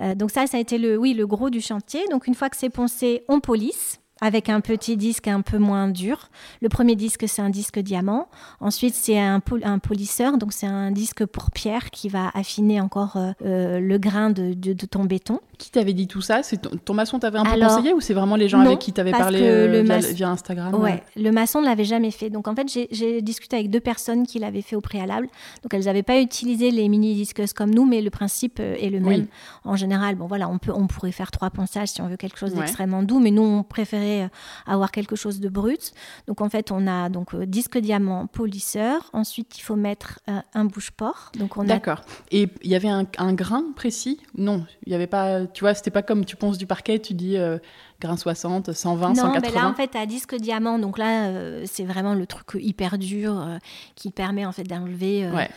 Euh, 0.00 0.14
donc 0.14 0.30
ça, 0.30 0.46
ça 0.46 0.56
a 0.56 0.60
été 0.60 0.78
le, 0.78 0.96
oui, 0.96 1.12
le 1.14 1.26
gros 1.26 1.50
du 1.50 1.60
chantier. 1.60 2.02
Donc 2.10 2.26
une 2.28 2.34
fois 2.34 2.48
que 2.50 2.56
c'est 2.56 2.70
poncé, 2.70 3.24
on 3.28 3.40
polisse 3.40 3.98
avec 4.22 4.48
un 4.48 4.60
petit 4.60 4.96
disque 4.96 5.28
un 5.28 5.42
peu 5.42 5.58
moins 5.58 5.88
dur. 5.88 6.30
Le 6.62 6.70
premier 6.70 6.96
disque, 6.96 7.24
c'est 7.26 7.42
un 7.42 7.50
disque 7.50 7.78
diamant. 7.80 8.28
Ensuite, 8.60 8.94
c'est 8.94 9.18
un, 9.18 9.40
pol- 9.40 9.60
un 9.64 9.78
polisseur, 9.78 10.38
donc 10.38 10.52
c'est 10.54 10.66
un 10.66 10.90
disque 10.92 11.26
pour 11.26 11.50
pierre 11.50 11.90
qui 11.90 12.08
va 12.08 12.30
affiner 12.32 12.80
encore 12.80 13.16
euh, 13.16 13.32
euh, 13.44 13.80
le 13.80 13.98
grain 13.98 14.30
de, 14.30 14.54
de- 14.54 14.72
de 14.72 14.86
ton 14.86 15.04
béton. 15.04 15.40
Qui 15.58 15.70
t'avait 15.70 15.92
dit 15.92 16.06
tout 16.06 16.20
ça? 16.22 16.42
C'est 16.42 16.58
ton, 16.62 16.70
ton 16.84 16.94
maçon 16.94 17.18
t'avait 17.18 17.38
un 17.38 17.44
peu 17.44 17.50
Alors, 17.50 17.68
conseillé 17.76 17.92
ou 17.92 18.00
c'est 18.00 18.14
vraiment 18.14 18.36
les 18.36 18.48
gens 18.48 18.58
non, 18.58 18.66
avec 18.66 18.78
qui 18.78 18.92
t'avais 18.92 19.10
parlé 19.10 19.40
euh, 19.42 19.82
le 19.82 20.12
via, 20.14 20.30
Instagram? 20.30 20.74
Ouais, 20.76 21.02
le 21.16 21.30
maçon 21.32 21.60
ne 21.60 21.66
l'avait 21.66 21.84
jamais 21.84 22.10
fait. 22.12 22.30
Donc 22.30 22.46
en 22.48 22.54
fait, 22.54 22.68
j'ai- 22.90 23.20
discuté 23.22 23.56
avec 23.56 23.70
deux 23.70 23.80
personnes 23.80 24.26
qui 24.26 24.38
l'avaient 24.38 24.62
fait 24.62 24.76
au 24.76 24.80
préalable. 24.80 25.26
Donc 25.62 25.74
elles 25.74 25.84
n'avaient 25.84 26.02
pas 26.04 26.20
utilisé 26.20 26.70
les 26.70 26.88
mini 26.88 27.14
disqueuses 27.14 27.52
comme 27.52 27.74
nous, 27.74 27.84
mais 27.84 28.00
le 28.00 28.10
principe 28.10 28.60
est 28.60 28.88
le 28.90 28.98
Oui. 28.98 29.04
même. 29.18 29.26
En 29.64 29.74
général, 29.76 30.14
bon 30.14 30.26
voilà, 30.26 30.48
on 30.48 30.58
peut, 30.58 30.72
on 30.74 30.86
pourrait 30.86 31.12
faire 31.12 31.30
trois 31.32 31.50
ponçages 31.50 31.88
si 31.88 32.00
on 32.00 32.06
veut 32.08 32.16
quelque 32.16 32.38
chose 32.38 32.52
Ouais. 32.52 32.58
d'extrêmement 32.60 33.02
doux, 33.02 33.18
mais 33.18 33.30
nous 33.32 33.42
on 33.42 33.62
préférait 33.64 34.11
euh, 34.20 34.28
avoir 34.66 34.90
quelque 34.92 35.16
chose 35.16 35.40
de 35.40 35.48
brut. 35.48 35.92
Donc 36.26 36.40
en 36.42 36.50
fait, 36.50 36.70
on 36.70 36.86
a 36.86 37.08
donc 37.08 37.34
euh, 37.34 37.46
disque 37.46 37.78
diamant, 37.78 38.26
polisseur. 38.26 39.08
Ensuite, 39.14 39.58
il 39.58 39.62
faut 39.62 39.76
mettre 39.76 40.20
euh, 40.28 40.40
un 40.54 40.66
bouche-port. 40.66 41.32
Donc 41.38 41.56
on 41.56 41.62
a 41.62 41.66
D'accord. 41.66 42.02
Et 42.30 42.48
il 42.62 42.70
y 42.70 42.74
avait 42.74 42.88
un, 42.88 43.06
un 43.18 43.32
grain 43.32 43.64
précis? 43.74 44.20
Non, 44.36 44.66
il 44.86 44.92
y 44.92 44.94
avait 44.94 45.06
pas. 45.06 45.46
Tu 45.46 45.64
vois, 45.64 45.74
c'était 45.74 45.90
pas 45.90 46.02
comme 46.02 46.24
tu 46.24 46.36
ponces 46.36 46.58
du 46.58 46.66
parquet, 46.66 46.98
tu 46.98 47.14
dis 47.14 47.36
euh, 47.36 47.58
grain 48.00 48.16
60, 48.16 48.72
120, 48.72 49.08
Non, 49.10 49.14
180. 49.14 49.40
ben 49.40 49.54
là 49.54 49.68
en 49.68 49.74
fait 49.74 49.94
à 49.96 50.06
disque 50.06 50.34
diamant, 50.34 50.78
donc 50.78 50.98
là 50.98 51.26
euh, 51.28 51.62
c'est 51.66 51.84
vraiment 51.84 52.14
le 52.14 52.26
truc 52.26 52.60
hyper 52.60 52.98
dur 52.98 53.38
euh, 53.40 53.58
qui 53.94 54.10
permet 54.10 54.44
en 54.44 54.52
fait 54.52 54.64
d'enlever 54.64 55.30
Ouais. 55.32 55.48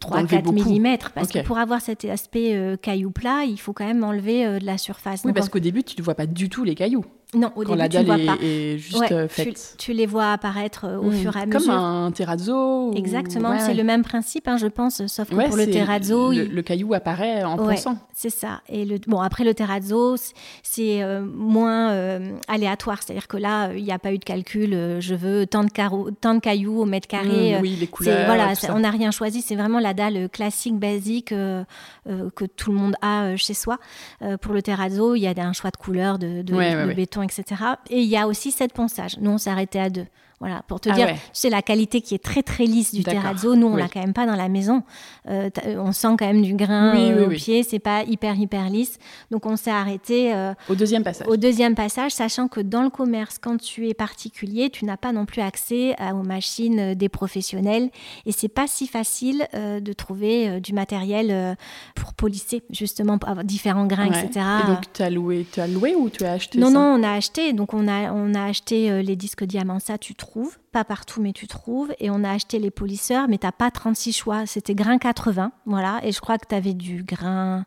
3-4 0.00 0.42
beaucoup. 0.42 0.70
mm. 0.78 0.96
Parce 1.14 1.28
que 1.28 1.40
pour 1.42 1.58
avoir 1.58 1.80
cet 1.80 2.04
aspect 2.04 2.76
caillou 2.82 3.10
plat, 3.10 3.44
il 3.44 3.58
faut 3.58 3.72
quand 3.72 3.86
même 3.86 4.04
enlever 4.04 4.58
de 4.60 4.66
la 4.66 4.78
surface. 4.78 5.22
Oui, 5.24 5.28
Donc, 5.30 5.36
parce 5.36 5.48
qu'au 5.48 5.58
début, 5.58 5.82
tu 5.82 5.98
ne 5.98 6.04
vois 6.04 6.14
pas 6.14 6.26
du 6.26 6.48
tout 6.48 6.64
les 6.64 6.74
cailloux. 6.74 7.04
Non, 7.34 7.48
au 7.56 7.62
quand 7.62 7.76
début 7.76 7.78
la 7.78 7.88
tu 7.88 7.96
dalle 7.96 8.06
vois 8.06 8.18
est, 8.18 8.26
pas. 8.26 8.36
est 8.42 8.78
juste 8.78 8.98
Ouais, 8.98 9.12
euh, 9.12 9.26
tu, 9.78 9.92
les 9.92 10.06
vois 10.06 10.32
apparaître 10.32 10.84
euh, 10.86 10.96
au 10.98 11.10
Hmm. 11.10 11.12
fur 11.12 11.36
et 11.36 11.40
à 11.40 11.42
Comme 11.42 11.54
mesure. 11.54 11.72
un 11.74 12.10
terrazzo. 12.12 12.90
ou- 12.90 12.94
Exactement, 12.96 13.50
Ouais, 13.50 13.58
c'est 13.60 13.68
ouais. 13.68 13.74
le 13.74 13.84
même 13.84 14.02
principe, 14.04 14.48
hein, 14.48 14.56
je 14.56 14.66
pense, 14.66 15.04
sauf 15.06 15.28
que 15.28 15.34
pour 15.48 15.56
le 15.56 15.70
terrazzo, 15.70 16.30
le, 16.30 16.44
il- 16.44 16.50
le 16.52 16.62
caillou 16.62 16.94
apparaît 16.94 17.42
en 17.44 17.56
ponçant. 17.56 17.96
c'est 18.14 18.30
ça. 18.30 18.60
Et 18.68 18.84
le, 18.84 18.98
bon, 19.06 19.20
après, 19.20 19.44
le 19.44 19.54
terrazzo, 19.54 20.16
c'est 20.62 21.02
euh, 21.02 21.20
moins 21.24 21.90
euh, 21.92 22.36
aléatoire. 22.48 23.02
C'est-à-dire 23.02 23.28
que 23.28 23.36
là, 23.36 23.72
il 23.74 23.82
n'y 23.84 23.92
a 23.92 23.98
pas 23.98 24.12
eu 24.12 24.18
de 24.18 24.24
calcul. 24.24 24.72
euh, 24.74 25.00
je 25.00 25.14
veux 25.14 25.46
tant 25.46 25.64
de, 25.64 25.70
carreaux, 25.70 26.10
tant 26.10 26.34
de 26.34 26.40
cailloux 26.40 26.80
au 26.80 26.84
mètre 26.86 27.08
carré. 27.08 27.52
Mmh, 27.52 27.54
euh, 27.56 27.60
oui, 27.60 27.76
les 27.78 27.86
couleurs. 27.86 28.26
voilà, 28.26 28.52
on 28.74 28.80
n'a 28.80 28.90
rien 28.90 29.10
choisi. 29.10 29.42
C'est 29.42 29.56
vraiment 29.56 29.80
la 29.80 29.94
dalle 29.94 30.28
classique, 30.30 30.78
basique 30.78 31.32
que 32.06 32.44
tout 32.56 32.70
le 32.72 32.76
monde 32.78 32.94
a 33.02 33.36
chez 33.36 33.54
soi. 33.54 33.78
Pour 34.40 34.52
le 34.54 34.62
terrazzo, 34.62 35.14
il 35.14 35.20
y 35.20 35.26
a 35.26 35.34
un 35.38 35.52
choix 35.52 35.70
de 35.70 35.76
couleurs, 35.76 36.18
de, 36.18 36.42
béton, 36.94 37.22
etc. 37.24 37.62
Et 37.90 38.00
il 38.02 38.08
y 38.08 38.16
a 38.16 38.26
aussi 38.26 38.50
sept 38.50 38.72
ponçages. 38.72 39.18
Nous, 39.18 39.30
on 39.30 39.38
arrêté 39.50 39.80
à 39.80 39.90
deux. 39.90 40.06
Voilà, 40.40 40.62
pour 40.68 40.80
te 40.80 40.88
Ah 40.90 40.94
dire, 40.94 41.06
ouais. 41.06 41.16
c'est 41.32 41.48
la 41.48 41.62
qualité 41.62 42.00
qui 42.02 42.14
est 42.14 42.22
très 42.22 42.42
très 42.42 42.64
lisse 42.64 42.92
du 42.92 43.02
terrazzo. 43.02 43.54
Nous, 43.54 43.66
on 43.66 43.74
oui. 43.74 43.80
l'a 43.80 43.88
quand 43.88 44.00
même 44.00 44.12
pas 44.12 44.26
dans 44.26 44.36
la 44.36 44.48
maison. 44.48 44.82
Euh, 45.30 45.48
t'as- 45.48 45.68
on 45.80 45.92
sent 45.92 46.08
quand 46.18 46.26
même 46.26 46.42
du 46.42 46.54
grain 46.54 46.92
Oui, 46.94 47.10
euh, 47.12 47.26
oui, 47.28 47.34
au 47.34 47.38
pied. 47.38 47.62
C'est 47.62 47.78
pas 47.78 48.02
hyper 48.02 48.36
hyper 48.38 48.68
lisse. 48.68 48.98
Donc, 49.30 49.46
on 49.46 49.56
s'est 49.56 49.70
arrêté 49.70 50.34
euh, 50.34 50.52
Au 50.68 50.74
deuxième 50.74 51.02
passage. 51.02 51.26
au 51.28 51.36
deuxième 51.36 51.74
passage, 51.74 52.10
sachant 52.12 52.48
que 52.48 52.60
dans 52.60 52.82
le 52.82 52.90
commerce, 52.90 53.38
quand 53.40 53.56
tu 53.58 53.88
es 53.88 53.94
particulier, 53.94 54.68
tu 54.70 54.84
n'as 54.84 54.96
pas 54.98 55.12
non 55.12 55.24
plus 55.24 55.40
accès 55.40 55.94
à- 55.98 56.14
aux 56.14 56.22
machines 56.24 56.78
euh, 56.80 56.94
des 56.94 57.08
professionnels. 57.08 57.90
Et 58.26 58.32
c'est 58.32 58.48
pas 58.48 58.66
si 58.66 58.86
facile 58.86 59.46
euh, 59.54 59.80
de 59.80 59.92
trouver 59.92 60.48
euh, 60.48 60.60
du 60.60 60.72
matériel 60.74 61.28
euh, 61.30 61.54
pour 61.94 62.12
polisser, 62.12 62.62
justement, 62.70 63.16
pour 63.18 63.30
avoir 63.30 63.44
différents 63.44 63.86
grains, 63.86 64.08
Ouais. 64.10 64.24
etc. 64.24 64.44
Et 64.64 64.66
donc, 64.66 64.92
tu 64.92 65.02
as 65.02 65.10
loué, 65.10 65.46
tu 65.50 65.60
as 65.60 65.66
loué 65.68 65.94
ou 65.94 66.10
tu 66.10 66.24
as 66.24 66.32
acheté 66.32 66.58
Non, 66.58 66.66
ça 66.66 66.72
non, 66.74 67.00
on 67.00 67.02
a 67.02 67.12
acheté. 67.12 67.52
Donc, 67.52 67.72
on 67.72 67.88
a, 67.88 68.12
on 68.12 68.34
a 68.34 68.44
acheté 68.44 68.90
euh, 68.90 69.00
les 69.00 69.16
disques 69.16 69.44
diamants, 69.44 69.78
ça, 69.78 69.96
tu 69.96 70.14
trouves. 70.26 70.58
Pas 70.72 70.84
partout, 70.84 71.20
mais 71.20 71.32
tu 71.32 71.46
trouves. 71.46 71.92
Et 72.00 72.10
on 72.10 72.24
a 72.24 72.30
acheté 72.30 72.58
les 72.58 72.70
polisseurs, 72.70 73.28
mais 73.28 73.38
tu 73.38 73.46
pas 73.56 73.70
36 73.70 74.12
choix. 74.12 74.46
C'était 74.46 74.74
grain 74.74 74.98
80, 74.98 75.52
voilà. 75.66 76.00
Et 76.02 76.12
je 76.12 76.20
crois 76.20 76.38
que 76.38 76.46
tu 76.48 76.54
avais 76.54 76.74
du 76.74 77.02
grain. 77.04 77.64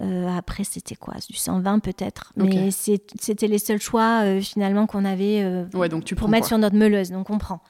euh, 0.00 0.28
après, 0.28 0.62
c'était 0.62 0.94
quoi? 0.94 1.14
Du 1.28 1.34
120 1.36 1.80
peut-être. 1.80 2.32
Mais 2.36 2.70
c'est- 2.70 3.02
c'était 3.20 3.48
les 3.48 3.58
seuls 3.58 3.80
choix, 3.80 4.20
euh, 4.22 4.40
finalement, 4.40 4.86
qu'on 4.86 5.04
avait 5.04 5.42
euh, 5.42 5.64
Ouais, 5.74 5.88
donc 5.88 6.04
tu 6.04 6.14
pour 6.14 6.28
mettre 6.28 6.42
quoi. 6.42 6.48
sur 6.50 6.58
notre 6.58 6.76
meuleuse. 6.76 7.10
Donc, 7.10 7.30
on 7.30 7.38
prend. 7.38 7.60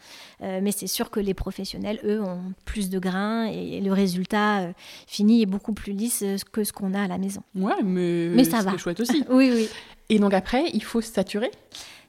Mais 0.43 0.71
c'est 0.71 0.87
sûr 0.89 1.09
que 1.11 1.21
les 1.21 1.33
professionnels, 1.33 1.99
eux, 2.05 2.23
ont 2.23 2.53
plus 2.67 2.91
de 2.91 2.99
grains. 2.99 3.47
Et, 3.47 3.81
le 3.81 3.93
résultat 3.95 4.69
fini 5.07 5.41
est 5.41 5.47
beaucoup 5.47 5.73
plus 5.73 5.95
lisse 5.95 6.23
que 6.53 6.65
ce 6.65 6.73
qu'on 6.75 6.93
a 6.93 7.01
à 7.03 7.09
la 7.09 7.17
maison. 7.17 7.41
Ouais, 7.55 7.83
mais, 7.83 8.29
Mais 8.35 8.45
ça 8.45 8.59
c'est 8.59 8.65
va. 8.71 8.77
chouette 8.77 9.01
aussi. 9.01 9.25
Oui, 9.31 9.51
oui. 9.51 9.69
Et 10.11 10.19
donc 10.19 10.35
après, 10.35 10.65
il 10.75 10.83
faut 10.85 11.01
saturer 11.01 11.51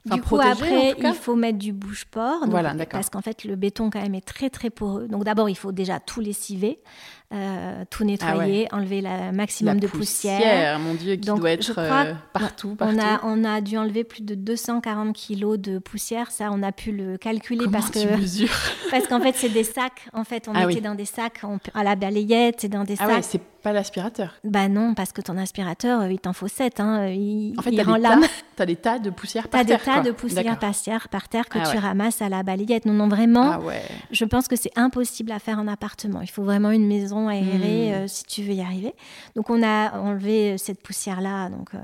Enfin, 0.05 0.15
du 0.15 0.21
coup, 0.21 0.35
protéger, 0.37 0.91
après, 0.91 1.09
il 1.09 1.13
faut 1.13 1.35
mettre 1.35 1.57
du 1.57 1.73
bouche-port. 1.73 2.47
Voilà, 2.47 2.73
d'accord. 2.73 2.99
Parce 2.99 3.09
qu'en 3.09 3.21
fait, 3.21 3.43
le 3.43 3.55
béton, 3.55 3.89
quand 3.89 4.01
même, 4.01 4.15
est 4.15 4.25
très, 4.25 4.49
très 4.49 4.69
poreux. 4.69 5.07
Donc, 5.07 5.23
d'abord, 5.23 5.49
il 5.49 5.57
faut 5.57 5.71
déjà 5.71 5.99
tout 5.99 6.21
lessiver. 6.21 6.79
Euh, 7.33 7.83
tout 7.89 8.03
nettoyer, 8.03 8.67
enlever 8.71 9.01
le 9.01 9.31
maximum 9.31 9.75
La 9.75 9.79
de 9.81 9.87
poussière. 9.87 10.79
Mon 10.79 10.95
Dieu, 10.95 11.13
qui 11.15 11.27
Donc, 11.27 11.39
doit 11.39 11.51
être 11.51 11.73
euh, 11.77 12.13
partout, 12.33 12.75
partout. 12.75 12.97
On 12.97 12.99
a, 12.99 13.19
on 13.23 13.43
a 13.43 13.61
dû 13.61 13.77
enlever 13.77 14.03
plus 14.03 14.23
de 14.23 14.33
240 14.35 15.13
kilos 15.15 15.59
de 15.59 15.77
poussière. 15.79 16.31
Ça, 16.31 16.49
on 16.51 16.63
a 16.63 16.71
pu 16.71 16.91
le 16.91 17.17
calculer 17.17 17.59
Comment 17.65 17.71
parce 17.79 17.91
tu 17.91 17.99
que 18.07 18.15
mesures 18.17 18.49
parce 18.91 19.07
qu'en 19.07 19.19
fait, 19.21 19.35
c'est 19.35 19.49
des 19.49 19.63
sacs. 19.63 20.07
En 20.13 20.23
fait, 20.23 20.47
on 20.47 20.53
Ah 20.55 20.63
était 20.63 20.75
oui. 20.75 20.81
dans 20.81 20.95
des 20.95 21.05
sacs 21.05 21.39
on- 21.43 21.59
à 21.73 21.83
la 21.83 21.95
balayette, 21.95 22.55
c'est 22.61 22.67
dans 22.69 22.83
des 22.83 22.95
Ah 22.99 23.05
sacs. 23.05 23.15
ouais, 23.15 23.21
c'est 23.21 23.41
pas 23.61 23.73
l'aspirateur. 23.73 24.35
Bah 24.45 24.69
non, 24.69 24.93
parce 24.93 25.11
que 25.11 25.19
ton 25.21 25.37
aspirateur, 25.37 26.01
euh, 26.03 26.11
il 26.11 26.19
t'en 26.19 26.31
faut 26.31 26.47
7. 26.47 26.79
Hein. 26.79 27.07
Il, 27.09 27.55
En 27.57 27.61
fait, 27.61 27.71
il 27.71 27.77
t'as 27.77 27.83
rend 27.83 27.95
des, 27.95 28.01
l'âme. 28.01 28.21
tas, 28.21 28.27
t'as 28.55 28.65
des 28.65 28.75
tas 28.77 28.99
de 28.99 29.09
poussière 29.09 29.43
T'as 29.43 29.49
par 29.49 29.61
des 29.65 29.67
terre. 29.73 29.83
tas 29.83 29.93
quoi. 29.95 30.01
de 30.03 30.11
poussière 30.11 30.57
par 30.57 30.73
terre, 30.81 31.09
par 31.09 31.27
terre 31.27 31.49
que 31.49 31.59
Ah 31.61 31.69
tu 31.69 31.75
ouais. 31.75 31.79
ramasses 31.83 32.21
à 32.21 32.29
la 32.29 32.41
balayette. 32.41 32.85
Non, 32.85 32.93
non, 32.93 33.09
vraiment, 33.09 33.51
Ah 33.55 33.59
ouais. 33.59 33.81
je 34.11 34.23
pense 34.23 34.47
que 34.47 34.55
c'est 34.55 34.71
impossible 34.77 35.33
à 35.33 35.39
faire 35.39 35.59
en 35.59 35.67
appartement. 35.67 36.21
Il 36.21 36.29
faut 36.29 36.43
vraiment 36.43 36.71
une 36.71 36.87
maison 36.87 37.18
aérée 37.27 37.89
Hmm. 37.89 37.93
euh, 38.03 38.07
si 38.07 38.23
tu 38.23 38.41
veux 38.43 38.53
y 38.53 38.61
arriver. 38.61 38.93
Donc 39.35 39.49
on 39.49 39.61
a 39.63 39.99
enlevé 39.99 40.53
euh, 40.53 40.57
cette 40.57 40.81
poussière-là. 40.81 41.49
Donc, 41.49 41.69
euh, 41.73 41.77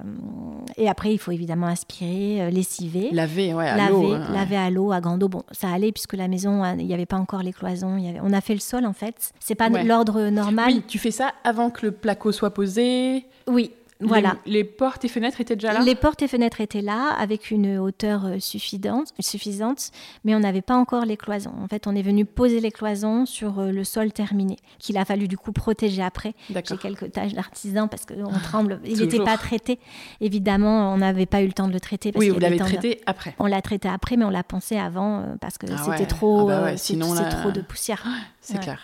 et 0.77 0.88
après, 0.89 1.13
il 1.13 1.17
faut 1.17 1.31
évidemment 1.31 1.67
aspirer, 1.67 2.49
lessiver. 2.51 3.09
Laver, 3.11 3.53
ouais, 3.53 3.67
à 3.67 3.75
laver, 3.77 4.13
euh, 4.13 4.33
laver 4.33 4.57
à 4.57 4.69
l'eau, 4.69 4.91
à 4.91 5.01
grande 5.01 5.21
eau. 5.23 5.27
Bon, 5.29 5.43
ça 5.51 5.69
allait 5.69 5.91
puisque 5.91 6.13
la 6.13 6.27
maison, 6.27 6.63
euh, 6.63 6.73
il 6.79 6.86
n'y 6.88 6.93
avait 6.93 7.05
pas 7.05 7.17
encore 7.17 7.41
les 7.43 7.53
cloisons. 7.53 7.97
il 7.97 8.05
y 8.05 8.09
avait- 8.09 8.19
On 8.23 8.33
a 8.33 8.41
fait 8.41 8.53
le 8.53 8.59
sol 8.59 8.86
en 8.86 8.93
fait. 8.93 9.31
C'est 9.39 9.55
pas 9.55 9.69
Ouais. 9.69 9.83
l'ordre 9.83 10.29
normal. 10.29 10.67
Oui, 10.67 10.83
tu 10.88 10.97
fais 10.99 11.11
ça 11.11 11.33
avant 11.43 11.69
que 11.69 11.86
le 11.86 11.91
placo 11.91 12.31
soit 12.31 12.51
posé? 12.53 13.25
Oui, 13.47 13.71
voilà. 14.01 14.35
Les, 14.45 14.51
les 14.53 14.63
portes 14.65 15.05
et 15.05 15.07
fenêtres 15.07 15.39
étaient 15.41 15.55
déjà 15.55 15.71
là? 15.73 15.79
Les 15.81 15.95
portes 15.95 16.21
et 16.21 16.27
fenêtres 16.27 16.59
étaient 16.61 16.81
là 16.81 17.13
avec 17.17 17.49
une 17.51 17.77
hauteur 17.77 18.25
euh, 18.25 18.39
suffisante, 18.39 19.13
suffisante 19.19 19.91
mais 20.23 20.35
on 20.35 20.39
n'avait 20.39 20.61
pas 20.61 20.75
encore 20.75 21.05
les 21.05 21.15
cloisons. 21.17 21.53
En 21.63 21.67
fait, 21.67 21.87
on 21.87 21.95
est 21.95 22.01
venu 22.01 22.25
poser 22.25 22.59
les 22.59 22.71
cloisons 22.71 23.25
sur 23.25 23.59
euh, 23.59 23.71
le 23.71 23.83
sol 23.83 24.11
terminé, 24.11 24.57
qu'il 24.79 24.97
a 24.97 25.05
fallu 25.05 25.27
du 25.27 25.37
coup 25.37 25.51
protéger 25.51 26.01
après. 26.03 26.33
J'ai 26.49 26.77
quelques 26.77 27.11
taches 27.11 27.33
d'artisan 27.33 27.87
parce 27.87 28.05
qu'on 28.05 28.31
tremble. 28.43 28.79
Il 28.85 28.99
n'était 28.99 29.23
pas 29.23 29.37
traité. 29.37 29.79
Évidemment, 30.21 30.93
on 30.93 30.97
n'avait 30.97 31.25
pas 31.25 31.41
eu 31.41 31.47
le 31.47 31.53
temps 31.53 31.67
de 31.67 31.73
le 31.73 31.79
traiter. 31.79 32.11
Parce 32.11 32.23
Oui, 32.25 32.29
vous 32.31 32.39
l'avez 32.39 32.57
de- 32.57 32.63
traité 32.63 33.01
après. 33.05 33.35
On 33.39 33.45
l'a 33.45 33.61
traité 33.61 33.87
après, 33.87 34.17
mais 34.17 34.25
on 34.25 34.29
l'a 34.29 34.43
pensé 34.43 34.77
avant 34.77 35.19
euh, 35.21 35.23
parce 35.39 35.57
que 35.57 35.67
Ah 35.71 35.77
c'était 35.77 35.89
ouais. 36.01 36.05
trop, 36.05 36.41
Ah 36.41 36.45
bah 36.45 36.63
ouais, 36.63 36.77
c'est- 36.77 36.93
sinon, 36.93 37.13
c'est 37.15 37.23
là- 37.23 37.29
trop 37.29 37.51
de 37.51 37.61
poussière. 37.61 38.05
C'est 38.45 38.53
Ouais. 38.55 38.59
clair. 38.63 38.79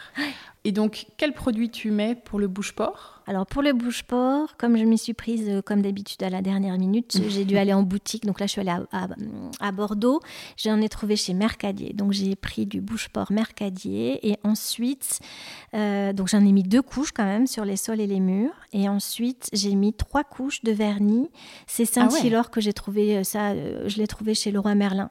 Et 0.63 0.71
donc, 0.71 1.07
quel 1.17 1.33
produit 1.33 1.71
tu 1.71 1.89
mets 1.89 2.13
pour 2.13 2.37
le 2.37 2.47
bouche-port 2.47 3.23
Alors 3.25 3.47
pour 3.47 3.63
le 3.63 3.73
bouche-port, 3.73 4.57
comme 4.57 4.77
je 4.77 4.83
m'y 4.83 4.95
suis 4.97 5.15
prise 5.15 5.47
euh, 5.49 5.61
comme 5.63 5.81
d'habitude 5.81 6.21
à 6.21 6.29
la 6.29 6.43
dernière 6.43 6.77
minute, 6.77 7.19
j'ai 7.29 7.45
dû 7.45 7.57
aller 7.57 7.73
en 7.73 7.81
boutique. 7.81 8.25
Donc 8.27 8.39
là, 8.39 8.45
je 8.45 8.51
suis 8.51 8.61
allée 8.61 8.69
à, 8.69 8.83
à- 8.91 9.07
à 9.59 9.71
Bordeaux. 9.71 10.19
J'en 10.57 10.79
ai 10.79 10.87
trouvé 10.87 11.15
chez 11.15 11.33
Mercadier. 11.33 11.93
Donc 11.93 12.11
j'ai 12.11 12.35
pris 12.35 12.67
du 12.67 12.79
bouche-port 12.79 13.31
Mercadier. 13.31 14.19
Et 14.29 14.37
ensuite, 14.43 15.19
euh, 15.73 16.13
donc 16.13 16.27
j'en 16.27 16.45
ai 16.45 16.51
mis 16.51 16.61
deux 16.63 16.83
couches 16.83 17.11
quand 17.11 17.25
même 17.25 17.47
sur 17.47 17.65
les 17.65 17.75
sols 17.77 17.99
et 17.99 18.07
les 18.07 18.19
murs. 18.19 18.53
Et 18.71 18.87
ensuite, 18.87 19.49
j'ai 19.53 19.73
mis 19.73 19.93
trois 19.93 20.23
couches 20.23 20.61
de 20.63 20.71
vernis. 20.71 21.29
C'est 21.65 21.89
Ah 21.97 22.03
ouais. 22.03 22.09
Saint-Hilor 22.11 22.51
que 22.51 22.61
j'ai 22.61 22.73
trouvé 22.73 23.17
euh, 23.17 23.23
ça. 23.23 23.49
euh, 23.51 23.89
je 23.89 23.97
l'ai 23.97 24.07
trouvé 24.07 24.35
chez 24.35 24.51
Leroy 24.51 24.75
Merlin. 24.75 25.09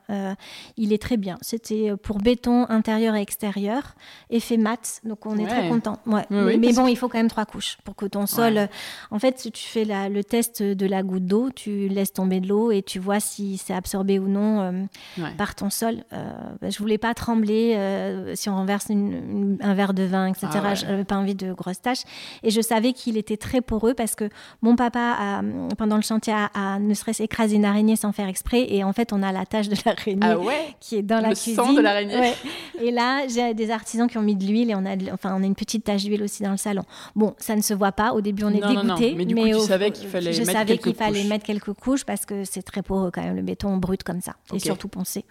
Il 0.77 0.93
est 0.93 1.03
très 1.03 1.17
bien. 1.17 1.39
C'était 1.43 1.97
pour 1.97 2.19
béton 2.19 2.67
intérieur 2.69 3.17
et 3.17 3.21
extérieur, 3.21 3.95
effet 4.41 4.57
mat. 4.57 5.01
Donc 5.05 5.25
on 5.27 5.37
est 5.39 5.47
très 5.47 5.69
content. 5.69 5.99
Ouais. 6.07 6.23
Oui, 6.31 6.37
mais 6.37 6.43
oui, 6.45 6.57
mais 6.59 6.67
parce 6.69 6.79
bon, 6.79 6.87
il 6.89 6.97
faut 6.97 7.09
quand 7.09 7.19
même 7.19 7.29
trois 7.31 7.45
couches 7.47 7.79
pour 7.85 7.95
que 7.97 8.07
ton 8.07 8.27
sol. 8.27 8.55
Ouais. 8.55 8.61
euh, 8.61 8.67
En 9.11 9.19
fait, 9.19 9.39
si 9.39 9.53
tu 9.53 9.63
fais 9.67 9.85
la- 9.85 10.09
le 10.09 10.25
test 10.25 10.63
de 10.63 10.87
la 10.87 11.03
goutte 11.03 11.27
d'eau, 11.27 11.51
tu 11.55 11.89
laisses 11.89 12.13
tomber 12.13 12.41
de 12.41 12.49
l'eau 12.49 12.71
et 12.73 12.83
tu 12.83 12.99
vois 12.99 13.21
si 13.21 13.57
c'est 13.59 13.75
absorbé 13.75 14.19
ou 14.19 14.29
non 14.29 14.61
euh, 14.61 15.27
par 15.39 15.55
ton 15.55 15.71
sol. 15.71 16.05
Euh, 16.13 16.31
ben, 16.61 16.71
je 16.73 16.79
voulais 16.79 16.99
pas 16.99 17.15
trembler 17.15 17.75
euh, 17.77 18.35
si 18.35 18.49
on 18.49 18.57
renverse 18.57 18.87
une- 18.91 19.13
une- 19.13 19.59
un 19.61 19.75
verre 19.75 19.95
de 19.95 20.03
vin, 20.05 20.27
etc. 20.27 20.47
Ah. 20.53 20.75
Je 20.75 20.87
n'avais 20.87 21.05
pas 21.05 21.17
envie 21.17 21.35
de 21.35 21.53
grosses 21.53 21.81
taches. 21.83 22.03
Et 22.43 22.51
je 22.51 22.61
savais 22.61 22.93
qu'il 22.93 23.17
était 23.17 23.37
très 23.37 23.61
poreux 23.61 23.95
parce 23.95 24.15
que 24.15 24.29
mon 24.63 24.77
papa, 24.77 25.17
a, 25.19 25.43
pendant 25.77 25.97
le 25.97 26.03
chantier, 26.03 26.33
a, 26.33 26.51
a 26.55 26.79
ne 26.79 26.95
serait-ce 26.95 27.23
écrasé 27.23 27.57
une 27.57 27.65
araignée 27.65 27.97
sans 27.97 28.13
faire 28.13 28.29
exprès. 28.29 28.67
Et 28.73 28.83
en 28.85 28.93
fait, 28.93 29.13
on 29.13 29.23
a 29.23 29.33
la 29.33 29.45
tache 29.47 29.69
de 29.69 29.77
l'araignée 29.85 30.21
Ah 30.23 30.37
qui 30.81 30.97
est 30.97 31.03
dans 31.03 31.21
la 31.21 31.29
Le 31.31 31.35
cuisine. 31.35 31.55
sang 31.57 31.73
de 31.73 31.81
l'araignée. 31.81 32.33
Et 32.81 32.91
là, 32.91 33.27
j'ai 33.29 33.53
des 33.55 33.71
artisans 33.71 34.09
qui 34.09 34.17
ont 34.19 34.23
mis 34.23 34.30
de 34.35 34.45
l'huile 34.47 34.71
et 34.71 34.75
on 34.75 34.85
a, 34.85 34.97
de- 34.97 35.11
enfin, 35.13 35.35
on 35.39 35.43
a 35.43 35.47
une 35.47 35.55
petite 35.55 35.85
tache 35.85 36.05
d'huile 36.05 36.23
aussi 36.23 36.43
dans 36.43 36.51
le 36.51 36.57
salon. 36.57 36.83
Bon, 37.17 37.35
ça 37.39 37.57
ne 37.57 37.63
se 37.63 37.75
voit 37.75 37.93
pas. 37.93 38.13
Au 38.13 38.21
début, 38.21 38.45
on 38.45 38.51
est 38.51 38.61
Non, 38.61 38.73
non, 38.73 38.85
non. 38.85 38.95
dégoûté. 38.95 39.15
Mais 39.17 39.25
du 39.25 39.35
coup, 39.35 39.47
tu 39.47 39.55
au- 39.55 39.61
savais 39.61 39.91
qu'il 39.91 40.09
fallait 40.09 40.33
Je 40.33 40.41
mettre 40.41 40.53
savais 40.53 40.67
quelques 40.67 40.83
qu'il 40.85 40.95
fallait 40.95 41.21
couches. 41.21 41.29
mettre 41.29 41.45
quelques 41.47 41.73
couches 41.73 42.05
parce 42.05 42.27
que 42.27 42.45
c'est 42.45 42.63
très 42.63 42.83
poreux 42.83 43.11
quand 43.11 43.23
même, 43.23 43.37
le 43.37 43.43
béton 43.43 43.77
brut 43.77 44.03
comme 44.03 44.21
ça. 44.21 44.35
Et 44.55 44.59
surtout 44.59 44.89
poncé. 44.89 45.25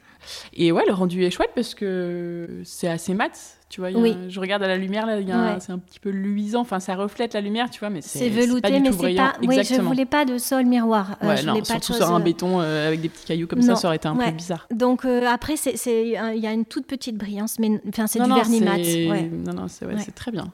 Et 0.54 0.72
ouais, 0.72 0.84
le 0.86 0.94
rendu 0.94 1.24
est 1.24 1.32
chouette 1.32 1.52
parce 1.56 1.74
que 1.76 2.62
c'est 2.64 2.88
assez 2.88 3.14
mat. 3.14 3.32
Tu 3.70 3.82
vois, 3.82 3.92
Oui. 3.92 4.12
un- 4.18 4.30
je 4.30 4.40
regarde 4.40 4.64
à 4.64 4.68
la 4.68 4.78
lumière, 4.78 5.06
là, 5.06 5.18
Ouais. 5.20 5.58
c'est 5.60 5.72
un 5.72 5.78
petit 5.78 6.00
peu 6.00 6.10
luisant. 6.10 6.62
Enfin, 6.62 6.80
ça 6.80 6.96
reflète 6.96 7.36
la 7.36 7.42
lumière, 7.42 7.70
tu 7.70 7.80
vois, 7.80 7.92
mais 7.92 8.02
c'est 8.02 8.28
velouté, 8.30 8.80
mais 8.80 8.92
c'est 8.92 9.16
pas. 9.16 9.34
Oui, 9.44 9.60
je 9.64 9.80
voulais 9.82 10.06
pas 10.08 10.26
de 10.26 10.40
sol 10.40 10.66
miroir. 10.66 11.18
Euh, 11.22 11.28
Ouais, 11.28 11.38
je 11.38 11.46
non, 11.46 11.54
pas 11.54 11.60
de 11.62 11.66
surtout 11.68 11.88
choses, 11.94 11.98
sur 11.98 12.12
un 12.12 12.20
euh, 12.20 12.24
béton 12.24 12.60
euh, 12.62 12.88
avec 12.88 13.00
des 13.02 13.10
petits 13.10 13.26
cailloux 13.28 13.46
comme 13.46 13.60
Non. 13.60 13.66
ça, 13.68 13.76
ça 13.76 13.88
aurait 13.90 13.98
été 13.98 14.08
un 14.08 14.18
Ouais. 14.18 14.26
peu 14.26 14.32
bizarre. 14.32 14.68
Donc 14.72 15.06
euh, 15.06 15.24
après, 15.28 15.56
c'est- 15.56 15.76
il 16.08 16.40
y 16.42 16.48
a 16.48 16.52
une 16.52 16.66
toute 16.66 16.88
petite 16.88 17.16
brillance, 17.16 17.60
mais 17.60 17.80
enfin 17.88 18.08
c'est 18.08 18.20
du 18.24 18.28
non, 18.28 18.36
vernis 18.36 18.62
mat. 18.62 18.78
Non, 19.46 19.54
non, 19.54 19.68
c'est 19.68 20.16
très 20.16 20.32
bien. 20.32 20.52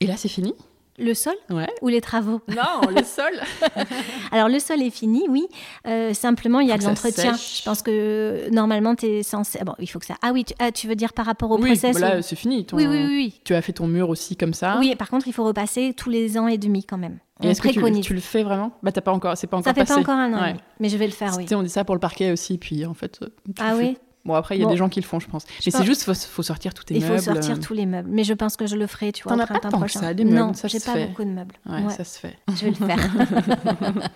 Et 0.00 0.06
là, 0.06 0.14
c'est 0.18 0.28
fini? 0.28 0.52
Le 0.98 1.12
sol 1.14 1.34
Ouais. 1.50 1.68
ou 1.82 1.88
les 1.88 2.00
travaux 2.00 2.40
Non, 2.48 2.88
le 2.88 3.02
sol. 3.04 3.32
Alors 4.32 4.48
le 4.48 4.58
sol 4.58 4.80
est 4.82 4.90
fini, 4.90 5.24
oui. 5.28 5.46
Euh, 5.86 6.14
simplement, 6.14 6.60
il 6.60 6.68
y 6.68 6.72
a 6.72 6.76
Faut 6.76 6.82
de 6.82 6.86
l'entretien. 6.88 7.34
sèche. 7.34 7.58
Je 7.60 7.64
pense 7.64 7.82
que 7.82 8.48
normalement, 8.50 8.94
tu 8.94 9.06
es 9.06 9.22
censé. 9.22 9.58
Bon, 9.64 9.74
il 9.78 9.86
faut 9.88 9.98
que 9.98 10.06
ça. 10.06 10.14
Ah 10.22 10.30
oui, 10.32 10.44
tu, 10.44 10.54
ah, 10.58 10.72
tu 10.72 10.88
veux 10.88 10.94
dire 10.96 11.12
par 11.12 11.26
rapport 11.26 11.50
au 11.50 11.58
oui, 11.58 11.70
process 11.70 11.96
voilà, 11.98 12.18
ou- 12.18 12.22
c'est 12.22 12.36
fini. 12.36 12.64
ton- 12.64 12.76
oui, 12.76 12.86
oui, 12.86 12.96
oui, 12.98 13.06
oui. 13.16 13.40
Tu 13.44 13.54
as 13.54 13.62
fait 13.62 13.72
ton 13.72 13.86
mur 13.86 14.08
aussi 14.08 14.36
comme 14.36 14.54
ça. 14.54 14.76
Oui, 14.78 14.94
par 14.96 15.10
contre, 15.10 15.26
il 15.28 15.32
faut 15.32 15.44
repasser 15.44 15.92
tous 15.96 16.10
les 16.10 16.38
ans 16.38 16.48
et 16.48 16.58
demi 16.58 16.84
quand 16.84 16.98
même. 16.98 17.18
Et 17.42 17.48
est-ce 17.50 17.60
que 17.60 17.68
tu, 17.68 18.14
le 18.14 18.20
fais 18.20 18.42
vraiment? 18.42 18.72
Bah, 18.82 18.92
t'as 18.92 19.02
pas 19.02 19.12
encore, 19.12 19.36
c'est 19.36 19.46
pas 19.46 19.58
encore 19.58 19.64
Ça 19.70 19.74
fait 19.74 19.80
passé. 19.80 19.92
pas 19.94 20.00
encore 20.00 20.14
un 20.14 20.32
an, 20.32 20.40
Ouais. 20.40 20.56
mais 20.80 20.88
je 20.88 20.96
vais 20.96 21.04
le 21.06 21.12
faire, 21.12 21.34
oui. 21.36 21.42
Tu 21.44 21.50
sais, 21.50 21.54
on 21.54 21.62
dit 21.62 21.68
ça 21.68 21.84
pour 21.84 21.94
le 21.94 22.00
parquet 22.00 22.30
aussi, 22.32 22.56
puis 22.56 22.86
en 22.86 22.94
fait. 22.94 23.18
euh, 23.22 23.26
tu 23.46 23.52
Ah 23.62 23.74
oui? 23.76 23.98
Bon, 24.26 24.34
après, 24.34 24.56
il 24.56 24.58
y 24.58 24.62
a 24.62 24.66
Bon. 24.66 24.72
des 24.72 24.76
gens 24.76 24.88
qui 24.88 25.00
le 25.00 25.06
font, 25.06 25.20
je 25.20 25.28
pense. 25.28 25.44
Mais 25.64 25.70
pense- 25.72 25.80
c'est 25.80 25.86
juste, 25.86 26.02
faut, 26.02 26.12
faut 26.14 26.42
sortir 26.42 26.74
tous 26.74 26.84
tes 26.84 26.94
Il 26.96 27.00
meubles. 27.02 27.16
faut 27.18 27.32
sortir 27.32 27.56
euh, 27.56 27.60
tous 27.60 27.74
les 27.74 27.86
meubles. 27.86 28.08
Mais 28.10 28.24
je 28.24 28.34
pense 28.34 28.56
que 28.56 28.66
je 28.66 28.74
le 28.76 28.86
ferai, 28.86 29.12
tu 29.12 29.22
vois, 29.22 29.32
T'en 29.34 29.38
as 29.38 29.46
pas 29.46 29.60
tant 29.60 29.70
que 29.70 29.76
prochain. 29.76 30.00
ça, 30.00 30.14
des 30.14 30.24
meubles, 30.24 30.36
non, 30.36 30.52
ça 30.52 30.68
j'ai 30.68 30.80
pas 30.80 30.92
fait. 30.94 31.06
beaucoup 31.06 31.24
de 31.24 31.30
meubles. 31.30 31.54
Ouais, 31.64 31.82
Ouais, 31.82 31.92
ça 31.92 32.04
se 32.04 32.18
fait. 32.18 32.36
Je 32.48 32.64
vais 32.66 32.70
le 32.70 32.74
faire. 32.86 32.98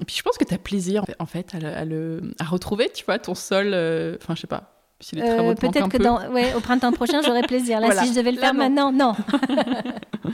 Et 0.00 0.04
puis 0.04 0.16
je 0.16 0.22
pense 0.22 0.36
que 0.38 0.44
tu 0.44 0.54
as 0.54 0.58
plaisir, 0.58 1.04
en 1.18 1.26
fait, 1.26 1.54
à, 1.54 1.58
le, 1.60 1.68
à, 1.76 1.84
le- 1.84 2.32
à 2.40 2.44
retrouver, 2.44 2.90
tu 2.92 3.04
vois, 3.04 3.18
ton 3.18 3.34
sol. 3.34 3.70
euh, 3.74 4.16
Enfin, 4.20 4.34
je 4.34 4.40
sais 4.40 4.46
pas. 4.46 4.70
Si 5.00 5.14
les 5.16 5.22
travaux 5.22 5.50
Euh, 5.50 5.54
Peut-être 5.54 5.88
que 5.88 5.98
peu. 5.98 6.04
dans, 6.04 6.28
ouais, 6.30 6.54
au 6.54 6.60
printemps 6.60 6.92
prochain, 6.92 7.20
j'aurai 7.24 7.42
plaisir. 7.42 7.80
Là, 7.80 7.86
Voilà. 7.86 8.02
si 8.02 8.12
je 8.12 8.18
devais 8.18 8.30
le 8.32 8.36
Là, 8.40 8.52
faire 8.52 8.54
non. 8.54 8.58
maintenant, 8.70 8.92
non. 8.92 9.14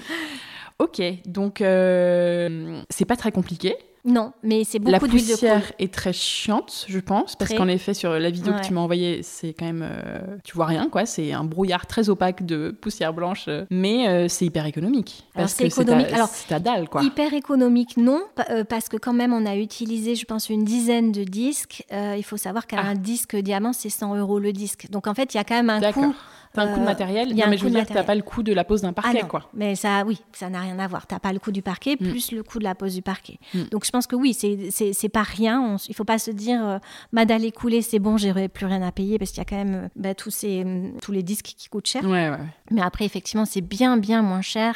Ok, 0.78 1.02
donc 1.26 1.60
euh, 1.60 2.80
c'est 2.88 3.04
pas 3.04 3.16
très 3.16 3.32
compliqué. 3.32 3.74
Non, 4.08 4.32
mais 4.42 4.64
c'est 4.64 4.78
La 4.84 4.98
beaucoup 4.98 5.08
d'huile 5.08 5.26
de 5.26 5.32
poussière 5.32 5.66
coude. 5.66 5.74
est 5.78 5.92
très 5.92 6.12
chiante, 6.14 6.86
je 6.88 6.98
pense, 6.98 7.36
parce 7.36 7.52
qu'en 7.52 7.68
effet, 7.68 7.92
sur 7.92 8.10
la 8.10 8.30
vidéo 8.30 8.54
Ouais. 8.54 8.60
que 8.60 8.66
tu 8.66 8.72
m'as 8.72 8.80
envoyée, 8.80 9.22
c'est 9.22 9.52
quand 9.52 9.66
même. 9.66 9.82
euh, 9.88 10.36
tu 10.44 10.54
vois 10.54 10.64
rien, 10.66 10.88
quoi. 10.88 11.04
C'est 11.04 11.32
un 11.32 11.44
brouillard 11.44 11.86
très 11.86 12.08
opaque 12.08 12.46
de 12.46 12.70
poussière 12.70 13.12
blanche, 13.12 13.44
euh, 13.48 13.66
mais 13.70 14.08
euh, 14.08 14.26
c'est 14.28 14.46
hyper 14.46 14.64
économique. 14.66 15.26
Alors, 15.34 15.44
Parce 15.44 15.54
c'est 15.54 15.68
que 15.68 15.80
économique. 15.82 16.08
ta, 16.08 16.14
Alors, 16.16 16.30
ta 16.48 16.58
dalle, 16.58 16.88
quoi. 16.88 17.02
Hyper 17.02 17.34
économique, 17.34 17.96
non, 17.98 18.22
pa- 18.34 18.46
euh, 18.50 18.64
parce 18.64 18.88
que 18.88 18.96
quand 18.96 19.12
même, 19.12 19.32
on 19.34 19.44
a 19.44 19.56
utilisé, 19.56 20.14
je 20.14 20.24
pense, 20.24 20.48
une 20.48 20.64
dizaine 20.64 21.12
de 21.12 21.24
disques. 21.24 21.84
Il 21.92 22.24
faut 22.24 22.36
savoir 22.38 22.66
qu'un 22.66 22.78
Ah. 22.82 22.94
disque 22.94 23.36
diamant, 23.36 23.72
c'est 23.74 23.90
100 23.90 24.14
euros 24.16 24.38
le 24.38 24.52
disque. 24.52 24.88
Donc, 24.90 25.06
en 25.06 25.14
fait, 25.14 25.34
il 25.34 25.36
y 25.36 25.40
a 25.40 25.44
quand 25.44 25.56
même 25.56 25.70
un 25.70 25.92
coût. 25.92 26.14
T'as 26.58 26.70
un 26.70 26.72
coût 26.74 26.80
de 26.80 26.84
euh, 26.84 26.86
matériel 26.86 27.28
il 27.30 27.36
y 27.36 27.42
a 27.42 27.44
Non, 27.46 27.50
mais 27.50 27.56
je 27.58 27.64
veux 27.64 27.70
dire, 27.70 27.86
t'as 27.86 28.02
pas 28.04 28.14
le 28.14 28.22
coût 28.22 28.42
de 28.42 28.52
la 28.52 28.64
pose 28.64 28.82
d'un 28.82 28.92
parquet, 28.92 29.18
ah 29.20 29.22
non, 29.22 29.28
quoi. 29.28 29.48
mais 29.54 29.74
ça, 29.74 30.04
oui, 30.06 30.20
ça 30.32 30.48
n'a 30.50 30.60
rien 30.60 30.78
à 30.78 30.86
voir. 30.86 31.06
T'as 31.06 31.18
pas 31.18 31.32
le 31.32 31.38
coût 31.38 31.52
du 31.52 31.62
parquet 31.62 31.96
Mm. 32.00 32.08
plus 32.10 32.32
le 32.32 32.42
coût 32.42 32.58
de 32.58 32.64
la 32.64 32.74
pose 32.74 32.94
du 32.94 33.02
parquet. 33.02 33.38
Mm. 33.54 33.62
Donc, 33.70 33.84
je 33.84 33.90
pense 33.90 34.06
que 34.06 34.16
oui, 34.16 34.34
c'est- 34.34 35.08
pas 35.08 35.22
rien. 35.22 35.60
On 35.60 35.76
il 35.88 35.94
faut 35.94 36.04
pas 36.04 36.18
se 36.18 36.30
dire, 36.30 36.64
euh, 36.66 36.78
ma 37.12 37.24
dalle 37.24 37.44
est 37.44 37.50
coulée, 37.52 37.80
c'est 37.82 37.98
bon, 37.98 38.16
j'aurai 38.18 38.48
plus 38.48 38.66
rien 38.66 38.82
à 38.82 38.92
payer, 38.92 39.18
parce 39.18 39.30
qu'il 39.30 39.38
y 39.38 39.42
a 39.42 39.44
quand 39.44 39.56
même 39.56 39.74
euh, 39.84 39.88
bah, 39.96 40.14
tous, 40.14 40.30
ces, 40.30 40.62
hum, 40.62 40.92
tous 41.00 41.12
les 41.12 41.22
disques 41.22 41.54
qui 41.56 41.68
coûtent 41.68 41.86
cher. 41.86 42.02
Ouais, 42.04 42.28
ouais. 42.30 42.36
Mais 42.70 42.82
après, 42.82 43.04
effectivement, 43.04 43.44
c'est 43.44 43.60
bien, 43.62 43.96
bien 43.96 44.20
moins 44.22 44.42
cher 44.42 44.74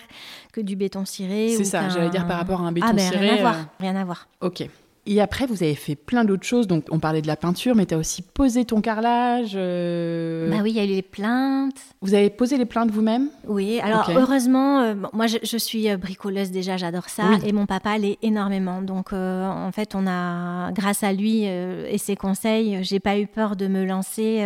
que 0.53 0.61
du 0.61 0.77
béton 0.77 1.05
ciré. 1.05 1.55
C'est 1.57 1.65
ça, 1.65 1.89
j'allais 1.89 2.11
dire 2.11 2.27
par 2.27 2.39
rapport 2.39 2.61
à 2.61 2.65
un 2.65 2.73
béton 2.73 2.87
ah, 2.89 2.93
ben, 2.93 3.01
ciré. 3.11 3.19
Rien 3.31 3.35
à 3.37 3.41
voir. 3.41 3.55
euh, 3.57 3.63
Rien 3.81 3.97
à 3.97 4.05
voir. 4.05 4.29
Ok. 4.41 4.69
Et 5.05 5.21
après, 5.21 5.47
vous 5.47 5.65
avez 5.65 5.75
fait 5.75 5.97
plein 5.97 6.25
d'autres 6.25 6.45
choses. 6.47 6.69
Donc, 6.69 6.85
on 6.91 7.01
parlait 7.01 7.23
de 7.23 7.27
la 7.27 7.35
peinture, 7.35 7.75
mais 7.75 7.87
tu 7.87 7.95
as 7.95 7.99
aussi 7.99 8.23
posé 8.23 8.65
ton 8.65 8.81
carrelage. 8.81 9.53
euh, 9.57 10.49
Bah 10.49 10.59
oui, 10.63 10.71
il 10.71 10.77
y 10.77 10.81
a 10.81 10.85
eu 10.85 10.89
les 10.89 11.03
plaintes. 11.03 11.75
Vous 12.03 12.15
avez 12.15 12.31
posé 12.31 12.57
les 12.57 12.67
plaintes 12.67 12.91
vous-même 12.93 13.29
Oui, 13.49 13.81
alors 13.81 14.09
heureusement, 14.15 14.81
euh, 14.81 14.95
moi 15.13 15.27
je, 15.27 15.39
je 15.43 15.57
suis 15.57 15.91
euh, 15.91 15.97
bricoleuse 15.97 16.53
déjà, 16.53 16.77
j'adore 16.77 17.09
ça, 17.09 17.25
Oui. 17.31 17.39
et 17.45 17.53
mon 17.53 17.67
papa 17.67 17.99
l'est 17.99 18.19
énormément. 18.23 18.81
Donc 18.81 19.13
euh, 19.13 19.45
en 19.49 19.73
fait, 19.73 19.95
on 19.97 20.07
a, 20.07 20.71
grâce 20.73 21.03
à 21.03 21.13
lui 21.13 21.43
et 21.45 21.99
ses 21.99 22.15
conseils, 22.15 22.79
j'ai 22.85 23.01
pas 23.01 23.19
eu 23.19 23.27
peur 23.27 23.57
de 23.57 23.67
me 23.67 23.85
lancer 23.85 24.45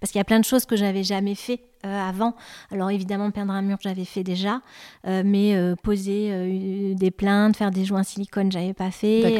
parce 0.00 0.12
qu'il 0.12 0.18
y 0.18 0.22
a 0.22 0.24
plein 0.24 0.40
de 0.40 0.44
choses 0.44 0.66
que 0.66 0.76
j'avais 0.76 1.02
jamais 1.02 1.34
fait. 1.34 1.60
Avant. 1.84 2.34
Alors 2.70 2.90
évidemment, 2.90 3.30
peindre 3.30 3.52
un 3.52 3.62
mur, 3.62 3.78
j'avais 3.80 4.04
fait 4.04 4.24
déjà, 4.24 4.60
mais 5.04 5.56
poser 5.82 6.94
des 6.94 7.10
plaintes, 7.10 7.56
faire 7.56 7.70
des 7.70 7.84
joints 7.84 8.02
silicone, 8.02 8.50
j'avais 8.50 8.74
pas 8.74 8.90
fait. 8.90 9.38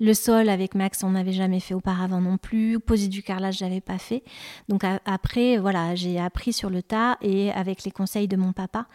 le 0.00 0.14
sol 0.14 0.48
avec 0.48 0.74
Max, 0.74 1.02
on 1.02 1.10
n'avait 1.10 1.32
jamais 1.32 1.60
fait 1.60 1.74
auparavant 1.74 2.20
non 2.20 2.38
plus. 2.38 2.78
Poser 2.80 3.08
du 3.08 3.22
carrelage, 3.22 3.58
j'avais 3.58 3.80
pas 3.80 3.98
fait. 3.98 4.22
Donc 4.68 4.82
après, 5.04 5.58
voilà, 5.58 5.94
j'ai 5.94 6.18
appris 6.18 6.52
sur 6.52 6.70
le 6.70 6.82
tas 6.82 7.16
et 7.22 7.52
avec 7.52 7.84
les 7.84 7.90
conseils 7.90 8.28
de 8.28 8.36
mon 8.36 8.52
papa. 8.52 8.86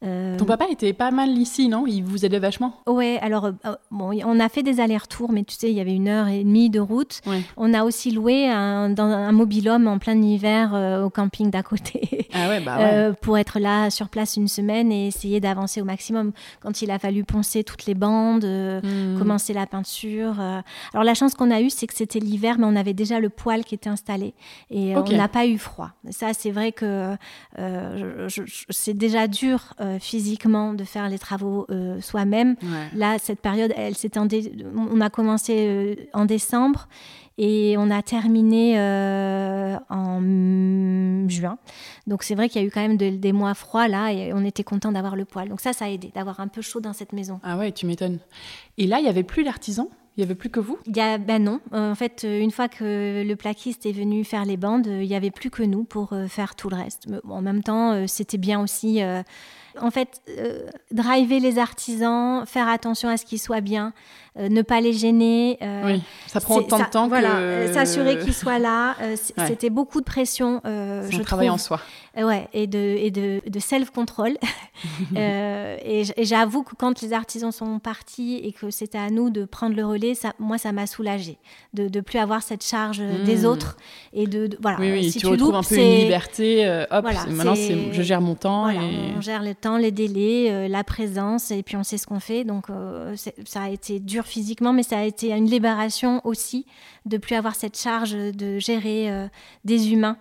Ton 0.00 0.44
papa 0.44 0.66
était 0.70 0.92
pas 0.92 1.10
mal 1.10 1.30
ici, 1.30 1.68
non? 1.68 1.86
Il 1.86 2.02
vous 2.02 2.24
aidait 2.24 2.38
vachement 2.38 2.74
Ouais, 2.86 3.18
alors 3.20 3.50
bon, 3.90 4.16
on 4.24 4.40
a 4.40 4.48
fait 4.48 4.62
des 4.62 4.80
allers-retours, 4.80 5.32
mais 5.32 5.42
tu 5.42 5.56
sais, 5.56 5.70
il 5.70 5.76
y 5.76 5.80
avait 5.80 5.94
une 5.94 6.08
heure 6.08 6.28
et 6.28 6.44
demie 6.44 6.70
de 6.70 6.80
route. 6.80 7.20
On 7.56 7.74
a 7.74 7.84
aussi 7.84 8.10
loué 8.10 8.48
un, 8.48 8.90
dans 8.90 9.04
un 9.04 9.32
mobilhome 9.32 9.86
en 9.86 9.98
plein 9.98 10.20
hiver 10.20 10.74
euh, 10.74 11.04
au 11.04 11.10
camping 11.10 11.50
d'à 11.50 11.62
côté 11.62 12.28
ah 12.34 12.60
bah 12.60 12.78
euh, 12.78 13.12
pour 13.12 13.38
être 13.38 13.58
là 13.58 13.90
sur 13.90 14.08
place 14.08 14.36
une 14.36 14.48
semaine 14.48 14.92
et 14.92 15.06
essayer 15.06 15.40
d'avancer 15.40 15.80
au 15.80 15.84
maximum. 15.84 16.32
Quand 16.60 16.82
il 16.82 16.90
a 16.90 16.98
fallu 16.98 17.24
poncer 17.24 17.64
toutes 17.64 17.86
les 17.86 17.94
bandes, 17.94 18.44
euh, 18.44 18.80
hmm. 18.80 19.18
commencer 19.18 19.52
la 19.52 19.66
peinture. 19.66 20.40
Alors 20.40 21.04
la 21.04 21.14
chance 21.14 21.34
qu'on 21.34 21.50
a 21.50 21.60
eue, 21.60 21.70
c'est 21.70 21.86
que 21.86 21.94
c'était 21.94 22.20
l'hiver, 22.20 22.56
mais 22.58 22.66
on 22.66 22.76
avait 22.76 22.94
déjà 22.94 23.20
le 23.20 23.28
poêle 23.28 23.64
qui 23.64 23.74
était 23.74 23.90
installé 23.90 24.34
et 24.70 24.96
on 24.96 25.04
n'a 25.04 25.28
pas 25.28 25.46
eu 25.46 25.58
froid. 25.58 25.90
Ça, 26.10 26.32
c'est 26.34 26.50
vrai 26.50 26.72
que 26.72 27.16
c'est 28.70 28.96
déjà 28.96 29.26
dur 29.26 29.74
physiquement 30.00 30.74
de 30.74 30.84
faire 30.84 31.08
les 31.08 31.18
travaux 31.18 31.66
soi-même. 32.00 32.56
Là, 32.94 33.18
cette 33.18 33.40
période, 33.40 33.72
elle 33.76 33.96
s'étendait. 33.96 34.52
On 34.74 35.00
a 35.00 35.10
commencé 35.10 36.08
en 36.12 36.24
décembre 36.24 36.88
et 37.38 37.76
on 37.78 37.90
a 37.90 38.02
terminé 38.02 38.78
euh, 38.78 39.78
en 39.88 41.28
juin. 41.28 41.58
Donc 42.06 42.24
c'est 42.24 42.34
vrai 42.34 42.48
qu'il 42.48 42.60
y 42.60 42.64
a 42.64 42.66
eu 42.66 42.70
quand 42.70 42.80
même 42.80 42.96
des 42.96 43.32
mois 43.32 43.54
froids 43.54 43.86
là 43.86 44.12
et 44.12 44.32
on 44.32 44.44
était 44.44 44.64
content 44.64 44.92
d'avoir 44.92 45.14
le 45.14 45.24
poêle. 45.24 45.48
Donc 45.48 45.60
ça, 45.60 45.72
ça 45.72 45.86
a 45.86 45.88
aidé 45.88 46.10
d'avoir 46.14 46.40
un 46.40 46.48
peu 46.48 46.60
chaud 46.60 46.80
dans 46.80 46.92
cette 46.92 47.12
maison. 47.12 47.40
Ah 47.44 47.56
ouais, 47.56 47.70
tu 47.72 47.86
m'étonnes. 47.86 48.18
Et 48.76 48.86
là, 48.86 48.98
il 48.98 49.06
y 49.06 49.08
avait 49.08 49.22
plus 49.22 49.44
l'artisan? 49.44 49.88
Il 50.16 50.22
n'y 50.22 50.24
avait 50.24 50.34
plus 50.34 50.50
que 50.50 50.58
vous? 50.58 50.76
Il 50.86 50.96
y 50.96 51.00
a, 51.00 51.16
Ben 51.16 51.44
non. 51.44 51.60
En 51.70 51.94
fait, 51.94 52.26
une 52.28 52.50
fois 52.50 52.68
que 52.68 53.22
le 53.24 53.36
plaquiste 53.36 53.86
est 53.86 53.92
venu 53.92 54.24
faire 54.24 54.44
les 54.44 54.56
bandes, 54.56 54.88
il 54.88 55.06
n'y 55.06 55.14
avait 55.14 55.30
plus 55.30 55.48
que 55.48 55.62
nous 55.62 55.84
pour 55.84 56.12
euh, 56.12 56.26
faire 56.26 56.56
tout 56.56 56.68
le 56.68 56.74
reste. 56.74 57.06
Mais 57.08 57.18
en 57.28 57.40
même 57.40 57.62
temps, 57.62 57.92
euh, 57.92 58.04
c'était 58.08 58.36
bien 58.36 58.60
aussi 58.60 59.00
en 59.80 59.90
fait, 59.90 60.20
euh, 60.28 60.66
driver 60.90 61.40
les 61.40 61.58
artisans, 61.58 62.44
faire 62.46 62.68
attention 62.68 63.08
à 63.08 63.16
ce 63.16 63.24
qu'ils 63.24 63.38
soient 63.38 63.60
bien, 63.60 63.92
euh, 64.38 64.48
ne 64.48 64.62
pas 64.62 64.80
les 64.80 64.92
gêner. 64.92 65.58
Euh, 65.62 65.82
oui, 65.86 66.02
ça 66.26 66.40
prend 66.40 66.56
autant 66.56 66.78
de 66.78 66.84
temps 66.84 67.08
voilà, 67.08 67.72
S'assurer 67.72 68.18
qu'ils 68.18 68.34
soient 68.34 68.58
là. 68.58 68.96
C'était 69.46 69.70
beaucoup 69.70 70.00
de 70.00 70.04
pression. 70.04 70.60
C'est 70.64 71.16
un 71.16 71.22
travail 71.22 71.50
en 71.50 71.58
soi. 71.58 71.80
ouais, 72.16 72.48
et 72.52 72.66
de, 72.66 72.78
et 72.78 73.10
de, 73.10 73.40
de 73.46 73.58
self-control. 73.58 74.36
et 75.16 76.04
j'avoue 76.18 76.62
que 76.62 76.74
quand 76.76 77.00
les 77.02 77.12
artisans 77.12 77.52
sont 77.52 77.78
partis 77.78 78.40
et 78.42 78.52
que 78.52 78.70
c'était 78.70 78.98
à 78.98 79.10
nous 79.10 79.30
de 79.30 79.44
prendre 79.44 79.76
le 79.76 79.84
relais, 79.84 80.14
ça, 80.14 80.32
moi, 80.38 80.58
ça 80.58 80.72
m'a 80.72 80.86
soulagée 80.86 81.38
de 81.74 81.88
ne 81.88 82.00
plus 82.00 82.18
avoir 82.18 82.42
cette 82.42 82.64
charge 82.64 83.02
des 83.24 83.42
hmm. 83.42 83.46
autres. 83.46 83.76
Et 84.12 84.26
de, 84.26 84.50
voilà, 84.60 84.78
oui, 84.80 84.92
oui, 84.92 85.10
si 85.10 85.18
tu, 85.18 85.26
retrouves 85.26 85.54
un 85.54 85.62
peu 85.62 85.76
une 85.76 85.96
liberté. 85.96 86.66
hop, 86.90 87.04
maintenant, 87.30 87.54
je 87.54 88.02
gère 88.02 88.20
mon 88.20 88.34
temps. 88.34 88.68
et... 88.68 88.78
On 89.16 89.20
gère 89.20 89.42
le 89.42 89.54
temps 89.54 89.67
les 89.76 89.90
délais, 89.90 90.50
euh, 90.50 90.68
la 90.68 90.84
présence, 90.84 91.50
et 91.50 91.62
puis 91.62 91.76
on 91.76 91.84
sait 91.84 91.98
ce 91.98 92.06
qu'on 92.06 92.20
fait. 92.20 92.44
Donc 92.44 92.70
euh, 92.70 93.14
ça 93.44 93.62
a 93.62 93.68
été 93.68 94.00
dur 94.00 94.24
physiquement, 94.24 94.72
mais 94.72 94.82
ça 94.82 94.98
a 94.98 95.04
été 95.04 95.32
une 95.32 95.48
libération 95.50 96.20
aussi 96.24 96.66
de 97.06 97.16
plus 97.16 97.34
avoir 97.34 97.54
cette 97.54 97.78
charge 97.78 98.12
de 98.12 98.58
gérer 98.58 99.10
euh, 99.10 99.26
des 99.64 99.92
humains 99.92 100.16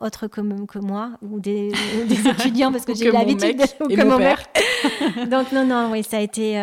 autres 0.00 0.26
que, 0.28 0.40
que, 0.66 0.78
moi 0.78 1.10
ou 1.22 1.40
des, 1.40 1.72
étudiants 2.10 2.72
parce 2.72 2.84
que 2.84 2.94
j'ai 2.94 3.10
l'habitude 3.10 3.58
de 3.58 3.96
comme 3.96 4.08
mon 4.08 4.18
père. 4.18 4.42
Donc 5.30 5.52
non, 5.52 5.64
non, 5.64 5.90
oui, 5.92 6.02
ça 6.02 6.18
a 6.18 6.20
été, 6.20 6.54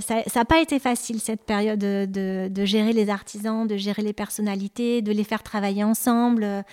ça 0.00 0.22
n'a 0.34 0.44
pas 0.44 0.60
été 0.60 0.78
facile 0.78 1.20
cette 1.20 1.44
période 1.44 1.78
de, 1.78 2.48
de, 2.48 2.64
gérer 2.64 2.92
les 2.92 3.10
artisans, 3.10 3.66
de 3.66 3.76
gérer 3.76 4.02
les 4.02 4.12
personnalités, 4.12 5.02
de 5.02 5.12
les 5.12 5.24
faire 5.24 5.42
travailler 5.42 5.84
ensemble 5.84 6.64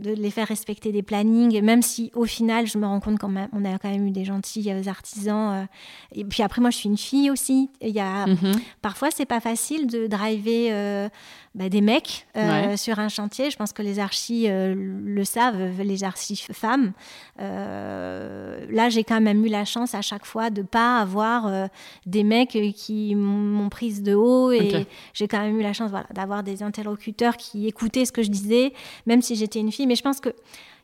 de 0.00 0.10
les 0.12 0.30
faire 0.30 0.48
respecter 0.48 0.92
des 0.92 1.02
plannings, 1.02 1.60
même 1.62 1.82
si 1.82 2.10
au 2.14 2.24
final, 2.24 2.66
je 2.66 2.78
me 2.78 2.86
rends 2.86 3.00
compte 3.00 3.18
qu'on 3.18 3.36
a 3.36 3.78
quand 3.78 3.90
même 3.90 4.06
eu 4.06 4.10
des 4.10 4.24
gentils 4.24 4.70
euh, 4.70 4.82
artisans. 4.88 5.52
Euh, 5.52 5.64
et 6.12 6.24
puis 6.24 6.42
après, 6.42 6.60
moi, 6.60 6.70
je 6.70 6.78
suis 6.78 6.88
une 6.88 6.98
fille 6.98 7.30
aussi. 7.30 7.70
Il 7.80 7.90
y 7.90 8.00
a, 8.00 8.26
mm-hmm. 8.26 8.58
Parfois, 8.82 9.10
c'est 9.10 9.26
pas 9.26 9.40
facile 9.40 9.86
de 9.86 10.06
driver 10.06 10.72
euh, 10.72 11.08
bah, 11.54 11.68
des 11.68 11.80
mecs 11.80 12.26
euh, 12.36 12.76
sur 12.76 12.98
un 12.98 13.08
chantier. 13.08 13.48
Je 13.48 13.56
pense 13.56 13.72
que 13.72 13.82
les 13.82 14.00
archis 14.00 14.46
euh, 14.48 14.74
le 14.76 15.24
savent, 15.24 15.80
les 15.80 16.02
archis 16.02 16.44
femmes. 16.52 16.92
Euh, 17.40 18.66
là, 18.70 18.88
j'ai 18.88 19.04
quand 19.04 19.20
même 19.20 19.44
eu 19.46 19.48
la 19.48 19.64
chance 19.64 19.94
à 19.94 20.02
chaque 20.02 20.26
fois 20.26 20.50
de 20.50 20.62
pas 20.62 20.98
avoir 20.98 21.68
des 22.06 22.24
mecs 22.24 22.58
qui 22.74 23.14
m'ont 23.14 23.68
prise 23.68 24.02
de 24.02 24.14
haut 24.14 24.50
et 24.50 24.86
j'ai 25.12 25.28
quand 25.28 25.40
même 25.40 25.58
eu 25.58 25.62
la 25.62 25.72
chance 25.72 25.90
voilà, 25.90 26.06
d'avoir 26.12 26.42
des 26.42 26.64
interlocuteurs 26.64 27.36
qui 27.36 27.68
écoutaient 27.68 28.04
ce 28.04 28.12
que 28.12 28.22
je 28.22 28.30
disais, 28.30 28.72
même 29.06 29.22
si 29.22 29.36
j'étais 29.36 29.60
une 29.60 29.70
fille. 29.70 29.86
Mais 29.86 29.96
je 29.96 30.02
pense 30.02 30.18
que 30.18 30.30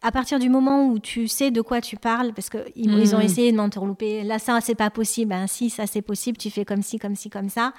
à 0.02 0.10
partir 0.12 0.38
du 0.38 0.48
moment 0.48 0.86
où 0.86 0.98
tu 0.98 1.28
sais 1.28 1.50
de 1.50 1.60
quoi 1.60 1.80
tu 1.80 1.96
parles, 1.96 2.32
parce 2.32 2.48
qu'ils 2.48 2.62
ils 2.76 3.14
ont 3.14 3.18
hmm. 3.18 3.22
essayé 3.22 3.52
de 3.52 3.56
m'entourlouper, 3.56 4.22
là, 4.22 4.38
ça, 4.38 4.58
c'est 4.62 4.74
pas 4.74 4.88
possible, 4.90 5.30
ben, 5.30 5.46
si, 5.46 5.68
ça, 5.68 5.86
c'est 5.86 6.00
possible, 6.00 6.38
tu 6.38 6.50
fais 6.50 6.64
comme 6.64 6.82
ci, 6.82 6.98
comme 6.98 7.14
ci, 7.16 7.28
comme 7.28 7.50
ça. 7.50 7.72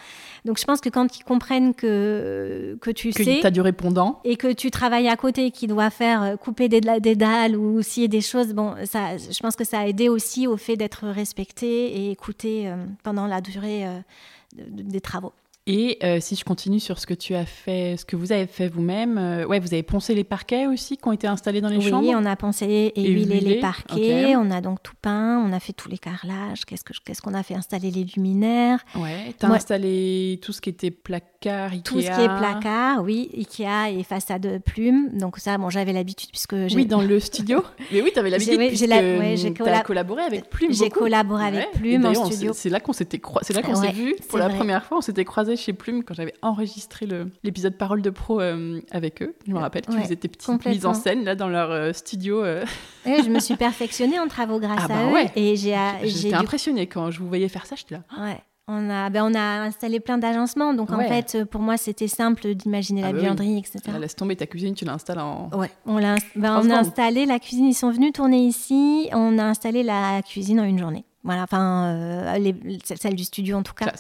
Donc, 0.46 0.60
je 0.60 0.66
pense 0.66 0.82
que 0.82 0.90
quand 0.90 1.18
ils 1.18 1.24
comprennent 1.24 1.74
que, 1.74 2.78
que 2.80 2.92
tu 2.92 3.12
que 3.12 3.24
sais. 3.24 3.40
tu 3.42 3.48
as 3.48 3.52
du 3.52 3.62
répondant. 3.62 4.20
Et 4.24 4.36
que 4.36 4.52
tu 4.54 4.70
travailles 4.70 5.08
à 5.08 5.16
côté, 5.16 5.50
qui 5.52 5.66
doit 5.66 5.90
faire 5.90 6.22
euh, 6.22 6.36
couper 6.36 6.70
des, 6.70 6.82
des 6.82 7.16
dalles 7.16 7.56
ou 7.56 7.82
scier 7.82 8.08
des 8.08 8.22
choses, 8.22 8.54
bon, 8.54 8.76
ça, 8.86 9.18
je 9.18 9.40
pense 9.40 9.56
que 9.56 9.64
ça 9.64 9.80
a 9.80 9.88
aidé 9.88 10.08
aussi 10.08 10.46
au 10.46 10.58
fait 10.58 10.78
d'être 10.78 11.08
respecté 11.08 11.68
et 11.68 12.12
écouté 12.12 12.68
euh, 12.68 12.76
pendant 13.04 13.26
la 13.26 13.42
durée 13.42 13.88
euh, 13.88 14.00
des 14.56 15.02
travaux. 15.02 15.34
Et 15.74 15.98
euh, 16.04 16.18
si 16.20 16.36
je 16.36 16.44
continue 16.44 16.82
sur 16.82 17.00
ce 17.00 17.08
que 17.08 17.14
tu 17.14 17.34
as 17.34 17.46
fait, 17.46 17.96
ce 17.98 18.04
que 18.04 18.18
vous 18.18 18.34
avez 18.34 18.46
fait 18.46 18.68
vous-même, 18.68 19.18
euh, 19.18 19.46
ouais, 19.46 19.58
vous 19.58 19.74
avez 19.74 19.84
poncé 19.84 20.14
les 20.14 20.26
parquets 20.26 20.68
aussi 20.68 20.98
qui 20.98 21.08
ont 21.08 21.14
été 21.14 21.28
installés 21.28 21.62
dans 21.62 21.70
les 21.70 21.80
chambres 21.80 22.06
Oui, 22.06 22.14
on 22.14 22.26
a 22.26 22.36
poncé 22.36 22.92
et, 22.94 23.10
huilé, 23.10 23.40
les 23.40 23.60
parquets, 23.62 24.36
on 24.36 24.52
a 24.52 24.60
donc 24.60 24.84
tout 24.84 24.96
peint, 25.02 25.38
on 25.38 25.54
a 25.54 25.62
fait 25.62 25.72
tous 25.72 25.88
les 25.88 25.98
carrelages, 25.98 26.66
qu'est-ce 26.66 27.22
qu'on 27.22 27.34
a 27.34 27.42
fait? 27.42 27.54
Installer 27.56 27.90
les 27.90 28.04
luminaires. 28.04 28.80
Ouais, 28.96 29.34
tu 29.40 29.46
as 29.46 29.50
installé 29.50 30.42
tout 30.44 30.52
ce 30.52 30.60
qui 30.60 30.72
était 30.72 30.92
placard, 30.92 31.72
Ikea. 31.72 31.84
Tout 31.84 32.02
ce 32.02 32.08
qui 32.08 32.22
est 32.22 32.38
placard, 32.38 33.02
oui, 33.02 33.30
Ikea 33.38 33.98
et 33.98 34.04
façade 34.04 34.62
plume. 34.66 35.18
Donc 35.18 35.38
ça, 35.38 35.58
bon, 35.58 35.70
j'avais 35.70 35.94
l'habitude 35.94 36.32
puisque 36.32 36.52
Oui, 36.76 36.86
dans 36.86 37.02
le 37.02 37.18
studio. 37.22 37.64
Mais 37.94 38.02
oui, 38.02 38.10
tu 38.12 38.20
avais 38.20 38.30
l'habitude 38.30 38.58
puisque 38.58 38.88
tu 39.54 39.64
as 39.64 39.84
collaboré 39.84 40.24
avec 40.24 40.50
Plume 40.50 40.74
J'ai 40.74 40.90
collaboré 40.90 41.46
avec 41.46 41.72
Plume 41.72 42.06
en 42.06 42.26
studio. 42.26 42.52
C'est 42.54 42.70
là 42.70 42.82
qu'on 42.82 42.92
s'était 42.92 43.22
c'est 43.44 43.54
là 43.54 43.62
qu'on 43.62 43.76
s'est 43.76 43.94
vu 43.94 44.18
pour 44.28 44.38
la 44.38 44.50
première 44.50 44.84
fois, 44.84 44.98
on 44.98 45.02
s'était 45.02 45.24
croisés 45.24 45.56
chez 45.62 45.74
Plume 45.74 46.04
quand 46.04 46.14
j'avais 46.14 46.34
enregistré 46.42 47.08
l'épisode 47.44 47.78
Parole 47.78 48.02
de 48.02 48.10
Pro 48.10 48.42
euh, 48.42 48.82
avec 48.92 49.22
eux. 49.22 49.36
Je 49.48 49.54
me 49.54 49.60
rappelle 49.60 49.84
qu'ils 49.84 50.00
faisaient 50.00 50.16
des 50.16 50.28
petites 50.28 50.66
mises 50.66 50.86
en 50.86 50.94
scène 50.94 51.24
là 51.24 51.36
dans 51.36 51.48
leur 51.48 51.72
euh, 51.72 51.94
studio. 51.94 52.44
Euh. 52.44 52.66
je 53.06 53.30
me 53.30 53.40
suis 53.40 53.56
perfectionnée 53.56 54.20
en 54.20 54.28
travaux 54.28 54.60
grâce 54.60 54.82
ah 54.82 54.86
à 54.86 54.88
bah 54.88 55.22
eux. 55.24 55.26
Et 55.36 55.56
j'ai, 55.56 55.78
J'étais 56.04 56.36
impressionnée 56.36 56.88
quand 56.88 57.12
je 57.12 57.20
vous 57.20 57.28
voyais 57.28 57.48
faire 57.48 57.66
ça, 57.66 57.76
j'étais 57.76 57.96
là. 57.96 58.04
Ouais. 58.22 58.38
On 58.68 58.90
a, 58.90 59.10
ben 59.10 59.26
on 59.26 59.34
a 59.34 59.64
installé 59.64 60.00
plein 60.00 60.18
d'agencements, 60.18 60.74
donc 60.74 60.92
en 60.92 61.00
fait, 61.00 61.44
pour 61.46 61.60
moi, 61.60 61.76
c'était 61.76 62.08
simple 62.08 62.54
d'imaginer 62.54 63.02
ah 63.04 63.08
la 63.08 63.14
bah 63.14 63.22
buanderie, 63.22 63.58
etc. 63.58 63.80
laisse 64.00 64.16
tomber 64.16 64.38
ta 64.38 64.46
cuisine, 64.46 64.76
tu 64.76 64.86
l'installes 64.86 65.20
en. 65.20 65.50
Ouais, 65.50 65.72
on, 65.86 65.98
l'a, 65.98 66.16
ben, 66.36 66.62
on 66.64 66.70
a 66.70 66.78
installé 66.78 67.26
la 67.26 67.40
cuisine, 67.40 67.66
ils 67.66 67.74
sont 67.74 67.92
venus 67.92 68.14
tourner 68.14 68.46
ici, 68.46 69.10
on 69.12 69.38
a 69.40 69.44
installé 69.44 69.84
la 69.84 70.22
cuisine 70.22 70.60
en 70.60 70.64
une 70.64 70.80
journée. 70.80 71.04
Voilà, 71.24 71.44
enfin, 71.44 71.96
euh, 71.96 72.58
celle 72.84 73.16
du 73.16 73.24
studio 73.24 73.56
en 73.56 73.64
tout 73.64 73.74
cas. 73.74 73.94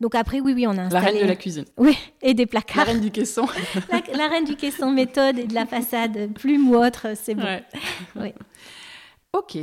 Donc 0.00 0.14
après, 0.14 0.40
oui, 0.40 0.52
oui, 0.54 0.66
on 0.66 0.76
a 0.76 0.82
installé... 0.82 1.04
La 1.04 1.10
reine 1.10 1.22
de 1.22 1.26
la 1.26 1.36
cuisine. 1.36 1.64
Oui, 1.78 1.96
et 2.20 2.34
des 2.34 2.46
placards. 2.46 2.84
La 2.84 2.92
reine 2.92 3.00
du 3.00 3.10
caisson. 3.10 3.46
la, 4.12 4.28
reine 4.28 4.44
du 4.44 4.56
caisson 4.56 4.90
méthode 4.90 5.38
et 5.38 5.46
de 5.46 5.54
la 5.54 5.64
façade 5.64 6.32
plume 6.34 6.68
ou 6.70 6.76
autre, 6.76 7.08
c'est 7.14 7.34
bon. 7.34 7.60
oui. 8.16 8.34
Ok. 9.32 9.56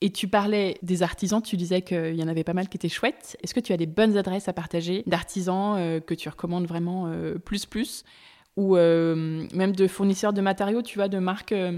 Et 0.00 0.10
tu 0.10 0.28
parlais 0.28 0.76
des 0.82 1.02
artisans, 1.02 1.40
tu 1.40 1.56
disais 1.56 1.80
qu'il 1.82 2.14
y 2.14 2.22
en 2.22 2.28
avait 2.28 2.44
pas 2.44 2.52
mal 2.52 2.68
qui 2.68 2.76
étaient 2.76 2.90
chouettes. 2.90 3.36
Est-ce 3.42 3.54
que 3.54 3.60
tu 3.60 3.72
as 3.72 3.76
des 3.76 3.86
bonnes 3.86 4.16
adresses 4.16 4.48
à 4.48 4.52
partager 4.52 5.02
d'artisans 5.06 5.76
euh, 5.78 6.00
que 6.00 6.14
tu 6.14 6.28
recommandes 6.28 6.66
vraiment 6.66 7.06
euh, 7.06 7.38
plus 7.38 7.64
plus? 7.64 8.04
Ou 8.56 8.76
euh, 8.76 9.46
même 9.52 9.74
de 9.74 9.88
fournisseurs 9.88 10.32
de 10.32 10.40
matériaux, 10.40 10.82
tu 10.82 10.98
vois, 10.98 11.08
de 11.08 11.18
marques 11.18 11.52
euh, 11.52 11.72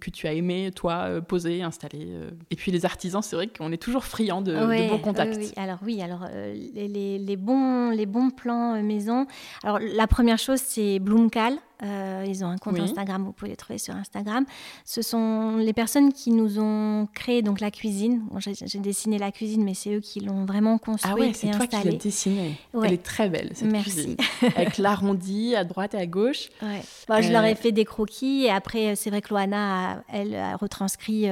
que 0.00 0.10
tu 0.10 0.26
as 0.26 0.34
aimé, 0.34 0.70
toi, 0.74 1.04
euh, 1.06 1.20
poser, 1.20 1.62
installer. 1.62 2.08
Et 2.50 2.56
puis 2.56 2.70
les 2.72 2.84
artisans, 2.84 3.22
c'est 3.22 3.36
vrai 3.36 3.46
qu'on 3.46 3.72
est 3.72 3.82
toujours 3.82 4.04
friand 4.04 4.42
de, 4.42 4.54
bons 4.88 4.98
contacts. 4.98 5.36
Oui, 5.38 5.52
alors 5.56 5.78
oui, 5.82 6.02
alors 6.02 6.26
les, 6.32 7.18
les, 7.18 7.36
bons, 7.36 7.90
les 7.90 8.06
bons 8.06 8.30
plans 8.30 8.82
maison. 8.82 9.26
Alors 9.64 9.78
la 9.80 10.06
première 10.06 10.38
chose, 10.38 10.60
c'est 10.62 10.98
Bloomcal. 10.98 11.54
Euh, 11.82 12.24
ils 12.26 12.44
ont 12.44 12.48
un 12.48 12.58
compte 12.58 12.78
Instagram, 12.78 13.24
vous 13.24 13.32
pouvez 13.32 13.50
les 13.50 13.56
trouver 13.56 13.78
sur 13.78 13.94
Instagram. 13.94 14.44
Ce 14.84 15.02
sont 15.02 15.56
les 15.56 15.72
personnes 15.72 16.12
qui 16.12 16.30
nous 16.30 16.58
ont 16.58 17.08
créé 17.14 17.42
donc 17.42 17.60
la 17.60 17.70
cuisine. 17.70 18.22
J'ai 18.38 18.78
dessiné 18.78 19.18
la 19.18 19.32
cuisine, 19.32 19.64
mais 19.64 19.74
c'est 19.74 19.94
eux 19.94 20.00
qui 20.00 20.20
l'ont 20.20 20.44
vraiment 20.44 20.78
construite 20.78 21.14
ah 21.16 21.20
ouais, 21.20 21.32
c'est 21.34 21.50
toi 21.50 21.66
qui 21.66 21.76
l'as 21.82 21.92
dessinée. 21.92 22.58
Elle 22.74 22.92
est 22.92 23.02
très 23.02 23.28
belle 23.28 23.50
cette 23.54 23.70
Merci. 23.70 23.90
cuisine, 23.90 24.16
avec 24.56 24.78
l'arrondi 24.78 25.54
à 25.56 25.64
droite 25.64 25.94
et 25.94 25.98
à 25.98 26.06
gauche. 26.06 26.48
Ouais. 26.62 27.22
je 27.22 27.32
leur 27.32 27.44
ai 27.44 27.54
fait 27.54 27.72
des 27.72 27.84
croquis 27.84 28.44
et 28.44 28.50
après 28.50 28.94
c'est 28.96 29.10
vrai 29.10 29.22
que 29.22 29.30
Loana, 29.30 30.02
elle 30.12 30.34
a 30.34 30.56
retranscrit 30.56 31.28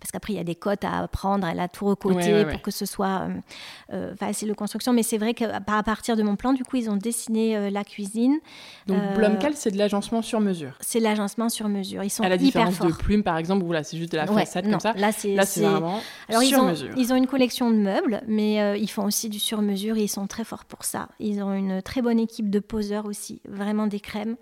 parce 0.00 0.10
qu'après 0.12 0.34
il 0.34 0.36
y 0.36 0.40
a 0.40 0.44
des 0.44 0.54
cotes 0.54 0.84
à 0.84 1.06
prendre, 1.08 1.46
elle 1.46 1.60
a 1.60 1.68
tout 1.68 1.86
recoté 1.86 2.44
pour 2.44 2.60
que 2.62 2.70
ce 2.70 2.86
soit 2.86 3.28
facile 4.18 4.48
de 4.48 4.54
construction. 4.54 4.92
Mais 4.92 5.02
c'est 5.02 5.18
vrai 5.18 5.34
qu'à 5.34 5.60
partir 5.60 6.16
de 6.16 6.22
mon 6.22 6.36
plan, 6.36 6.52
du 6.52 6.64
coup, 6.64 6.76
ils 6.76 6.90
ont 6.90 6.96
dessiné 6.96 7.70
la 7.70 7.84
cuisine. 7.84 8.38
Donc 8.86 8.98
Blomcal, 9.14 9.54
c'est 9.54 9.70
de 9.70 9.78
l'agencement 9.86 10.22
sur 10.22 10.40
mesure. 10.40 10.72
C'est 10.80 11.00
l'agencement 11.00 11.48
sur 11.48 11.68
mesure. 11.68 12.02
Ils 12.02 12.10
sont 12.10 12.24
à 12.24 12.28
la 12.28 12.34
hyper 12.34 12.68
différence 12.68 12.80
de 12.80 12.92
Plume, 12.92 13.22
par 13.22 13.36
exemple, 13.36 13.64
où 13.64 13.72
là, 13.72 13.84
c'est 13.84 13.96
juste 13.96 14.12
de 14.12 14.16
la 14.16 14.26
façade 14.26 14.68
comme 14.68 14.80
ça. 14.80 14.92
Là, 14.94 15.12
c'est 15.12 15.34
vraiment 15.60 16.00
Alors, 16.28 16.42
sur 16.42 16.58
ils 16.58 16.60
ont, 16.60 16.68
mesure. 16.68 16.90
Ils 16.96 17.12
ont 17.12 17.16
une 17.16 17.26
collection 17.26 17.70
de 17.70 17.76
meubles, 17.76 18.22
mais 18.26 18.60
euh, 18.60 18.76
ils 18.76 18.90
font 18.90 19.04
aussi 19.04 19.28
du 19.28 19.38
sur 19.38 19.62
mesure 19.62 19.96
et 19.96 20.02
ils 20.02 20.08
sont 20.08 20.26
très 20.26 20.44
forts 20.44 20.64
pour 20.64 20.84
ça. 20.84 21.08
Ils 21.20 21.42
ont 21.42 21.52
une 21.52 21.82
très 21.82 22.02
bonne 22.02 22.18
équipe 22.18 22.50
de 22.50 22.58
poseurs 22.58 23.06
aussi, 23.06 23.40
vraiment 23.48 23.86
des 23.86 24.00
crèmes. 24.00 24.36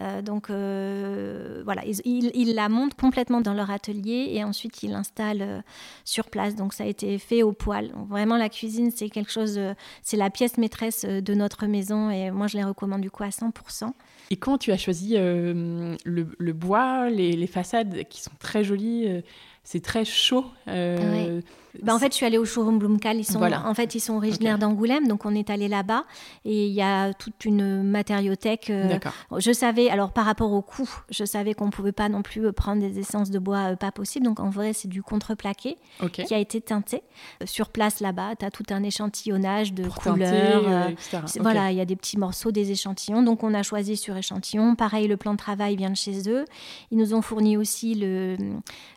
Euh, 0.00 0.22
donc 0.22 0.50
euh, 0.50 1.62
voilà, 1.64 1.82
ils, 2.04 2.54
la 2.54 2.68
montent 2.68 2.94
complètement 2.94 3.40
dans 3.40 3.54
leur 3.54 3.70
atelier 3.70 4.30
et 4.32 4.44
ensuite 4.44 4.82
ils 4.82 4.90
l'installent 4.90 5.62
sur 6.04 6.30
place. 6.30 6.54
Donc 6.54 6.72
ça 6.72 6.84
a 6.84 6.86
été 6.86 7.18
fait 7.18 7.42
au 7.42 7.52
poil. 7.52 7.92
vraiment, 8.08 8.36
la 8.36 8.48
cuisine, 8.48 8.90
c'est 8.94 9.10
quelque 9.10 9.30
chose, 9.30 9.60
c'est 10.02 10.16
la 10.16 10.30
pièce 10.30 10.58
maîtresse 10.58 11.04
de 11.04 11.34
notre 11.34 11.66
maison 11.66 12.10
et 12.10 12.30
moi, 12.30 12.46
je 12.46 12.56
les 12.56 12.64
recommande 12.64 13.00
du 13.00 13.10
coup 13.10 13.22
à 13.22 13.28
100%. 13.28 13.92
Et 14.30 14.36
quand 14.36 14.58
tu 14.58 14.72
as 14.72 14.78
choisi 14.78 15.16
le, 15.16 15.96
le, 16.04 16.52
bois, 16.52 17.08
les, 17.10 17.46
façades 17.46 18.04
qui 18.08 18.20
sont 18.20 18.32
très 18.38 18.64
jolies, 18.64 19.22
c'est 19.66 19.82
très 19.82 20.04
chaud. 20.04 20.46
Euh, 20.68 21.40
bah, 21.82 21.94
en 21.94 21.98
fait, 21.98 22.12
je 22.12 22.16
suis 22.16 22.26
allée 22.26 22.38
au 22.38 22.44
showroom 22.44 22.78
Bloomcal. 22.78 23.16
Ils 23.16 23.24
sont, 23.24 23.42
En 23.42 23.74
fait, 23.74 23.94
ils 23.94 24.00
sont 24.00 24.14
originaires 24.14 24.58
d'Angoulême, 24.58 25.06
donc 25.08 25.24
on 25.24 25.34
est 25.34 25.50
allé 25.50 25.68
là-bas 25.68 26.04
et 26.44 26.66
il 26.66 26.72
y 26.72 26.82
a 26.82 27.12
toute 27.14 27.44
une 27.44 27.82
matériothèque. 27.82 28.70
Euh, 28.70 28.98
je 29.36 29.52
savais, 29.52 29.88
alors 29.90 30.12
par 30.12 30.24
rapport 30.24 30.52
au 30.52 30.62
coût, 30.62 30.88
je 31.10 31.24
savais 31.24 31.54
qu'on 31.54 31.66
ne 31.66 31.70
pouvait 31.70 31.92
pas 31.92 32.08
non 32.08 32.22
plus 32.22 32.52
prendre 32.52 32.80
des 32.80 32.98
essences 32.98 33.30
de 33.30 33.38
bois 33.38 33.72
euh, 33.72 33.76
pas 33.76 33.92
possible. 33.92 34.24
Donc 34.24 34.40
en 34.40 34.50
vrai, 34.50 34.72
c'est 34.72 34.88
du 34.88 35.02
contreplaqué 35.02 35.76
qui 36.12 36.34
a 36.34 36.38
été 36.38 36.60
teinté. 36.60 37.02
Sur 37.44 37.70
place 37.70 38.00
là-bas, 38.00 38.36
tu 38.38 38.44
as 38.44 38.50
tout 38.50 38.64
un 38.70 38.82
échantillonnage 38.82 39.72
de 39.72 39.88
couleurs. 39.88 40.92
Voilà, 41.40 41.70
il 41.72 41.76
y 41.76 41.80
a 41.80 41.84
des 41.84 41.96
petits 41.96 42.18
morceaux, 42.18 42.52
des 42.52 42.70
échantillons. 42.70 43.22
Donc 43.22 43.42
on 43.42 43.54
a 43.54 43.62
choisi 43.62 43.96
sur 43.96 44.16
échantillon. 44.16 44.74
Pareil, 44.74 45.08
le 45.08 45.16
plan 45.16 45.32
de 45.32 45.38
travail 45.38 45.76
vient 45.76 45.90
de 45.90 45.96
chez 45.96 46.28
eux. 46.28 46.44
Ils 46.90 46.98
nous 46.98 47.14
ont 47.14 47.22
fourni 47.22 47.56
aussi 47.56 47.94
le, 47.94 48.36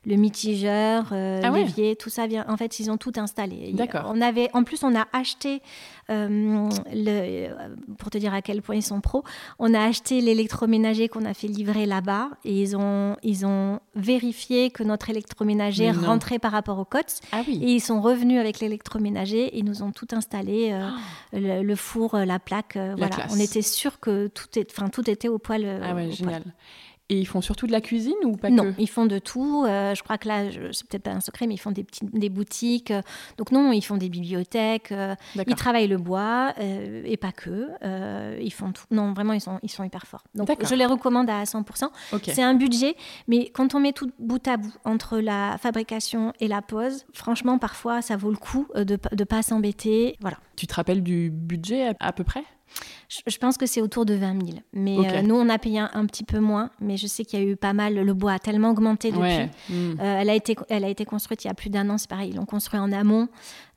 le 0.06 0.16
mitige 0.16 0.60
euh, 0.66 1.42
ah 1.44 1.50
l'évier, 1.50 1.96
tout 1.96 2.10
ça 2.10 2.28
vient. 2.28 2.46
En 2.48 2.58
fait, 2.58 2.69
ils 2.78 2.92
ont 2.92 2.98
tout 2.98 3.14
installé. 3.18 3.72
D'accord. 3.74 4.12
On 4.14 4.22
avait, 4.22 4.50
en 4.54 4.64
plus, 4.64 4.84
on 4.84 4.96
a 4.96 5.08
acheté, 5.14 5.62
euh, 6.10 6.70
le, 6.94 7.50
pour 7.98 8.10
te 8.10 8.18
dire 8.18 8.34
à 8.34 8.42
quel 8.42 8.62
point 8.62 8.76
ils 8.76 8.84
sont 8.84 9.02
pros, 9.02 9.24
on 9.58 9.74
a 9.74 9.82
acheté 9.82 10.22
l'électroménager 10.22 11.08
qu'on 11.08 11.26
a 11.26 11.34
fait 11.34 11.48
livrer 11.48 11.86
là-bas 11.86 12.30
et 12.46 12.62
ils 12.62 12.76
ont, 12.78 13.16
ils 13.24 13.46
ont 13.46 13.80
vérifié 13.96 14.70
que 14.70 14.84
notre 14.84 15.10
électroménager 15.10 15.92
rentrait 15.92 16.40
par 16.40 16.52
rapport 16.52 16.78
aux 16.78 16.86
cotes. 16.86 17.22
Ah 17.32 17.42
oui. 17.48 17.60
Et 17.64 17.74
ils 17.74 17.82
sont 17.82 18.02
revenus 18.02 18.40
avec 18.40 18.60
l'électroménager 18.60 19.58
et 19.58 19.64
nous 19.64 19.82
ont 19.82 19.92
tout 19.92 20.08
installé, 20.12 20.72
euh, 20.72 20.90
oh. 21.34 21.38
le, 21.40 21.76
four, 21.76 22.18
la 22.18 22.40
plaque. 22.40 22.76
voilà. 22.76 23.28
On 23.32 23.40
était 23.40 23.62
sûr 23.62 24.00
que 24.00 24.28
tout, 24.28 24.60
est, 24.60 24.66
tout 24.92 25.10
était 25.10 25.30
au 25.30 25.40
poil. 25.40 25.82
Ah 25.84 25.96
ouais, 25.96 26.12
génial. 26.12 26.44
Et 27.12 27.20
ils 27.20 27.26
font 27.26 27.42
surtout 27.42 27.66
de 27.66 27.72
la 27.72 27.82
cuisine 27.82 28.14
ou 28.24 28.38
pas 28.38 28.52
non, 28.52 28.76
ils 28.78 28.90
font 28.90 29.08
de 29.08 29.18
tout. 29.18 29.66
Euh, 29.66 29.96
je 29.96 30.04
crois 30.04 30.20
que 30.20 30.28
là, 30.28 30.44
c'est 30.72 30.88
peut-être 30.88 31.04
pas 31.04 31.12
un 31.12 31.22
secret, 31.22 31.48
mais 31.48 31.56
ils 31.56 31.60
font 31.60 31.72
des, 31.72 31.84
petites, 31.84 32.14
des 32.14 32.30
boutiques. 32.30 32.92
Euh, 32.92 33.02
donc 33.38 33.52
non, 33.52 33.72
ils 33.72 33.82
font 33.82 33.98
des 33.98 34.10
bibliothèques. 34.10 34.92
Euh, 34.92 35.16
ils 35.36 35.56
travaillent 35.56 35.88
le 35.88 35.98
bois 35.98 36.54
et 36.60 37.18
pas 37.18 37.32
que. 37.32 37.70
ils 38.40 38.54
font 38.54 38.72
tout. 38.72 38.84
Non, 38.92 39.14
vraiment, 39.14 39.34
ils 39.34 39.42
sont, 39.42 39.60
ils 39.64 39.72
sont 39.72 39.84
hyper 39.84 40.06
forts. 40.06 40.24
Donc 40.36 40.50
je 40.64 40.76
les 40.76 40.86
recommande 40.86 41.30
à 41.30 41.44
100%. 41.44 41.90
C'est 42.24 42.44
un 42.44 42.54
budget, 42.54 42.96
mais 43.28 43.50
quand 43.50 43.74
on 43.74 43.80
met 43.80 43.94
tout 43.94 44.12
bout 44.20 44.46
à 44.48 44.58
bout 44.58 44.74
entre 44.86 45.18
la 45.20 45.58
fabrication 45.58 46.34
et 46.40 46.48
la 46.48 46.62
pose, 46.62 47.06
franchement, 47.14 47.58
parfois, 47.58 48.02
ça 48.02 48.18
vaut 48.18 48.32
le 48.32 48.38
coup 48.38 48.68
de 48.76 49.00
ne 49.18 49.24
pas 49.24 49.42
s'embêter. 49.42 50.16
Voilà. 50.22 50.38
Tu 50.56 50.68
te 50.68 50.76
rappelles 50.76 51.02
du 51.02 51.32
budget 51.32 51.94
à 52.00 52.14
peu 52.14 52.24
près? 52.24 52.44
Je, 53.28 53.38
pense 53.38 53.58
que 53.58 53.66
c'est 53.66 53.82
autour 53.82 54.06
de 54.06 54.14
20 54.14 54.46
000. 54.46 54.60
Mais 54.74 54.98
euh, 54.98 55.22
nous, 55.24 55.36
on 55.36 55.50
a 55.50 55.58
payé 55.58 55.80
un, 55.80 56.06
petit 56.06 56.24
peu 56.24 56.40
moins. 56.40 56.70
Mais 56.80 56.96
je 56.96 57.08
sais 57.08 57.26
qu'il 57.26 57.40
y 57.40 57.42
a 57.42 57.46
eu 57.46 57.56
pas 57.56 57.74
mal. 57.74 57.96
Le 57.96 58.14
bois 58.14 58.34
a 58.34 58.40
tellement 58.40 58.70
augmenté 58.70 59.12
depuis. 59.12 59.50
Hmm. 59.70 59.96
Euh, 60.00 60.20
elle, 60.22 60.30
a 60.30 60.36
été, 60.36 60.56
elle 60.70 60.86
a 60.86 60.90
été 60.90 61.06
construite 61.06 61.44
il 61.44 61.48
y 61.48 61.52
a 61.52 61.56
plus 61.56 61.72
d'un 61.72 61.90
an. 61.90 61.98
C'est 61.98 62.10
pareil, 62.10 62.30
ils 62.30 62.36
l'ont 62.36 62.46
construit 62.46 62.80
en 62.80 62.92
amont. 62.92 63.28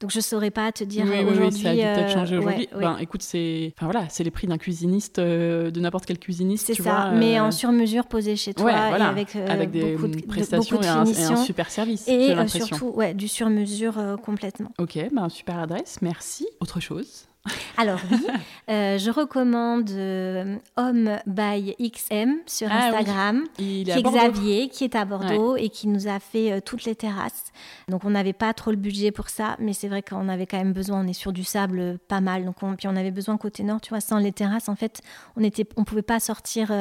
Donc 0.00 0.10
je 0.10 0.18
ne 0.18 0.22
saurais 0.22 0.50
pas 0.50 0.70
te 0.72 0.84
dire 0.84 1.04
aujourd'hui. 1.04 1.44
Oui, 1.48 1.62
ça 1.62 1.70
a 1.70 1.94
peut-être 1.94 2.12
changé 2.12 2.34
euh, 2.34 2.40
aujourd'hui. 2.40 2.68
ben, 2.78 2.98
écoute, 2.98 3.22
c'est 3.22 3.72
enfin, 3.76 3.90
voilà, 3.90 4.06
les 4.18 4.30
prix 4.30 4.46
d'un 4.46 4.58
cuisiniste, 4.58 5.18
de 5.18 5.80
n'importe 5.80 6.04
quel 6.04 6.18
cuisiniste. 6.18 6.66
C'est 6.66 6.82
ça, 6.82 7.12
mais 7.12 7.40
en 7.40 7.50
sur-mesure 7.50 8.06
posé 8.06 8.36
chez 8.36 8.52
toi. 8.52 8.70
et 8.70 9.02
avec, 9.02 9.34
avec 9.36 9.70
des 9.70 9.96
beaucoup 9.96 10.08
de, 10.08 10.20
prestations 10.26 10.80
et, 10.82 10.86
un, 10.86 11.04
et, 11.06 11.22
un, 11.24 11.36
super 11.36 11.70
service. 11.70 12.06
Et 12.06 12.34
surtout, 12.48 12.88
ouais, 12.88 13.14
du 13.14 13.28
sur-mesure 13.28 13.94
complètement. 14.22 14.72
Ok, 14.78 14.98
ben, 15.10 15.28
super 15.30 15.58
adresse. 15.58 15.98
Merci. 16.02 16.46
Autre 16.60 16.80
chose? 16.80 17.26
alors 17.76 17.98
oui, 18.10 18.18
euh, 18.70 18.98
je 18.98 19.10
recommande 19.10 19.90
euh, 19.90 20.56
Homme 20.76 21.18
by 21.26 21.74
XM 21.80 22.36
sur 22.46 22.68
ah 22.70 22.86
Instagram, 22.86 23.44
qui 23.56 23.80
est, 23.80 24.02
Xavier, 24.02 24.68
qui 24.68 24.84
est 24.84 24.94
à 24.94 25.04
Bordeaux 25.04 25.56
et 25.56 25.68
qui 25.68 25.88
nous 25.88 26.06
a 26.06 26.20
fait 26.20 26.52
euh, 26.52 26.60
toutes 26.64 26.84
les 26.84 26.94
terrasses. 26.94 27.52
Donc 27.88 28.04
on 28.04 28.10
n'avait 28.10 28.32
pas 28.32 28.54
trop 28.54 28.70
le 28.70 28.76
budget 28.76 29.10
pour 29.10 29.28
ça, 29.28 29.56
mais 29.58 29.72
c'est 29.72 29.88
vrai 29.88 30.02
qu'on 30.02 30.28
avait 30.28 30.46
quand 30.46 30.58
même 30.58 30.72
besoin. 30.72 31.00
On 31.00 31.08
est 31.08 31.12
sur 31.14 31.32
du 31.32 31.42
sable 31.42 31.98
pas 32.06 32.20
mal, 32.20 32.44
donc 32.44 32.62
on, 32.62 32.76
puis 32.76 32.86
on 32.86 32.94
avait 32.94 33.10
besoin 33.10 33.36
côté 33.36 33.64
nord, 33.64 33.80
tu 33.80 33.88
vois, 33.88 34.00
sans 34.00 34.18
les 34.18 34.32
terrasses, 34.32 34.68
en 34.68 34.76
fait, 34.76 35.00
on 35.36 35.42
était, 35.42 35.66
on 35.76 35.82
pouvait 35.82 36.02
pas 36.02 36.20
sortir 36.20 36.72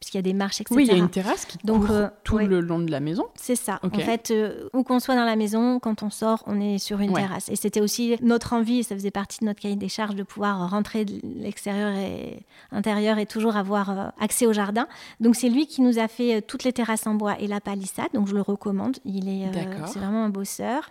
puisqu'il 0.00 0.16
y 0.16 0.20
a 0.20 0.22
des 0.22 0.34
marches, 0.34 0.60
etc. 0.60 0.74
Oui, 0.76 0.84
il 0.84 0.92
y 0.92 0.94
a 0.94 0.98
une 0.98 1.10
terrasse 1.10 1.44
qui 1.44 1.58
donc, 1.62 1.86
court 1.86 2.08
tout 2.24 2.38
le 2.38 2.60
long 2.60 2.80
de 2.80 2.90
la 2.90 3.00
maison. 3.00 3.26
C'est 3.36 3.56
ça. 3.56 3.78
En 3.84 3.90
fait, 3.90 4.34
où 4.72 4.82
qu'on 4.82 4.98
soit 4.98 5.14
dans 5.14 5.24
la 5.24 5.36
maison, 5.36 5.78
quand 5.78 6.02
on 6.02 6.10
sort, 6.10 6.42
on 6.46 6.60
est 6.60 6.78
sur 6.78 6.98
une 6.98 7.12
terrasse. 7.12 7.48
Et 7.48 7.56
c'était 7.56 7.80
aussi 7.80 8.16
notre 8.22 8.54
envie, 8.54 8.82
ça 8.82 8.96
faisait 8.96 9.12
partie 9.12 9.38
de 9.40 9.46
notre 9.46 9.60
cahier 9.60 9.76
des 9.76 9.88
charges 9.88 10.07
de 10.14 10.22
pouvoir 10.22 10.70
rentrer 10.70 11.04
de 11.04 11.20
l'extérieur 11.40 11.92
et 11.96 12.42
intérieur 12.72 13.18
et 13.18 13.26
toujours 13.26 13.56
avoir 13.56 13.90
euh, 13.90 14.08
accès 14.20 14.46
au 14.46 14.52
jardin. 14.52 14.86
Donc 15.20 15.36
c'est 15.36 15.48
lui 15.48 15.66
qui 15.66 15.82
nous 15.82 15.98
a 15.98 16.08
fait 16.08 16.36
euh, 16.36 16.40
toutes 16.46 16.64
les 16.64 16.72
terrasses 16.72 17.06
en 17.06 17.14
bois 17.14 17.38
et 17.40 17.46
la 17.46 17.60
palissade. 17.60 18.08
Donc 18.14 18.28
je 18.28 18.34
le 18.34 18.42
recommande. 18.42 18.98
Il 19.04 19.28
est, 19.28 19.46
euh, 19.46 19.86
c'est 19.86 19.98
vraiment 19.98 20.24
un 20.24 20.28
bosseur. 20.28 20.90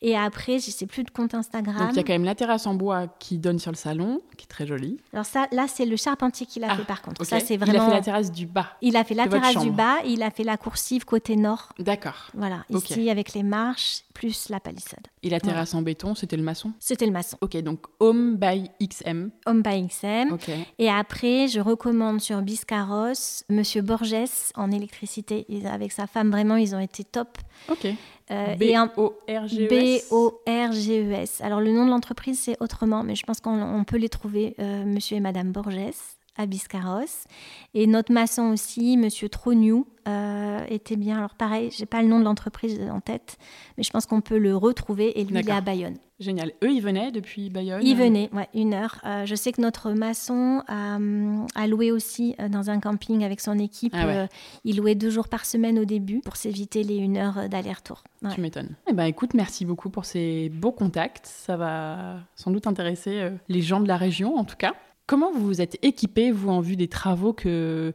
Et 0.00 0.16
après, 0.16 0.58
je 0.58 0.70
sais 0.70 0.86
plus 0.86 1.04
de 1.04 1.10
compte 1.10 1.34
Instagram. 1.34 1.78
Donc 1.78 1.90
il 1.92 1.96
y 1.96 2.00
a 2.00 2.02
quand 2.02 2.12
même 2.12 2.24
la 2.24 2.34
terrasse 2.34 2.66
en 2.66 2.74
bois 2.74 3.06
qui 3.18 3.38
donne 3.38 3.58
sur 3.58 3.72
le 3.72 3.76
salon, 3.76 4.20
qui 4.36 4.44
est 4.44 4.48
très 4.48 4.66
jolie. 4.66 4.98
Alors 5.12 5.26
ça, 5.26 5.46
là 5.52 5.66
c'est 5.68 5.86
le 5.86 5.96
charpentier 5.96 6.46
qui 6.46 6.60
l'a 6.60 6.68
ah, 6.70 6.76
fait 6.76 6.84
par 6.84 7.02
contre. 7.02 7.24
Ça 7.24 7.40
c'est 7.40 7.56
vraiment. 7.56 7.74
Il 7.74 7.80
a 7.80 7.88
fait 7.88 7.94
la 7.94 8.02
terrasse 8.02 8.32
du 8.32 8.46
bas. 8.46 8.66
Il 8.80 8.96
a 8.96 9.04
fait 9.04 9.14
la 9.14 9.28
terrasse 9.28 9.58
du 9.58 9.70
bas. 9.70 9.96
Il 10.04 10.22
a 10.22 10.30
fait 10.30 10.44
la 10.44 10.56
coursive 10.56 11.04
côté 11.04 11.36
nord. 11.36 11.72
D'accord. 11.78 12.30
Voilà. 12.34 12.64
Ici 12.70 13.10
avec 13.10 13.34
les 13.34 13.42
marches 13.42 14.02
plus 14.18 14.48
la 14.48 14.58
palissade. 14.58 15.06
Et 15.22 15.30
la 15.30 15.38
terrasse 15.38 15.74
en 15.74 15.82
béton, 15.82 16.16
c'était 16.16 16.36
le 16.36 16.42
maçon? 16.42 16.72
C'était 16.80 17.06
le 17.06 17.12
maçon. 17.12 17.38
Ok, 17.40 17.56
donc 17.58 17.86
Home 18.00 18.36
by 18.36 18.57
XM. 18.80 19.30
By 19.46 19.86
XM. 19.86 20.36
Et 20.78 20.90
après, 20.90 21.48
je 21.48 21.60
recommande 21.60 22.20
sur 22.20 22.42
Biscarros, 22.42 23.44
Monsieur 23.48 23.82
Borges 23.82 24.52
en 24.54 24.70
électricité. 24.70 25.46
avec 25.64 25.92
sa 25.92 26.06
femme, 26.06 26.30
vraiment, 26.30 26.56
ils 26.56 26.74
ont 26.74 26.80
été 26.80 27.04
top. 27.04 27.38
Ok. 27.68 27.86
Euh, 28.30 28.54
B-O-R-G-E-S. 28.56 30.08
B-O-R-G-E-S. 30.10 31.40
Alors, 31.40 31.60
le 31.60 31.72
nom 31.72 31.86
de 31.86 31.90
l'entreprise, 31.90 32.38
c'est 32.38 32.56
autrement, 32.60 33.02
mais 33.02 33.14
je 33.14 33.24
pense 33.24 33.40
qu'on 33.40 33.84
peut 33.84 33.96
les 33.96 34.10
trouver, 34.10 34.54
euh, 34.58 34.84
Monsieur 34.84 35.16
et 35.16 35.20
Madame 35.20 35.52
Borges 35.52 36.17
à 36.38 36.46
Biscarros. 36.46 37.26
Et 37.74 37.86
notre 37.86 38.12
maçon 38.12 38.52
aussi, 38.52 38.96
Monsieur 38.96 39.28
Trognou, 39.28 39.86
euh, 40.08 40.64
était 40.68 40.96
bien. 40.96 41.18
Alors 41.18 41.34
pareil, 41.34 41.70
j'ai 41.76 41.84
pas 41.84 42.00
le 42.00 42.08
nom 42.08 42.18
de 42.18 42.24
l'entreprise 42.24 42.80
en 42.90 43.00
tête, 43.00 43.36
mais 43.76 43.82
je 43.82 43.90
pense 43.90 44.06
qu'on 44.06 44.22
peut 44.22 44.38
le 44.38 44.56
retrouver 44.56 45.20
et 45.20 45.24
lui 45.24 45.38
il 45.38 45.48
est 45.48 45.52
à 45.52 45.60
Bayonne. 45.60 45.98
Génial. 46.18 46.52
Eux, 46.64 46.72
ils 46.72 46.80
venaient 46.80 47.12
depuis 47.12 47.50
Bayonne 47.50 47.80
Ils 47.84 47.94
venaient, 47.94 48.30
ouais, 48.32 48.48
une 48.54 48.74
heure. 48.74 49.00
Euh, 49.04 49.26
je 49.26 49.34
sais 49.34 49.52
que 49.52 49.60
notre 49.60 49.92
maçon 49.92 50.62
a, 50.66 51.66
loué 51.66 51.92
aussi 51.92 52.34
euh, 52.40 52.48
dans 52.48 52.70
un 52.70 52.80
camping 52.80 53.22
avec 53.22 53.40
son 53.40 53.58
équipe. 53.58 53.94
Ah 53.94 54.26
il 54.64 54.78
louait 54.78 54.94
deux 54.94 55.10
jours 55.10 55.28
par 55.28 55.44
semaine 55.44 55.78
au 55.78 55.84
début 55.84 56.20
pour 56.20 56.36
s'éviter 56.36 56.82
les 56.82 56.96
une 56.96 57.18
heure 57.18 57.48
d'aller-retour. 57.48 58.02
Tu 58.34 58.40
m'étonnes. 58.40 58.74
Eh 58.88 58.94
ben, 58.94 59.04
écoute, 59.04 59.34
merci 59.34 59.64
beaucoup 59.64 59.90
pour 59.90 60.06
ces 60.06 60.48
beaux 60.48 60.72
contacts. 60.72 61.26
Ça 61.26 61.56
va 61.56 62.20
sans 62.34 62.50
doute 62.50 62.66
intéresser 62.66 63.30
les 63.48 63.60
gens 63.60 63.80
de 63.80 63.88
la 63.88 63.96
région, 63.96 64.36
en 64.36 64.44
tout 64.44 64.56
cas. 64.56 64.74
Comment 65.08 65.32
vous 65.32 65.44
vous 65.44 65.60
êtes 65.60 65.76
équipé, 65.82 66.30
vous, 66.30 66.50
en 66.50 66.60
vue 66.60 66.76
des 66.76 66.86
travaux 66.86 67.32
que, 67.32 67.92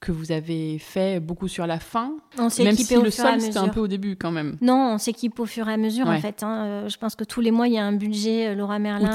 que 0.00 0.10
vous 0.12 0.32
avez 0.32 0.78
fait 0.78 1.18
beaucoup 1.20 1.48
sur 1.48 1.66
la 1.66 1.78
fin? 1.80 2.12
On 2.38 2.48
s'est 2.48 2.62
Même 2.64 2.72
équipé 2.74 2.94
si 2.94 2.96
au 2.96 3.02
le 3.02 3.10
fur 3.10 3.24
sol, 3.24 3.40
c'était 3.40 3.58
un 3.58 3.66
peu 3.68 3.80
au 3.80 3.88
début 3.88 4.14
quand 4.16 4.30
même. 4.30 4.56
Non, 4.60 4.94
on 4.94 4.98
s'équipe 4.98 5.38
au 5.40 5.44
fur 5.46 5.68
et 5.68 5.72
à 5.72 5.76
mesure 5.76 6.06
Ouais. 6.06 6.16
en 6.16 6.20
fait. 6.20 6.42
hein. 6.44 6.64
Euh, 6.64 6.88
je 6.88 6.96
pense 6.98 7.16
que 7.16 7.24
tous 7.24 7.40
les 7.40 7.50
mois, 7.50 7.66
il 7.66 7.74
y 7.74 7.78
a 7.78 7.84
un 7.84 7.92
budget 7.92 8.48
euh, 8.48 8.54
Laura 8.54 8.78
Merlin 8.78 9.10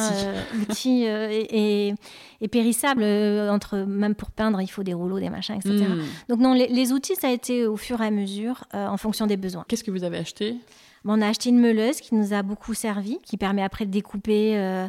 Outils. 0.61 1.07
euh, 1.07 1.29
et, 1.31 1.87
et- 1.89 1.95
et 2.41 2.47
périssable. 2.49 3.01
euh, 3.03 3.49
entre, 3.49 3.77
même 3.77 4.13
pour 4.13 4.29
peindre, 4.31 4.61
il 4.61 4.67
faut 4.67 4.83
des 4.83 4.93
rouleaux, 4.93 5.19
des 5.19 5.29
machins, 5.29 5.55
etc. 5.55 5.73
Hmm. 5.87 6.01
Donc 6.29 6.39
non, 6.39 6.53
les, 6.53 6.67
les 6.67 6.91
outils, 6.91 7.15
ça 7.15 7.29
a 7.29 7.31
été 7.31 7.65
au 7.65 7.77
fur 7.77 8.01
et 8.01 8.05
à 8.07 8.11
mesure 8.11 8.65
en 8.73 8.97
fonction 8.97 9.25
des 9.25 9.37
besoins. 9.37 9.65
Qu'est-ce 9.67 9.83
que 9.85 9.91
vous 9.91 10.03
avez 10.03 10.17
acheté? 10.17 10.57
On 11.07 11.21
a 11.21 11.27
acheté 11.27 11.49
une 11.49 11.59
meuleuse 11.59 12.01
qui 12.01 12.15
nous 12.15 12.33
a 12.33 12.43
beaucoup 12.43 12.73
servi, 12.73 13.19
qui 13.23 13.37
permet 13.37 13.63
après 13.63 13.85
de 13.85 13.91
découper 13.91 14.57
euh, 14.57 14.87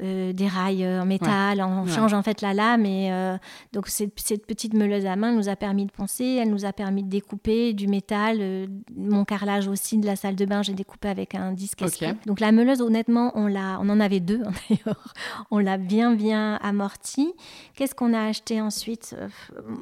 euh, 0.00 0.32
des 0.32 0.46
rails 0.46 0.84
euh, 0.84 1.02
en 1.02 1.06
métal. 1.06 1.60
On 1.60 1.82
Ouais. 1.84 1.90
change 1.90 2.14
en 2.14 2.22
fait 2.22 2.40
la 2.40 2.54
lame. 2.54 2.86
Et, 2.86 3.10
euh, 3.12 3.36
donc 3.72 3.88
cette, 3.88 4.18
cette 4.20 4.46
petite 4.46 4.74
meuleuse 4.74 5.06
à 5.06 5.16
main 5.16 5.32
nous 5.32 5.48
a 5.48 5.56
permis 5.56 5.86
de 5.86 5.90
poncer, 5.90 6.24
elle 6.40 6.50
nous 6.50 6.64
a 6.64 6.72
permis 6.72 7.02
de 7.02 7.08
découper 7.08 7.72
du 7.72 7.88
métal. 7.88 8.68
mon 8.96 9.24
carrelage 9.24 9.66
aussi 9.68 9.98
de 9.98 10.06
la 10.06 10.14
salle 10.16 10.36
de 10.36 10.44
bain, 10.44 10.62
j'ai 10.62 10.74
découpé 10.74 11.08
avec 11.08 11.34
un 11.34 11.52
disque 11.52 11.80
Ok. 11.82 11.88
esprit. 11.88 12.12
Donc 12.26 12.38
la 12.40 12.52
meuleuse, 12.52 12.80
honnêtement, 12.80 13.32
on, 13.34 13.46
l'a, 13.48 13.78
on 13.80 13.88
en 13.88 13.98
avait 14.00 14.20
deux 14.20 14.38
d'ailleurs. 14.68 15.14
On 15.50 15.58
l'a 15.58 15.76
bien 15.78 16.14
bien 16.14 16.54
amortie. 16.62 17.32
Qu'est-ce 17.74 17.94
qu'on 17.94 18.14
a 18.14 18.22
acheté 18.26 18.60
ensuite? 18.60 19.16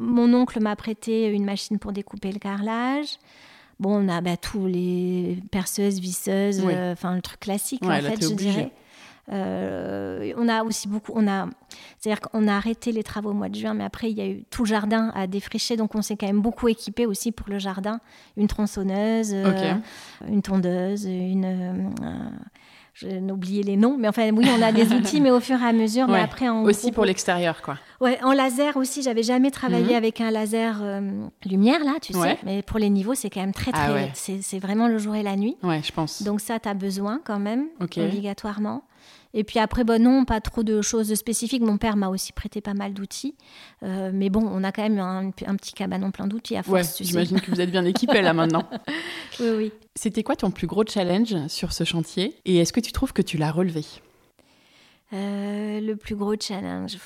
Mon 0.01 0.33
oncle 0.35 0.61
m'a 0.61 0.77
prêté 0.77 1.29
une 1.29 1.45
machine 1.45 1.79
pour 1.79 1.93
découper 1.93 2.33
le 2.33 2.39
carrelage. 2.39 3.19
Bon, 3.79 4.03
on 4.05 4.09
a 4.09 4.21
bah, 4.23 4.37
tous 4.37 4.67
les 4.67 5.39
perceuses, 5.51 5.99
visseuses, 6.01 6.63
Oui. 6.65 6.73
euh, 6.75 6.93
enfin 6.93 7.15
le 7.15 7.21
truc 7.23 7.41
classique 7.41 7.83
Ouais, 7.83 7.89
en 7.99 8.03
là, 8.03 8.11
fait, 8.11 8.23
je 8.23 8.27
obligé. 8.29 8.51
dirais. 8.53 8.73
Euh, 9.33 10.33
on 10.37 10.49
a 10.49 10.63
aussi 10.63 10.87
beaucoup, 10.87 11.11
on 11.15 11.27
a, 11.27 11.49
c'est-à-dire 11.99 12.21
qu'on 12.21 12.47
a 12.47 12.55
arrêté 12.55 12.93
les 12.93 13.03
travaux 13.03 13.31
au 13.31 13.35
mois 13.35 13.49
de 13.49 13.57
juin, 13.57 13.75
mais 13.75 13.83
après 13.83 14.09
il 14.11 14.17
y 14.17 14.21
a 14.21 14.27
eu 14.29 14.45
tout 14.51 14.63
le 14.63 14.69
jardin 14.69 15.11
à 15.17 15.27
défricher, 15.27 15.77
donc 15.77 15.97
on 15.97 16.03
s'est 16.03 16.17
quand 16.17 16.29
même 16.29 16.41
beaucoup 16.41 16.69
équipé 16.69 17.07
aussi 17.07 17.33
pour 17.33 17.49
le 17.51 17.59
jardin, 17.59 17.99
une 18.37 18.47
tronçonneuse, 18.47 19.33
euh, 19.35 19.75
une 20.29 20.43
tondeuse, 20.43 21.07
une, 21.07 21.91
je 22.99 23.09
oublié 23.31 23.63
les 23.63 23.77
noms, 23.77 23.97
mais 23.99 24.09
enfin 24.09 24.31
oui, 24.33 24.49
on 24.59 24.63
a 24.63 24.73
des 24.73 24.91
outils, 24.95 25.21
mais 25.21 25.31
au 25.31 25.39
fur 25.41 25.61
et 25.61 25.67
à 25.67 25.73
mesure, 25.73 26.09
mais 26.09 26.21
après 26.21 26.49
en 26.49 26.63
Aussi 26.65 26.93
pour 26.93 27.05
l'extérieur, 27.05 27.61
quoi. 27.61 27.77
Ouais, 28.01 28.19
en 28.23 28.33
laser 28.33 28.77
aussi, 28.79 29.03
j'avais 29.03 29.23
jamais 29.23 29.51
travaillé 29.51 29.91
Mhm. 29.91 29.97
avec 29.97 30.21
un 30.23 30.31
laser 30.31 30.79
euh, 30.83 31.27
lumière 31.45 31.85
là, 31.85 31.95
tu 32.01 32.17
Ouais. 32.17 32.31
sais. 32.31 32.39
Mais 32.45 32.63
pour 32.63 32.79
les 32.79 32.89
niveaux, 32.89 33.15
c'est 33.15 33.29
quand 33.29 33.41
même 33.41 33.53
très 33.53 33.71
Ah 33.75 33.85
très. 33.91 33.93
ouais. 33.93 34.11
c'est, 34.15 34.59
vraiment 34.59 34.89
le 34.89 34.97
jour 34.97 35.15
et 35.15 35.23
la 35.23 35.37
nuit. 35.37 35.57
Ouais, 35.63 35.83
je 35.85 35.93
pense. 35.93 36.23
Donc 36.23 36.41
ça, 36.41 36.59
tu 36.59 36.69
as 36.71 36.75
besoin 36.75 37.21
quand 37.25 37.39
même, 37.39 37.67
obligatoirement. 37.81 38.83
Et 39.39 39.45
puis 39.45 39.59
après, 39.61 39.85
bon, 39.85 40.03
non, 40.03 40.25
pas 40.25 40.41
trop 40.41 40.63
de 40.63 40.81
choses 40.83 41.15
spécifiques. 41.15 41.61
Mon 41.63 41.77
père 41.77 41.95
m'a 41.97 42.09
aussi 42.09 42.33
prêté 42.33 42.61
pas 42.63 42.73
mal 42.75 42.95
d'outils. 42.95 43.35
Euh, 43.83 44.11
mais 44.13 44.31
bon, 44.31 44.41
on 44.51 44.65
a 44.65 44.73
quand 44.73 44.83
même 44.83 44.99
un, 44.99 45.27
un 45.47 45.57
petit 45.57 45.75
cabanon 45.75 46.11
plein 46.11 46.27
d'outils 46.27 46.57
à 46.57 46.61
Ouais, 46.61 46.83
force. 46.83 46.97
tu 46.97 47.05
sais. 47.05 47.11
j'imagine 47.11 47.41
que 47.41 47.51
vous 47.51 47.61
êtes 47.61 47.71
bien 47.71 47.85
équipé 47.85 48.23
là 48.23 48.33
maintenant. 48.33 48.65
Oui, 49.39 49.49
oui. 49.55 49.73
C'était 49.95 50.23
quoi 50.23 50.35
ton 50.37 50.51
plus 50.51 50.67
gros 50.67 50.85
challenge 50.87 51.35
sur 51.49 51.73
ce 51.75 51.85
chantier? 51.85 52.35
Et 52.47 52.57
est-ce 52.57 52.73
que 52.73 52.81
tu 52.81 52.91
trouves 52.93 53.13
que 53.13 53.21
tu 53.21 53.37
l'as 53.37 53.51
relevé? 53.53 53.85
Euh, 55.13 55.81
le 55.81 55.95
plus 55.95 56.17
gros 56.17 56.35
challenge. 56.39 56.97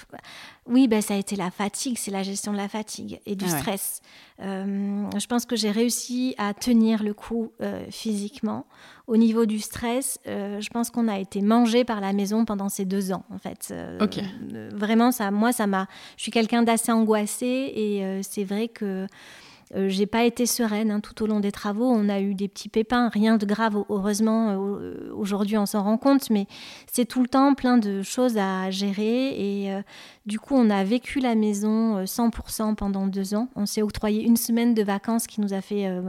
Oui, 0.66 0.88
ben, 0.88 1.02
ça 1.02 1.14
a 1.14 1.16
été 1.18 1.36
la 1.36 1.50
fatigue, 1.50 1.98
c'est 1.98 2.10
la 2.10 2.22
gestion 2.22 2.50
de 2.50 2.56
la 2.56 2.68
fatigue 2.68 3.20
et 3.26 3.36
du 3.36 3.44
Ah 3.46 3.52
ouais. 3.52 3.58
stress. 3.58 4.00
Euh, 4.40 5.04
je 5.18 5.26
pense 5.26 5.44
que 5.44 5.54
j'ai 5.54 5.70
réussi 5.70 6.34
à 6.38 6.54
tenir 6.54 7.02
le 7.02 7.12
coup 7.12 7.52
euh, 7.60 7.84
physiquement. 7.90 8.64
Au 9.06 9.18
niveau 9.18 9.44
du 9.44 9.58
stress, 9.58 10.18
je 10.24 10.68
pense 10.70 10.88
qu'on 10.88 11.08
a 11.08 11.18
été 11.18 11.42
mangé 11.42 11.84
par 11.84 12.00
la 12.00 12.12
maison 12.14 12.46
pendant 12.46 12.70
ces 12.70 12.86
deux 12.86 13.12
ans, 13.12 13.24
en 13.30 13.38
fait. 13.38 13.74
Vraiment, 14.72 15.12
ça, 15.12 15.30
moi, 15.30 15.52
ça 15.52 15.66
m'a. 15.66 15.86
Je 16.16 16.22
suis 16.22 16.32
quelqu'un 16.32 16.62
d'assez 16.62 16.92
angoissé 16.92 17.46
et 17.46 18.22
c'est 18.22 18.44
vrai 18.44 18.68
que. 18.68 19.06
Euh, 19.76 19.88
j'ai 19.88 20.06
pas 20.06 20.24
été 20.24 20.46
sereine 20.46 20.90
hein, 20.90 21.00
tout 21.00 21.22
au 21.22 21.26
long 21.26 21.40
des 21.40 21.52
travaux. 21.52 21.88
On 21.88 22.08
a 22.08 22.20
eu 22.20 22.34
des 22.34 22.48
petits 22.48 22.68
pépins, 22.68 23.08
rien 23.08 23.36
de 23.36 23.46
grave, 23.46 23.76
heureusement. 23.88 24.50
euh, 24.50 25.12
Aujourd'hui, 25.14 25.56
on 25.58 25.66
s'en 25.66 25.82
rend 25.84 25.96
compte, 25.96 26.28
mais 26.30 26.46
c'est 26.90 27.04
tout 27.04 27.22
le 27.22 27.28
temps 27.28 27.54
plein 27.54 27.78
de 27.78 28.02
choses 28.02 28.36
à 28.36 28.70
gérer. 28.70 29.28
Et 29.28 29.72
euh, 29.72 29.82
du 30.30 30.38
coup, 30.38 30.54
on 30.54 30.70
a 30.70 30.84
vécu 30.84 31.18
la 31.18 31.34
maison 31.34 31.96
euh, 31.98 32.04
100% 32.04 32.76
pendant 32.76 33.08
deux 33.08 33.34
ans. 33.34 33.48
On 33.56 33.66
s'est 33.66 33.82
octroyé 33.82 34.22
une 34.22 34.36
semaine 34.36 34.74
de 34.74 34.82
vacances 34.84 35.26
qui 35.26 35.40
nous 35.40 35.52
a 35.52 35.60
fait 35.60 35.86
euh, 35.88 36.00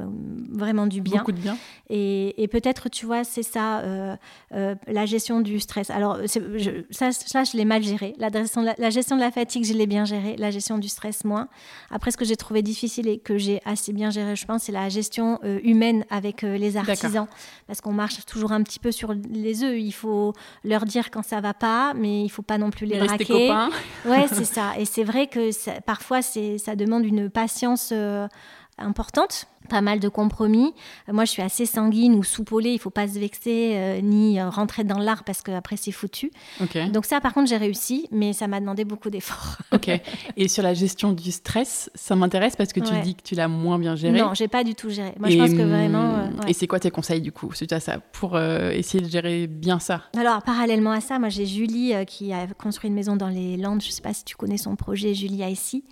vraiment 0.52 0.86
du 0.86 1.02
bien. 1.02 1.18
Beaucoup 1.18 1.32
de 1.32 1.40
bien. 1.40 1.58
Et, 1.90 2.42
et 2.42 2.48
peut-être, 2.48 2.88
tu 2.90 3.08
vois, 3.08 3.24
c'est 3.24 3.42
ça, 3.44 3.80
euh, 3.80 4.16
euh, 4.54 4.76
la 4.88 5.06
gestion 5.08 5.42
du 5.42 5.60
stress. 5.60 5.90
Alors, 5.90 6.20
je- 6.26 6.84
ça, 6.92 7.12
ça, 7.12 7.44
je 7.44 7.58
l'ai 7.58 7.66
mal 7.66 7.82
géré. 7.82 8.14
La 8.20 8.30
gestion, 8.30 8.62
de 8.62 8.68
la, 8.68 8.76
la 8.78 8.90
gestion 8.92 9.16
de 9.16 9.22
la 9.22 9.32
fatigue, 9.32 9.66
je 9.66 9.74
l'ai 9.74 9.88
bien 9.88 10.06
gérée. 10.06 10.36
La 10.38 10.52
gestion 10.52 10.78
du 10.78 10.88
stress, 10.88 11.26
moins. 11.26 11.48
Après, 11.90 12.12
ce 12.12 12.18
que 12.18 12.26
j'ai 12.26 12.36
trouvé 12.36 12.62
difficile 12.62 13.08
et 13.08 13.18
que 13.18 13.38
j'ai 13.40 13.60
assez 13.66 13.92
bien 13.92 14.12
géré, 14.12 14.36
je 14.36 14.46
pense, 14.46 14.64
c'est 14.64 14.72
la 14.72 14.88
gestion 14.90 15.40
euh, 15.44 15.60
humaine 15.64 16.06
avec 16.12 16.44
euh, 16.44 16.58
les 16.58 16.78
artisans. 16.78 17.28
Parce 17.68 17.82
qu'on 17.82 17.92
marche 17.94 18.24
toujours 18.26 18.52
un 18.52 18.62
petit 18.62 18.80
peu 18.80 18.92
sur 18.92 19.14
les 19.14 19.64
œufs. 19.64 19.76
Il 19.80 19.92
faut 19.94 20.34
leur 20.64 20.86
dire 20.86 21.10
quand 21.10 21.24
ça 21.24 21.42
va 21.42 21.54
pas, 21.56 21.94
mais 21.96 22.24
il 22.24 22.30
faut 22.30 22.44
pas 22.44 22.58
non 22.60 22.70
plus 22.70 22.86
les 22.86 23.00
rester 23.00 23.24
braquer. 23.26 23.48
copains. 23.48 23.70
Ouais, 24.06 24.11
c'est 24.28 24.46
ça. 24.46 24.74
Et 24.78 24.86
c'est 24.86 25.04
vrai 25.04 25.28
que 25.28 25.52
parfois, 25.82 26.22
ça 26.22 26.76
demande 26.76 27.06
une 27.06 27.30
patience 27.30 27.90
euh, 27.92 28.28
importante, 28.78 29.48
pas 29.72 29.82
mal 29.82 30.00
de 30.00 30.10
compromis. 30.10 30.74
Euh, 31.10 31.14
Moi, 31.14 31.26
je 31.26 31.32
suis 31.32 31.42
assez 31.42 31.66
sanguine 31.66 32.14
ou 32.16 32.24
soupolée. 32.24 32.72
Il 32.74 32.80
faut 32.80 32.90
pas 32.90 33.08
se 33.08 33.18
vexer 33.18 33.72
euh, 33.76 34.02
ni 34.02 34.40
euh, 34.40 34.50
rentrer 34.50 34.84
dans 34.84 35.00
l'art 35.00 35.24
parce 35.24 35.42
qu'après, 35.42 35.78
c'est 35.78 35.92
foutu. 35.92 36.32
Donc 36.94 37.06
ça, 37.06 37.22
par 37.22 37.34
contre, 37.34 37.50
j'ai 37.50 37.58
réussi, 37.58 38.08
mais 38.12 38.34
ça 38.34 38.48
m'a 38.48 38.60
demandé 38.60 38.86
beaucoup 38.86 39.10
d'efforts. 39.10 39.58
Ok. 39.74 39.90
Et 40.38 40.48
sur 40.50 40.64
la 40.64 40.74
gestion 40.74 41.14
du 41.14 41.32
stress, 41.32 41.90
ça 41.96 42.16
m'intéresse 42.16 42.56
parce 42.58 42.74
que 42.74 42.80
tu 42.82 42.92
Ouais. 42.92 43.02
dis 43.02 43.16
que 43.16 43.24
tu 43.24 43.36
l'as 43.36 43.48
moins 43.48 43.80
bien 43.80 43.96
géré. 43.96 44.20
Non, 44.20 44.34
j'ai 44.34 44.50
pas 44.50 44.64
du 44.66 44.76
tout 44.76 44.90
géré. 44.90 45.14
Moi, 45.18 45.30
Et, 45.30 45.32
je 45.32 45.38
pense 45.38 45.50
que 45.52 45.62
hum, 45.62 45.70
vraiment. 45.70 46.04
euh, 46.16 46.28
ouais. 46.44 46.50
Et 46.50 46.54
c'est 46.54 46.68
quoi 46.68 46.80
tes 46.80 46.92
conseils 46.92 47.22
du 47.22 47.32
coup 47.32 47.54
suite 47.54 47.72
à 47.72 47.80
ça 47.80 48.00
pour 48.00 48.36
euh, 48.36 48.72
essayer 48.72 49.02
de 49.04 49.10
gérer 49.10 49.48
bien 49.48 49.80
ça? 49.80 50.02
Alors, 50.18 50.42
parallèlement 50.44 50.92
à 50.92 51.00
ça, 51.00 51.18
moi, 51.20 51.30
j'ai 51.30 51.46
Julie 51.46 51.94
qui 52.06 52.34
a 52.34 52.48
construit 52.48 52.90
une 52.90 52.96
maison 52.96 53.16
dans 53.16 53.30
les 53.30 53.56
Landes. 53.56 53.82
Je 53.82 53.90
sais 53.92 54.02
pas 54.02 54.14
si 54.14 54.26
tu 54.26 54.36
connais 54.36 54.58
son 54.58 54.76
projet, 54.76 55.14
Julie 55.14 55.42
ici. 55.50 55.86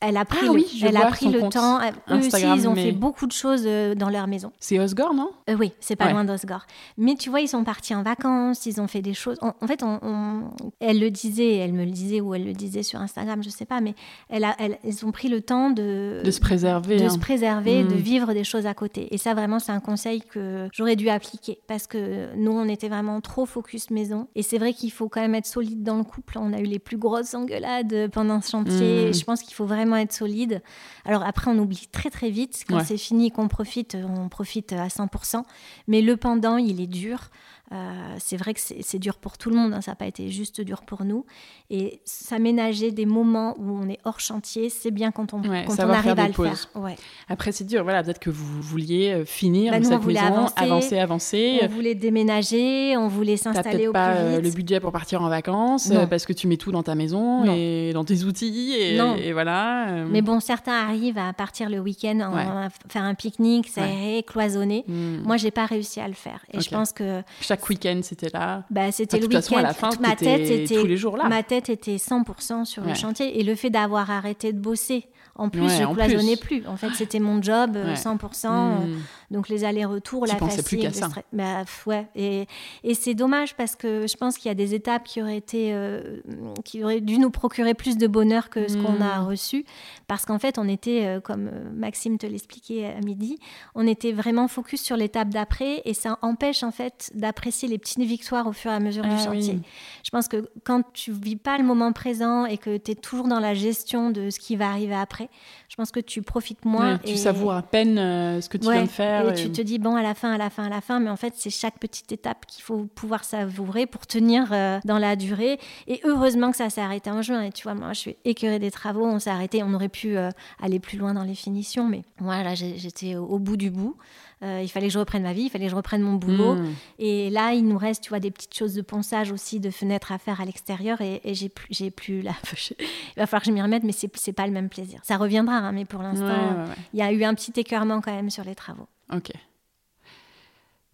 Elle 0.00 0.16
a 0.16 0.24
pris 0.24 0.38
Ah 0.42 0.46
le, 0.46 0.50
oui, 0.52 0.66
je 0.74 0.86
elle 0.86 0.96
a 0.96 1.06
pris 1.06 1.26
le 1.30 1.40
temps. 1.50 1.78
Eux 1.78 2.14
Instagram, 2.14 2.52
aussi, 2.52 2.62
ils 2.62 2.68
ont 2.68 2.72
mais- 2.74 2.84
fait 2.86 2.92
beaucoup 2.92 3.26
de 3.26 3.32
choses 3.32 3.64
euh, 3.66 3.94
dans 3.94 4.08
leur 4.08 4.26
maison. 4.28 4.50
C'est 4.58 4.78
Osgore, 4.78 5.12
non? 5.12 5.30
Euh, 5.50 5.56
oui, 5.58 5.72
c'est 5.80 5.94
pas 5.96 6.06
Ouais. 6.06 6.12
loin 6.12 6.24
d'Osgore. 6.24 6.64
Mais 6.96 7.16
tu 7.16 7.28
vois, 7.28 7.40
ils 7.42 7.48
sont 7.48 7.64
partis 7.64 7.94
en 7.94 8.02
vacances, 8.02 8.64
ils 8.64 8.80
ont 8.80 8.86
fait 8.86 9.02
des 9.02 9.12
choses. 9.12 9.36
En, 9.42 9.52
en 9.60 9.66
fait, 9.66 9.82
on, 9.82 9.98
on- 10.02 10.50
elle 10.80 11.00
le 11.00 11.10
disait, 11.10 11.56
elle 11.56 11.74
me 11.74 11.84
le 11.84 11.90
disait 11.90 12.20
ou 12.22 12.34
elle 12.34 12.46
le 12.46 12.54
disait 12.54 12.82
sur 12.82 12.98
Instagram, 13.00 13.42
je 13.42 13.50
sais 13.50 13.66
pas, 13.66 13.80
mais 13.82 13.94
elle 14.30 14.44
a, 14.44 14.56
elle- 14.58 14.78
ils 14.84 15.04
ont 15.04 15.12
pris 15.12 15.28
le 15.28 15.42
temps 15.42 15.68
de, 15.70 16.22
De 16.24 16.30
se 16.30 16.40
préserver. 16.40 16.96
de 16.98 17.04
hein. 17.04 17.10
se 17.10 17.18
préserver, 17.18 17.82
de 17.84 17.94
Mm. 17.94 17.98
vivre 17.98 18.32
des 18.32 18.44
choses 18.44 18.64
à 18.66 18.72
côté. 18.74 19.14
Et 19.14 19.18
ça, 19.18 19.34
vraiment, 19.34 19.58
c'est 19.58 19.72
un 19.72 19.80
conseil 19.80 20.22
que 20.22 20.66
j'aurais 20.72 20.96
dû 20.96 21.10
appliquer 21.10 21.60
parce 21.66 21.86
que 21.86 22.34
nous, 22.36 22.52
on 22.52 22.68
était 22.68 22.88
vraiment 22.88 23.20
trop 23.20 23.44
focus 23.44 23.90
maison. 23.90 24.28
Et 24.34 24.42
c'est 24.42 24.56
vrai 24.58 24.72
qu'il 24.72 24.92
faut 24.92 25.10
quand 25.10 25.20
même 25.20 25.34
être 25.34 25.46
solide 25.46 25.82
dans 25.82 25.98
le 25.98 26.04
couple. 26.04 26.38
On 26.38 26.54
a 26.54 26.58
eu 26.60 26.64
les 26.64 26.78
plus 26.78 26.96
grosses 26.96 27.34
engueulades 27.34 28.08
pendant 28.12 28.40
ce 28.40 28.50
chantier. 28.50 29.10
Mm. 29.10 29.14
Je 29.14 29.24
pense 29.24 29.42
qu'il 29.42 29.52
faut 29.54 29.66
vraiment 29.66 29.89
être 29.96 30.12
solide. 30.12 30.62
Alors 31.04 31.22
après, 31.22 31.50
on 31.50 31.58
oublie 31.58 31.88
très 31.92 32.10
très 32.10 32.30
vite. 32.30 32.64
Quand 32.68 32.76
Ouais. 32.78 32.84
c'est 32.84 32.98
fini, 32.98 33.30
qu'on 33.30 33.48
profite, 33.48 33.96
on 33.96 34.28
profite 34.28 34.72
à 34.72 34.88
100%. 34.88 35.44
Mais 35.88 36.00
le 36.02 36.16
pendant, 36.16 36.56
il 36.56 36.80
est 36.80 36.86
dur. 36.86 37.30
Euh, 37.72 37.76
c'est 38.18 38.36
vrai 38.36 38.52
que 38.52 38.60
c'est 38.60 38.98
dur 38.98 39.16
pour 39.16 39.38
tout 39.38 39.48
le 39.48 39.54
monde, 39.56 39.72
hein, 39.74 39.80
ça 39.80 39.92
n'a 39.92 39.94
pas 39.94 40.06
été 40.06 40.28
juste 40.30 40.60
dur 40.60 40.82
pour 40.82 41.04
nous. 41.04 41.24
Et 41.70 42.00
s'aménager 42.04 42.90
des 42.90 43.06
moments 43.06 43.54
où 43.58 43.78
on 43.80 43.88
est 43.88 43.98
hors 44.04 44.18
chantier, 44.18 44.68
c'est 44.70 44.90
bien 44.90 45.12
quand 45.12 45.34
on, 45.34 45.40
Ouais, 45.42 45.64
quand 45.66 45.74
on 45.78 45.88
arrive 45.90 46.18
à 46.18 46.26
le 46.26 46.32
pauses. 46.32 46.68
faire. 46.72 46.82
Ouais. 46.82 46.96
Après, 47.28 47.52
c'est 47.52 47.62
dur. 47.64 47.84
Voilà, 47.84 48.02
peut-être 48.02 48.18
que 48.18 48.30
vous 48.30 48.60
vouliez 48.60 49.12
euh, 49.12 49.24
finir 49.24 49.72
Bah, 49.72 49.78
nous, 49.78 49.86
on 49.86 49.90
cette 49.90 50.00
voulait 50.00 50.14
maison, 50.20 50.34
avancer. 50.34 50.54
avancer, 50.56 50.98
avancer. 50.98 51.58
On 51.62 51.68
voulait 51.68 51.94
déménager, 51.94 52.96
on 52.96 53.06
voulait 53.08 53.36
s'installer 53.36 53.86
au 53.88 53.92
pas 53.92 54.10
plus 54.14 54.18
euh, 54.20 54.36
vite. 54.36 54.44
le 54.44 54.50
budget 54.50 54.80
pour 54.80 54.90
partir 54.92 55.22
en 55.22 55.28
vacances 55.28 55.90
Non. 55.90 56.00
euh, 56.00 56.06
parce 56.06 56.26
que 56.26 56.32
tu 56.32 56.46
mets 56.48 56.56
tout 56.56 56.72
dans 56.72 56.82
ta 56.82 56.94
maison 56.94 57.44
Non. 57.44 57.54
et 57.56 57.92
dans 57.94 58.04
tes 58.04 58.24
outils 58.24 58.72
et, 58.74 59.32
voilà. 59.32 59.88
euh, 59.90 60.06
Mais 60.10 60.22
bon, 60.22 60.40
certains 60.40 60.72
arrivent 60.72 61.18
à 61.18 61.32
partir 61.32 61.70
le 61.70 61.78
week-end, 61.78 62.18
en- 62.20 62.34
Ouais. 62.34 62.68
faire 62.88 63.02
un 63.04 63.14
pique-nique, 63.14 63.68
s'aérer, 63.68 64.24
cloisonner. 64.26 64.84
hmm. 64.88 65.22
Moi, 65.24 65.36
j'ai 65.36 65.50
pas 65.50 65.66
réussi 65.66 66.00
à 66.00 66.08
le 66.08 66.14
faire. 66.14 66.40
Et 66.52 66.60
je 66.60 66.68
pense 66.70 66.92
que 66.92 67.22
Chaque 67.40 67.59
week-end, 67.68 68.00
c'était 68.02 68.30
là. 68.30 68.64
bah, 68.70 68.90
c'était 68.92 69.16
Enfin, 69.18 69.26
le 69.28 69.34
week-end. 69.36 69.56
à 69.56 69.62
la 69.62 69.74
fin, 69.74 69.90
ma 70.00 70.16
tête 70.16 70.48
était 70.50 70.80
tous 70.80 70.86
les 70.86 70.96
jours 70.96 71.16
là. 71.16 71.28
Ma 71.28 71.42
tête 71.42 71.68
était 71.68 71.96
100% 71.98 72.64
sur 72.64 72.82
Ouais. 72.82 72.88
le 72.90 72.94
chantier. 72.94 73.38
Et 73.38 73.42
le 73.42 73.54
fait 73.54 73.70
d'avoir 73.70 74.10
arrêté 74.10 74.52
de 74.52 74.58
bosser, 74.58 75.06
en 75.36 75.48
plus, 75.48 75.62
Ouais, 75.62 75.68
je 75.68 75.84
cloisonnais 75.84 76.36
plus. 76.36 76.60
plus. 76.60 76.68
En 76.68 76.76
fait, 76.76 76.90
c'était 76.94 77.20
mon 77.20 77.42
job, 77.42 77.72
euh, 77.76 77.90
Ouais. 77.90 77.96
100%. 77.96 78.48
euh. 78.82 78.96
Donc 79.30 79.48
les 79.48 79.62
allers-retours, 79.64 80.26
la 80.26 80.34
fatigue, 80.36 80.64
plus 80.80 80.88
le 80.88 80.92
ça. 80.92 81.06
stress- 81.08 81.24
bah, 81.32 81.62
ouais. 81.86 82.06
Et, 82.16 82.46
et 82.82 82.94
c'est 82.94 83.14
dommage 83.14 83.54
parce 83.54 83.76
que 83.76 84.06
je 84.08 84.16
pense 84.16 84.36
qu'il 84.36 84.48
y 84.48 84.50
a 84.50 84.54
des 84.56 84.74
étapes 84.74 85.04
qui 85.04 85.22
auraient 85.22 85.36
été, 85.36 85.72
euh, 85.72 86.16
qui 86.64 86.82
auraient 86.82 87.00
dû 87.00 87.18
nous 87.18 87.30
procurer 87.30 87.74
plus 87.74 87.96
de 87.96 88.06
bonheur 88.08 88.50
que 88.50 88.66
ce 88.68 88.76
qu'on 88.76 89.00
a 89.00 89.20
Mm. 89.20 89.26
reçu, 89.26 89.64
parce 90.08 90.24
qu'en 90.24 90.38
fait, 90.40 90.58
on 90.58 90.66
était, 90.68 91.06
euh, 91.06 91.20
comme 91.20 91.46
euh, 91.46 91.70
Maxime 91.72 92.18
te 92.18 92.26
l'expliquait 92.26 92.86
à 92.86 93.00
midi, 93.04 93.38
on 93.76 93.86
était 93.86 94.10
vraiment 94.12 94.48
focus 94.48 94.82
sur 94.82 94.96
l'étape 94.96 95.28
d'après, 95.28 95.82
et 95.84 95.94
ça 95.94 96.18
empêche 96.22 96.62
en 96.64 96.72
fait 96.72 97.10
d'apprécier 97.14 97.68
les 97.68 97.78
petites 97.78 98.00
victoires 98.00 98.46
au 98.48 98.52
fur 98.52 98.70
et 98.72 98.74
à 98.74 98.80
mesure 98.80 99.04
du 99.04 99.10
Ah 99.12 99.24
chantier. 99.26 99.54
oui. 99.54 99.62
Je 100.04 100.10
pense 100.10 100.26
que 100.26 100.48
quand 100.64 100.82
tu 100.92 101.12
vis 101.12 101.36
pas 101.36 101.56
le 101.56 101.62
moment 101.64 101.92
présent 101.92 102.46
et 102.46 102.58
que 102.58 102.76
tu 102.76 102.90
es 102.90 102.94
toujours 102.96 103.28
dans 103.28 103.38
la 103.40 103.54
gestion 103.54 104.10
de 104.10 104.30
ce 104.30 104.40
qui 104.40 104.56
va 104.56 104.68
arriver 104.70 104.94
après, 104.94 105.28
je 105.68 105.76
pense 105.76 105.92
que 105.92 106.00
tu 106.00 106.22
profites 106.22 106.64
moins. 106.64 106.94
Ouais, 106.94 106.98
tu 107.04 107.12
et- 107.12 107.16
savoures 107.16 107.52
à 107.52 107.62
peine 107.62 107.96
euh, 107.98 108.40
ce 108.40 108.48
que 108.48 108.58
tu 108.58 108.66
Ouais, 108.66 108.74
viens 108.74 108.82
de 108.84 108.88
faire. 108.88 109.19
Et 109.28 109.34
tu 109.34 109.50
te 109.50 109.60
dis, 109.60 109.78
bon, 109.78 109.96
à 109.96 110.02
la 110.02 110.14
fin, 110.14 110.32
à 110.32 110.38
la 110.38 110.50
fin, 110.50 110.64
à 110.64 110.68
la 110.68 110.80
fin, 110.80 111.00
mais 111.00 111.10
en 111.10 111.16
fait, 111.16 111.34
c'est 111.36 111.50
chaque 111.50 111.78
petite 111.78 112.10
étape 112.12 112.46
qu'il 112.46 112.62
faut 112.62 112.86
pouvoir 112.94 113.24
savourer 113.24 113.86
pour 113.86 114.06
tenir 114.06 114.52
euh, 114.52 114.78
dans 114.84 114.98
la 114.98 115.16
durée. 115.16 115.58
Et 115.86 116.00
heureusement 116.04 116.50
que 116.50 116.56
ça 116.56 116.70
s'est 116.70 116.80
arrêté 116.80 117.10
en 117.10 117.22
juin. 117.22 117.42
Et 117.42 117.52
tu 117.52 117.64
vois, 117.64 117.74
moi, 117.74 117.92
je 117.92 118.00
suis 118.00 118.16
écœurée 118.24 118.58
des 118.58 118.70
travaux, 118.70 119.04
on 119.04 119.18
s'est 119.18 119.30
arrêté, 119.30 119.62
on 119.62 119.74
aurait 119.74 119.88
pu 119.88 120.16
euh, 120.16 120.30
aller 120.62 120.80
plus 120.80 120.98
loin 120.98 121.14
dans 121.14 121.24
les 121.24 121.34
finitions, 121.34 121.86
mais 121.86 122.02
voilà, 122.18 122.54
j'étais 122.54 123.16
au 123.16 123.38
bout 123.38 123.56
du 123.56 123.70
bout. 123.70 123.96
Euh, 124.42 124.62
il 124.62 124.68
fallait 124.68 124.86
que 124.86 124.92
je 124.94 124.98
reprenne 124.98 125.22
ma 125.22 125.34
vie, 125.34 125.42
il 125.42 125.50
fallait 125.50 125.66
que 125.66 125.70
je 125.70 125.76
reprenne 125.76 126.00
mon 126.00 126.14
boulot. 126.14 126.54
Mm. 126.54 126.74
Et 126.98 127.28
là, 127.30 127.52
il 127.52 127.66
nous 127.66 127.76
reste, 127.76 128.02
tu 128.02 128.08
vois, 128.08 128.20
des 128.20 128.30
petites 128.30 128.54
choses 128.54 128.72
de 128.72 128.80
ponçage 128.80 129.32
aussi, 129.32 129.60
de 129.60 129.70
fenêtres 129.70 130.12
à 130.12 130.18
faire 130.18 130.40
à 130.40 130.44
l'extérieur. 130.46 131.00
Et, 131.02 131.20
et 131.24 131.34
j'ai 131.34 131.50
plus, 131.50 131.66
j'ai 131.70 131.90
plus 131.90 132.22
la. 132.22 132.32
il 132.70 132.86
va 133.18 133.26
falloir 133.26 133.42
que 133.42 133.48
je 133.48 133.52
m'y 133.52 133.60
remette, 133.60 133.82
mais 133.84 133.92
c'est, 133.92 134.10
c'est 134.16 134.32
pas 134.32 134.46
le 134.46 134.52
même 134.52 134.68
plaisir. 134.70 135.00
Ça 135.02 135.18
reviendra, 135.18 135.56
hein, 135.56 135.72
mais 135.72 135.84
pour 135.84 136.02
l'instant, 136.02 136.24
Ouais, 136.26 136.32
ouais, 136.32 136.68
ouais. 136.68 136.74
il 136.94 136.98
y 136.98 137.02
a 137.02 137.12
eu 137.12 137.22
un 137.24 137.34
petit 137.34 137.52
écœurement 137.60 138.00
quand 138.00 138.14
même 138.14 138.30
sur 138.30 138.44
les 138.44 138.54
travaux. 138.54 138.88
Ok. 139.12 139.30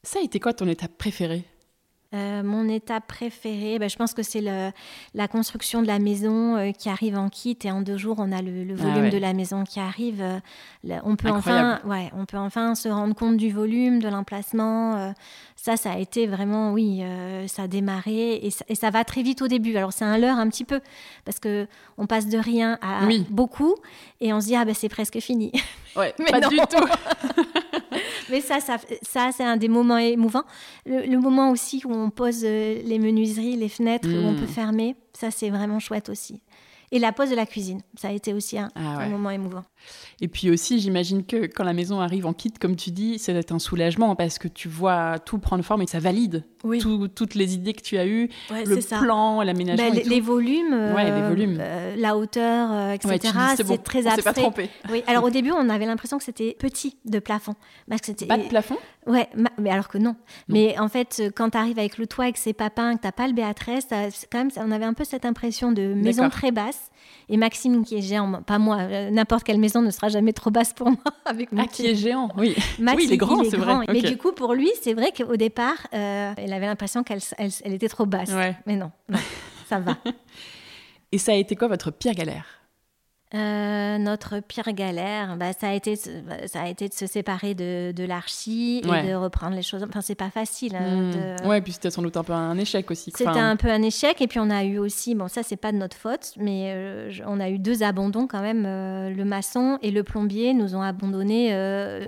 Ça 0.02 0.18
a 0.18 0.22
été 0.22 0.40
quoi 0.40 0.52
ton 0.52 0.66
étape 0.68 0.96
préférée? 0.98 1.44
Euh, 2.14 2.42
mon 2.44 2.68
étape 2.68 3.06
préférée, 3.08 3.78
ben, 3.80 3.90
je 3.90 3.96
pense 3.96 4.14
que 4.14 4.22
c'est 4.22 4.40
la 4.40 5.28
construction 5.28 5.82
de 5.82 5.88
la 5.88 5.98
maison 5.98 6.56
euh, 6.56 6.70
qui 6.70 6.88
arrive 6.88 7.18
en 7.18 7.28
kit 7.28 7.58
et 7.64 7.70
en 7.72 7.80
deux 7.80 7.96
jours 7.98 8.16
on 8.20 8.30
a 8.30 8.42
le, 8.42 8.62
le 8.62 8.74
Ah 8.78 8.82
volume 8.84 9.02
ouais. 9.04 9.10
de 9.10 9.18
la 9.18 9.32
maison 9.32 9.64
qui 9.64 9.80
arrive. 9.80 10.22
euh, 10.22 10.38
là, 10.84 11.00
on 11.04 11.16
peut 11.16 11.28
Incroyable. 11.28 11.80
enfin, 11.84 11.88
ouais, 11.88 12.10
on 12.16 12.24
peut 12.24 12.36
enfin 12.38 12.74
se 12.76 12.88
rendre 12.88 13.14
compte 13.14 13.36
du 13.36 13.50
volume, 13.50 13.98
de 13.98 14.08
l'emplacement. 14.08 15.12
ça, 15.56 15.76
ça 15.76 15.92
a 15.92 15.98
été 15.98 16.26
vraiment, 16.28 16.72
oui, 16.72 17.02
ça 17.48 17.62
a 17.62 17.66
démarré 17.68 18.34
et 18.36 18.50
ça, 18.50 18.64
et 18.68 18.76
ça 18.76 18.90
va 18.90 19.02
très 19.04 19.22
vite 19.22 19.42
au 19.42 19.48
début. 19.48 19.76
Alors 19.76 19.92
c'est 19.92 20.04
un 20.04 20.16
leurre 20.16 20.38
un 20.38 20.48
petit 20.48 20.64
peu 20.64 20.80
parce 21.24 21.40
que 21.40 21.66
on 21.98 22.06
passe 22.06 22.28
de 22.28 22.38
rien 22.38 22.78
à 22.82 23.04
Oui. 23.06 23.26
beaucoup 23.30 23.74
et 24.20 24.32
on 24.32 24.40
se 24.40 24.46
dit 24.46 24.54
ah 24.56 24.64
ben 24.64 24.74
c'est 24.74 24.88
presque 24.88 25.18
fini. 25.18 25.50
Ouais, 25.96 26.14
Mais 26.20 26.30
pas 26.30 26.40
non. 26.40 26.48
du 26.50 26.56
tout. 26.58 27.42
Mais 28.30 28.40
ça, 28.40 28.60
ça, 28.60 28.76
ça 29.02 29.30
c'est 29.32 29.44
un 29.44 29.56
des 29.56 29.68
moments 29.68 29.98
émouvants. 29.98 30.44
Le, 30.84 31.06
le 31.06 31.18
moment 31.18 31.50
aussi 31.50 31.82
où 31.84 31.92
on 31.92 32.10
pose 32.10 32.42
euh, 32.44 32.80
les 32.84 32.98
menuiseries, 32.98 33.56
les 33.56 33.68
fenêtres, 33.68 34.08
où 34.08 34.16
on 34.16 34.32
Mm. 34.32 34.36
peut 34.36 34.46
fermer, 34.46 34.96
ça 35.12 35.30
c'est 35.30 35.50
vraiment 35.50 35.78
chouette 35.78 36.08
aussi. 36.08 36.40
Et 36.92 36.98
la 37.00 37.12
pose 37.12 37.30
de 37.30 37.34
la 37.34 37.46
cuisine, 37.46 37.80
ça 37.98 38.08
a 38.08 38.12
été 38.12 38.32
aussi 38.32 38.58
un, 38.58 38.70
Ah 38.76 38.98
un 39.00 39.08
moment 39.08 39.30
émouvant. 39.30 39.64
Et 40.20 40.28
puis 40.28 40.50
aussi, 40.50 40.78
j'imagine 40.78 41.24
que 41.24 41.46
quand 41.46 41.64
la 41.64 41.72
maison 41.72 42.00
arrive 42.00 42.26
en 42.26 42.32
kit, 42.32 42.52
comme 42.52 42.76
tu 42.76 42.90
dis, 42.90 43.18
être 43.36 43.52
un 43.52 43.58
soulagement 43.58 44.14
parce 44.16 44.38
que 44.38 44.48
tu 44.48 44.68
vois 44.68 45.18
tout 45.18 45.38
prendre 45.38 45.64
forme 45.64 45.82
et 45.82 45.86
ça 45.86 45.98
valide 45.98 46.44
Oui, 46.64 46.78
tout- 46.78 47.08
toutes 47.08 47.34
les 47.34 47.54
idées 47.54 47.72
que 47.72 47.82
tu 47.82 47.98
as 47.98 48.06
eues, 48.06 48.30
ouais, 48.50 48.64
le 48.64 48.80
c'est 48.80 48.96
plan, 48.98 49.42
l'aménagement. 49.42 49.90
Ben, 49.90 50.00
les, 50.04 50.20
volumes, 50.20 50.92
Ouais, 50.94 51.04
les 51.04 51.10
euh, 51.10 51.28
volumes. 51.28 51.58
euh, 51.60 51.96
la 51.96 52.16
hauteur, 52.16 52.72
euh, 52.72 52.92
etc. 52.92 53.18
C'est 53.50 53.56
c'est 53.56 53.64
bon, 53.64 53.76
très 53.78 53.98
on 54.06 54.10
s'est 54.14 54.22
pas 54.22 54.30
abstrait. 54.30 54.42
trompé. 54.42 54.70
Oui. 54.90 55.02
Alors 55.06 55.24
au 55.24 55.30
début, 55.30 55.50
on 55.52 55.68
avait 55.68 55.86
l'impression 55.86 56.18
que 56.18 56.24
c'était 56.24 56.56
petit 56.58 56.96
de 57.04 57.18
plafond. 57.18 57.54
Parce 57.88 58.00
que 58.02 58.24
Pas 58.26 58.38
de 58.38 58.44
plafond? 58.48 58.76
Ouais, 59.06 59.28
ma- 59.36 59.50
mais 59.58 59.70
alors 59.70 59.88
que 59.88 59.98
non. 59.98 60.16
Mais 60.48 60.78
en 60.78 60.88
fait, 60.88 61.18
euh, 61.20 61.30
quand 61.34 61.50
tu 61.50 61.58
arrives 61.58 61.78
avec 61.78 61.96
le 61.98 62.06
toit, 62.06 62.24
avec 62.24 62.36
ses 62.36 62.52
papins, 62.52 62.96
que 62.96 63.02
t'as 63.02 63.12
pas 63.12 63.26
le 63.28 63.32
Béatrice, 63.32 63.86
c'est 63.88 64.28
quand 64.30 64.38
même, 64.38 64.50
on 64.56 64.72
avait 64.72 64.84
un 64.84 64.94
peu 64.94 65.04
cette 65.04 65.24
impression 65.24 65.70
de 65.72 65.94
maison 65.94 66.28
très 66.28 66.50
basse. 66.50 66.90
Et 67.28 67.36
Maxime, 67.36 67.84
qui 67.84 67.96
est 67.96 68.02
géant, 68.02 68.42
pas 68.42 68.58
moi, 68.58 68.78
euh, 68.80 69.10
n'importe 69.10 69.44
quelle 69.44 69.58
maison 69.58 69.80
ne 69.80 69.90
sera 69.90 70.08
jamais 70.08 70.32
trop 70.32 70.50
basse 70.50 70.72
pour 70.72 70.88
moi 70.88 70.98
avec 71.24 71.52
mon 71.52 71.62
Ah, 71.62 71.66
qui 71.66 71.86
est 71.86 71.94
géant, 71.94 72.28
oui. 72.36 72.54
Max, 72.80 72.96
oui, 72.96 73.04
il 73.06 73.12
est 73.12 73.16
grand, 73.16 73.42
c'est 73.44 73.56
vrai. 73.56 73.84
Mais 73.92 74.02
du 74.02 74.16
coup, 74.16 74.32
pour 74.32 74.54
lui, 74.54 74.70
c'est 74.82 74.94
vrai 74.94 75.12
qu'au 75.16 75.36
départ, 75.36 75.86
euh, 75.94 76.32
il 76.44 76.52
avait 76.52 76.66
l'impression 76.66 77.02
qu'elle 77.04 77.20
elle, 77.38 77.50
elle 77.64 77.74
était 77.74 77.88
trop 77.88 78.06
basse. 78.06 78.30
Ouais. 78.32 78.56
Mais 78.66 78.76
non, 78.76 78.90
non, 79.08 79.18
ça 79.68 79.78
va. 79.78 79.96
Et 81.12 81.18
ça 81.18 81.32
a 81.32 81.36
été 81.36 81.54
quoi 81.54 81.68
votre 81.68 81.90
pire 81.92 82.14
galère? 82.14 82.55
Euh, 83.36 83.98
notre 83.98 84.40
pire 84.40 84.72
galère, 84.72 85.36
bah, 85.36 85.52
ça, 85.52 85.68
a 85.68 85.74
été, 85.74 85.96
ça 85.96 86.62
a 86.62 86.68
été 86.68 86.88
de 86.88 86.94
se 86.94 87.06
séparer 87.06 87.54
de, 87.54 87.92
de 87.92 88.04
l'archi 88.04 88.80
et 88.84 88.88
Ouais. 88.88 89.06
de 89.08 89.14
reprendre 89.14 89.54
les 89.54 89.62
choses. 89.62 89.84
Enfin, 89.86 90.00
c'est 90.00 90.14
pas 90.14 90.30
facile. 90.30 90.72
Hmm. 90.74 91.10
de- 91.42 91.46
Ouais, 91.46 91.60
puis 91.60 91.72
c'était 91.72 91.90
sans 91.90 92.02
doute 92.02 92.16
un 92.16 92.24
peu 92.24 92.32
un 92.32 92.56
échec 92.56 92.90
aussi. 92.90 93.10
C'était 93.16 93.28
Enfin, 93.28 93.50
un 93.50 93.56
peu 93.56 93.68
un 93.68 93.82
échec. 93.82 94.20
Et 94.22 94.26
puis, 94.26 94.38
on 94.40 94.48
a 94.50 94.64
eu 94.64 94.78
aussi, 94.78 95.14
bon, 95.14 95.28
ça, 95.28 95.42
c'est 95.42 95.56
pas 95.56 95.72
de 95.72 95.76
notre 95.76 95.96
faute, 95.96 96.32
mais 96.38 96.72
euh, 96.74 97.10
on 97.26 97.38
a 97.40 97.50
eu 97.50 97.58
deux 97.58 97.82
abandons 97.82 98.26
quand 98.26 98.40
même. 98.40 98.64
euh, 98.66 99.10
le 99.10 99.24
maçon 99.24 99.78
et 99.82 99.90
le 99.90 100.02
plombier 100.02 100.54
nous 100.54 100.74
ont 100.74 100.82
abandonnés 100.82 101.50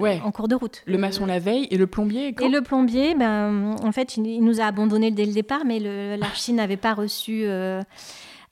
Ouais. 0.00 0.20
en 0.24 0.30
cours 0.32 0.48
de 0.48 0.54
route. 0.54 0.82
Le 0.86 0.98
maçon 0.98 1.26
la 1.26 1.38
veille 1.38 1.68
et 1.70 1.76
le 1.76 1.86
plombier 1.86 2.32
quand 2.32 2.46
Et 2.46 2.48
le 2.48 2.62
plombier, 2.62 3.14
ben, 3.14 3.76
en 3.82 3.92
fait, 3.92 4.16
il, 4.16 4.26
il 4.26 4.42
nous 4.44 4.60
a 4.60 4.64
abandonnés 4.64 5.10
dès 5.10 5.24
le 5.26 5.32
départ, 5.32 5.64
mais 5.66 5.78
l'archi 6.16 6.52
n'avait 6.54 6.76
pas 6.76 6.94
reçu 6.94 7.44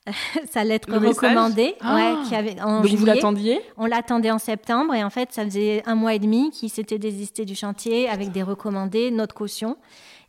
sa 0.51 0.63
lettre 0.63 0.89
Le 0.89 1.07
recommandée. 1.07 1.75
Ah. 1.81 1.95
ouais, 1.95 2.27
qui 2.27 2.35
avait, 2.35 2.59
en 2.61 2.81
Donc 2.81 2.91
vous 2.91 2.97
juillet. 2.97 3.15
l'attendiez? 3.15 3.61
On 3.77 3.85
l'attendait 3.85 4.31
en 4.31 4.39
septembre 4.39 4.93
et 4.93 5.03
en 5.03 5.09
fait, 5.09 5.31
ça 5.31 5.43
faisait 5.43 5.83
un 5.85 5.95
mois 5.95 6.13
et 6.13 6.19
demi 6.19 6.51
qu'il 6.51 6.69
s'était 6.69 6.99
désisté 6.99 7.45
du 7.45 7.55
chantier 7.55 8.09
avec 8.09 8.31
des 8.31 8.43
recommandés, 8.43 9.11
notre 9.11 9.35
caution. 9.35 9.77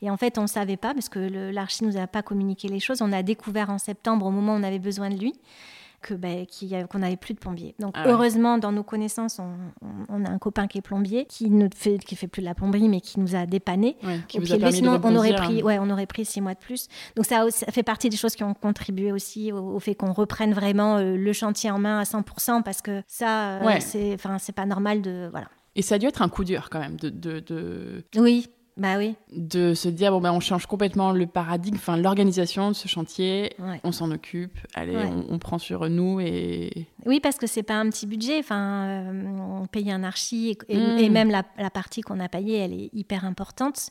Et 0.02 0.10
en 0.10 0.16
fait, 0.16 0.38
on 0.38 0.42
ne 0.42 0.46
savait 0.46 0.76
pas 0.76 0.94
parce 0.94 1.08
que 1.08 1.18
l'archi 1.52 1.84
nous 1.84 1.96
a 1.96 2.06
pas 2.06 2.22
communiqué 2.22 2.68
les 2.68 2.80
choses. 2.80 3.02
On 3.02 3.12
a 3.12 3.22
découvert 3.22 3.70
en 3.70 3.78
septembre, 3.78 4.26
au 4.26 4.30
moment 4.30 4.54
où 4.54 4.58
on 4.58 4.62
avait 4.62 4.78
besoin 4.78 5.10
de 5.10 5.16
lui, 5.16 5.32
que 6.00 6.14
a- 6.74 6.86
qu'on 6.86 6.98
n'avait 6.98 7.16
plus 7.16 7.34
de 7.34 7.38
plombier. 7.38 7.74
Donc 7.78 7.92
Ah 7.94 8.04
ouais. 8.06 8.12
heureusement, 8.12 8.58
dans 8.58 8.72
nos 8.72 8.82
connaissances, 8.82 9.38
on, 9.38 9.52
on- 10.08 10.24
a 10.24 10.30
un 10.30 10.38
copain 10.38 10.66
qui 10.66 10.78
est 10.78 10.82
plombier, 10.82 11.24
qui 11.26 11.50
ne 11.50 11.68
fait, 11.74 11.98
qui 11.98 12.16
fait 12.16 12.26
plus 12.28 12.40
de 12.42 12.46
la 12.46 12.54
plomberie, 12.54 12.88
mais 12.88 13.00
qui 13.00 13.20
nous 13.20 13.34
a 13.34 13.46
dépanné. 13.46 13.96
Ouais, 14.02 14.20
qui 14.28 14.38
Au 14.38 14.40
vous 14.40 14.46
pied 14.46 14.54
a 14.54 14.56
levé, 14.58 14.66
permis 14.70 14.72
de 14.72 14.76
sinon, 14.84 15.00
on 15.02 15.16
aurait 15.16 15.34
pris, 15.34 15.62
ouais, 15.62 15.78
on 15.80 15.90
aurait 15.90 16.06
pris 16.06 16.24
six 16.24 16.40
mois 16.40 16.54
de 16.54 16.58
plus. 16.60 16.88
Donc 17.16 17.26
ça, 17.26 17.44
fait 17.50 17.82
partie 17.82 18.08
des 18.08 18.16
choses 18.16 18.34
qui 18.34 18.44
ont 18.44 18.54
contribué 18.54 19.12
aussi 19.12 19.52
au, 19.52 19.74
au 19.76 19.80
fait 19.80 19.94
qu'on 19.94 20.12
reprenne 20.12 20.52
vraiment 20.52 20.96
euh, 20.98 21.16
le 21.16 21.32
chantier 21.32 21.70
en 21.70 21.78
main 21.78 21.98
à 22.00 22.04
100% 22.04 22.62
parce 22.62 22.82
que 22.82 23.02
ça, 23.06 23.58
euh, 23.60 23.64
Ouais. 23.66 23.80
c'est, 23.80 24.14
enfin, 24.14 24.38
c'est 24.38 24.52
pas 24.54 24.66
normal 24.66 25.02
de, 25.02 25.28
voilà. 25.30 25.48
Et 25.76 25.82
ça 25.82 25.94
a 25.94 25.98
dû 25.98 26.06
être 26.06 26.22
un 26.22 26.28
coup 26.28 26.44
dur 26.44 26.70
quand 26.70 26.80
même 26.80 26.96
de, 26.96 27.08
de, 27.08 27.38
de, 27.40 28.04
Oui, 28.16 28.48
bah 28.78 28.96
oui, 28.96 29.16
de 29.36 29.74
se 29.74 29.88
dire 29.88 30.12
bon 30.12 30.20
ben 30.20 30.32
on 30.32 30.38
change 30.40 30.66
complètement 30.66 31.10
le 31.12 31.26
paradigme, 31.26 31.74
enfin 31.76 31.96
l'organisation 31.96 32.68
de 32.68 32.74
ce 32.74 32.86
chantier, 32.88 33.52
ouais. 33.58 33.80
on 33.82 33.90
s'en 33.92 34.10
occupe, 34.12 34.56
allez 34.74 34.94
Ouais. 34.94 35.10
on, 35.28 35.34
on 35.34 35.38
prend 35.40 35.58
sur 35.58 35.88
nous 35.90 36.20
et 36.20 36.86
Oui, 37.04 37.18
parce 37.20 37.36
que 37.38 37.46
c'est 37.48 37.64
pas 37.64 37.74
un 37.74 37.90
petit 37.90 38.06
budget. 38.06 38.38
Enfin, 38.38 38.84
euh, 38.86 39.60
on 39.62 39.66
paye 39.66 39.90
un 39.90 40.04
archi 40.04 40.50
et, 40.50 40.58
et- 40.74 40.76
Mm. 40.78 40.98
et 40.98 41.08
même 41.10 41.30
la, 41.30 41.42
la 41.58 41.70
partie 41.70 42.02
qu'on 42.02 42.20
a 42.20 42.28
payée, 42.28 42.58
elle 42.58 42.72
est 42.72 42.90
hyper 42.92 43.24
importante. 43.24 43.90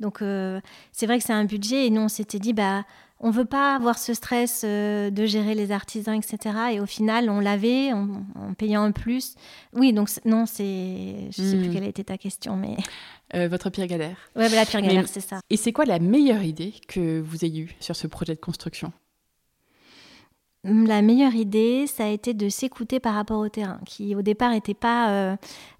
Donc, 0.00 0.22
euh, 0.22 0.60
c'est 0.92 1.06
vrai 1.06 1.18
que 1.18 1.24
c'est 1.24 1.32
un 1.32 1.44
budget 1.44 1.86
et 1.86 1.90
nous, 1.90 2.02
on 2.02 2.08
s'était 2.08 2.38
dit, 2.38 2.52
bah, 2.52 2.84
on 3.20 3.30
veut 3.30 3.44
pas 3.44 3.74
avoir 3.74 3.98
ce 3.98 4.14
stress 4.14 4.62
euh, 4.64 5.10
de 5.10 5.26
gérer 5.26 5.54
les 5.54 5.72
artisans, 5.72 6.14
etc. 6.14 6.56
Et 6.72 6.80
au 6.80 6.86
final, 6.86 7.28
on 7.30 7.40
l'avait 7.40 7.92
en, 7.92 8.08
en 8.36 8.54
payant 8.54 8.82
un 8.82 8.92
plus. 8.92 9.34
Oui, 9.72 9.92
donc 9.92 10.08
non, 10.24 10.46
c'est, 10.46 11.28
je 11.30 11.42
sais 11.42 11.56
plus 11.56 11.70
quelle 11.70 11.84
était 11.84 12.04
ta 12.04 12.16
question, 12.18 12.56
mais 12.56 12.76
euh, 13.34 13.48
votre 13.48 13.70
pire 13.70 13.86
galère. 13.86 14.16
ouais, 14.36 14.48
bah, 14.48 14.54
la 14.56 14.64
pire 14.64 14.80
Mais- 14.80 14.88
galère, 14.88 15.08
c'est 15.08 15.20
ça. 15.20 15.40
Et 15.50 15.56
c'est 15.56 15.72
quoi 15.72 15.84
la 15.84 15.98
meilleure 15.98 16.42
idée 16.44 16.74
que 16.86 17.20
vous 17.20 17.44
ayez 17.44 17.62
eue 17.62 17.76
sur 17.80 17.96
ce 17.96 18.06
projet 18.06 18.34
de 18.34 18.40
construction? 18.40 18.92
La 20.64 21.02
meilleure 21.02 21.34
idée, 21.36 21.86
ça 21.86 22.04
a 22.04 22.08
été 22.08 22.34
de 22.34 22.48
s'écouter 22.48 22.98
par 22.98 23.14
rapport 23.14 23.38
au 23.38 23.48
terrain, 23.48 23.80
qui 23.86 24.14
au 24.16 24.22
départ 24.22 24.50
n'était 24.50 24.74
pas 24.74 25.10
euh, 25.10 25.36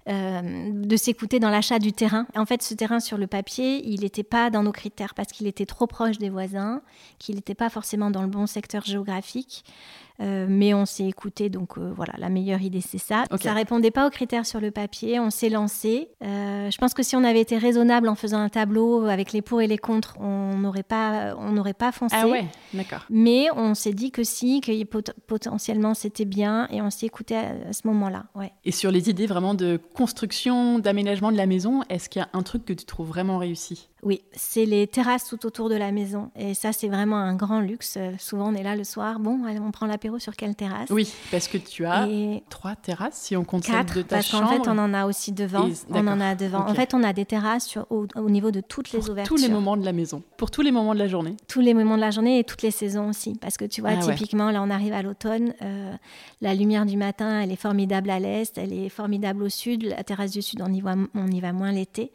euh, 0.09 0.71
de 0.73 0.95
s'écouter 0.97 1.39
dans 1.39 1.49
l'achat 1.49 1.79
du 1.79 1.93
terrain. 1.93 2.25
En 2.35 2.45
fait, 2.45 2.61
ce 2.61 2.73
terrain 2.73 2.99
sur 2.99 3.17
le 3.17 3.27
papier, 3.27 3.87
il 3.87 4.01
n'était 4.01 4.23
pas 4.23 4.49
dans 4.49 4.63
nos 4.63 4.71
critères 4.71 5.13
parce 5.13 5.29
qu'il 5.31 5.47
était 5.47 5.65
trop 5.65 5.87
proche 5.87 6.17
des 6.17 6.29
voisins, 6.29 6.81
qu'il 7.19 7.35
n'était 7.35 7.55
pas 7.55 7.69
forcément 7.69 8.09
dans 8.09 8.21
le 8.21 8.27
bon 8.27 8.47
secteur 8.47 8.83
géographique. 8.85 9.63
Euh, 10.21 10.47
mais 10.49 10.73
on 10.73 10.85
s'est 10.85 11.07
écouté, 11.07 11.49
donc 11.49 11.77
euh, 11.77 11.93
voilà, 11.95 12.11
la 12.17 12.27
meilleure 12.27 12.61
idée 12.61 12.81
c'est 12.81 12.97
ça. 12.97 13.23
Ok. 13.31 13.41
Ça 13.41 13.53
répondait 13.53 13.89
pas 13.89 14.05
aux 14.05 14.09
critères 14.09 14.45
sur 14.45 14.59
le 14.59 14.69
papier, 14.69 15.17
on 15.17 15.29
s'est 15.29 15.47
lancé. 15.47 16.09
Euh, 16.21 16.69
je 16.69 16.77
pense 16.77 16.93
que 16.93 17.03
si 17.03 17.15
on 17.15 17.23
avait 17.23 17.39
été 17.39 17.57
raisonnable 17.57 18.09
en 18.09 18.15
faisant 18.15 18.39
un 18.39 18.49
tableau 18.49 19.05
avec 19.05 19.31
les 19.31 19.41
pour 19.41 19.61
et 19.61 19.67
les 19.67 19.77
contre, 19.77 20.17
on 20.19 20.57
n'aurait 20.57 20.83
pas, 20.83 21.35
on 21.37 21.53
n'aurait 21.53 21.73
pas 21.73 21.93
foncé. 21.93 22.17
Ah 22.19 22.27
ouais, 22.27 22.45
d'accord. 22.73 23.05
Mais 23.09 23.47
on 23.55 23.73
s'est 23.75 23.93
dit 23.93 24.11
que 24.11 24.25
si, 24.25 24.59
que 24.59 24.83
pot- 24.83 25.13
potentiellement 25.25 25.93
c'était 25.93 26.25
bien 26.25 26.67
et 26.69 26.81
on 26.81 26.89
s'est 26.89 27.05
écouté 27.05 27.37
à, 27.37 27.51
à 27.69 27.71
ce 27.71 27.87
moment-là. 27.87 28.25
Ouais. 28.35 28.51
Et 28.65 28.73
sur 28.73 28.91
les 28.91 29.09
idées 29.09 29.25
vraiment 29.25 29.53
de 29.53 29.79
construction, 29.99 30.79
d'aménagement 30.79 31.29
de 31.29 31.35
la 31.35 31.45
maison, 31.45 31.81
est-ce 31.89 32.07
qu'il 32.07 32.21
y 32.21 32.23
a 32.23 32.29
un 32.31 32.41
truc 32.41 32.63
que 32.63 32.71
tu 32.71 32.85
trouves 32.85 33.09
vraiment 33.09 33.37
réussi? 33.37 33.89
Oui, 34.01 34.21
c'est 34.31 34.65
les 34.65 34.87
terrasses 34.87 35.27
tout 35.27 35.45
autour 35.45 35.69
de 35.69 35.75
la 35.75 35.91
maison. 35.91 36.31
Et 36.37 36.53
ça, 36.53 36.71
c'est 36.71 36.87
vraiment 36.87 37.17
un 37.17 37.35
grand 37.35 37.59
luxe. 37.59 37.95
Euh, 37.97 38.11
souvent, 38.17 38.49
on 38.49 38.55
est 38.55 38.63
là 38.63 38.77
le 38.77 38.85
soir. 38.85 39.19
Bon, 39.19 39.41
on 39.45 39.71
prend 39.71 39.87
l'apéro 39.87 40.19
sur 40.19 40.37
quelle 40.37 40.55
terrasse? 40.55 40.89
Oui, 40.89 41.11
parce 41.31 41.49
que 41.49 41.57
tu 41.57 41.85
as 41.85 42.07
trois 42.49 42.75
terrasses, 42.75 43.15
si 43.15 43.35
on 43.35 43.43
compte 43.43 43.65
Quatre, 43.65 43.95
de 43.95 44.01
ta 44.01 44.17
parce 44.17 44.31
qu'en 44.31 44.47
fait, 44.47 44.69
on 44.69 44.77
en 44.77 44.93
a 44.93 45.05
aussi 45.05 45.33
devant. 45.33 45.69
on 45.89 46.07
en 46.07 46.21
a 46.21 46.35
devant. 46.35 46.65
En 46.65 46.73
fait, 46.73 46.93
on 46.93 47.03
a 47.03 47.11
des 47.11 47.25
terrasses 47.25 47.77
au, 47.89 48.07
niveau 48.29 48.51
de 48.51 48.61
toutes 48.61 48.93
les 48.93 49.09
ouvertures. 49.09 49.35
Tous 49.35 49.41
les 49.41 49.49
moments 49.49 49.75
de 49.75 49.83
la 49.83 49.91
maison. 49.91 50.23
Pour 50.37 50.49
tous 50.49 50.61
les 50.61 50.71
moments 50.71 50.93
de 50.93 50.99
la 50.99 51.07
journée. 51.07 51.35
Tous 51.47 51.59
les 51.59 51.73
moments 51.73 51.95
de 51.95 52.01
la 52.01 52.11
journée 52.11 52.39
et 52.39 52.45
toutes 52.45 52.61
les 52.61 52.71
saisons 52.71 53.09
aussi. 53.09 53.33
Parce 53.41 53.57
que 53.57 53.65
tu 53.65 53.81
vois, 53.81 53.91
ah 53.99 54.01
typiquement, 54.01 54.49
là, 54.49 54.61
on 54.63 54.69
arrive 54.69 54.93
à 54.93 55.01
l'automne. 55.01 55.53
Euh, 55.61 55.93
la 56.39 56.55
lumière 56.55 56.85
du 56.85 56.95
matin, 56.95 57.41
elle 57.41 57.51
est 57.51 57.57
formidable 57.57 58.09
à 58.09 58.19
l'est, 58.19 58.57
elle 58.57 58.71
est 58.71 58.87
formidable 58.87 59.43
au 59.43 59.49
sud. 59.49 59.78
La 59.83 60.03
terrasse 60.03 60.31
du 60.31 60.41
sud, 60.41 60.61
on 60.61 60.71
y, 60.71 60.81
voit, 60.81 60.95
on 61.15 61.27
y 61.27 61.39
va 61.39 61.53
moins 61.53 61.71
l'été. 61.71 62.11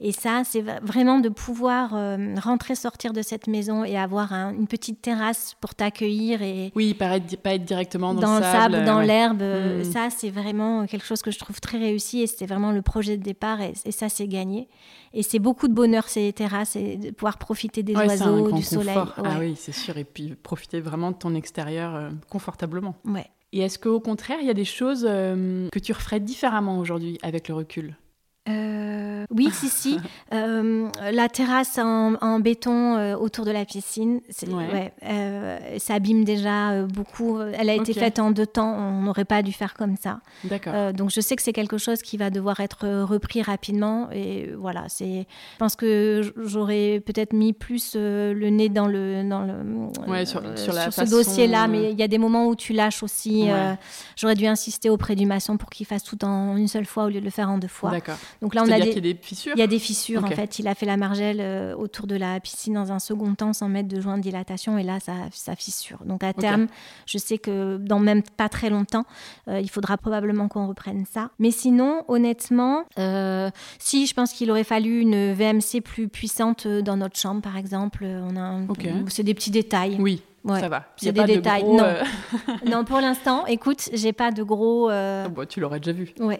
Et 0.00 0.12
ça, 0.12 0.42
c'est 0.44 0.62
vraiment 0.82 1.18
de 1.20 1.28
pouvoir 1.28 1.94
euh, 1.94 2.34
rentrer, 2.40 2.74
sortir 2.74 3.12
de 3.12 3.22
cette 3.22 3.46
maison 3.46 3.84
et 3.84 3.96
avoir 3.96 4.32
une 4.32 4.66
petite 4.66 5.02
terrasse 5.02 5.54
pour 5.60 5.74
t'accueillir. 5.74 6.42
et 6.42 6.72
Oui, 6.74 6.94
pas 6.94 7.16
être, 7.16 7.36
pas 7.38 7.54
être 7.54 7.64
directement 7.64 8.14
dans, 8.14 8.20
dans 8.20 8.36
le 8.36 8.42
sable. 8.42 8.84
dans 8.84 9.00
l'herbe. 9.00 9.42
Hmm. 9.42 9.84
Ça, 9.84 10.08
c'est 10.10 10.30
vraiment 10.30 10.86
quelque 10.86 11.04
chose 11.04 11.22
que 11.22 11.30
je 11.30 11.38
trouve 11.38 11.60
très 11.60 11.78
réussi 11.78 12.20
et 12.20 12.26
c'était 12.26 12.46
vraiment 12.46 12.72
le 12.72 12.82
projet 12.82 13.16
de 13.16 13.22
départ 13.22 13.60
et, 13.60 13.72
ça, 13.90 14.08
c'est 14.08 14.28
gagné. 14.28 14.68
Et 15.14 15.22
c'est 15.22 15.38
beaucoup 15.38 15.68
de 15.68 15.74
bonheur, 15.74 16.08
ces 16.08 16.32
terrasses, 16.32 16.76
et 16.76 16.96
de 16.96 17.10
pouvoir 17.10 17.38
profiter 17.38 17.82
des 17.82 17.94
oiseaux, 17.94 18.52
du 18.52 18.62
soleil. 18.62 18.96
Ah 18.96 19.36
oui, 19.40 19.54
c'est 19.56 19.72
sûr. 19.72 19.96
Et 19.96 20.04
puis 20.04 20.34
profiter 20.34 20.80
vraiment 20.80 21.10
de 21.10 21.16
ton 21.16 21.34
extérieur 21.34 21.94
euh, 21.94 22.10
confortablement. 22.30 22.94
Ouais. 23.04 23.26
Et 23.52 23.60
est-ce 23.60 23.78
qu'au 23.78 24.00
contraire, 24.00 24.38
il 24.40 24.46
y 24.46 24.50
a 24.50 24.54
des 24.54 24.64
choses 24.64 25.06
euh, 25.08 25.68
que 25.72 25.78
tu 25.78 25.92
referais 25.92 26.20
différemment 26.20 26.78
aujourd'hui 26.78 27.18
avec 27.22 27.48
le 27.48 27.54
recul? 27.54 27.96
Euh, 28.48 29.26
oui, 29.30 29.50
si, 29.52 29.68
si. 29.68 29.98
Euh, 30.34 30.88
la 31.10 31.28
terrasse 31.30 31.78
en, 31.78 32.40
béton 32.40 32.96
euh, 32.96 33.16
autour 33.16 33.46
de 33.46 33.50
la 33.50 33.64
piscine, 33.64 34.20
ouais. 34.46 34.92
ça 35.78 35.94
abîme 35.94 36.24
déjà 36.24 36.82
beaucoup. 36.82 37.40
Elle 37.40 37.70
a 37.70 37.74
été 37.74 37.94
faite 37.94 38.18
en 38.18 38.30
deux 38.30 38.46
temps, 38.46 38.74
on 38.74 39.02
n'aurait 39.02 39.24
pas 39.24 39.42
dû 39.42 39.52
faire 39.52 39.72
comme 39.72 39.96
ça. 39.96 40.20
D'accord. 40.44 40.92
donc 40.92 41.10
je 41.10 41.20
sais 41.20 41.34
que 41.34 41.42
c'est 41.42 41.54
quelque 41.54 41.78
chose 41.78 42.02
qui 42.02 42.18
va 42.18 42.28
devoir 42.28 42.60
être 42.60 42.86
repris 43.04 43.40
rapidement. 43.40 44.10
Et 44.12 44.50
voilà, 44.58 44.84
c'est. 44.88 45.26
Je 45.54 45.58
pense 45.58 45.76
que 45.76 46.20
j'aurais 46.36 47.02
peut-être 47.04 47.32
mis 47.32 47.54
plus 47.54 47.96
le 47.96 48.48
nez 48.50 48.68
dans 48.68 48.86
le 48.86 49.26
dans 49.26 49.42
le 49.42 50.26
sur, 50.26 50.42
sur, 50.58 50.74
ce 50.92 51.10
dossier-là, 51.10 51.68
mais 51.68 51.90
il 51.92 51.98
y 51.98 52.02
a 52.02 52.08
des 52.08 52.18
moments 52.18 52.48
où 52.48 52.54
tu 52.54 52.74
lâches 52.74 53.02
aussi. 53.02 53.48
J'aurais 54.16 54.34
dû 54.34 54.46
insister 54.46 54.90
auprès 54.90 55.16
du 55.16 55.24
maçon 55.24 55.56
pour 55.56 55.70
qu'il 55.70 55.86
fasse 55.86 56.04
tout 56.04 56.22
en 56.22 56.56
une 56.56 56.68
seule 56.68 56.86
fois 56.86 57.04
au 57.04 57.08
lieu 57.08 57.20
de 57.20 57.24
le 57.24 57.30
faire 57.30 57.50
en 57.50 57.56
deux 57.56 57.68
fois. 57.68 57.90
D'accord. 57.90 58.18
Donc 58.40 58.54
là, 58.54 58.62
on 58.64 58.70
a 58.70 58.78
des... 58.78 58.92
y 58.92 58.98
a 58.98 59.00
des 59.00 59.18
fissures. 59.20 59.52
Il 59.56 59.58
y 59.58 59.62
a 59.62 59.66
des 59.66 59.78
fissures 59.78 60.24
en 60.24 60.28
fait. 60.28 60.58
Il 60.58 60.68
a 60.68 60.74
fait 60.74 60.86
la 60.86 60.96
margelle 60.96 61.38
euh, 61.40 61.74
autour 61.74 62.06
de 62.06 62.16
la 62.16 62.38
piscine 62.40 62.74
dans 62.74 62.92
un 62.92 62.98
second 62.98 63.34
temps 63.34 63.52
sans 63.52 63.68
mettre 63.68 63.88
de 63.88 64.00
joint 64.00 64.16
de 64.16 64.22
dilatation 64.22 64.78
et 64.78 64.82
là, 64.82 65.00
ça, 65.00 65.12
ça 65.32 65.56
fissure. 65.56 65.98
Donc 66.04 66.22
à 66.22 66.32
terme, 66.32 66.68
je 67.06 67.18
sais 67.18 67.38
que 67.38 67.76
dans 67.78 67.98
même 67.98 68.22
pas 68.22 68.48
très 68.48 68.70
longtemps, 68.70 69.04
euh, 69.48 69.60
il 69.60 69.70
faudra 69.70 69.96
probablement 69.96 70.48
qu'on 70.48 70.68
reprenne 70.68 71.04
ça. 71.10 71.30
Mais 71.38 71.50
sinon, 71.50 72.04
honnêtement, 72.08 72.84
euh, 72.98 73.50
si 73.78 74.06
je 74.06 74.14
pense 74.14 74.32
qu'il 74.32 74.50
aurait 74.50 74.64
fallu 74.64 75.00
une 75.00 75.32
VMC 75.32 75.80
plus 75.82 76.08
puissante 76.08 76.66
dans 76.66 76.96
notre 76.96 77.18
chambre, 77.18 77.42
par 77.42 77.56
exemple, 77.56 78.04
on 78.04 78.36
a, 78.36 78.60
c'est 79.08 79.24
des 79.24 79.34
petits 79.34 79.50
détails. 79.50 79.96
Oui. 79.98 80.22
Ça 80.46 80.68
va. 80.68 80.86
C'est 80.96 81.12
des 81.12 81.24
détails. 81.24 81.64
non. 81.64 81.84
non, 82.66 82.84
pour 82.84 83.00
l'instant, 83.00 83.44
écoute, 83.46 83.90
j'ai 83.92 84.14
pas 84.14 84.30
de 84.30 84.42
gros. 84.42 84.84
Oh, 84.86 85.28
bah, 85.30 85.44
tu 85.46 85.60
l'aurais 85.60 85.80
déjà 85.80 85.92
vu. 85.92 86.14
Ouais. 86.20 86.38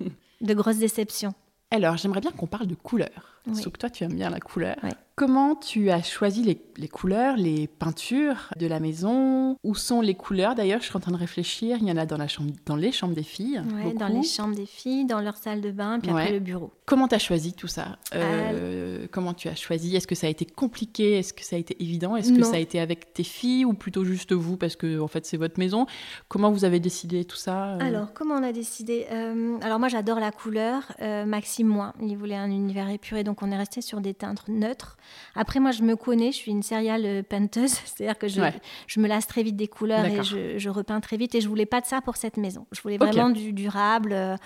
de 0.44 0.54
grosses 0.54 0.78
déceptions. 0.78 1.34
Alors, 1.70 1.96
j'aimerais 1.96 2.20
bien 2.20 2.30
qu'on 2.30 2.46
parle 2.46 2.66
de 2.66 2.74
couleurs. 2.74 3.33
Sauf 3.52 3.72
que 3.72 3.78
toi, 3.78 3.90
tu 3.90 4.04
aimes 4.04 4.14
bien 4.14 4.30
la 4.30 4.40
couleur. 4.40 4.76
Comment 5.16 5.54
tu 5.54 5.90
as 5.90 6.02
choisi 6.02 6.42
les, 6.42 6.88
couleurs, 6.88 7.36
les 7.36 7.68
peintures 7.68 8.50
de 8.58 8.66
la 8.66 8.80
maison? 8.80 9.56
Où 9.62 9.76
sont 9.76 10.00
les 10.00 10.14
couleurs? 10.14 10.56
D'ailleurs, 10.56 10.80
je 10.80 10.86
suis 10.86 10.96
en 10.96 11.00
train 11.00 11.12
de 11.12 11.16
réfléchir. 11.16 11.78
Il 11.80 11.86
y 11.86 11.92
en 11.92 11.96
a 11.96 12.04
dans, 12.04 12.16
la 12.16 12.26
chambre, 12.26 12.50
dans 12.66 12.74
les 12.74 12.90
chambres 12.90 13.14
des 13.14 13.22
filles. 13.22 13.62
Oui, 13.76 13.94
dans 13.94 14.08
les 14.08 14.24
chambres 14.24 14.56
des 14.56 14.66
filles, 14.66 15.04
dans 15.04 15.20
leur 15.20 15.36
salle 15.36 15.60
de 15.60 15.70
bain, 15.70 16.00
puis 16.00 16.10
après 16.10 16.32
le 16.32 16.40
bureau. 16.40 16.72
Comment 16.84 17.06
tu 17.06 17.14
as 17.14 17.20
choisi 17.20 17.52
tout 17.52 17.68
ça? 17.68 17.98
Euh, 18.14 19.06
Comment 19.12 19.34
tu 19.34 19.48
as 19.48 19.54
choisi? 19.54 19.94
Est-ce 19.94 20.08
que 20.08 20.16
ça 20.16 20.26
a 20.26 20.30
été 20.30 20.46
compliqué? 20.46 21.18
Est-ce 21.18 21.32
que 21.32 21.44
ça 21.44 21.54
a 21.54 21.58
été 21.60 21.80
évident? 21.80 22.16
Est-ce 22.16 22.32
que 22.32 22.42
ça 22.42 22.56
a 22.56 22.58
été 22.58 22.80
avec 22.80 23.12
tes 23.12 23.22
filles 23.22 23.64
ou 23.64 23.72
plutôt 23.72 24.04
juste 24.04 24.32
vous? 24.32 24.56
Parce 24.56 24.74
que 24.74 24.98
en 24.98 25.08
fait 25.08 25.24
c'est 25.26 25.36
votre 25.36 25.58
maison 25.58 25.86
Comment 26.28 26.50
vous 26.50 26.64
avez 26.64 26.80
décidé 26.80 27.24
tout 27.24 27.36
ça 27.36 27.74
euh? 27.74 27.78
Alors, 27.80 28.12
comment 28.12 28.34
on 28.34 28.42
a 28.42 28.52
décidé 28.52 29.06
euh, 29.12 29.58
Alors 29.62 29.78
moi 29.78 29.88
j'adore 29.88 30.18
la 30.18 30.32
couleur. 30.32 30.92
Maxime 31.00 31.68
moins. 31.68 31.92
Il 32.02 32.16
voulait 32.16 32.36
un 32.36 32.50
univers 32.50 32.88
épuré, 32.88 33.22
donc 33.22 33.33
on 33.42 33.50
est 33.50 33.56
resté 33.56 33.80
sur 33.80 34.00
des 34.00 34.14
teintes 34.14 34.48
neutres. 34.48 34.96
Après, 35.34 35.60
moi, 35.60 35.70
je 35.70 35.82
me 35.82 35.96
connais, 35.96 36.32
je 36.32 36.36
suis 36.36 36.50
une 36.50 36.62
serial 36.62 37.02
euh, 37.04 37.22
peinteuse, 37.22 37.72
c'est-à-dire 37.84 38.18
que 38.18 38.28
je, 38.28 38.40
je, 38.86 39.00
me 39.00 39.08
lasse 39.08 39.26
très 39.26 39.42
vite 39.42 39.56
des 39.56 39.68
couleurs 39.68 40.04
et 40.04 40.22
je, 40.22 40.58
je, 40.58 40.68
repeins 40.70 41.00
très 41.00 41.16
vite. 41.16 41.34
Et 41.34 41.40
je 41.40 41.48
voulais 41.48 41.66
pas 41.66 41.80
de 41.80 41.86
ça 41.86 42.00
pour 42.00 42.16
cette 42.16 42.36
maison. 42.36 42.66
Je 42.72 42.80
voulais 42.82 42.98
vraiment 42.98 43.30
du 43.30 43.52
durable, 43.52 44.12
euh, 44.12 44.36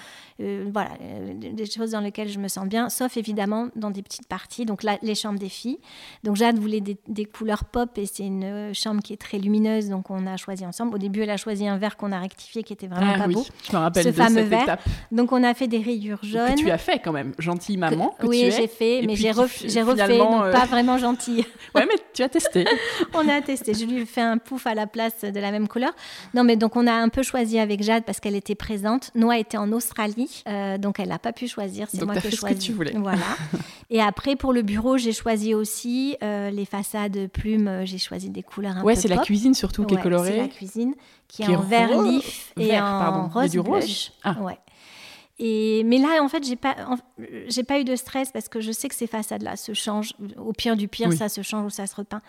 euh, 0.41 0.69
voilà, 0.73 0.91
des 1.35 1.67
choses 1.67 1.93
dans 1.93 2.01
lesquelles 2.01 2.29
je 2.29 2.39
me 2.39 2.49
sens 2.49 2.67
bien, 2.67 2.89
sauf 2.89 3.17
évidemment 3.17 3.69
dans 3.77 3.91
des 3.91 4.03
petites 4.03 4.29
parties. 4.29 4.65
Donc 4.65 4.83
là, 4.83 4.99
les 5.03 5.15
chambres 5.15 5.39
des 5.39 5.49
filles. 5.49 5.79
Donc 6.25 6.37
Jade 6.37 6.59
voulait 6.59 6.81
des, 6.81 6.97
des 7.09 7.25
couleurs 7.25 7.65
pop 7.65 7.97
et 7.99 8.07
c'est 8.07 8.27
une 8.27 8.75
chambre 8.75 9.03
qui 9.03 9.13
est 9.13 9.17
très 9.17 9.39
lumineuse, 9.39 9.89
donc 9.89 10.11
on 10.11 10.27
a 10.27 10.37
choisi 10.37 10.65
ensemble. 10.67 10.95
Au 10.95 10.99
début, 10.99 11.23
elle 11.23 11.31
a 11.31 11.37
choisi 11.37 11.67
un 11.67 11.79
vert 11.79 11.97
qu'on 11.97 12.13
a 12.13 12.19
rectifié, 12.19 12.63
qui 12.63 12.73
était 12.73 12.87
vraiment 12.87 13.13
ah, 13.15 13.19
pas 13.19 13.29
beau. 13.29 13.45
Je 13.69 13.77
me 13.77 13.79
rappelle 13.79 14.05
ce 14.05 14.09
de 14.09 14.15
fameux 14.15 14.41
cette 14.41 14.49
vert. 14.49 14.63
Étape. 14.63 14.83
Donc 15.13 15.33
on 15.33 15.43
a 15.43 15.55
fait 15.55 15.69
des 15.69 15.79
rayures 15.79 16.23
jaunes. 16.23 16.55
Que 16.55 16.61
tu 16.61 16.71
as 16.71 16.79
fait 16.79 16.99
quand 16.99 17.13
même, 17.13 17.33
gentille 17.39 17.77
maman. 17.77 18.15
Que 18.19 18.27
oui, 18.27 18.51
j'ai 18.55 18.67
fait, 18.79 19.03
mais 19.07 19.17
j'ai 19.17 19.33
refait, 19.33 19.69
donc 20.19 20.53
pas 20.53 20.67
vraiment 20.67 20.99
gentille. 20.99 21.45
ouais, 21.75 21.87
mais 21.87 21.97
tu 22.13 22.23
as 22.23 22.29
testé. 22.29 22.65
on 23.15 23.29
a 23.29 23.41
testé. 23.41 23.75
Je 23.75 23.85
lui 23.85 24.03
ai 24.03 24.07
fait 24.07 24.21
un 24.21 24.39
pouf 24.39 24.67
à 24.67 24.75
la 24.75 24.87
place 24.87 25.23
de 25.23 25.41
la 25.41 25.51
même 25.51 25.69
couleur. 25.69 25.93
Non, 26.35 26.45
mais 26.45 26.57
donc 26.57 26.77
on 26.77 26.87
a 26.87 26.93
un 26.93 27.09
peu 27.09 27.23
choisi 27.23 27.59
avec 27.59 27.83
Jade 27.83 28.05
parce 28.05 28.21
qu'elle 28.21 28.37
était 28.37 28.55
présente. 28.55 29.11
Noah 29.15 29.39
était 29.39 29.59
en 29.59 29.73
Australie, 29.73 30.43
euh, 30.49 30.79
donc 30.79 31.01
elle 31.01 31.09
n'a 31.09 31.19
pas 31.19 31.33
pu 31.33 31.49
choisir. 31.49 31.89
C'est 31.91 32.05
moi 32.05 32.17
qui 32.17 32.29
ai 32.29 32.31
choisi. 32.31 32.55
Ce 32.55 32.61
que 32.61 32.65
tu 32.67 32.73
voulais. 32.73 32.93
Voilà. 32.97 33.19
Et 33.91 34.03
après, 34.03 34.37
pour 34.37 34.53
le 34.53 34.63
bureau, 34.63 34.99
j'ai 34.99 35.13
choisi 35.13 35.55
aussi 35.55 36.17
euh, 36.23 36.51
les 36.51 36.67
façades 36.67 37.29
plumes. 37.29 37.83
J'ai 37.85 37.99
choisi 37.99 38.31
des 38.31 38.43
couleurs 38.43 38.77
un 38.77 38.83
ouais, 38.83 38.95
peu 38.95 39.01
c'est 39.01 39.09
la 39.09 39.19
cuisine 39.19 39.55
surtout 39.55 39.85
qui 39.85 39.95
est 39.95 40.03
colorée. 40.03 40.33
C'est 40.33 40.37
la 40.37 40.49
cuisine 40.49 40.95
qui, 41.27 41.43
est, 41.43 41.57
en 41.57 41.61
vert 41.61 42.03
lif 42.03 42.53
et 42.59 42.79
en 42.79 43.29
rose. 43.29 43.51
du 43.51 43.61
rose. 43.61 44.13
Ah. 44.25 44.37
Ouais. 44.41 44.59
Et, 45.41 45.85
mais 45.85 45.99
là, 45.99 46.21
en 46.23 46.29
fait, 46.29 46.45
j'ai 46.45 46.57
pas, 46.57 46.75
j'ai 47.47 47.63
pas 47.63 47.79
eu 47.79 47.85
de 47.85 47.95
stress 47.95 48.33
parce 48.33 48.49
que 48.49 48.61
je 48.61 48.73
sais 48.73 48.89
que 48.89 48.95
ces 48.95 49.07
façades-là 49.07 49.57
se 49.57 49.73
changent. 49.73 50.13
Au 50.37 50.53
pire 50.53 50.77
du 50.77 50.89
pire, 50.89 51.13
ça 51.13 51.29
se 51.29 51.43
change 51.43 51.67
ou 51.67 51.71
ça 51.71 51.87
se 51.87 51.95
repeint. 51.95 52.23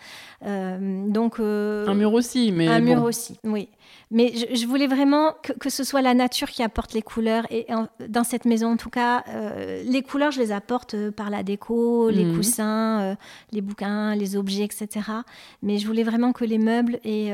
Euh, 0.46 1.08
donc 1.08 1.40
euh, 1.40 1.86
un 1.88 1.94
mur 1.94 2.12
aussi, 2.12 2.52
mais 2.52 2.68
un 2.68 2.80
mur 2.80 3.02
aussi, 3.02 3.38
oui. 3.44 3.68
Mais 4.10 4.32
je, 4.34 4.66
voulais 4.66 4.88
vraiment 4.88 5.34
que, 5.42 5.52
que, 5.52 5.70
ce 5.70 5.84
soit 5.84 6.02
la 6.02 6.14
nature 6.14 6.50
qui 6.50 6.62
apporte 6.62 6.94
les 6.94 7.02
couleurs. 7.02 7.46
Et 7.50 7.66
dans 8.08 8.24
cette 8.24 8.44
maison, 8.44 8.72
en 8.72 8.76
tout 8.76 8.90
cas, 8.90 9.24
euh, 9.28 9.82
les 9.84 10.02
couleurs, 10.02 10.32
je 10.32 10.40
les 10.40 10.50
apporte 10.50 11.10
par 11.10 11.30
la 11.30 11.42
déco, 11.42 12.10
les 12.10 12.24
mhm. 12.24 12.36
coussins, 12.36 13.16
les 13.52 13.60
bouquins, 13.60 14.14
les 14.16 14.36
objets, 14.36 14.64
etc. 14.64 14.88
Mais 15.62 15.78
je 15.78 15.86
voulais 15.86 16.02
vraiment 16.02 16.32
que 16.32 16.44
les 16.44 16.58
meubles 16.58 16.98
et, 17.04 17.30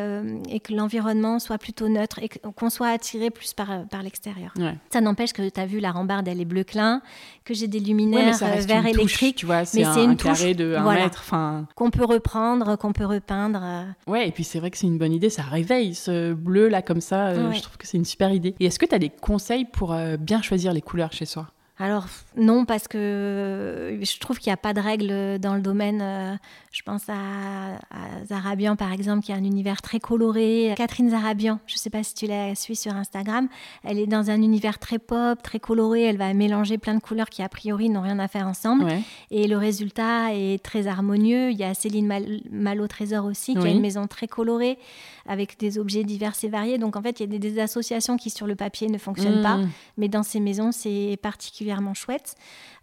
et 0.50 0.60
que 0.60 0.74
l'environnement 0.74 1.38
soit 1.38 1.58
plutôt 1.58 1.88
neutre 1.88 2.20
et 2.20 2.28
qu'on 2.28 2.70
soit 2.70 2.88
attiré 2.88 3.30
plus 3.30 3.54
par, 3.54 3.86
par 3.88 4.02
l'extérieur. 4.02 4.52
Ça 4.90 5.00
n'empêche 5.00 5.32
que 5.32 5.48
tu 5.48 5.60
as 5.60 5.66
vu, 5.66 5.80
la 5.80 5.92
rambarde, 5.92 6.28
elle 6.28 6.40
est 6.40 6.46
bleu 6.46 6.64
clin, 6.64 7.02
que 7.44 7.54
j'ai 7.54 7.68
des 7.68 7.80
luminaires 7.80 8.40
ouais, 8.42 8.60
vert 8.60 8.86
électrique. 8.86 9.36
tu 9.36 9.46
vois, 9.46 9.64
c'est 9.64 9.84
un, 9.84 9.96
une 9.96 10.16
carré 10.16 10.54
de 10.54 10.74
1 10.74 10.94
mètre. 10.94 11.22
Fin... 11.22 11.66
Qu'on 11.74 11.90
peut 11.90 12.04
reprendre, 12.04 12.76
qu'on 12.76 12.92
peut 12.92 13.06
repeindre. 13.06 13.60
Euh. 13.62 13.84
Ouais, 14.06 14.28
et 14.28 14.32
puis 14.32 14.44
c'est 14.44 14.58
vrai 14.58 14.70
que 14.70 14.78
c'est 14.78 14.86
une 14.86 14.98
bonne 14.98 15.12
idée, 15.12 15.30
ça 15.30 15.42
réveille 15.42 15.94
ce 15.94 16.32
bleu 16.46 16.68
là 16.68 16.80
comme 16.80 17.02
ça. 17.02 17.28
Euh, 17.28 17.52
je 17.52 17.60
trouve 17.60 17.76
que 17.76 17.86
c'est 17.86 17.98
une 17.98 18.04
super 18.06 18.32
idée. 18.32 18.54
Et 18.58 18.66
est-ce 18.66 18.78
que 18.78 18.86
tu 18.86 18.94
as 18.94 18.98
des 18.98 19.10
conseils 19.10 19.66
pour 19.66 19.92
euh, 19.92 20.16
bien 20.16 20.40
choisir 20.40 20.72
les 20.72 20.80
couleurs 20.80 21.12
chez 21.12 21.26
soi? 21.26 21.48
Alors 21.78 22.06
non, 22.38 22.64
parce 22.64 22.88
que 22.88 23.98
je 24.00 24.18
trouve 24.18 24.38
qu'il 24.38 24.48
n'y 24.48 24.54
a 24.54 24.58
pas 24.58 24.72
de 24.72 24.80
règles 24.80 25.38
dans 25.38 25.54
le 25.54 25.60
domaine. 25.60 26.00
Euh, 26.02 26.34
je 26.72 26.82
pense 26.82 27.02
à, 27.08 27.78
Zarabian, 28.26 28.76
par 28.76 28.92
exemple, 28.92 29.24
qui 29.24 29.32
a 29.32 29.34
un 29.34 29.44
univers 29.44 29.82
très 29.82 30.00
coloré. 30.00 30.72
Catherine 30.76 31.10
Zarabian, 31.10 31.60
je 31.66 31.74
ne 31.74 31.78
sais 31.78 31.90
pas 31.90 32.02
si 32.02 32.14
tu 32.14 32.26
la 32.26 32.54
suis 32.54 32.76
sur 32.76 32.94
Instagram, 32.94 33.48
elle 33.84 33.98
est 33.98 34.06
dans 34.06 34.30
un 34.30 34.40
univers 34.40 34.78
très 34.78 34.98
pop, 34.98 35.42
très 35.42 35.60
coloré. 35.60 36.02
Elle 36.02 36.16
va 36.16 36.32
mélanger 36.32 36.78
plein 36.78 36.94
de 36.94 37.00
couleurs 37.00 37.28
qui, 37.28 37.42
a 37.42 37.48
priori, 37.48 37.90
n'ont 37.90 38.02
rien 38.02 38.18
à 38.18 38.28
faire 38.28 38.46
ensemble. 38.46 38.86
Et 39.30 39.46
le 39.46 39.58
résultat 39.58 40.34
est 40.34 40.62
très 40.62 40.86
harmonieux. 40.86 41.50
Il 41.50 41.58
y 41.58 41.64
a 41.64 41.74
Céline 41.74 42.10
Malo-Trésor 42.50 43.26
aussi, 43.26 43.54
qui 43.54 43.66
a 43.66 43.70
une 43.70 43.82
maison 43.82 44.06
très 44.06 44.28
colorée, 44.28 44.78
avec 45.26 45.58
des 45.58 45.78
objets 45.78 46.04
divers 46.04 46.34
et 46.42 46.48
variés. 46.48 46.78
Donc, 46.78 46.96
en 46.96 47.02
fait, 47.02 47.20
il 47.20 47.32
y 47.32 47.36
a 47.36 47.38
des, 47.38 47.58
associations 47.58 48.16
qui, 48.16 48.30
sur 48.30 48.46
le 48.46 48.54
papier, 48.54 48.88
ne 48.88 48.98
fonctionnent 48.98 49.42
pas. 49.42 49.56
Mmh. 49.56 49.70
Mais 49.98 50.08
dans 50.08 50.22
ces 50.22 50.40
maisons, 50.40 50.72
c'est 50.72 51.18
particulièrement 51.66 51.94
chouette. 51.94 52.34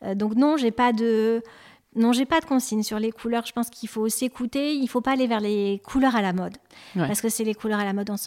Euh, 0.03 0.15
donc 0.15 0.35
non, 0.35 0.57
j'ai 0.57 0.71
pas 0.71 0.93
de 0.93 1.41
Non, 1.95 2.11
j'ai 2.11 2.25
pas 2.25 2.39
de 2.39 2.45
consigne 2.45 2.81
sur 2.81 2.97
les 2.97 3.11
couleurs. 3.11 3.45
Je 3.45 3.53
pense 3.53 3.69
qu'il 3.69 3.87
faut 3.87 4.09
s'écouter. 4.09 4.73
Il 4.73 4.87
faut 4.87 5.01
pas 5.01 5.11
aller 5.11 5.27
vers 5.27 5.39
les 5.39 5.79
couleurs 5.85 6.15
à 6.15 6.21
la 6.21 6.33
mode. 6.33 6.57
Parce 6.95 7.21
que 7.21 7.29
c'est 7.29 7.43
les 7.43 7.53
couleurs 7.53 7.79
à 7.79 7.85
la 7.85 7.93
mode, 7.93 8.09
on 8.09 8.17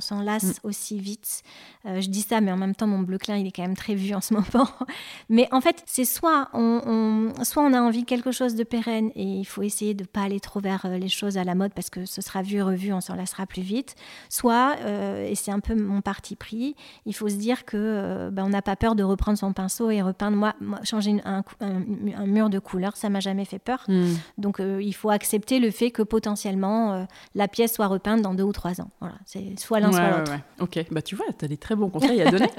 s'en 0.00 0.22
lasse 0.22 0.44
mm. 0.44 0.68
aussi 0.68 0.98
vite. 1.00 1.42
Euh, 1.88 2.00
je 2.00 2.08
dis 2.08 2.22
ça, 2.22 2.40
mais 2.40 2.52
en 2.52 2.56
même 2.56 2.74
temps, 2.74 2.86
mon 2.86 3.00
bleu 3.00 3.18
clair, 3.18 3.36
il 3.36 3.46
est 3.46 3.52
quand 3.52 3.62
même 3.62 3.76
très 3.76 3.94
vu 3.94 4.14
en 4.14 4.20
ce 4.20 4.34
moment. 4.34 4.68
mais 5.28 5.48
en 5.52 5.60
fait, 5.60 5.82
c'est 5.86 6.04
soit 6.04 6.48
on, 6.52 7.32
soit 7.42 7.62
on 7.62 7.72
a 7.72 7.80
envie 7.80 8.02
de 8.02 8.06
quelque 8.06 8.32
chose 8.32 8.54
de 8.54 8.64
pérenne 8.64 9.10
et 9.14 9.22
il 9.22 9.44
faut 9.44 9.62
essayer 9.62 9.94
de 9.94 10.04
pas 10.04 10.22
aller 10.22 10.40
trop 10.40 10.60
vers 10.60 10.84
euh, 10.84 10.98
les 10.98 11.08
choses 11.08 11.38
à 11.38 11.44
la 11.44 11.54
mode 11.54 11.72
parce 11.72 11.90
que 11.90 12.04
ce 12.04 12.20
sera 12.20 12.42
vu 12.42 12.56
et 12.56 12.62
revu, 12.62 12.92
on 12.92 13.00
s'en 13.00 13.14
lassera 13.14 13.46
plus 13.46 13.62
vite. 13.62 13.94
Soit, 14.28 14.76
euh, 14.80 15.26
et 15.28 15.34
c'est 15.34 15.50
un 15.50 15.60
peu 15.60 15.74
mon 15.74 16.00
parti 16.00 16.36
pris, 16.36 16.74
il 17.06 17.14
faut 17.14 17.28
se 17.28 17.36
dire 17.36 17.64
que 17.64 18.28
ben, 18.30 18.44
on 18.44 18.50
n'a 18.50 18.62
pas 18.62 18.76
peur 18.76 18.94
de 18.94 19.02
reprendre 19.02 19.38
son 19.38 19.52
pinceau 19.52 19.90
et 19.90 20.02
repeindre. 20.02 20.36
Moi, 20.36 20.54
changer 20.82 21.16
un, 21.24 21.42
mur 22.26 22.50
de 22.50 22.58
couleur, 22.58 22.96
ça 22.96 23.08
m'a 23.08 23.20
jamais 23.20 23.44
fait 23.44 23.58
peur. 23.58 23.84
Mm. 23.88 24.14
Donc, 24.36 24.60
il 24.60 24.92
faut 24.92 25.10
accepter 25.10 25.58
le 25.58 25.70
fait 25.70 25.90
que 25.90 26.02
potentiellement 26.02 27.06
la 27.34 27.48
pièce 27.48 27.74
soit 27.74 27.86
repeinte 27.86 28.22
dans 28.22 28.34
deux 28.34 28.42
ou 28.42 28.52
trois 28.52 28.80
ans. 28.80 28.90
Voilà, 29.00 29.16
c'est 29.24 29.58
soit 29.58 29.80
l'un, 29.80 29.92
soit 29.92 30.10
l'autre. 30.10 30.32
Ok, 30.60 30.78
bah 30.90 31.02
tu 31.02 31.16
vois, 31.16 31.26
tu 31.38 31.44
as 31.44 31.48
des 31.48 31.56
très 31.56 31.76
bons 31.78 31.90
conseils 31.90 32.22
à 32.22 32.30
donner. 32.30 32.50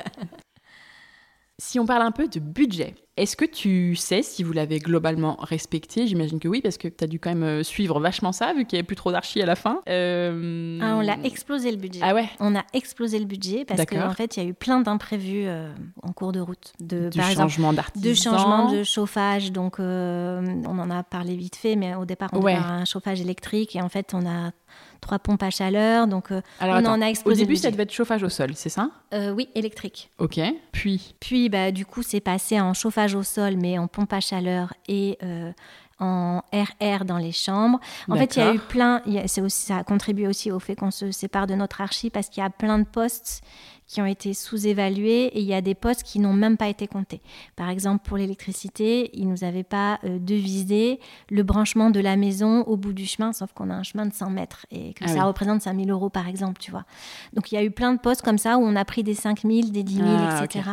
si 1.60 1.78
on 1.78 1.86
parle 1.86 2.02
un 2.02 2.12
peu 2.12 2.28
de 2.28 2.40
budget, 2.40 2.96
est-ce 3.18 3.36
que 3.36 3.44
tu 3.44 3.98
sais 3.98 4.22
si 4.22 4.44
vous 4.44 4.54
l'avez 4.54 4.80
globalement 4.80 5.36
respecté? 5.42 6.08
J'imagine 6.08 6.40
que 6.40 6.48
oui, 6.48 6.62
parce 6.62 6.78
que 6.78 6.88
tu 6.88 7.04
as 7.04 7.08
dû 7.08 7.20
quand 7.20 7.32
même 7.32 7.44
euh, 7.44 7.64
suivre 7.64 8.00
vachement 8.00 8.32
ça, 8.32 8.54
vu 8.54 8.66
qu'il 8.66 8.78
n'y 8.78 8.80
avait 8.80 8.88
plus 8.88 8.96
trop 8.96 9.12
d'archi 9.12 9.42
à 9.42 9.46
la 9.46 9.58
fin. 9.58 9.82
Euh, 9.90 10.80
ah, 10.82 10.96
on 10.96 11.02
l'a 11.02 11.18
explosé 11.24 11.70
le 11.72 11.78
budget. 11.78 12.00
Ah 12.02 12.16
ouais? 12.16 12.30
On 12.40 12.56
a 12.56 12.64
explosé 12.74 13.20
le 13.20 13.26
budget 13.26 13.66
parce 13.66 13.86
qu'en 13.86 14.08
en 14.08 14.14
fait, 14.14 14.38
il 14.38 14.44
y 14.44 14.46
a 14.46 14.50
eu 14.50 14.54
plein 14.54 14.80
d'imprévus 14.80 15.48
euh, 15.48 15.74
en 16.02 16.14
cours 16.14 16.32
de 16.32 16.40
route. 16.40 16.72
De, 16.80 17.10
par 17.14 17.30
changement 17.32 17.74
d'artisan. 17.74 18.10
De 18.10 18.14
changement 18.14 18.72
de 18.72 18.84
chauffage. 18.84 19.52
Donc, 19.52 19.80
on 19.80 20.80
en 20.80 20.90
a 20.90 21.04
parlé 21.04 21.36
vite 21.36 21.58
fait, 21.58 21.76
mais 21.76 21.94
au 21.96 22.06
départ, 22.06 22.30
on 22.32 22.42
ouais. 22.42 22.56
avait 22.56 22.64
un 22.64 22.86
chauffage 22.86 23.20
électrique 23.20 23.76
et 23.76 23.82
en 23.82 23.90
fait, 23.90 24.14
on 24.14 24.26
a 24.26 24.52
trois 25.00 25.20
pompes 25.20 25.44
à 25.44 25.50
chaleur. 25.50 26.08
Donc, 26.08 26.32
euh, 26.32 26.42
on 26.62 26.86
en 26.86 27.02
a 27.02 27.06
explosé. 27.08 27.44
Au 27.44 27.46
début, 27.46 27.56
ça 27.56 27.72
devait 27.72 27.84
être 27.84 27.92
chauffage 27.92 28.24
au 28.24 28.30
sol, 28.30 28.52
c'est 28.56 28.70
ça? 28.70 28.90
Euh, 29.14 29.32
Oui, 29.32 29.50
électrique. 29.56 30.10
Ok. 30.18 30.40
Puis? 30.72 31.16
Puis, 31.20 31.50
bah, 31.50 31.72
du 31.72 31.86
coup, 31.86 32.04
c'est 32.04 32.20
passé 32.20 32.60
en 32.60 32.74
chauffage 32.74 33.16
au 33.16 33.24
sol, 33.24 33.56
mais 33.58 33.78
en 33.78 33.88
pompe 33.88 34.14
à 34.14 34.20
chaleur 34.20 34.74
et 34.88 35.18
euh, 35.24 35.52
en 36.00 36.42
RR 36.54 37.06
dans 37.06 37.18
les 37.18 37.32
chambres. 37.32 37.80
En 38.10 38.16
fait, 38.16 38.36
il 38.36 38.40
y 38.40 38.42
a 38.46 38.54
eu 38.54 38.60
plein. 38.60 39.02
aussi, 39.06 39.66
ça 39.66 39.78
a 39.78 39.84
contribué 39.84 40.28
aussi 40.28 40.52
au 40.52 40.60
fait 40.60 40.76
qu'on 40.76 40.92
se 40.92 41.12
sépare 41.12 41.48
de 41.48 41.56
notre 41.56 41.82
archi 41.82 42.10
parce 42.10 42.30
qu'il 42.30 42.42
y 42.42 42.46
a 42.46 42.50
plein 42.50 42.80
de 42.80 42.86
postes 42.86 43.42
qui 43.90 44.02
ont 44.02 44.06
été 44.06 44.36
sous-évalués 44.36 45.26
et 45.26 45.40
il 45.40 45.46
y 45.46 45.54
a 45.56 45.62
des 45.62 45.74
postes 45.74 46.04
qui 46.04 46.20
n'ont 46.20 46.32
même 46.32 46.58
pas 46.58 46.68
été 46.68 46.88
comptés. 46.88 47.22
Par 47.56 47.70
exemple, 47.70 48.08
pour 48.08 48.18
l'électricité, 48.18 49.10
ils 49.14 49.26
ne 49.26 49.32
nous 49.32 49.44
avaient 49.44 49.64
pas 49.64 50.00
euh, 50.04 50.20
devisé 50.20 51.00
le 51.32 51.42
branchement 51.42 51.90
de 51.90 52.00
la 52.00 52.16
maison 52.16 52.62
au 52.62 52.78
bout 52.78 52.94
du 52.94 53.08
chemin, 53.08 53.34
sauf 53.34 53.52
qu'on 53.52 53.72
a 53.72 53.74
un 53.74 53.82
chemin 53.82 54.06
de 54.06 54.14
100 54.14 54.30
mètres 54.30 54.68
et 54.70 54.94
que 54.94 55.06
ah 55.06 55.08
ça 55.08 55.24
représente 55.24 55.64
5000 55.64 55.90
euros 55.90 56.10
par 56.10 56.28
exemple, 56.28 56.60
tu 56.60 56.70
vois. 56.70 56.86
Donc 57.34 57.52
il 57.52 57.56
y 57.56 57.58
a 57.58 57.64
eu 57.64 57.72
plein 57.72 57.92
de 57.92 58.00
postes 58.00 58.22
comme 58.22 58.38
ça 58.38 58.60
où 58.60 58.62
on 58.62 58.76
a 58.76 58.86
pris 58.86 59.02
des 59.02 59.16
5000, 59.16 59.72
des 59.72 59.82
10 59.82 59.96
000, 59.96 60.08
etc. 60.40 60.70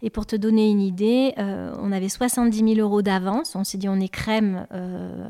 Et 0.00 0.08
pour 0.08 0.24
te 0.24 0.34
donner 0.34 0.70
une 0.70 0.80
idée, 0.80 1.34
euh, 1.36 1.74
on 1.78 1.92
avait 1.92 2.08
70 2.08 2.74
000 2.74 2.74
euros 2.80 3.02
d'avance. 3.02 3.54
On 3.54 3.64
s'est 3.64 3.76
dit 3.76 3.88
on 3.90 4.00
est 4.00 4.08
crème. 4.08 4.66
Euh, 4.72 5.28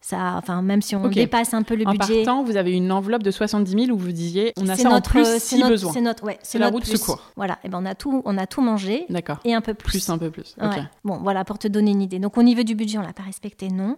ça, 0.00 0.36
enfin, 0.36 0.62
même 0.62 0.80
si 0.80 0.94
on 0.94 1.08
dépasse 1.08 1.54
un 1.54 1.62
peu 1.62 1.74
le 1.74 1.84
budget. 1.84 2.22
En 2.22 2.24
partant, 2.24 2.44
vous 2.44 2.56
avez 2.56 2.72
une 2.72 2.92
enveloppe 2.92 3.22
de 3.22 3.30
70 3.30 3.86
000 3.86 3.90
où 3.90 3.98
vous 3.98 4.12
disiez, 4.12 4.52
on 4.56 4.68
a 4.68 4.76
ça 4.76 4.90
notre, 4.90 4.96
en 4.96 5.22
plus 5.22 5.38
si 5.40 5.62
besoin. 5.62 5.92
C'est 5.92 6.00
notre, 6.00 6.24
ouais, 6.24 6.38
c'est 6.42 6.58
la 6.58 6.68
route 6.68 6.84
secours. 6.84 7.20
Voilà, 7.36 7.58
et 7.64 7.68
ben 7.68 7.80
on 7.82 7.86
a 7.86 7.94
tout, 7.94 8.22
on 8.24 8.38
a 8.38 8.46
tout 8.46 8.62
mangé. 8.62 9.06
D'accord. 9.08 9.38
Et 9.44 9.54
un 9.54 9.60
peu 9.60 9.74
plus. 9.74 9.90
Plus 9.90 10.08
un 10.10 10.18
peu 10.18 10.30
plus. 10.30 10.56
Bon, 11.04 11.18
voilà, 11.18 11.44
pour 11.44 11.58
te 11.58 11.68
donner 11.68 11.90
une 11.90 12.02
idée. 12.02 12.20
Donc 12.20 12.38
au 12.38 12.42
niveau 12.42 12.62
du 12.62 12.74
budget, 12.74 12.98
on 12.98 13.02
l'a 13.02 13.12
pas 13.12 13.24
respecté, 13.24 13.68
non. 13.68 13.96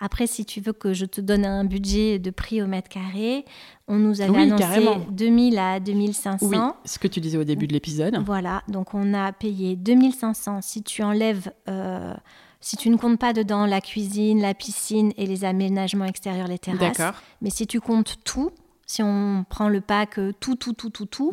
Après, 0.00 0.26
si 0.26 0.44
tu 0.44 0.60
veux 0.60 0.72
que 0.72 0.94
je 0.94 1.06
te 1.06 1.20
donne 1.20 1.44
un 1.44 1.64
budget 1.64 2.18
de 2.18 2.30
prix 2.30 2.60
au 2.60 2.66
mètre 2.66 2.88
carré, 2.88 3.44
on 3.86 3.96
nous 3.96 4.20
avait 4.20 4.30
oui, 4.30 4.42
annoncé 4.42 4.62
carrément. 4.62 4.98
2000 5.10 5.58
à 5.58 5.78
2500. 5.78 6.46
Oui, 6.46 6.56
ce 6.84 6.98
que 6.98 7.06
tu 7.06 7.20
disais 7.20 7.38
au 7.38 7.44
début 7.44 7.68
de 7.68 7.72
l'épisode. 7.72 8.16
Voilà, 8.26 8.62
donc 8.66 8.94
on 8.94 9.14
a 9.14 9.32
payé 9.32 9.76
2500 9.76 10.60
si 10.62 10.82
tu 10.82 11.04
enlèves 11.04 11.52
euh, 11.68 12.14
si 12.62 12.76
tu 12.78 12.88
ne 12.88 12.96
comptes 12.96 13.18
pas 13.18 13.34
dedans 13.34 13.66
la 13.66 13.82
cuisine, 13.82 14.40
la 14.40 14.54
piscine 14.54 15.12
et 15.18 15.26
les 15.26 15.44
aménagements 15.44 16.06
extérieurs, 16.06 16.48
les 16.48 16.58
terrasses. 16.58 16.78
Mais 17.42 17.50
si 17.50 17.66
tu 17.66 17.80
comptes 17.80 18.16
tout, 18.24 18.50
si 18.86 19.02
on 19.02 19.44
prend 19.48 19.68
le 19.68 19.80
pack 19.80 20.18
tout, 20.40 20.54
tout, 20.54 20.72
tout, 20.72 20.90
tout, 20.90 21.06
tout, 21.06 21.30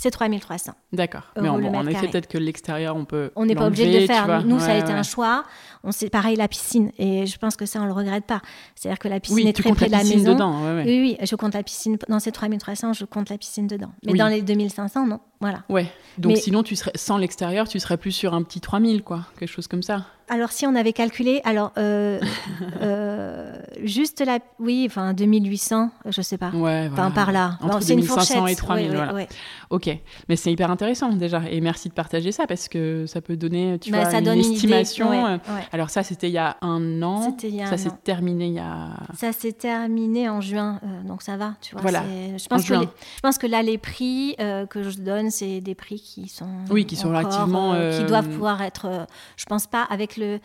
c'est 0.00 0.12
3300. 0.12 0.74
D'accord. 0.92 1.22
Mais 1.40 1.48
en, 1.48 1.86
effet, 1.88 2.06
peut-être 2.06 2.28
que 2.28 2.38
l'extérieur, 2.38 2.94
on 2.94 3.04
peut. 3.04 3.32
On 3.34 3.46
n'est 3.46 3.56
pas 3.56 3.66
obligé 3.66 3.92
de 3.92 3.98
le 3.98 4.06
faire. 4.06 4.44
Nous, 4.44 4.60
ça 4.60 4.72
a 4.72 4.76
été 4.76 4.92
un 4.92 5.02
choix. 5.02 5.42
On 5.82 5.90
sait 5.90 6.08
pareil 6.08 6.36
la 6.36 6.46
piscine. 6.46 6.92
Et 6.98 7.26
je 7.26 7.36
pense 7.36 7.56
que 7.56 7.66
ça, 7.66 7.80
on 7.82 7.84
le 7.84 7.92
regrette 7.92 8.24
pas. 8.24 8.40
C'est-à-dire 8.76 9.00
que 9.00 9.08
la 9.08 9.18
piscine 9.18 9.48
est 9.48 9.52
très 9.52 9.72
près 9.72 9.86
de 9.86 9.92
la 9.92 10.04
maison. 10.04 10.34
Dedans, 10.34 10.54
oui, 10.84 11.16
oui, 11.18 11.26
je 11.26 11.34
compte 11.34 11.54
la 11.54 11.64
piscine. 11.64 11.98
Dans 12.08 12.20
ces 12.20 12.30
3300, 12.30 12.92
je 12.92 13.04
compte 13.06 13.28
la 13.28 13.38
piscine 13.38 13.66
dedans. 13.66 13.90
Mais 14.06 14.12
dans 14.12 14.28
les 14.28 14.40
2500, 14.40 15.06
non. 15.06 15.18
Voilà. 15.40 15.62
Ouais. 15.68 15.90
Donc 16.16 16.36
sinon, 16.36 16.62
tu 16.62 16.76
serais, 16.76 16.92
sans 16.94 17.16
l'extérieur, 17.16 17.68
tu 17.68 17.78
serais 17.80 17.96
plus 17.96 18.12
sur 18.12 18.34
un 18.34 18.42
petit 18.42 18.60
3000, 18.60 19.02
quoi. 19.02 19.26
Quelque 19.38 19.50
chose 19.50 19.66
comme 19.66 19.82
ça. 19.82 20.04
Alors, 20.30 20.52
si 20.52 20.66
on 20.66 20.74
avait 20.74 20.92
calculé, 20.92 21.40
alors, 21.44 21.72
euh, 21.78 22.20
euh, 22.82 23.56
juste 23.82 24.20
la. 24.20 24.40
Oui, 24.58 24.84
enfin, 24.88 25.14
2800, 25.14 25.90
je 26.06 26.22
sais 26.22 26.38
pas. 26.38 26.50
Ouais, 26.50 26.88
Enfin, 26.92 27.10
par 27.10 27.32
là. 27.32 27.56
Entre 27.62 27.78
2500 27.86 28.46
et 28.46 28.56
3000, 28.56 28.90
voilà. 28.90 29.26
Ok. 29.70 29.87
Mais 30.28 30.36
c'est 30.36 30.52
hyper 30.52 30.70
intéressant, 30.70 31.10
déjà. 31.10 31.42
Et 31.50 31.60
merci 31.60 31.88
de 31.88 31.94
partager 31.94 32.32
ça, 32.32 32.46
parce 32.46 32.68
que 32.68 33.06
ça 33.06 33.20
peut 33.20 33.36
donner, 33.36 33.78
tu 33.78 33.90
bah, 33.90 34.04
vois, 34.04 34.18
une 34.18 34.40
estimation. 34.40 35.40
Alors, 35.72 35.90
ça, 35.90 36.02
c'était 36.02 36.28
il 36.28 36.34
y 36.34 36.38
a 36.38 36.56
un 36.60 37.02
an. 37.02 37.36
Il 37.42 37.54
y 37.54 37.62
a 37.62 37.66
Ça 37.66 37.76
s'est 37.76 37.90
terminé 38.04 38.46
il 38.46 38.54
y 38.54 38.58
a. 38.58 38.90
Ça 39.14 39.32
s'est 39.32 39.52
terminé 39.52 40.28
en 40.28 40.40
juin, 40.40 40.80
euh, 40.82 41.06
donc 41.06 41.22
ça 41.22 41.36
va, 41.36 41.54
tu 41.60 41.72
vois. 41.72 41.82
Voilà. 41.82 42.02
Je 42.36 42.46
pense, 42.46 42.68
que 42.68 42.74
je 42.74 43.20
pense 43.22 43.38
que 43.38 43.46
là, 43.46 43.62
les 43.62 43.78
prix 43.78 44.36
que 44.70 44.82
je 44.82 44.98
donne, 44.98 45.30
c'est 45.30 45.60
des 45.60 45.74
prix 45.74 46.00
qui 46.00 46.28
sont. 46.28 46.48
Oui, 46.70 46.86
qui 46.86 46.96
sont 46.96 47.08
relativement. 47.08 47.74
qui 47.96 48.04
doivent 48.04 48.28
pouvoir 48.28 48.62
être. 48.62 49.06
je 49.36 49.44
pense 49.44 49.66
pas 49.66 49.82
avec 49.82 50.16
le 50.16 50.40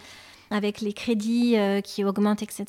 avec 0.54 0.82
les 0.82 0.94
crédits 0.94 1.58
euh, 1.58 1.82
qui 1.82 2.04
augmentent, 2.06 2.44
etc., 2.44 2.66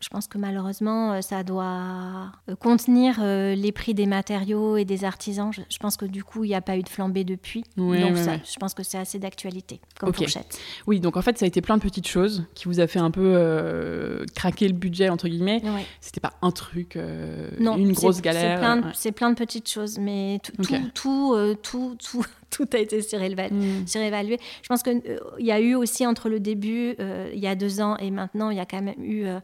je, 0.00 0.08
pense 0.08 0.28
que 0.28 0.38
malheureusement, 0.38 1.14
euh, 1.14 1.20
ça 1.20 1.42
doit 1.42 2.30
euh, 2.48 2.54
contenir 2.54 3.20
les 3.20 3.72
prix 3.72 3.92
des 3.92 4.06
matériaux 4.06 4.76
et 4.76 4.84
des 4.84 5.04
artisans. 5.04 5.50
Je, 5.52 5.78
pense 5.78 5.96
que 5.96 6.04
du 6.04 6.22
coup, 6.22 6.44
il 6.44 6.48
n'y 6.48 6.54
a 6.54 6.60
pas 6.60 6.76
eu 6.76 6.82
de 6.82 6.88
flambée 6.88 7.24
depuis. 7.24 7.64
donc, 7.76 8.16
je 8.16 8.56
pense 8.60 8.72
que 8.72 8.84
c'est 8.84 8.98
assez 8.98 9.18
d'actualité 9.18 9.80
comme 9.98 10.14
fourchette. 10.14 10.58
Oui, 10.86 11.00
donc 11.00 11.16
en 11.16 11.22
fait, 11.22 11.36
ça 11.36 11.44
a 11.44 11.48
été 11.48 11.60
plein 11.60 11.76
de 11.76 11.82
petites 11.82 12.06
choses 12.06 12.46
qui 12.54 12.66
vous 12.66 12.78
a 12.78 12.86
fait 12.86 13.00
un 13.00 13.10
peu 13.10 14.24
craquer 14.34 14.68
le 14.68 14.74
budget, 14.74 15.08
entre 15.08 15.26
guillemets. 15.26 15.60
C'était 16.00 16.20
pas 16.20 16.34
un 16.40 16.52
truc, 16.52 16.96
une 16.96 17.92
grosse 17.92 18.22
galère. 18.22 18.92
C'est 18.94 19.12
plein, 19.12 19.30
de 19.30 19.34
petites 19.34 19.68
choses, 19.68 19.98
mais 19.98 20.38
tout, 20.44 20.52
tout, 20.94 21.56
tout, 21.62 21.96
tout 21.98 22.24
tout 22.24 22.24
a 22.72 22.78
été 22.78 22.98
mm. 22.98 23.86
surévalué. 23.86 24.38
Je 24.62 24.68
pense 24.68 24.82
qu'il 24.82 25.02
euh, 25.08 25.18
y 25.38 25.52
a 25.52 25.60
eu 25.60 25.74
aussi 25.74 26.06
entre 26.06 26.28
le 26.28 26.40
début, 26.40 26.94
euh, 27.00 27.30
il 27.32 27.40
y 27.40 27.46
a 27.46 27.54
deux 27.54 27.80
ans, 27.80 27.96
et 27.98 28.10
maintenant, 28.10 28.50
il 28.50 28.56
y 28.56 28.60
a 28.60 28.66
quand 28.66 28.80
même 28.80 28.94
eu 29.02 29.24
euh, 29.26 29.40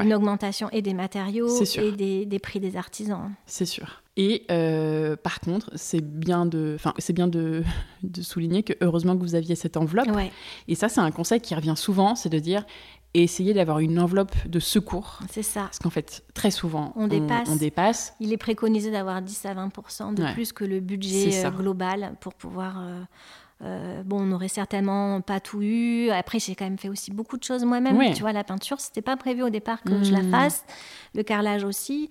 une 0.00 0.14
augmentation 0.14 0.68
et 0.70 0.82
des 0.82 0.94
matériaux 0.94 1.48
et 1.76 2.26
des, 2.26 2.38
prix 2.38 2.60
des 2.60 2.76
artisans. 2.76 3.30
C'est 3.46 3.66
sûr. 3.66 4.02
Et 4.16 4.44
par 5.22 5.40
contre, 5.40 5.70
c'est 5.74 6.04
bien 6.04 6.46
de, 6.46 6.76
c'est 6.98 7.12
bien 7.12 7.28
de, 7.28 7.62
de, 8.02 8.22
souligner 8.22 8.62
que 8.62 8.74
heureusement 8.80 9.16
que 9.16 9.22
vous 9.22 9.34
aviez 9.34 9.54
cette 9.54 9.76
enveloppe. 9.76 10.08
Et 10.68 10.74
ça, 10.74 10.88
c'est 10.88 11.00
un 11.00 11.10
conseil 11.10 11.40
qui 11.40 11.54
revient 11.54 11.74
souvent, 11.76 12.14
c'est 12.14 12.28
de 12.28 12.38
dire 12.38 12.64
et 13.14 13.22
essayer 13.22 13.52
d'avoir 13.52 13.78
une 13.80 13.98
enveloppe 13.98 14.34
de 14.46 14.58
secours. 14.58 15.20
C'est 15.30 15.42
ça. 15.42 15.62
Parce 15.62 15.78
qu'en 15.78 15.90
fait, 15.90 16.24
très 16.34 16.50
souvent, 16.50 16.92
on, 16.96 17.08
dépasse. 17.08 17.48
on, 17.50 17.56
dépasse. 17.56 18.14
Il 18.20 18.32
est 18.32 18.38
préconisé 18.38 18.90
d'avoir 18.90 19.20
10 19.20 19.46
à 19.46 19.54
20% 19.54 20.14
de 20.14 20.32
plus 20.32 20.52
que 20.52 20.64
le 20.64 20.80
budget 20.80 21.44
euh, 21.44 21.50
global 21.50 22.14
pour 22.20 22.34
pouvoir. 22.34 22.80
Euh, 22.80 23.02
euh, 23.64 24.02
bon, 24.02 24.20
on 24.22 24.26
n'aurait 24.26 24.48
certainement 24.48 25.20
pas 25.20 25.40
tout 25.40 25.62
eu. 25.62 26.10
Après, 26.10 26.38
j'ai 26.38 26.54
quand 26.54 26.64
même 26.64 26.78
fait 26.78 26.88
aussi 26.88 27.10
beaucoup 27.12 27.36
de 27.36 27.44
choses 27.44 27.64
moi-même. 27.64 28.14
Tu 28.14 28.22
vois, 28.22 28.32
la 28.32 28.44
peinture, 28.44 28.80
c'était 28.80 29.02
pas 29.02 29.16
prévu 29.16 29.42
au 29.42 29.50
départ 29.50 29.82
que 29.82 30.02
je 30.02 30.12
la 30.12 30.22
mmh. 30.22 30.30
fasse. 30.30 30.64
Le 31.14 31.22
carrelage 31.22 31.64
aussi. 31.64 32.08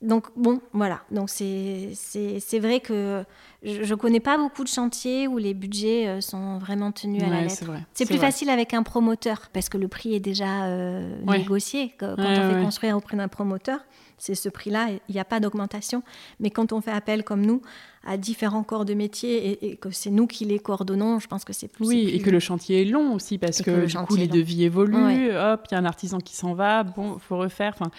Donc, 0.00 0.26
bon, 0.36 0.60
voilà. 0.72 1.00
Donc, 1.10 1.28
c'est 1.28 2.58
vrai 2.60 2.78
que 2.78 3.24
je 3.64 3.82
ne 3.82 3.94
connais 3.96 4.20
pas 4.20 4.38
beaucoup 4.38 4.62
de 4.62 4.68
chantiers 4.68 5.26
où 5.26 5.38
les 5.38 5.54
budgets 5.54 6.06
euh, 6.06 6.20
sont 6.20 6.58
vraiment 6.58 6.92
tenus 6.92 7.22
à 7.24 7.28
la 7.28 7.42
lettre. 7.42 7.64
C'est 7.94 8.06
plus 8.06 8.18
facile 8.18 8.48
avec 8.50 8.74
un 8.74 8.84
promoteur 8.84 9.48
parce 9.52 9.68
que 9.68 9.76
le 9.76 9.88
prix 9.88 10.14
est 10.14 10.20
déjà 10.20 10.66
euh, 10.66 11.20
négocié. 11.26 11.94
Quand, 11.98 12.14
on 12.16 12.52
fait 12.52 12.62
construire 12.62 12.96
auprès 12.96 13.16
d'un 13.16 13.26
promoteur, 13.26 13.80
c'est 14.16 14.36
ce 14.36 14.48
prix-là, 14.48 14.88
il 15.08 15.12
n'y 15.12 15.20
a 15.20 15.24
pas 15.24 15.40
d'augmentation. 15.40 16.04
Mais 16.38 16.50
quand 16.50 16.72
on 16.72 16.80
fait 16.80 16.92
appel 16.92 17.24
comme 17.24 17.44
nous 17.44 17.60
à 18.06 18.16
différents 18.16 18.62
corps 18.62 18.84
de 18.84 18.94
métier 18.94 19.68
et, 19.68 19.76
que 19.76 19.90
c'est 19.90 20.10
nous 20.10 20.28
qui 20.28 20.44
les 20.44 20.60
coordonnons, 20.60 21.18
je 21.18 21.26
pense 21.26 21.44
que 21.44 21.52
c'est 21.52 21.68
plus. 21.68 21.86
Oui, 21.86 22.10
et 22.12 22.20
que 22.20 22.30
le 22.30 22.38
chantier 22.38 22.82
est 22.82 22.84
long 22.84 23.14
aussi 23.14 23.38
parce 23.38 23.62
que, 23.62 23.86
du 23.86 23.96
coup 23.96 24.14
les 24.14 24.28
devis 24.28 24.62
évoluent. 24.62 25.36
Hop, 25.36 25.66
il 25.68 25.74
y 25.74 25.74
a 25.74 25.78
un 25.78 25.84
artisan 25.84 26.18
qui 26.18 26.36
s'en 26.36 26.54
va, 26.54 26.84
bon, 26.84 27.18
faut 27.18 27.36
refaire. 27.36 27.74
Enfin, 27.74 27.90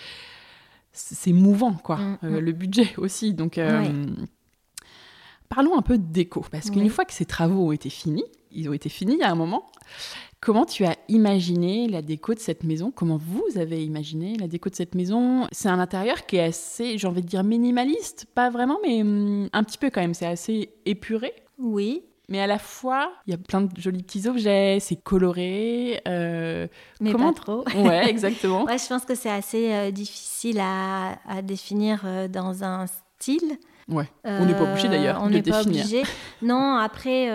c'est 0.92 1.34
mouvant, 1.34 1.74
quoi. 1.74 1.98
Mm, 1.98 2.18
euh, 2.24 2.30
mm. 2.30 2.40
le 2.40 2.52
budget 2.52 2.94
aussi. 2.98 3.34
Donc, 3.34 3.60
parlons 5.50 5.78
un 5.78 5.82
peu 5.82 5.98
de 5.98 6.12
déco, 6.12 6.46
parce 6.52 6.70
qu'une 6.70 6.90
fois 6.90 7.06
que 7.06 7.14
ces 7.14 7.26
travaux 7.26 7.68
ont 7.68 7.72
été 7.72 7.90
finis, 7.90 8.26
ils 8.52 8.70
ont 8.70 8.74
été 8.74 8.90
finis 8.90 9.22
à 9.24 9.32
un 9.32 9.36
moment. 9.36 9.66
Comment 10.42 10.66
tu 10.66 10.86
as 10.86 10.96
imaginé 11.10 11.90
la 11.90 12.02
déco 12.02 12.34
de 12.34 12.40
cette 12.40 12.64
maison? 12.64 12.92
Comment 12.92 13.18
vous 13.18 13.58
avez 13.58 13.84
imaginé 13.84 14.38
la 14.38 14.48
déco 14.48 14.70
de 14.70 14.76
cette 14.76 14.96
maison? 14.96 15.48
C'est 15.52 15.68
un 15.68 15.80
intérieur 15.80 16.26
qui 16.26 16.38
est 16.38 16.44
assez, 16.44 16.98
j'ai 16.98 17.08
envie 17.08 17.22
de 17.22 17.28
dire 17.28 17.44
minimaliste, 17.44 18.26
pas 18.34 18.50
vraiment, 18.50 18.78
mais 18.82 19.02
hum, 19.02 19.50
un 19.52 19.64
petit 19.66 19.78
peu 19.78 19.90
quand 19.90 20.00
même. 20.00 20.14
C'est 20.14 20.26
assez 20.26 20.70
épuré? 20.86 21.34
Oui. 21.58 22.04
Mais 22.30 22.40
à 22.40 22.48
la 22.48 22.60
fois, 22.60 23.12
il 23.26 23.32
y 23.32 23.34
a 23.34 23.38
plein 23.38 23.62
de 23.62 23.82
jolis 23.82 24.04
petits 24.04 24.28
objets, 24.28 24.78
c'est 24.80 24.96
coloré. 24.96 26.00
Euh, 26.08 26.68
mais 27.02 27.12
comment... 27.12 27.34
pas 27.34 27.42
trop. 27.42 27.66
Ouais, 27.76 28.08
exactement. 28.08 28.64
ouais, 28.66 28.78
je 28.78 28.88
pense 28.88 29.04
que 29.04 29.16
c'est 29.16 29.32
assez 29.32 29.74
euh, 29.74 29.90
difficile 29.90 30.60
à, 30.60 31.18
à 31.28 31.42
définir 31.42 32.04
euh, 32.06 32.28
dans 32.28 32.64
un 32.64 32.86
style. 33.18 33.58
Ouais. 33.90 34.06
on 34.24 34.46
n'est 34.46 34.54
pas 34.54 34.64
obligé 34.64 34.88
d'ailleurs 34.88 35.24
de 35.24 35.30
définir. 35.30 35.56
On 35.56 35.58
n'est 35.58 35.64
pas 35.64 35.70
obligé. 35.70 36.04
Non, 36.42 36.76
après, 36.76 37.30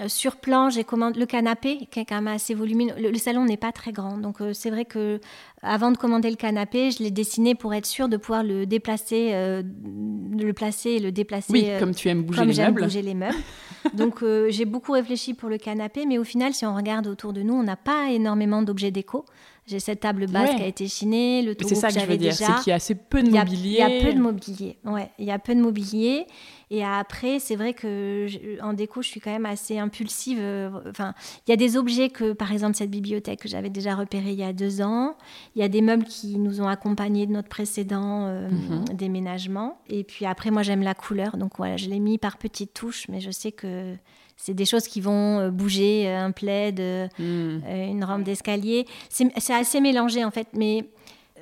euh, 0.00 0.08
sur 0.08 0.36
plan, 0.36 0.70
j'ai 0.70 0.84
commandé 0.84 1.18
le 1.18 1.26
canapé, 1.26 1.88
qui 1.90 2.00
est 2.00 2.04
quand 2.04 2.16
même 2.16 2.28
assez 2.28 2.54
volumineux. 2.54 2.94
Le, 2.98 3.18
salon 3.18 3.44
n'est 3.44 3.56
pas 3.56 3.72
très 3.72 3.92
grand, 3.92 4.18
donc 4.18 4.40
euh, 4.40 4.52
c'est 4.52 4.70
vrai 4.70 4.84
que 4.84 5.20
avant 5.62 5.90
de 5.90 5.96
commander 5.96 6.30
le 6.30 6.36
canapé, 6.36 6.90
je 6.90 7.02
l'ai 7.02 7.10
dessiné 7.10 7.54
pour 7.54 7.74
être 7.74 7.86
sûr 7.86 8.08
de 8.08 8.16
pouvoir 8.16 8.44
le 8.44 8.66
déplacer, 8.66 9.30
euh, 9.32 9.62
le 9.62 10.52
placer 10.52 10.90
et 10.90 10.98
le 11.00 11.10
déplacer. 11.10 11.52
Oui, 11.52 11.68
comme 11.78 11.94
tu 11.94 12.08
aimes 12.08 12.22
bouger 12.22 12.44
les 12.44 12.62
meubles. 12.62 12.82
bouger 12.82 13.02
les 13.02 13.14
meubles. 13.14 13.36
donc 13.94 14.24
j'ai 14.48 14.64
beaucoup 14.64 14.92
réfléchi 14.92 15.34
pour 15.34 15.48
le 15.48 15.56
canapé, 15.56 16.04
mais 16.06 16.18
au 16.18 16.24
final, 16.24 16.52
si 16.52 16.66
on 16.66 16.74
regarde 16.74 17.06
autour 17.06 17.32
de 17.32 17.42
nous, 17.42 17.54
on 17.54 17.62
n'a 17.62 17.76
pas 17.76 18.10
énormément 18.10 18.62
d'objets 18.62 18.90
déco. 18.90 19.24
J'ai 19.68 19.80
cette 19.80 20.00
table 20.00 20.26
basse 20.28 20.56
qui 20.56 20.62
a 20.62 20.66
été 20.66 20.88
chinée, 20.88 21.42
le 21.42 21.54
C'est 21.60 21.74
ça 21.74 21.88
que, 21.88 22.00
je 22.00 22.06
veux 22.06 22.16
dire, 22.16 22.32
c'est 22.32 22.46
qu'il 22.62 22.68
y 22.68 22.72
a 22.72 22.76
assez 22.76 22.94
peu 22.94 23.22
de 23.22 23.30
mobilier. 23.30 23.84
Il 23.86 23.96
y 23.96 23.98
a 23.98 24.02
peu 24.02 24.14
de 24.14 24.18
mobilier, 24.18 24.78
ouais. 24.86 25.10
Il 25.18 25.26
y 25.26 25.30
a 25.30 25.38
peu 25.38 25.54
de 25.54 25.60
mobilier. 25.60 26.26
Et 26.70 26.82
après, 26.82 27.38
c'est 27.38 27.54
vrai 27.54 27.74
que 27.74 28.26
en 28.62 28.72
déco, 28.72 29.02
je 29.02 29.08
suis 29.08 29.20
quand 29.20 29.30
même 29.30 29.44
assez 29.44 29.78
impulsive. 29.78 30.38
Euh, 30.40 30.70
enfin, 30.88 31.12
il 31.46 31.50
y 31.50 31.52
a 31.52 31.56
des 31.56 31.76
objets 31.76 32.08
que, 32.08 32.32
par 32.32 32.50
exemple, 32.50 32.76
cette 32.76 32.90
bibliothèque 32.90 33.40
que 33.40 33.48
j'avais 33.48 33.70
déjà 33.70 33.94
repérée 33.94 34.32
il 34.32 34.38
y 34.38 34.44
a 34.44 34.54
deux 34.54 34.80
ans. 34.80 35.16
Il 35.54 35.60
y 35.60 35.64
a 35.64 35.68
des 35.68 35.82
meubles 35.82 36.04
qui 36.04 36.38
nous 36.38 36.62
ont 36.62 36.68
accompagnés 36.68 37.26
de 37.26 37.32
notre 37.32 37.48
précédent 37.48 38.26
euh, 38.26 38.48
mhm. 38.48 38.84
déménagement. 38.94 39.78
Et 39.88 40.02
puis 40.02 40.24
après, 40.24 40.50
moi, 40.50 40.62
j'aime 40.62 40.82
la 40.82 40.94
couleur. 40.94 41.36
Donc 41.36 41.52
voilà, 41.58 41.76
je 41.76 41.90
l'ai 41.90 42.00
mis 42.00 42.16
par 42.16 42.38
petites 42.38 42.72
touches, 42.72 43.06
mais 43.08 43.20
je 43.20 43.30
sais 43.30 43.52
que 43.52 43.94
c'est 44.38 44.54
des 44.54 44.64
choses 44.64 44.88
qui 44.88 45.02
vont 45.02 45.40
euh, 45.40 45.50
bouger, 45.50 46.10
un 46.10 46.30
plaid, 46.30 46.80
hmm. 47.18 47.60
une 47.68 48.04
rampe 48.04 48.22
d'escalier. 48.22 48.86
C'est 49.10 49.52
assez 49.52 49.80
mélangé 49.80 50.24
en 50.24 50.30
fait, 50.30 50.48
mais 50.54 50.88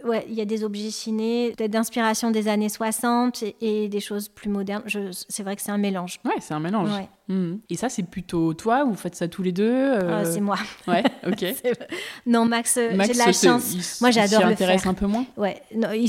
ouais, 0.04 0.24
il 0.28 0.34
y 0.34 0.40
a 0.40 0.44
des 0.44 0.64
objets 0.64 0.90
chinés, 0.90 1.52
peut-être 1.56 1.70
d'inspiration 1.70 2.30
des 2.30 2.48
années 2.48 2.68
60 2.68 3.44
et, 3.60 3.88
des 3.88 4.00
choses 4.00 4.28
plus 4.28 4.48
modernes. 4.48 4.82
C'est 5.28 5.42
vrai 5.42 5.56
que 5.56 5.62
c'est 5.62 5.70
un 5.70 5.78
mélange. 5.78 6.20
Ouais, 6.24 6.40
c'est 6.40 6.54
un 6.54 6.60
mélange. 6.60 6.90
Mhm. 7.28 7.60
Et 7.70 7.76
ça, 7.76 7.88
c'est 7.88 8.04
plutôt 8.04 8.54
toi, 8.54 8.84
vous 8.84 8.94
faites 8.94 9.16
ça 9.16 9.26
tous 9.26 9.42
les 9.42 9.52
deux 9.52 9.68
euh, 9.68 10.22
ah, 10.22 10.24
C'est 10.24 10.40
moi. 10.40 10.56
Ouais, 10.86 11.02
ok. 11.26 11.44
non, 12.26 12.44
Max, 12.44 12.76
euh, 12.76 12.90
j'ai 12.90 13.12
de 13.12 13.18
la 13.18 13.32
chance. 13.32 14.00
moi, 14.00 14.10
j'adore 14.10 14.40
le 14.40 14.46
faire. 14.46 14.50
Il 14.50 14.52
intéresse 14.52 14.86
un 14.86 14.94
peu 14.94 15.06
moins 15.06 15.26
ouais. 15.36 15.60
Non, 15.74 15.88
oui, 15.90 16.08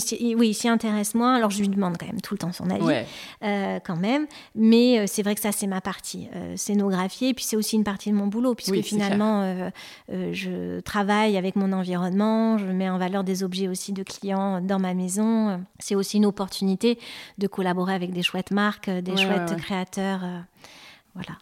il 0.50 0.54
s'y 0.54 0.68
intéresse 0.68 1.16
moins. 1.16 1.36
Alors, 1.36 1.50
je 1.50 1.60
lui 1.60 1.70
demande 1.70 1.98
quand 1.98 2.06
même 2.06 2.22
tout 2.22 2.36
le 2.36 2.38
temps 2.38 2.52
son 2.52 2.70
avis, 2.70 3.06
euh, 3.44 3.80
quand 3.84 3.96
même. 3.96 4.28
Mais 4.56 5.08
c'est 5.08 5.24
vrai 5.24 5.34
que 5.34 5.42
ça, 5.42 5.52
c'est 5.52 5.68
ma 5.68 5.82
partie. 5.82 6.28
scénographier, 6.56 7.30
et 7.30 7.34
puis 7.34 7.44
c'est 7.44 7.56
aussi 7.56 7.76
une 7.76 7.84
partie 7.84 8.12
de 8.12 8.16
mon 8.16 8.28
boulot, 8.28 8.54
puisque 8.54 8.82
finalement, 8.82 9.72
je 10.10 10.80
travaille 10.82 11.38
avec 11.38 11.56
mon 11.56 11.72
environnement, 11.74 12.58
je 12.58 12.66
mets 12.66 12.90
en 12.90 12.98
valeur 12.98 13.24
des 13.24 13.44
objets 13.44 13.68
aussi 13.68 13.94
de 13.94 14.04
clients 14.04 14.62
dans 14.62 14.80
ma 14.80 14.94
maison. 14.94 15.64
C'est 15.80 15.96
aussi 15.96 16.18
une 16.18 16.26
opportunité 16.26 17.00
de 17.38 17.48
collaborer 17.48 17.94
avec 17.94 18.12
des 18.12 18.22
chouettes 18.22 18.52
marques, 18.52 18.90
des 18.90 19.18
chouettes 19.18 19.56
créateurs. 19.58 20.22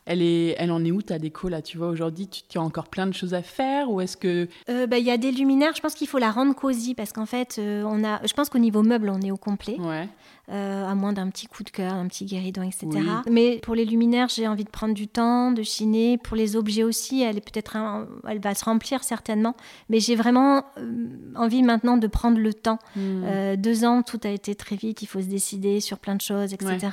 Elle, 0.06 0.22
est, 0.22 0.56
elle 0.58 0.72
en 0.72 0.84
est 0.84 0.92
où 0.92 1.02
ta 1.02 1.20
déco 1.20 1.50
là? 1.50 1.62
Tu 1.62 1.78
vois, 1.78 1.88
aujourd'hui, 1.88 2.28
tu, 2.28 2.58
as 2.58 2.62
encore 2.62 2.88
plein 2.88 3.08
de 3.08 3.14
choses 3.14 3.34
à 3.34 3.42
faire 3.42 3.92
ou 3.92 4.02
est-ce 4.02 4.18
que... 4.18 4.48
Euh, 4.70 4.88
bah, 4.88 4.98
il 4.98 5.06
y 5.06 5.12
a 5.12 5.18
des 5.18 5.32
luminaires, 5.32 5.74
je 5.76 5.82
pense 5.82 5.96
qu'il 5.96 6.08
faut 6.08 6.18
la 6.18 6.32
rendre 6.32 6.56
cosy 6.56 6.96
parce 6.96 7.12
qu'en 7.12 7.26
fait, 7.26 7.58
euh, 7.60 7.84
on 7.86 8.04
a, 8.04 8.26
je 8.26 8.34
pense 8.34 8.50
qu'au 8.50 8.60
niveau 8.60 8.84
meuble, 8.84 9.10
on 9.10 9.22
est 9.22 9.32
au 9.32 9.38
complet. 9.38 9.78
Ouais. 9.80 10.08
Euh, 10.52 10.86
à 10.86 10.94
moins 10.94 11.12
d'un 11.12 11.30
petit 11.30 11.48
coup 11.48 11.64
de 11.64 11.72
cœur, 11.72 11.94
un 11.94 12.08
petit 12.08 12.24
guéridon, 12.26 12.62
etc. 12.62 12.88
Mais 13.28 13.58
pour 13.64 13.74
les 13.74 13.84
luminaires, 13.84 14.28
j'ai 14.30 14.48
envie 14.48 14.64
de 14.64 14.70
prendre 14.70 14.94
du 14.94 15.08
temps, 15.08 15.52
de 15.52 15.64
chiner. 15.64 16.20
Pour 16.20 16.38
les 16.38 16.56
objets 16.56 16.84
aussi, 16.84 17.24
elle 17.24 17.38
est 17.38 17.42
peut-être, 17.42 17.76
elle 18.28 18.40
va 18.40 18.54
se 18.54 18.64
remplir 18.64 19.04
certainement. 19.04 19.56
Mais 19.90 20.00
j'ai 20.00 20.16
vraiment 20.16 20.64
euh, 20.78 21.08
envie 21.36 21.64
maintenant 21.64 21.98
de 21.98 22.06
prendre 22.06 22.38
le 22.38 22.54
temps. 22.54 22.78
Hmm. 22.96 23.24
Euh, 23.26 23.56
deux 23.56 23.86
ans, 23.86 24.04
tout 24.04 24.20
a 24.24 24.30
été 24.30 24.54
très 24.54 24.76
vite. 24.76 25.02
Il 25.02 25.08
faut 25.08 25.20
se 25.20 25.26
décider 25.26 25.80
sur 25.80 25.98
plein 25.98 26.14
de 26.14 26.22
choses, 26.22 26.54
etc. 26.54 26.90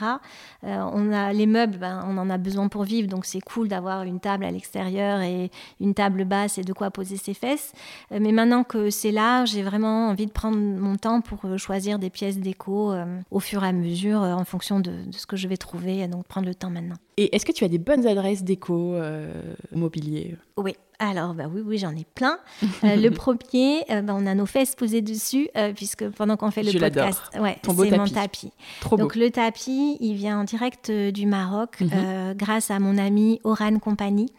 on 0.62 1.12
a 1.12 1.34
les 1.34 1.46
meubles, 1.46 1.76
ben, 1.76 2.02
on 2.08 2.16
en 2.16 2.30
a 2.30 2.38
besoin 2.38 2.68
pour 2.68 2.84
vivre, 2.84 3.08
donc 3.08 3.26
c'est 3.26 3.40
cool 3.40 3.68
d'avoir 3.68 4.04
une 4.04 4.20
table 4.20 4.44
à 4.44 4.50
l'extérieur 4.50 5.20
et 5.20 5.50
une 5.78 5.92
table 5.92 6.24
basse 6.24 6.56
et 6.56 6.62
de 6.62 6.72
quoi 6.72 6.90
poser 6.90 7.16
ses 7.16 7.34
fesses. 7.34 7.72
mais 8.10 8.32
maintenant 8.32 8.64
que 8.64 8.88
c'est 8.88 9.10
là, 9.10 9.44
j'ai 9.44 9.62
vraiment 9.62 10.08
envie 10.08 10.26
de 10.26 10.32
prendre 10.32 10.56
mon 10.56 10.96
temps 10.96 11.20
pour 11.20 11.58
choisir 11.58 11.98
des 11.98 12.10
pièces 12.10 12.38
déco 12.38 12.94
au 13.30 13.41
fur 13.42 13.62
et 13.64 13.68
à 13.68 13.72
mesure 13.72 14.22
euh, 14.22 14.32
en 14.32 14.44
fonction 14.44 14.80
de, 14.80 14.92
ce 15.10 15.26
que 15.26 15.36
je 15.36 15.48
vais 15.48 15.56
trouver. 15.56 16.06
Donc 16.08 16.26
prendre 16.26 16.46
le 16.46 16.54
temps 16.54 16.70
maintenant. 16.70 16.96
Et 17.16 17.34
est-ce 17.34 17.44
que 17.44 17.52
tu 17.52 17.64
as 17.64 17.68
des 17.68 17.78
bonnes 17.78 18.06
adresses 18.06 18.42
déco 18.42 18.94
euh, 18.94 19.54
mobilier? 19.72 20.36
Oui. 20.56 20.74
Alors, 21.02 21.34
bah 21.34 21.44
oui, 21.52 21.62
oui, 21.64 21.78
j'en 21.78 21.94
ai 21.96 22.04
plein. 22.14 22.38
Euh, 22.84 22.96
le 22.96 23.10
premier, 23.10 23.84
bah, 23.88 24.14
on 24.16 24.26
a 24.26 24.34
nos 24.34 24.46
fesses 24.46 24.74
posées 24.74 25.02
dessus, 25.02 25.48
puisque 25.76 26.08
pendant 26.10 26.36
qu'on 26.36 26.50
fait 26.50 26.62
le 26.64 26.72
podcast, 26.78 27.22
ouais, 27.38 27.58
c'est 27.62 27.96
mon 27.96 28.06
tapis. 28.06 28.50
Donc, 28.90 29.14
le 29.14 29.30
tapis, 29.30 29.98
il 30.00 30.14
vient 30.14 30.40
en 30.40 30.44
direct 30.44 30.90
du 30.90 31.26
Maroc, 31.26 31.80
mhm. 31.80 32.34
grâce 32.34 32.70
à 32.70 32.80
mon 32.80 32.98
ami 32.98 33.40
Oran 33.44 33.78
Compagnie. 33.78 34.32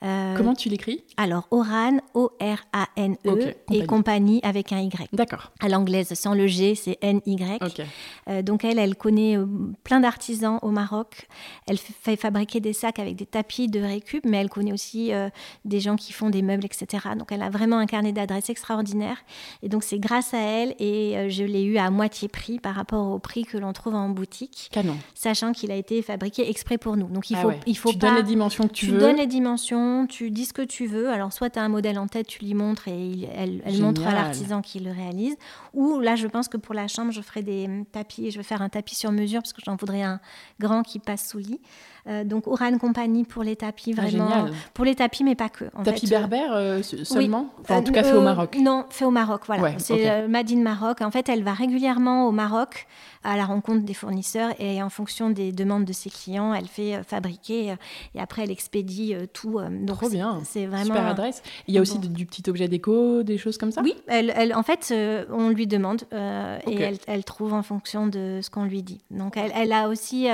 Comment 0.00 0.54
tu 0.54 0.68
l'écris? 0.68 1.04
Alors, 1.16 1.46
Oran, 1.50 1.98
O-R-A-N-E, 2.14 3.54
et 3.70 3.86
compagnie 3.86 4.40
avec 4.42 4.72
un 4.72 4.80
Y. 4.80 5.08
D'accord. 5.12 5.52
À 5.60 5.68
l'anglaise, 5.68 6.12
sans 6.14 6.34
le 6.34 6.46
G, 6.46 6.74
c'est 6.74 6.98
N-Y. 7.00 8.42
donc, 8.42 8.64
elle, 8.64 8.78
elle 8.78 8.96
connaît 8.96 9.38
plein 9.84 10.00
d'artisans 10.00 10.58
au 10.62 10.70
Maroc. 10.70 11.28
Elle 11.68 11.78
fait 11.78 12.16
fabriquer 12.16 12.60
des 12.60 12.72
sacs 12.72 12.98
avec 12.98 13.14
des 13.16 13.26
tapis 13.26 13.68
de 13.68 13.80
récup, 13.80 14.24
mais 14.24 14.38
elle 14.38 14.48
connaît 14.48 14.72
aussi 14.72 15.12
euh, 15.12 15.28
des 15.64 15.80
gens 15.80 15.96
qui 15.96 16.03
font 16.12 16.30
des 16.30 16.42
meubles, 16.42 16.64
etc. 16.64 17.08
Donc 17.18 17.32
elle 17.32 17.42
a 17.42 17.50
vraiment 17.50 17.78
un 17.78 17.86
carnet 17.86 18.12
d'adresses 18.12 18.50
extraordinaire. 18.50 19.18
Et 19.62 19.68
donc 19.68 19.82
c'est 19.82 19.98
grâce 19.98 20.34
à 20.34 20.38
elle, 20.38 20.74
et 20.78 21.16
euh, 21.16 21.28
je 21.28 21.44
l'ai 21.44 21.62
eu 21.62 21.78
à 21.78 21.90
moitié 21.90 22.28
prix 22.28 22.58
par 22.58 22.74
rapport 22.74 23.10
au 23.10 23.18
prix 23.18 23.44
que 23.44 23.56
l'on 23.56 23.72
trouve 23.72 23.94
en 23.94 24.08
boutique. 24.08 24.68
Canon. 24.72 24.96
Sachant 25.14 25.52
qu'il 25.52 25.70
a 25.70 25.76
été 25.76 26.02
fabriqué 26.02 26.48
exprès 26.48 26.78
pour 26.78 26.96
nous. 26.96 27.08
Donc 27.08 27.30
il 27.30 27.36
ah 27.36 27.42
faut, 27.42 27.52
il 27.66 27.76
faut 27.76 27.92
tu 27.92 27.98
pas... 27.98 28.08
donnes 28.08 28.16
les 28.16 28.22
dimensions 28.22 28.68
que 28.68 28.72
tu, 28.72 28.86
veux. 28.86 28.92
Tu 28.92 28.98
donnes 28.98 29.16
les 29.16 29.26
dimensions, 29.26 30.06
tu 30.06 30.30
dis 30.30 30.44
ce 30.44 30.52
que 30.52 30.62
tu 30.62 30.86
veux. 30.86 31.10
Alors 31.10 31.32
soit 31.32 31.50
tu 31.50 31.58
as 31.58 31.62
un 31.62 31.68
modèle 31.68 31.98
en 31.98 32.06
tête, 32.06 32.26
tu 32.26 32.44
lui 32.44 32.54
montres 32.54 32.88
et 32.88 33.28
elle, 33.34 33.62
elle 33.64 33.80
montre 33.80 34.06
à 34.06 34.12
l'artisan 34.12 34.62
qui 34.62 34.80
le 34.80 34.90
réalise. 34.90 35.36
Ou 35.72 36.00
là, 36.00 36.16
je 36.16 36.26
pense 36.26 36.48
que 36.48 36.56
pour 36.56 36.74
la 36.74 36.88
chambre, 36.88 37.12
je 37.12 37.20
ferai 37.20 37.42
des 37.42 37.68
tapis, 37.92 38.30
je 38.30 38.36
vais 38.36 38.42
faire 38.42 38.62
un 38.62 38.68
tapis 38.68 38.94
sur 38.94 39.12
mesure 39.12 39.40
parce 39.42 39.52
que 39.52 39.62
j'en 39.64 39.76
voudrais 39.76 40.02
un 40.02 40.20
grand 40.60 40.82
qui 40.82 40.98
passe 40.98 41.28
sous 41.28 41.38
lit. 41.38 41.60
Euh, 42.06 42.22
donc 42.22 42.46
Oran 42.46 42.76
Compagnie 42.76 43.24
pour 43.24 43.42
les 43.42 43.56
tapis, 43.56 43.94
ah, 43.96 44.02
vraiment. 44.02 44.46
pour 44.74 44.84
les 44.84 44.94
tapis, 44.94 45.24
mais 45.24 45.34
pas 45.34 45.48
que. 45.48 45.64
En 45.74 45.82
tapis 45.82 46.06
berbère 46.06 46.52
euh, 46.52 46.82
seulement 46.82 47.48
En 47.68 47.82
tout 47.82 47.92
cas, 47.92 48.02
fait 48.02 48.12
au 48.12 48.20
euh, 48.20 48.24
Maroc. 48.24 48.56
Non, 48.60 48.84
fait 48.90 49.06
au 49.06 49.10
Maroc, 49.10 49.42
voilà. 49.46 49.78
c'est 49.78 50.28
Madine 50.28 50.62
Maroc. 50.62 51.00
En 51.00 51.10
fait, 51.10 51.28
elle 51.28 51.42
va 51.42 51.54
régulièrement 51.54 52.28
au 52.28 52.32
Maroc 52.32 52.86
à 53.24 53.36
la 53.36 53.44
rencontre 53.44 53.84
des 53.84 53.94
fournisseurs 53.94 54.52
et 54.58 54.82
en 54.82 54.90
fonction 54.90 55.30
des 55.30 55.52
demandes 55.52 55.84
de 55.84 55.92
ses 55.92 56.10
clients, 56.10 56.54
elle 56.54 56.68
fait 56.68 57.02
fabriquer 57.04 57.74
et 58.14 58.20
après 58.20 58.42
elle 58.44 58.50
expédie 58.50 59.14
tout. 59.32 59.60
Donc 59.60 59.96
Trop 59.96 60.08
bien. 60.08 60.40
C'est 60.44 60.66
vraiment 60.66 60.84
super 60.84 61.06
adresse. 61.06 61.42
Il 61.66 61.74
y 61.74 61.78
a 61.78 61.80
aussi 61.80 61.98
du 61.98 62.26
petit 62.26 62.48
objet 62.48 62.68
déco, 62.68 63.22
des 63.22 63.38
choses 63.38 63.58
comme 63.58 63.72
ça? 63.72 63.82
Oui, 63.82 63.94
elle, 64.06 64.54
en 64.54 64.62
fait, 64.62 64.94
on 65.30 65.48
lui 65.48 65.66
demande 65.66 66.02
et 66.12 66.74
elle, 66.74 66.98
elle, 67.06 67.24
trouve 67.24 67.52
en 67.52 67.62
fonction 67.62 68.06
de 68.06 68.40
ce 68.42 68.50
qu'on 68.50 68.64
lui 68.64 68.82
dit. 68.82 69.00
Donc 69.10 69.36
elle, 69.36 69.52
elle 69.54 69.72
a 69.72 69.88
aussi 69.88 70.28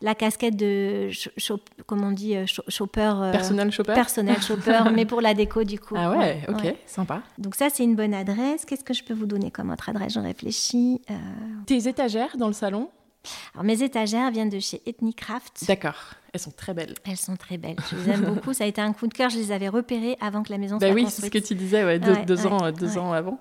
la 0.00 0.14
casquette 0.14 0.56
de 0.56 1.10
comment 1.86 2.08
on 2.08 2.12
dit, 2.12 2.36
shopper. 2.68 3.12
Euh, 3.22 3.32
personnel 3.32 3.70
shopper 3.70 3.94
Personnel 3.94 4.40
shopper, 4.40 4.80
mais 4.94 5.06
pour 5.06 5.20
la 5.20 5.34
déco 5.34 5.64
du 5.64 5.78
coup. 5.78 5.94
Ah 5.96 6.10
ouais, 6.10 6.42
ok, 6.48 6.74
sympa. 6.86 7.22
Donc 7.38 7.54
ça, 7.54 7.68
c'est 7.70 7.84
une 7.84 7.94
bonne 7.94 8.14
adresse. 8.14 8.64
Qu'est-ce 8.64 8.84
que 8.84 8.94
je 8.94 9.04
peux 9.04 9.14
vous 9.14 9.26
donner 9.26 9.50
comme 9.50 9.70
autre 9.70 9.88
adresse? 9.88 10.14
Je 10.14 10.20
réfléchis. 10.20 11.00
Euh. 11.10 11.14
Tes 11.66 11.88
étagères? 11.88 12.31
Dans 12.36 12.48
le 12.48 12.52
salon 12.52 12.90
alors, 13.54 13.64
mes 13.64 13.82
étagères 13.82 14.30
viennent 14.30 14.48
de 14.48 14.58
chez 14.58 14.82
Ethnicraft. 14.86 15.64
D'accord. 15.68 16.14
Elles 16.32 16.40
sont 16.40 16.50
très 16.50 16.74
belles. 16.74 16.94
Elles 17.04 17.16
sont 17.16 17.36
très 17.36 17.58
belles. 17.58 17.76
Je 17.90 17.96
les 17.96 18.10
aime 18.10 18.24
beaucoup. 18.24 18.52
Ça 18.52 18.64
a 18.64 18.66
été 18.66 18.80
un 18.80 18.92
coup 18.92 19.06
de 19.06 19.14
cœur. 19.14 19.30
Je 19.30 19.38
les 19.38 19.52
avais 19.52 19.68
repérées 19.68 20.16
avant 20.20 20.42
que 20.42 20.50
la 20.50 20.58
maison 20.58 20.78
bah 20.78 20.86
soit 20.86 20.94
oui, 20.94 21.06
c'est 21.08 21.26
ce 21.26 21.30
que 21.30 21.38
tu 21.38 21.54
disais, 21.54 21.84
ouais, 21.84 21.98
deux, 21.98 22.46
ans, 22.46 22.72
deux 22.72 22.98
ans 22.98 23.12
avant. 23.12 23.38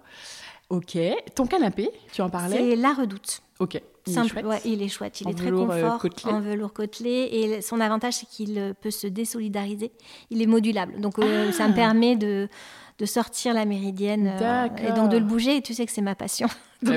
Ok. 0.69 0.97
Ton 1.35 1.47
canapé, 1.47 1.89
tu 2.13 2.21
en 2.21 2.29
parlais 2.29 2.57
C'est 2.57 2.75
La 2.75 2.93
Redoute. 2.93 3.41
Ok. 3.59 3.81
Il 4.07 4.13
Simple, 4.13 4.39
est 4.39 4.41
chouette. 4.41 4.61
il 4.65 4.81
est 4.81 4.87
chouette. 4.87 5.21
Il 5.21 5.29
est 5.29 5.33
très 5.33 5.51
euh, 5.51 5.65
confort, 5.65 6.05
en 6.25 6.39
velours 6.39 6.73
côtelé. 6.73 7.29
Et 7.31 7.61
son 7.61 7.79
avantage, 7.79 8.15
c'est 8.15 8.25
qu'il 8.27 8.57
euh, 8.57 8.73
peut 8.73 8.89
se 8.89 9.05
désolidariser. 9.05 9.91
Il 10.31 10.41
est 10.41 10.47
modulable. 10.47 10.99
Donc, 10.99 11.19
euh, 11.19 11.51
ça 11.51 11.67
me 11.67 11.73
ah. 11.73 11.75
permet 11.75 12.15
de, 12.15 12.47
de 12.99 13.05
sortir 13.05 13.53
la 13.53 13.65
méridienne 13.65 14.33
et 14.77 14.91
donc 14.93 15.09
de 15.09 15.17
le 15.17 15.25
bouger. 15.25 15.57
Et 15.57 15.61
tu 15.61 15.73
sais 15.73 15.85
que 15.85 15.91
c'est 15.91 16.01
ma 16.01 16.15
passion. 16.15 16.47
Ah 16.83 16.93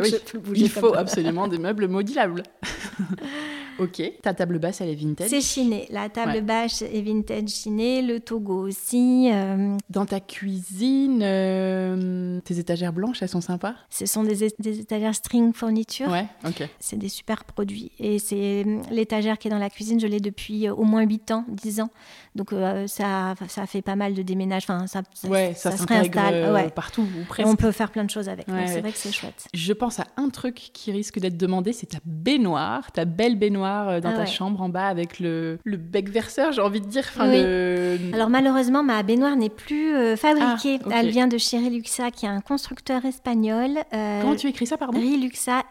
il 0.54 0.70
faut 0.70 0.94
absolument 0.94 1.46
des 1.46 1.58
meubles 1.58 1.88
modulables. 1.88 2.42
Ok. 3.78 4.02
Ta 4.22 4.34
table 4.34 4.59
basse, 4.59 4.80
elle 4.80 4.88
est 4.90 4.94
vintage 4.94 5.28
C'est 5.28 5.40
chiné. 5.40 5.86
La 5.90 6.09
table 6.09 6.32
Ouais. 6.32 6.40
basse 6.40 6.82
est 6.82 7.02
vintage 7.02 7.48
chiné. 7.48 8.02
Le 8.02 8.20
Togo 8.20 8.66
aussi. 8.66 9.30
euh, 9.32 9.76
Dans 9.90 10.06
ta 10.06 10.20
cuisine, 10.20 11.20
euh, 11.22 12.40
tes 12.40 12.59
étagères 12.59 12.92
blanches, 12.92 13.22
elles 13.22 13.28
sont 13.28 13.40
sympas? 13.40 13.74
Ce 13.90 14.06
sont 14.06 14.22
des, 14.22 14.44
étagères 14.44 15.14
string 15.14 15.52
fourniture. 15.52 16.09
Ouais, 16.09 16.26
ok. 16.46 16.68
C'est 16.80 16.96
des 16.98 17.09
super 17.09 17.44
produits. 17.44 17.92
Et 17.98 18.18
c'est 18.18 18.62
hum, 18.66 18.82
l'étagère 18.90 19.38
qui 19.38 19.48
est 19.48 19.51
dans 19.51 19.59
la 19.59 19.70
cuisine, 19.70 20.01
je 20.01 20.06
l'ai 20.06 20.20
depuis 20.20 20.68
euh, 20.68 20.74
au 20.74 20.84
moins 20.84 21.02
8 21.02 21.30
ans, 21.32 21.44
10 21.48 21.80
ans. 21.80 21.90
Donc 22.34 22.52
euh, 22.52 22.86
ça, 22.86 23.34
ça 23.48 23.66
fait 23.66 23.82
pas 23.82 23.96
mal 23.96 24.14
de 24.14 24.22
déménages. 24.22 24.64
Enfin, 24.64 24.86
ça, 24.86 25.02
ça, 25.14 25.28
Ouais, 25.28 25.52
ça, 25.55 25.70
ça 25.70 25.76
se 25.76 25.78
s'intègre 25.78 26.18
réinstalle. 26.20 26.34
euh, 26.34 26.55
Ouais. 26.55 26.70
partout 26.70 27.02
ou 27.02 27.20
Et 27.22 27.24
presque. 27.24 27.48
on 27.48 27.56
peut 27.56 27.72
faire 27.72 27.90
plein 27.90 28.05
de 28.05 28.10
choses 28.10 28.28
avec. 28.28 28.46
Ouais, 28.48 28.66
c'est 28.66 28.74
ouais. 28.76 28.80
vrai 28.80 28.92
que 28.92 28.98
c'est 28.98 29.12
chouette. 29.12 29.46
Je 29.52 29.72
pense 29.72 30.01
à 30.01 30.06
un 30.16 30.28
truc 30.28 30.55
qui 30.72 30.92
risque 30.92 31.18
d'être 31.18 31.36
demandé, 31.36 31.72
c'est 31.72 31.86
ta 31.86 31.98
baignoire, 32.05 32.90
ta 32.92 33.05
belle 33.05 33.36
baignoire 33.36 33.64
euh, 33.66 34.01
dans 34.01 34.11
Ah 34.11 34.15
ta 34.15 34.19
ouais. 34.20 34.27
chambre 34.27 34.61
en 34.62 34.69
bas 34.69 34.86
avec 34.89 35.19
le, 35.20 35.59
le 35.65 35.77
bec 35.77 36.09
verseur, 36.09 36.53
j'ai 36.53 36.61
envie 36.61 36.81
de 36.81 36.86
dire. 36.86 37.05
Enfin, 37.09 37.28
Oui. 37.31 37.41
le... 37.43 37.99
Alors 38.12 38.28
malheureusement, 38.31 38.82
ma 38.82 39.03
baignoire 39.03 39.36
n'est 39.36 39.49
plus 39.51 39.95
euh, 39.95 40.16
fabriquée. 40.16 40.78
Ah. 40.86 40.91
Elle 41.01 41.11
vient 41.11 41.27
de 41.28 41.39
chez 41.39 41.59
Riluxa, 41.59 42.11
qui 42.11 42.27
est 42.27 42.28
un 42.28 42.41
constructeur 42.41 43.05
espagnol. 43.05 43.70
Euh, 43.93 44.20
Comment 44.20 44.36
tu 44.36 44.49
écris 44.49 44.66
ça, 44.66 44.77
pardon? 44.77 44.99
Riluxa, 44.99 45.62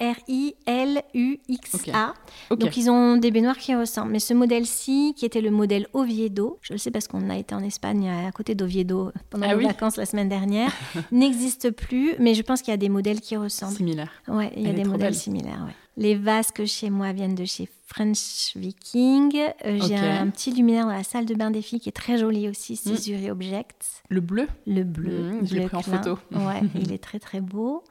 R-I-L-U-X-A. 1.13 2.13
Donc 2.55 2.77
ils 2.77 2.89
ont 2.89 3.17
des 3.17 3.31
baignoires 3.31 3.57
qui 3.57 3.75
ressemblent. 3.75 4.11
Mais 4.11 4.19
ce 4.19 4.33
modèle-ci, 4.33 5.13
qui 5.15 5.25
était 5.25 5.41
le 5.41 5.51
modèle 5.51 5.87
Oviedo, 5.93 6.59
je 6.61 6.73
le 6.73 6.77
sais 6.79 6.91
parce 6.91 7.07
qu'on 7.07 7.29
a 7.29 7.37
été 7.37 7.55
en 7.55 7.63
Espagne 7.63 8.09
à 8.27 8.31
côté 8.31 8.55
d'Oviedo 8.55 9.11
pendant 9.29 9.45
Ah 9.47 9.53
les 9.53 9.59
oui. 9.59 9.65
vacances 9.65 9.97
la 9.97 10.05
semaine 10.05 10.29
dernière, 10.29 10.71
n'existe 11.11 11.71
plus. 11.71 12.13
Mais 12.19 12.33
je 12.33 12.41
pense 12.41 12.61
qu'il 12.61 12.71
y 12.71 12.73
a 12.73 12.77
des 12.77 12.89
modèles 12.89 13.21
qui 13.21 13.35
ressemblent. 13.37 13.75
Similaire. 13.75 14.11
Ouais, 14.27 14.51
il 14.55 14.63
y 14.63 14.65
a 14.67 14.69
Elle 14.69 14.75
des 14.75 14.83
modèles 14.83 14.99
belle. 15.11 15.15
similaires. 15.15 15.63
ouais. 15.65 15.73
Les 15.95 16.15
vasques 16.15 16.65
chez 16.65 16.89
moi 16.89 17.11
viennent 17.13 17.35
de 17.35 17.45
chez 17.45 17.69
French 17.87 18.53
Viking. 18.55 19.37
Euh, 19.65 19.79
J'ai 19.87 19.95
un, 19.97 20.27
petit 20.29 20.51
luminaire 20.51 20.85
dans 20.87 20.91
la 20.93 21.03
salle 21.03 21.25
de 21.25 21.35
bain 21.35 21.51
des 21.51 21.61
filles 21.61 21.79
qui 21.79 21.89
est 21.89 21.93
très 21.93 22.17
joli 22.17 22.49
aussi, 22.49 22.73
Mm. 22.73 22.95
Césuré 22.95 23.29
Objects. 23.31 24.01
Le 24.09 24.19
bleu? 24.21 24.47
Le 24.65 24.83
bleu. 24.83 25.33
Mm, 25.41 25.45
je 25.45 25.55
l'ai 25.55 25.65
pris 25.67 25.77
en 25.77 25.81
clin. 25.81 25.97
photo. 26.01 26.19
Ouais, 26.31 26.61
il 26.75 26.91
est 26.91 27.03
très 27.03 27.19
très 27.19 27.41
beau. 27.41 27.83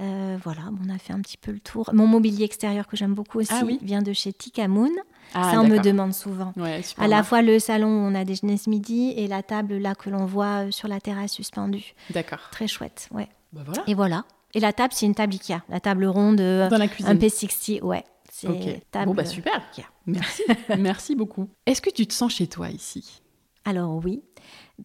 Euh, 0.00 0.38
voilà, 0.42 0.62
on 0.84 0.88
a 0.88 0.96
fait 0.98 1.12
un 1.12 1.20
petit 1.20 1.36
peu 1.36 1.52
le 1.52 1.60
tour. 1.60 1.90
Mon 1.92 2.06
mobilier 2.06 2.44
extérieur 2.44 2.86
que 2.86 2.96
j'aime 2.96 3.12
beaucoup 3.14 3.38
aussi 3.38 3.52
Ah 3.52 3.62
oui. 3.66 3.78
vient 3.82 4.00
de 4.00 4.12
chez 4.14 4.32
Tikamoon. 4.32 4.90
Ah, 5.34 5.52
Ça, 5.52 5.60
on 5.60 5.68
me 5.68 5.78
demande 5.78 6.14
souvent. 6.14 6.52
Ouais, 6.56 6.82
super 6.82 7.04
À 7.04 7.08
la 7.08 7.22
fois 7.22 7.42
le 7.42 7.58
salon 7.58 7.88
où 7.88 8.08
on 8.10 8.14
a 8.14 8.24
déjeuné 8.24 8.56
ce 8.56 8.70
midi 8.70 9.12
et 9.16 9.26
la 9.28 9.42
table 9.42 9.76
là 9.76 9.94
que 9.94 10.08
l'on 10.08 10.24
voit 10.24 10.70
sur 10.70 10.88
la 10.88 11.00
terrasse 11.00 11.32
suspendue. 11.32 11.94
D'accord. 12.10 12.40
Très 12.50 12.66
chouette, 12.66 13.08
ouais. 13.12 13.28
Bah 13.52 13.60
voilà. 13.64 13.82
Et 13.86 13.94
voilà. 13.94 14.24
Et 14.54 14.60
la 14.60 14.72
table, 14.72 14.92
c'est 14.94 15.06
une 15.06 15.14
table 15.14 15.34
Ikea. 15.34 15.60
La 15.68 15.80
table 15.80 16.06
ronde, 16.06 16.40
euh, 16.40 16.68
Dans 16.68 16.78
la 16.78 16.84
un 16.84 16.88
cuisine. 16.88 17.14
P60, 17.18 17.82
ouais. 17.82 18.04
C'est 18.32 18.48
Ok. 18.48 18.80
table 18.90 19.06
Bon, 19.06 19.14
bah 19.14 19.24
super. 19.24 19.54
Ikea. 19.76 19.86
Merci. 20.06 20.42
Merci 20.78 21.14
beaucoup. 21.16 21.48
Est-ce 21.66 21.80
que 21.82 21.90
tu 21.90 22.06
te 22.06 22.12
sens 22.14 22.32
chez 22.32 22.46
toi 22.46 22.68
ici? 22.70 23.22
Alors 23.66 24.00
oui, 24.02 24.22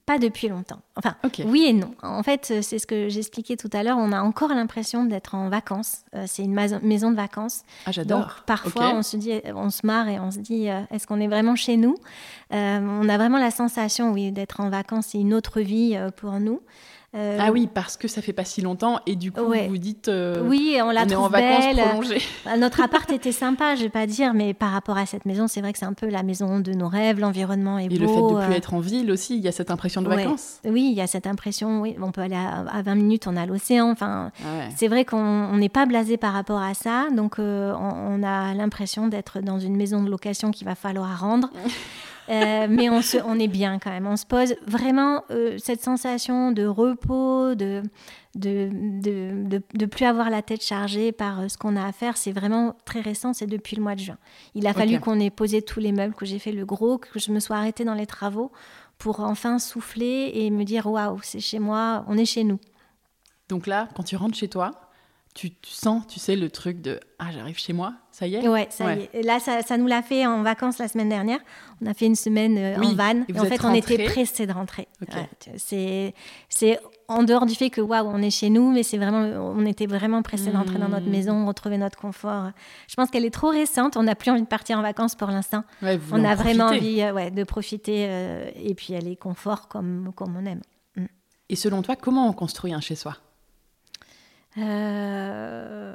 pas 0.06 0.20
depuis 0.20 0.50
longtemps. 0.50 0.82
Enfin, 0.98 1.16
oui 1.46 1.64
et 1.70 1.74
non. 1.74 1.96
En 2.04 2.22
fait, 2.24 2.50
euh, 2.52 2.62
c'est 2.62 2.78
ce 2.78 2.86
que 2.86 3.08
j'expliquais 3.08 3.56
tout 3.56 3.70
à 3.72 3.84
l'heure. 3.84 3.98
On 3.98 4.12
a 4.12 4.22
encore 4.22 4.50
l'impression 4.50 5.06
d'être 5.06 5.34
en 5.34 5.48
vacances. 5.48 6.00
Euh, 6.14 6.26
C'est 6.28 6.44
une 6.44 6.54
maison 6.54 7.10
de 7.12 7.16
vacances. 7.16 7.62
Ah, 7.86 7.94
j'adore. 7.94 8.44
parfois, 8.46 8.94
on 8.94 9.02
se 9.02 9.16
dit, 9.16 9.32
on 9.56 9.70
se 9.70 9.86
marre 9.86 10.10
et 10.10 10.20
on 10.20 10.30
se 10.30 10.40
dit, 10.40 10.70
euh, 10.70 10.82
est-ce 10.92 11.08
qu'on 11.08 11.22
est 11.22 11.28
vraiment 11.30 11.56
chez 11.56 11.78
nous? 11.78 11.96
Euh, 12.54 12.80
On 12.82 13.08
a 13.08 13.18
vraiment 13.18 13.38
la 13.40 13.52
sensation, 13.52 14.12
oui, 14.12 14.34
d'être 14.34 14.60
en 14.60 14.70
vacances. 14.70 15.08
C'est 15.12 15.20
une 15.20 15.34
autre 15.34 15.62
vie 15.62 15.96
euh, 15.96 16.10
pour 16.12 16.34
nous. 16.42 16.60
Euh, 17.16 17.38
Ah 17.42 17.52
oui, 17.52 17.70
parce 17.74 17.96
que 17.98 18.08
ça 18.08 18.22
fait 18.22 18.34
pas 18.34 18.44
si 18.44 18.62
longtemps 18.62 19.00
et 19.06 19.16
du 19.16 19.32
coup, 19.32 19.42
Ouais. 19.42 19.68
vous 19.68 19.78
dites. 19.78 20.10
euh, 20.10 20.42
Oui, 20.44 20.78
on 20.84 20.92
la 20.92 21.04
on 21.04 21.08
est 21.08 21.16
en 21.16 21.30
vacances 21.30 21.66
belle. 21.76 21.86
prolongées. 21.86 22.22
Bah, 22.46 22.58
Notre 22.58 22.82
appart 22.82 23.10
était 23.12 23.32
sympa, 23.32 23.76
je 23.76 23.84
vais 23.84 23.90
pas 23.90 24.06
dire, 24.06 24.34
mais 24.34 24.54
par 24.54 24.72
rapport 24.72 24.98
à 24.98 25.06
cette 25.06 25.26
maison, 25.26 25.48
c'est 25.48 25.62
vrai 25.62 25.72
que 25.72 25.80
c'est 25.80 25.86
un 25.86 25.94
peu 25.94 26.08
la 26.10 26.24
maison 26.24 26.60
de 26.60 26.74
nos 26.74 26.88
rêves. 26.90 27.20
L'environnement 27.20 27.80
est 27.80 27.86
Et 27.86 27.90
beau. 27.90 27.96
le 28.00 28.08
fait 28.08 28.22
de 28.22 28.44
plus 28.46 28.54
euh, 28.54 28.58
être 28.58 28.74
en 28.74 28.80
ville 28.80 29.12
aussi, 29.12 29.38
il 29.38 29.44
y 29.44 29.48
a 29.48 29.52
cette 29.54 29.72
impression 29.72 30.02
de 30.02 30.10
ouais. 30.10 30.18
vacances. 30.26 30.60
Oui, 30.66 30.90
il 30.92 30.98
y 30.98 31.02
a 31.02 31.08
cette 31.08 31.26
impression. 31.28 31.82
Oui, 31.82 31.96
on 32.02 32.12
peut 32.12 32.22
aller 32.22 32.36
à, 32.36 32.66
à 32.70 32.82
20 32.82 32.96
minutes, 32.96 33.28
on 33.28 33.38
a 33.38 33.46
l'océan. 33.46 33.92
Enfin, 33.92 34.32
Ah 34.42 34.58
ouais. 34.60 34.70
c'est 34.76 34.88
vrai 34.90 35.06
qu'on 35.06 35.18
on 35.18 35.56
n'est 35.58 35.70
pas 35.70 35.86
blasé 35.86 36.18
par 36.18 36.34
rapport 36.34 36.62
à 36.62 36.74
ça, 36.74 37.08
donc 37.16 37.40
euh, 37.40 37.74
on, 37.80 38.20
on 38.20 38.24
a 38.24 38.54
l'impression 38.54 39.08
d'être 39.08 39.40
dans 39.40 39.60
une 39.60 39.76
maison 39.78 40.04
de 40.04 40.10
location 40.10 40.52
qu'il 40.52 40.66
va 40.68 40.76
falloir 40.76 41.20
rendre. 41.22 41.50
Euh, 42.30 42.68
mais 42.70 42.90
on, 42.90 43.02
se, 43.02 43.18
on 43.26 43.38
est 43.40 43.48
bien 43.48 43.78
quand 43.80 43.92
même. 43.92 44.08
On 44.08 44.18
se 44.18 44.26
pose 44.26 44.56
vraiment 44.66 45.24
euh, 45.30 45.58
cette 45.60 45.82
sensation 45.82 46.52
de 46.52 46.66
repos, 46.66 47.56
de 47.56 47.84
de, 48.36 48.70
de, 48.74 49.48
de, 49.48 49.62
de 49.74 49.86
plus 49.86 50.06
avoir 50.06 50.30
la 50.30 50.42
tête 50.42 50.62
chargée 50.62 51.14
par 51.14 51.40
euh, 51.40 51.48
ce 51.48 51.58
qu'on 51.58 51.76
a 51.76 51.86
à 51.86 51.92
faire. 51.92 52.18
C'est 52.18 52.32
vraiment 52.34 52.76
très 52.84 53.00
récent, 53.00 53.34
c'est 53.34 53.46
depuis 53.46 53.76
le 53.76 53.84
mois 53.84 53.96
de 53.96 54.02
juin. 54.02 54.18
Il 54.56 54.68
a 54.68 54.74
fallu 54.74 55.00
qu'on 55.00 55.20
ait 55.20 55.30
posé 55.30 55.62
tous 55.62 55.80
les 55.80 55.92
meubles, 55.92 56.16
que 56.16 56.26
j'ai 56.26 56.40
fait 56.40 56.52
le 56.52 56.66
gros, 56.66 56.98
que 56.98 57.20
je 57.20 57.32
me 57.32 57.40
sois 57.40 57.58
arrêtée 57.58 57.86
dans 57.86 57.94
les 57.94 58.08
travaux 58.08 58.52
pour 58.98 59.20
enfin 59.20 59.60
souffler 59.60 60.32
et 60.34 60.50
me 60.50 60.64
dire 60.64 60.88
waouh, 60.88 61.20
c'est 61.22 61.40
chez 61.40 61.60
moi, 61.60 62.06
on 62.08 62.18
est 62.18 62.26
chez 62.26 62.44
nous. 62.44 62.60
Donc 63.50 63.68
là, 63.68 63.88
quand 63.96 64.04
tu 64.04 64.16
rentres 64.16 64.38
chez 64.38 64.48
toi, 64.48 64.72
tu, 65.36 65.52
tu 65.52 65.70
sens, 65.72 66.08
tu 66.08 66.18
sais, 66.20 66.36
le 66.38 66.50
truc 66.50 66.82
de 66.82 67.00
Ah, 67.20 67.28
j'arrive 67.32 67.60
chez 67.60 67.74
moi, 67.74 67.94
ça 68.10 68.26
y 68.26 68.36
est? 68.36 68.48
Ouais, 68.48 68.68
ça 68.72 68.86
Ouais. 68.86 69.10
y 69.14 69.18
est. 69.18 69.22
Là, 69.22 69.40
ça, 69.40 69.62
ça 69.62 69.78
nous 69.78 69.86
l'a 69.86 70.02
fait 70.02 70.26
en 70.26 70.42
vacances 70.44 70.78
la 70.80 70.88
semaine 70.88 71.10
dernière. 71.10 71.40
On 71.82 71.86
a 71.88 71.94
fait 71.94 72.06
une 72.06 72.16
semaine 72.16 72.58
euh, 72.58 72.78
Oui, 72.80 72.88
en 72.88 72.96
van. 72.96 73.24
et 73.28 73.38
en 73.40 73.44
fait, 73.44 73.64
on 73.66 73.74
était 73.74 74.06
pressés 74.06 74.48
de 74.48 74.54
rentrer. 74.54 74.88
Ouais, 75.02 75.30
c'est, 76.50 76.80
en 77.08 77.24
dehors 77.24 77.46
du 77.46 77.54
fait 77.54 77.70
que 77.70 77.82
waouh, 77.82 78.08
on 78.08 78.22
est 78.22 78.30
chez 78.32 78.50
nous, 78.50 78.72
mais 78.72 78.82
c'est 78.84 78.98
vraiment, 78.98 79.20
on 79.54 79.66
était 79.66 79.86
vraiment 79.88 80.22
pressés 80.22 80.52
de 80.52 80.58
rentrer 80.58 80.80
dans 80.80 80.88
notre 80.90 81.06
Hmm. 81.08 81.12
maison, 81.12 81.46
retrouver 81.46 81.78
notre 81.78 81.98
confort. 82.00 82.52
Je 82.88 82.96
pense 82.96 83.12
qu'elle 83.12 83.26
est 83.26 83.30
trop 83.34 83.50
récente. 83.50 83.98
On 83.98 84.04
n'a 84.04 84.16
plus 84.16 84.32
envie 84.32 84.42
de 84.42 84.48
partir 84.48 84.80
en 84.80 84.82
vacances 84.82 85.16
pour 85.16 85.28
l'instant. 85.28 85.64
Ouais, 85.82 86.00
On 86.12 86.22
en 86.22 86.24
a 86.26 86.36
vraiment 86.36 86.68
profiter. 86.68 86.86
envie 86.88 87.02
euh, 87.02 87.14
ouais, 87.14 87.30
de 87.32 87.44
profiter. 87.44 88.06
euh, 88.10 88.50
et 88.56 88.74
puis, 88.74 88.94
elle 88.94 89.08
est 89.08 89.16
confort 89.18 89.68
comme, 89.68 90.12
comme 90.16 90.36
on 90.38 90.46
aime. 90.46 90.62
Et 91.50 91.56
selon 91.56 91.82
toi, 91.84 91.96
comment 91.96 92.28
on 92.28 92.34
construit 92.34 92.74
un 92.74 92.82
chez-soi 92.82 93.18
Euh, 94.58 95.94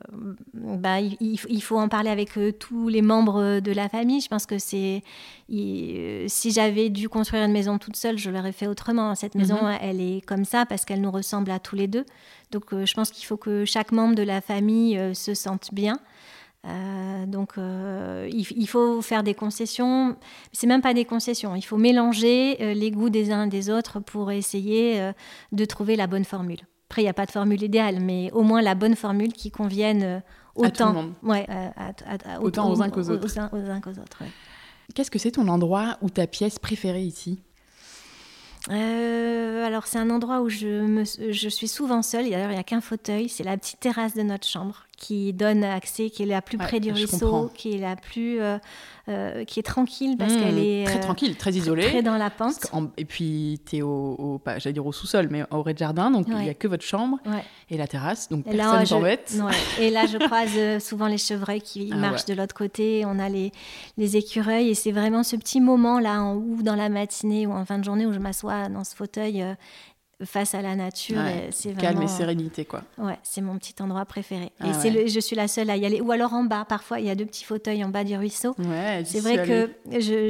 bah, 0.55 1.01
il, 1.01 1.61
faut 1.63 1.79
en 1.79 1.89
parler 1.89 2.11
avec 2.11 2.37
euh, 2.37 2.53
tous 2.53 2.89
les 2.89 3.03
membres 3.03 3.61
de 3.61 3.73
la 3.73 3.89
famille. 3.89 4.21
Je 4.21 4.29
pense 4.29 4.47
que 4.47 4.59
c'est. 4.59 5.03
il- 5.49 5.97
euh, 5.97 6.25
si 6.29 6.51
j'avais 6.51 6.91
dû 6.91 7.09
construire 7.09 7.45
une 7.45 7.53
maison 7.53 7.79
toute 7.79 7.97
seule, 7.97 8.19
je 8.19 8.31
l'aurais 8.31 8.53
fait 8.53 8.67
autrement. 8.67 9.15
Cette 9.15 9.35
maison, 9.35 9.57
Mhm. 9.63 9.79
elle 9.81 10.01
est 10.01 10.21
comme 10.27 10.45
ça 10.45 10.67
parce 10.67 10.85
qu'elle 10.85 11.01
nous 11.01 11.11
ressemble 11.11 11.51
à 11.51 11.59
tous 11.59 11.75
les 11.77 11.87
deux. 11.87 12.05
Donc, 12.51 12.65
je 12.73 12.95
pense 12.95 13.11
qu'il 13.11 13.25
faut 13.27 13.37
que 13.39 13.65
chaque 13.65 13.93
membre 13.93 14.15
de 14.15 14.23
la 14.23 14.41
famille 14.41 14.99
se 15.15 15.35
sente 15.35 15.73
bien. 15.73 15.99
Euh, 16.67 17.25
donc, 17.27 17.53
euh, 17.57 18.29
il, 18.31 18.47
il 18.55 18.67
faut 18.69 19.01
faire 19.01 19.23
des 19.23 19.33
concessions. 19.35 20.17
C'est 20.53 20.67
même 20.67 20.83
pas 20.83 20.93
des 20.93 21.07
concessions. 21.07 21.57
Il 21.57 21.63
faut 21.63 21.79
mélanger 21.79 22.75
les 22.75 22.91
goûts 22.91 23.09
des 23.11 23.33
uns 23.33 23.47
et 23.47 23.49
des 23.49 23.71
autres 23.71 24.01
pour 24.01 24.31
essayer 24.31 25.13
de 25.53 25.65
trouver 25.65 25.97
la 25.97 26.07
bonne 26.07 26.25
formule. 26.25 26.61
Après, 26.91 27.03
il 27.03 27.05
n'y 27.05 27.11
a 27.11 27.15
pas 27.15 27.27
de 27.27 27.31
formule 27.31 27.63
idéale, 27.63 28.01
mais 28.01 28.33
au 28.33 28.43
moins 28.43 28.63
la 28.63 28.75
bonne 28.75 28.97
formule 28.97 29.33
qui 29.33 29.53
convienne 29.53 30.25
autant, 30.57 31.13
Autant 32.43 32.73
aux 32.73 32.83
uns 32.83 32.91
qu'aux 32.91 33.09
autres. 33.11 33.37
Ouais. 34.21 34.31
Qu'est-ce 34.93 35.11
que 35.11 35.21
c'est 35.21 35.31
ton 35.31 35.47
endroit 35.47 35.99
ou 36.03 36.11
ta 36.11 36.27
pièce 36.27 36.59
préférée 36.59 37.05
ici? 37.05 37.45
Euh, 38.71 39.65
alors, 39.65 39.87
c'est 39.87 39.99
un 39.99 40.11
endroit 40.11 40.41
où 40.41 40.49
je, 40.49 40.67
me, 40.67 41.05
je 41.05 41.49
suis 41.49 41.69
souvent 41.69 42.03
seule. 42.03 42.29
D'ailleurs, 42.29 42.51
il 42.51 42.55
n'y 42.55 42.61
a 42.61 42.65
qu'un 42.65 42.81
fauteuil. 42.81 43.29
C'est 43.29 43.45
la 43.45 43.57
petite 43.57 43.79
terrasse 43.79 44.15
de 44.15 44.23
notre 44.23 44.49
chambre 44.49 44.87
qui 45.01 45.33
donne 45.33 45.65
accès, 45.65 46.11
qui 46.11 46.23
est 46.23 46.27
la 46.27 46.43
plus 46.43 46.59
Ouais, 46.59 46.65
près 46.67 46.79
du 46.79 46.93
ruisseau, 46.93 47.51
qui 47.55 47.73
est 47.75 47.79
la 47.79 47.97
plus, 47.97 48.39
euh, 48.41 48.59
euh, 49.09 49.45
qui 49.45 49.59
est 49.59 49.63
tranquille 49.65 50.17
parce 50.19 50.35
Mmh, 50.35 50.41
qu'elle 50.41 50.59
est 50.59 50.85
Très 50.85 50.99
euh, 50.99 51.01
tranquille, 51.01 51.37
très 51.37 51.53
isolée. 51.53 51.87
très 51.87 52.03
dans 52.03 52.19
la 52.19 52.29
pente. 52.29 52.67
Et 52.99 53.07
puis, 53.07 53.61
tu 53.69 53.79
es 53.79 53.83
au, 53.83 53.89
au- 54.19 54.39
pas, 54.39 54.59
j'allais 54.59 54.75
dire 54.75 54.85
au 54.87 54.93
sous-sol, 54.93 55.29
mais 55.31 55.43
au 55.51 55.63
rez-de-jardin, 55.63 56.11
donc 56.11 56.27
il 56.29 56.35
n'y 56.37 56.51
a 56.51 56.55
que 56.55 56.69
votre 56.69 56.85
chambre 56.85 57.19
Ouais. 57.27 57.43
et 57.71 57.79
la 57.79 57.87
terrasse, 57.87 58.29
donc 58.29 58.47
Et 58.47 58.53
là, 58.55 58.71
personne 58.79 58.99
t'embête. 58.99 59.35
Et 59.81 59.89
là, 59.91 60.05
je 60.07 60.19
croise 60.19 60.85
souvent 60.85 61.07
les 61.07 61.17
chevreuils 61.19 61.63
qui 61.63 61.89
Ah 61.93 61.97
marchent 61.97 62.27
de 62.27 62.35
l'autre 62.35 62.55
côté. 62.55 63.05
On 63.07 63.19
a 63.19 63.31
les, 63.31 63.53
les 63.97 64.17
écureuils. 64.19 64.69
Et 64.69 64.75
c'est 64.75 64.93
vraiment 64.93 65.23
ce 65.23 65.35
petit 65.37 65.63
moment 65.63 65.99
là, 65.99 66.21
en, 66.23 66.35
ou 66.37 66.63
dans 66.63 66.77
la 66.77 66.91
matinée 66.91 67.47
ou 67.47 67.53
en 67.53 67.65
fin 67.65 67.79
de 67.79 67.85
journée, 67.85 68.05
où 68.05 68.13
je 68.13 68.19
m'assois 68.19 68.69
dans 68.69 68.85
ce 68.85 68.95
fauteuil 68.95 69.43
face 70.25 70.55
à 70.55 70.63
la 70.63 70.75
nature. 70.77 71.17
Ouais, 71.19 71.49
c'est 71.53 71.75
Calme 71.77 71.97
vraiment, 71.99 72.13
et 72.13 72.17
sérénité, 72.17 72.65
quoi. 72.65 72.83
Ouais, 72.99 73.19
c'est 73.23 73.41
mon 73.41 73.57
petit 73.59 73.75
endroit 73.81 74.05
préféré. 74.05 74.53
Ah 74.61 74.69
et 74.69 74.73
c'est 74.75 74.91
ouais. 74.91 75.05
le- 75.05 75.07
je 75.09 75.21
suis 75.21 75.37
la 75.37 75.49
seule 75.49 75.71
à 75.71 75.77
y 75.77 75.87
aller. 75.87 76.01
Ou 76.01 76.13
alors 76.13 76.33
en 76.35 76.45
bas, 76.45 76.65
parfois, 76.69 77.01
il 77.01 77.07
y 77.07 77.11
a 77.11 77.15
deux 77.15 77.27
petits 77.27 77.45
fauteuils 77.45 77.83
en 77.85 77.89
bas 77.89 78.05
du 78.05 78.17
ruisseau. 78.17 78.55
Ouais, 78.59 79.03
C'est 79.05 79.21
vrai 79.21 79.47
que 79.47 79.71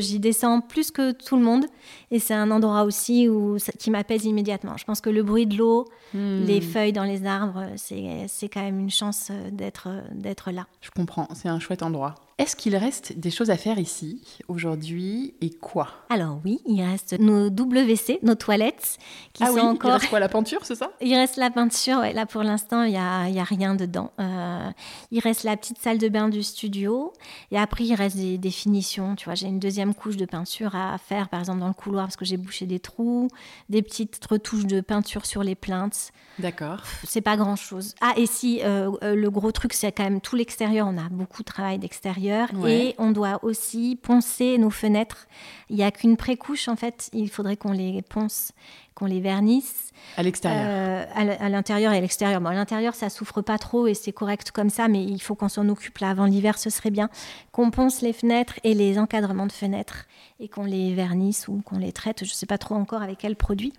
j'y 0.01 0.19
descends 0.21 0.61
plus 0.61 0.91
que 0.91 1.13
tout 1.13 1.37
le 1.37 1.43
monde. 1.43 1.65
Et 2.11 2.19
c'est 2.19 2.35
un 2.35 2.51
endroit 2.51 2.83
aussi 2.85 3.29
où, 3.29 3.57
qui 3.79 3.91
m'apaise 3.91 4.25
immédiatement. 4.25 4.77
Je 4.77 4.85
pense 4.85 5.01
que 5.01 5.11
le 5.11 5.23
bruit 5.23 5.47
de 5.47 5.57
l'eau, 5.57 5.87
Hmm, 6.13 6.45
les 6.45 6.61
feuilles 6.61 6.93
dans 6.93 7.05
les 7.05 7.25
arbres, 7.25 7.67
c'est 7.77 8.25
c'est 8.27 8.49
quand 8.49 8.63
même 8.63 8.81
une 8.81 8.91
chance 8.91 9.29
euh, 9.31 9.49
d'être 9.53 9.85
euh, 9.87 10.01
d'être 10.13 10.51
là. 10.51 10.67
Je 10.81 10.91
comprends, 10.91 11.29
c'est 11.35 11.49
un 11.49 11.61
chouette 11.61 11.85
endroit. 11.85 12.17
Est-ce 12.41 12.57
qu'il 12.57 12.75
reste 12.75 13.19
des 13.19 13.31
choses 13.31 13.51
à 13.51 13.59
faire 13.59 13.79
ici 13.79 14.23
aujourd'hui 14.49 15.35
et 15.43 15.51
quoi? 15.51 15.89
Alors 16.09 16.41
oui, 16.43 16.59
il 16.67 16.83
reste 16.83 17.19
nos 17.19 17.51
WC, 17.51 18.19
nos 18.23 18.35
toilettes, 18.35 18.97
qui 19.35 19.45
ah 19.45 19.49
sont 19.49 19.55
oui, 19.57 19.61
encore. 19.61 19.91
Il 19.91 19.95
reste 19.95 20.09
quoi, 20.09 20.21
la 20.21 20.31
peinture, 20.31 20.61
c'est 20.63 20.75
ça? 20.75 20.91
Il 21.03 21.15
reste 21.15 21.37
la 21.37 21.51
peinture, 21.51 21.99
ouais, 21.99 22.15
là 22.15 22.25
pour 22.25 22.43
l'instant, 22.43 22.83
il 22.85 22.93
n'y 22.93 22.97
a, 22.97 23.29
y 23.29 23.39
a 23.39 23.45
rien 23.45 23.75
dedans. 23.75 24.13
Euh, 24.19 24.71
il 25.11 25.21
reste 25.21 25.45
la 25.45 25.55
petite 25.59 25.83
salle 25.83 25.99
de 25.99 26.09
bain 26.09 26.31
du 26.31 26.43
studio. 26.43 27.13
Et 27.51 27.59
après, 27.59 27.85
il 27.85 27.95
reste 27.95 28.17
des, 28.17 28.39
des 28.39 28.51
finitions. 28.51 29.17
Tu 29.17 29.27
vois, 29.27 29.35
j'ai 29.35 29.47
une 29.47 29.59
deuxième 29.59 29.93
couche 29.95 30.17
de 30.17 30.25
peinture 30.25 30.75
à 30.75 30.97
faire, 30.97 31.29
par 31.29 31.41
exemple, 31.41 31.61
dans 31.61 31.69
le 31.69 31.75
couloir, 31.75 32.07
parce 32.07 32.17
que 32.17 32.25
j'ai 32.25 32.39
bouché 32.39 32.65
des 32.65 32.81
trous, 32.81 33.29
des 33.69 33.83
petites 33.83 34.19
retouches 34.25 34.65
de 34.65 34.81
peinture 34.81 35.27
sur 35.27 35.43
les 35.43 35.55
plaintes. 35.55 36.11
D'accord. 36.39 36.85
C'est 37.05 37.21
pas 37.21 37.37
grand 37.37 37.57
chose. 37.57 37.95
Ah, 38.01 38.15
et 38.17 38.25
si, 38.25 38.63
euh, 38.65 38.91
euh, 39.03 39.15
le 39.15 39.31
gros 39.31 39.53
truc, 39.53 39.75
c'est 39.75 39.93
quand 39.93 40.05
même 40.05 40.23
tout 40.23 40.37
l'extérieur. 40.37 40.87
On 40.89 40.97
a 40.97 41.09
beaucoup 41.11 41.43
de 41.43 41.47
travail 41.47 41.79
d'extérieur. 41.79 42.30
Ouais. 42.55 42.87
Et 42.87 42.95
on 42.99 43.11
doit 43.11 43.41
aussi 43.43 43.99
poncer 44.01 44.59
nos 44.59 44.71
fenêtres. 44.71 45.27
Il 45.69 45.77
n'y 45.77 45.85
a 45.85 45.91
qu'une 45.91 46.17
précouche, 46.17 46.69
en 46.69 46.77
fait. 46.77 47.11
Il 47.13 47.31
faudrait 47.31 47.57
qu'on 47.57 47.73
les 47.73 48.03
ponce, 48.03 48.53
qu'on 49.01 49.07
les 49.07 49.21
vernisse. 49.21 49.93
À 50.19 50.23
l'extérieur. 50.23 50.63
Euh, 50.67 51.05
à 51.17 51.49
l'intérieur 51.49 51.93
et 51.93 51.97
à 51.97 52.01
l'extérieur. 52.01 52.41
Bon, 52.41 52.51
à 52.51 52.55
l'intérieur, 52.55 52.95
ça 52.95 53.09
souffre 53.09 53.41
pas 53.41 53.57
trop 53.57 53.87
et 53.87 53.95
c'est 53.95 54.13
correct 54.13 54.51
comme 54.51 54.69
ça, 54.69 54.89
mais 54.89 55.03
il 55.03 55.21
faut 55.21 55.35
qu'on 55.35 55.49
s'en 55.49 55.69
occupe 55.69 55.99
là 55.99 56.11
avant 56.11 56.27
l'hiver, 56.27 56.59
ce 56.59 56.69
serait 56.69 56.91
bien. 56.91 57.09
Qu'on 57.53 57.71
ponce 57.71 58.03
les 58.03 58.13
fenêtres 58.13 58.61
et 58.63 58.75
les 58.75 58.99
encadrements 58.99 59.47
de 59.47 59.53
fenêtres 59.53 60.07
et 60.41 60.49
qu'on 60.49 60.65
les 60.65 60.95
vernisse 60.95 61.49
ou 61.49 61.61
qu'on 61.65 61.79
les 61.79 61.93
traite. 61.93 62.25
Je 62.25 62.33
sais 62.33 62.47
pas 62.47 62.59
trop 62.59 62.75
encore 62.75 63.03
avec 63.03 63.19
quel 63.19 63.37
produit, 63.37 63.73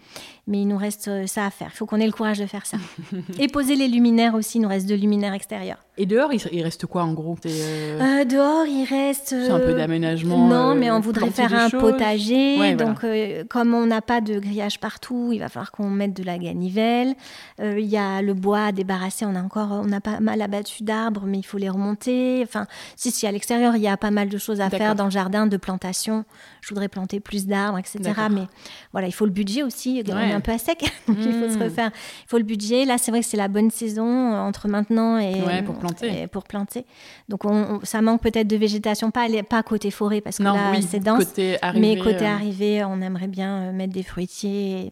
mais 0.48 0.61
il 0.61 0.68
nous 0.68 0.77
reste 0.77 1.07
euh, 1.07 1.26
ça 1.26 1.45
à 1.45 1.49
faire. 1.49 1.69
Il 1.73 1.77
faut 1.77 1.88
qu'on 1.88 1.99
ait 1.99 2.06
le 2.06 2.11
courage 2.11 2.38
de 2.38 2.45
faire 2.45 2.65
ça. 2.65 2.77
et 3.39 3.48
poser 3.48 3.76
les 3.76 3.88
luminaires 3.88 4.35
aussi, 4.35 4.60
il 4.60 4.61
nous 4.61 4.69
reste 4.69 4.88
deux 4.88 4.95
luminaires 4.95 5.34
extérieurs. 5.34 5.80
Et 5.98 6.06
dehors, 6.06 6.31
il, 6.34 6.64
reste 6.64 6.85
quoi 6.85 7.03
en 7.03 7.14
gros 7.14 7.35
euh, 7.45 8.22
Euh, 8.22 8.26
dehors, 8.26 8.65
il 8.65 8.85
reste. 8.85 9.30
c'est 9.30 9.49
un 9.49 9.60
peu 9.60 9.73
d'aménagement. 9.73 10.48
Non, 10.48 10.76
mais 10.76 10.91
on 10.91 10.99
voudrait 10.99 11.31
faire 11.31 11.53
un 11.53 11.69
choses. 11.69 11.81
potager. 11.81 12.60
Ouais, 12.60 12.76
donc, 12.76 13.06
comme 13.49 13.73
on 13.73 13.88
n'a 13.88 14.02
pas 14.02 14.22
de 14.22 14.39
grillage 14.39 14.80
partout, 14.80 15.10
il 15.31 15.39
va 15.39 15.49
falloir 15.49 15.71
qu'on 15.71 15.89
mette 15.89 16.13
de 16.15 16.23
la 16.23 16.38
ganivelle. 16.38 17.15
Euh, 17.59 17.79
Il 17.79 17.88
y 17.88 17.97
a 17.97 18.21
le 18.21 18.33
bois 18.33 18.65
à 18.65 18.71
débarrasser. 18.71 19.25
On 19.25 19.35
a 19.35 19.41
encore, 19.41 19.69
on 19.71 19.91
a 19.91 20.01
pas 20.01 20.19
mal 20.19 20.41
abattu 20.41 20.83
d'arbres, 20.83 21.23
mais 21.25 21.39
il 21.39 21.43
faut 21.43 21.57
les 21.57 21.69
remonter. 21.69 22.41
Enfin, 22.43 22.65
si, 22.95 23.11
si, 23.11 23.25
à 23.27 23.31
l'extérieur, 23.31 23.75
il 23.75 23.81
y 23.81 23.88
a 23.88 23.97
pas 23.97 24.11
mal 24.11 24.29
de 24.29 24.38
choses 24.38 24.61
à 24.61 24.69
faire 24.69 24.95
dans 24.95 25.05
le 25.05 25.11
jardin 25.11 25.47
de 25.47 25.57
plantation. 25.57 26.25
Je 26.61 26.69
voudrais 26.69 26.88
planter 26.89 27.19
plus 27.19 27.47
d'arbres, 27.47 27.77
etc. 27.79 27.99
Mais 28.31 28.43
voilà, 28.91 29.07
il 29.07 29.11
faut 29.13 29.25
le 29.25 29.31
budget 29.31 29.63
aussi. 29.63 30.03
On 30.07 30.13
Ouais. 30.15 30.29
est 30.29 30.33
un 30.33 30.41
peu 30.41 30.51
à 30.51 30.57
sec, 30.57 30.79
donc 31.07 31.17
il 31.19 31.31
faut 31.33 31.49
se 31.49 31.57
Mm. 31.57 31.63
refaire. 31.63 31.91
Il 32.25 32.27
faut 32.29 32.38
le 32.38 32.43
budget. 32.43 32.85
Là, 32.85 32.97
c'est 32.97 33.11
vrai 33.11 33.21
que 33.21 33.25
c'est 33.27 33.38
la 33.38 33.47
bonne 33.47 33.71
saison 33.71 34.33
euh, 34.33 34.38
entre 34.39 34.67
maintenant 34.67 35.17
et 35.17 35.41
Ouais, 35.41 35.61
pour 35.63 35.75
planter. 35.79 36.21
et 36.23 36.27
pour 36.27 36.43
planter. 36.43 36.85
Donc, 37.29 37.45
on- 37.45 37.51
on- 37.75 37.79
ça 37.83 38.01
manque 38.01 38.21
peut-être 38.21 38.47
de 38.47 38.55
végétation, 38.57 39.09
pas, 39.11 39.27
pas 39.49 39.63
côté 39.63 39.89
forêt 39.91 40.21
parce 40.21 40.38
que 40.38 40.43
Non, 40.43 40.53
là, 40.53 40.71
oui, 40.71 40.85
c'est 40.88 40.99
dense. 40.99 41.19
côté 41.25 41.57
arrivé. 41.61 41.95
Mais 41.95 42.01
côté 42.01 42.25
euh, 42.25 42.33
arrivée, 42.35 42.83
on 42.83 43.01
aimerait 43.01 43.27
bien 43.27 43.63
euh, 43.63 43.71
mettre 43.71 43.93
des 43.93 44.03
fruitiers 44.03 44.91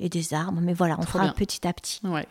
et, 0.00 0.08
des 0.08 0.34
arbres. 0.34 0.60
Mais 0.62 0.72
voilà, 0.72 0.94
on 0.98 1.02
Trop 1.02 1.12
fera 1.12 1.24
bien. 1.24 1.32
petit 1.36 1.66
à 1.68 1.72
petit. 1.72 2.00
Ouais. 2.04 2.26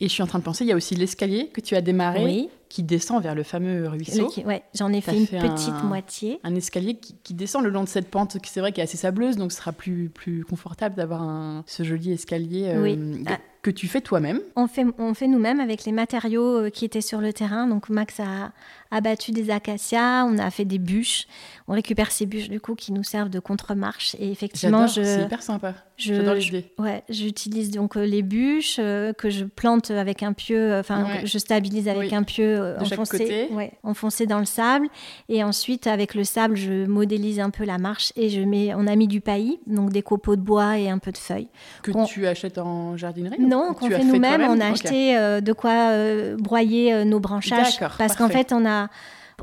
Et 0.00 0.08
je 0.08 0.12
suis 0.12 0.22
en 0.22 0.26
train 0.26 0.38
de 0.38 0.44
penser, 0.44 0.64
il 0.64 0.68
y 0.68 0.72
a 0.72 0.76
aussi 0.76 0.94
l'escalier 0.94 1.48
que 1.48 1.60
tu 1.60 1.74
as 1.74 1.80
démarré, 1.80 2.24
Oui. 2.24 2.48
qui 2.68 2.82
descend 2.82 3.22
vers 3.22 3.34
le 3.34 3.42
fameux 3.42 3.88
ruisseau. 3.88 4.26
Qui- 4.28 4.44
ouais, 4.44 4.62
j'en 4.74 4.92
ai 4.92 5.00
fait 5.00 5.16
une 5.16 5.26
fait 5.26 5.38
petite 5.38 5.68
un- 5.70 5.82
moitié. 5.84 6.40
Un 6.44 6.54
escalier 6.54 6.94
qui, 6.96 7.14
qui 7.22 7.34
descend 7.34 7.62
le 7.64 7.70
long 7.70 7.82
de 7.84 7.88
cette 7.88 8.10
pente, 8.10 8.38
qui 8.40 8.50
c'est 8.50 8.60
vrai 8.60 8.72
qui 8.72 8.80
est 8.80 8.84
assez 8.84 8.96
sableuse, 8.96 9.36
donc 9.36 9.52
ce 9.52 9.58
sera 9.58 9.72
plus, 9.72 10.08
plus 10.08 10.44
confortable 10.44 10.94
d'avoir 10.96 11.62
ce 11.66 11.82
joli 11.82 12.12
escalier 12.12 12.68
euh, 12.68 12.82
Oui. 12.82 12.96
que, 13.24 13.30
Ah. 13.32 13.38
que 13.62 13.70
tu 13.70 13.86
fais 13.88 14.00
toi-même. 14.00 14.40
On 14.56 14.66
fait, 14.66 14.84
on 14.98 15.14
fait 15.14 15.28
nous-mêmes 15.28 15.60
avec 15.60 15.84
les 15.84 15.92
matériaux 15.92 16.64
euh, 16.66 16.70
qui 16.70 16.84
étaient 16.84 17.00
sur 17.00 17.20
le 17.20 17.32
terrain. 17.32 17.66
Donc 17.66 17.88
Max 17.88 18.18
a 18.20 18.52
abattu 18.90 19.32
des 19.32 19.50
acacias, 19.50 20.24
on 20.26 20.38
a 20.38 20.50
fait 20.50 20.64
des 20.64 20.78
bûches. 20.78 21.26
On 21.68 21.72
récupère 21.74 22.10
ces 22.12 22.26
bûches 22.26 22.48
du 22.48 22.60
coup 22.60 22.74
qui 22.74 22.92
nous 22.92 23.02
servent 23.04 23.30
de 23.30 23.38
contre-marche. 23.40 24.16
Et 24.18 24.30
effectivement, 24.30 24.86
J'adore, 24.86 25.04
je, 25.12 25.16
c'est 25.18 25.22
hyper 25.24 25.42
sympa. 25.42 25.74
J'adore 25.96 26.34
l'idée. 26.34 26.72
ouais, 26.78 27.02
j'utilise 27.14 27.70
donc 27.70 27.96
euh, 27.96 28.04
les 28.04 28.22
bûches 28.22 28.76
euh, 28.78 29.12
que 29.12 29.30
je 29.30 29.44
plante 29.44 29.90
avec 29.90 30.22
un 30.22 30.32
pieu, 30.32 30.72
euh, 30.72 30.80
enfin 30.80 31.04
Ouais. 31.04 31.20
je 31.26 31.38
stabilise 31.38 31.88
avec 31.88 32.10
Oui. 32.10 32.14
un 32.14 32.22
pieu 32.22 32.74
enfoncé, 32.80 33.48
ouais, 33.52 33.72
enfoncé 33.82 34.26
dans 34.26 34.38
le 34.38 34.44
sable. 34.44 34.88
Et 35.28 35.42
ensuite, 35.44 35.86
avec 35.86 36.14
le 36.14 36.24
sable, 36.24 36.56
je 36.56 36.86
modélise 36.86 37.40
un 37.40 37.50
peu 37.50 37.64
la 37.64 37.78
marche 37.78 38.12
et 38.16 38.28
je 38.28 38.40
mets, 38.40 38.74
on 38.74 38.86
a 38.86 38.96
mis 38.96 39.08
du 39.08 39.20
paillis, 39.20 39.58
donc 39.66 39.90
des 39.90 40.02
copeaux 40.02 40.36
de 40.36 40.42
bois 40.42 40.78
et 40.78 40.90
un 40.90 40.98
peu 40.98 41.12
de 41.12 41.18
feuilles. 41.18 41.48
Que 41.82 41.92
tu 42.06 42.26
achètes 42.26 42.58
en 42.58 42.96
jardinerie 42.96 43.40
Non, 43.40 43.74
qu'on 43.74 43.88
fait 43.88 44.04
nous-mêmes. 44.04 44.42
On 44.42 44.60
a 44.60 44.66
acheté 44.70 45.16
euh, 45.16 45.40
de 45.40 45.52
quoi 45.52 45.90
euh, 45.90 46.36
broyer 46.36 46.92
euh, 46.92 47.04
nos 47.04 47.20
branchages. 47.20 47.78
Parce 47.98 48.16
qu'en 48.16 48.28
fait, 48.28 48.52
on 48.52 48.66
a. 48.66 48.88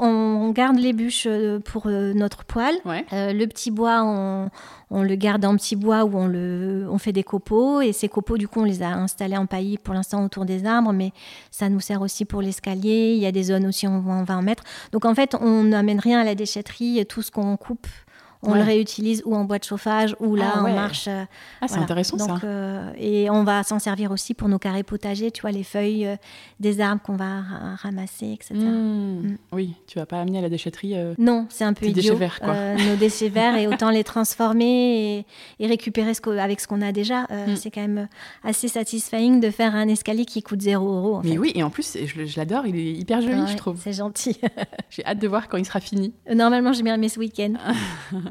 On 0.04 0.50
garde 0.50 0.80
les 0.80 0.94
bûches 0.94 1.28
euh, 1.28 1.60
pour 1.60 1.84
euh, 1.86 2.14
notre 2.14 2.44
poêle. 2.44 2.74
Ouais. 2.86 3.06
Euh, 3.14 3.34
le 3.34 3.46
petit 3.46 3.70
bois, 3.70 4.02
on, 4.04 4.50
on 4.90 5.04
le 5.04 5.14
garde 5.14 5.46
en 5.46 5.56
petit 5.56 5.76
bois 5.76 6.06
où 6.06 6.18
on, 6.18 6.26
le, 6.26 6.88
on 6.90 6.98
fait 6.98 7.12
des 7.12 7.22
copeaux. 7.24 7.82
Et 7.82 7.94
ces 7.94 8.10
copeaux, 8.10 8.40
du 8.40 8.48
coup, 8.48 8.62
on 8.62 8.66
les 8.66 8.82
a 8.82 8.90
installés 8.90 9.38
en 9.38 9.46
paillis 9.46 9.78
pour 9.78 9.94
l'instant 9.94 10.26
autour 10.26 10.46
des 10.46 10.66
arbres. 10.66 10.92
Mais 10.92 11.12
ça 11.52 11.70
nous 11.70 11.80
sert 11.80 12.02
aussi 12.02 12.26
pour 12.26 12.42
l'escalier. 12.42 13.14
Il 13.16 13.22
y 13.22 13.28
a 13.28 13.32
des 13.32 13.44
zones 13.44 13.68
aussi 13.68 13.86
où 13.86 13.92
on 13.92 14.24
va 14.24 14.36
en 14.36 14.42
mettre. 14.42 14.64
Donc, 14.92 15.06
en 15.06 15.14
fait, 15.14 15.36
on 15.40 15.66
n'amène 15.66 16.00
rien 16.00 16.20
à 16.20 16.24
la 16.24 16.34
déchetterie. 16.34 17.06
Tout 17.06 17.22
ce 17.22 17.30
qu'on 17.30 17.56
coupe, 17.56 17.86
on 18.44 18.52
Ouais. 18.54 18.58
le 18.60 18.64
réutilise 18.66 19.22
ou 19.26 19.36
en 19.36 19.44
bois 19.44 19.60
de 19.60 19.64
chauffage 19.64 20.16
ou 20.20 20.36
là, 20.36 20.52
Ah 20.56 20.64
ouais. 20.64 20.72
en 20.72 20.76
marche. 20.76 21.08
euh, 21.08 21.24
Ah, 21.62 21.68
c'est 21.68 21.68
voilà. 21.70 21.84
intéressant 21.84 22.18
Donc, 22.18 22.40
ça. 22.40 22.46
euh, 22.48 22.92
et 22.98 23.30
on 23.30 23.44
va 23.44 23.64
s'en 23.64 23.78
servir 23.80 24.12
aussi 24.12 24.34
pour 24.34 24.50
nos 24.50 24.58
carrés 24.60 24.84
potagers, 24.84 25.32
tu 25.32 25.42
vois, 25.42 25.52
les 25.52 25.64
feuilles 25.64 26.08
euh, 26.08 26.16
des 26.60 26.82
arbres 26.82 27.02
qu'on 27.02 27.16
va 27.16 27.42
ra- 27.42 27.76
ramasser, 27.76 28.32
etc. 28.34 28.56
Mmh. 28.56 29.28
Mm. 29.28 29.38
Oui, 29.52 29.74
tu 29.88 30.00
vas 30.00 30.06
pas 30.06 30.20
amener 30.20 30.40
à 30.40 30.42
la 30.42 30.50
déchetterie. 30.50 30.96
euh, 30.96 31.14
Non, 31.20 31.46
c'est 31.50 31.64
un 31.66 31.74
peu 31.74 31.86
idiot. 31.86 32.02
déchets 32.02 32.16
verts, 32.16 32.40
quoi. 32.40 32.76
nos 32.76 32.96
déchets 32.96 33.30
verts 33.30 33.58
et 33.58 33.68
autant 33.68 33.90
les 33.92 34.04
transformer 34.04 35.20
et, 35.20 35.26
et 35.60 35.68
récupérer 35.68 36.14
ce 36.14 36.22
avec 36.40 36.60
ce 36.62 36.68
qu'on 36.68 36.82
a 36.82 36.92
déjà. 36.92 37.26
Euh, 37.32 37.48
Mm. 37.48 37.56
C'est 37.56 37.72
quand 37.72 37.82
même 37.82 38.08
assez 38.44 38.68
satisfying 38.68 39.40
de 39.40 39.50
faire 39.52 39.76
un 39.76 39.88
escalier 39.88 40.26
qui 40.26 40.42
coûte 40.42 40.62
0 40.62 40.86
euros. 40.86 41.16
En 41.18 41.22
Mais 41.24 41.32
fait. 41.32 41.38
oui, 41.38 41.52
et 41.56 41.64
en 41.64 41.70
plus, 41.70 41.98
je, 42.06 42.26
je 42.26 42.38
l'adore, 42.40 42.66
il 42.66 42.76
est 42.76 42.94
hyper 42.94 43.22
joli, 43.22 43.42
Ouais, 43.42 43.48
je 43.48 43.58
trouve. 43.58 43.80
C'est 43.82 43.94
gentil. 43.94 44.38
J'ai 44.90 45.06
hâte 45.06 45.20
de 45.20 45.28
voir 45.28 45.48
quand 45.50 45.58
il 45.58 45.66
sera 45.66 45.80
fini. 45.80 46.14
Normalement, 46.34 46.72
j'ai 46.74 46.84
bien 46.84 46.96
aimé 46.96 47.10
ce 47.10 47.20
week-end. 47.20 47.54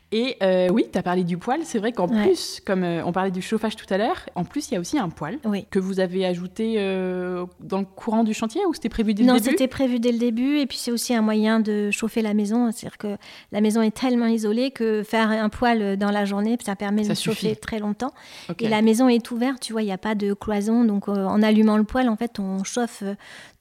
Et 0.13 0.35
euh, 0.43 0.67
oui, 0.69 0.85
tu 0.91 0.97
as 0.97 1.03
parlé 1.03 1.23
du 1.23 1.37
poêle. 1.37 1.61
C'est 1.63 1.79
vrai 1.79 1.93
qu'en 1.93 2.07
Ouais. 2.09 2.23
plus, 2.27 2.61
comme 2.65 2.83
euh, 2.83 3.01
on 3.05 3.13
parlait 3.13 3.31
du 3.31 3.41
chauffage 3.41 3.77
tout 3.77 3.85
à 3.93 3.97
l'heure, 3.97 4.27
en 4.35 4.43
plus, 4.43 4.69
il 4.69 4.73
y 4.73 4.77
a 4.77 4.79
aussi 4.81 4.99
un 4.99 5.07
poêle 5.09 5.39
Oui. 5.45 5.65
que 5.71 5.79
vous 5.79 6.01
avez 6.01 6.25
ajouté 6.25 6.75
euh, 6.79 7.45
dans 7.61 7.79
le 7.79 7.85
courant 7.85 8.23
du 8.25 8.33
chantier 8.33 8.61
ou 8.67 8.73
c'était 8.73 8.89
prévu 8.89 9.13
dès 9.13 9.23
le 9.23 9.29
Non, 9.29 9.35
début? 9.35 9.49
c'était 9.51 9.69
prévu 9.69 9.99
dès 9.99 10.11
le 10.11 10.17
début. 10.17 10.57
Et 10.59 10.65
puis, 10.67 10.77
c'est 10.77 10.91
aussi 10.91 11.13
un 11.15 11.21
moyen 11.21 11.61
de 11.61 11.91
chauffer 11.91 12.21
la 12.21 12.33
maison. 12.33 12.69
C'est-à-dire 12.71 12.97
que 12.97 13.15
la 13.53 13.61
maison 13.61 13.81
est 13.81 13.95
tellement 13.95 14.25
isolée 14.27 14.71
que 14.71 15.01
faire 15.03 15.29
un 15.29 15.47
poêle 15.49 15.95
dans 15.97 16.11
la 16.11 16.25
journée, 16.25 16.57
ça 16.65 16.75
permet 16.75 17.05
Ça 17.05 17.13
de 17.13 17.17
chauffer 17.17 17.55
très 17.55 17.79
longtemps. 17.79 18.11
Et 18.59 18.67
la 18.67 18.81
maison 18.81 19.07
est 19.07 19.31
ouverte, 19.31 19.61
tu 19.61 19.71
vois, 19.71 19.81
il 19.81 19.85
n'y 19.85 19.91
a 19.93 19.97
pas 19.97 20.15
de 20.15 20.33
cloison. 20.33 20.83
Donc, 20.83 21.07
en 21.07 21.41
allumant 21.41 21.77
le 21.77 21.85
poêle, 21.85 22.09
en 22.09 22.17
fait, 22.17 22.37
on 22.39 22.65
chauffe 22.65 23.03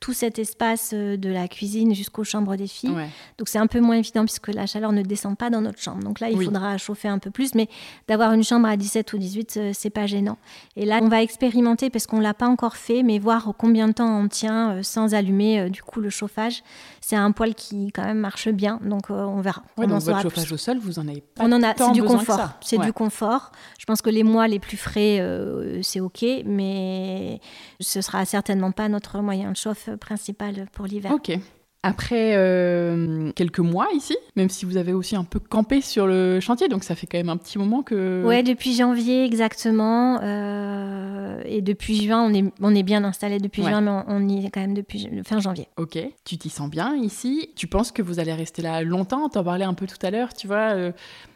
tout 0.01 0.13
cet 0.15 0.39
espace 0.39 0.95
de 0.95 1.29
la 1.29 1.47
cuisine 1.47 1.95
jusqu'aux 1.95 2.25
chambres 2.25 2.57
des 2.57 2.67
filles. 2.67 2.91
Ouais. 2.91 3.09
Donc, 3.39 3.49
c'est 3.49 3.59
un 3.59 3.67
peu 3.69 3.81
moins 3.81 3.97
évident 3.97 4.25
puisque 4.25 4.49
la 4.49 4.67
chaleur 4.67 4.91
ne 4.93 5.03
descend 5.03 5.37
pas 5.39 5.51
dans 5.51 5.61
notre 5.61 5.79
chambre. 5.79 6.03
Donc 6.03 6.19
là, 6.21 6.29
il 6.31 6.40
Oui. 6.41 6.45
faudra 6.47 6.77
chauffer 6.79 7.09
un 7.09 7.19
peu 7.19 7.31
plus. 7.31 7.55
Mais 7.55 7.69
d'avoir 8.09 8.33
une 8.33 8.43
chambre 8.45 8.67
à 8.69 8.77
17 8.77 9.13
ou 9.13 9.19
18, 9.19 9.57
euh, 9.57 9.71
c'est 9.73 9.91
pas 9.91 10.07
gênant. 10.07 10.37
Et 10.77 10.85
là, 10.85 10.99
on 11.03 11.09
va 11.09 11.23
expérimenter 11.23 11.89
parce 11.91 12.07
qu'on 12.07 12.21
l'a 12.21 12.35
pas 12.35 12.49
encore 12.49 12.77
fait, 12.77 13.03
mais 13.03 13.19
voir 13.19 13.53
combien 13.57 13.89
de 13.89 13.93
temps 13.93 14.19
on 14.21 14.29
tient 14.29 14.73
euh, 14.73 14.83
sans 14.83 15.15
allumer 15.15 15.61
euh, 15.61 15.69
du 15.69 15.83
coup 15.83 16.01
le 16.01 16.11
chauffage. 16.11 16.63
C'est 17.01 17.17
un 17.17 17.33
poêle 17.33 17.55
qui 17.55 17.91
quand 17.93 18.05
même 18.05 18.19
marche 18.21 18.49
bien. 18.49 18.79
Donc, 18.85 19.11
on 19.11 19.41
verra. 19.41 19.63
Ouais, 19.77 19.85
on 19.87 19.89
donc 19.89 19.97
en 19.97 20.05
votre 20.05 20.23
chauffage 20.23 20.45
plus. 20.47 20.55
au 20.55 20.57
sol, 20.59 20.79
vous 20.79 20.99
en 20.99 21.09
avez 21.09 21.21
pas 21.23 21.45
On 21.45 21.53
en 21.53 21.63
a, 21.63 21.75
c'est 21.77 21.93
du 21.93 22.03
confort. 22.03 22.51
C'est 22.61 22.79
Ouais. 22.79 22.87
du 22.87 22.93
confort. 22.93 23.53
Je 23.79 23.85
pense 23.85 24.01
que 24.03 24.11
les 24.11 24.23
mois 24.23 24.47
les 24.49 24.59
plus 24.59 24.77
frais, 24.77 25.19
euh, 25.21 25.81
c'est 25.83 26.01
ok, 26.01 26.25
mais 26.47 27.41
ce 27.81 28.01
sera 28.01 28.25
certainement 28.25 28.71
pas 28.73 28.89
notre 28.89 29.19
moyen 29.21 29.51
de 29.51 29.57
chauffe 29.57 29.91
principal 29.97 30.67
pour 30.73 30.87
l'hiver. 30.87 31.11
Ok. 31.13 31.33
Après 31.83 32.35
euh, 32.37 33.33
quelques 33.35 33.61
mois 33.61 33.89
ici, 33.95 34.15
même 34.37 34.51
si 34.51 34.67
vous 34.67 34.77
avez 34.77 34.93
aussi 34.93 35.17
un 35.17 35.25
peu 35.25 35.39
campé 35.39 35.81
sur 35.81 36.07
le 36.07 36.39
chantier, 36.39 36.69
donc 36.69 36.85
ça 36.85 36.95
fait 36.95 37.07
quand 37.07 37.17
même 37.17 37.31
un 37.31 37.39
petit 37.39 37.57
moment 37.57 37.83
que. 37.83 38.23
Ouais, 38.27 38.43
depuis 38.43 38.75
janvier 38.75 39.25
exactement. 39.25 40.21
euh, 40.21 41.41
et 41.47 41.63
depuis 41.63 42.03
juin, 42.05 42.21
on 42.23 42.35
est, 42.35 42.45
on 42.61 42.75
est 42.75 42.83
bien 42.83 43.03
installé 43.03 43.39
depuis 43.39 43.63
Ouais. 43.63 43.71
juin, 43.71 43.81
mais 43.81 43.91
on, 43.91 44.05
on 44.09 44.29
y 44.29 44.45
est 44.45 44.51
quand 44.51 44.61
même 44.61 44.75
depuis 44.75 45.09
fin 45.25 45.41
janvier. 45.41 45.69
Ok. 45.79 45.99
Tu 46.27 46.37
t'y 46.37 46.51
sens 46.51 46.69
bien 46.69 46.95
ici? 46.97 47.49
Tu 47.57 47.67
penses 47.67 47.93
que 47.93 48.03
vous 48.03 48.21
allez 48.21 48.35
rester 48.35 48.61
là 48.61 48.83
longtemps? 48.83 49.31
T'en 49.31 49.43
parlais 49.43 49.65
un 49.65 49.75
peu 49.75 49.87
tout 49.87 50.05
à 50.05 50.11
l'heure, 50.11 50.35
tu 50.35 50.47
vois. 50.47 50.75
euh, 50.75 50.93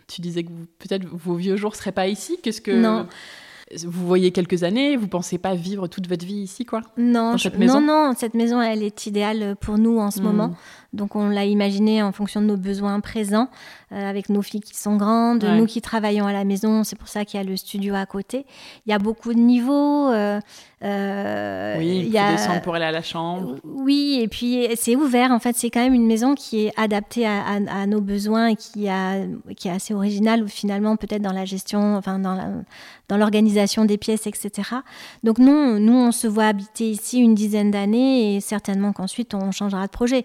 tu 0.08 0.20
disais 0.20 0.42
que 0.44 0.50
peut-être 0.78 1.06
vos 1.06 1.36
vieux 1.36 1.56
jours 1.56 1.74
seraient 1.74 1.90
pas 1.92 2.06
ici. 2.08 2.36
Qu'est-ce 2.42 2.60
que 2.60 2.70
Non. 2.78 3.06
Vous 3.84 4.06
voyez 4.06 4.30
quelques 4.30 4.62
années, 4.62 4.96
vous 4.96 5.08
pensez 5.08 5.38
pas 5.38 5.54
vivre 5.54 5.88
toute 5.88 6.06
votre 6.06 6.24
vie 6.24 6.42
ici, 6.42 6.64
quoi? 6.64 6.82
Non, 6.96 7.36
non, 7.58 7.80
non. 7.80 8.12
Cette 8.16 8.34
maison, 8.34 8.60
elle 8.60 8.82
est 8.82 9.06
idéale 9.06 9.56
pour 9.60 9.78
nous 9.78 9.98
en 9.98 10.10
ce 10.10 10.20
hmm. 10.20 10.24
moment. 10.24 10.54
Donc 10.94 11.16
on 11.16 11.28
l'a 11.28 11.44
imaginé 11.44 12.02
en 12.02 12.12
fonction 12.12 12.40
de 12.40 12.46
nos 12.46 12.56
besoins 12.56 13.00
présents, 13.00 13.48
euh, 13.92 14.08
avec 14.08 14.28
nos 14.28 14.42
filles 14.42 14.60
qui 14.60 14.76
sont 14.76 14.96
grandes, 14.96 15.44
nous 15.44 15.66
qui 15.66 15.80
travaillons 15.80 16.26
à 16.26 16.32
la 16.32 16.44
maison, 16.44 16.84
c'est 16.84 16.96
pour 16.96 17.08
ça 17.08 17.24
qu'il 17.24 17.38
y 17.38 17.42
a 17.42 17.44
le 17.44 17.56
studio 17.56 17.94
à 17.94 18.06
côté. 18.06 18.46
Il 18.86 18.90
y 18.90 18.92
a 18.92 18.98
beaucoup 18.98 19.34
de 19.34 19.38
niveaux. 19.38 20.10
Euh, 20.10 20.40
euh, 20.82 21.76
oui, 21.78 22.02
il 22.06 22.12
y 22.12 22.18
a... 22.18 22.32
descendre 22.32 22.60
pour 22.62 22.74
aller 22.74 22.84
à 22.84 22.92
la 22.92 23.02
chambre. 23.02 23.56
Oui, 23.64 24.20
et 24.22 24.28
puis 24.28 24.68
c'est 24.76 24.96
ouvert. 24.96 25.30
En 25.30 25.38
fait, 25.38 25.56
c'est 25.56 25.70
quand 25.70 25.80
même 25.80 25.94
une 25.94 26.06
maison 26.06 26.34
qui 26.34 26.66
est 26.66 26.72
adaptée 26.78 27.26
à, 27.26 27.86
nos 27.86 28.00
besoins 28.00 28.48
et 28.48 28.56
qui, 28.56 28.88
a, 28.88 29.18
qui 29.56 29.68
est 29.68 29.72
assez 29.72 29.94
originale 29.94 30.48
finalement 30.48 30.96
peut-être 30.96 31.22
dans 31.22 31.32
la 31.32 31.44
gestion, 31.44 31.96
enfin 31.96 32.18
dans 32.18 32.64
dans 33.08 33.16
l'organisation 33.16 33.84
des 33.84 33.98
pièces, 33.98 34.26
etc. 34.26 34.70
Donc 35.22 35.38
nous, 35.38 35.78
nous, 35.78 35.94
on 35.94 36.12
se 36.12 36.26
voit 36.26 36.46
habiter 36.46 36.90
ici 36.90 37.18
une 37.20 37.34
dizaine 37.34 37.70
d'années 37.70 38.36
et 38.36 38.40
certainement 38.40 38.92
qu'ensuite 38.92 39.34
on 39.34 39.52
changera 39.52 39.86
de 39.86 39.90
projet. 39.90 40.24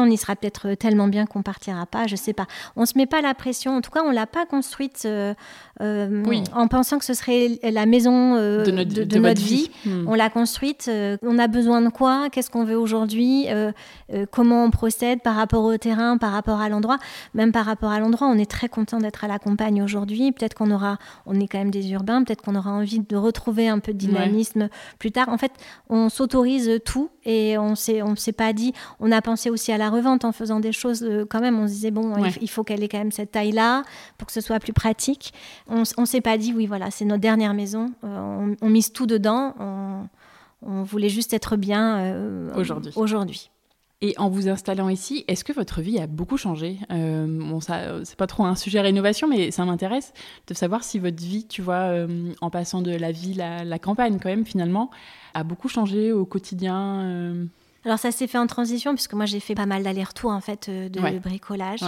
Après, 0.00 0.08
on 0.08 0.10
y 0.10 0.16
sera 0.16 0.36
peut-être 0.36 0.74
tellement 0.74 1.08
bien 1.08 1.26
qu'on 1.26 1.42
partira 1.42 1.84
pas, 1.84 2.06
je 2.06 2.14
sais 2.14 2.32
pas. 2.32 2.46
On 2.76 2.86
se 2.86 2.96
met 2.96 3.06
pas 3.06 3.20
la 3.20 3.34
pression. 3.34 3.76
En 3.76 3.80
tout 3.80 3.90
cas, 3.90 4.02
on 4.04 4.12
l'a 4.12 4.26
pas 4.26 4.46
construite 4.46 5.02
euh, 5.04 5.34
euh, 5.80 6.22
en 6.54 6.68
pensant 6.68 6.98
que 6.98 7.04
ce 7.04 7.14
serait 7.14 7.58
la 7.62 7.86
maison 7.86 8.36
euh, 8.36 8.64
de 8.64 9.18
notre, 9.18 9.42
vie. 9.42 9.70
Hmm. 9.84 10.04
On 10.06 10.14
l'a 10.14 10.30
construite. 10.30 10.90
on 11.22 11.38
a 11.38 11.48
besoin 11.48 11.82
de 11.82 11.88
quoi? 11.88 12.28
Qu'est-ce 12.30 12.50
qu'on 12.50 12.64
veut 12.64 12.78
aujourd'hui? 12.78 13.46
Comment 14.30 14.64
on 14.64 14.70
procède 14.70 15.22
par 15.22 15.34
rapport 15.34 15.64
au 15.64 15.76
terrain, 15.76 16.18
par 16.18 16.32
rapport 16.32 16.60
à 16.60 16.68
l'endroit? 16.68 16.98
Même 17.34 17.52
par 17.52 17.66
rapport 17.66 17.90
à 17.90 17.98
l'endroit, 17.98 18.28
on 18.28 18.38
est 18.38 18.50
très 18.50 18.68
content 18.68 18.98
d'être 18.98 19.24
à 19.24 19.28
la 19.28 19.38
campagne 19.38 19.82
aujourd'hui. 19.82 20.32
Peut-être 20.32 20.54
qu'on 20.54 20.70
aura, 20.70 20.98
on 21.26 21.38
est 21.40 21.48
quand 21.48 21.58
même 21.58 21.70
des 21.70 21.90
urbains. 21.92 22.22
Peut-être 22.22 22.42
qu'on 22.42 22.54
aura 22.54 22.70
envie 22.70 23.00
de 23.00 23.16
retrouver 23.16 23.68
un 23.68 23.78
peu 23.78 23.92
de 23.92 23.98
dynamisme 23.98 24.68
plus 24.98 25.12
tard. 25.12 25.28
En 25.28 25.38
fait, 25.38 25.52
on 25.88 26.08
s'autorise 26.08 26.80
tout 26.84 27.10
et 27.24 27.58
on 27.58 27.74
s'est, 27.74 28.02
on 28.02 28.16
s'est 28.16 28.32
pas 28.32 28.52
dit. 28.52 28.72
On 29.00 29.12
a 29.12 29.20
pensé 29.22 29.50
aussi 29.50 29.72
à 29.72 29.78
la 29.78 29.89
revente 29.90 30.24
en 30.24 30.32
faisant 30.32 30.60
des 30.60 30.72
choses 30.72 31.02
euh, 31.02 31.26
quand 31.28 31.40
même. 31.40 31.58
On 31.58 31.66
se 31.66 31.72
disait 31.72 31.90
bon, 31.90 32.14
il 32.40 32.50
faut 32.50 32.64
qu'elle 32.64 32.82
ait 32.82 32.88
quand 32.88 32.98
même 32.98 33.12
cette 33.12 33.32
taille-là 33.32 33.82
pour 34.18 34.26
que 34.26 34.32
ce 34.32 34.40
soit 34.40 34.58
plus 34.58 34.72
pratique. 34.72 35.32
On, 35.68 35.82
on 35.96 36.06
s'est 36.06 36.20
pas 36.20 36.38
dit 36.38 36.52
oui, 36.54 36.66
voilà, 36.66 36.90
c'est 36.90 37.04
notre 37.04 37.20
dernière 37.20 37.54
maison. 37.54 37.86
Euh, 38.04 38.54
on, 38.60 38.68
mise 38.68 38.92
tout 38.92 39.06
dedans. 39.06 39.54
On, 40.62 40.82
voulait 40.82 41.08
juste 41.08 41.32
être 41.32 41.56
bien 41.56 41.98
euh, 41.98 42.50
aujourd'hui. 42.54 42.92
aujourd'hui. 42.96 43.50
Et 44.02 44.14
en 44.16 44.30
vous 44.30 44.48
installant 44.48 44.88
ici, 44.88 45.24
est-ce 45.28 45.44
que 45.44 45.52
votre 45.52 45.82
vie 45.82 45.98
a 45.98 46.06
beaucoup 46.06 46.38
changé? 46.38 46.78
Euh, 46.90 47.26
Bon, 47.26 47.60
ça, 47.60 48.02
c'est 48.04 48.16
pas 48.16 48.26
trop 48.26 48.44
un 48.44 48.54
sujet 48.54 48.80
rénovation, 48.80 49.28
mais 49.28 49.50
ça 49.50 49.64
m'intéresse 49.66 50.14
de 50.46 50.54
savoir 50.54 50.84
si 50.84 50.98
votre 50.98 51.22
vie, 51.22 51.46
tu 51.46 51.60
vois, 51.60 51.92
en 52.40 52.50
passant 52.50 52.80
de 52.80 52.92
la 52.92 53.12
ville 53.12 53.42
à 53.42 53.62
la 53.64 53.78
campagne, 53.78 54.18
quand 54.18 54.30
même, 54.30 54.46
finalement, 54.46 54.90
a 55.34 55.44
beaucoup 55.44 55.68
changé 55.68 56.12
au 56.12 56.24
quotidien. 56.24 57.46
Alors 57.84 57.98
ça 57.98 58.12
s'est 58.12 58.26
fait 58.26 58.38
en 58.38 58.46
transition 58.46 58.94
puisque 58.94 59.14
moi 59.14 59.24
j'ai 59.24 59.40
fait 59.40 59.54
pas 59.54 59.66
mal 59.66 59.82
d'allers-retours 59.82 60.30
en 60.30 60.40
fait 60.40 60.68
euh, 60.68 60.88
de 60.88 61.18
bricolage. 61.18 61.80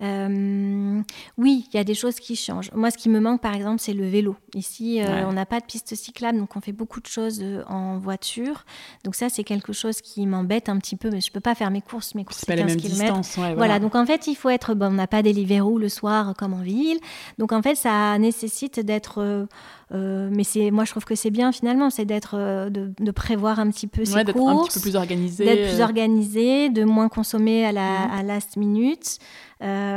Euh, 0.00 1.00
oui, 1.38 1.66
il 1.72 1.76
y 1.76 1.80
a 1.80 1.84
des 1.84 1.94
choses 1.94 2.16
qui 2.16 2.36
changent. 2.36 2.70
Moi, 2.72 2.90
ce 2.90 2.98
qui 2.98 3.08
me 3.08 3.18
manque 3.18 3.40
par 3.40 3.54
exemple, 3.54 3.80
c'est 3.80 3.92
le 3.92 4.08
vélo. 4.08 4.36
Ici, 4.54 5.02
euh, 5.02 5.26
on 5.26 5.32
n'a 5.32 5.46
pas 5.46 5.58
de 5.58 5.64
piste 5.64 5.94
cyclable, 5.94 6.38
donc 6.38 6.54
on 6.54 6.60
fait 6.60 6.72
beaucoup 6.72 7.00
de 7.00 7.06
choses 7.06 7.44
en 7.66 7.98
voiture. 7.98 8.64
Donc 9.04 9.16
ça, 9.16 9.28
c'est 9.28 9.44
quelque 9.44 9.72
chose 9.72 10.00
qui 10.00 10.26
m'embête 10.26 10.68
un 10.68 10.78
petit 10.78 10.96
peu, 10.96 11.10
mais 11.10 11.20
je 11.20 11.32
peux 11.32 11.40
pas 11.40 11.54
faire 11.54 11.70
mes 11.70 11.82
courses, 11.82 12.14
mes 12.14 12.24
courses 12.24 12.38
c'est 12.38 12.46
pas 12.46 12.56
la 12.56 12.64
même 12.64 12.76
distance. 12.76 13.34
voilà. 13.36 13.54
voilà. 13.54 13.78
donc 13.80 13.94
en 13.96 14.06
fait, 14.06 14.26
il 14.28 14.36
faut 14.36 14.50
être. 14.50 14.74
Bon, 14.74 14.86
on 14.86 14.92
n'a 14.92 15.06
pas 15.06 15.22
des 15.22 15.32
Deliveroo 15.32 15.78
le 15.78 15.88
soir 15.88 16.34
comme 16.38 16.54
en 16.54 16.62
ville, 16.62 16.98
donc 17.38 17.52
en 17.52 17.62
fait, 17.62 17.74
ça 17.74 18.18
nécessite 18.18 18.80
d'être 18.80 19.46
euh, 19.94 20.28
mais 20.30 20.44
c'est, 20.44 20.70
moi, 20.70 20.84
je 20.84 20.90
trouve 20.90 21.04
que 21.04 21.14
c'est 21.14 21.30
bien 21.30 21.50
finalement, 21.50 21.88
c'est 21.88 22.04
d'être, 22.04 22.36
euh, 22.36 22.68
de, 22.68 23.10
prévoir 23.10 23.58
un 23.58 23.70
petit 23.70 23.86
peu 23.86 24.04
ses 24.04 24.22
d'être 24.24 24.36
un 24.36 24.62
petit 24.64 24.78
peu 24.78 24.80
plus 24.80 24.96
organisé, 24.96 25.44
d'être 25.44 25.68
plus 25.70 25.80
euh. 25.80 25.84
organisé, 25.84 26.68
de 26.68 26.84
moins 26.84 27.08
consommer 27.08 27.64
à 27.64 27.72
la 27.72 28.06
mmh. 28.06 28.10
à 28.18 28.22
last 28.22 28.56
minute. 28.56 29.18
Euh, 29.60 29.87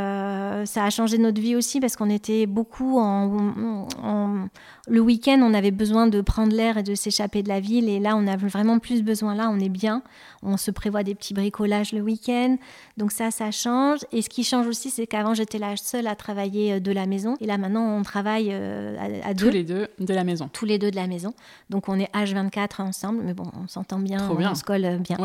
ça 0.66 0.86
a 0.86 0.90
changé 0.90 1.18
notre 1.18 1.42
vie 1.42 1.56
aussi 1.56 1.80
parce 1.80 1.96
qu'on 1.96 2.10
était 2.10 2.46
beaucoup 2.46 3.00
en, 3.00 4.48
le 4.88 5.00
week-end, 5.00 5.40
on 5.42 5.54
avait 5.54 5.72
besoin 5.72 6.08
de 6.08 6.22
prendre 6.22 6.54
l'air 6.56 6.78
et 6.78 6.84
de 6.84 6.96
s'échapper 6.96 7.44
de 7.44 7.50
la 7.50 7.60
ville. 7.60 7.88
Et 7.88 8.00
là, 8.00 8.16
on 8.16 8.28
a 8.28 8.36
vraiment 8.36 8.80
plus 8.80 9.04
besoin. 9.04 9.36
Là, 9.36 9.50
on 9.52 9.60
est 9.60 9.70
bien. 9.70 10.04
On 10.44 10.58
se 10.58 10.72
prévoit 10.72 11.04
des 11.04 11.16
petits 11.16 11.34
bricolages 11.34 11.92
le 11.92 12.02
week-end. 12.02 12.58
Donc 12.98 13.12
ça, 13.12 13.32
ça 13.32 13.52
change. 13.52 14.00
Et 14.12 14.22
ce 14.22 14.30
qui 14.30 14.44
change 14.44 14.68
aussi, 14.68 14.90
c'est 14.90 15.06
qu'avant, 15.06 15.34
j'étais 15.34 15.60
la 15.60 15.78
seule 15.78 16.08
à 16.08 16.16
travailler 16.16 16.74
euh, 16.74 16.80
de 16.80 16.92
la 16.92 17.06
maison. 17.06 17.36
Et 17.40 17.46
là, 17.46 17.58
maintenant, 17.58 17.98
on 17.98 18.02
travaille 18.02 18.50
euh, 18.52 18.98
à, 19.24 19.34
deux. 19.34 19.48
Tous 19.48 19.52
les 19.52 19.64
deux 19.64 19.88
de 20.00 20.14
la 20.14 20.24
maison. 20.24 20.50
Tous 20.52 20.66
les 20.66 20.80
deux 20.80 20.90
de 20.90 20.96
la 20.96 21.08
maison. 21.08 21.34
Donc 21.70 21.90
on 21.90 22.00
est 22.00 22.12
H24 22.14 22.82
ensemble. 22.82 23.22
Mais 23.24 23.34
bon, 23.34 23.46
on 23.62 23.68
s'entend 23.68 24.00
bien, 24.00 24.30
on, 24.30 24.56
se 24.56 24.64
colle 24.64 25.00
bien. 25.00 25.18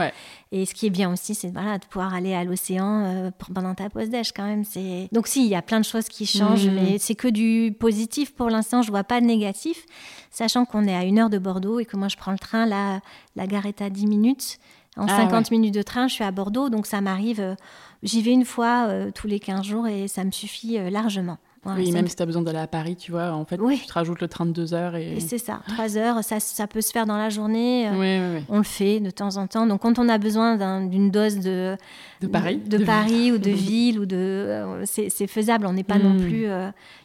Et 0.53 0.67
ce 0.67 0.75
qui 0.75 0.87
est 0.87 0.91
bien 0.91 1.13
aussi, 1.13 1.35
c'est 1.35 1.49
voilà, 1.49 1.79
de 1.79 1.85
pouvoir 1.87 2.15
aller 2.15 2.35
à 2.35 2.45
l'océan 2.45 3.33
pendant 3.53 3.75
ta 3.75 3.89
pause 3.89 4.09
déj 4.09 4.33
quand 4.33 4.45
même. 4.45 4.65
C'est 4.65 5.09
donc 5.13 5.27
si 5.27 5.45
il 5.45 5.49
y 5.49 5.55
a 5.55 5.63
plein 5.63 5.81
de 5.81 5.85
choses 5.85 6.09
qui 6.09 6.27
changent, 6.27 6.69
mmh. 6.69 6.75
mais 6.75 6.99
c'est 6.99 7.15
que 7.15 7.29
du 7.29 7.75
positif 7.79 8.35
pour 8.35 8.51
l'instant. 8.51 8.83
Je 8.83 8.91
vois 8.91 9.05
pas 9.05 9.21
de 9.21 9.27
négatif, 9.27 9.87
sachant 10.31 10.65
qu'on 10.65 10.87
est 10.87 10.95
à 10.95 11.05
une 11.05 11.19
heure 11.19 11.31
de 11.31 11.39
Bordeaux 11.39 11.81
et 11.81 11.85
que 11.85 11.97
moi 11.97 12.09
je 12.09 12.17
prends 12.17 12.33
le 12.33 12.39
train. 12.39 12.67
Là, 12.67 13.01
la 13.35 13.47
gare 13.47 13.67
est 13.67 13.81
à 13.81 13.91
10 13.91 14.07
minutes. 14.07 14.59
En 14.97 15.07
50 15.07 15.33
ah 15.33 15.51
minutes 15.51 15.75
de 15.75 15.83
train, 15.83 16.09
je 16.09 16.15
suis 16.15 16.25
à 16.25 16.31
Bordeaux, 16.31 16.71
donc 16.71 16.87
ça 16.87 17.01
m'arrive. 17.01 17.41
Euh, 17.41 17.55
j'y 18.03 18.23
vais 18.23 18.33
une 18.33 18.45
fois 18.45 18.87
euh, 18.89 19.11
tous 19.15 19.27
les 19.27 19.41
15 19.41 19.65
jours 19.65 19.87
et 19.87 20.09
ça 20.09 20.25
me 20.25 20.31
suffit 20.31 20.79
euh, 20.79 20.91
largement 20.91 21.39
oui, 21.75 21.93
même 21.93 22.07
si 22.07 22.17
tu 22.17 22.23
as 22.23 22.27
besoin 22.27 22.43
d'aller 22.43 22.59
à 22.59 22.67
Paris, 22.67 22.97
tu 22.97 23.11
vois, 23.11 23.33
en 23.33 23.45
fait, 23.45 23.57
tu 23.57 23.87
te 23.87 23.93
rajoutes 23.93 24.21
le 24.21 24.29
train 24.29 24.47
de 24.47 24.75
heures. 24.75 24.97
Et, 24.97 25.21
c'est 25.21 25.39
ça, 25.39 25.61
trois 25.69 25.97
heures, 25.97 26.23
ça, 26.23 26.39
ça, 26.41 26.67
peut 26.67 26.81
se 26.81 26.93
faire 26.93 27.07
dans 27.07 27.17
la 27.17 27.29
journée. 27.29 27.89
Euh, 27.89 28.41
on 28.49 28.59
le 28.59 28.63
fait 28.63 29.01
de 29.01 29.11
temps 29.11 29.37
en 29.37 29.47
temps. 29.47 29.67
Donc, 29.67 29.83
quand 29.83 29.99
on 29.99 30.09
a 30.09 30.19
besoin 30.19 30.57
d'une 30.87 31.11
dose 31.11 31.39
de, 31.39 31.77
de 32.21 32.27
Paris, 32.27 32.59
de, 32.59 32.85
Paris 32.85 33.33
ou 33.33 33.39
de 33.39 33.51
ville, 33.51 33.99
ou 33.99 34.07
de, 34.07 34.83
c'est 34.85 35.27
faisable. 35.27 35.67
On 35.67 35.73
n'est 35.73 35.85
pas 35.85 35.99
non 35.99 36.15
hmm. 36.15 36.21
plus 36.21 36.47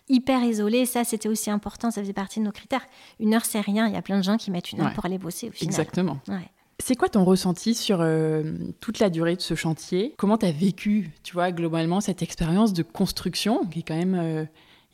hyper 0.09 0.43
isolé. 0.43 0.85
Ça, 0.85 1.03
c'était 1.03 1.29
aussi 1.29 1.49
important. 1.49 1.91
Ça 1.91 2.01
faisait 2.01 2.13
partie 2.13 2.39
de 2.39 2.45
nos 2.45 2.51
critères. 2.51 2.85
Une 3.19 3.33
heure, 3.33 3.45
c'est 3.45 3.61
rien. 3.61 3.87
Il 3.87 3.93
y 3.93 3.97
a 3.97 4.01
plein 4.01 4.17
de 4.17 4.23
gens 4.23 4.37
qui 4.37 4.51
mettent 4.51 4.71
une 4.71 4.81
heure 4.81 4.93
pour 4.93 5.05
aller 5.05 5.17
bosser 5.17 5.49
au 5.49 5.51
final. 5.51 5.69
Exactement. 5.69 6.19
C'est 6.83 6.95
quoi 6.95 7.09
ton 7.09 7.23
ressenti 7.23 7.75
sur 7.75 7.99
euh, 8.01 8.43
toute 8.79 8.99
la 8.99 9.09
durée 9.09 9.35
de 9.35 9.41
ce 9.41 9.53
chantier? 9.53 10.15
Comment 10.17 10.37
tu 10.37 10.47
as 10.47 10.51
vécu, 10.51 11.11
tu 11.23 11.33
vois, 11.33 11.51
globalement, 11.51 12.01
cette 12.01 12.21
expérience 12.21 12.73
de 12.73 12.83
construction, 12.83 13.65
qui 13.65 13.79
est 13.79 13.83
quand 13.83 13.95
même 13.95 14.15
euh, 14.15 14.45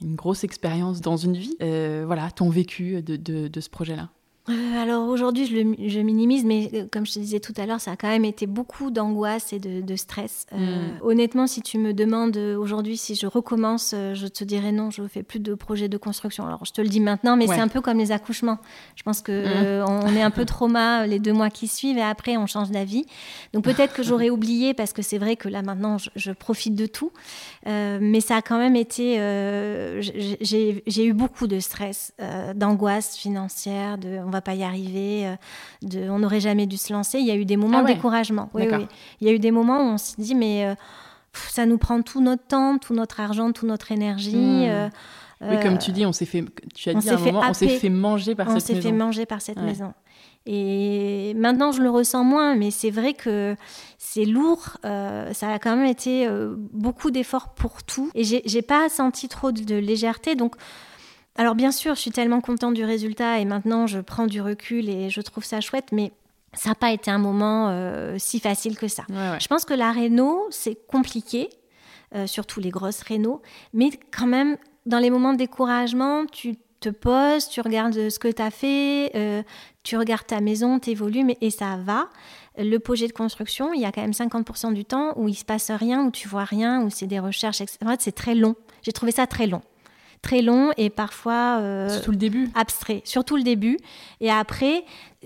une 0.02 0.16
grosse 0.16 0.44
expérience 0.44 1.00
dans 1.02 1.18
une 1.18 1.38
vie? 1.38 1.56
Euh, 1.62 2.04
Voilà, 2.06 2.30
ton 2.32 2.50
vécu 2.50 3.02
de 3.02 3.60
ce 3.60 3.70
projet-là 3.70 4.10
alors 4.48 5.08
aujourd'hui, 5.08 5.46
je, 5.46 5.88
je, 5.88 6.00
minimise, 6.00 6.46
mais 6.46 6.70
euh, 6.74 6.86
comme 6.92 7.06
je 7.06 7.14
te 7.14 7.20
disais 7.20 7.40
tout 7.40 7.54
à 7.58 7.66
l'heure, 7.66 7.82
ça 7.82 7.92
a 7.92 7.96
quand 7.96 8.08
même 8.08 8.26
été 8.26 8.48
beaucoup 8.48 8.92
d'angoisse 8.92 9.52
et 9.52 9.60
de, 9.60 9.96
stress. 9.96 10.46
Euh, 10.54 10.58
mm. 10.58 11.00
Honnêtement, 11.02 11.48
si 11.48 11.62
tu 11.62 11.78
me 11.78 11.94
demandes 11.94 12.38
aujourd'hui 12.38 12.98
si 12.98 13.16
je 13.16 13.28
recommence, 13.28 13.94
je 13.94 14.28
te 14.28 14.44
dirais 14.44 14.72
non, 14.72 14.90
je 14.92 15.02
ne 15.02 15.08
fais 15.08 15.24
plus 15.24 15.40
de 15.40 15.54
projet 15.54 15.90
de 15.90 15.98
construction. 15.98 16.46
Alors 16.46 16.66
je 16.66 16.72
te 16.72 16.82
le 16.82 16.88
dis 16.88 17.00
maintenant, 17.00 17.36
mais 17.36 17.48
c'est 17.48 17.60
un 17.60 17.68
peu 17.68 17.82
comme 17.82 17.98
les 17.98 18.12
accouchements. 18.12 18.60
Je 18.96 19.04
pense 19.04 19.22
que 19.22 19.82
mm. 19.82 19.86
on 19.90 20.16
est 20.16 20.22
un 20.22 20.32
peu 20.32 20.46
trauma 20.46 21.08
les 21.08 21.20
deux 21.20 21.34
mois 21.34 21.50
qui 21.50 21.68
suivent 21.68 21.98
et 21.98 22.02
après 22.02 22.38
on 22.38 22.48
change 22.48 22.72
d'avis. 22.72 23.06
Donc 23.54 23.64
peut-être 23.64 23.94
que 23.94 24.04
j'aurais 24.04 24.30
oublié 24.30 24.74
parce 24.74 24.94
que 24.94 25.02
c'est 25.02 25.18
vrai 25.18 25.36
que 25.36 25.50
là 25.50 25.62
maintenant 25.62 25.98
je, 26.16 26.32
profite 26.32 26.76
de 26.76 26.86
tout, 26.86 27.12
mais 27.66 28.22
ça 28.22 28.38
a 28.38 28.42
quand 28.42 28.58
même 28.58 28.76
été. 28.76 29.18
J'ai 30.02 31.06
eu 31.06 31.14
beaucoup 31.14 31.48
de 31.48 31.60
stress, 31.60 32.14
d'angoisse 32.56 33.18
financière, 33.18 33.98
de 33.98 34.20
pas 34.40 34.56
y 34.56 34.64
arriver, 34.64 35.28
euh, 35.28 35.36
de, 35.82 36.10
on 36.10 36.20
n'aurait 36.20 36.40
jamais 36.40 36.66
dû 36.66 36.78
se 36.78 36.94
lancer. 36.94 37.20
Il 37.20 37.26
y 37.26 37.32
a 37.32 37.36
eu 37.36 37.46
des 37.46 37.58
moments 37.58 37.80
ah 37.80 37.84
de 37.84 37.88
découragement. 37.88 38.50
Oui, 38.54 38.64
Il 39.22 39.28
y 39.28 39.30
a 39.30 39.34
eu 39.34 39.40
des 39.40 39.52
moments 39.52 39.80
où 39.80 39.94
on 39.94 39.98
s'est 39.98 40.22
dit, 40.22 40.36
mais 40.36 40.66
euh, 40.66 40.76
ça 41.34 41.66
nous 41.66 41.78
prend 41.78 42.02
tout 42.02 42.22
notre 42.22 42.44
temps, 42.44 42.78
tout 42.78 42.94
notre 42.94 43.20
argent, 43.20 43.52
toute 43.52 43.70
notre 43.70 43.92
énergie. 43.92 44.68
Euh, 44.68 44.90
oui, 45.42 45.60
comme 45.62 45.78
tu 45.78 45.92
dis, 45.92 46.06
on 46.06 46.14
s'est 46.14 46.26
fait, 46.26 46.44
tu 46.74 46.90
as 46.90 46.96
dit 46.96 47.10
un 47.10 47.18
moment, 47.18 47.44
on 47.48 47.54
s'est 47.54 47.68
fait 47.68 47.90
manger 47.90 48.36
par 48.36 48.48
cette 48.48 48.56
maison. 48.56 48.72
On 48.72 48.76
s'est 48.76 48.82
fait 48.82 48.92
manger 48.92 49.26
par 49.26 49.42
cette 49.42 49.62
maison. 49.62 49.94
Et 50.48 51.34
maintenant, 51.36 51.72
je 51.72 51.82
le 51.82 51.90
ressens 51.90 52.24
moins, 52.24 52.56
mais 52.56 52.72
c'est 52.72 52.90
vrai 52.90 53.14
que 53.14 53.56
c'est 53.98 54.26
lourd. 54.26 54.78
ça 54.84 55.52
a 55.52 55.60
quand 55.60 55.76
même 55.76 55.86
été 55.86 56.28
beaucoup 56.72 57.12
d'efforts 57.12 57.50
pour 57.50 57.84
tout. 57.84 58.10
Et 58.16 58.24
j'ai 58.24 58.62
pas 58.62 58.88
senti 58.88 59.28
trop 59.28 59.52
de, 59.52 59.62
de 59.64 59.76
légèreté. 59.76 60.36
Donc, 60.36 60.56
alors 61.38 61.54
bien 61.54 61.72
sûr, 61.72 61.94
je 61.96 62.02
suis 62.02 62.12
tellement 62.12 62.42
contente 62.42 62.74
du 62.74 62.84
résultat 62.84 63.40
et 63.40 63.46
maintenant 63.46 63.86
je 63.86 64.00
prends 64.00 64.26
du 64.26 64.42
recul 64.42 64.90
et 64.90 65.10
je 65.10 65.22
trouve 65.22 65.44
ça 65.44 65.62
chouette, 65.62 65.92
mais 65.92 66.12
ça 66.54 66.70
n'a 66.70 66.76
pas 66.76 66.92
été 66.92 67.12
un 67.12 67.20
moment 67.20 67.70
euh, 67.70 68.16
si 68.18 68.40
facile 68.40 68.78
que 68.78 68.88
ça. 68.88 69.04
Je 69.10 69.48
pense 69.48 69.64
que 69.64 69.76
la 69.76 69.92
réno, 69.92 70.48
c'est 70.50 70.76
compliqué, 70.88 71.50
euh, 72.16 72.26
surtout 72.26 72.60
les 72.60 72.72
grosses 72.72 73.02
réno, 73.02 73.42
mais 73.74 73.92
quand 74.12 74.26
même, 74.26 74.58
dans 74.88 74.98
les 74.98 75.12
moments 75.12 75.34
de 75.34 75.38
découragement, 75.38 76.26
tu 76.26 76.56
te 76.80 76.90
poses, 76.90 77.50
tu 77.50 77.62
regardes 77.62 78.10
ce 78.10 78.20
que 78.20 78.28
tu 78.28 78.42
as 78.42 78.52
fait, 78.52 79.12
euh, 79.16 79.44
tu 79.84 79.98
regardes 79.98 80.28
ta 80.28 80.42
maison, 80.42 80.80
tes 80.80 80.96
volumes, 80.96 81.32
et, 81.42 81.50
ça 81.50 81.78
va. 81.78 82.10
Le 82.58 82.78
projet 82.78 83.08
de 83.08 83.14
construction, 83.14 83.74
il 83.74 83.82
y 83.82 83.86
a 83.86 83.92
quand 83.92 84.02
même 84.02 84.12
50% 84.12 84.74
du 84.74 84.86
temps 84.86 85.14
où 85.16 85.28
il 85.28 85.36
se 85.36 85.46
passe 85.46 85.72
rien, 85.72 86.06
où 86.06 86.12
tu 86.12 86.28
vois 86.28 86.44
rien, 86.44 86.82
où 86.82 86.90
c'est 86.90 87.08
des 87.08 87.20
recherches, 87.20 87.62
etc. 87.62 87.78
C'est 88.00 88.16
très 88.16 88.36
long. 88.36 88.56
J'ai 88.82 88.92
trouvé 88.92 89.12
ça 89.12 89.28
très 89.28 89.48
long. 89.48 89.62
très 90.22 90.42
long 90.42 90.72
et 90.78 90.90
parfois 90.90 91.60
euh, 91.60 91.90
Surtout 91.90 92.12
le 92.12 92.18
début. 92.18 92.50
abstrait, 92.56 93.02
surtout 93.06 93.38
le 93.38 93.44
début. 93.44 93.78
Et 94.22 94.32
après, 94.32 94.84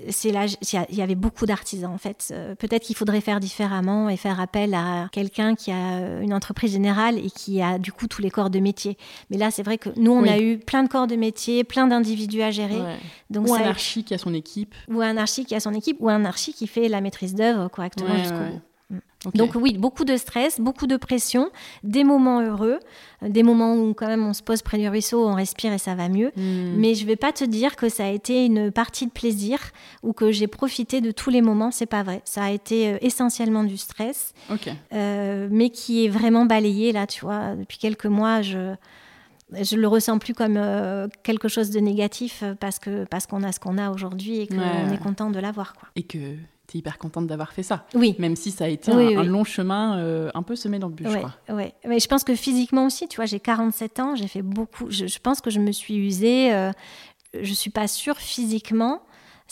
c'est 0.10 0.32
là, 0.32 0.45
il 0.90 0.95
y 0.95 1.02
avait 1.02 1.15
beaucoup 1.15 1.45
d'artisans 1.45 1.91
en 1.94 1.98
fait. 1.98 2.30
Euh, 2.32 2.56
Peut-être 2.56 2.84
qu'il 2.84 2.95
faudrait 2.95 3.22
faire 3.22 3.40
différemment 3.40 4.10
et 4.10 4.18
faire 4.18 4.40
appel 4.40 4.73
à 4.73 5.07
quelqu'un 5.11 5.56
qui 5.56 5.72
a 5.72 5.95
euh, 5.99 6.22
une 6.22 6.34
entreprise 6.34 6.72
générale 6.72 7.18
et 7.18 7.30
qui 7.30 7.61
a 7.61 7.78
du 7.78 7.91
coup 7.91 8.07
tous 8.07 8.22
les 8.22 8.30
corps 8.30 8.49
de 8.49 8.60
métier. 8.60 8.98
Mais 9.30 9.38
là, 9.38 9.52
c'est 9.52 9.64
vrai 9.64 9.78
que 9.78 9.90
nous, 9.98 10.11
on 10.11 10.22
Oui. 10.23 10.30
a 10.30 10.40
eu 10.40 10.57
plein 10.57 10.84
de 10.84 10.90
corps 10.90 11.07
de 11.07 11.15
métier, 11.15 11.64
plein 11.64 11.88
d'individus 11.88 12.41
à 12.41 12.52
gérer. 12.52 12.80
Ouais. 12.82 12.98
Donc 13.30 13.48
Ou 13.48 13.53
un 13.56 13.61
archi 13.61 14.03
qui 14.03 14.14
a 14.14 14.18
son 14.18 14.34
équipe. 14.34 14.73
ou 14.90 15.02
un 15.02 15.18
archi 15.18 15.45
qui 15.45 15.56
a 15.56 15.60
son 15.60 15.73
équipe, 15.73 15.98
ou 15.99 16.10
un 16.10 16.26
archi 16.26 16.53
qui 16.53 16.68
fait 16.68 16.88
la 16.90 17.02
maîtrise 17.02 17.34
d'œuvre 17.36 17.68
correctement 17.69 18.10
Ouais, 18.11 18.19
jusqu'au 18.19 18.38
ouais. 18.38 18.49
bout. 18.52 18.61
Donc 19.35 19.52
oui, 19.56 19.77
beaucoup 19.77 20.03
de 20.03 20.18
stress, 20.18 20.60
beaucoup 20.60 20.88
de 20.88 20.98
pression, 20.98 21.52
des 21.84 22.03
moments 22.03 22.41
heureux, 22.41 22.80
des 23.22 23.43
moments 23.43 23.76
où 23.76 23.93
quand 23.93 24.07
même 24.07 24.26
on 24.26 24.34
se 24.34 24.41
pose 24.41 24.64
près 24.64 24.80
du 24.80 24.89
ruisseau, 24.89 25.27
on 25.27 25.35
respire 25.35 25.73
et 25.73 25.77
ça 25.77 25.93
va 25.93 26.10
mieux. 26.10 26.31
Hmm. 26.35 26.76
Mais 26.77 26.95
je 26.95 27.06
vais 27.06 27.15
pas 27.15 27.31
te 27.31 27.43
dire 27.43 27.76
que 27.76 27.88
ça 27.88 28.06
a 28.06 28.10
été 28.10 28.45
une 28.45 28.72
partie 28.72 29.06
de 29.06 29.11
plaisir 29.11 29.60
ou 30.02 30.14
que 30.14 30.31
j'ai 30.31 30.48
profité 30.48 31.02
de 31.02 31.11
tous 31.11 31.30
les 31.30 31.41
moments, 31.41 31.69
c'est 31.69 31.85
pas 31.85 32.02
vrai. 32.02 32.22
Ça 32.26 32.45
a 32.45 32.49
été 32.49 32.93
euh, 32.93 32.98
essentiellement 33.02 33.64
du 33.64 33.77
stress, 33.77 34.34
euh, 34.93 35.48
mais 35.52 35.69
qui 35.69 36.06
est 36.06 36.10
vraiment 36.10 36.45
balayé 36.45 36.91
là, 36.91 37.06
tu 37.06 37.23
vois. 37.23 37.56
Depuis 37.56 37.77
quelques 37.77 38.06
mois, 38.06 38.41
je 38.41 38.73
je 39.53 39.76
le 39.76 39.85
ressens 39.85 40.18
plus 40.18 40.34
comme 40.34 40.56
euh, 40.56 41.10
quelque 41.23 41.49
chose 41.49 41.72
de 41.72 41.80
négatif 41.81 42.41
parce 42.61 42.80
que 42.80 43.03
parce 43.03 43.27
qu'on 43.27 43.43
a 43.43 43.52
ce 43.52 43.60
qu'on 43.60 43.77
a 43.77 43.91
aujourd'hui 43.91 44.39
et 44.39 44.48
qu'on 44.48 44.57
ouais. 44.57 44.93
est 44.93 45.03
content 45.03 45.30
de 45.30 45.39
l'avoir 45.39 45.73
quoi. 45.73 45.89
Et 45.98 46.03
que 46.03 46.38
tu 46.72 46.77
es 46.77 46.80
hyper 46.80 46.98
contente 46.98 47.27
d'avoir 47.27 47.52
fait 47.53 47.64
ça. 47.64 47.85
Oui. 47.93 48.15
Même 48.19 48.35
si 48.35 48.49
ça 48.52 48.65
a 48.65 48.68
été 48.68 48.91
Oui, 48.91 49.15
un, 49.15 49.19
un 49.19 49.22
oui. 49.23 49.27
long 49.27 49.43
chemin 49.43 49.98
euh, 49.99 50.31
un 50.34 50.43
peu 50.43 50.56
semé 50.56 50.80
d'embûches, 50.80 51.07
Ouais, 51.10 51.22
quoi. 51.22 51.56
ouais. 51.56 51.73
Mais 51.88 51.99
je 51.99 52.07
pense 52.07 52.23
que 52.23 52.34
physiquement 52.35 52.85
aussi, 52.85 53.07
tu 53.07 53.18
vois, 53.18 53.26
j'ai 53.26 53.39
47 53.39 53.99
ans, 53.99 54.15
j'ai 54.15 54.27
fait 54.27 54.41
beaucoup. 54.41 54.89
Je, 54.89 55.07
je 55.07 55.19
pense 55.19 55.41
que 55.41 55.49
je 55.49 55.60
me 55.60 55.72
suis 55.72 55.95
usée. 55.95 56.53
euh, 56.53 56.72
je 57.39 57.53
suis 57.53 57.69
pas 57.69 57.88
sûre 57.88 58.18
physiquement. 58.18 59.02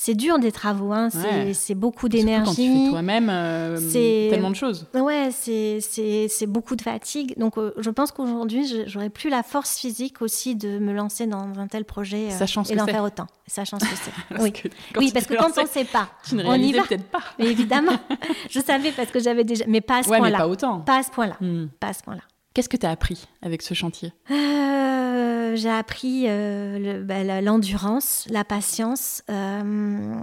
C'est 0.02 0.14
dur 0.16 0.40
des 0.40 0.54
travaux, 0.54 0.94
hein, 0.94 1.10
c'est 1.10 1.18
Ouais. 1.48 1.54
c'est 1.54 1.76
beaucoup 1.76 2.08
Surtout 2.10 2.26
quand 2.26 2.52
tu 2.52 2.56
fais 2.56 2.62
d'énergie. 2.68 2.90
toi-même 2.90 3.30
euh, 3.30 3.76
C'est- 3.78 4.28
tellement 4.32 4.50
de 4.50 4.56
choses. 4.56 4.86
Ouais, 4.94 5.28
c'est- 5.32 6.46
beaucoup 6.48 6.78
de 6.78 6.82
fatigue. 6.82 7.38
Donc, 7.38 7.58
euh, 7.58 7.74
je 7.78 7.90
pense 7.90 8.14
qu'aujourd'hui, 8.14 8.86
j'aurais 8.88 9.10
plus 9.10 9.30
la 9.30 9.44
force 9.44 9.78
physique 9.78 10.22
aussi 10.22 10.56
de 10.56 10.80
me 10.80 10.94
lancer 10.94 11.28
dans 11.28 11.50
un 11.60 11.68
tel 11.68 11.84
projet 11.84 12.30
euh, 12.32 12.64
et 12.70 12.76
d'en 12.78 12.86
faire 12.86 13.04
autant. 13.04 13.28
Sachant 13.46 13.78
ce 13.78 13.84
que 13.86 13.96
c'est. 13.96 14.40
Oui, 14.42 14.54
que 14.54 14.70
parce 15.14 15.26
que 15.26 15.34
quand 15.34 15.52
on 15.58 15.64
ne 15.64 15.68
sait 15.68 15.84
pas, 15.84 16.08
tu 16.26 16.36
ne 16.36 16.46
on 16.46 16.54
y 16.54 16.72
va. 16.72 16.84
peut-être 16.84 17.10
pas. 17.10 17.20
Mais 17.38 17.48
évidemment, 17.48 17.92
je 18.50 18.60
savais 18.62 18.94
parce 18.94 19.12
que 19.12 19.20
j'avais 19.20 19.44
déjà. 19.44 19.66
Mais 19.68 19.82
pas 19.82 19.98
à 19.98 20.04
ce 20.04 20.10
Ouais, 20.10 20.20
point-là. 20.20 20.38
pas 20.38 20.48
autant. 20.48 20.80
Pas 20.80 21.00
à 21.00 21.04
ce 21.04 21.12
point-là. 21.12 21.36
Hmm. 21.42 21.66
Pas 21.78 21.88
à 21.88 21.94
ce 21.94 22.04
point-là. 22.04 22.22
Qu'est-ce 22.54 22.70
que 22.70 22.78
tu 22.78 22.86
as 22.86 22.92
appris 22.92 23.28
avec 23.42 23.62
ce 23.62 23.74
chantier? 23.74 24.14
Euh, 24.32 25.56
j'ai 25.56 25.70
appris 25.70 26.26
euh, 26.28 27.04
bah, 27.04 27.42
l'endurance, 27.42 28.26
la 28.30 28.44
patience. 28.44 29.24
euh, 29.30 30.16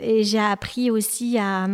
et 0.00 0.24
j'ai 0.24 0.38
appris 0.38 0.90
aussi 0.90 1.38
à, 1.38 1.66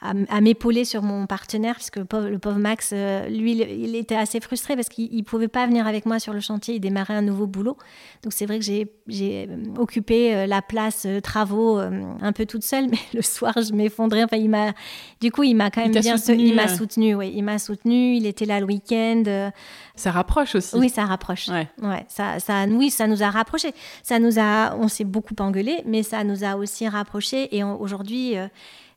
à, 0.00 0.12
à 0.28 0.40
m'épauler 0.40 0.84
sur 0.84 1.02
mon 1.02 1.26
partenaire, 1.26 1.74
puisque 1.74 1.96
le 1.96 2.04
pauvre, 2.04 2.28
le 2.28 2.38
pauvre 2.38 2.58
Max, 2.58 2.90
euh, 2.92 3.28
lui, 3.28 3.52
il, 3.52 3.60
il 3.60 3.96
était 3.96 4.14
assez 4.14 4.40
frustré 4.40 4.76
parce 4.76 4.88
qu'il 4.88 5.14
ne 5.16 5.22
pouvait 5.22 5.48
pas 5.48 5.66
venir 5.66 5.86
avec 5.86 6.06
moi 6.06 6.18
sur 6.18 6.32
le 6.32 6.40
chantier, 6.40 6.76
il 6.76 6.80
démarrait 6.80 7.14
un 7.14 7.22
nouveau 7.22 7.46
boulot. 7.46 7.76
Donc 8.22 8.32
c'est 8.32 8.46
vrai 8.46 8.58
que 8.58 8.64
j'ai- 8.64 8.86
euh, 9.10 9.46
occupé 9.78 10.34
euh, 10.34 10.46
la 10.46 10.62
place 10.62 11.06
travaux 11.22 11.78
un 11.78 12.32
peu 12.32 12.46
toute 12.46 12.62
seule, 12.62 12.88
mais 12.90 12.98
le 13.14 13.22
soir, 13.22 13.54
je 13.56 13.72
m'effondrais. 13.72 14.22
Enfin, 14.24 14.36
il 14.36 14.48
m'a, 14.50 14.72
du 15.20 15.32
coup, 15.32 15.42
il 15.42 15.54
m'a 15.54 15.70
quand 15.70 15.80
Il 15.80 15.84
même 15.86 15.94
t'a 15.94 16.00
bien 16.00 16.16
sou- 16.16 16.26
soutenu, 16.26 16.44
il 16.44 16.54
m'a 16.54 16.68
soutenu, 16.68 17.14
oui, 17.14 17.32
il 17.34 17.42
m'a 17.42 17.58
soutenu, 17.58 18.14
il 18.14 18.26
était 18.26 18.44
là 18.46 18.60
le 18.60 18.66
week-end. 18.66 19.50
Ça 19.96 20.12
rapproche 20.12 20.54
aussi. 20.54 20.76
oui, 20.76 20.88
ça 20.90 21.04
rapproche. 21.06 21.48
Ouais. 21.48 21.68
Ouais, 21.82 22.04
ça, 22.08 22.38
ça, 22.38 22.66
oui, 22.68 22.90
ça 22.90 23.06
nous 23.08 23.22
a 23.24 23.30
rapprochés. 23.30 23.72
Ça 24.04 24.18
nous 24.20 24.38
a, 24.38 24.76
on 24.76 24.86
s'est 24.88 25.04
beaucoup 25.04 25.34
engueulé, 25.40 25.78
mais 25.86 26.02
ça 26.04 26.22
nous 26.22 26.44
a 26.44 26.56
aussi 26.56 26.86
rapprochés. 26.86 27.56
Et 27.56 27.64
aujourd'hui, 27.64 28.36
euh, 28.36 28.46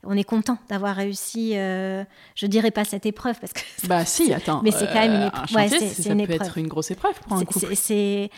on 0.04 0.18
est 0.18 0.24
content 0.24 0.58
d'avoir 0.70 0.96
réussi. 0.96 1.52
euh, 1.56 2.04
je 2.36 2.46
dirais 2.48 2.72
pas 2.72 2.84
cette 2.86 3.06
épreuve 3.06 3.40
parce 3.40 3.54
que 3.54 3.62
Bah 3.88 4.04
si, 4.06 4.34
attends. 4.34 4.62
Mais 4.64 4.72
c'est 4.72 4.88
quand 4.88 4.96
même 5.02 5.14
une 5.14 5.22
euh, 5.22 5.28
épre- 5.28 5.36
Un 5.44 5.46
chantier, 5.48 5.56
ouais, 5.58 5.70
c'est- 5.70 5.80
c'est- 5.80 5.94
c'est 5.96 6.02
ça 6.04 6.14
une 6.14 6.26
peut 6.26 6.34
épreuve. 6.34 6.48
être 6.48 6.58
une 6.58 6.68
grosse 6.68 6.92
épreuve 6.92 7.20
pour 7.22 7.34
un 7.34 7.44
couple. 7.46 7.76
c'est- 7.76 8.30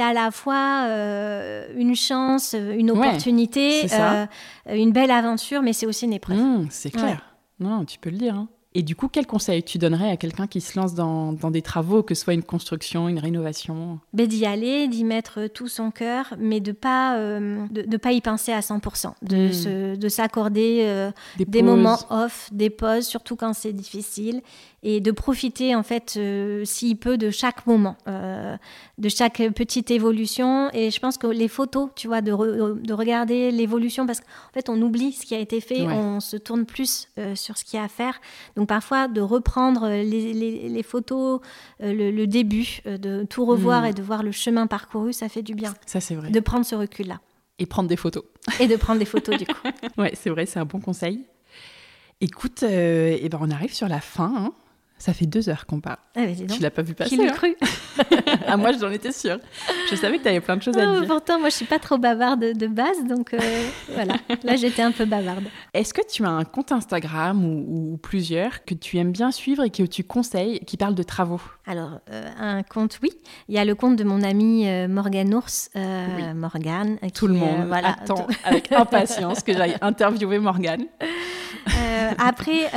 à 0.00 0.12
la 0.12 0.30
fois 0.30 0.84
euh, 0.88 1.66
une 1.76 1.94
chance, 1.94 2.54
une 2.54 2.90
opportunité, 2.90 3.86
euh, 3.92 4.26
une 4.70 4.92
belle 4.92 5.10
aventure, 5.10 5.60
mais 5.62 5.72
c'est 5.72 5.86
aussi 5.86 6.04
une 6.06 6.12
épreuve. 6.14 6.38
Mmh, 6.38 6.66
c'est 6.70 6.90
clair. 6.90 7.22
Non, 7.60 7.84
tu 7.84 7.98
peux 7.98 8.10
le 8.10 8.16
dire. 8.18 8.34
hein. 8.34 8.48
Et 8.74 8.82
du 8.82 8.96
coup, 8.96 9.08
quel 9.08 9.26
conseil 9.26 9.62
tu 9.62 9.76
donnerais 9.76 10.10
à 10.10 10.16
quelqu'un 10.16 10.46
qui 10.46 10.60
se 10.62 10.78
lance 10.78 10.94
dans, 10.94 11.32
dans 11.34 11.50
des 11.50 11.60
travaux, 11.60 12.02
que 12.02 12.14
ce 12.14 12.24
soit 12.24 12.32
une 12.32 12.42
construction, 12.42 13.08
une 13.08 13.18
rénovation? 13.18 13.98
Mais 14.14 14.26
d'y 14.26 14.46
aller, 14.46 14.88
d'y 14.88 15.04
mettre 15.04 15.46
tout 15.48 15.68
son 15.68 15.90
cœur, 15.90 16.34
mais 16.38 16.60
de 16.60 16.72
pas 16.72 17.16
euh, 17.18 17.66
de, 17.70 17.82
de 17.82 17.96
pas 17.98 18.12
y 18.12 18.20
penser 18.22 18.50
à 18.52 18.60
100%, 18.60 19.12
de 19.22 19.36
Mm. 19.48 19.52
se- 19.52 19.96
de 19.96 20.08
s'accorder 20.08 20.84
euh, 20.86 21.10
Des, 21.36 21.44
des 21.44 21.62
moments 21.62 21.98
off, 22.10 22.48
des 22.52 22.70
pauses, 22.70 23.04
surtout 23.06 23.36
quand 23.36 23.52
c'est 23.52 23.72
difficile, 23.74 24.40
et 24.84 25.00
de 25.00 25.10
profiter 25.12 25.76
en 25.76 25.82
fait, 25.82 26.14
euh, 26.16 26.64
s'il 26.64 26.96
peut, 26.96 27.16
de 27.16 27.30
chaque 27.30 27.66
moment, 27.66 27.96
euh, 28.08 28.56
de 28.98 29.08
chaque 29.08 29.40
petite 29.54 29.90
évolution. 29.92 30.70
Et 30.72 30.90
je 30.90 30.98
pense 30.98 31.18
que 31.18 31.26
les 31.28 31.46
photos, 31.48 31.90
tu 31.94 32.08
vois, 32.08 32.20
de, 32.20 32.32
re- 32.32 32.80
de 32.80 32.92
regarder 32.92 33.50
l'évolution, 33.52 34.06
parce 34.06 34.20
qu'en 34.20 34.52
fait, 34.52 34.68
on 34.68 34.80
oublie 34.82 35.12
ce 35.12 35.24
qui 35.24 35.34
a 35.34 35.38
été 35.38 35.60
fait, 35.60 35.82
Ouais. 35.82 35.92
on 35.92 36.18
se 36.20 36.36
tourne 36.36 36.64
plus 36.66 37.08
euh, 37.18 37.36
sur 37.36 37.56
ce 37.58 37.64
qu'il 37.64 37.78
y 37.78 37.80
a 37.80 37.84
à 37.84 37.88
faire. 37.88 38.20
Donc 38.56 38.68
parfois, 38.68 39.06
de 39.08 39.20
reprendre 39.20 39.88
les, 39.88 40.32
les- 40.32 40.68
les 40.68 40.82
photos, 40.82 41.40
euh, 41.82 41.92
le, 41.92 42.10
le 42.10 42.26
début, 42.26 42.80
euh, 42.86 42.98
de 42.98 43.24
tout 43.28 43.44
revoir 43.44 43.82
Mm. 43.82 43.86
et 43.86 43.92
de 43.92 44.02
voir 44.02 44.22
le 44.22 44.32
chemin 44.32 44.66
parcouru, 44.66 45.12
ça 45.12 45.28
fait 45.28 45.42
du 45.42 45.54
bien. 45.54 45.74
Ça, 45.86 46.00
c'est 46.00 46.14
vrai. 46.14 46.30
De 46.30 46.40
prendre 46.40 46.64
ce 46.66 46.74
recul-là. 46.74 47.20
Et 47.58 47.66
prendre 47.66 47.88
des 47.88 47.96
photos. 47.96 48.24
Et 48.58 48.66
de 48.66 48.74
prendre 48.76 48.98
des 48.98 49.04
photos, 49.04 49.36
du 49.38 49.46
coup. 49.46 49.52
Ouais, 49.98 50.12
c'est 50.14 50.30
vrai, 50.30 50.46
c'est 50.46 50.58
un 50.58 50.64
bon 50.64 50.80
conseil. 50.80 51.24
Écoute, 52.20 52.62
euh, 52.62 53.16
eh 53.20 53.28
ben, 53.28 53.38
on 53.40 53.50
arrive 53.50 53.72
sur 53.74 53.88
la 53.88 54.00
fin. 54.00 54.32
hein. 54.36 54.52
Ça 55.02 55.12
fait 55.12 55.26
deux 55.26 55.48
heures 55.48 55.66
qu'on 55.66 55.80
parle. 55.80 55.96
Ah, 56.14 56.24
dis 56.26 56.44
donc, 56.44 56.56
Tu 56.56 56.62
l'as 56.62 56.70
pas 56.70 56.82
vu 56.82 56.94
passer 56.94 57.10
qui 57.10 57.16
l'eût 57.20 57.28
hein 57.28 57.32
cru 57.32 57.56
Ah, 58.46 58.56
moi, 58.56 58.70
j'en 58.80 58.88
étais 58.92 59.10
sûre. 59.10 59.38
Je 59.90 59.96
savais 59.96 60.18
que 60.18 60.22
tu 60.22 60.28
avais 60.28 60.40
plein 60.40 60.56
de 60.56 60.62
choses 60.62 60.78
à 60.78 60.86
dire. 61.00 61.08
Pourtant, 61.08 61.40
moi, 61.40 61.48
je 61.48 61.56
suis 61.56 61.64
pas 61.64 61.80
trop 61.80 61.98
bavarde 61.98 62.52
de 62.56 62.66
base, 62.68 63.02
donc 63.08 63.34
euh, 63.34 63.38
voilà. 63.94 64.14
Là, 64.44 64.54
j'étais 64.54 64.82
un 64.82 64.92
peu 64.92 65.04
bavarde. 65.04 65.42
Est-ce 65.74 65.92
que 65.92 66.02
tu 66.08 66.24
as 66.24 66.28
un 66.30 66.44
compte 66.44 66.70
Instagram 66.70 67.44
ou, 67.44 67.94
ou 67.94 67.96
plusieurs 67.96 68.64
que 68.64 68.74
tu 68.74 68.96
aimes 68.98 69.10
bien 69.10 69.32
suivre 69.32 69.64
et 69.64 69.70
que 69.70 69.82
tu 69.82 70.04
conseilles 70.04 70.60
qui 70.60 70.76
parle 70.76 70.94
de 70.94 71.02
travaux? 71.02 71.40
Alors, 71.66 71.98
euh, 72.12 72.28
un 72.38 72.62
compte, 72.62 73.00
oui. 73.02 73.10
Il 73.48 73.56
y 73.56 73.58
a 73.58 73.64
le 73.64 73.74
compte 73.74 73.96
de 73.96 74.04
mon 74.04 74.22
amie 74.22 74.68
euh, 74.68 74.86
Morgane 74.86 75.34
Ours, 75.34 75.68
euh, 75.74 76.06
Oui. 76.16 76.22
Morgane. 76.34 76.98
euh, 77.02 77.08
Tout 77.12 77.26
qui, 77.26 77.32
le 77.32 77.38
monde 77.40 77.66
voilà, 77.66 77.96
attend 78.00 78.14
tout- 78.26 78.34
avec 78.44 78.70
impatience 78.72 79.42
que 79.42 79.52
j'aille 79.52 79.74
interviewer 79.80 80.38
Morgane. 80.38 80.84
Après, 82.18 82.70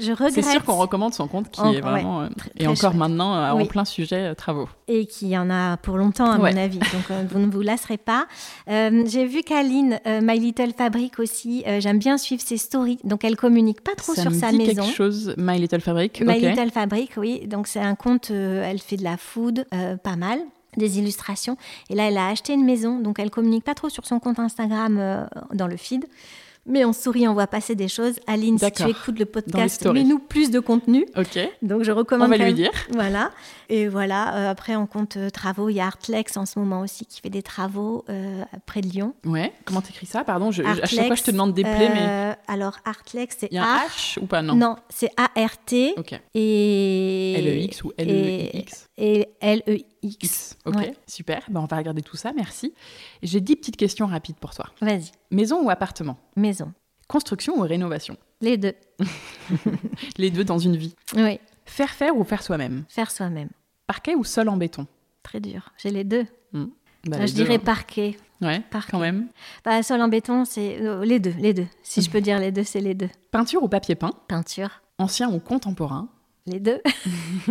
je 0.00 0.10
regrette. 0.10 0.32
C'est 0.34 0.42
sûr 0.42 0.64
qu'on 0.64 0.76
recommande 0.76 1.14
son 1.14 1.26
compte 1.28 1.50
qui 1.50 1.60
En- 1.70 1.74
est 1.74 1.80
vraiment, 1.80 2.28
très- 2.36 2.50
et 2.58 2.66
encore 2.66 2.90
chouette. 2.92 2.94
maintenant, 2.98 3.52
en 3.58 3.66
plein 3.66 3.84
sujet 3.84 4.30
euh, 4.30 4.34
travaux. 4.34 4.68
Et 4.88 5.06
qu'il 5.06 5.28
y 5.28 5.38
en 5.38 5.50
a 5.50 5.76
pour 5.78 5.96
longtemps, 5.96 6.30
à 6.30 6.38
Ouais. 6.38 6.52
mon 6.52 6.58
avis. 6.60 6.78
Donc, 6.78 7.10
euh, 7.10 7.24
vous 7.30 7.38
ne 7.38 7.46
vous 7.50 7.62
lasserez 7.62 7.96
pas. 7.98 8.26
Euh, 8.68 9.04
J'ai 9.06 9.24
vu 9.26 9.42
qu'Aline, 9.42 9.98
My 10.22 10.38
Little 10.38 10.72
Fabric 10.76 11.18
aussi, 11.18 11.64
j'aime 11.78 11.98
bien 11.98 12.18
suivre 12.18 12.42
ses 12.42 12.56
stories. 12.56 12.98
Donc, 13.04 13.24
elle 13.24 13.36
communique 13.36 13.80
pas 13.82 13.94
trop 13.96 14.14
Ça 14.14 14.22
sur 14.22 14.30
me 14.30 14.36
sa 14.38 14.50
dit 14.50 14.58
maison. 14.58 14.82
quelque 14.82 14.94
chose, 14.94 15.34
My 15.36 15.58
Little 15.58 15.80
Fabric. 15.80 16.20
My. 16.20 16.40
Little 16.40 16.70
Fabric, 16.70 17.12
oui. 17.16 17.46
Donc 17.46 17.66
c'est 17.66 17.80
un 17.80 17.94
compte, 17.94 18.30
elle 18.30 18.78
fait 18.80 18.96
de 18.96 19.04
la 19.04 19.16
food, 19.16 19.66
pas 20.02 20.16
mal, 20.16 20.38
des 20.76 20.98
illustrations. 20.98 21.56
Et 21.88 21.94
là, 21.94 22.04
elle 22.08 22.16
a 22.18 22.28
acheté 22.28 22.52
une 22.52 22.64
maison, 22.64 22.98
donc 23.00 23.18
elle 23.18 23.30
communique 23.30 23.64
pas 23.64 23.74
trop 23.74 23.88
sur 23.88 24.06
son 24.06 24.20
compte 24.20 24.38
Instagram 24.38 24.96
euh, 24.98 25.24
dans 25.52 25.66
le 25.66 25.76
feed. 25.76 26.04
Mais 26.66 26.84
en 26.84 26.92
souris, 26.92 27.26
on 27.26 27.32
voit 27.34 27.46
passer 27.46 27.74
des 27.74 27.88
choses. 27.88 28.14
Aline, 28.26 28.58
si 28.58 28.70
tu 28.72 28.82
écoutes 28.88 29.18
le 29.18 29.24
podcast, 29.24 29.84
mets-nous 29.86 30.18
plus 30.18 30.50
de 30.50 30.60
contenu. 30.60 31.06
Ok, 31.16 31.38
Donc 31.62 31.82
je 31.82 31.90
recommande. 31.90 32.28
on 32.28 32.30
va 32.30 32.44
lui 32.44 32.54
dire. 32.54 32.70
Voilà. 32.90 33.30
Et 33.70 33.88
voilà. 33.88 34.34
euh, 34.36 34.50
après, 34.50 34.76
on 34.76 34.86
compte 34.86 35.16
euh, 35.16 35.30
travaux. 35.30 35.68
Il 35.68 35.74
y 35.74 35.80
a 35.80 35.86
Artlex 35.86 36.36
en 36.36 36.44
ce 36.44 36.58
moment 36.58 36.80
aussi 36.80 37.06
qui 37.06 37.20
fait 37.20 37.30
des 37.30 37.42
travaux 37.42 38.04
euh, 38.10 38.42
près 38.66 38.80
de 38.82 38.88
Lyon. 38.88 39.14
Ouais, 39.24 39.52
comment 39.64 39.80
t'écris 39.80 40.06
ça? 40.06 40.22
Pardon, 40.24 40.50
je- 40.50 40.62
à 40.62 40.74
chaque 40.74 40.82
Artlex, 40.84 41.06
fois 41.06 41.14
je 41.16 41.22
te 41.22 41.30
demande 41.30 41.54
des 41.54 41.62
plaies, 41.62 41.90
mais 41.94 42.36
Alors 42.48 42.78
Artlex, 42.84 43.36
c'est 43.40 43.48
il 43.50 43.54
y 43.54 43.58
a 43.58 43.64
un 43.64 43.76
A. 43.76 43.86
H 43.86 44.18
ou 44.20 44.26
pas? 44.26 44.42
Non. 44.42 44.54
Non, 44.54 44.76
c'est 44.90 45.10
A-R-T. 45.16 45.94
Ok. 45.96 46.20
Et. 46.34 47.34
L-E-X 47.38 47.84
ou 47.84 47.92
L-E-I-X 47.96 48.84
Et 48.84 48.89
L-E-X. 49.40 50.56
Ok, 50.64 50.76
Ouais. 50.76 50.94
super. 51.06 51.44
Ben, 51.48 51.60
on 51.60 51.66
va 51.66 51.76
regarder 51.76 52.02
tout 52.02 52.16
ça, 52.16 52.32
merci. 52.32 52.74
J'ai 53.22 53.40
dix 53.40 53.56
petites 53.56 53.76
questions 53.76 54.06
rapides 54.06 54.36
pour 54.36 54.54
toi. 54.54 54.66
Vas-y, 54.80 55.10
Maison 55.30 55.62
ou 55.64 55.70
appartement? 55.70 56.18
Maison. 56.36 56.72
Construction 57.08 57.58
ou 57.58 57.62
rénovation? 57.62 58.16
Les 58.40 58.56
deux. 58.56 58.74
Les 60.18 60.30
deux 60.30 60.44
dans 60.44 60.58
une 60.58 60.76
vie. 60.76 60.94
Oui, 61.16 61.40
Faire 61.66 61.90
faire 61.90 62.16
ou 62.16 62.24
faire 62.24 62.42
soi-même? 62.42 62.84
Faire 62.88 63.10
soi-même. 63.10 63.48
Parquet 63.86 64.14
ou 64.14 64.24
sol 64.24 64.48
en 64.48 64.56
béton? 64.56 64.86
Très 65.22 65.40
dur. 65.40 65.72
J'ai 65.78 65.90
les 65.90 66.04
deux. 66.04 66.26
Bah, 66.52 66.60
je 67.04 67.18
les 67.18 67.26
deux, 67.26 67.32
dirais 67.32 67.54
hein. 67.54 67.58
parquet. 67.64 68.16
Ouais, 68.40 68.60
parquet. 68.70 68.90
quand 68.92 68.98
même. 68.98 69.28
Bah, 69.64 69.82
sol 69.82 70.00
en 70.00 70.08
béton, 70.08 70.44
c'est 70.44 70.80
euh, 70.80 71.04
les 71.04 71.18
deux, 71.20 71.34
les 71.38 71.52
deux. 71.54 71.66
Si 71.82 72.00
je 72.02 72.10
peux 72.10 72.20
dire 72.20 72.38
les 72.38 72.50
deux, 72.52 72.64
c'est 72.64 72.80
les 72.80 72.94
deux. 72.94 73.08
Peinture 73.30 73.62
ou 73.62 73.68
papier 73.68 73.94
peint? 73.94 74.12
Peinture, 74.28 74.82
Ancien 74.98 75.30
ou 75.30 75.38
contemporain? 75.38 76.08
Les 76.46 76.58
deux. 76.60 76.80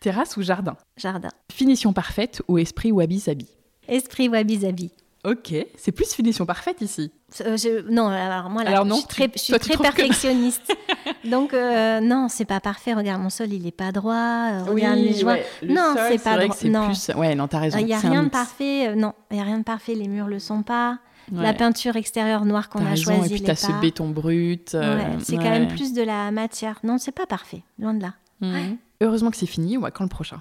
Terrasse 0.00 0.36
ou 0.36 0.42
jardin 0.42 0.76
Jardin. 0.96 1.28
Finition 1.52 1.92
parfaite 1.92 2.42
ou 2.48 2.58
esprit 2.58 2.90
wabi-sabi 2.92 3.46
Esprit 3.88 4.28
wabi-sabi. 4.28 4.90
Ok, 5.22 5.54
c'est 5.76 5.92
plus 5.92 6.14
finition 6.14 6.46
parfaite 6.46 6.80
ici. 6.80 7.12
Euh, 7.42 7.54
je- 7.58 7.86
non, 7.90 8.08
alors 8.08 8.48
moi, 8.48 8.64
là, 8.64 8.70
Alors 8.70 8.86
non, 8.86 8.94
je 8.94 9.00
suis 9.00 9.08
très, 9.08 9.28
tu- 9.28 9.34
je 9.38 9.42
suis 9.44 9.50
toi, 9.52 9.58
tu 9.58 9.66
très 9.66 9.74
trouves 9.74 9.86
que- 9.90 9.96
perfectionniste. 9.96 10.74
Donc, 11.30 11.52
euh, 11.52 12.00
non, 12.00 12.28
c'est 12.30 12.46
pas 12.46 12.60
parfait. 12.60 12.94
Regarde, 12.94 13.20
mon 13.20 13.28
sol, 13.28 13.52
il 13.52 13.66
est 13.66 13.70
pas 13.70 13.92
droit. 13.92 14.14
euh, 14.14 14.62
Regarde 14.66 14.96
les 14.98 15.12
joints. 15.12 15.34
ouais, 15.34 15.46
le 15.60 15.74
Non, 15.74 15.94
c'est 16.08 16.22
pas 16.24 16.36
vrai 16.36 16.46
droit. 16.46 16.56
que 16.56 16.66
Non. 16.68 16.86
plus. 16.86 17.10
Ouais, 17.14 17.34
non, 17.34 17.48
t'as 17.48 17.58
raison. 17.58 17.76
Il 17.78 17.84
n'y 17.84 17.92
a 17.92 17.98
rien 17.98 18.22
de 18.22 18.30
parfait. 18.30 18.94
non, 18.96 19.12
il 19.30 19.34
n'y 19.34 19.42
a 19.42 19.44
rien 19.44 19.58
de 19.58 19.64
parfait. 19.64 19.94
Les 19.94 20.08
murs 20.08 20.28
le 20.28 20.38
sont 20.38 20.62
pas. 20.62 20.98
La 21.30 21.52
peinture 21.52 21.96
extérieure 21.96 22.46
noire 22.46 22.70
qu'on 22.70 22.84
a 22.86 22.90
raison, 22.90 23.16
choisie, 23.16 23.34
Et 23.34 23.36
puis 23.36 23.44
t'as 23.44 23.54
ce 23.56 23.70
béton 23.80 24.08
brut. 24.08 24.70
c'est 25.20 25.36
quand 25.36 25.42
même 25.50 25.68
plus 25.68 25.92
de 25.92 26.02
la 26.02 26.30
matière. 26.30 26.78
Non, 26.82 26.96
c'est 26.96 27.12
pas 27.12 27.26
parfait. 27.26 27.62
Loin 27.78 27.92
de 27.92 28.00
là. 28.02 28.14
Mhm. 28.40 28.78
Heureusement 29.00 29.30
que 29.30 29.36
c'est 29.36 29.46
fini. 29.46 29.76
Ouais, 29.76 29.90
quand 29.90 30.04
le 30.04 30.08
prochain 30.10 30.40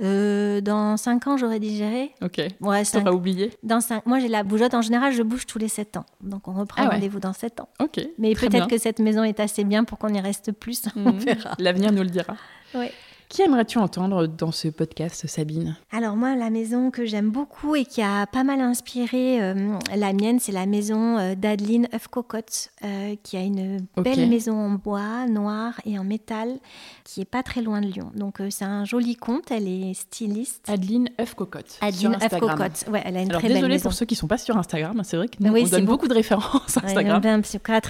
Euh, 0.00 0.60
dans 0.60 0.96
5 0.96 1.26
ans, 1.28 1.36
j'aurais 1.36 1.60
digéré. 1.60 2.12
Ok. 2.22 2.40
Ouais, 2.60 2.84
cinq- 2.84 3.08
oublié 3.12 3.52
Dans 3.62 3.80
cinq... 3.80 4.04
Moi, 4.06 4.18
j'ai 4.18 4.26
la 4.28 4.42
bougeotte. 4.42 4.74
En 4.74 4.82
général, 4.82 5.12
je 5.12 5.22
bouge 5.22 5.46
tous 5.46 5.58
les 5.58 5.68
7 5.68 5.96
ans. 5.96 6.06
Donc, 6.20 6.48
on 6.48 6.52
reprend 6.52 6.82
Ah 6.82 6.88
ouais. 6.88 6.94
rendez-vous 6.94 7.20
dans 7.20 7.32
7 7.32 7.60
ans. 7.60 7.68
Ok. 7.80 8.00
Mais 8.18 8.34
peut-être 8.34 8.66
que 8.68 8.78
cette 8.78 8.98
maison 8.98 9.22
est 9.22 9.38
assez 9.40 9.62
bien 9.64 9.84
pour 9.84 9.98
qu'on 9.98 10.12
y 10.12 10.20
reste 10.20 10.50
plus. 10.52 10.82
On 10.96 11.12
Mhm. 11.12 11.18
verra. 11.18 11.54
L'avenir 11.58 11.92
nous 11.92 12.02
le 12.02 12.08
dira. 12.10 12.36
Ouais. 12.74 12.92
Qui 13.28 13.42
aimerais-tu 13.42 13.78
entendre 13.78 14.26
dans 14.28 14.52
ce 14.52 14.68
podcast, 14.68 15.26
Sabine? 15.26 15.76
Alors 15.90 16.14
moi, 16.14 16.36
la 16.36 16.50
maison 16.50 16.92
que 16.92 17.04
j'aime 17.04 17.30
beaucoup 17.30 17.74
et 17.74 17.84
qui 17.84 18.00
a 18.00 18.26
pas 18.26 18.44
mal 18.44 18.60
inspiré 18.60 19.42
euh, 19.42 19.76
la 19.96 20.12
mienne, 20.12 20.38
c'est 20.38 20.52
la 20.52 20.66
maison 20.66 21.18
euh, 21.18 21.34
d'Adeline 21.34 21.88
œuf 21.92 22.06
cocotte, 22.06 22.70
euh, 22.84 23.16
qui 23.24 23.36
a 23.36 23.40
une 23.40 23.84
belle 23.96 24.28
maison 24.28 24.54
en 24.56 24.70
bois, 24.70 25.26
noir 25.26 25.80
et 25.84 25.98
en 25.98 26.04
métal, 26.04 26.58
qui 27.02 27.22
est 27.22 27.24
pas 27.24 27.42
très 27.42 27.60
loin 27.60 27.80
de 27.80 27.86
Lyon. 27.86 28.12
Donc 28.14 28.40
euh, 28.40 28.48
c'est 28.50 28.64
un 28.66 28.84
joli 28.84 29.16
conte, 29.16 29.50
elle 29.50 29.66
est 29.66 29.94
styliste. 29.94 30.68
Adeline 30.68 31.08
œuf 31.20 31.34
cocotte. 31.34 31.78
Adeline 31.80 32.00
sur 32.00 32.10
œuf 32.10 32.22
Instagram. 32.22 32.56
cocotte, 32.58 32.84
ouais, 32.92 33.02
elle 33.04 33.16
a 33.16 33.22
une 33.22 33.30
Alors 33.30 33.42
très 33.42 33.52
belle 33.52 33.66
maison. 33.66 33.82
pour 33.82 33.94
ceux 33.94 34.06
qui 34.06 34.14
sont 34.14 34.28
pas 34.28 34.38
sur 34.38 34.56
Instagram, 34.56 35.00
c'est 35.02 35.16
vrai 35.16 35.26
que 35.26 35.36
nous, 35.40 35.52
Oui, 35.52 35.64
on 35.66 35.68
donne 35.70 35.80
beaucoup. 35.86 35.92
beaucoup 36.04 36.08
de 36.08 36.14
références 36.14 36.76
Ouais, 36.76 36.84
Instagram. 36.84 37.20
de 37.20 37.42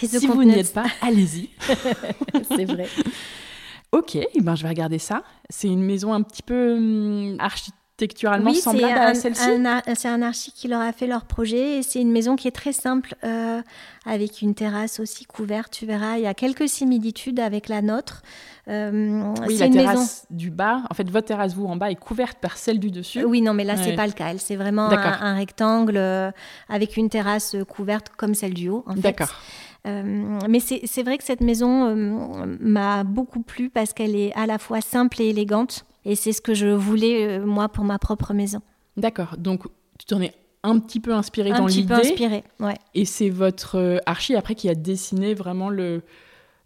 si 0.06 0.26
vous 0.26 0.44
n'y 0.44 0.58
êtes 0.58 0.72
pas, 0.72 0.86
allez-y. 1.02 1.50
c'est 2.56 2.64
vrai. 2.64 2.88
Ok, 3.94 4.16
eh 4.16 4.40
ben, 4.40 4.54
je 4.56 4.62
vais 4.64 4.68
regarder 4.68 4.98
ça. 4.98 5.22
C'est 5.50 5.68
une 5.68 5.82
maison 5.82 6.12
un 6.12 6.22
petit 6.22 6.42
peu 6.42 6.74
hum, 6.74 7.36
architecturalement 7.38 8.50
Oui, 8.50 8.56
c'est 8.56 8.62
semblable 8.62 8.98
à 8.98 9.14
celle-ci. 9.14 9.44
c'est 9.94 10.08
un 10.08 10.20
archi 10.22 10.50
qui 10.50 10.66
leur 10.66 10.80
a 10.80 10.92
fait 10.92 11.06
leur 11.06 11.26
projet 11.26 11.78
et 11.78 11.82
c'est 11.84 12.00
une 12.00 12.10
maison 12.10 12.34
qui 12.34 12.48
est 12.48 12.52
très 12.52 12.72
simple 12.72 13.14
euh, 13.22 13.62
avec 14.04 14.42
une 14.42 14.54
terrasse 14.56 14.98
aussi 14.98 15.26
couverte. 15.26 15.72
Tu 15.72 15.86
verras, 15.86 16.16
il 16.18 16.24
y 16.24 16.26
a 16.26 16.34
quelques 16.34 16.68
similitudes 16.68 17.38
avec 17.38 17.68
la 17.68 17.82
nôtre. 17.82 18.22
Euh, 18.66 19.32
Oui, 19.46 19.54
c'est 19.56 19.60
la 19.60 19.66
une 19.66 19.74
maison. 19.74 19.88
terrasse 19.92 20.26
du 20.30 20.50
bas, 20.50 20.82
en 20.90 20.94
fait, 20.94 21.08
votre 21.08 21.28
terrasse, 21.28 21.54
vous, 21.54 21.66
en 21.66 21.76
bas, 21.76 21.90
est 21.92 21.94
couverte 21.94 22.38
par 22.40 22.56
celle 22.56 22.80
du 22.80 22.90
dessus. 22.90 23.24
Oui, 23.24 23.42
non, 23.42 23.54
mais 23.54 23.62
là, 23.62 23.76
c'est 23.76 23.90
Ouais. 23.90 23.96
pas 23.96 24.06
le 24.08 24.12
cas. 24.12 24.36
C'est 24.38 24.56
vraiment 24.56 24.88
un, 24.90 25.36
rectangle 25.36 25.96
euh, 25.96 26.32
avec 26.68 26.96
une 26.96 27.08
terrasse 27.08 27.54
couverte 27.68 28.08
comme 28.16 28.34
celle 28.34 28.54
du 28.54 28.70
haut. 28.70 28.84
D'accord. 28.96 29.32
Euh, 29.86 30.38
mais 30.48 30.60
c'est 30.60 31.02
vrai 31.02 31.18
que 31.18 31.24
cette 31.24 31.40
maison 31.40 31.86
euh, 31.86 32.56
m'a 32.60 33.04
beaucoup 33.04 33.42
plu 33.42 33.68
parce 33.68 33.92
qu'elle 33.92 34.16
est 34.16 34.32
à 34.34 34.46
la 34.46 34.58
fois 34.58 34.80
simple 34.80 35.20
et 35.20 35.26
élégante. 35.26 35.84
Et 36.04 36.16
c'est 36.16 36.32
ce 36.32 36.40
que 36.40 36.54
je 36.54 36.68
voulais, 36.68 37.38
euh, 37.38 37.46
moi, 37.46 37.68
pour 37.68 37.84
ma 37.84 37.98
propre 37.98 38.32
maison. 38.32 38.60
D'accord. 38.96 39.36
Donc, 39.38 39.64
tu 39.98 40.06
t'en 40.06 40.20
es 40.20 40.32
un 40.62 40.78
petit 40.78 41.00
peu 41.00 41.12
inspiré 41.12 41.50
Un 41.50 41.58
dans 41.58 41.66
petit 41.66 41.84
peu 41.84 41.94
l'idée. 41.96 42.08
inspirée, 42.08 42.44
ouais. 42.60 42.76
Et 42.94 43.04
c'est 43.04 43.30
votre 43.30 44.00
archi 44.06 44.34
après 44.34 44.54
qui 44.54 44.68
a 44.68 44.74
dessiné 44.74 45.34
vraiment 45.34 45.68
le, 45.68 46.02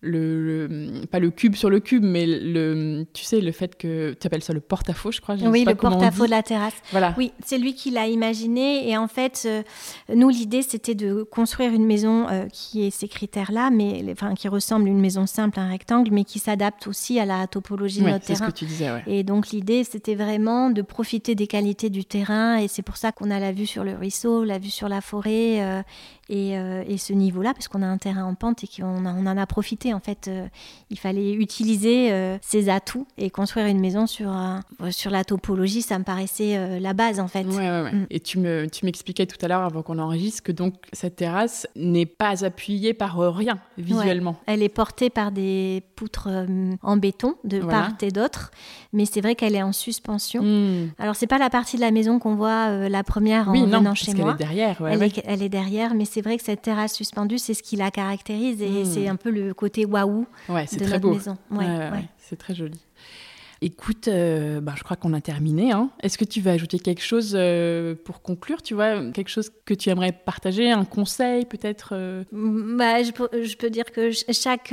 le, 0.01 0.66
le- 0.69 1.07
pas 1.07 1.19
le 1.19 1.31
cube 1.31 1.57
sur 1.57 1.70
le 1.70 1.81
cube, 1.81 2.05
mais 2.05 2.25
le, 2.25 3.05
tu 3.12 3.25
sais, 3.25 3.41
le 3.41 3.51
fait 3.51 3.77
que 3.77 4.15
tu 4.20 4.27
appelles 4.27 4.45
ça 4.45 4.53
le 4.53 4.61
porte-à-faux, 4.61 5.11
je 5.11 5.20
crois. 5.20 5.35
je 5.37 5.41
sais 5.43 5.49
Oui, 5.49 5.65
pas 5.65 5.73
le 5.73 5.77
porte-à-faux 5.77 6.27
de 6.27 6.31
la 6.31 6.43
terrasse. 6.45 6.75
Voilà. 6.93 7.15
Oui, 7.19 7.33
c'est 7.45 7.59
lui 7.59 7.75
qui 7.75 7.91
l'a 7.91 8.07
imaginé. 8.07 8.89
Et 8.89 8.97
en 8.97 9.09
fait, 9.09 9.43
euh, 9.47 9.62
nous, 10.15 10.29
l'idée, 10.29 10.62
c'était 10.62 10.95
de 10.95 11.25
construire 11.25 11.73
une 11.73 11.85
maison 11.85 12.29
euh, 12.29 12.47
qui 12.53 12.87
ait 12.87 12.91
ces 12.91 13.09
critères-là, 13.09 13.70
mais 13.70 14.05
enfin, 14.12 14.35
qui 14.35 14.47
ressemble 14.47 14.87
à 14.87 14.91
une 14.91 15.01
maison 15.01 15.27
simple, 15.27 15.59
un 15.59 15.69
rectangle, 15.69 16.11
mais 16.12 16.23
qui 16.25 16.39
s'adapte 16.39 16.87
aussi 16.87 17.19
à 17.19 17.25
la 17.25 17.47
topologie 17.49 17.99
de 18.01 18.05
Ouais, 18.05 18.12
notre 18.12 18.25
c'est 18.25 18.35
ce 18.35 18.39
terrain. 18.39 18.51
que 18.53 18.57
tu 18.57 18.66
disais, 18.66 18.91
ouais. 18.93 19.03
Et 19.09 19.25
donc 19.25 19.49
l'idée, 19.51 19.83
c'était 19.83 20.15
vraiment 20.15 20.70
de 20.70 20.83
profiter 20.83 21.35
des 21.35 21.49
qualités 21.49 21.91
du 21.91 22.05
terrain. 22.05 22.57
Et 22.59 22.69
c'est 22.69 22.83
pour 22.83 22.97
ça 22.97 23.11
qu'on 23.11 23.31
a 23.33 23.41
la 23.41 23.51
vue 23.51 23.66
sur 23.66 23.83
le 23.83 23.95
ruisseau, 23.97 24.45
la 24.45 24.59
vue 24.59 24.70
sur 24.70 24.89
la 24.89 25.01
forêt 25.01 25.61
euh, 25.61 25.83
et, 26.31 26.51
et 26.53 26.99
ce 26.99 27.12
niveau-là, 27.15 27.55
parce 27.55 27.69
qu'on 27.69 27.81
a 27.83 27.87
un 27.87 27.97
terrain 27.97 28.25
en 28.25 28.35
pente 28.35 28.62
et 28.62 28.66
qu'on 28.69 29.05
on 29.07 29.27
en 29.27 29.37
a 29.39 29.47
profité. 29.47 29.88
En 29.94 30.01
fait, 30.01 30.28
euh, 30.28 30.47
il 30.90 30.98
fallait 30.98 31.32
utiliser 31.32 32.12
euh, 32.12 32.39
ses 32.43 32.69
atouts 32.69 33.06
et 33.16 33.31
construire 33.31 33.66
une 33.66 33.81
maison 33.81 34.06
sur, 34.06 34.28
un- 34.31 34.60
sur 34.90 35.10
la 35.10 35.24
topologie. 35.24 35.82
Ça 35.82 35.98
me 35.98 36.05
paraissait 36.05 36.56
euh, 36.56 36.78
la 36.81 36.93
base, 36.94 37.20
en 37.20 37.28
fait. 37.28 37.44
Ouais, 37.44 37.56
ouais, 37.56 37.82
ouais. 37.82 37.93
Mm. 37.93 38.06
Et 38.10 38.20
tu 38.20 38.39
me, 38.39 38.66
tu 38.69 38.85
m'expliquais 38.85 39.27
tout 39.27 39.36
à 39.44 39.48
l'heure 39.48 39.62
avant 39.62 39.82
qu'on 39.82 39.98
enregistre 39.98 40.43
que 40.43 40.52
donc 40.52 40.74
cette 40.93 41.16
terrasse 41.16 41.66
n'est 41.77 42.06
pas 42.06 42.44
appuyée 42.44 42.94
par 42.94 43.19
euh, 43.20 43.31
rien 43.31 43.59
visuellement. 43.77 44.36
Elle 44.47 44.62
est 44.62 44.69
portée 44.69 45.10
par 45.10 45.32
des 45.32 45.82
poutres 45.97 46.28
euh, 46.31 46.47
en 46.82 46.97
béton 46.97 47.35
de 47.44 47.59
Voilà. 47.59 47.78
part 47.81 47.90
et 48.02 48.10
d'autre, 48.10 48.51
mais 48.93 49.05
c'est 49.05 49.20
vrai 49.20 49.35
qu'elle 49.35 49.55
est 49.55 49.62
en 49.62 49.73
suspension. 49.73 50.43
Hmm. 50.43 50.90
Alors 50.98 51.16
c'est 51.16 51.27
pas 51.27 51.39
la 51.39 51.51
partie 51.51 51.77
de 51.77 51.81
la 51.82 51.90
maison 51.90 52.19
qu'on 52.19 52.35
voit 52.35 52.69
euh, 52.69 52.89
la 52.89 53.02
première 53.05 53.48
en 53.48 53.52
Oui, 53.52 53.60
non, 53.62 53.66
venant 53.66 53.82
parce 53.85 54.01
chez 54.01 54.12
qu'elle 54.12 54.20
moi. 54.24 54.35
est 54.35 54.39
derrière. 54.39 54.77
elle. 54.86 55.02
Est, 55.02 55.23
elle 55.27 55.43
est 55.43 55.48
derrière, 55.48 55.94
mais 55.94 56.05
c'est 56.05 56.20
vrai 56.23 56.36
que 56.36 56.44
cette 56.44 56.62
terrasse 56.62 56.94
suspendue, 56.94 57.39
c'est 57.39 57.55
ce 57.55 57.62
qui 57.62 57.77
la 57.77 57.90
caractérise 57.90 58.62
et 58.62 58.69
Mm. 58.69 58.85
c'est 58.85 59.09
un 59.09 59.16
peu 59.16 59.31
le 59.31 59.55
côté 59.55 59.77
waouh 59.84 60.26
Ouais, 60.48 60.66
c'est 60.66 60.80
de 60.80 60.84
très 60.84 60.94
notre 60.94 61.02
beau. 61.09 61.14
maison. 61.14 61.36
Ouais, 61.50 62.05
c'est 62.18 62.36
très 62.36 62.55
joli. 62.55 62.80
Écoute, 63.60 64.06
euh, 64.06 64.60
ben, 64.60 64.74
je 64.76 64.84
crois 64.84 64.96
qu'on 64.96 65.12
a 65.14 65.20
terminé. 65.20 65.72
hein. 65.72 65.90
Est-ce 66.00 66.16
que 66.16 66.24
tu 66.24 66.40
vas 66.40 66.52
ajouter 66.52 66.78
quelque 66.78 67.02
chose 67.02 67.32
euh, 67.34 67.96
pour 68.05 68.22
conclure 68.22 68.62
Tu 68.62 68.72
vois, 68.74 69.10
quelque 69.10 69.30
chose 69.30 69.50
que 69.64 69.74
tu 69.74 69.90
aimerais 69.90 70.12
partager, 70.12 70.70
un 70.70 70.84
conseil 70.84 71.44
peut-être 71.44 71.88
euh? 71.92 72.22
Bah, 72.30 73.02
je, 73.02 73.10
peux, 73.10 73.28
je 73.42 73.56
peux 73.56 73.68
dire 73.68 73.86
que 73.86 74.12
ch- 74.12 74.24
chaque, 74.30 74.72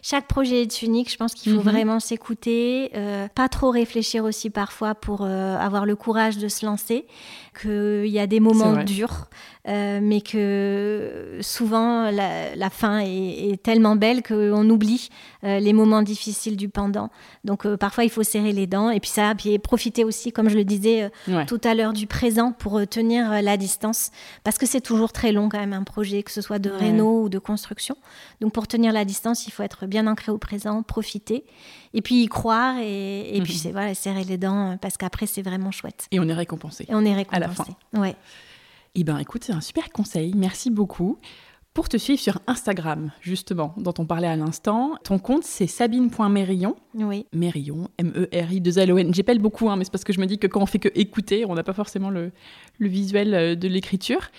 chaque 0.00 0.28
projet 0.28 0.62
est 0.62 0.82
unique. 0.82 1.10
Je 1.10 1.16
pense 1.16 1.34
qu'il 1.34 1.50
faut 1.50 1.58
Mhm. 1.58 1.64
vraiment 1.64 1.98
s'écouter, 1.98 2.92
pas 3.34 3.48
trop 3.48 3.70
réfléchir 3.72 4.22
aussi 4.22 4.48
parfois 4.48 4.94
pour 4.94 5.22
avoir 5.22 5.84
le 5.84 5.96
courage 5.96 6.38
de 6.38 6.46
se 6.46 6.64
lancer. 6.64 7.06
Qu'il 7.60 8.06
y 8.06 8.18
a 8.20 8.26
des 8.28 8.38
moments 8.38 8.82
durs, 8.84 9.28
euh, 9.66 9.98
mais 10.00 10.20
que 10.20 11.38
souvent 11.40 12.10
la, 12.10 12.54
la 12.54 12.70
fin 12.70 13.00
est, 13.00 13.50
est 13.52 13.62
tellement 13.62 13.96
belle 13.96 14.22
qu'on 14.22 14.68
oublie 14.70 15.08
euh, 15.44 15.58
les 15.58 15.72
moments 15.72 16.02
difficiles 16.02 16.56
du 16.56 16.68
pendant. 16.68 17.10
Donc 17.44 17.66
euh, 17.66 17.76
parfois 17.76 18.04
il 18.04 18.10
faut 18.10 18.22
serrer 18.22 18.52
les 18.52 18.66
dents 18.66 18.90
et 18.90 19.00
puis 19.00 19.10
ça, 19.10 19.34
puis 19.36 19.58
profiter 19.58 20.04
aussi, 20.04 20.30
comme 20.32 20.48
je 20.48 20.56
le 20.56 20.64
disais 20.64 21.10
Ouais. 21.28 21.44
tout 21.46 21.60
à 21.64 21.74
l'heure, 21.74 21.92
du 21.92 22.06
présent 22.06 22.52
pour 22.52 22.86
tenir 22.86 23.42
la 23.42 23.56
distance, 23.56 24.10
parce 24.44 24.56
que 24.56 24.66
c'est 24.66 24.80
toujours 24.80 25.12
très 25.12 25.32
long 25.32 25.48
quand 25.48 25.58
même 25.58 25.72
un 25.72 25.82
projet, 25.82 26.22
que 26.22 26.30
ce 26.30 26.40
soit 26.40 26.58
de 26.60 26.70
Ouais. 26.70 26.76
réno 26.78 27.22
ou 27.24 27.28
de 27.28 27.38
construction. 27.40 27.96
Donc 28.40 28.52
pour 28.52 28.68
tenir 28.68 28.92
la 28.92 29.04
distance, 29.04 29.46
il 29.46 29.50
faut 29.50 29.62
être 29.64 29.86
bien 29.86 30.06
ancré 30.06 30.30
au 30.30 30.38
présent, 30.38 30.82
profiter, 30.84 31.44
et 31.94 32.02
puis 32.02 32.22
y 32.22 32.26
croire, 32.28 32.76
et, 32.80 33.36
et 33.36 33.42
puis 33.42 33.54
c'est 33.54 33.72
voilà, 33.72 33.94
serrer 33.94 34.22
les 34.24 34.38
dents, 34.38 34.76
parce 34.80 34.96
qu'après 34.96 35.26
c'est 35.26 35.42
vraiment 35.42 35.72
chouette. 35.72 36.06
Et 36.12 36.20
on 36.20 36.28
est 36.28 36.34
récompensé. 36.34 36.84
Et 36.88 36.94
on 36.94 37.04
est 37.04 37.10
À 37.32 37.48
récompensé. 37.50 37.76
Ouais. 37.94 38.16
Eh 38.94 39.04
ben, 39.04 39.18
écoute, 39.18 39.44
c'est 39.44 39.52
un 39.52 39.60
super 39.60 39.90
conseil. 39.90 40.32
Merci 40.34 40.70
beaucoup. 40.70 41.18
Pour 41.72 41.88
te 41.88 41.96
suivre 41.96 42.18
sur 42.18 42.40
Instagram, 42.48 43.12
justement, 43.20 43.74
dont 43.76 43.94
on 43.98 44.04
parlait 44.04 44.26
à 44.26 44.34
l'instant, 44.34 44.96
ton 45.04 45.20
compte 45.20 45.44
c'est 45.44 45.68
sabine.mérillon. 45.68 46.74
Oui. 46.94 47.26
Mérillon, 47.32 47.88
M-E-R-I-2-L-O-N. 47.98 49.14
J'épelle 49.14 49.38
beaucoup, 49.38 49.70
hein, 49.70 49.76
mais 49.76 49.84
c'est 49.84 49.92
parce 49.92 50.02
que 50.02 50.12
je 50.12 50.18
me 50.18 50.26
dis 50.26 50.38
que 50.38 50.48
quand 50.48 50.60
on 50.60 50.66
fait 50.66 50.80
que 50.80 50.88
écouter, 50.96 51.44
on 51.46 51.54
n'a 51.54 51.62
pas 51.62 51.72
forcément 51.72 52.10
le, 52.10 52.32
le 52.80 52.88
visuel 52.88 53.34
euh, 53.34 53.54
de 53.54 53.68
l'écriture. 53.68 54.30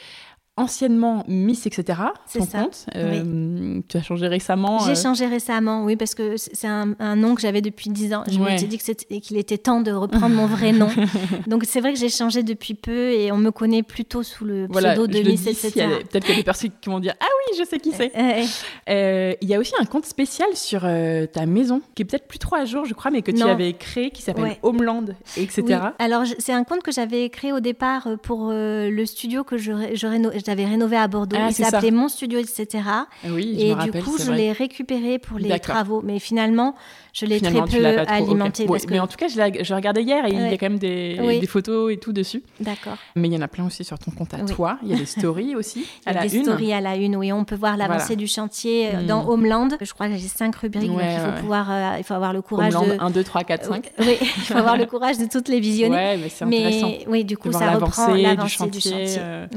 Anciennement 0.57 1.23
Miss, 1.29 1.65
etc. 1.65 1.99
C'est 2.25 2.39
ton 2.39 2.45
ça, 2.45 2.59
compte. 2.63 2.85
Euh, 2.95 3.79
Tu 3.87 3.95
as 3.97 4.03
changé 4.03 4.27
récemment. 4.27 4.79
J'ai 4.79 4.91
euh, 4.91 4.95
changé 4.95 5.25
récemment, 5.25 5.85
oui, 5.85 5.95
parce 5.95 6.13
que 6.13 6.35
c'est 6.35 6.67
un, 6.67 6.93
un 6.99 7.15
nom 7.15 7.35
que 7.35 7.41
j'avais 7.41 7.61
depuis 7.61 7.89
10 7.89 8.13
ans. 8.13 8.23
Je 8.29 8.37
me 8.37 8.57
suis 8.57 8.67
dit 8.67 8.77
qu'il 9.21 9.37
était 9.37 9.57
temps 9.57 9.79
de 9.79 9.91
reprendre 9.93 10.35
mon 10.35 10.47
vrai 10.47 10.73
nom. 10.73 10.89
Donc 11.47 11.63
c'est 11.65 11.79
vrai 11.79 11.93
que 11.93 11.99
j'ai 11.99 12.09
changé 12.09 12.43
depuis 12.43 12.73
peu 12.73 13.11
et 13.13 13.31
on 13.31 13.37
me 13.37 13.49
connaît 13.51 13.81
plutôt 13.81 14.23
sous 14.23 14.43
le 14.43 14.67
Voilà, 14.69 14.91
pseudo 14.93 15.07
de 15.07 15.19
Miss, 15.19 15.47
etc. 15.47 15.81
a 15.83 15.87
des- 15.87 16.03
peut-être 16.03 16.25
qu'il 16.25 16.33
y 16.33 16.37
a 16.37 16.41
des 16.41 16.43
personnes 16.43 16.71
qui 16.81 16.89
vont 16.89 16.99
dire 16.99 17.13
Ah 17.21 17.25
oui, 17.49 17.57
je 17.57 17.63
sais 17.63 17.79
qui 17.79 17.91
c'est. 17.93 18.11
Euh, 18.15 18.43
Euh, 18.89 19.33
Il 19.41 19.47
y 19.47 19.55
a 19.55 19.59
aussi 19.59 19.73
un 19.79 19.85
compte 19.85 20.05
spécial 20.05 20.49
sur 20.55 20.81
ta 20.81 21.45
maison, 21.45 21.81
qui 21.95 22.01
est 22.01 22.05
peut-être 22.05 22.27
plus 22.27 22.39
trop 22.39 22.57
à 22.57 22.65
jour, 22.65 22.83
je 22.83 22.93
crois, 22.93 23.09
mais 23.09 23.21
que 23.21 23.31
tu 23.31 23.41
avais 23.41 23.71
créé, 23.73 24.11
qui 24.11 24.21
s'appelle 24.21 24.43
Ouais. 24.43 24.59
Homeland, 24.63 25.05
etc. 25.37 25.63
Oui, 25.67 25.73
alors 25.99 26.23
c'est 26.39 26.53
un 26.53 26.65
compte 26.65 26.83
que 26.83 26.91
j'avais 26.91 27.29
créé 27.29 27.53
au 27.53 27.61
départ 27.61 28.07
pour 28.21 28.49
le 28.51 29.03
studio 29.05 29.43
que 29.45 29.55
réno- 29.55 30.40
j'avais 30.45 30.65
rénové 30.65 30.97
à 30.97 31.07
Bordeaux. 31.07 31.37
Ah, 31.39 31.47
Il 31.49 31.53
s'appelait 31.53 31.91
Mon 31.91 32.07
Studio, 32.07 32.39
etc. 32.39 32.83
Oui, 33.29 33.55
je 33.57 33.65
Et 33.65 33.69
me 33.69 33.81
du 33.81 33.87
rappelle, 33.87 34.03
coup, 34.03 34.17
c'est 34.17 34.25
je 34.25 34.31
l'ai 34.31 34.51
récupéré 34.51 35.19
pour 35.19 35.37
les 35.39 35.59
travaux. 35.59 36.01
Mais 36.03 36.19
finalement, 36.19 36.75
je 37.13 37.25
l'ai 37.25 37.39
très 37.41 37.51
peu 37.51 37.85
alimenté. 38.07 38.63
Ouais, 38.63 38.69
parce 38.69 38.85
que... 38.85 38.91
Mais 38.91 38.99
en 38.99 39.07
tout 39.07 39.17
cas, 39.17 39.27
je 39.27 39.35
je 39.63 39.73
regardé 39.73 40.01
hier 40.01 40.25
et 40.25 40.29
il 40.29 40.35
y 40.35 40.37
a 40.39 40.43
Ouais. 40.43 40.57
quand 40.57 40.69
même 40.69 40.79
des, 40.79 41.17
Oui. 41.21 41.39
des 41.39 41.47
photos 41.47 41.91
et 41.91 41.97
tout 41.97 42.13
dessus. 42.13 42.43
D'accord. 42.59 42.97
Mais 43.15 43.27
il 43.27 43.33
y 43.33 43.37
en 43.37 43.41
a 43.41 43.47
plein 43.47 43.65
aussi 43.65 43.83
sur 43.83 43.99
ton 43.99 44.11
compte 44.11 44.33
à 44.33 44.37
Oui. 44.37 44.45
toi. 44.45 44.77
Il 44.83 44.89
y 44.89 44.93
a 44.93 44.97
des 44.97 45.05
stories 45.17 45.55
aussi, 45.55 45.79
Il 45.79 46.13
y 46.13 46.15
à 46.15 46.19
a 46.19 46.23
la 46.23 46.27
des 46.27 46.37
une. 46.37 46.43
stories 46.43 46.73
à 46.73 46.81
la 46.81 46.95
une, 46.95 47.15
oui. 47.15 47.31
on 47.31 47.43
peut 47.43 47.55
voir 47.55 47.77
l'avancée 47.77 48.15
du 48.15 48.27
chantier 48.27 48.89
euh, 48.93 49.03
dans 49.05 49.23
hmm. 49.25 49.29
Homeland. 49.29 49.67
Je 49.81 49.93
crois 49.93 50.07
que 50.07 50.15
j'ai 50.15 50.27
cinq 50.27 50.55
rubriques, 50.55 50.87
donc 50.87 51.01
il 51.01 51.19
faut 51.19 51.41
pouvoir, 51.41 51.67
euh, 51.71 51.95
il 51.97 52.03
faut 52.03 52.13
avoir 52.13 52.33
le 52.33 52.41
courage 52.41 52.75
Homeland, 52.75 52.95
de 52.95 53.01
1, 53.01 53.09
2, 53.11 53.23
3, 53.23 53.43
4, 53.43 53.65
5. 53.65 53.91
oui, 53.99 54.17
il 54.21 54.27
faut 54.27 54.57
avoir 54.57 54.77
le 54.77 54.85
courage 54.85 55.17
de 55.17 55.25
toutes 55.25 55.47
les 55.49 55.59
visionner. 55.59 55.95
Ouais, 55.95 56.17
mais 56.17 56.29
c'est 56.29 56.45
intéressant. 56.45 56.91
oui, 57.07 57.25
du 57.25 57.37
coup, 57.37 57.51
ça 57.51 57.71
reprend 57.71 58.13
l'avancée 58.13 58.43
du 58.43 58.49
chantier. 58.49 58.91
Du 58.91 58.97
chantier. 58.97 59.17
Euh. 59.19 59.47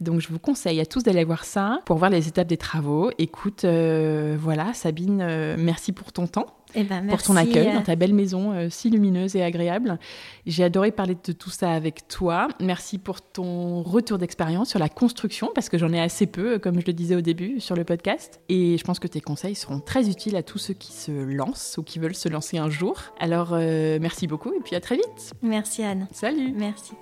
Donc 0.00 0.20
je 0.20 0.28
vous 0.32 0.38
conseille 0.38 0.80
à 0.80 0.86
tous 0.86 1.02
d'aller 1.02 1.24
voir 1.24 1.44
ça 1.44 1.80
pour 1.84 1.98
voir 1.98 2.10
les 2.10 2.28
étapes 2.28 2.48
des 2.48 2.56
travaux. 2.56 3.10
Écoute, 3.18 3.64
voilà, 3.64 4.74
Sabine, 4.74 5.56
merci 5.56 5.92
pour 5.92 6.12
ton 6.12 6.26
temps. 6.26 6.46
Eh 6.74 6.84
ben, 6.84 7.06
pour 7.06 7.22
ton 7.22 7.36
accueil 7.36 7.72
dans 7.72 7.82
ta 7.82 7.96
belle 7.96 8.14
maison 8.14 8.52
euh, 8.52 8.68
si 8.70 8.90
lumineuse 8.90 9.36
et 9.36 9.42
agréable. 9.42 9.98
J'ai 10.46 10.64
adoré 10.64 10.90
parler 10.90 11.16
de 11.22 11.32
tout 11.32 11.50
ça 11.50 11.70
avec 11.70 12.08
toi. 12.08 12.48
Merci 12.60 12.98
pour 12.98 13.20
ton 13.20 13.82
retour 13.82 14.18
d'expérience 14.18 14.70
sur 14.70 14.78
la 14.78 14.88
construction, 14.88 15.50
parce 15.54 15.68
que 15.68 15.78
j'en 15.78 15.92
ai 15.92 16.00
assez 16.00 16.26
peu, 16.26 16.58
comme 16.58 16.80
je 16.80 16.86
le 16.86 16.92
disais 16.92 17.14
au 17.14 17.20
début, 17.20 17.60
sur 17.60 17.76
le 17.76 17.84
podcast. 17.84 18.40
Et 18.48 18.78
je 18.78 18.84
pense 18.84 18.98
que 18.98 19.08
tes 19.08 19.20
conseils 19.20 19.54
seront 19.54 19.80
très 19.80 20.08
utiles 20.08 20.36
à 20.36 20.42
tous 20.42 20.58
ceux 20.58 20.74
qui 20.74 20.92
se 20.92 21.12
lancent 21.12 21.76
ou 21.78 21.82
qui 21.82 21.98
veulent 21.98 22.14
se 22.14 22.28
lancer 22.28 22.58
un 22.58 22.70
jour. 22.70 22.98
Alors, 23.20 23.50
euh, 23.52 23.98
merci 24.00 24.26
beaucoup 24.26 24.52
et 24.52 24.60
puis 24.60 24.76
à 24.76 24.80
très 24.80 24.96
vite. 24.96 25.34
Merci 25.42 25.82
Anne. 25.82 26.08
Salut. 26.12 26.52
Merci. 26.56 26.92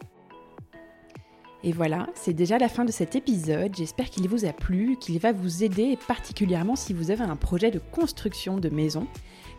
Et 1.63 1.73
voilà, 1.73 2.09
c'est 2.15 2.33
déjà 2.33 2.59
la 2.59 2.69
fin 2.69 2.87
de 2.87 2.93
cet 2.93 3.17
épisode. 3.17 3.77
J'espère 3.77 4.09
qu'il 4.09 4.27
vous 4.29 4.47
a 4.47 4.53
plu, 4.53 4.97
qu'il 4.99 5.19
va 5.19 5.33
vous 5.33 5.63
aider, 5.63 5.99
particulièrement 6.09 6.75
si 6.75 6.95
vous 6.95 7.11
avez 7.11 7.25
un 7.25 7.37
projet 7.37 7.71
de 7.71 7.79
construction 7.79 8.57
de 8.57 8.71
maison. 8.71 9.07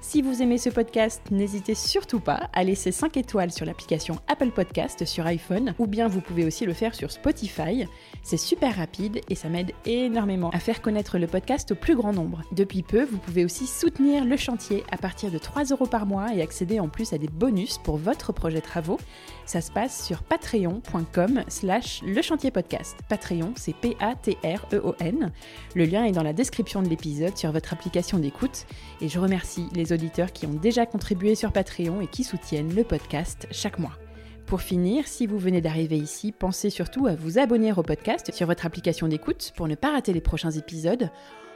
Si 0.03 0.23
vous 0.23 0.41
aimez 0.41 0.57
ce 0.57 0.69
podcast, 0.71 1.21
n'hésitez 1.29 1.75
surtout 1.75 2.19
pas 2.19 2.49
à 2.53 2.63
laisser 2.63 2.91
5 2.91 3.17
étoiles 3.17 3.51
sur 3.51 3.67
l'application 3.67 4.15
Apple 4.27 4.49
Podcast 4.49 5.05
sur 5.05 5.27
iPhone 5.27 5.75
ou 5.77 5.85
bien 5.85 6.07
vous 6.07 6.21
pouvez 6.21 6.43
aussi 6.43 6.65
le 6.65 6.73
faire 6.73 6.95
sur 6.95 7.11
Spotify. 7.11 7.85
C'est 8.23 8.37
super 8.37 8.75
rapide 8.75 9.21
et 9.29 9.35
ça 9.35 9.49
m'aide 9.49 9.71
énormément 9.85 10.51
à 10.51 10.59
faire 10.59 10.81
connaître 10.81 11.17
le 11.17 11.27
podcast 11.27 11.71
au 11.71 11.75
plus 11.75 11.95
grand 11.95 12.13
nombre. 12.13 12.43
Depuis 12.51 12.83
peu, 12.83 13.03
vous 13.03 13.17
pouvez 13.17 13.43
aussi 13.43 13.65
soutenir 13.65 14.25
le 14.25 14.37
chantier 14.37 14.83
à 14.91 14.97
partir 14.97 15.31
de 15.31 15.37
3 15.37 15.65
euros 15.65 15.87
par 15.87 16.05
mois 16.05 16.33
et 16.33 16.41
accéder 16.41 16.79
en 16.79 16.87
plus 16.87 17.13
à 17.13 17.17
des 17.17 17.27
bonus 17.27 17.79
pour 17.79 17.97
votre 17.97 18.31
projet 18.31 18.61
travaux. 18.61 18.99
Ça 19.45 19.59
se 19.59 19.71
passe 19.71 20.05
sur 20.05 20.23
patreon.com 20.23 21.43
slash 21.47 22.01
le 22.03 22.21
chantier 22.21 22.51
podcast. 22.51 22.95
Patreon, 23.09 23.53
c'est 23.55 23.75
P-A-T-R-E-O-N. 23.75 25.31
Le 25.75 25.85
lien 25.85 26.05
est 26.05 26.11
dans 26.11 26.23
la 26.23 26.33
description 26.33 26.81
de 26.81 26.89
l'épisode 26.89 27.37
sur 27.37 27.51
votre 27.51 27.73
application 27.73 28.19
d'écoute 28.19 28.65
et 29.01 29.09
je 29.09 29.19
remercie 29.19 29.67
les 29.73 29.93
auditeurs 29.93 30.31
qui 30.31 30.45
ont 30.45 30.53
déjà 30.53 30.85
contribué 30.85 31.35
sur 31.35 31.51
Patreon 31.51 32.01
et 32.01 32.07
qui 32.07 32.23
soutiennent 32.23 32.73
le 32.73 32.83
podcast 32.83 33.47
chaque 33.51 33.79
mois. 33.79 34.00
Pour 34.45 34.61
finir, 34.61 35.07
si 35.07 35.27
vous 35.27 35.37
venez 35.37 35.61
d'arriver 35.61 35.97
ici, 35.97 36.31
pensez 36.31 36.69
surtout 36.69 37.07
à 37.07 37.15
vous 37.15 37.39
abonner 37.39 37.71
au 37.71 37.83
podcast 37.83 38.33
sur 38.33 38.47
votre 38.47 38.65
application 38.65 39.07
d'écoute 39.07 39.53
pour 39.55 39.67
ne 39.67 39.75
pas 39.75 39.91
rater 39.91 40.11
les 40.11 40.21
prochains 40.21 40.51
épisodes. 40.51 41.09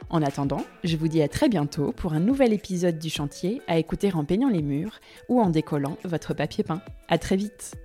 En 0.08 0.22
attendant, 0.22 0.62
je 0.84 0.96
vous 0.96 1.08
dis 1.08 1.22
à 1.22 1.28
très 1.28 1.48
bientôt 1.48 1.92
pour 1.92 2.14
un 2.14 2.20
nouvel 2.20 2.52
épisode 2.52 2.98
du 2.98 3.10
chantier 3.10 3.60
à 3.66 3.78
écouter 3.78 4.12
en 4.14 4.24
peignant 4.24 4.48
les 4.48 4.62
murs 4.62 5.00
ou 5.28 5.40
en 5.40 5.50
décollant 5.50 5.98
votre 6.04 6.32
papier 6.32 6.64
peint. 6.64 6.82
À 7.08 7.18
très 7.18 7.36
vite! 7.36 7.76